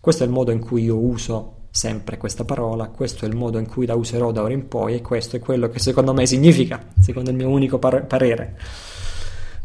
Questo 0.00 0.22
è 0.22 0.26
il 0.26 0.32
modo 0.32 0.52
in 0.52 0.60
cui 0.60 0.84
io 0.84 0.96
uso 0.96 1.56
sempre 1.70 2.16
questa 2.16 2.44
parola, 2.44 2.88
questo 2.88 3.24
è 3.24 3.28
il 3.28 3.36
modo 3.36 3.58
in 3.58 3.68
cui 3.68 3.84
la 3.84 3.94
userò 3.94 4.32
da 4.32 4.42
ora 4.42 4.54
in 4.54 4.68
poi 4.68 4.94
e 4.94 5.02
questo 5.02 5.36
è 5.36 5.38
quello 5.38 5.68
che 5.68 5.78
secondo 5.80 6.14
me 6.14 6.24
significa, 6.24 6.82
secondo 6.98 7.30
il 7.30 7.36
mio 7.36 7.50
unico 7.50 7.78
par- 7.78 8.06
parere. 8.06 8.58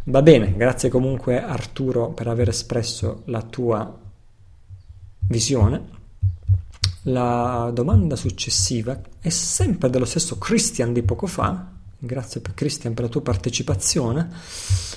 Va 0.06 0.22
bene, 0.22 0.54
grazie 0.56 0.90
comunque 0.90 1.42
Arturo 1.42 2.10
per 2.10 2.28
aver 2.28 2.50
espresso 2.50 3.22
la 3.26 3.42
tua 3.42 4.03
visione. 5.28 6.02
La 7.04 7.70
domanda 7.74 8.16
successiva 8.16 9.00
è 9.20 9.30
sempre 9.30 9.90
dello 9.90 10.06
stesso 10.06 10.38
Christian 10.38 10.94
di 10.94 11.04
poco 11.04 11.28
fa. 11.28 11.72
Grazie 11.98 12.42
per 12.42 12.54
Christian 12.54 12.94
per 12.94 13.06
la 13.06 13.10
tua 13.10 13.22
partecipazione. 13.22 14.30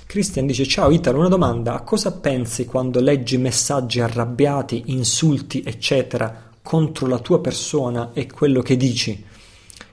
Christian 0.06 0.46
dice: 0.46 0.66
Ciao 0.66 0.90
Italo, 0.90 1.18
una 1.18 1.28
domanda. 1.28 1.74
A 1.74 1.82
cosa 1.82 2.12
pensi 2.12 2.64
quando 2.64 3.00
leggi 3.00 3.38
messaggi 3.38 4.00
arrabbiati, 4.00 4.84
insulti, 4.86 5.62
eccetera, 5.64 6.50
contro 6.62 7.06
la 7.06 7.18
tua 7.18 7.40
persona 7.40 8.10
e 8.12 8.26
quello 8.26 8.60
che 8.62 8.76
dici? 8.76 9.24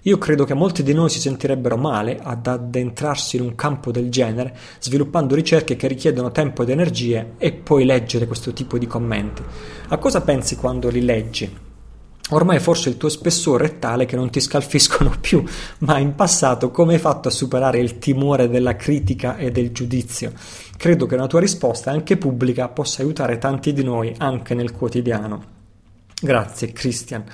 Io 0.05 0.17
credo 0.17 0.43
che 0.43 0.53
molti 0.53 0.83
di 0.83 0.91
noi 0.93 1.09
si 1.09 1.19
sentirebbero 1.19 1.77
male 1.77 2.19
ad 2.21 2.45
addentrarsi 2.45 3.37
in 3.37 3.43
un 3.43 3.55
campo 3.55 3.89
del 3.89 4.09
genere, 4.09 4.53
sviluppando 4.79 5.33
ricerche 5.33 5.77
che 5.77 5.87
richiedono 5.87 6.29
tempo 6.29 6.63
ed 6.63 6.69
energie 6.69 7.35
e 7.37 7.53
poi 7.53 7.85
leggere 7.85 8.27
questo 8.27 8.51
tipo 8.51 8.77
di 8.77 8.85
commenti. 8.85 9.41
A 9.87 9.97
cosa 9.97 10.19
pensi 10.19 10.57
quando 10.57 10.89
li 10.89 11.05
leggi? 11.05 11.57
Ormai 12.31 12.59
forse 12.59 12.89
il 12.89 12.97
tuo 12.97 13.07
spessore 13.07 13.65
è 13.65 13.79
tale 13.79 14.05
che 14.05 14.17
non 14.17 14.29
ti 14.29 14.41
scalfiscono 14.41 15.13
più, 15.21 15.41
ma 15.79 15.97
in 15.99 16.15
passato 16.15 16.69
come 16.69 16.95
hai 16.95 16.99
fatto 16.99 17.29
a 17.29 17.31
superare 17.31 17.79
il 17.79 17.97
timore 17.97 18.49
della 18.49 18.75
critica 18.75 19.37
e 19.37 19.51
del 19.51 19.71
giudizio? 19.71 20.33
Credo 20.75 21.05
che 21.05 21.15
una 21.15 21.27
tua 21.27 21.39
risposta, 21.39 21.91
anche 21.91 22.17
pubblica, 22.17 22.67
possa 22.67 23.03
aiutare 23.03 23.37
tanti 23.37 23.71
di 23.71 23.85
noi 23.85 24.13
anche 24.17 24.53
nel 24.53 24.73
quotidiano. 24.73 25.61
Grazie 26.23 26.71
Christian. 26.71 27.25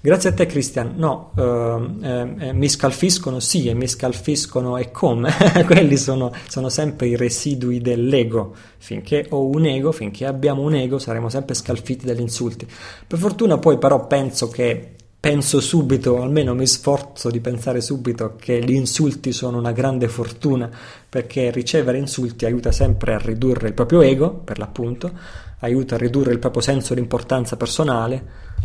Grazie 0.00 0.30
a 0.30 0.32
te 0.32 0.46
Christian. 0.46 0.94
No, 0.96 1.30
eh, 1.38 2.48
eh, 2.48 2.52
mi 2.52 2.68
scalfiscono 2.68 3.38
sì 3.38 3.68
e 3.68 3.74
mi 3.74 3.86
scalfiscono 3.86 4.76
e 4.78 4.90
come. 4.90 5.30
Quelli 5.64 5.96
sono, 5.96 6.32
sono, 6.48 6.68
sempre 6.68 7.06
i 7.06 7.14
residui 7.14 7.80
dell'ego. 7.80 8.52
Finché 8.78 9.26
ho 9.30 9.46
un 9.46 9.66
ego, 9.66 9.92
finché 9.92 10.26
abbiamo 10.26 10.62
un 10.62 10.74
ego, 10.74 10.98
saremo 10.98 11.28
sempre 11.28 11.54
scalfiti 11.54 12.04
dagli 12.04 12.20
insulti. 12.20 12.66
Per 13.06 13.16
fortuna 13.16 13.58
poi 13.58 13.78
però 13.78 14.08
penso 14.08 14.48
che 14.48 14.95
penso 15.26 15.58
subito, 15.58 16.22
almeno 16.22 16.54
mi 16.54 16.68
sforzo 16.68 17.30
di 17.30 17.40
pensare 17.40 17.80
subito 17.80 18.36
che 18.38 18.62
gli 18.64 18.74
insulti 18.74 19.32
sono 19.32 19.58
una 19.58 19.72
grande 19.72 20.06
fortuna 20.06 20.70
perché 21.08 21.50
ricevere 21.50 21.98
insulti 21.98 22.44
aiuta 22.44 22.70
sempre 22.70 23.14
a 23.14 23.18
ridurre 23.18 23.66
il 23.66 23.74
proprio 23.74 24.02
ego, 24.02 24.30
per 24.30 24.60
l'appunto, 24.60 25.10
aiuta 25.58 25.96
a 25.96 25.98
ridurre 25.98 26.30
il 26.30 26.38
proprio 26.38 26.62
senso 26.62 26.94
di 26.94 27.00
importanza 27.00 27.56
personale, 27.56 28.24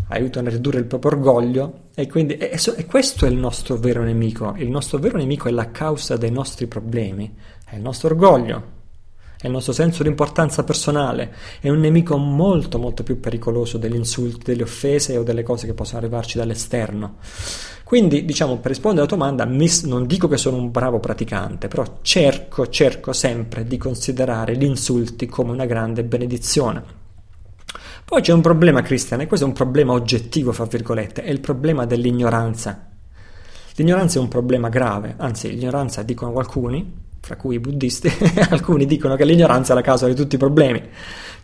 aiuta 0.10 0.42
a 0.42 0.50
ridurre 0.50 0.78
il 0.78 0.86
proprio 0.86 1.14
orgoglio 1.14 1.80
e 1.96 2.06
quindi 2.06 2.38
e, 2.38 2.60
e 2.76 2.86
questo 2.86 3.26
è 3.26 3.30
il 3.30 3.38
nostro 3.38 3.78
vero 3.78 4.04
nemico. 4.04 4.54
Il 4.58 4.70
nostro 4.70 5.00
vero 5.00 5.18
nemico 5.18 5.48
è 5.48 5.52
la 5.52 5.72
causa 5.72 6.16
dei 6.16 6.30
nostri 6.30 6.68
problemi, 6.68 7.34
è 7.66 7.74
il 7.74 7.82
nostro 7.82 8.10
orgoglio 8.10 8.81
è 9.42 9.48
il 9.48 9.54
nostro 9.54 9.74
senso 9.74 10.04
di 10.04 10.10
importanza 10.10 10.64
personale, 10.64 11.34
è 11.60 11.70
un 11.70 11.80
nemico 11.80 12.16
molto 12.16 12.78
molto 12.78 13.02
più 13.02 13.20
pericoloso 13.20 13.80
degli 13.80 13.96
insulti, 13.96 14.44
delle 14.46 14.62
offese 14.62 15.18
o 15.18 15.24
delle 15.24 15.42
cose 15.42 15.66
che 15.66 15.74
possono 15.74 15.98
arrivarci 15.98 16.38
dall'esterno. 16.38 17.16
Quindi, 17.84 18.24
diciamo, 18.24 18.58
per 18.58 18.70
rispondere 18.70 19.02
alla 19.02 19.10
tua 19.10 19.18
domanda, 19.18 19.46
non 19.88 20.06
dico 20.06 20.28
che 20.28 20.38
sono 20.38 20.58
un 20.58 20.70
bravo 20.70 21.00
praticante, 21.00 21.68
però 21.68 21.84
cerco, 22.04 22.70
cerco 22.70 23.14
sempre 23.14 23.66
di 23.66 23.78
considerare 23.78 24.56
gli 24.56 24.64
insulti 24.64 25.26
come 25.26 25.52
una 25.52 25.66
grande 25.66 26.04
benedizione. 26.04 26.84
Poi 28.06 28.22
c'è 28.22 28.34
un 28.34 28.42
problema, 28.42 28.84
Cristian, 28.84 29.22
e 29.22 29.28
questo 29.28 29.46
è 29.46 29.50
un 29.50 29.56
problema 29.56 29.94
oggettivo, 29.94 30.52
fra 30.52 30.66
virgolette, 30.66 31.24
è 31.24 31.32
il 31.32 31.40
problema 31.40 31.86
dell'ignoranza. 31.88 32.92
L'ignoranza 33.76 34.20
è 34.20 34.22
un 34.22 34.28
problema 34.28 34.70
grave, 34.70 35.16
anzi, 35.18 35.50
l'ignoranza, 35.50 36.04
dicono 36.04 36.38
alcuni, 36.38 37.10
fra 37.22 37.36
cui 37.38 37.56
i 37.56 37.60
buddisti, 37.60 38.12
alcuni 38.50 38.86
dicono 38.86 39.16
che 39.16 39.24
l'ignoranza 39.24 39.72
è 39.72 39.76
la 39.76 39.82
causa 39.82 40.08
di 40.08 40.16
tutti 40.16 40.36
i 40.36 40.40
problemi. 40.40 40.84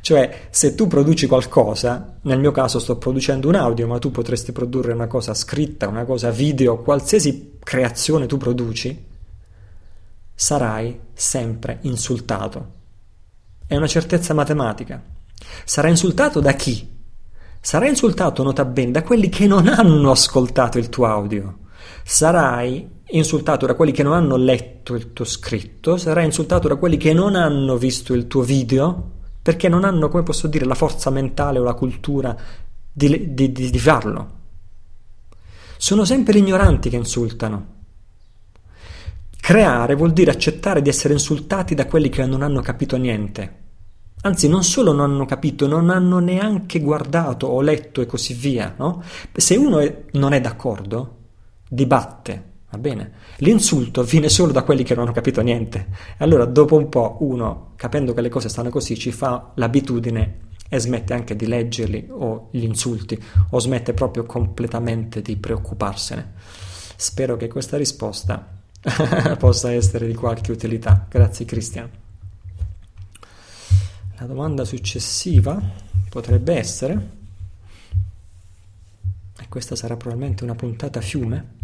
Cioè, 0.01 0.47
se 0.49 0.75
tu 0.75 0.87
produci 0.87 1.27
qualcosa, 1.27 2.17
nel 2.21 2.39
mio 2.39 2.51
caso 2.51 2.79
sto 2.79 2.97
producendo 2.97 3.47
un 3.47 3.55
audio, 3.55 3.87
ma 3.87 3.99
tu 3.99 4.11
potresti 4.11 4.51
produrre 4.51 4.93
una 4.93 5.07
cosa 5.07 5.33
scritta, 5.33 5.87
una 5.87 6.05
cosa 6.05 6.31
video, 6.31 6.81
qualsiasi 6.81 7.57
creazione 7.59 8.25
tu 8.25 8.37
produci, 8.37 9.05
sarai 10.33 10.99
sempre 11.13 11.79
insultato. 11.81 12.75
È 13.65 13.75
una 13.75 13.87
certezza 13.87 14.33
matematica. 14.33 15.01
Sarai 15.65 15.91
insultato 15.91 16.39
da 16.39 16.53
chi? 16.53 16.95
Sarai 17.59 17.89
insultato, 17.89 18.43
nota 18.43 18.65
bene, 18.65 18.91
da 18.91 19.03
quelli 19.03 19.29
che 19.29 19.45
non 19.45 19.67
hanno 19.67 20.09
ascoltato 20.09 20.77
il 20.77 20.89
tuo 20.89 21.05
audio. 21.05 21.57
Sarai 22.03 22.95
insultato 23.09 23.65
da 23.65 23.75
quelli 23.75 23.91
che 23.91 24.03
non 24.03 24.13
hanno 24.13 24.35
letto 24.35 24.95
il 24.95 25.13
tuo 25.13 25.25
scritto, 25.25 25.97
sarai 25.97 26.25
insultato 26.25 26.67
da 26.67 26.75
quelli 26.75 26.97
che 26.97 27.13
non 27.13 27.35
hanno 27.35 27.77
visto 27.77 28.13
il 28.13 28.27
tuo 28.27 28.41
video, 28.41 29.11
perché 29.41 29.69
non 29.69 29.83
hanno, 29.83 30.09
come 30.09 30.23
posso 30.23 30.47
dire, 30.47 30.65
la 30.65 30.75
forza 30.75 31.09
mentale 31.09 31.59
o 31.59 31.63
la 31.63 31.73
cultura 31.73 32.35
di, 32.91 33.33
di, 33.33 33.51
di, 33.51 33.69
di 33.69 33.79
farlo. 33.79 34.35
Sono 35.77 36.03
sempre 36.03 36.33
gli 36.33 36.37
ignoranti 36.37 36.89
che 36.89 36.95
insultano. 36.95 37.75
Creare 39.39 39.95
vuol 39.95 40.11
dire 40.11 40.31
accettare 40.31 40.81
di 40.81 40.89
essere 40.89 41.13
insultati 41.13 41.75
da 41.75 41.85
quelli 41.85 42.09
che 42.09 42.25
non 42.25 42.41
hanno 42.41 42.61
capito 42.61 42.97
niente. 42.97 43.65
Anzi, 44.21 44.49
non 44.49 44.63
solo 44.63 44.91
non 44.91 45.11
hanno 45.11 45.25
capito, 45.25 45.67
non 45.67 45.89
hanno 45.89 46.19
neanche 46.19 46.79
guardato 46.81 47.47
o 47.47 47.61
letto 47.61 48.01
e 48.01 48.05
così 48.07 48.33
via, 48.33 48.73
no? 48.77 49.01
Se 49.31 49.55
uno 49.55 49.79
è, 49.79 50.03
non 50.13 50.33
è 50.33 50.41
d'accordo, 50.41 51.16
dibatte, 51.67 52.55
Va 52.69 52.77
bene? 52.77 53.11
L'insulto 53.37 54.03
viene 54.03 54.27
solo 54.27 54.51
da 54.51 54.63
quelli 54.63 54.83
che 54.83 54.93
non 54.93 55.05
hanno 55.05 55.13
capito 55.13 55.41
niente. 55.41 55.87
Allora, 56.17 56.43
dopo 56.43 56.75
un 56.75 56.89
po', 56.89 57.17
uno, 57.21 57.71
capendo 57.77 58.13
che 58.13 58.19
le 58.19 58.27
cose 58.27 58.49
stanno 58.49 58.69
così, 58.69 58.97
ci 58.97 59.13
fa 59.13 59.51
l'abitudine 59.55 60.39
e 60.67 60.79
smette 60.79 61.13
anche 61.13 61.37
di 61.37 61.47
leggerli 61.47 62.07
o 62.09 62.49
gli 62.51 62.63
insulti, 62.63 63.21
o 63.51 63.59
smette 63.59 63.93
proprio 63.93 64.25
completamente 64.25 65.21
di 65.21 65.37
preoccuparsene. 65.37 66.33
Spero 66.97 67.37
che 67.37 67.47
questa 67.47 67.77
risposta 67.77 68.45
possa 69.39 69.71
essere 69.71 70.05
di 70.05 70.13
qualche 70.13 70.51
utilità. 70.51 71.05
Grazie, 71.07 71.45
Cristian. 71.45 71.89
La 74.19 74.25
domanda 74.25 74.65
successiva 74.65 75.57
potrebbe 76.09 76.55
essere, 76.55 76.93
e 76.93 77.16
questa 79.57 79.75
sarà 79.75 79.97
probabilmente 79.97 80.43
una 80.43 80.53
puntata 80.53 81.01
fiume 81.01 81.55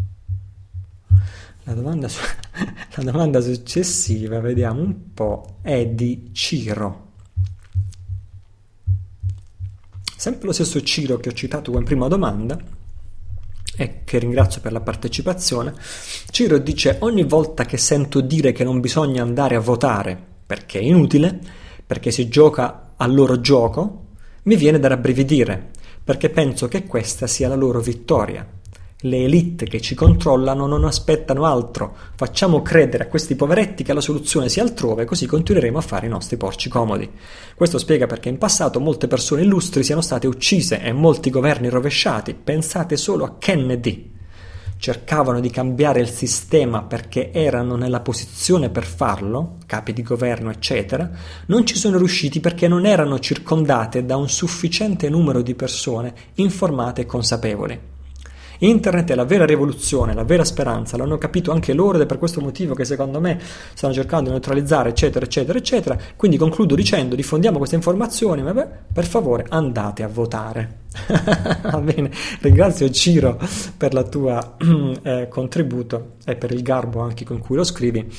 la 1.65 1.73
domanda, 1.75 2.07
su- 2.07 2.21
la 2.95 3.03
domanda 3.03 3.39
successiva, 3.39 4.39
vediamo 4.39 4.81
un 4.81 5.13
po', 5.13 5.59
è 5.61 5.85
di 5.85 6.31
Ciro. 6.33 7.11
Sempre 10.17 10.47
lo 10.47 10.53
stesso 10.53 10.81
Ciro 10.81 11.17
che 11.17 11.29
ho 11.29 11.33
citato 11.33 11.71
come 11.71 11.83
prima 11.83 12.07
domanda 12.07 12.57
e 13.75 14.03
che 14.03 14.17
ringrazio 14.17 14.59
per 14.59 14.71
la 14.71 14.81
partecipazione. 14.81 15.75
Ciro 16.31 16.57
dice 16.57 16.97
ogni 17.01 17.23
volta 17.23 17.63
che 17.65 17.77
sento 17.77 18.21
dire 18.21 18.53
che 18.53 18.63
non 18.63 18.79
bisogna 18.79 19.21
andare 19.21 19.53
a 19.53 19.59
votare 19.59 20.19
perché 20.47 20.79
è 20.79 20.83
inutile, 20.83 21.39
perché 21.85 22.09
si 22.09 22.27
gioca 22.27 22.93
al 22.97 23.13
loro 23.13 23.39
gioco, 23.39 24.07
mi 24.43 24.55
viene 24.55 24.79
da 24.79 24.87
rabbrividire 24.87 25.81
perché 26.03 26.29
penso 26.29 26.67
che 26.67 26.85
questa 26.85 27.27
sia 27.27 27.47
la 27.47 27.55
loro 27.55 27.79
vittoria. 27.79 28.45
Le 29.05 29.23
elite 29.23 29.65
che 29.65 29.81
ci 29.81 29.95
controllano 29.95 30.65
non 30.65 30.85
aspettano 30.85 31.45
altro. 31.45 31.93
Facciamo 32.15 32.61
credere 32.61 33.03
a 33.03 33.07
questi 33.07 33.35
poveretti 33.35 33.83
che 33.83 33.91
la 33.91 33.99
soluzione 33.99 34.47
sia 34.47 34.63
altrove, 34.63 35.03
così 35.03 35.25
continueremo 35.25 35.77
a 35.77 35.81
fare 35.81 36.05
i 36.05 36.09
nostri 36.09 36.37
porci 36.37 36.69
comodi. 36.69 37.11
Questo 37.53 37.77
spiega 37.77 38.07
perché 38.07 38.29
in 38.29 38.37
passato 38.37 38.79
molte 38.79 39.07
persone 39.07 39.41
illustri 39.41 39.83
siano 39.83 39.99
state 39.99 40.25
uccise 40.25 40.81
e 40.81 40.93
molti 40.93 41.29
governi 41.29 41.67
rovesciati. 41.67 42.33
Pensate 42.33 42.95
solo 42.95 43.25
a 43.25 43.35
Kennedy. 43.37 44.12
Cercavano 44.83 45.39
di 45.39 45.49
cambiare 45.49 46.01
il 46.01 46.09
sistema 46.09 46.83
perché 46.83 47.31
erano 47.31 47.77
nella 47.77 48.01
posizione 48.01 48.69
per 48.69 48.83
farlo, 48.83 49.59
capi 49.65 49.93
di 49.93 50.03
governo, 50.03 50.49
eccetera. 50.49 51.09
Non 51.45 51.65
ci 51.65 51.77
sono 51.77 51.97
riusciti 51.97 52.41
perché 52.41 52.67
non 52.67 52.85
erano 52.85 53.17
circondate 53.17 54.03
da 54.03 54.17
un 54.17 54.27
sufficiente 54.27 55.07
numero 55.07 55.41
di 55.41 55.55
persone 55.55 56.13
informate 56.33 57.03
e 57.03 57.05
consapevoli. 57.05 57.92
Internet 58.63 59.11
è 59.11 59.15
la 59.15 59.25
vera 59.25 59.45
rivoluzione, 59.45 60.13
la 60.13 60.23
vera 60.23 60.45
speranza, 60.45 60.95
l'hanno 60.95 61.17
capito 61.17 61.51
anche 61.51 61.73
loro 61.73 61.97
ed 61.97 62.03
è 62.03 62.05
per 62.05 62.17
questo 62.17 62.39
motivo 62.39 62.73
che 62.73 62.85
secondo 62.85 63.19
me 63.19 63.37
stanno 63.73 63.93
cercando 63.93 64.25
di 64.25 64.29
neutralizzare, 64.31 64.89
eccetera, 64.89 65.25
eccetera, 65.25 65.57
eccetera. 65.57 65.97
Quindi 66.15 66.37
concludo 66.37 66.73
dicendo, 66.73 67.15
diffondiamo 67.15 67.57
queste 67.57 67.75
informazioni, 67.75 68.41
ma 68.41 68.53
beh, 68.53 68.67
per 68.93 69.05
favore 69.05 69.45
andate 69.49 70.03
a 70.03 70.07
votare. 70.07 70.81
Va 71.63 71.81
bene, 71.81 72.09
ringrazio 72.39 72.89
Ciro 72.89 73.37
per 73.75 73.93
il 73.93 74.07
tuo 74.09 74.55
eh, 75.03 75.27
contributo 75.27 76.13
e 76.23 76.35
per 76.35 76.51
il 76.51 76.61
garbo 76.61 77.01
anche 77.01 77.25
con 77.25 77.39
cui 77.39 77.57
lo 77.57 77.65
scrivi. 77.65 78.09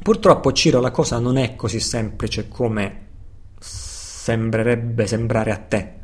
Purtroppo 0.00 0.52
Ciro 0.52 0.80
la 0.80 0.92
cosa 0.92 1.18
non 1.18 1.36
è 1.36 1.56
così 1.56 1.80
semplice 1.80 2.46
come 2.46 3.06
sembrerebbe 3.58 5.04
sembrare 5.08 5.50
a 5.50 5.56
te, 5.56 5.94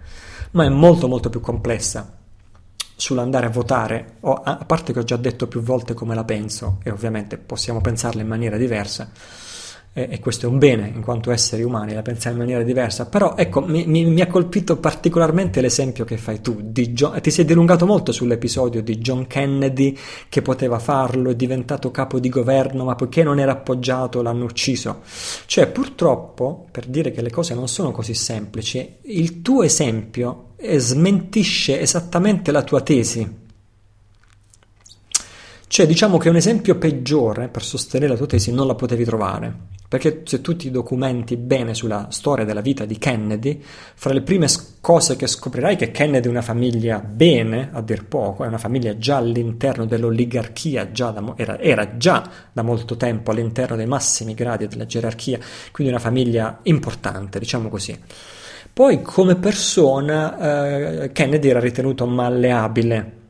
ma 0.53 0.65
è 0.65 0.69
molto 0.69 1.07
molto 1.07 1.31
più 1.31 1.39
complessa 1.39 2.23
sull'andare 2.97 3.47
a 3.47 3.51
votare, 3.51 4.17
o, 4.21 4.35
a 4.35 4.65
parte 4.67 4.93
che 4.93 5.01
ho 5.01 5.05
già 5.05 5.17
detto 5.17 5.47
più 5.47 5.61
volte 5.61 5.95
come 5.95 6.15
la 6.15 6.25
penso, 6.25 6.79
e 6.83 6.91
ovviamente 6.91 7.37
possiamo 7.37 7.81
pensarla 7.81 8.23
in 8.23 8.29
maniera 8.29 8.57
diversa, 8.57 9.11
e, 9.97 10.19
questo 10.19 10.47
è 10.47 10.49
un 10.49 10.59
bene 10.59 10.91
in 10.93 11.03
quanto 11.03 11.31
esseri 11.31 11.63
umani, 11.63 11.95
la 11.95 12.03
pensiamo 12.03 12.35
in 12.37 12.43
maniera 12.43 12.65
diversa, 12.65 13.07
però 13.07 13.35
ecco, 13.37 13.61
mi, 13.61 13.87
mi, 13.87 14.05
mi 14.05 14.21
ha 14.21 14.27
colpito 14.27 14.77
particolarmente 14.77 15.61
l'esempio 15.61 16.05
che 16.05 16.17
fai 16.17 16.41
tu, 16.41 16.61
John, 16.63 17.21
ti 17.21 17.31
sei 17.31 17.45
dilungato 17.45 17.87
molto 17.87 18.11
sull'episodio 18.11 18.83
di 18.83 18.99
John 18.99 19.29
Kennedy 19.29 19.97
che 20.29 20.43
poteva 20.43 20.81
farlo, 20.81 21.31
è 21.31 21.37
diventato 21.37 21.93
capo 21.93 22.19
di 22.19 22.29
governo, 22.29 22.85
ma 22.85 22.97
poiché 22.97 23.23
non 23.23 23.39
era 23.39 23.53
appoggiato 23.53 24.21
l'hanno 24.21 24.45
ucciso. 24.47 25.03
Cioè, 25.47 25.69
purtroppo, 25.69 26.67
per 26.73 26.87
dire 26.87 27.13
che 27.13 27.23
le 27.23 27.31
cose 27.31 27.55
non 27.55 27.69
sono 27.69 27.93
così 27.93 28.15
semplici, 28.15 28.97
il 29.03 29.43
tuo 29.43 29.63
esempio 29.63 30.55
smentisce 30.61 31.81
esattamente 31.81 32.51
la 32.51 32.63
tua 32.63 32.81
tesi. 32.81 33.43
Cioè, 35.75 35.89
diciamo 35.89 36.19
che 36.19 36.29
un 36.29 36.37
esempio 36.37 36.77
peggiore 36.77 37.49
per 37.49 37.65
sostenere 37.65 38.13
la 38.13 38.17
tua 38.17 38.29
tesi 38.29 38.53
non 38.53 38.69
la 38.69 38.77
potevi 38.77 39.05
trovare. 39.05 39.53
Perché 39.89 40.21
se 40.23 40.41
tu 40.41 40.55
ti 40.55 40.71
documenti 40.71 41.37
bene 41.37 41.75
sulla 41.75 42.07
storia 42.11 42.45
della 42.45 42.61
vita 42.61 42.85
di 42.85 42.97
Kennedy, 42.97 43.61
fra 43.61 44.13
le 44.13 44.23
prime 44.23 44.47
cose 44.81 45.17
che 45.17 45.27
scoprirai 45.27 45.75
che 45.75 45.91
Kennedy 45.91 46.29
è 46.29 46.31
una 46.31 46.43
famiglia 46.43 47.01
bene, 47.01 47.71
a 47.73 47.81
dir 47.81 48.07
poco, 48.07 48.45
è 48.45 48.47
una 48.47 48.59
famiglia 48.59 48.97
già 48.99 49.17
all'interno 49.17 49.85
dell'oligarchia, 49.85 50.93
già 50.93 51.11
da, 51.11 51.35
era, 51.35 51.59
era, 51.59 51.97
già 51.97 52.31
da 52.53 52.63
molto 52.63 52.97
tempo 52.97 53.33
all'interno 53.33 53.75
dei 53.75 53.87
massimi 53.87 54.35
gradi 54.35 54.69
della 54.69 54.87
gerarchia, 54.87 55.41
quindi 55.73 55.93
una 55.93 56.01
famiglia 56.01 56.61
importante, 56.63 57.41
diciamo 57.41 57.69
così. 57.69 57.99
Poi 58.73 59.03
come 59.03 59.35
persona 59.35 61.03
eh, 61.03 61.11
Kennedy 61.11 61.49
era 61.49 61.59
ritenuto 61.59 62.07
malleabile, 62.07 63.23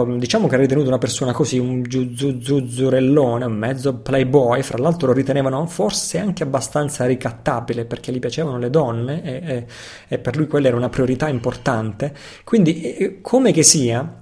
um, 0.00 0.18
diciamo 0.18 0.48
che 0.48 0.56
ritenuto 0.56 0.88
una 0.88 0.98
persona 0.98 1.32
così, 1.32 1.58
un 1.58 1.84
zuzzurellone, 1.88 3.44
un 3.44 3.52
mezzo 3.52 3.94
playboy, 3.94 4.62
fra 4.62 4.78
l'altro 4.78 5.08
lo 5.08 5.12
ritenevano 5.12 5.66
forse 5.66 6.18
anche 6.18 6.42
abbastanza 6.42 7.06
ricattabile 7.06 7.84
perché 7.84 8.12
gli 8.12 8.18
piacevano 8.18 8.58
le 8.58 8.70
donne 8.70 9.22
e, 9.22 9.54
e, 9.54 9.66
e 10.08 10.18
per 10.18 10.36
lui 10.36 10.46
quella 10.46 10.68
era 10.68 10.76
una 10.76 10.88
priorità 10.88 11.28
importante, 11.28 12.14
quindi 12.44 13.18
come 13.22 13.52
che 13.52 13.62
sia, 13.62 14.18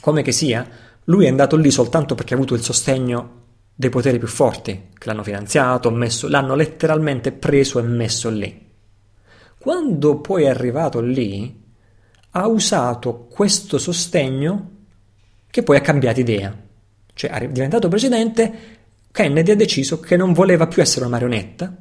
Come 0.00 0.22
che 0.22 0.32
sia, 0.32 0.66
lui 1.04 1.26
è 1.26 1.28
andato 1.28 1.56
lì 1.56 1.70
soltanto 1.70 2.14
perché 2.14 2.32
ha 2.32 2.36
avuto 2.36 2.54
il 2.54 2.62
sostegno 2.62 3.38
dei 3.74 3.90
poteri 3.90 4.18
più 4.18 4.28
forti, 4.28 4.88
che 4.96 5.06
l'hanno 5.06 5.22
finanziato, 5.22 5.90
messo, 5.90 6.26
l'hanno 6.28 6.54
letteralmente 6.54 7.32
preso 7.32 7.78
e 7.78 7.82
messo 7.82 8.30
lì. 8.30 8.68
Quando 9.58 10.20
poi 10.20 10.44
è 10.44 10.48
arrivato 10.48 11.00
lì, 11.00 11.62
ha 12.30 12.46
usato 12.46 13.26
questo 13.26 13.76
sostegno 13.76 14.70
che 15.50 15.62
poi 15.62 15.76
ha 15.76 15.80
cambiato 15.80 16.20
idea. 16.20 16.54
Cioè, 17.12 17.30
è 17.30 17.48
diventato 17.48 17.88
presidente, 17.88 18.52
Kennedy 19.10 19.50
ha 19.50 19.56
deciso 19.56 20.00
che 20.00 20.16
non 20.16 20.32
voleva 20.32 20.66
più 20.66 20.80
essere 20.80 21.04
una 21.04 21.12
marionetta, 21.12 21.76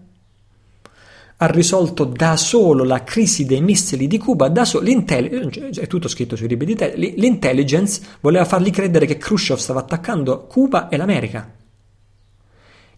ha 1.42 1.46
risolto 1.46 2.04
da 2.04 2.36
solo 2.36 2.84
la 2.84 3.04
crisi 3.04 3.46
dei 3.46 3.62
missili 3.62 4.08
di 4.08 4.18
Cuba, 4.18 4.50
da 4.50 4.66
solo, 4.66 4.86
è 4.86 5.88
tutto 5.88 6.10
scritto 6.10 6.36
sui 6.36 6.50
libri 6.50 6.66
di 6.66 6.76
te, 6.76 6.94
l'intelligence 6.96 8.02
voleva 8.20 8.44
fargli 8.44 8.72
credere 8.72 9.06
che 9.06 9.18
Khrushchev 9.18 9.58
stava 9.58 9.80
attaccando 9.80 10.48
Cuba 10.48 10.90
e 10.90 10.98
l'America. 10.98 11.54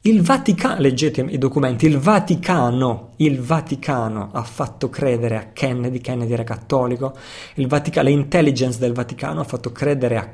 Il 0.03 0.23
Vaticano, 0.23 0.79
leggete 0.79 1.21
i 1.21 1.37
documenti, 1.37 1.85
il 1.85 1.99
Vaticano, 1.99 3.13
il 3.17 3.39
Vaticano 3.39 4.31
ha 4.31 4.41
fatto 4.41 4.89
credere 4.89 5.37
a 5.37 5.49
Kennedy, 5.53 5.99
Kennedy 5.99 6.33
era 6.33 6.43
cattolico, 6.43 7.15
Vaticano, 7.53 8.09
l'intelligence 8.09 8.79
del 8.79 8.93
Vaticano 8.93 9.41
ha 9.41 9.43
fatto 9.43 9.71
credere 9.71 10.17
a, 10.17 10.27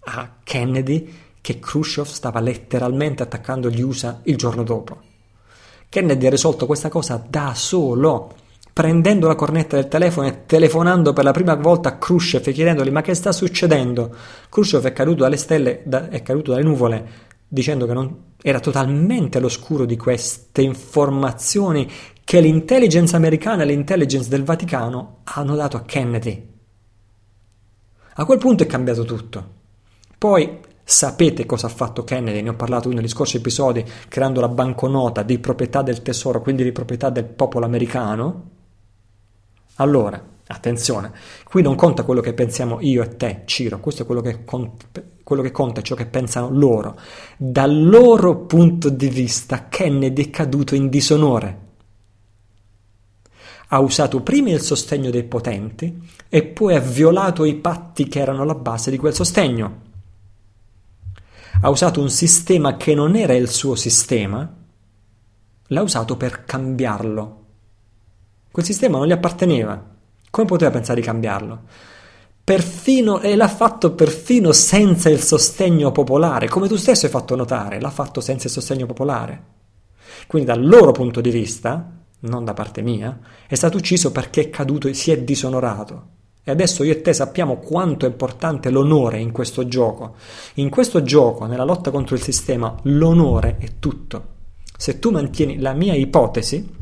a 0.00 0.36
Kennedy 0.42 1.12
che 1.40 1.58
Khrushchev 1.58 2.06
stava 2.06 2.40
letteralmente 2.40 3.22
attaccando 3.22 3.70
gli 3.70 3.80
USA 3.80 4.20
il 4.24 4.36
giorno 4.36 4.62
dopo. 4.62 4.98
Kennedy 5.88 6.26
ha 6.26 6.30
risolto 6.30 6.66
questa 6.66 6.88
cosa 6.88 7.24
da 7.26 7.52
solo, 7.54 8.34
prendendo 8.72 9.26
la 9.26 9.34
cornetta 9.34 9.76
del 9.76 9.88
telefono 9.88 10.28
e 10.28 10.46
telefonando 10.46 11.12
per 11.12 11.24
la 11.24 11.32
prima 11.32 11.54
volta 11.54 11.88
a 11.88 11.98
Khrushchev 11.98 12.46
e 12.46 12.52
chiedendogli 12.52 12.90
ma 12.90 13.02
che 13.02 13.14
sta 13.14 13.32
succedendo? 13.32 14.14
Khrushchev 14.48 14.84
è 14.84 14.92
caduto 14.92 15.22
dalle 15.22 15.36
stelle, 15.36 15.82
da, 15.84 16.08
è 16.08 16.22
caduto 16.22 16.52
dalle 16.52 16.62
nuvole 16.62 17.28
dicendo 17.52 17.84
che 17.86 17.92
non, 17.92 18.16
era 18.40 18.60
totalmente 18.60 19.38
all'oscuro 19.38 19.84
di 19.84 19.96
queste 19.96 20.62
informazioni 20.62 21.90
che 22.22 22.40
l'intelligence 22.40 23.16
americana 23.16 23.64
e 23.64 23.66
l'intelligence 23.66 24.28
del 24.28 24.44
Vaticano 24.44 25.18
hanno 25.24 25.56
dato 25.56 25.76
a 25.76 25.82
Kennedy. 25.82 26.48
A 28.14 28.24
quel 28.24 28.38
punto 28.38 28.62
è 28.62 28.66
cambiato 28.66 29.04
tutto. 29.04 29.58
Poi 30.20 30.58
Sapete 30.90 31.46
cosa 31.46 31.68
ha 31.68 31.70
fatto 31.70 32.02
Kennedy? 32.02 32.42
Ne 32.42 32.48
ho 32.48 32.54
parlato 32.54 32.88
negli 32.88 33.06
scorsi 33.06 33.36
episodi, 33.36 33.84
creando 34.08 34.40
la 34.40 34.48
banconota 34.48 35.22
di 35.22 35.38
proprietà 35.38 35.82
del 35.82 36.02
tesoro, 36.02 36.40
quindi 36.40 36.64
di 36.64 36.72
proprietà 36.72 37.10
del 37.10 37.26
popolo 37.26 37.64
americano. 37.64 38.50
Allora, 39.76 40.20
attenzione, 40.48 41.12
qui 41.44 41.62
non 41.62 41.76
conta 41.76 42.02
quello 42.02 42.20
che 42.20 42.34
pensiamo 42.34 42.78
io 42.80 43.04
e 43.04 43.16
te, 43.16 43.42
Ciro, 43.44 43.78
questo 43.78 44.02
è 44.02 44.04
quello 44.04 44.20
che, 44.20 44.44
conta, 44.44 44.86
quello 45.22 45.42
che 45.42 45.52
conta, 45.52 45.80
ciò 45.80 45.94
che 45.94 46.06
pensano 46.06 46.50
loro. 46.50 46.98
Dal 47.36 47.84
loro 47.84 48.38
punto 48.38 48.88
di 48.88 49.08
vista, 49.08 49.68
Kennedy 49.68 50.24
è 50.24 50.30
caduto 50.30 50.74
in 50.74 50.88
disonore. 50.88 51.58
Ha 53.68 53.78
usato 53.78 54.22
prima 54.22 54.50
il 54.50 54.60
sostegno 54.60 55.10
dei 55.10 55.22
potenti 55.22 56.02
e 56.28 56.42
poi 56.42 56.74
ha 56.74 56.80
violato 56.80 57.44
i 57.44 57.54
patti 57.54 58.08
che 58.08 58.18
erano 58.18 58.42
la 58.42 58.56
base 58.56 58.90
di 58.90 58.96
quel 58.96 59.14
sostegno 59.14 59.86
ha 61.60 61.68
usato 61.68 62.00
un 62.00 62.10
sistema 62.10 62.76
che 62.76 62.94
non 62.94 63.16
era 63.16 63.34
il 63.34 63.48
suo 63.48 63.74
sistema, 63.74 64.56
l'ha 65.66 65.82
usato 65.82 66.16
per 66.16 66.44
cambiarlo. 66.44 67.44
Quel 68.50 68.64
sistema 68.64 68.98
non 68.98 69.06
gli 69.06 69.12
apparteneva. 69.12 69.82
Come 70.30 70.46
poteva 70.46 70.70
pensare 70.70 71.00
di 71.00 71.06
cambiarlo? 71.06 71.62
Perfino, 72.42 73.20
e 73.20 73.36
l'ha 73.36 73.48
fatto 73.48 73.92
perfino 73.92 74.52
senza 74.52 75.08
il 75.08 75.20
sostegno 75.20 75.92
popolare, 75.92 76.48
come 76.48 76.66
tu 76.66 76.76
stesso 76.76 77.06
hai 77.06 77.12
fatto 77.12 77.36
notare, 77.36 77.80
l'ha 77.80 77.90
fatto 77.90 78.20
senza 78.20 78.46
il 78.46 78.52
sostegno 78.52 78.86
popolare. 78.86 79.44
Quindi 80.26 80.48
dal 80.48 80.66
loro 80.66 80.90
punto 80.92 81.20
di 81.20 81.30
vista, 81.30 81.92
non 82.20 82.44
da 82.44 82.54
parte 82.54 82.82
mia, 82.82 83.18
è 83.46 83.54
stato 83.54 83.76
ucciso 83.76 84.10
perché 84.10 84.42
è 84.42 84.50
caduto 84.50 84.88
e 84.88 84.94
si 84.94 85.10
è 85.10 85.22
disonorato. 85.22 86.18
Adesso 86.50 86.82
io 86.82 86.92
e 86.92 87.00
te 87.00 87.12
sappiamo 87.12 87.58
quanto 87.58 88.06
è 88.06 88.08
importante 88.08 88.70
l'onore 88.70 89.18
in 89.18 89.32
questo 89.32 89.66
gioco. 89.66 90.14
In 90.54 90.68
questo 90.68 91.02
gioco, 91.02 91.46
nella 91.46 91.64
lotta 91.64 91.90
contro 91.90 92.14
il 92.14 92.22
sistema, 92.22 92.74
l'onore 92.82 93.56
è 93.58 93.78
tutto. 93.78 94.38
Se 94.76 94.98
tu 94.98 95.10
mantieni 95.10 95.58
la 95.58 95.72
mia 95.72 95.94
ipotesi, 95.94 96.78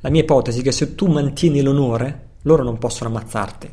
la 0.00 0.10
mia 0.10 0.22
ipotesi 0.22 0.60
è 0.60 0.62
che 0.62 0.72
se 0.72 0.94
tu 0.94 1.06
mantieni 1.06 1.62
l'onore, 1.62 2.32
loro 2.42 2.62
non 2.62 2.78
possono 2.78 3.08
ammazzarti. 3.08 3.70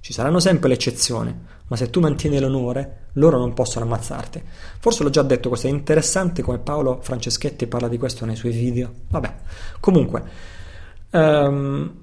Ci 0.00 0.12
saranno 0.12 0.40
sempre 0.40 0.68
le 0.68 0.74
eccezioni, 0.74 1.36
ma 1.66 1.76
se 1.76 1.90
tu 1.90 2.00
mantieni 2.00 2.38
l'onore, 2.38 3.08
loro 3.14 3.38
non 3.38 3.54
possono 3.54 3.84
ammazzarti. 3.84 4.42
Forse 4.78 5.02
l'ho 5.02 5.10
già 5.10 5.22
detto, 5.22 5.48
questo 5.48 5.68
è 5.68 5.70
interessante 5.70 6.42
come 6.42 6.58
Paolo 6.58 6.98
Franceschetti 7.00 7.66
parla 7.66 7.88
di 7.88 7.98
questo 7.98 8.24
nei 8.24 8.36
suoi 8.36 8.52
video. 8.52 8.92
Vabbè, 9.08 9.34
comunque, 9.80 10.22
um, 11.10 12.01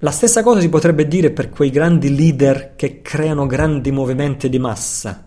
la 0.00 0.10
stessa 0.10 0.42
cosa 0.42 0.60
si 0.60 0.68
potrebbe 0.68 1.08
dire 1.08 1.30
per 1.30 1.48
quei 1.48 1.70
grandi 1.70 2.14
leader 2.14 2.74
che 2.76 3.00
creano 3.00 3.46
grandi 3.46 3.90
movimenti 3.90 4.50
di 4.50 4.58
massa. 4.58 5.26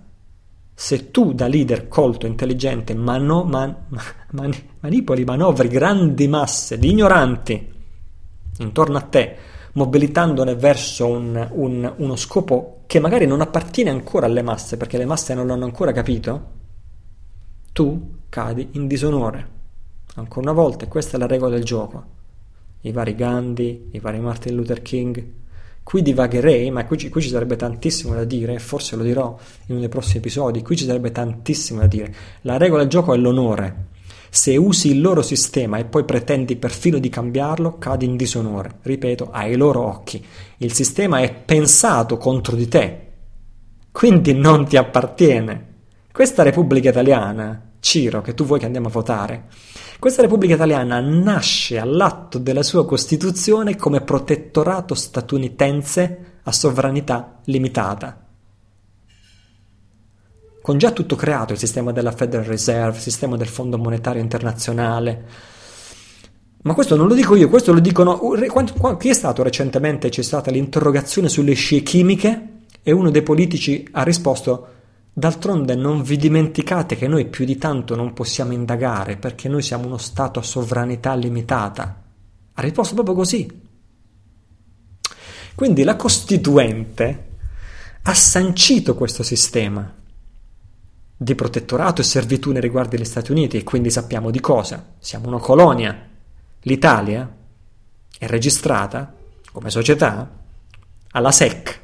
Se 0.76 1.10
tu 1.10 1.34
da 1.34 1.48
leader 1.48 1.88
colto, 1.88 2.28
intelligente, 2.28 2.94
mano, 2.94 3.44
man, 3.46 3.76
man, 4.30 4.54
manipoli, 4.82 5.24
manovri 5.24 5.70
grandi 5.70 6.28
masse 6.28 6.78
di 6.78 6.92
ignoranti 6.92 7.74
intorno 8.60 8.98
a 8.98 9.02
te, 9.02 9.36
mobilitandone 9.74 10.54
verso 10.54 11.08
un, 11.08 11.48
un, 11.52 11.92
uno 11.98 12.16
scopo 12.16 12.82
che 12.86 13.00
magari 13.00 13.26
non 13.26 13.42
appartiene 13.42 13.90
ancora 13.90 14.28
alle 14.28 14.44
masse, 14.44 14.78
perché 14.78 15.00
le 15.00 15.06
masse 15.06 15.34
non 15.34 15.48
l'hanno 15.48 15.66
ancora 15.66 15.92
capito, 15.92 16.52
tu 17.74 18.18
cadi 18.30 18.70
in 18.74 18.86
disonore. 18.86 19.58
Ancora 20.16 20.52
una 20.52 20.62
volta, 20.62 20.86
questa 20.88 21.18
è 21.18 21.20
la 21.20 21.28
regola 21.28 21.56
del 21.56 21.64
gioco 21.64 22.18
i 22.82 22.91
vari 22.91 23.16
Gandhi, 23.16 23.90
i 23.91 23.99
vari 23.99 24.19
Martin 24.19 24.56
Luther 24.56 24.82
King. 24.82 25.38
Qui 25.83 26.01
divagherei, 26.01 26.69
ma 26.69 26.85
qui, 26.85 27.09
qui 27.09 27.22
ci 27.22 27.30
sarebbe 27.30 27.56
tantissimo 27.56 28.14
da 28.14 28.24
dire, 28.24 28.59
forse 28.59 28.95
lo 28.95 29.03
dirò 29.03 29.35
in 29.66 29.72
uno 29.72 29.80
dei 29.80 29.90
prossimi 29.90 30.19
episodi, 30.19 30.61
qui 30.61 30.77
ci 30.77 30.85
sarebbe 30.85 31.11
tantissimo 31.11 31.80
da 31.80 31.88
dire. 31.88 32.14
La 32.41 32.58
regola 32.58 32.82
del 32.82 32.91
gioco 32.91 33.14
è 33.14 33.17
l'onore. 33.17 33.88
Se 34.30 34.56
usi 34.56 34.91
il 34.91 35.01
loro 35.01 35.24
sistema 35.24 35.80
e 35.80 35.85
poi 35.85 36.06
pretendi 36.06 36.56
perfino 36.56 36.99
di 36.99 37.09
cambiarlo, 37.09 37.80
cadi 37.80 38.06
in 38.06 38.16
disonore. 38.16 38.77
Ripeto, 38.83 39.30
ai 39.32 39.56
loro 39.56 39.82
occhi. 39.82 40.24
Il 40.58 40.74
sistema 40.74 41.22
è 41.22 41.33
pensato 41.33 42.17
contro 42.17 42.56
di 42.56 42.67
te, 42.67 43.08
quindi 43.91 44.33
non 44.33 44.67
ti 44.67 44.77
appartiene. 44.77 45.66
Questa 46.11 46.43
Repubblica 46.43 46.90
Italiana, 46.90 47.72
Ciro, 47.80 48.22
che 48.22 48.35
tu 48.35 48.45
vuoi 48.45 48.59
che 48.59 48.66
andiamo 48.66 48.88
a 48.88 48.91
votare, 48.91 49.45
questa 50.00 50.22
Repubblica 50.22 50.53
Italiana 50.53 51.02
nasce 51.02 51.78
all'atto 51.78 52.38
della 52.38 52.64
sua 52.64 52.86
Costituzione 52.86 53.76
come 53.76 54.00
protettorato 54.00 54.95
statunitense 54.95 56.40
a 56.42 56.52
sovranità 56.53 57.40
limitata. 57.44 58.26
Con 60.61 60.78
già 60.78 60.92
tutto 60.92 61.18
creato, 61.18 61.52
il 61.52 61.60
sistema 61.60 61.92
della 61.92 62.14
Federal 62.14 62.45
Reserve, 62.45 62.95
il 62.95 63.03
sistema 63.03 63.36
del 63.36 63.48
Fondo 63.48 63.78
Monetario 63.78 64.22
Internazionale. 64.22 65.26
Ma 66.61 66.74
questo 66.74 66.95
non 66.95 67.08
lo 67.08 67.14
dico 67.14 67.36
io, 67.36 67.50
questo 67.50 67.74
lo 67.74 67.82
dicono... 67.82 68.19
Chi 68.98 69.10
è 69.10 69.14
stato 69.14 69.44
recentemente? 69.44 70.08
C'è 70.08 70.22
stata 70.22 70.50
l'interrogazione 70.50 71.28
sulle 71.28 71.53
scie 71.53 71.82
chimiche 71.82 72.48
e 72.82 72.92
uno 72.94 73.10
dei 73.10 73.22
politici 73.22 73.86
ha 73.92 74.03
risposto 74.03 74.68
D'altronde 75.20 75.76
non 75.76 76.02
vi 76.02 76.16
dimenticate 76.16 76.96
che 76.96 77.06
noi 77.06 77.26
più 77.26 77.44
di 77.44 77.58
tanto 77.58 77.94
non 77.94 78.14
possiamo 78.14 78.54
indagare 78.54 79.18
perché 79.18 79.50
noi 79.50 79.62
siamo 79.62 79.86
uno 79.86 79.98
Stato 79.98 80.40
a 80.40 80.44
sovranità 80.44 81.14
limitata. 81.14 82.04
Ha 82.54 82.62
risposto 82.62 82.94
proprio 82.94 83.16
così. 83.16 83.62
Quindi 85.56 85.84
la 85.84 85.98
Costituente 85.98 87.28
ha 88.04 88.14
sancito 88.14 88.96
questo 88.96 89.22
sistema 89.22 89.94
di 91.18 91.36
protettorato 91.36 92.00
e 92.00 92.06
servitù 92.06 92.54
nei 92.54 92.62
riguardi 92.62 92.96
degli 92.96 93.06
Stati 93.06 93.32
Uniti 93.32 93.58
e 93.58 93.66
quindi 93.66 93.92
sappiamo 93.92 94.32
di 94.32 94.40
cosa. 94.40 94.94
Siamo 95.00 95.28
una 95.28 95.40
colonia. 95.40 96.08
L'Italia 96.62 97.30
è 98.18 98.26
registrata 98.26 99.14
come 99.52 99.70
società 99.70 100.32
alla 101.12 101.32
SEC 101.34 101.82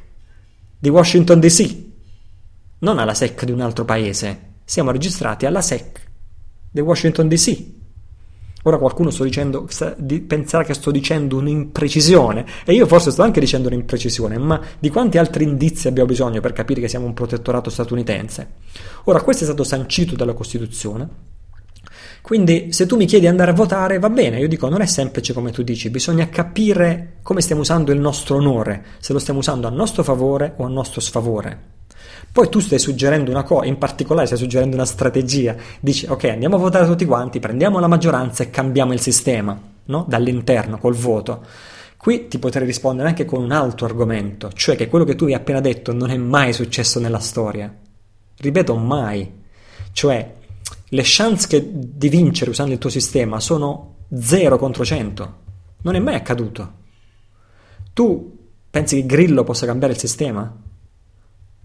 di 0.79 0.87
Washington 0.87 1.41
DC 1.41 1.84
non 2.79 2.99
alla 2.99 3.13
SEC 3.13 3.45
di 3.45 3.51
un 3.51 3.61
altro 3.61 3.85
paese. 3.85 4.53
Siamo 4.65 4.91
registrati 4.91 5.45
alla 5.45 5.61
SEC 5.61 6.03
di 6.71 6.81
Washington 6.81 7.27
DC. 7.27 7.73
Ora 8.63 8.79
qualcuno 8.79 9.11
sto 9.11 9.23
dicendo, 9.23 9.67
penserà 10.25 10.63
che 10.63 10.73
sto 10.73 10.89
dicendo 10.89 11.37
un'imprecisione, 11.37 12.45
e 12.65 12.73
io 12.73 12.87
forse 12.87 13.11
sto 13.11 13.21
anche 13.21 13.39
dicendo 13.39 13.67
un'imprecisione, 13.67 14.39
ma 14.39 14.59
di 14.79 14.89
quanti 14.89 15.19
altri 15.19 15.43
indizi 15.43 15.87
abbiamo 15.87 16.09
bisogno 16.09 16.41
per 16.41 16.51
capire 16.51 16.81
che 16.81 16.87
siamo 16.87 17.05
un 17.05 17.13
protettorato 17.13 17.69
statunitense? 17.69 18.53
Ora, 19.03 19.21
questo 19.21 19.43
è 19.43 19.45
stato 19.45 19.63
sancito 19.63 20.15
dalla 20.15 20.33
Costituzione, 20.33 21.07
Quindi 22.21 22.73
se 22.73 22.87
tu 22.87 22.95
mi 22.95 23.05
chiedi 23.05 23.25
di 23.25 23.29
andare 23.29 23.51
a 23.51 23.53
votare, 23.53 23.99
va 23.99 24.09
bene, 24.09 24.39
io 24.39 24.47
dico 24.47 24.67
non 24.67 24.81
è 24.81 24.87
semplice 24.87 25.31
come 25.31 25.51
tu 25.51 25.61
dici, 25.61 25.91
bisogna 25.91 26.27
capire 26.27 27.17
come 27.21 27.41
stiamo 27.41 27.61
usando 27.61 27.91
il 27.91 27.99
nostro 27.99 28.37
onore, 28.37 28.83
se 28.97 29.13
lo 29.13 29.19
stiamo 29.19 29.41
usando 29.41 29.67
a 29.67 29.69
nostro 29.69 30.01
favore 30.03 30.55
o 30.57 30.65
a 30.65 30.69
nostro 30.69 31.01
sfavore. 31.01 31.74
Poi 32.35 32.49
tu 32.49 32.59
stai 32.59 32.79
suggerendo 32.79 33.31
una 33.31 33.43
cosa, 33.43 33.65
in 33.65 33.77
particolare 33.77 34.25
stai 34.25 34.37
suggerendo 34.37 34.75
una 34.75 34.83
strategia, 34.83 35.55
dici 35.79 36.05
ok 36.05 36.25
andiamo 36.25 36.57
a 36.57 36.59
votare 36.59 36.85
tutti 36.85 37.05
quanti, 37.05 37.39
prendiamo 37.39 37.79
la 37.79 37.87
maggioranza 37.87 38.43
e 38.43 38.49
cambiamo 38.49 38.91
il 38.91 38.99
sistema, 38.99 39.57
no? 39.85 40.05
dall'interno, 40.05 40.77
col 40.77 40.95
voto. 40.95 41.45
Qui 41.95 42.27
ti 42.27 42.37
potrei 42.37 42.65
rispondere 42.65 43.07
anche 43.07 43.23
con 43.23 43.41
un 43.41 43.53
altro 43.53 43.85
argomento, 43.85 44.51
cioè 44.51 44.75
che 44.75 44.89
quello 44.89 45.05
che 45.05 45.15
tu 45.15 45.23
hai 45.23 45.33
appena 45.33 45.61
detto 45.61 45.93
non 45.93 46.09
è 46.09 46.17
mai 46.17 46.51
successo 46.51 46.99
nella 46.99 47.19
storia. 47.19 47.73
Ripeto, 48.37 48.75
mai. 48.75 49.31
Cioè, 49.93 50.33
le 50.89 51.01
chance 51.05 51.47
che, 51.47 51.65
di 51.73 52.09
vincere 52.09 52.51
usando 52.51 52.73
il 52.73 52.79
tuo 52.79 52.89
sistema 52.89 53.39
sono 53.39 54.07
0 54.13 54.57
contro 54.57 54.83
100. 54.83 55.35
Non 55.83 55.95
è 55.95 55.99
mai 55.99 56.15
accaduto. 56.15 56.73
Tu 57.93 58.37
pensi 58.69 58.97
che 58.97 59.05
Grillo 59.05 59.45
possa 59.45 59.65
cambiare 59.65 59.93
il 59.93 59.99
sistema? 59.99 60.63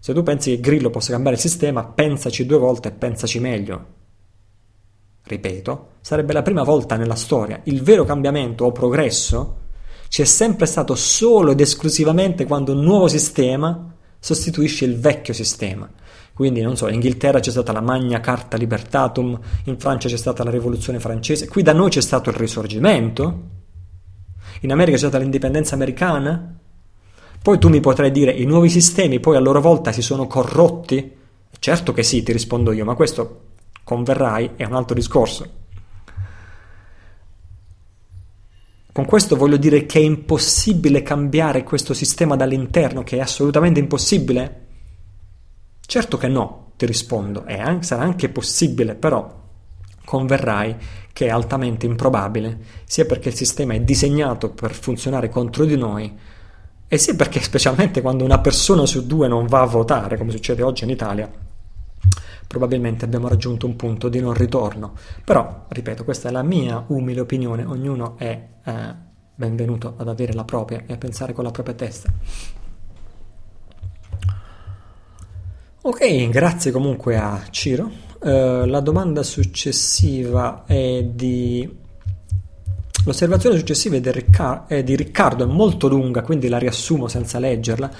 Se 0.01 0.15
tu 0.15 0.23
pensi 0.23 0.55
che 0.55 0.61
Grillo 0.61 0.89
possa 0.89 1.13
cambiare 1.13 1.37
il 1.37 1.43
sistema, 1.43 1.85
pensaci 1.85 2.47
due 2.47 2.57
volte 2.57 2.89
e 2.89 2.93
pensaci 2.93 3.39
meglio. 3.39 3.99
Ripeto, 5.23 5.89
sarebbe 6.01 6.33
la 6.33 6.41
prima 6.41 6.63
volta 6.63 6.97
nella 6.97 7.15
storia. 7.15 7.61
Il 7.65 7.83
vero 7.83 8.05
cambiamento 8.05 8.65
o 8.65 8.73
progresso 8.73 9.59
c'è 10.09 10.25
sempre 10.25 10.65
stato 10.65 10.95
solo 10.95 11.53
ed 11.53 11.61
esclusivamente 11.61 12.47
quando 12.47 12.73
un 12.73 12.81
nuovo 12.81 13.09
sistema 13.09 13.95
sostituisce 14.19 14.87
il 14.87 14.99
vecchio 14.99 15.35
sistema. 15.35 15.89
Quindi, 16.33 16.63
non 16.63 16.79
so, 16.79 16.89
in 16.89 16.95
Inghilterra 16.95 17.39
c'è 17.39 17.51
stata 17.51 17.71
la 17.71 17.83
Magna 17.83 18.21
Carta 18.21 18.57
Libertatum, 18.57 19.39
in 19.65 19.79
Francia 19.79 20.09
c'è 20.09 20.17
stata 20.17 20.43
la 20.43 20.51
Rivoluzione 20.51 20.99
francese, 20.99 21.47
qui 21.47 21.63
da 21.63 21.75
noi 21.75 21.91
c'è 21.91 22.01
stato 22.01 22.31
il 22.31 22.37
Risorgimento, 22.37 23.43
in 24.63 24.73
America 24.73 24.97
c'è 24.97 25.03
stata 25.03 25.19
l'indipendenza 25.19 25.75
americana, 25.75 26.60
poi 27.43 27.59
tu 27.59 27.69
mi 27.69 27.81
potrai 27.81 28.11
dire 28.11 28.33
i 28.33 28.45
nuovi 28.45 28.69
sistemi 28.69 29.21
poi 29.21 29.37
a 29.37 29.41
loro 29.41 29.61
volta 29.61 29.93
si 29.93 30.03
sono 30.03 30.27
corrotti? 30.27 31.17
Certo 31.59 31.93
che 31.93 32.03
sì, 32.03 32.23
ti 32.23 32.33
rispondo 32.33 32.73
io, 32.73 32.85
ma 32.85 32.95
questo 32.95 33.49
converrai 33.85 34.53
è 34.57 34.65
un 34.65 34.75
altro 34.75 34.95
discorso. 34.95 35.59
Con 38.93 39.05
questo 39.05 39.37
voglio 39.37 39.57
dire 39.57 39.87
che 39.87 40.01
è 40.01 40.03
impossibile 40.03 41.03
cambiare 41.03 41.63
questo 41.63 41.95
sistema 41.95 42.37
dall'interno, 42.37 43.03
che 43.03 43.17
è 43.17 43.21
assolutamente 43.21 43.81
impossibile? 43.81 44.67
Certo 45.81 46.17
che 46.19 46.29
no, 46.29 46.73
ti 46.77 46.87
rispondo, 46.87 47.45
anche, 47.47 47.87
sarà 47.87 48.03
anche 48.03 48.29
possibile, 48.29 48.95
però 48.95 49.39
converrai 50.05 50.77
che 51.13 51.27
è 51.27 51.31
altamente 51.31 51.87
improbabile, 51.87 52.59
sia 52.85 53.07
perché 53.07 53.29
il 53.29 53.35
sistema 53.35 53.75
è 53.75 53.81
disegnato 53.81 54.51
per 54.51 54.73
funzionare 54.75 55.29
contro 55.29 55.65
di 55.65 55.77
noi, 55.77 56.13
e 56.93 56.99
sì, 56.99 57.15
perché 57.15 57.41
specialmente 57.41 58.01
quando 58.01 58.25
una 58.25 58.41
persona 58.41 58.85
su 58.85 59.07
due 59.07 59.29
non 59.29 59.47
va 59.47 59.61
a 59.61 59.67
votare, 59.67 60.19
come 60.19 60.33
succede 60.33 60.65
oggi 60.65 60.83
in 60.83 60.91
Italia, 60.91 61.31
probabilmente 62.49 63.05
abbiamo 63.05 63.29
raggiunto 63.29 63.65
un 63.65 63.77
punto 63.77 64.09
di 64.09 64.19
non 64.19 64.35
ritorno. 64.35 64.95
Però, 65.25 65.67
ripeto, 65.69 66.03
questa 66.03 66.31
è 66.31 66.33
la 66.33 66.43
mia 66.43 66.83
umile 66.89 67.21
opinione, 67.21 67.65
ognuno 67.65 68.19
è 68.19 68.45
eh, 68.65 68.95
benvenuto 69.37 69.95
ad 69.99 70.09
avere 70.09 70.33
la 70.33 70.43
propria 70.43 70.83
e 70.85 70.95
a 70.95 70.97
pensare 70.97 71.33
con 71.33 71.45
la 71.45 71.53
propria 71.53 71.77
testa. 71.77 72.13
Ok, 75.83 76.29
grazie 76.29 76.73
comunque 76.73 77.17
a 77.17 77.41
Ciro. 77.51 77.89
Uh, 78.19 78.65
la 78.65 78.81
domanda 78.81 79.23
successiva 79.23 80.65
è 80.67 81.05
di 81.05 81.80
L'osservazione 83.05 83.57
successiva 83.57 83.97
è 83.97 84.01
di, 84.01 84.13
Riccar- 84.13 84.69
è 84.69 84.83
di, 84.83 84.95
Riccardo, 84.95 85.45
è 85.45 85.47
molto 85.47 85.89
lunga, 85.89 86.21
quindi 86.21 86.49
la 86.49 86.59
riassumo 86.59 87.09
senza 87.09 87.39
leggerla. 87.39 87.91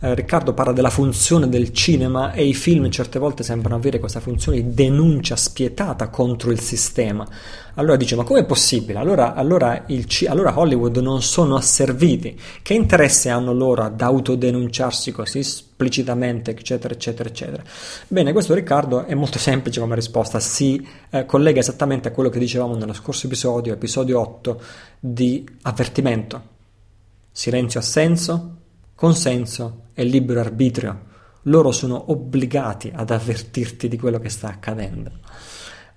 Eh, 0.00 0.14
Riccardo 0.14 0.52
parla 0.52 0.72
della 0.72 0.90
funzione 0.90 1.48
del 1.48 1.72
cinema 1.72 2.32
e 2.32 2.44
i 2.44 2.52
film 2.52 2.90
certe 2.90 3.18
volte 3.18 3.42
sembrano 3.42 3.76
avere 3.76 3.98
questa 3.98 4.20
funzione 4.20 4.62
di 4.62 4.74
denuncia 4.74 5.34
spietata 5.34 6.08
contro 6.08 6.50
il 6.50 6.60
sistema. 6.60 7.26
Allora 7.74 7.96
dice, 7.96 8.16
ma 8.16 8.24
com'è 8.24 8.44
possibile? 8.44 8.98
Allora, 8.98 9.34
allora, 9.34 9.84
C- 9.86 10.26
allora, 10.28 10.58
Hollywood 10.58 10.96
non 10.98 11.22
sono 11.22 11.56
asserviti. 11.56 12.38
Che 12.62 12.74
interesse 12.74 13.28
hanno 13.28 13.52
loro 13.52 13.82
ad 13.82 14.00
autodenunciarsi 14.00 15.12
così 15.12 15.38
esplicitamente, 15.38 16.50
eccetera, 16.50 16.94
eccetera, 16.94 17.28
eccetera? 17.28 17.62
Bene, 18.08 18.32
questo 18.32 18.54
Riccardo 18.54 19.04
è 19.04 19.14
molto 19.14 19.38
semplice 19.38 19.80
come 19.80 19.94
risposta, 19.94 20.40
si 20.40 20.86
eh, 21.10 21.26
collega 21.26 21.60
esattamente 21.60 22.08
a 22.08 22.12
quello 22.12 22.28
che 22.28 22.38
dicevamo 22.38 22.74
nello 22.74 22.92
scorso 22.92 23.26
episodio, 23.26 23.72
episodio 23.72 24.20
8, 24.20 24.62
di 24.98 25.46
avvertimento. 25.62 26.42
Silenzio 27.30 27.80
assenso, 27.80 28.56
consenso 28.94 29.82
e 29.94 30.04
libero 30.04 30.40
arbitrio. 30.40 31.08
Loro 31.44 31.72
sono 31.72 32.10
obbligati 32.10 32.92
ad 32.94 33.10
avvertirti 33.10 33.88
di 33.88 33.98
quello 33.98 34.18
che 34.18 34.28
sta 34.28 34.48
accadendo. 34.48 35.10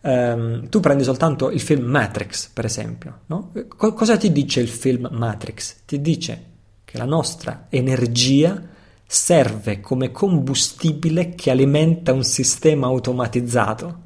Um, 0.05 0.67
tu 0.67 0.81
prendi 0.81 1.01
soltanto 1.03 1.49
il 1.49 1.61
film 1.61 1.85
Matrix, 1.85 2.49
per 2.49 2.65
esempio. 2.65 3.21
No? 3.27 3.53
Co- 3.77 3.93
cosa 3.93 4.17
ti 4.17 4.33
dice 4.33 4.59
il 4.59 4.67
film 4.67 5.07
Matrix? 5.11 5.77
Ti 5.85 6.01
dice 6.01 6.45
che 6.83 6.97
la 6.97 7.05
nostra 7.05 7.67
energia 7.69 8.61
serve 9.05 9.79
come 9.79 10.11
combustibile 10.11 11.35
che 11.35 11.51
alimenta 11.51 12.11
un 12.11 12.25
sistema 12.25 12.87
automatizzato. 12.87 14.01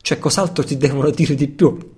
Cioè, 0.00 0.18
cos'altro 0.18 0.62
ti 0.62 0.76
devono 0.76 1.10
dire 1.10 1.34
di 1.34 1.48
più? 1.48 1.94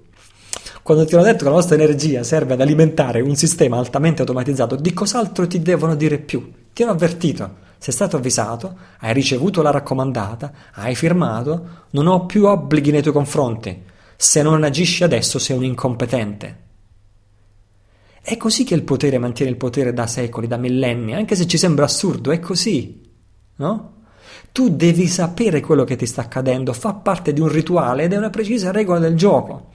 Quando 0.83 1.05
ti 1.05 1.15
hanno 1.15 1.25
detto 1.25 1.45
che 1.45 1.51
la 1.51 1.57
nostra 1.57 1.75
energia 1.75 2.23
serve 2.23 2.55
ad 2.55 2.61
alimentare 2.63 3.21
un 3.21 3.37
sistema 3.37 3.77
altamente 3.77 4.23
automatizzato, 4.23 4.77
di 4.77 4.95
cos'altro 4.95 5.47
ti 5.47 5.61
devono 5.61 5.95
dire 5.95 6.19
più? 6.19 6.51
Ti 6.73 6.83
hanno 6.83 6.93
avvertito 6.93 7.64
sei 7.85 7.93
stato 7.93 8.17
avvisato, 8.17 8.79
hai 9.01 9.13
ricevuto 9.13 9.61
la 9.61 9.71
raccomandata, 9.71 10.53
hai 10.73 10.95
firmato, 10.95 11.89
non 11.91 12.07
ho 12.07 12.25
più 12.25 12.47
obblighi 12.47 12.91
nei 12.91 13.03
tuoi 13.03 13.13
confronti. 13.13 13.83
Se 14.17 14.41
non 14.41 14.65
agisci 14.65 15.05
adesso 15.05 15.39
sei 15.39 15.55
un 15.55 15.65
incompetente. 15.65 16.63
È 18.23 18.39
così 18.39 18.65
che 18.65 18.73
il 18.73 18.85
potere 18.85 19.19
mantiene 19.19 19.51
il 19.51 19.59
potere 19.59 19.93
da 19.93 20.07
secoli, 20.07 20.47
da 20.47 20.57
millenni, 20.57 21.13
anche 21.13 21.35
se 21.35 21.47
ci 21.47 21.59
sembra 21.59 21.85
assurdo, 21.85 22.31
è 22.31 22.41
così, 22.41 23.03
no? 23.57 23.93
Tu 24.51 24.71
devi 24.71 25.07
sapere 25.07 25.61
quello 25.61 25.85
che 25.85 25.97
ti 25.97 26.07
sta 26.07 26.23
accadendo, 26.23 26.73
fa 26.73 26.95
parte 26.95 27.35
di 27.35 27.41
un 27.43 27.49
rituale 27.49 28.05
ed 28.05 28.15
è 28.15 28.17
una 28.17 28.31
precisa 28.31 28.71
regola 28.71 28.99
del 28.99 29.15
gioco. 29.15 29.73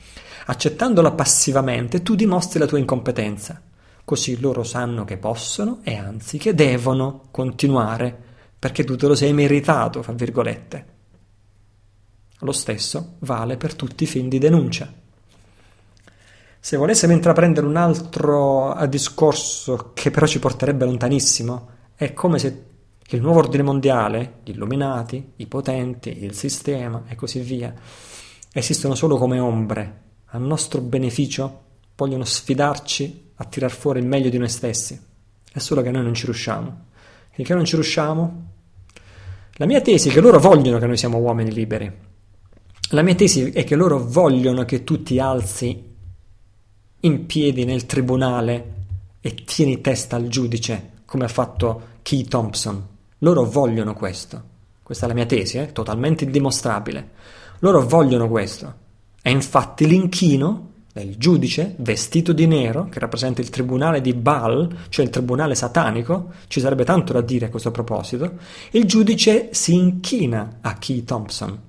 Accettandola 0.48 1.12
passivamente, 1.12 2.02
tu 2.02 2.16
dimostri 2.16 2.58
la 2.58 2.66
tua 2.66 2.80
incompetenza 2.80 3.62
così 4.10 4.40
loro 4.40 4.64
sanno 4.64 5.06
che 5.06 5.18
possono 5.18 5.82
e 5.84 5.94
anzi 5.94 6.40
che 6.40 6.56
devono 6.56 7.28
continuare, 7.30 8.18
perché 8.58 8.84
tu 8.84 8.96
te 8.96 9.06
lo 9.06 9.14
sei 9.14 9.34
meritato, 9.34 10.02
fra 10.02 10.14
virgolette. 10.14 10.86
Lo 12.40 12.52
stesso 12.52 13.18
vale 13.20 13.56
per 13.56 13.76
tutti 13.76 14.06
i 14.06 14.08
film 14.08 14.28
di 14.28 14.40
denuncia. 14.40 14.92
Se 16.60 16.76
volessimo 16.76 17.14
intraprendere 17.14 17.68
un 17.68 17.76
altro 17.76 18.76
eh, 18.80 18.90
discorso 18.90 19.92
che 19.94 20.10
però 20.10 20.26
ci 20.26 20.40
porterebbe 20.40 20.86
lontanissimo, 20.86 21.70
è 21.94 22.12
come 22.14 22.40
se 22.40 22.64
il 23.10 23.22
nuovo 23.22 23.38
ordine 23.38 23.62
mondiale, 23.62 24.40
gli 24.44 24.50
illuminati, 24.50 25.34
i 25.36 25.46
potenti, 25.46 26.24
il 26.24 26.34
sistema 26.34 27.04
e 27.08 27.14
così 27.14 27.42
via, 27.42 27.72
esistono 28.52 28.96
solo 28.96 29.18
come 29.18 29.38
ombre, 29.38 30.02
a 30.26 30.40
nostro 30.40 30.82
beneficio, 30.82 31.66
vogliono 31.96 32.24
sfidarci 32.24 33.28
a 33.42 33.46
tirar 33.46 33.72
fuori 33.72 34.00
il 34.00 34.06
meglio 34.06 34.30
di 34.30 34.38
noi 34.38 34.50
stessi. 34.50 35.00
È 35.52 35.60
solo 35.60 35.82
che 35.82 35.92
noi 35.92 36.04
non 36.04 36.14
ci 36.14 36.26
riusciamo. 36.26 36.88
Finché 37.32 37.54
non 37.54 37.66
ci 37.66 37.76
riusciamo, 37.76 38.48
la 39.54 39.66
mia 39.66 39.82
tesi 39.82 40.10
è 40.10 40.12
che 40.12 40.22
loro 40.22 40.40
vogliono 40.40 40.78
che 40.78 40.86
noi 40.86 40.98
siamo 40.98 41.18
uomini 41.18 41.52
liberi. 41.52 41.92
La 42.92 43.02
mia 43.02 43.16
tesi 43.16 43.52
è 43.52 43.64
che 43.64 43.76
loro 43.76 44.06
vogliono 44.06 44.66
che 44.66 44.84
tu 44.84 45.04
ti 45.04 45.20
alzi 45.20 45.88
in 47.02 47.26
piedi 47.26 47.64
nel 47.64 47.86
tribunale 47.86 48.74
e 49.22 49.36
tieni 49.36 49.80
testa 49.80 50.18
al 50.18 50.28
giudice, 50.28 50.92
come 51.06 51.26
ha 51.26 51.30
fatto 51.30 51.82
Key 52.02 52.24
Thompson. 52.24 52.88
Loro 53.20 53.46
vogliono 53.46 53.94
questo. 53.94 54.44
Questa 54.84 55.06
è 55.06 55.08
la 55.08 55.16
mia 55.16 55.26
tesi, 55.26 55.58
eh? 55.58 55.72
totalmente 55.72 56.26
indimostrabile. 56.26 57.12
Loro 57.60 57.86
vogliono 57.86 58.28
questo. 58.28 58.74
E 59.22 59.30
infatti 59.30 59.88
l'inchino 59.88 60.69
il 60.94 61.18
giudice 61.18 61.76
vestito 61.78 62.34
di 62.34 62.48
nero, 62.48 62.90
che 62.90 63.00
rappresenta 63.00 63.42
il 63.42 63.50
tribunale 63.50 64.02
di 64.02 64.14
Baal, 64.14 64.88
cioè 64.90 65.06
il 65.06 65.12
tribunale 65.12 65.56
satanico, 65.56 66.32
ci 66.48 66.60
sarebbe 66.60 66.84
tanto 66.84 67.14
da 67.14 67.22
dire 67.22 67.46
a 67.46 67.50
questo 67.50 67.72
proposito, 67.72 68.34
il 68.72 68.86
giudice 68.86 69.50
si 69.52 69.74
inchina 69.76 70.58
a 70.62 70.74
Key 70.76 71.04
Thompson. 71.04 71.68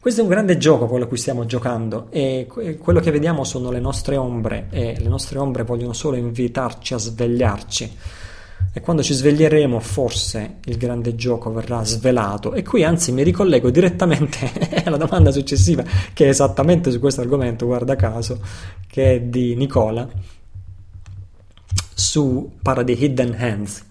Questo 0.00 0.20
è 0.20 0.24
un 0.24 0.30
grande 0.30 0.58
gioco 0.58 0.86
quello 0.86 1.06
a 1.06 1.08
cui 1.08 1.16
stiamo 1.16 1.46
giocando 1.46 2.08
e 2.10 2.46
quello 2.78 3.00
che 3.00 3.10
vediamo 3.10 3.42
sono 3.42 3.70
le 3.70 3.80
nostre 3.80 4.18
ombre 4.18 4.66
e 4.68 5.00
le 5.00 5.08
nostre 5.08 5.38
ombre 5.38 5.62
vogliono 5.62 5.94
solo 5.94 6.16
invitarci 6.16 6.92
a 6.92 6.98
svegliarci. 6.98 7.96
E 8.76 8.80
quando 8.80 9.04
ci 9.04 9.14
sveglieremo 9.14 9.78
forse 9.78 10.56
il 10.64 10.76
grande 10.76 11.14
gioco 11.14 11.52
verrà 11.52 11.84
svelato. 11.84 12.54
E 12.54 12.64
qui 12.64 12.82
anzi 12.82 13.12
mi 13.12 13.22
ricollego 13.22 13.70
direttamente 13.70 14.50
alla 14.84 14.96
domanda 14.96 15.30
successiva, 15.30 15.84
che 16.12 16.26
è 16.26 16.28
esattamente 16.28 16.90
su 16.90 16.98
questo 16.98 17.20
argomento, 17.20 17.66
guarda 17.66 17.94
caso, 17.94 18.40
che 18.88 19.14
è 19.14 19.20
di 19.20 19.54
Nicola, 19.54 20.08
su 21.94 22.50
parla 22.60 22.82
di 22.82 23.00
Hidden 23.00 23.36
Hands. 23.38 23.84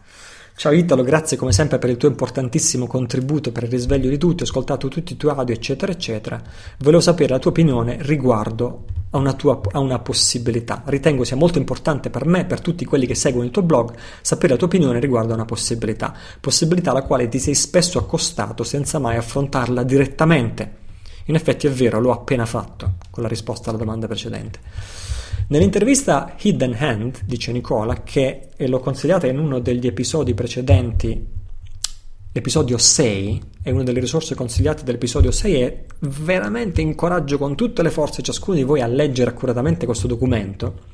Ciao 0.56 0.74
Italo, 0.74 1.04
grazie 1.04 1.38
come 1.38 1.54
sempre 1.54 1.80
per 1.80 1.90
il 1.90 1.98
tuo 1.98 2.10
importantissimo 2.10 2.86
contributo 2.86 3.52
per 3.52 3.64
il 3.64 3.70
risveglio 3.70 4.10
di 4.10 4.18
tutti, 4.18 4.44
ho 4.44 4.46
ascoltato 4.46 4.88
tutti 4.88 5.14
i 5.14 5.18
tuoi 5.18 5.34
audio 5.36 5.56
eccetera 5.56 5.92
eccetera. 5.92 6.42
Volevo 6.80 7.02
sapere 7.02 7.30
la 7.30 7.40
tua 7.40 7.52
opinione 7.52 7.98
riguardo 8.02 8.84
a 9.14 9.18
una, 9.18 9.34
tua, 9.34 9.62
a 9.72 9.80
una 9.80 10.00
possibilità. 10.00 10.82
Ritengo 10.86 11.24
sia 11.24 11.36
molto 11.36 11.58
importante 11.58 12.10
per 12.10 12.26
me, 12.26 12.46
per 12.46 12.62
tutti 12.62 12.84
quelli 12.86 13.06
che 13.06 13.16
seguono 13.16 13.46
il 13.46 13.52
tuo 13.52 13.62
blog, 13.62 13.94
sapere 14.22 14.54
la 14.54 14.58
tua 14.58 14.68
opinione 14.68 15.00
riguardo 15.00 15.32
a 15.32 15.36
una 15.36 15.46
possibilità. 15.46 16.14
Possibilità 16.40 16.92
alla 16.92 17.04
quale 17.04 17.28
ti 17.28 17.40
sei 17.40 17.56
spesso 17.56 18.00
accostato 18.00 18.64
senza 18.64 19.00
mai 19.00 19.18
affrontarla 19.18 19.84
direttamente. 19.84 20.82
In 21.26 21.36
effetti 21.36 21.68
è 21.68 21.72
vero, 21.72 22.00
l'ho 22.00 22.12
appena 22.12 22.46
fatto 22.46 22.96
con 23.10 23.24
la 23.24 23.30
risposta 23.30 23.70
alla 23.70 23.80
domanda 23.80 24.08
precedente. 24.08 24.60
Nell'intervista 25.48 26.36
Hidden 26.42 26.76
Hand, 26.78 27.22
dice 27.26 27.52
Nicola, 27.52 28.02
che 28.04 28.50
l'ho 28.58 28.80
consigliata 28.80 29.28
in 29.28 29.38
uno 29.38 29.60
degli 29.60 29.88
episodi 29.88 30.34
precedenti, 30.34 31.42
l'episodio 32.34 32.78
6, 32.78 33.42
è 33.62 33.70
una 33.70 33.84
delle 33.84 34.00
risorse 34.00 34.36
consigliate 34.36 34.84
dell'episodio 34.84 35.32
6 35.32 35.62
e 35.62 35.86
veramente 36.00 36.82
incoraggio 36.82 37.38
con 37.38 37.56
tutte 37.56 37.84
le 37.84 37.92
forze 37.92 38.22
ciascuno 38.22 38.58
di 38.58 38.64
voi 38.64 38.82
a 38.82 38.88
leggere 38.88 39.30
accuratamente 39.30 39.86
questo 39.86 40.08
documento. 40.08 40.92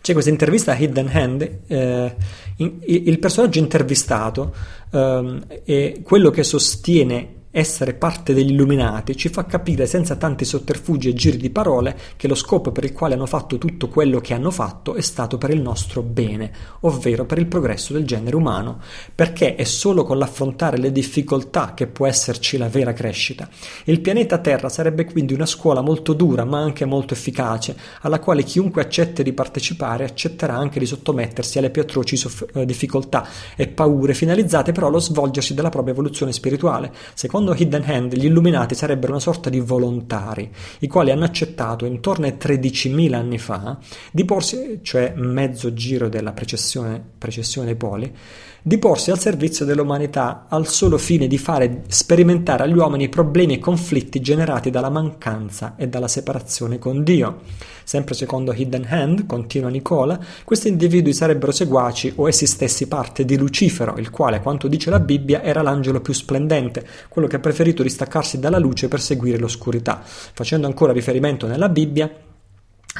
C'è 0.00 0.12
questa 0.14 0.30
intervista 0.30 0.72
a 0.72 0.76
Hidden 0.76 1.08
Hand, 1.12 1.58
eh, 1.66 2.16
in, 2.56 2.78
il 2.86 3.18
personaggio 3.18 3.58
intervistato 3.58 4.54
eh, 4.90 5.62
è 5.64 6.00
quello 6.02 6.30
che 6.30 6.42
sostiene 6.42 7.37
essere 7.58 7.94
parte 7.94 8.34
degli 8.34 8.52
illuminati 8.52 9.16
ci 9.16 9.28
fa 9.28 9.44
capire 9.44 9.86
senza 9.86 10.14
tanti 10.14 10.44
sotterfugi 10.44 11.08
e 11.08 11.14
giri 11.14 11.38
di 11.38 11.50
parole 11.50 11.98
che 12.16 12.28
lo 12.28 12.36
scopo 12.36 12.70
per 12.70 12.84
il 12.84 12.92
quale 12.92 13.14
hanno 13.14 13.26
fatto 13.26 13.58
tutto 13.58 13.88
quello 13.88 14.20
che 14.20 14.32
hanno 14.32 14.52
fatto 14.52 14.94
è 14.94 15.00
stato 15.00 15.38
per 15.38 15.50
il 15.50 15.60
nostro 15.60 16.02
bene, 16.02 16.52
ovvero 16.80 17.26
per 17.26 17.38
il 17.38 17.46
progresso 17.46 17.92
del 17.92 18.06
genere 18.06 18.36
umano, 18.36 18.78
perché 19.12 19.56
è 19.56 19.64
solo 19.64 20.04
con 20.04 20.18
l'affrontare 20.18 20.78
le 20.78 20.92
difficoltà 20.92 21.74
che 21.74 21.88
può 21.88 22.06
esserci 22.06 22.58
la 22.58 22.68
vera 22.68 22.92
crescita. 22.92 23.48
Il 23.86 24.00
pianeta 24.00 24.38
Terra 24.38 24.68
sarebbe 24.68 25.04
quindi 25.04 25.34
una 25.34 25.46
scuola 25.46 25.80
molto 25.80 26.12
dura 26.12 26.44
ma 26.44 26.60
anche 26.60 26.84
molto 26.84 27.14
efficace, 27.14 27.76
alla 28.02 28.20
quale 28.20 28.44
chiunque 28.44 28.82
accette 28.82 29.24
di 29.24 29.32
partecipare 29.32 30.04
accetterà 30.04 30.54
anche 30.54 30.78
di 30.78 30.86
sottomettersi 30.86 31.58
alle 31.58 31.70
più 31.70 31.82
atroci 31.82 32.16
soff- 32.16 32.46
eh, 32.54 32.64
difficoltà 32.64 33.26
e 33.56 33.66
paure 33.66 34.14
finalizzate 34.14 34.70
però 34.70 34.86
allo 34.86 35.00
svolgersi 35.00 35.54
della 35.54 35.70
propria 35.70 35.92
evoluzione 35.92 36.32
spirituale. 36.32 36.92
Secondo 37.14 37.46
Secondo 37.48 37.62
Hidden 37.62 37.84
Hand, 37.86 38.14
gli 38.14 38.26
Illuminati 38.26 38.74
sarebbero 38.74 39.12
una 39.12 39.20
sorta 39.20 39.48
di 39.48 39.58
volontari, 39.60 40.50
i 40.80 40.86
quali 40.86 41.10
hanno 41.10 41.24
accettato 41.24 41.86
intorno 41.86 42.26
ai 42.26 42.36
13.000 42.38 43.14
anni 43.14 43.38
fa 43.38 43.78
di 44.10 44.24
porsi, 44.26 44.80
cioè 44.82 45.14
mezzo 45.16 45.72
giro 45.72 46.10
della 46.10 46.32
precessione, 46.32 47.02
precessione 47.16 47.68
dei 47.68 47.76
poli, 47.76 48.14
di 48.62 48.78
porsi 48.78 49.10
al 49.10 49.18
servizio 49.18 49.64
dell'umanità 49.64 50.46
al 50.48 50.66
solo 50.66 50.98
fine 50.98 51.26
di 51.26 51.38
fare 51.38 51.82
sperimentare 51.88 52.64
agli 52.64 52.76
uomini 52.76 53.08
problemi 53.08 53.54
e 53.54 53.58
conflitti 53.58 54.20
generati 54.20 54.70
dalla 54.70 54.90
mancanza 54.90 55.74
e 55.76 55.88
dalla 55.88 56.08
separazione 56.08 56.78
con 56.78 57.02
Dio. 57.02 57.40
Sempre 57.84 58.14
secondo 58.14 58.52
Hidden 58.52 58.86
Hand, 58.88 59.26
continua 59.26 59.70
Nicola, 59.70 60.18
questi 60.44 60.68
individui 60.68 61.14
sarebbero 61.14 61.52
seguaci 61.52 62.12
o 62.16 62.28
essi 62.28 62.46
stessi 62.46 62.86
parte 62.86 63.24
di 63.24 63.38
Lucifero, 63.38 63.96
il 63.96 64.10
quale, 64.10 64.40
quanto 64.40 64.68
dice 64.68 64.90
la 64.90 65.00
Bibbia, 65.00 65.42
era 65.42 65.62
l'angelo 65.62 66.00
più 66.00 66.12
splendente, 66.12 66.86
quello 67.08 67.28
che 67.28 67.36
ha 67.36 67.40
preferito 67.40 67.82
distaccarsi 67.82 68.38
dalla 68.38 68.58
luce 68.58 68.88
per 68.88 69.00
seguire 69.00 69.38
l'oscurità. 69.38 70.02
Facendo 70.02 70.66
ancora 70.66 70.92
riferimento 70.92 71.46
nella 71.46 71.70
Bibbia, 71.70 72.10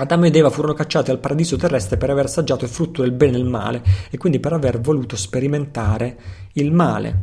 Adamo 0.00 0.26
ed 0.26 0.36
Eva 0.36 0.48
furono 0.48 0.74
cacciati 0.74 1.10
al 1.10 1.18
paradiso 1.18 1.56
terrestre 1.56 1.96
per 1.96 2.10
aver 2.10 2.26
assaggiato 2.26 2.64
il 2.64 2.70
frutto 2.70 3.02
del 3.02 3.10
bene 3.10 3.32
e 3.32 3.40
del 3.40 3.48
male 3.48 3.82
e 4.10 4.16
quindi 4.16 4.38
per 4.38 4.52
aver 4.52 4.80
voluto 4.80 5.16
sperimentare 5.16 6.16
il 6.52 6.70
male. 6.72 7.22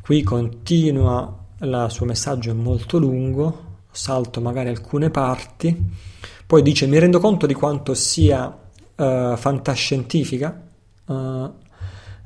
Qui 0.00 0.24
continua 0.24 1.38
il 1.60 1.86
suo 1.90 2.04
messaggio 2.04 2.50
è 2.50 2.54
molto 2.54 2.98
lungo, 2.98 3.76
salto 3.92 4.40
magari 4.40 4.70
alcune 4.70 5.10
parti, 5.10 5.90
poi 6.44 6.62
dice 6.62 6.86
mi 6.86 6.98
rendo 6.98 7.20
conto 7.20 7.46
di 7.46 7.54
quanto 7.54 7.94
sia 7.94 8.44
uh, 8.46 9.36
fantascientifica, 9.36 10.60
uh, 11.04 11.14
uh, 11.14 11.52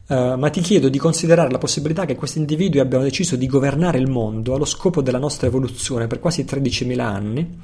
ma 0.06 0.48
ti 0.48 0.62
chiedo 0.62 0.88
di 0.88 0.96
considerare 0.96 1.50
la 1.50 1.58
possibilità 1.58 2.06
che 2.06 2.14
questi 2.14 2.38
individui 2.38 2.80
abbiano 2.80 3.04
deciso 3.04 3.36
di 3.36 3.46
governare 3.46 3.98
il 3.98 4.08
mondo 4.08 4.54
allo 4.54 4.64
scopo 4.64 5.02
della 5.02 5.18
nostra 5.18 5.46
evoluzione 5.46 6.06
per 6.06 6.20
quasi 6.20 6.44
13.000 6.44 7.00
anni 7.00 7.60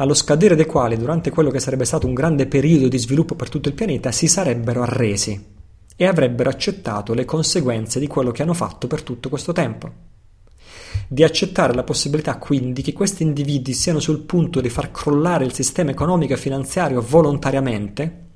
allo 0.00 0.14
scadere 0.14 0.56
dei 0.56 0.64
quali, 0.64 0.96
durante 0.96 1.30
quello 1.30 1.50
che 1.50 1.60
sarebbe 1.60 1.84
stato 1.84 2.06
un 2.06 2.14
grande 2.14 2.46
periodo 2.46 2.88
di 2.88 2.98
sviluppo 2.98 3.34
per 3.34 3.50
tutto 3.50 3.68
il 3.68 3.74
pianeta, 3.74 4.10
si 4.10 4.28
sarebbero 4.28 4.80
arresi 4.80 5.58
e 5.94 6.06
avrebbero 6.06 6.48
accettato 6.48 7.12
le 7.12 7.26
conseguenze 7.26 8.00
di 8.00 8.06
quello 8.06 8.30
che 8.30 8.42
hanno 8.42 8.54
fatto 8.54 8.86
per 8.86 9.02
tutto 9.02 9.28
questo 9.28 9.52
tempo. 9.52 10.08
Di 11.06 11.22
accettare 11.22 11.74
la 11.74 11.82
possibilità 11.82 12.38
quindi 12.38 12.80
che 12.80 12.94
questi 12.94 13.24
individui 13.24 13.74
siano 13.74 14.00
sul 14.00 14.20
punto 14.20 14.62
di 14.62 14.70
far 14.70 14.90
crollare 14.90 15.44
il 15.44 15.52
sistema 15.52 15.90
economico 15.90 16.32
e 16.32 16.38
finanziario 16.38 17.02
volontariamente, 17.02 18.28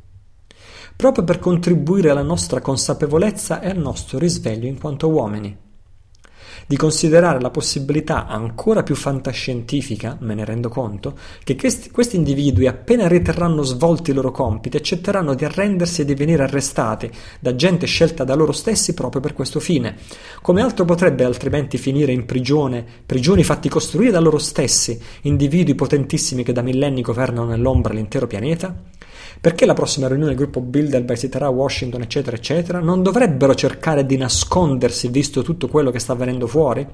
proprio 0.94 1.24
per 1.24 1.38
contribuire 1.38 2.10
alla 2.10 2.22
nostra 2.22 2.60
consapevolezza 2.60 3.60
e 3.60 3.70
al 3.70 3.78
nostro 3.78 4.18
risveglio 4.18 4.66
in 4.66 4.78
quanto 4.78 5.08
uomini 5.08 5.63
di 6.66 6.76
considerare 6.76 7.40
la 7.40 7.50
possibilità 7.50 8.26
ancora 8.26 8.82
più 8.82 8.94
fantascientifica, 8.94 10.16
me 10.20 10.34
ne 10.34 10.44
rendo 10.44 10.68
conto, 10.68 11.16
che 11.42 11.56
questi, 11.56 11.90
questi 11.90 12.16
individui 12.16 12.66
appena 12.66 13.06
riterranno 13.06 13.62
svolti 13.62 14.10
i 14.10 14.14
loro 14.14 14.30
compiti 14.30 14.76
accetteranno 14.76 15.34
di 15.34 15.44
arrendersi 15.44 16.02
e 16.02 16.04
di 16.04 16.14
venire 16.14 16.42
arrestati 16.42 17.10
da 17.40 17.54
gente 17.54 17.86
scelta 17.86 18.24
da 18.24 18.34
loro 18.34 18.52
stessi 18.52 18.94
proprio 18.94 19.20
per 19.20 19.34
questo 19.34 19.60
fine. 19.60 19.96
Come 20.40 20.62
altro 20.62 20.84
potrebbe 20.84 21.24
altrimenti 21.24 21.78
finire 21.78 22.12
in 22.12 22.26
prigione, 22.26 22.84
prigioni 23.04 23.44
fatti 23.44 23.68
costruire 23.68 24.10
da 24.10 24.20
loro 24.20 24.38
stessi, 24.38 25.00
individui 25.22 25.74
potentissimi 25.74 26.42
che 26.42 26.52
da 26.52 26.62
millenni 26.62 27.02
governano 27.02 27.48
nell'ombra 27.48 27.92
l'intero 27.92 28.26
pianeta? 28.26 28.74
Perché 29.44 29.66
la 29.66 29.74
prossima 29.74 30.06
riunione 30.06 30.30
del 30.30 30.40
gruppo 30.40 30.62
Bilderberg 30.62 31.18
si 31.18 31.28
terrà 31.28 31.44
a 31.44 31.50
Washington, 31.50 32.00
eccetera, 32.00 32.34
eccetera? 32.34 32.78
Non 32.78 33.02
dovrebbero 33.02 33.54
cercare 33.54 34.06
di 34.06 34.16
nascondersi 34.16 35.08
visto 35.08 35.42
tutto 35.42 35.68
quello 35.68 35.90
che 35.90 35.98
sta 35.98 36.14
avvenendo 36.14 36.46
fuori? 36.46 36.88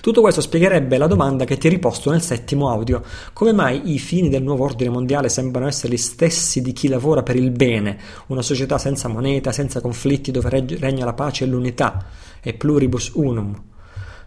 Tutto 0.00 0.20
questo 0.22 0.40
spiegherebbe 0.40 0.98
la 0.98 1.06
domanda 1.06 1.44
che 1.44 1.56
ti 1.56 1.68
riposto 1.68 2.10
nel 2.10 2.20
settimo 2.20 2.68
audio. 2.68 3.00
Come 3.32 3.52
mai 3.52 3.92
i 3.92 4.00
fini 4.00 4.28
del 4.28 4.42
nuovo 4.42 4.64
ordine 4.64 4.90
mondiale 4.90 5.28
sembrano 5.28 5.68
essere 5.68 5.92
gli 5.92 5.98
stessi 5.98 6.60
di 6.62 6.72
chi 6.72 6.88
lavora 6.88 7.22
per 7.22 7.36
il 7.36 7.52
bene, 7.52 7.96
una 8.26 8.42
società 8.42 8.76
senza 8.76 9.06
moneta, 9.06 9.52
senza 9.52 9.80
conflitti, 9.80 10.32
dove 10.32 10.48
regna 10.80 11.04
la 11.04 11.14
pace 11.14 11.44
e 11.44 11.46
l'unità, 11.46 12.06
e 12.40 12.54
pluribus 12.54 13.12
unum? 13.14 13.62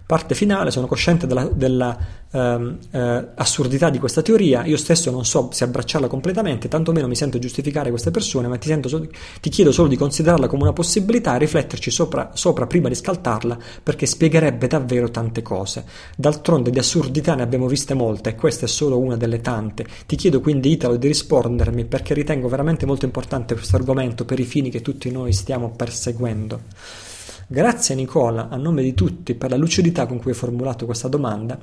Parte 0.10 0.34
finale, 0.34 0.72
sono 0.72 0.88
cosciente 0.88 1.28
della, 1.28 1.44
della 1.44 1.96
ehm, 2.32 2.80
eh, 2.90 3.92
di 3.92 4.00
questa 4.00 4.24
teoria, 4.24 4.66
io 4.66 4.76
stesso 4.76 5.12
non 5.12 5.24
so 5.24 5.50
se 5.52 5.66
abbracciarla 5.66 6.08
completamente, 6.08 6.68
tantomeno 6.68 7.08
mi 7.08 7.16
sento 7.16 7.38
giustificare 7.38 7.92
queste 7.92 8.10
persone, 8.10 8.48
ma 8.48 8.58
ti, 8.58 8.76
so, 8.86 9.08
ti 9.40 9.50
chiedo 9.52 9.72
solo 9.72 9.88
di 9.88 9.96
considerarla 9.98 10.48
come 10.48 10.64
una 10.64 10.74
possibilità 10.74 11.36
e 11.36 11.38
rifletterci 11.38 11.92
sopra, 11.92 12.32
sopra 12.34 12.66
prima 12.66 12.88
di 12.88 12.96
scaltarla, 12.96 13.56
perché 13.84 14.08
spiegherebbe 14.08 14.66
davvero 14.66 15.12
tante 15.12 15.44
cose. 15.44 15.86
D'altronde 16.18 16.72
di 16.72 16.80
assurdità 16.80 17.36
ne 17.36 17.44
abbiamo 17.44 17.68
viste 17.68 17.94
molte 17.94 18.32
e 18.32 18.36
questa 18.36 18.66
è 18.66 18.68
solo 18.68 18.98
una 18.98 19.16
delle 19.16 19.42
tante. 19.42 19.86
Ti 20.08 20.16
chiedo 20.16 20.42
quindi, 20.42 20.72
Italo, 20.72 20.96
di 20.96 21.06
rispondermi 21.06 21.86
perché 21.86 22.16
ritengo 22.16 22.48
veramente 22.48 22.88
molto 22.88 23.06
importante 23.06 23.54
questo 23.54 23.76
argomento 23.76 24.26
per 24.26 24.40
i 24.40 24.46
fini 24.46 24.72
che 24.72 24.82
tutti 24.82 25.12
noi 25.12 25.34
stiamo 25.34 25.70
perseguendo. 25.70 26.62
Grazie 27.52 27.96
Nicola, 27.96 28.48
a 28.48 28.58
nome 28.58 28.84
di 28.84 28.94
tutti, 28.94 29.34
per 29.34 29.50
la 29.50 29.56
lucidità 29.56 30.06
con 30.06 30.20
cui 30.20 30.30
hai 30.30 30.38
formulato 30.38 30.86
questa 30.86 31.08
domanda. 31.08 31.58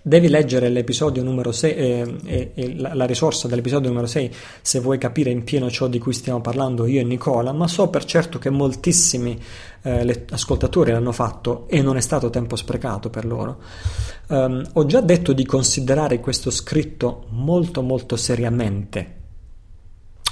Devi 0.00 0.28
leggere 0.28 0.68
l'episodio 0.68 1.24
numero 1.24 1.50
6 1.50 1.74
eh, 1.74 2.16
e, 2.24 2.52
e 2.54 2.78
la, 2.78 2.94
la, 2.94 3.04
risorsa 3.04 3.48
dell'episodio 3.48 3.88
numero 3.88 4.06
6 4.06 4.32
se 4.62 4.78
vuoi 4.78 4.96
capire 4.96 5.30
in 5.30 5.42
pieno 5.42 5.68
ciò 5.70 5.88
di 5.88 5.98
cui 5.98 6.12
stiamo 6.12 6.40
parlando 6.40 6.86
io 6.86 7.00
e 7.00 7.04
Nicola, 7.04 7.50
ma 7.50 7.66
so 7.66 7.88
per 7.88 8.04
certo 8.04 8.38
che 8.38 8.48
moltissimi 8.48 9.36
eh, 9.82 10.24
ascoltatori 10.30 10.92
l'hanno 10.92 11.10
fatto 11.10 11.66
e 11.66 11.82
non 11.82 11.96
è 11.96 12.00
stato 12.00 12.30
tempo 12.30 12.54
sprecato 12.54 13.10
per 13.10 13.24
loro. 13.24 13.58
Um, 14.28 14.64
ho 14.74 14.86
già 14.86 15.00
detto 15.00 15.32
di 15.32 15.44
considerare 15.44 16.20
questo 16.20 16.52
scritto 16.52 17.26
molto 17.30 17.82
molto 17.82 18.14
seriamente 18.14 19.18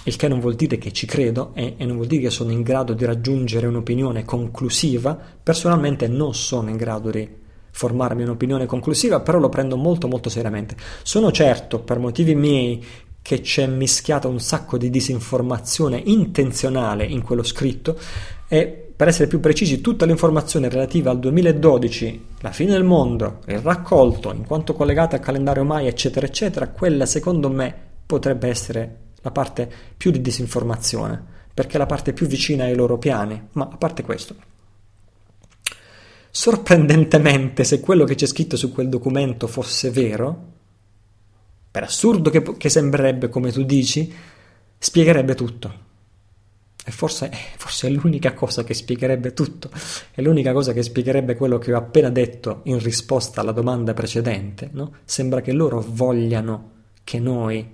il 0.09 0.17
che 0.17 0.29
non 0.29 0.41
vuol 0.41 0.55
dire 0.55 0.79
che 0.79 0.93
ci 0.93 1.07
credo 1.07 1.53
e, 1.55 1.75
e, 1.77 1.85
non 1.85 1.97
vuol 1.97 2.09
dire 2.09 2.23
che 2.23 2.31
sono 2.31 2.51
in 2.51 2.63
grado 2.63 2.95
di 2.95 3.05
raggiungere 3.05 3.67
un'opinione 3.67 4.25
conclusiva. 4.25 5.19
Personalmente 5.43 6.09
non 6.09 6.35
sono 6.35 6.71
in 6.71 6.77
grado 6.77 7.11
di 7.11 7.29
formarmi 7.71 8.23
un'opinione 8.23 8.67
conclusiva, 8.67 9.21
però 9.21 9.39
lo 9.39 9.49
prendo 9.49 9.77
molto 9.77 10.09
molto 10.09 10.29
seriamente. 10.29 10.77
Sono 11.03 11.31
certo, 11.31 11.79
per 11.79 11.99
motivi 11.99 12.35
miei, 12.35 12.85
che 13.23 13.41
c'è 13.41 13.67
mischiata 13.67 14.27
un 14.27 14.41
sacco 14.41 14.79
di 14.79 14.91
disinformazione 14.91 16.01
intenzionale 16.07 17.05
in 17.05 17.23
quello 17.23 17.43
scritto 17.43 17.99
e 18.49 18.85
per 18.97 19.07
essere 19.07 19.29
più 19.29 19.39
precisi, 19.39 19.81
tutta 19.81 20.07
l'informazione 20.07 20.69
relativa 20.69 21.11
al 21.11 21.21
2012, 21.21 22.25
la 22.41 22.51
fine 22.51 22.73
del 22.73 22.83
mondo, 22.83 23.41
il 23.47 23.61
raccolto, 23.61 24.33
in 24.33 24.45
quanto 24.45 24.73
collegata 24.73 25.15
al 25.15 25.23
calendario 25.23 25.63
Maya, 25.63 25.89
eccetera, 25.89 26.27
eccetera, 26.27 26.69
quella 26.69 27.07
secondo 27.07 27.49
me 27.49 27.73
potrebbe 28.05 28.49
essere 28.49 29.08
la 29.29 29.31
parte 29.31 29.71
più 29.97 30.11
di 30.11 30.21
disinformazione, 30.21 31.23
perché 31.53 31.75
è 31.75 31.79
la 31.79 31.87
parte 31.87 32.13
più 32.13 32.27
vicina 32.27 32.65
ai 32.65 32.75
loro 32.75 32.99
piani. 32.99 33.49
Ma 33.53 33.69
a 33.71 33.77
parte 33.77 34.03
questo, 34.03 34.35
sorprendentemente, 36.31 37.65
se 37.65 37.81
quello 37.81 38.05
che 38.05 38.15
c'è 38.15 38.27
scritto 38.27 38.57
su 38.57 38.73
quel 38.73 38.89
documento 38.89 39.47
fosse 39.47 39.91
vero, 39.91 40.57
per 41.71 41.83
assurdo 41.83 42.31
che, 42.31 42.43
che 42.57 42.69
sembrerebbe 42.69 43.29
come 43.29 43.53
tu 43.53 43.63
dici, 43.65 44.13
spiegherebbe 44.79 45.35
tutto. 45.35 45.87
E 46.85 46.91
forse, 46.91 47.31
forse, 47.59 47.89
è 47.89 47.91
l'unica 47.91 48.33
cosa 48.33 48.65
che 48.65 48.73
spiegherebbe 48.73 49.35
tutto, 49.35 49.71
è 50.13 50.23
l'unica 50.23 50.55
cosa 50.55 50.73
che 50.73 50.83
spiegherebbe 50.83 51.37
quello 51.37 51.59
che 51.59 51.75
ho 51.75 51.77
appena 51.77 52.09
detto 52.09 52.63
in 52.65 52.79
risposta 52.79 53.43
alla 53.43 53.53
domanda 53.53 53.93
precedente. 53.93 54.71
No? 54.73 54.95
Sembra 55.05 55.43
che 55.43 55.53
loro 55.53 55.85
vogliano 55.87 56.77
che 57.05 57.19
noi, 57.19 57.67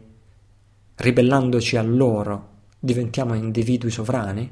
ribellandoci 0.97 1.77
a 1.77 1.83
loro, 1.83 2.49
diventiamo 2.79 3.35
individui 3.35 3.91
sovrani. 3.91 4.51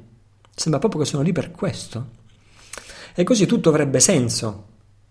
Sembra 0.54 0.80
proprio 0.80 1.02
che 1.02 1.08
sono 1.08 1.22
lì 1.22 1.32
per 1.32 1.50
questo. 1.50 2.20
E 3.14 3.24
così 3.24 3.46
tutto 3.46 3.68
avrebbe 3.68 4.00
senso. 4.00 4.66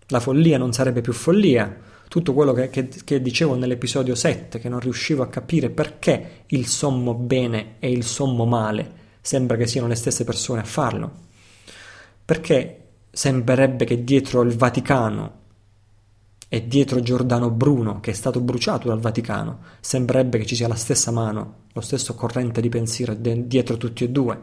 La 0.08 0.20
follia 0.20 0.58
non 0.58 0.72
sarebbe 0.72 1.00
più 1.00 1.12
follia. 1.12 1.90
Tutto 2.08 2.34
quello 2.34 2.52
che, 2.52 2.68
che, 2.68 2.88
che 2.88 3.22
dicevo 3.22 3.54
nell'episodio 3.54 4.14
7, 4.14 4.58
che 4.58 4.68
non 4.68 4.80
riuscivo 4.80 5.22
a 5.22 5.28
capire 5.28 5.70
perché 5.70 6.44
il 6.48 6.66
sommo 6.66 7.14
bene 7.14 7.76
e 7.78 7.90
il 7.90 8.04
sommo 8.04 8.44
male 8.44 9.00
sembra 9.22 9.56
che 9.56 9.66
siano 9.66 9.86
le 9.86 9.94
stesse 9.94 10.24
persone 10.24 10.60
a 10.60 10.64
farlo. 10.64 11.10
Perché 12.24 12.78
sembrerebbe 13.10 13.84
che 13.84 14.04
dietro 14.04 14.42
il 14.42 14.54
Vaticano 14.56 15.40
e 16.52 16.68
dietro 16.68 17.00
Giordano 17.00 17.48
Bruno, 17.48 18.00
che 18.00 18.10
è 18.10 18.14
stato 18.14 18.38
bruciato 18.38 18.88
dal 18.88 19.00
Vaticano, 19.00 19.60
sembrerebbe 19.80 20.36
che 20.36 20.44
ci 20.44 20.54
sia 20.54 20.68
la 20.68 20.74
stessa 20.74 21.10
mano, 21.10 21.60
lo 21.72 21.80
stesso 21.80 22.14
corrente 22.14 22.60
di 22.60 22.68
pensiero 22.68 23.14
dietro 23.14 23.78
tutti 23.78 24.04
e 24.04 24.10
due. 24.10 24.38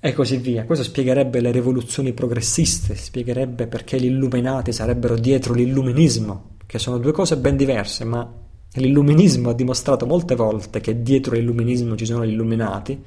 E 0.00 0.14
così 0.14 0.38
via. 0.38 0.64
Questo 0.64 0.82
spiegherebbe 0.82 1.42
le 1.42 1.50
rivoluzioni 1.50 2.14
progressiste, 2.14 2.94
spiegherebbe 2.94 3.66
perché 3.66 4.00
gli 4.00 4.06
illuminati 4.06 4.72
sarebbero 4.72 5.18
dietro 5.18 5.52
l'illuminismo, 5.52 6.52
che 6.64 6.78
sono 6.78 6.96
due 6.96 7.12
cose 7.12 7.36
ben 7.36 7.58
diverse, 7.58 8.04
ma 8.04 8.40
L'illuminismo 8.76 9.50
ha 9.50 9.52
dimostrato 9.52 10.06
molte 10.06 10.34
volte 10.34 10.80
che 10.80 11.02
dietro 11.02 11.34
l'illuminismo 11.34 11.94
ci 11.94 12.06
sono 12.06 12.24
gli 12.24 12.30
illuminati, 12.30 12.98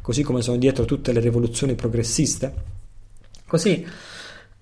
così 0.00 0.22
come 0.22 0.42
sono 0.42 0.58
dietro 0.58 0.84
tutte 0.84 1.10
le 1.10 1.18
rivoluzioni 1.18 1.74
progressiste. 1.74 2.54
Così, 3.44 3.84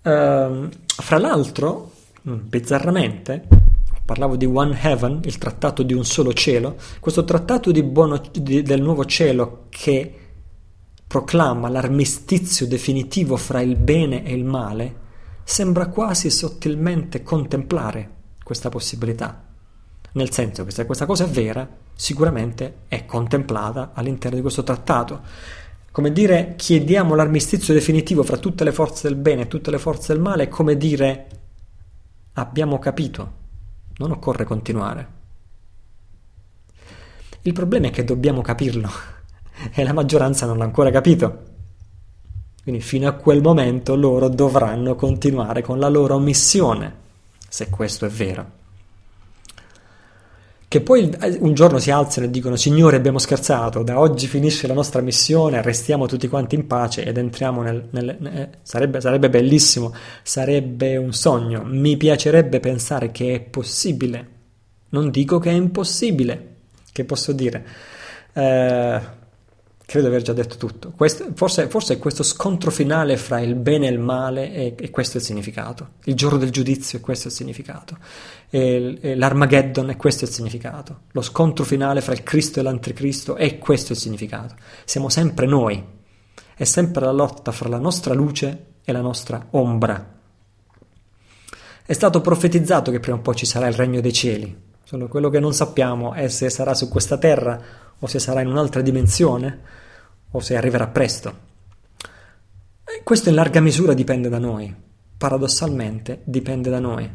ehm, 0.00 0.70
fra 0.86 1.18
l'altro, 1.18 1.92
bizzarramente, 2.34 3.46
parlavo 4.04 4.36
di 4.36 4.46
One 4.46 4.78
Heaven, 4.80 5.20
il 5.24 5.38
trattato 5.38 5.82
di 5.82 5.94
un 5.94 6.04
solo 6.04 6.32
cielo, 6.32 6.76
questo 7.00 7.24
trattato 7.24 7.70
buono, 7.82 8.20
di, 8.32 8.62
del 8.62 8.82
nuovo 8.82 9.04
cielo 9.04 9.66
che 9.68 10.14
proclama 11.06 11.68
l'armistizio 11.68 12.66
definitivo 12.66 13.36
fra 13.36 13.60
il 13.60 13.76
bene 13.76 14.24
e 14.24 14.34
il 14.34 14.44
male, 14.44 15.04
sembra 15.44 15.86
quasi 15.86 16.30
sottilmente 16.30 17.22
contemplare 17.22 18.10
questa 18.42 18.68
possibilità 18.68 19.46
nel 20.16 20.32
senso 20.32 20.64
che 20.64 20.70
se 20.70 20.86
questa 20.86 21.06
cosa 21.06 21.24
è 21.24 21.28
vera, 21.28 21.68
sicuramente 21.94 22.74
è 22.88 23.04
contemplata 23.04 23.90
all'interno 23.94 24.36
di 24.36 24.42
questo 24.42 24.64
trattato. 24.64 25.20
Come 25.90 26.12
dire, 26.12 26.54
chiediamo 26.56 27.14
l'armistizio 27.14 27.72
definitivo 27.72 28.22
fra 28.22 28.38
tutte 28.38 28.64
le 28.64 28.72
forze 28.72 29.08
del 29.08 29.16
bene 29.16 29.42
e 29.42 29.48
tutte 29.48 29.70
le 29.70 29.78
forze 29.78 30.12
del 30.12 30.22
male, 30.22 30.44
è 30.44 30.48
come 30.48 30.76
dire 30.76 31.26
abbiamo 32.36 32.78
capito, 32.78 33.32
non 33.96 34.12
occorre 34.12 34.44
continuare. 34.44 35.14
Il 37.42 37.52
problema 37.52 37.88
è 37.88 37.90
che 37.90 38.04
dobbiamo 38.04 38.40
capirlo 38.40 38.88
e 39.72 39.82
la 39.84 39.92
maggioranza 39.92 40.46
non 40.46 40.58
l'ha 40.58 40.64
ancora 40.64 40.90
capito. 40.90 41.54
Quindi 42.62 42.80
fino 42.80 43.08
a 43.08 43.12
quel 43.12 43.42
momento 43.42 43.94
loro 43.94 44.28
dovranno 44.28 44.96
continuare 44.96 45.62
con 45.62 45.78
la 45.78 45.88
loro 45.88 46.18
missione, 46.18 46.94
se 47.48 47.70
questo 47.70 48.06
è 48.06 48.08
vero 48.08 48.64
che 50.76 50.82
poi 50.82 51.08
eh, 51.08 51.38
un 51.40 51.54
giorno 51.54 51.78
si 51.78 51.90
alzano 51.90 52.26
e 52.26 52.30
dicono 52.30 52.56
Signore 52.56 52.96
abbiamo 52.96 53.18
scherzato, 53.18 53.82
da 53.82 53.98
oggi 53.98 54.26
finisce 54.26 54.66
la 54.66 54.74
nostra 54.74 55.00
missione, 55.00 55.62
restiamo 55.62 56.06
tutti 56.06 56.28
quanti 56.28 56.54
in 56.54 56.66
pace 56.66 57.04
ed 57.04 57.16
entriamo 57.16 57.62
nel... 57.62 57.88
nel, 57.90 58.08
eh, 58.08 58.50
sarebbe, 58.62 59.00
sarebbe 59.00 59.30
bellissimo, 59.30 59.94
sarebbe 60.22 60.96
un 60.96 61.12
sogno, 61.12 61.62
mi 61.64 61.96
piacerebbe 61.96 62.60
pensare 62.60 63.10
che 63.10 63.34
è 63.34 63.40
possibile, 63.40 64.28
non 64.90 65.10
dico 65.10 65.38
che 65.38 65.50
è 65.50 65.54
impossibile, 65.54 66.54
che 66.92 67.04
posso 67.04 67.32
dire? 67.32 67.66
Eh, 68.34 69.00
Credo 69.86 70.08
di 70.08 70.12
aver 70.12 70.26
già 70.26 70.32
detto 70.32 70.56
tutto. 70.56 70.92
Questo, 70.96 71.30
forse, 71.34 71.68
forse, 71.68 71.94
è 71.94 71.98
questo 71.98 72.24
scontro 72.24 72.72
finale 72.72 73.16
fra 73.16 73.38
il 73.38 73.54
bene 73.54 73.86
e 73.86 73.92
il 73.92 74.00
male 74.00 74.52
e, 74.52 74.74
e 74.76 74.90
questo 74.90 75.18
è 75.18 75.20
il 75.20 75.26
significato. 75.26 75.90
Il 76.06 76.16
giorno 76.16 76.38
del 76.38 76.50
giudizio 76.50 76.98
e 76.98 77.00
questo 77.00 77.28
è 77.28 77.30
il 77.30 77.36
significato. 77.36 77.96
E, 78.50 78.98
e 79.00 79.14
L'Armageddon 79.14 79.90
e 79.90 79.96
questo 79.96 80.24
è 80.24 80.26
il 80.28 80.34
significato. 80.34 81.02
Lo 81.12 81.22
scontro 81.22 81.64
finale 81.64 82.00
fra 82.00 82.14
il 82.14 82.24
Cristo 82.24 82.58
e 82.58 82.64
l'Anticristo 82.64 83.36
e 83.36 83.58
questo 83.58 83.92
è 83.92 83.94
il 83.94 84.00
significato. 84.00 84.56
Siamo 84.84 85.08
sempre 85.08 85.46
noi. 85.46 85.80
È 86.56 86.64
sempre 86.64 87.04
la 87.04 87.12
lotta 87.12 87.52
fra 87.52 87.68
la 87.68 87.78
nostra 87.78 88.12
luce 88.12 88.64
e 88.82 88.90
la 88.90 89.00
nostra 89.00 89.46
ombra. 89.50 90.14
È 91.86 91.92
stato 91.92 92.20
profetizzato 92.20 92.90
che 92.90 92.98
prima 92.98 93.18
o 93.18 93.20
poi 93.20 93.36
ci 93.36 93.46
sarà 93.46 93.68
il 93.68 93.74
regno 93.74 94.00
dei 94.00 94.12
cieli. 94.12 94.64
Solo 94.82 95.06
quello 95.06 95.28
che 95.28 95.38
non 95.38 95.54
sappiamo 95.54 96.12
è 96.12 96.26
se 96.26 96.50
sarà 96.50 96.74
su 96.74 96.88
questa 96.88 97.18
terra 97.18 97.84
o 97.98 98.06
se 98.06 98.18
sarà 98.18 98.40
in 98.40 98.48
un'altra 98.48 98.82
dimensione, 98.82 99.60
o 100.30 100.40
se 100.40 100.56
arriverà 100.56 100.86
presto. 100.88 101.44
Questo 103.02 103.28
in 103.28 103.34
larga 103.34 103.60
misura 103.60 103.94
dipende 103.94 104.28
da 104.28 104.38
noi, 104.38 104.74
paradossalmente 105.16 106.20
dipende 106.24 106.70
da 106.70 106.80
noi. 106.80 107.10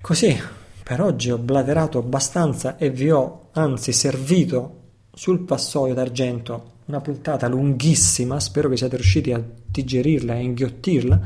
Così, 0.00 0.36
per 0.82 1.00
oggi 1.00 1.30
ho 1.30 1.38
blaterato 1.38 1.98
abbastanza 1.98 2.76
e 2.76 2.90
vi 2.90 3.10
ho 3.10 3.48
anzi 3.52 3.92
servito 3.92 4.80
sul 5.12 5.44
vassoio 5.44 5.94
d'argento 5.94 6.70
una 6.86 7.00
puntata 7.00 7.48
lunghissima, 7.48 8.40
spero 8.40 8.68
che 8.68 8.76
siate 8.76 8.96
riusciti 8.96 9.32
a 9.32 9.42
digerirla 9.66 10.34
e 10.34 10.42
inghiottirla. 10.42 11.20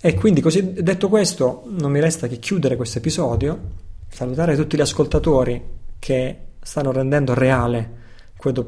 E 0.00 0.14
quindi, 0.14 0.40
così 0.40 0.72
detto 0.72 1.08
questo, 1.08 1.64
non 1.68 1.90
mi 1.90 2.00
resta 2.00 2.26
che 2.26 2.38
chiudere 2.38 2.76
questo 2.76 2.98
episodio, 2.98 3.60
salutare 4.08 4.56
tutti 4.56 4.76
gli 4.76 4.80
ascoltatori 4.80 5.62
che 5.98 6.38
stanno 6.62 6.92
rendendo 6.92 7.34
reale 7.34 8.00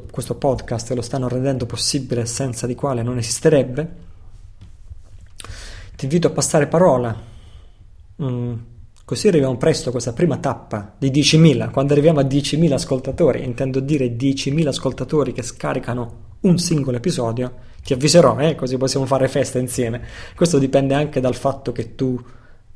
questo 0.09 0.35
podcast, 0.35 0.93
lo 0.93 1.01
stanno 1.01 1.27
rendendo 1.27 1.65
possibile 1.65 2.25
senza 2.25 2.65
di 2.65 2.75
quale 2.75 3.03
non 3.03 3.17
esisterebbe. 3.17 4.03
Ti 5.95 6.05
invito 6.05 6.27
a 6.27 6.31
passare 6.31 6.67
parola. 6.67 7.13
Mm. 8.23 8.53
Così 9.03 9.27
arriviamo 9.27 9.57
presto 9.57 9.89
a 9.89 9.91
questa 9.91 10.13
prima 10.13 10.37
tappa 10.37 10.95
di 10.97 11.11
10.000. 11.11 11.71
Quando 11.71 11.93
arriviamo 11.93 12.21
a 12.21 12.23
10.000 12.23 12.71
ascoltatori, 12.71 13.43
intendo 13.43 13.79
dire 13.79 14.15
10.000 14.15 14.67
ascoltatori 14.67 15.33
che 15.33 15.43
scaricano 15.43 16.23
un 16.41 16.57
singolo 16.57 16.97
episodio, 16.97 17.53
ti 17.83 17.93
avviserò, 17.93 18.39
eh, 18.39 18.55
così 18.55 18.77
possiamo 18.77 19.05
fare 19.05 19.27
festa 19.27 19.59
insieme. 19.59 20.01
Questo 20.35 20.57
dipende 20.57 20.93
anche 20.95 21.19
dal 21.19 21.35
fatto 21.35 21.71
che 21.71 21.95
tu 21.95 22.19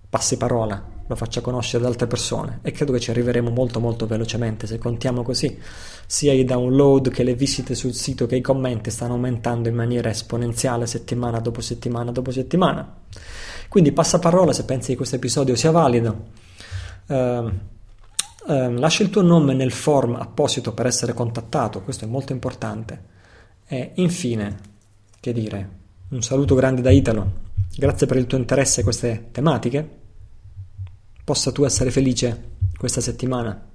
passi 0.09 0.38
parola 0.38 0.98
lo 1.09 1.15
faccia 1.15 1.41
conoscere 1.41 1.83
ad 1.83 1.89
altre 1.89 2.05
persone 2.05 2.59
e 2.61 2.71
credo 2.71 2.93
che 2.93 2.99
ci 2.99 3.09
arriveremo 3.09 3.49
molto 3.49 3.79
molto 3.79 4.05
velocemente 4.05 4.67
se 4.67 4.77
contiamo 4.77 5.23
così. 5.23 5.57
Sia 6.05 6.33
i 6.33 6.45
download 6.45 7.09
che 7.09 7.23
le 7.23 7.33
visite 7.33 7.73
sul 7.73 7.95
sito 7.95 8.27
che 8.27 8.35
i 8.35 8.41
commenti 8.41 8.91
stanno 8.91 9.13
aumentando 9.13 9.69
in 9.69 9.75
maniera 9.75 10.11
esponenziale 10.11 10.85
settimana 10.85 11.39
dopo 11.39 11.61
settimana 11.61 12.11
dopo 12.11 12.29
settimana. 12.29 12.95
Quindi 13.69 13.91
passa 13.91 14.19
parola 14.19 14.53
se 14.53 14.65
pensi 14.65 14.91
che 14.91 14.97
questo 14.97 15.15
episodio 15.15 15.55
sia 15.55 15.71
valido. 15.71 16.25
Uh, 17.07 17.15
uh, 17.15 17.51
lascia 18.45 19.01
il 19.01 19.09
tuo 19.09 19.23
nome 19.23 19.55
nel 19.55 19.71
form 19.71 20.13
apposito 20.13 20.73
per 20.75 20.85
essere 20.85 21.13
contattato, 21.13 21.81
questo 21.81 22.05
è 22.05 22.07
molto 22.07 22.33
importante. 22.33 23.17
E 23.65 23.93
infine, 23.95 24.57
che 25.19 25.33
dire, 25.33 25.69
un 26.09 26.21
saluto 26.21 26.53
grande 26.53 26.81
da 26.81 26.91
Italo. 26.91 27.47
Grazie 27.75 28.05
per 28.05 28.17
il 28.17 28.27
tuo 28.27 28.38
interesse 28.38 28.81
a 28.81 28.83
queste 28.83 29.29
tematiche 29.31 29.98
possa 31.30 31.51
tu 31.51 31.64
essere 31.64 31.91
felice 31.91 32.56
questa 32.75 33.01
settimana. 33.01 33.68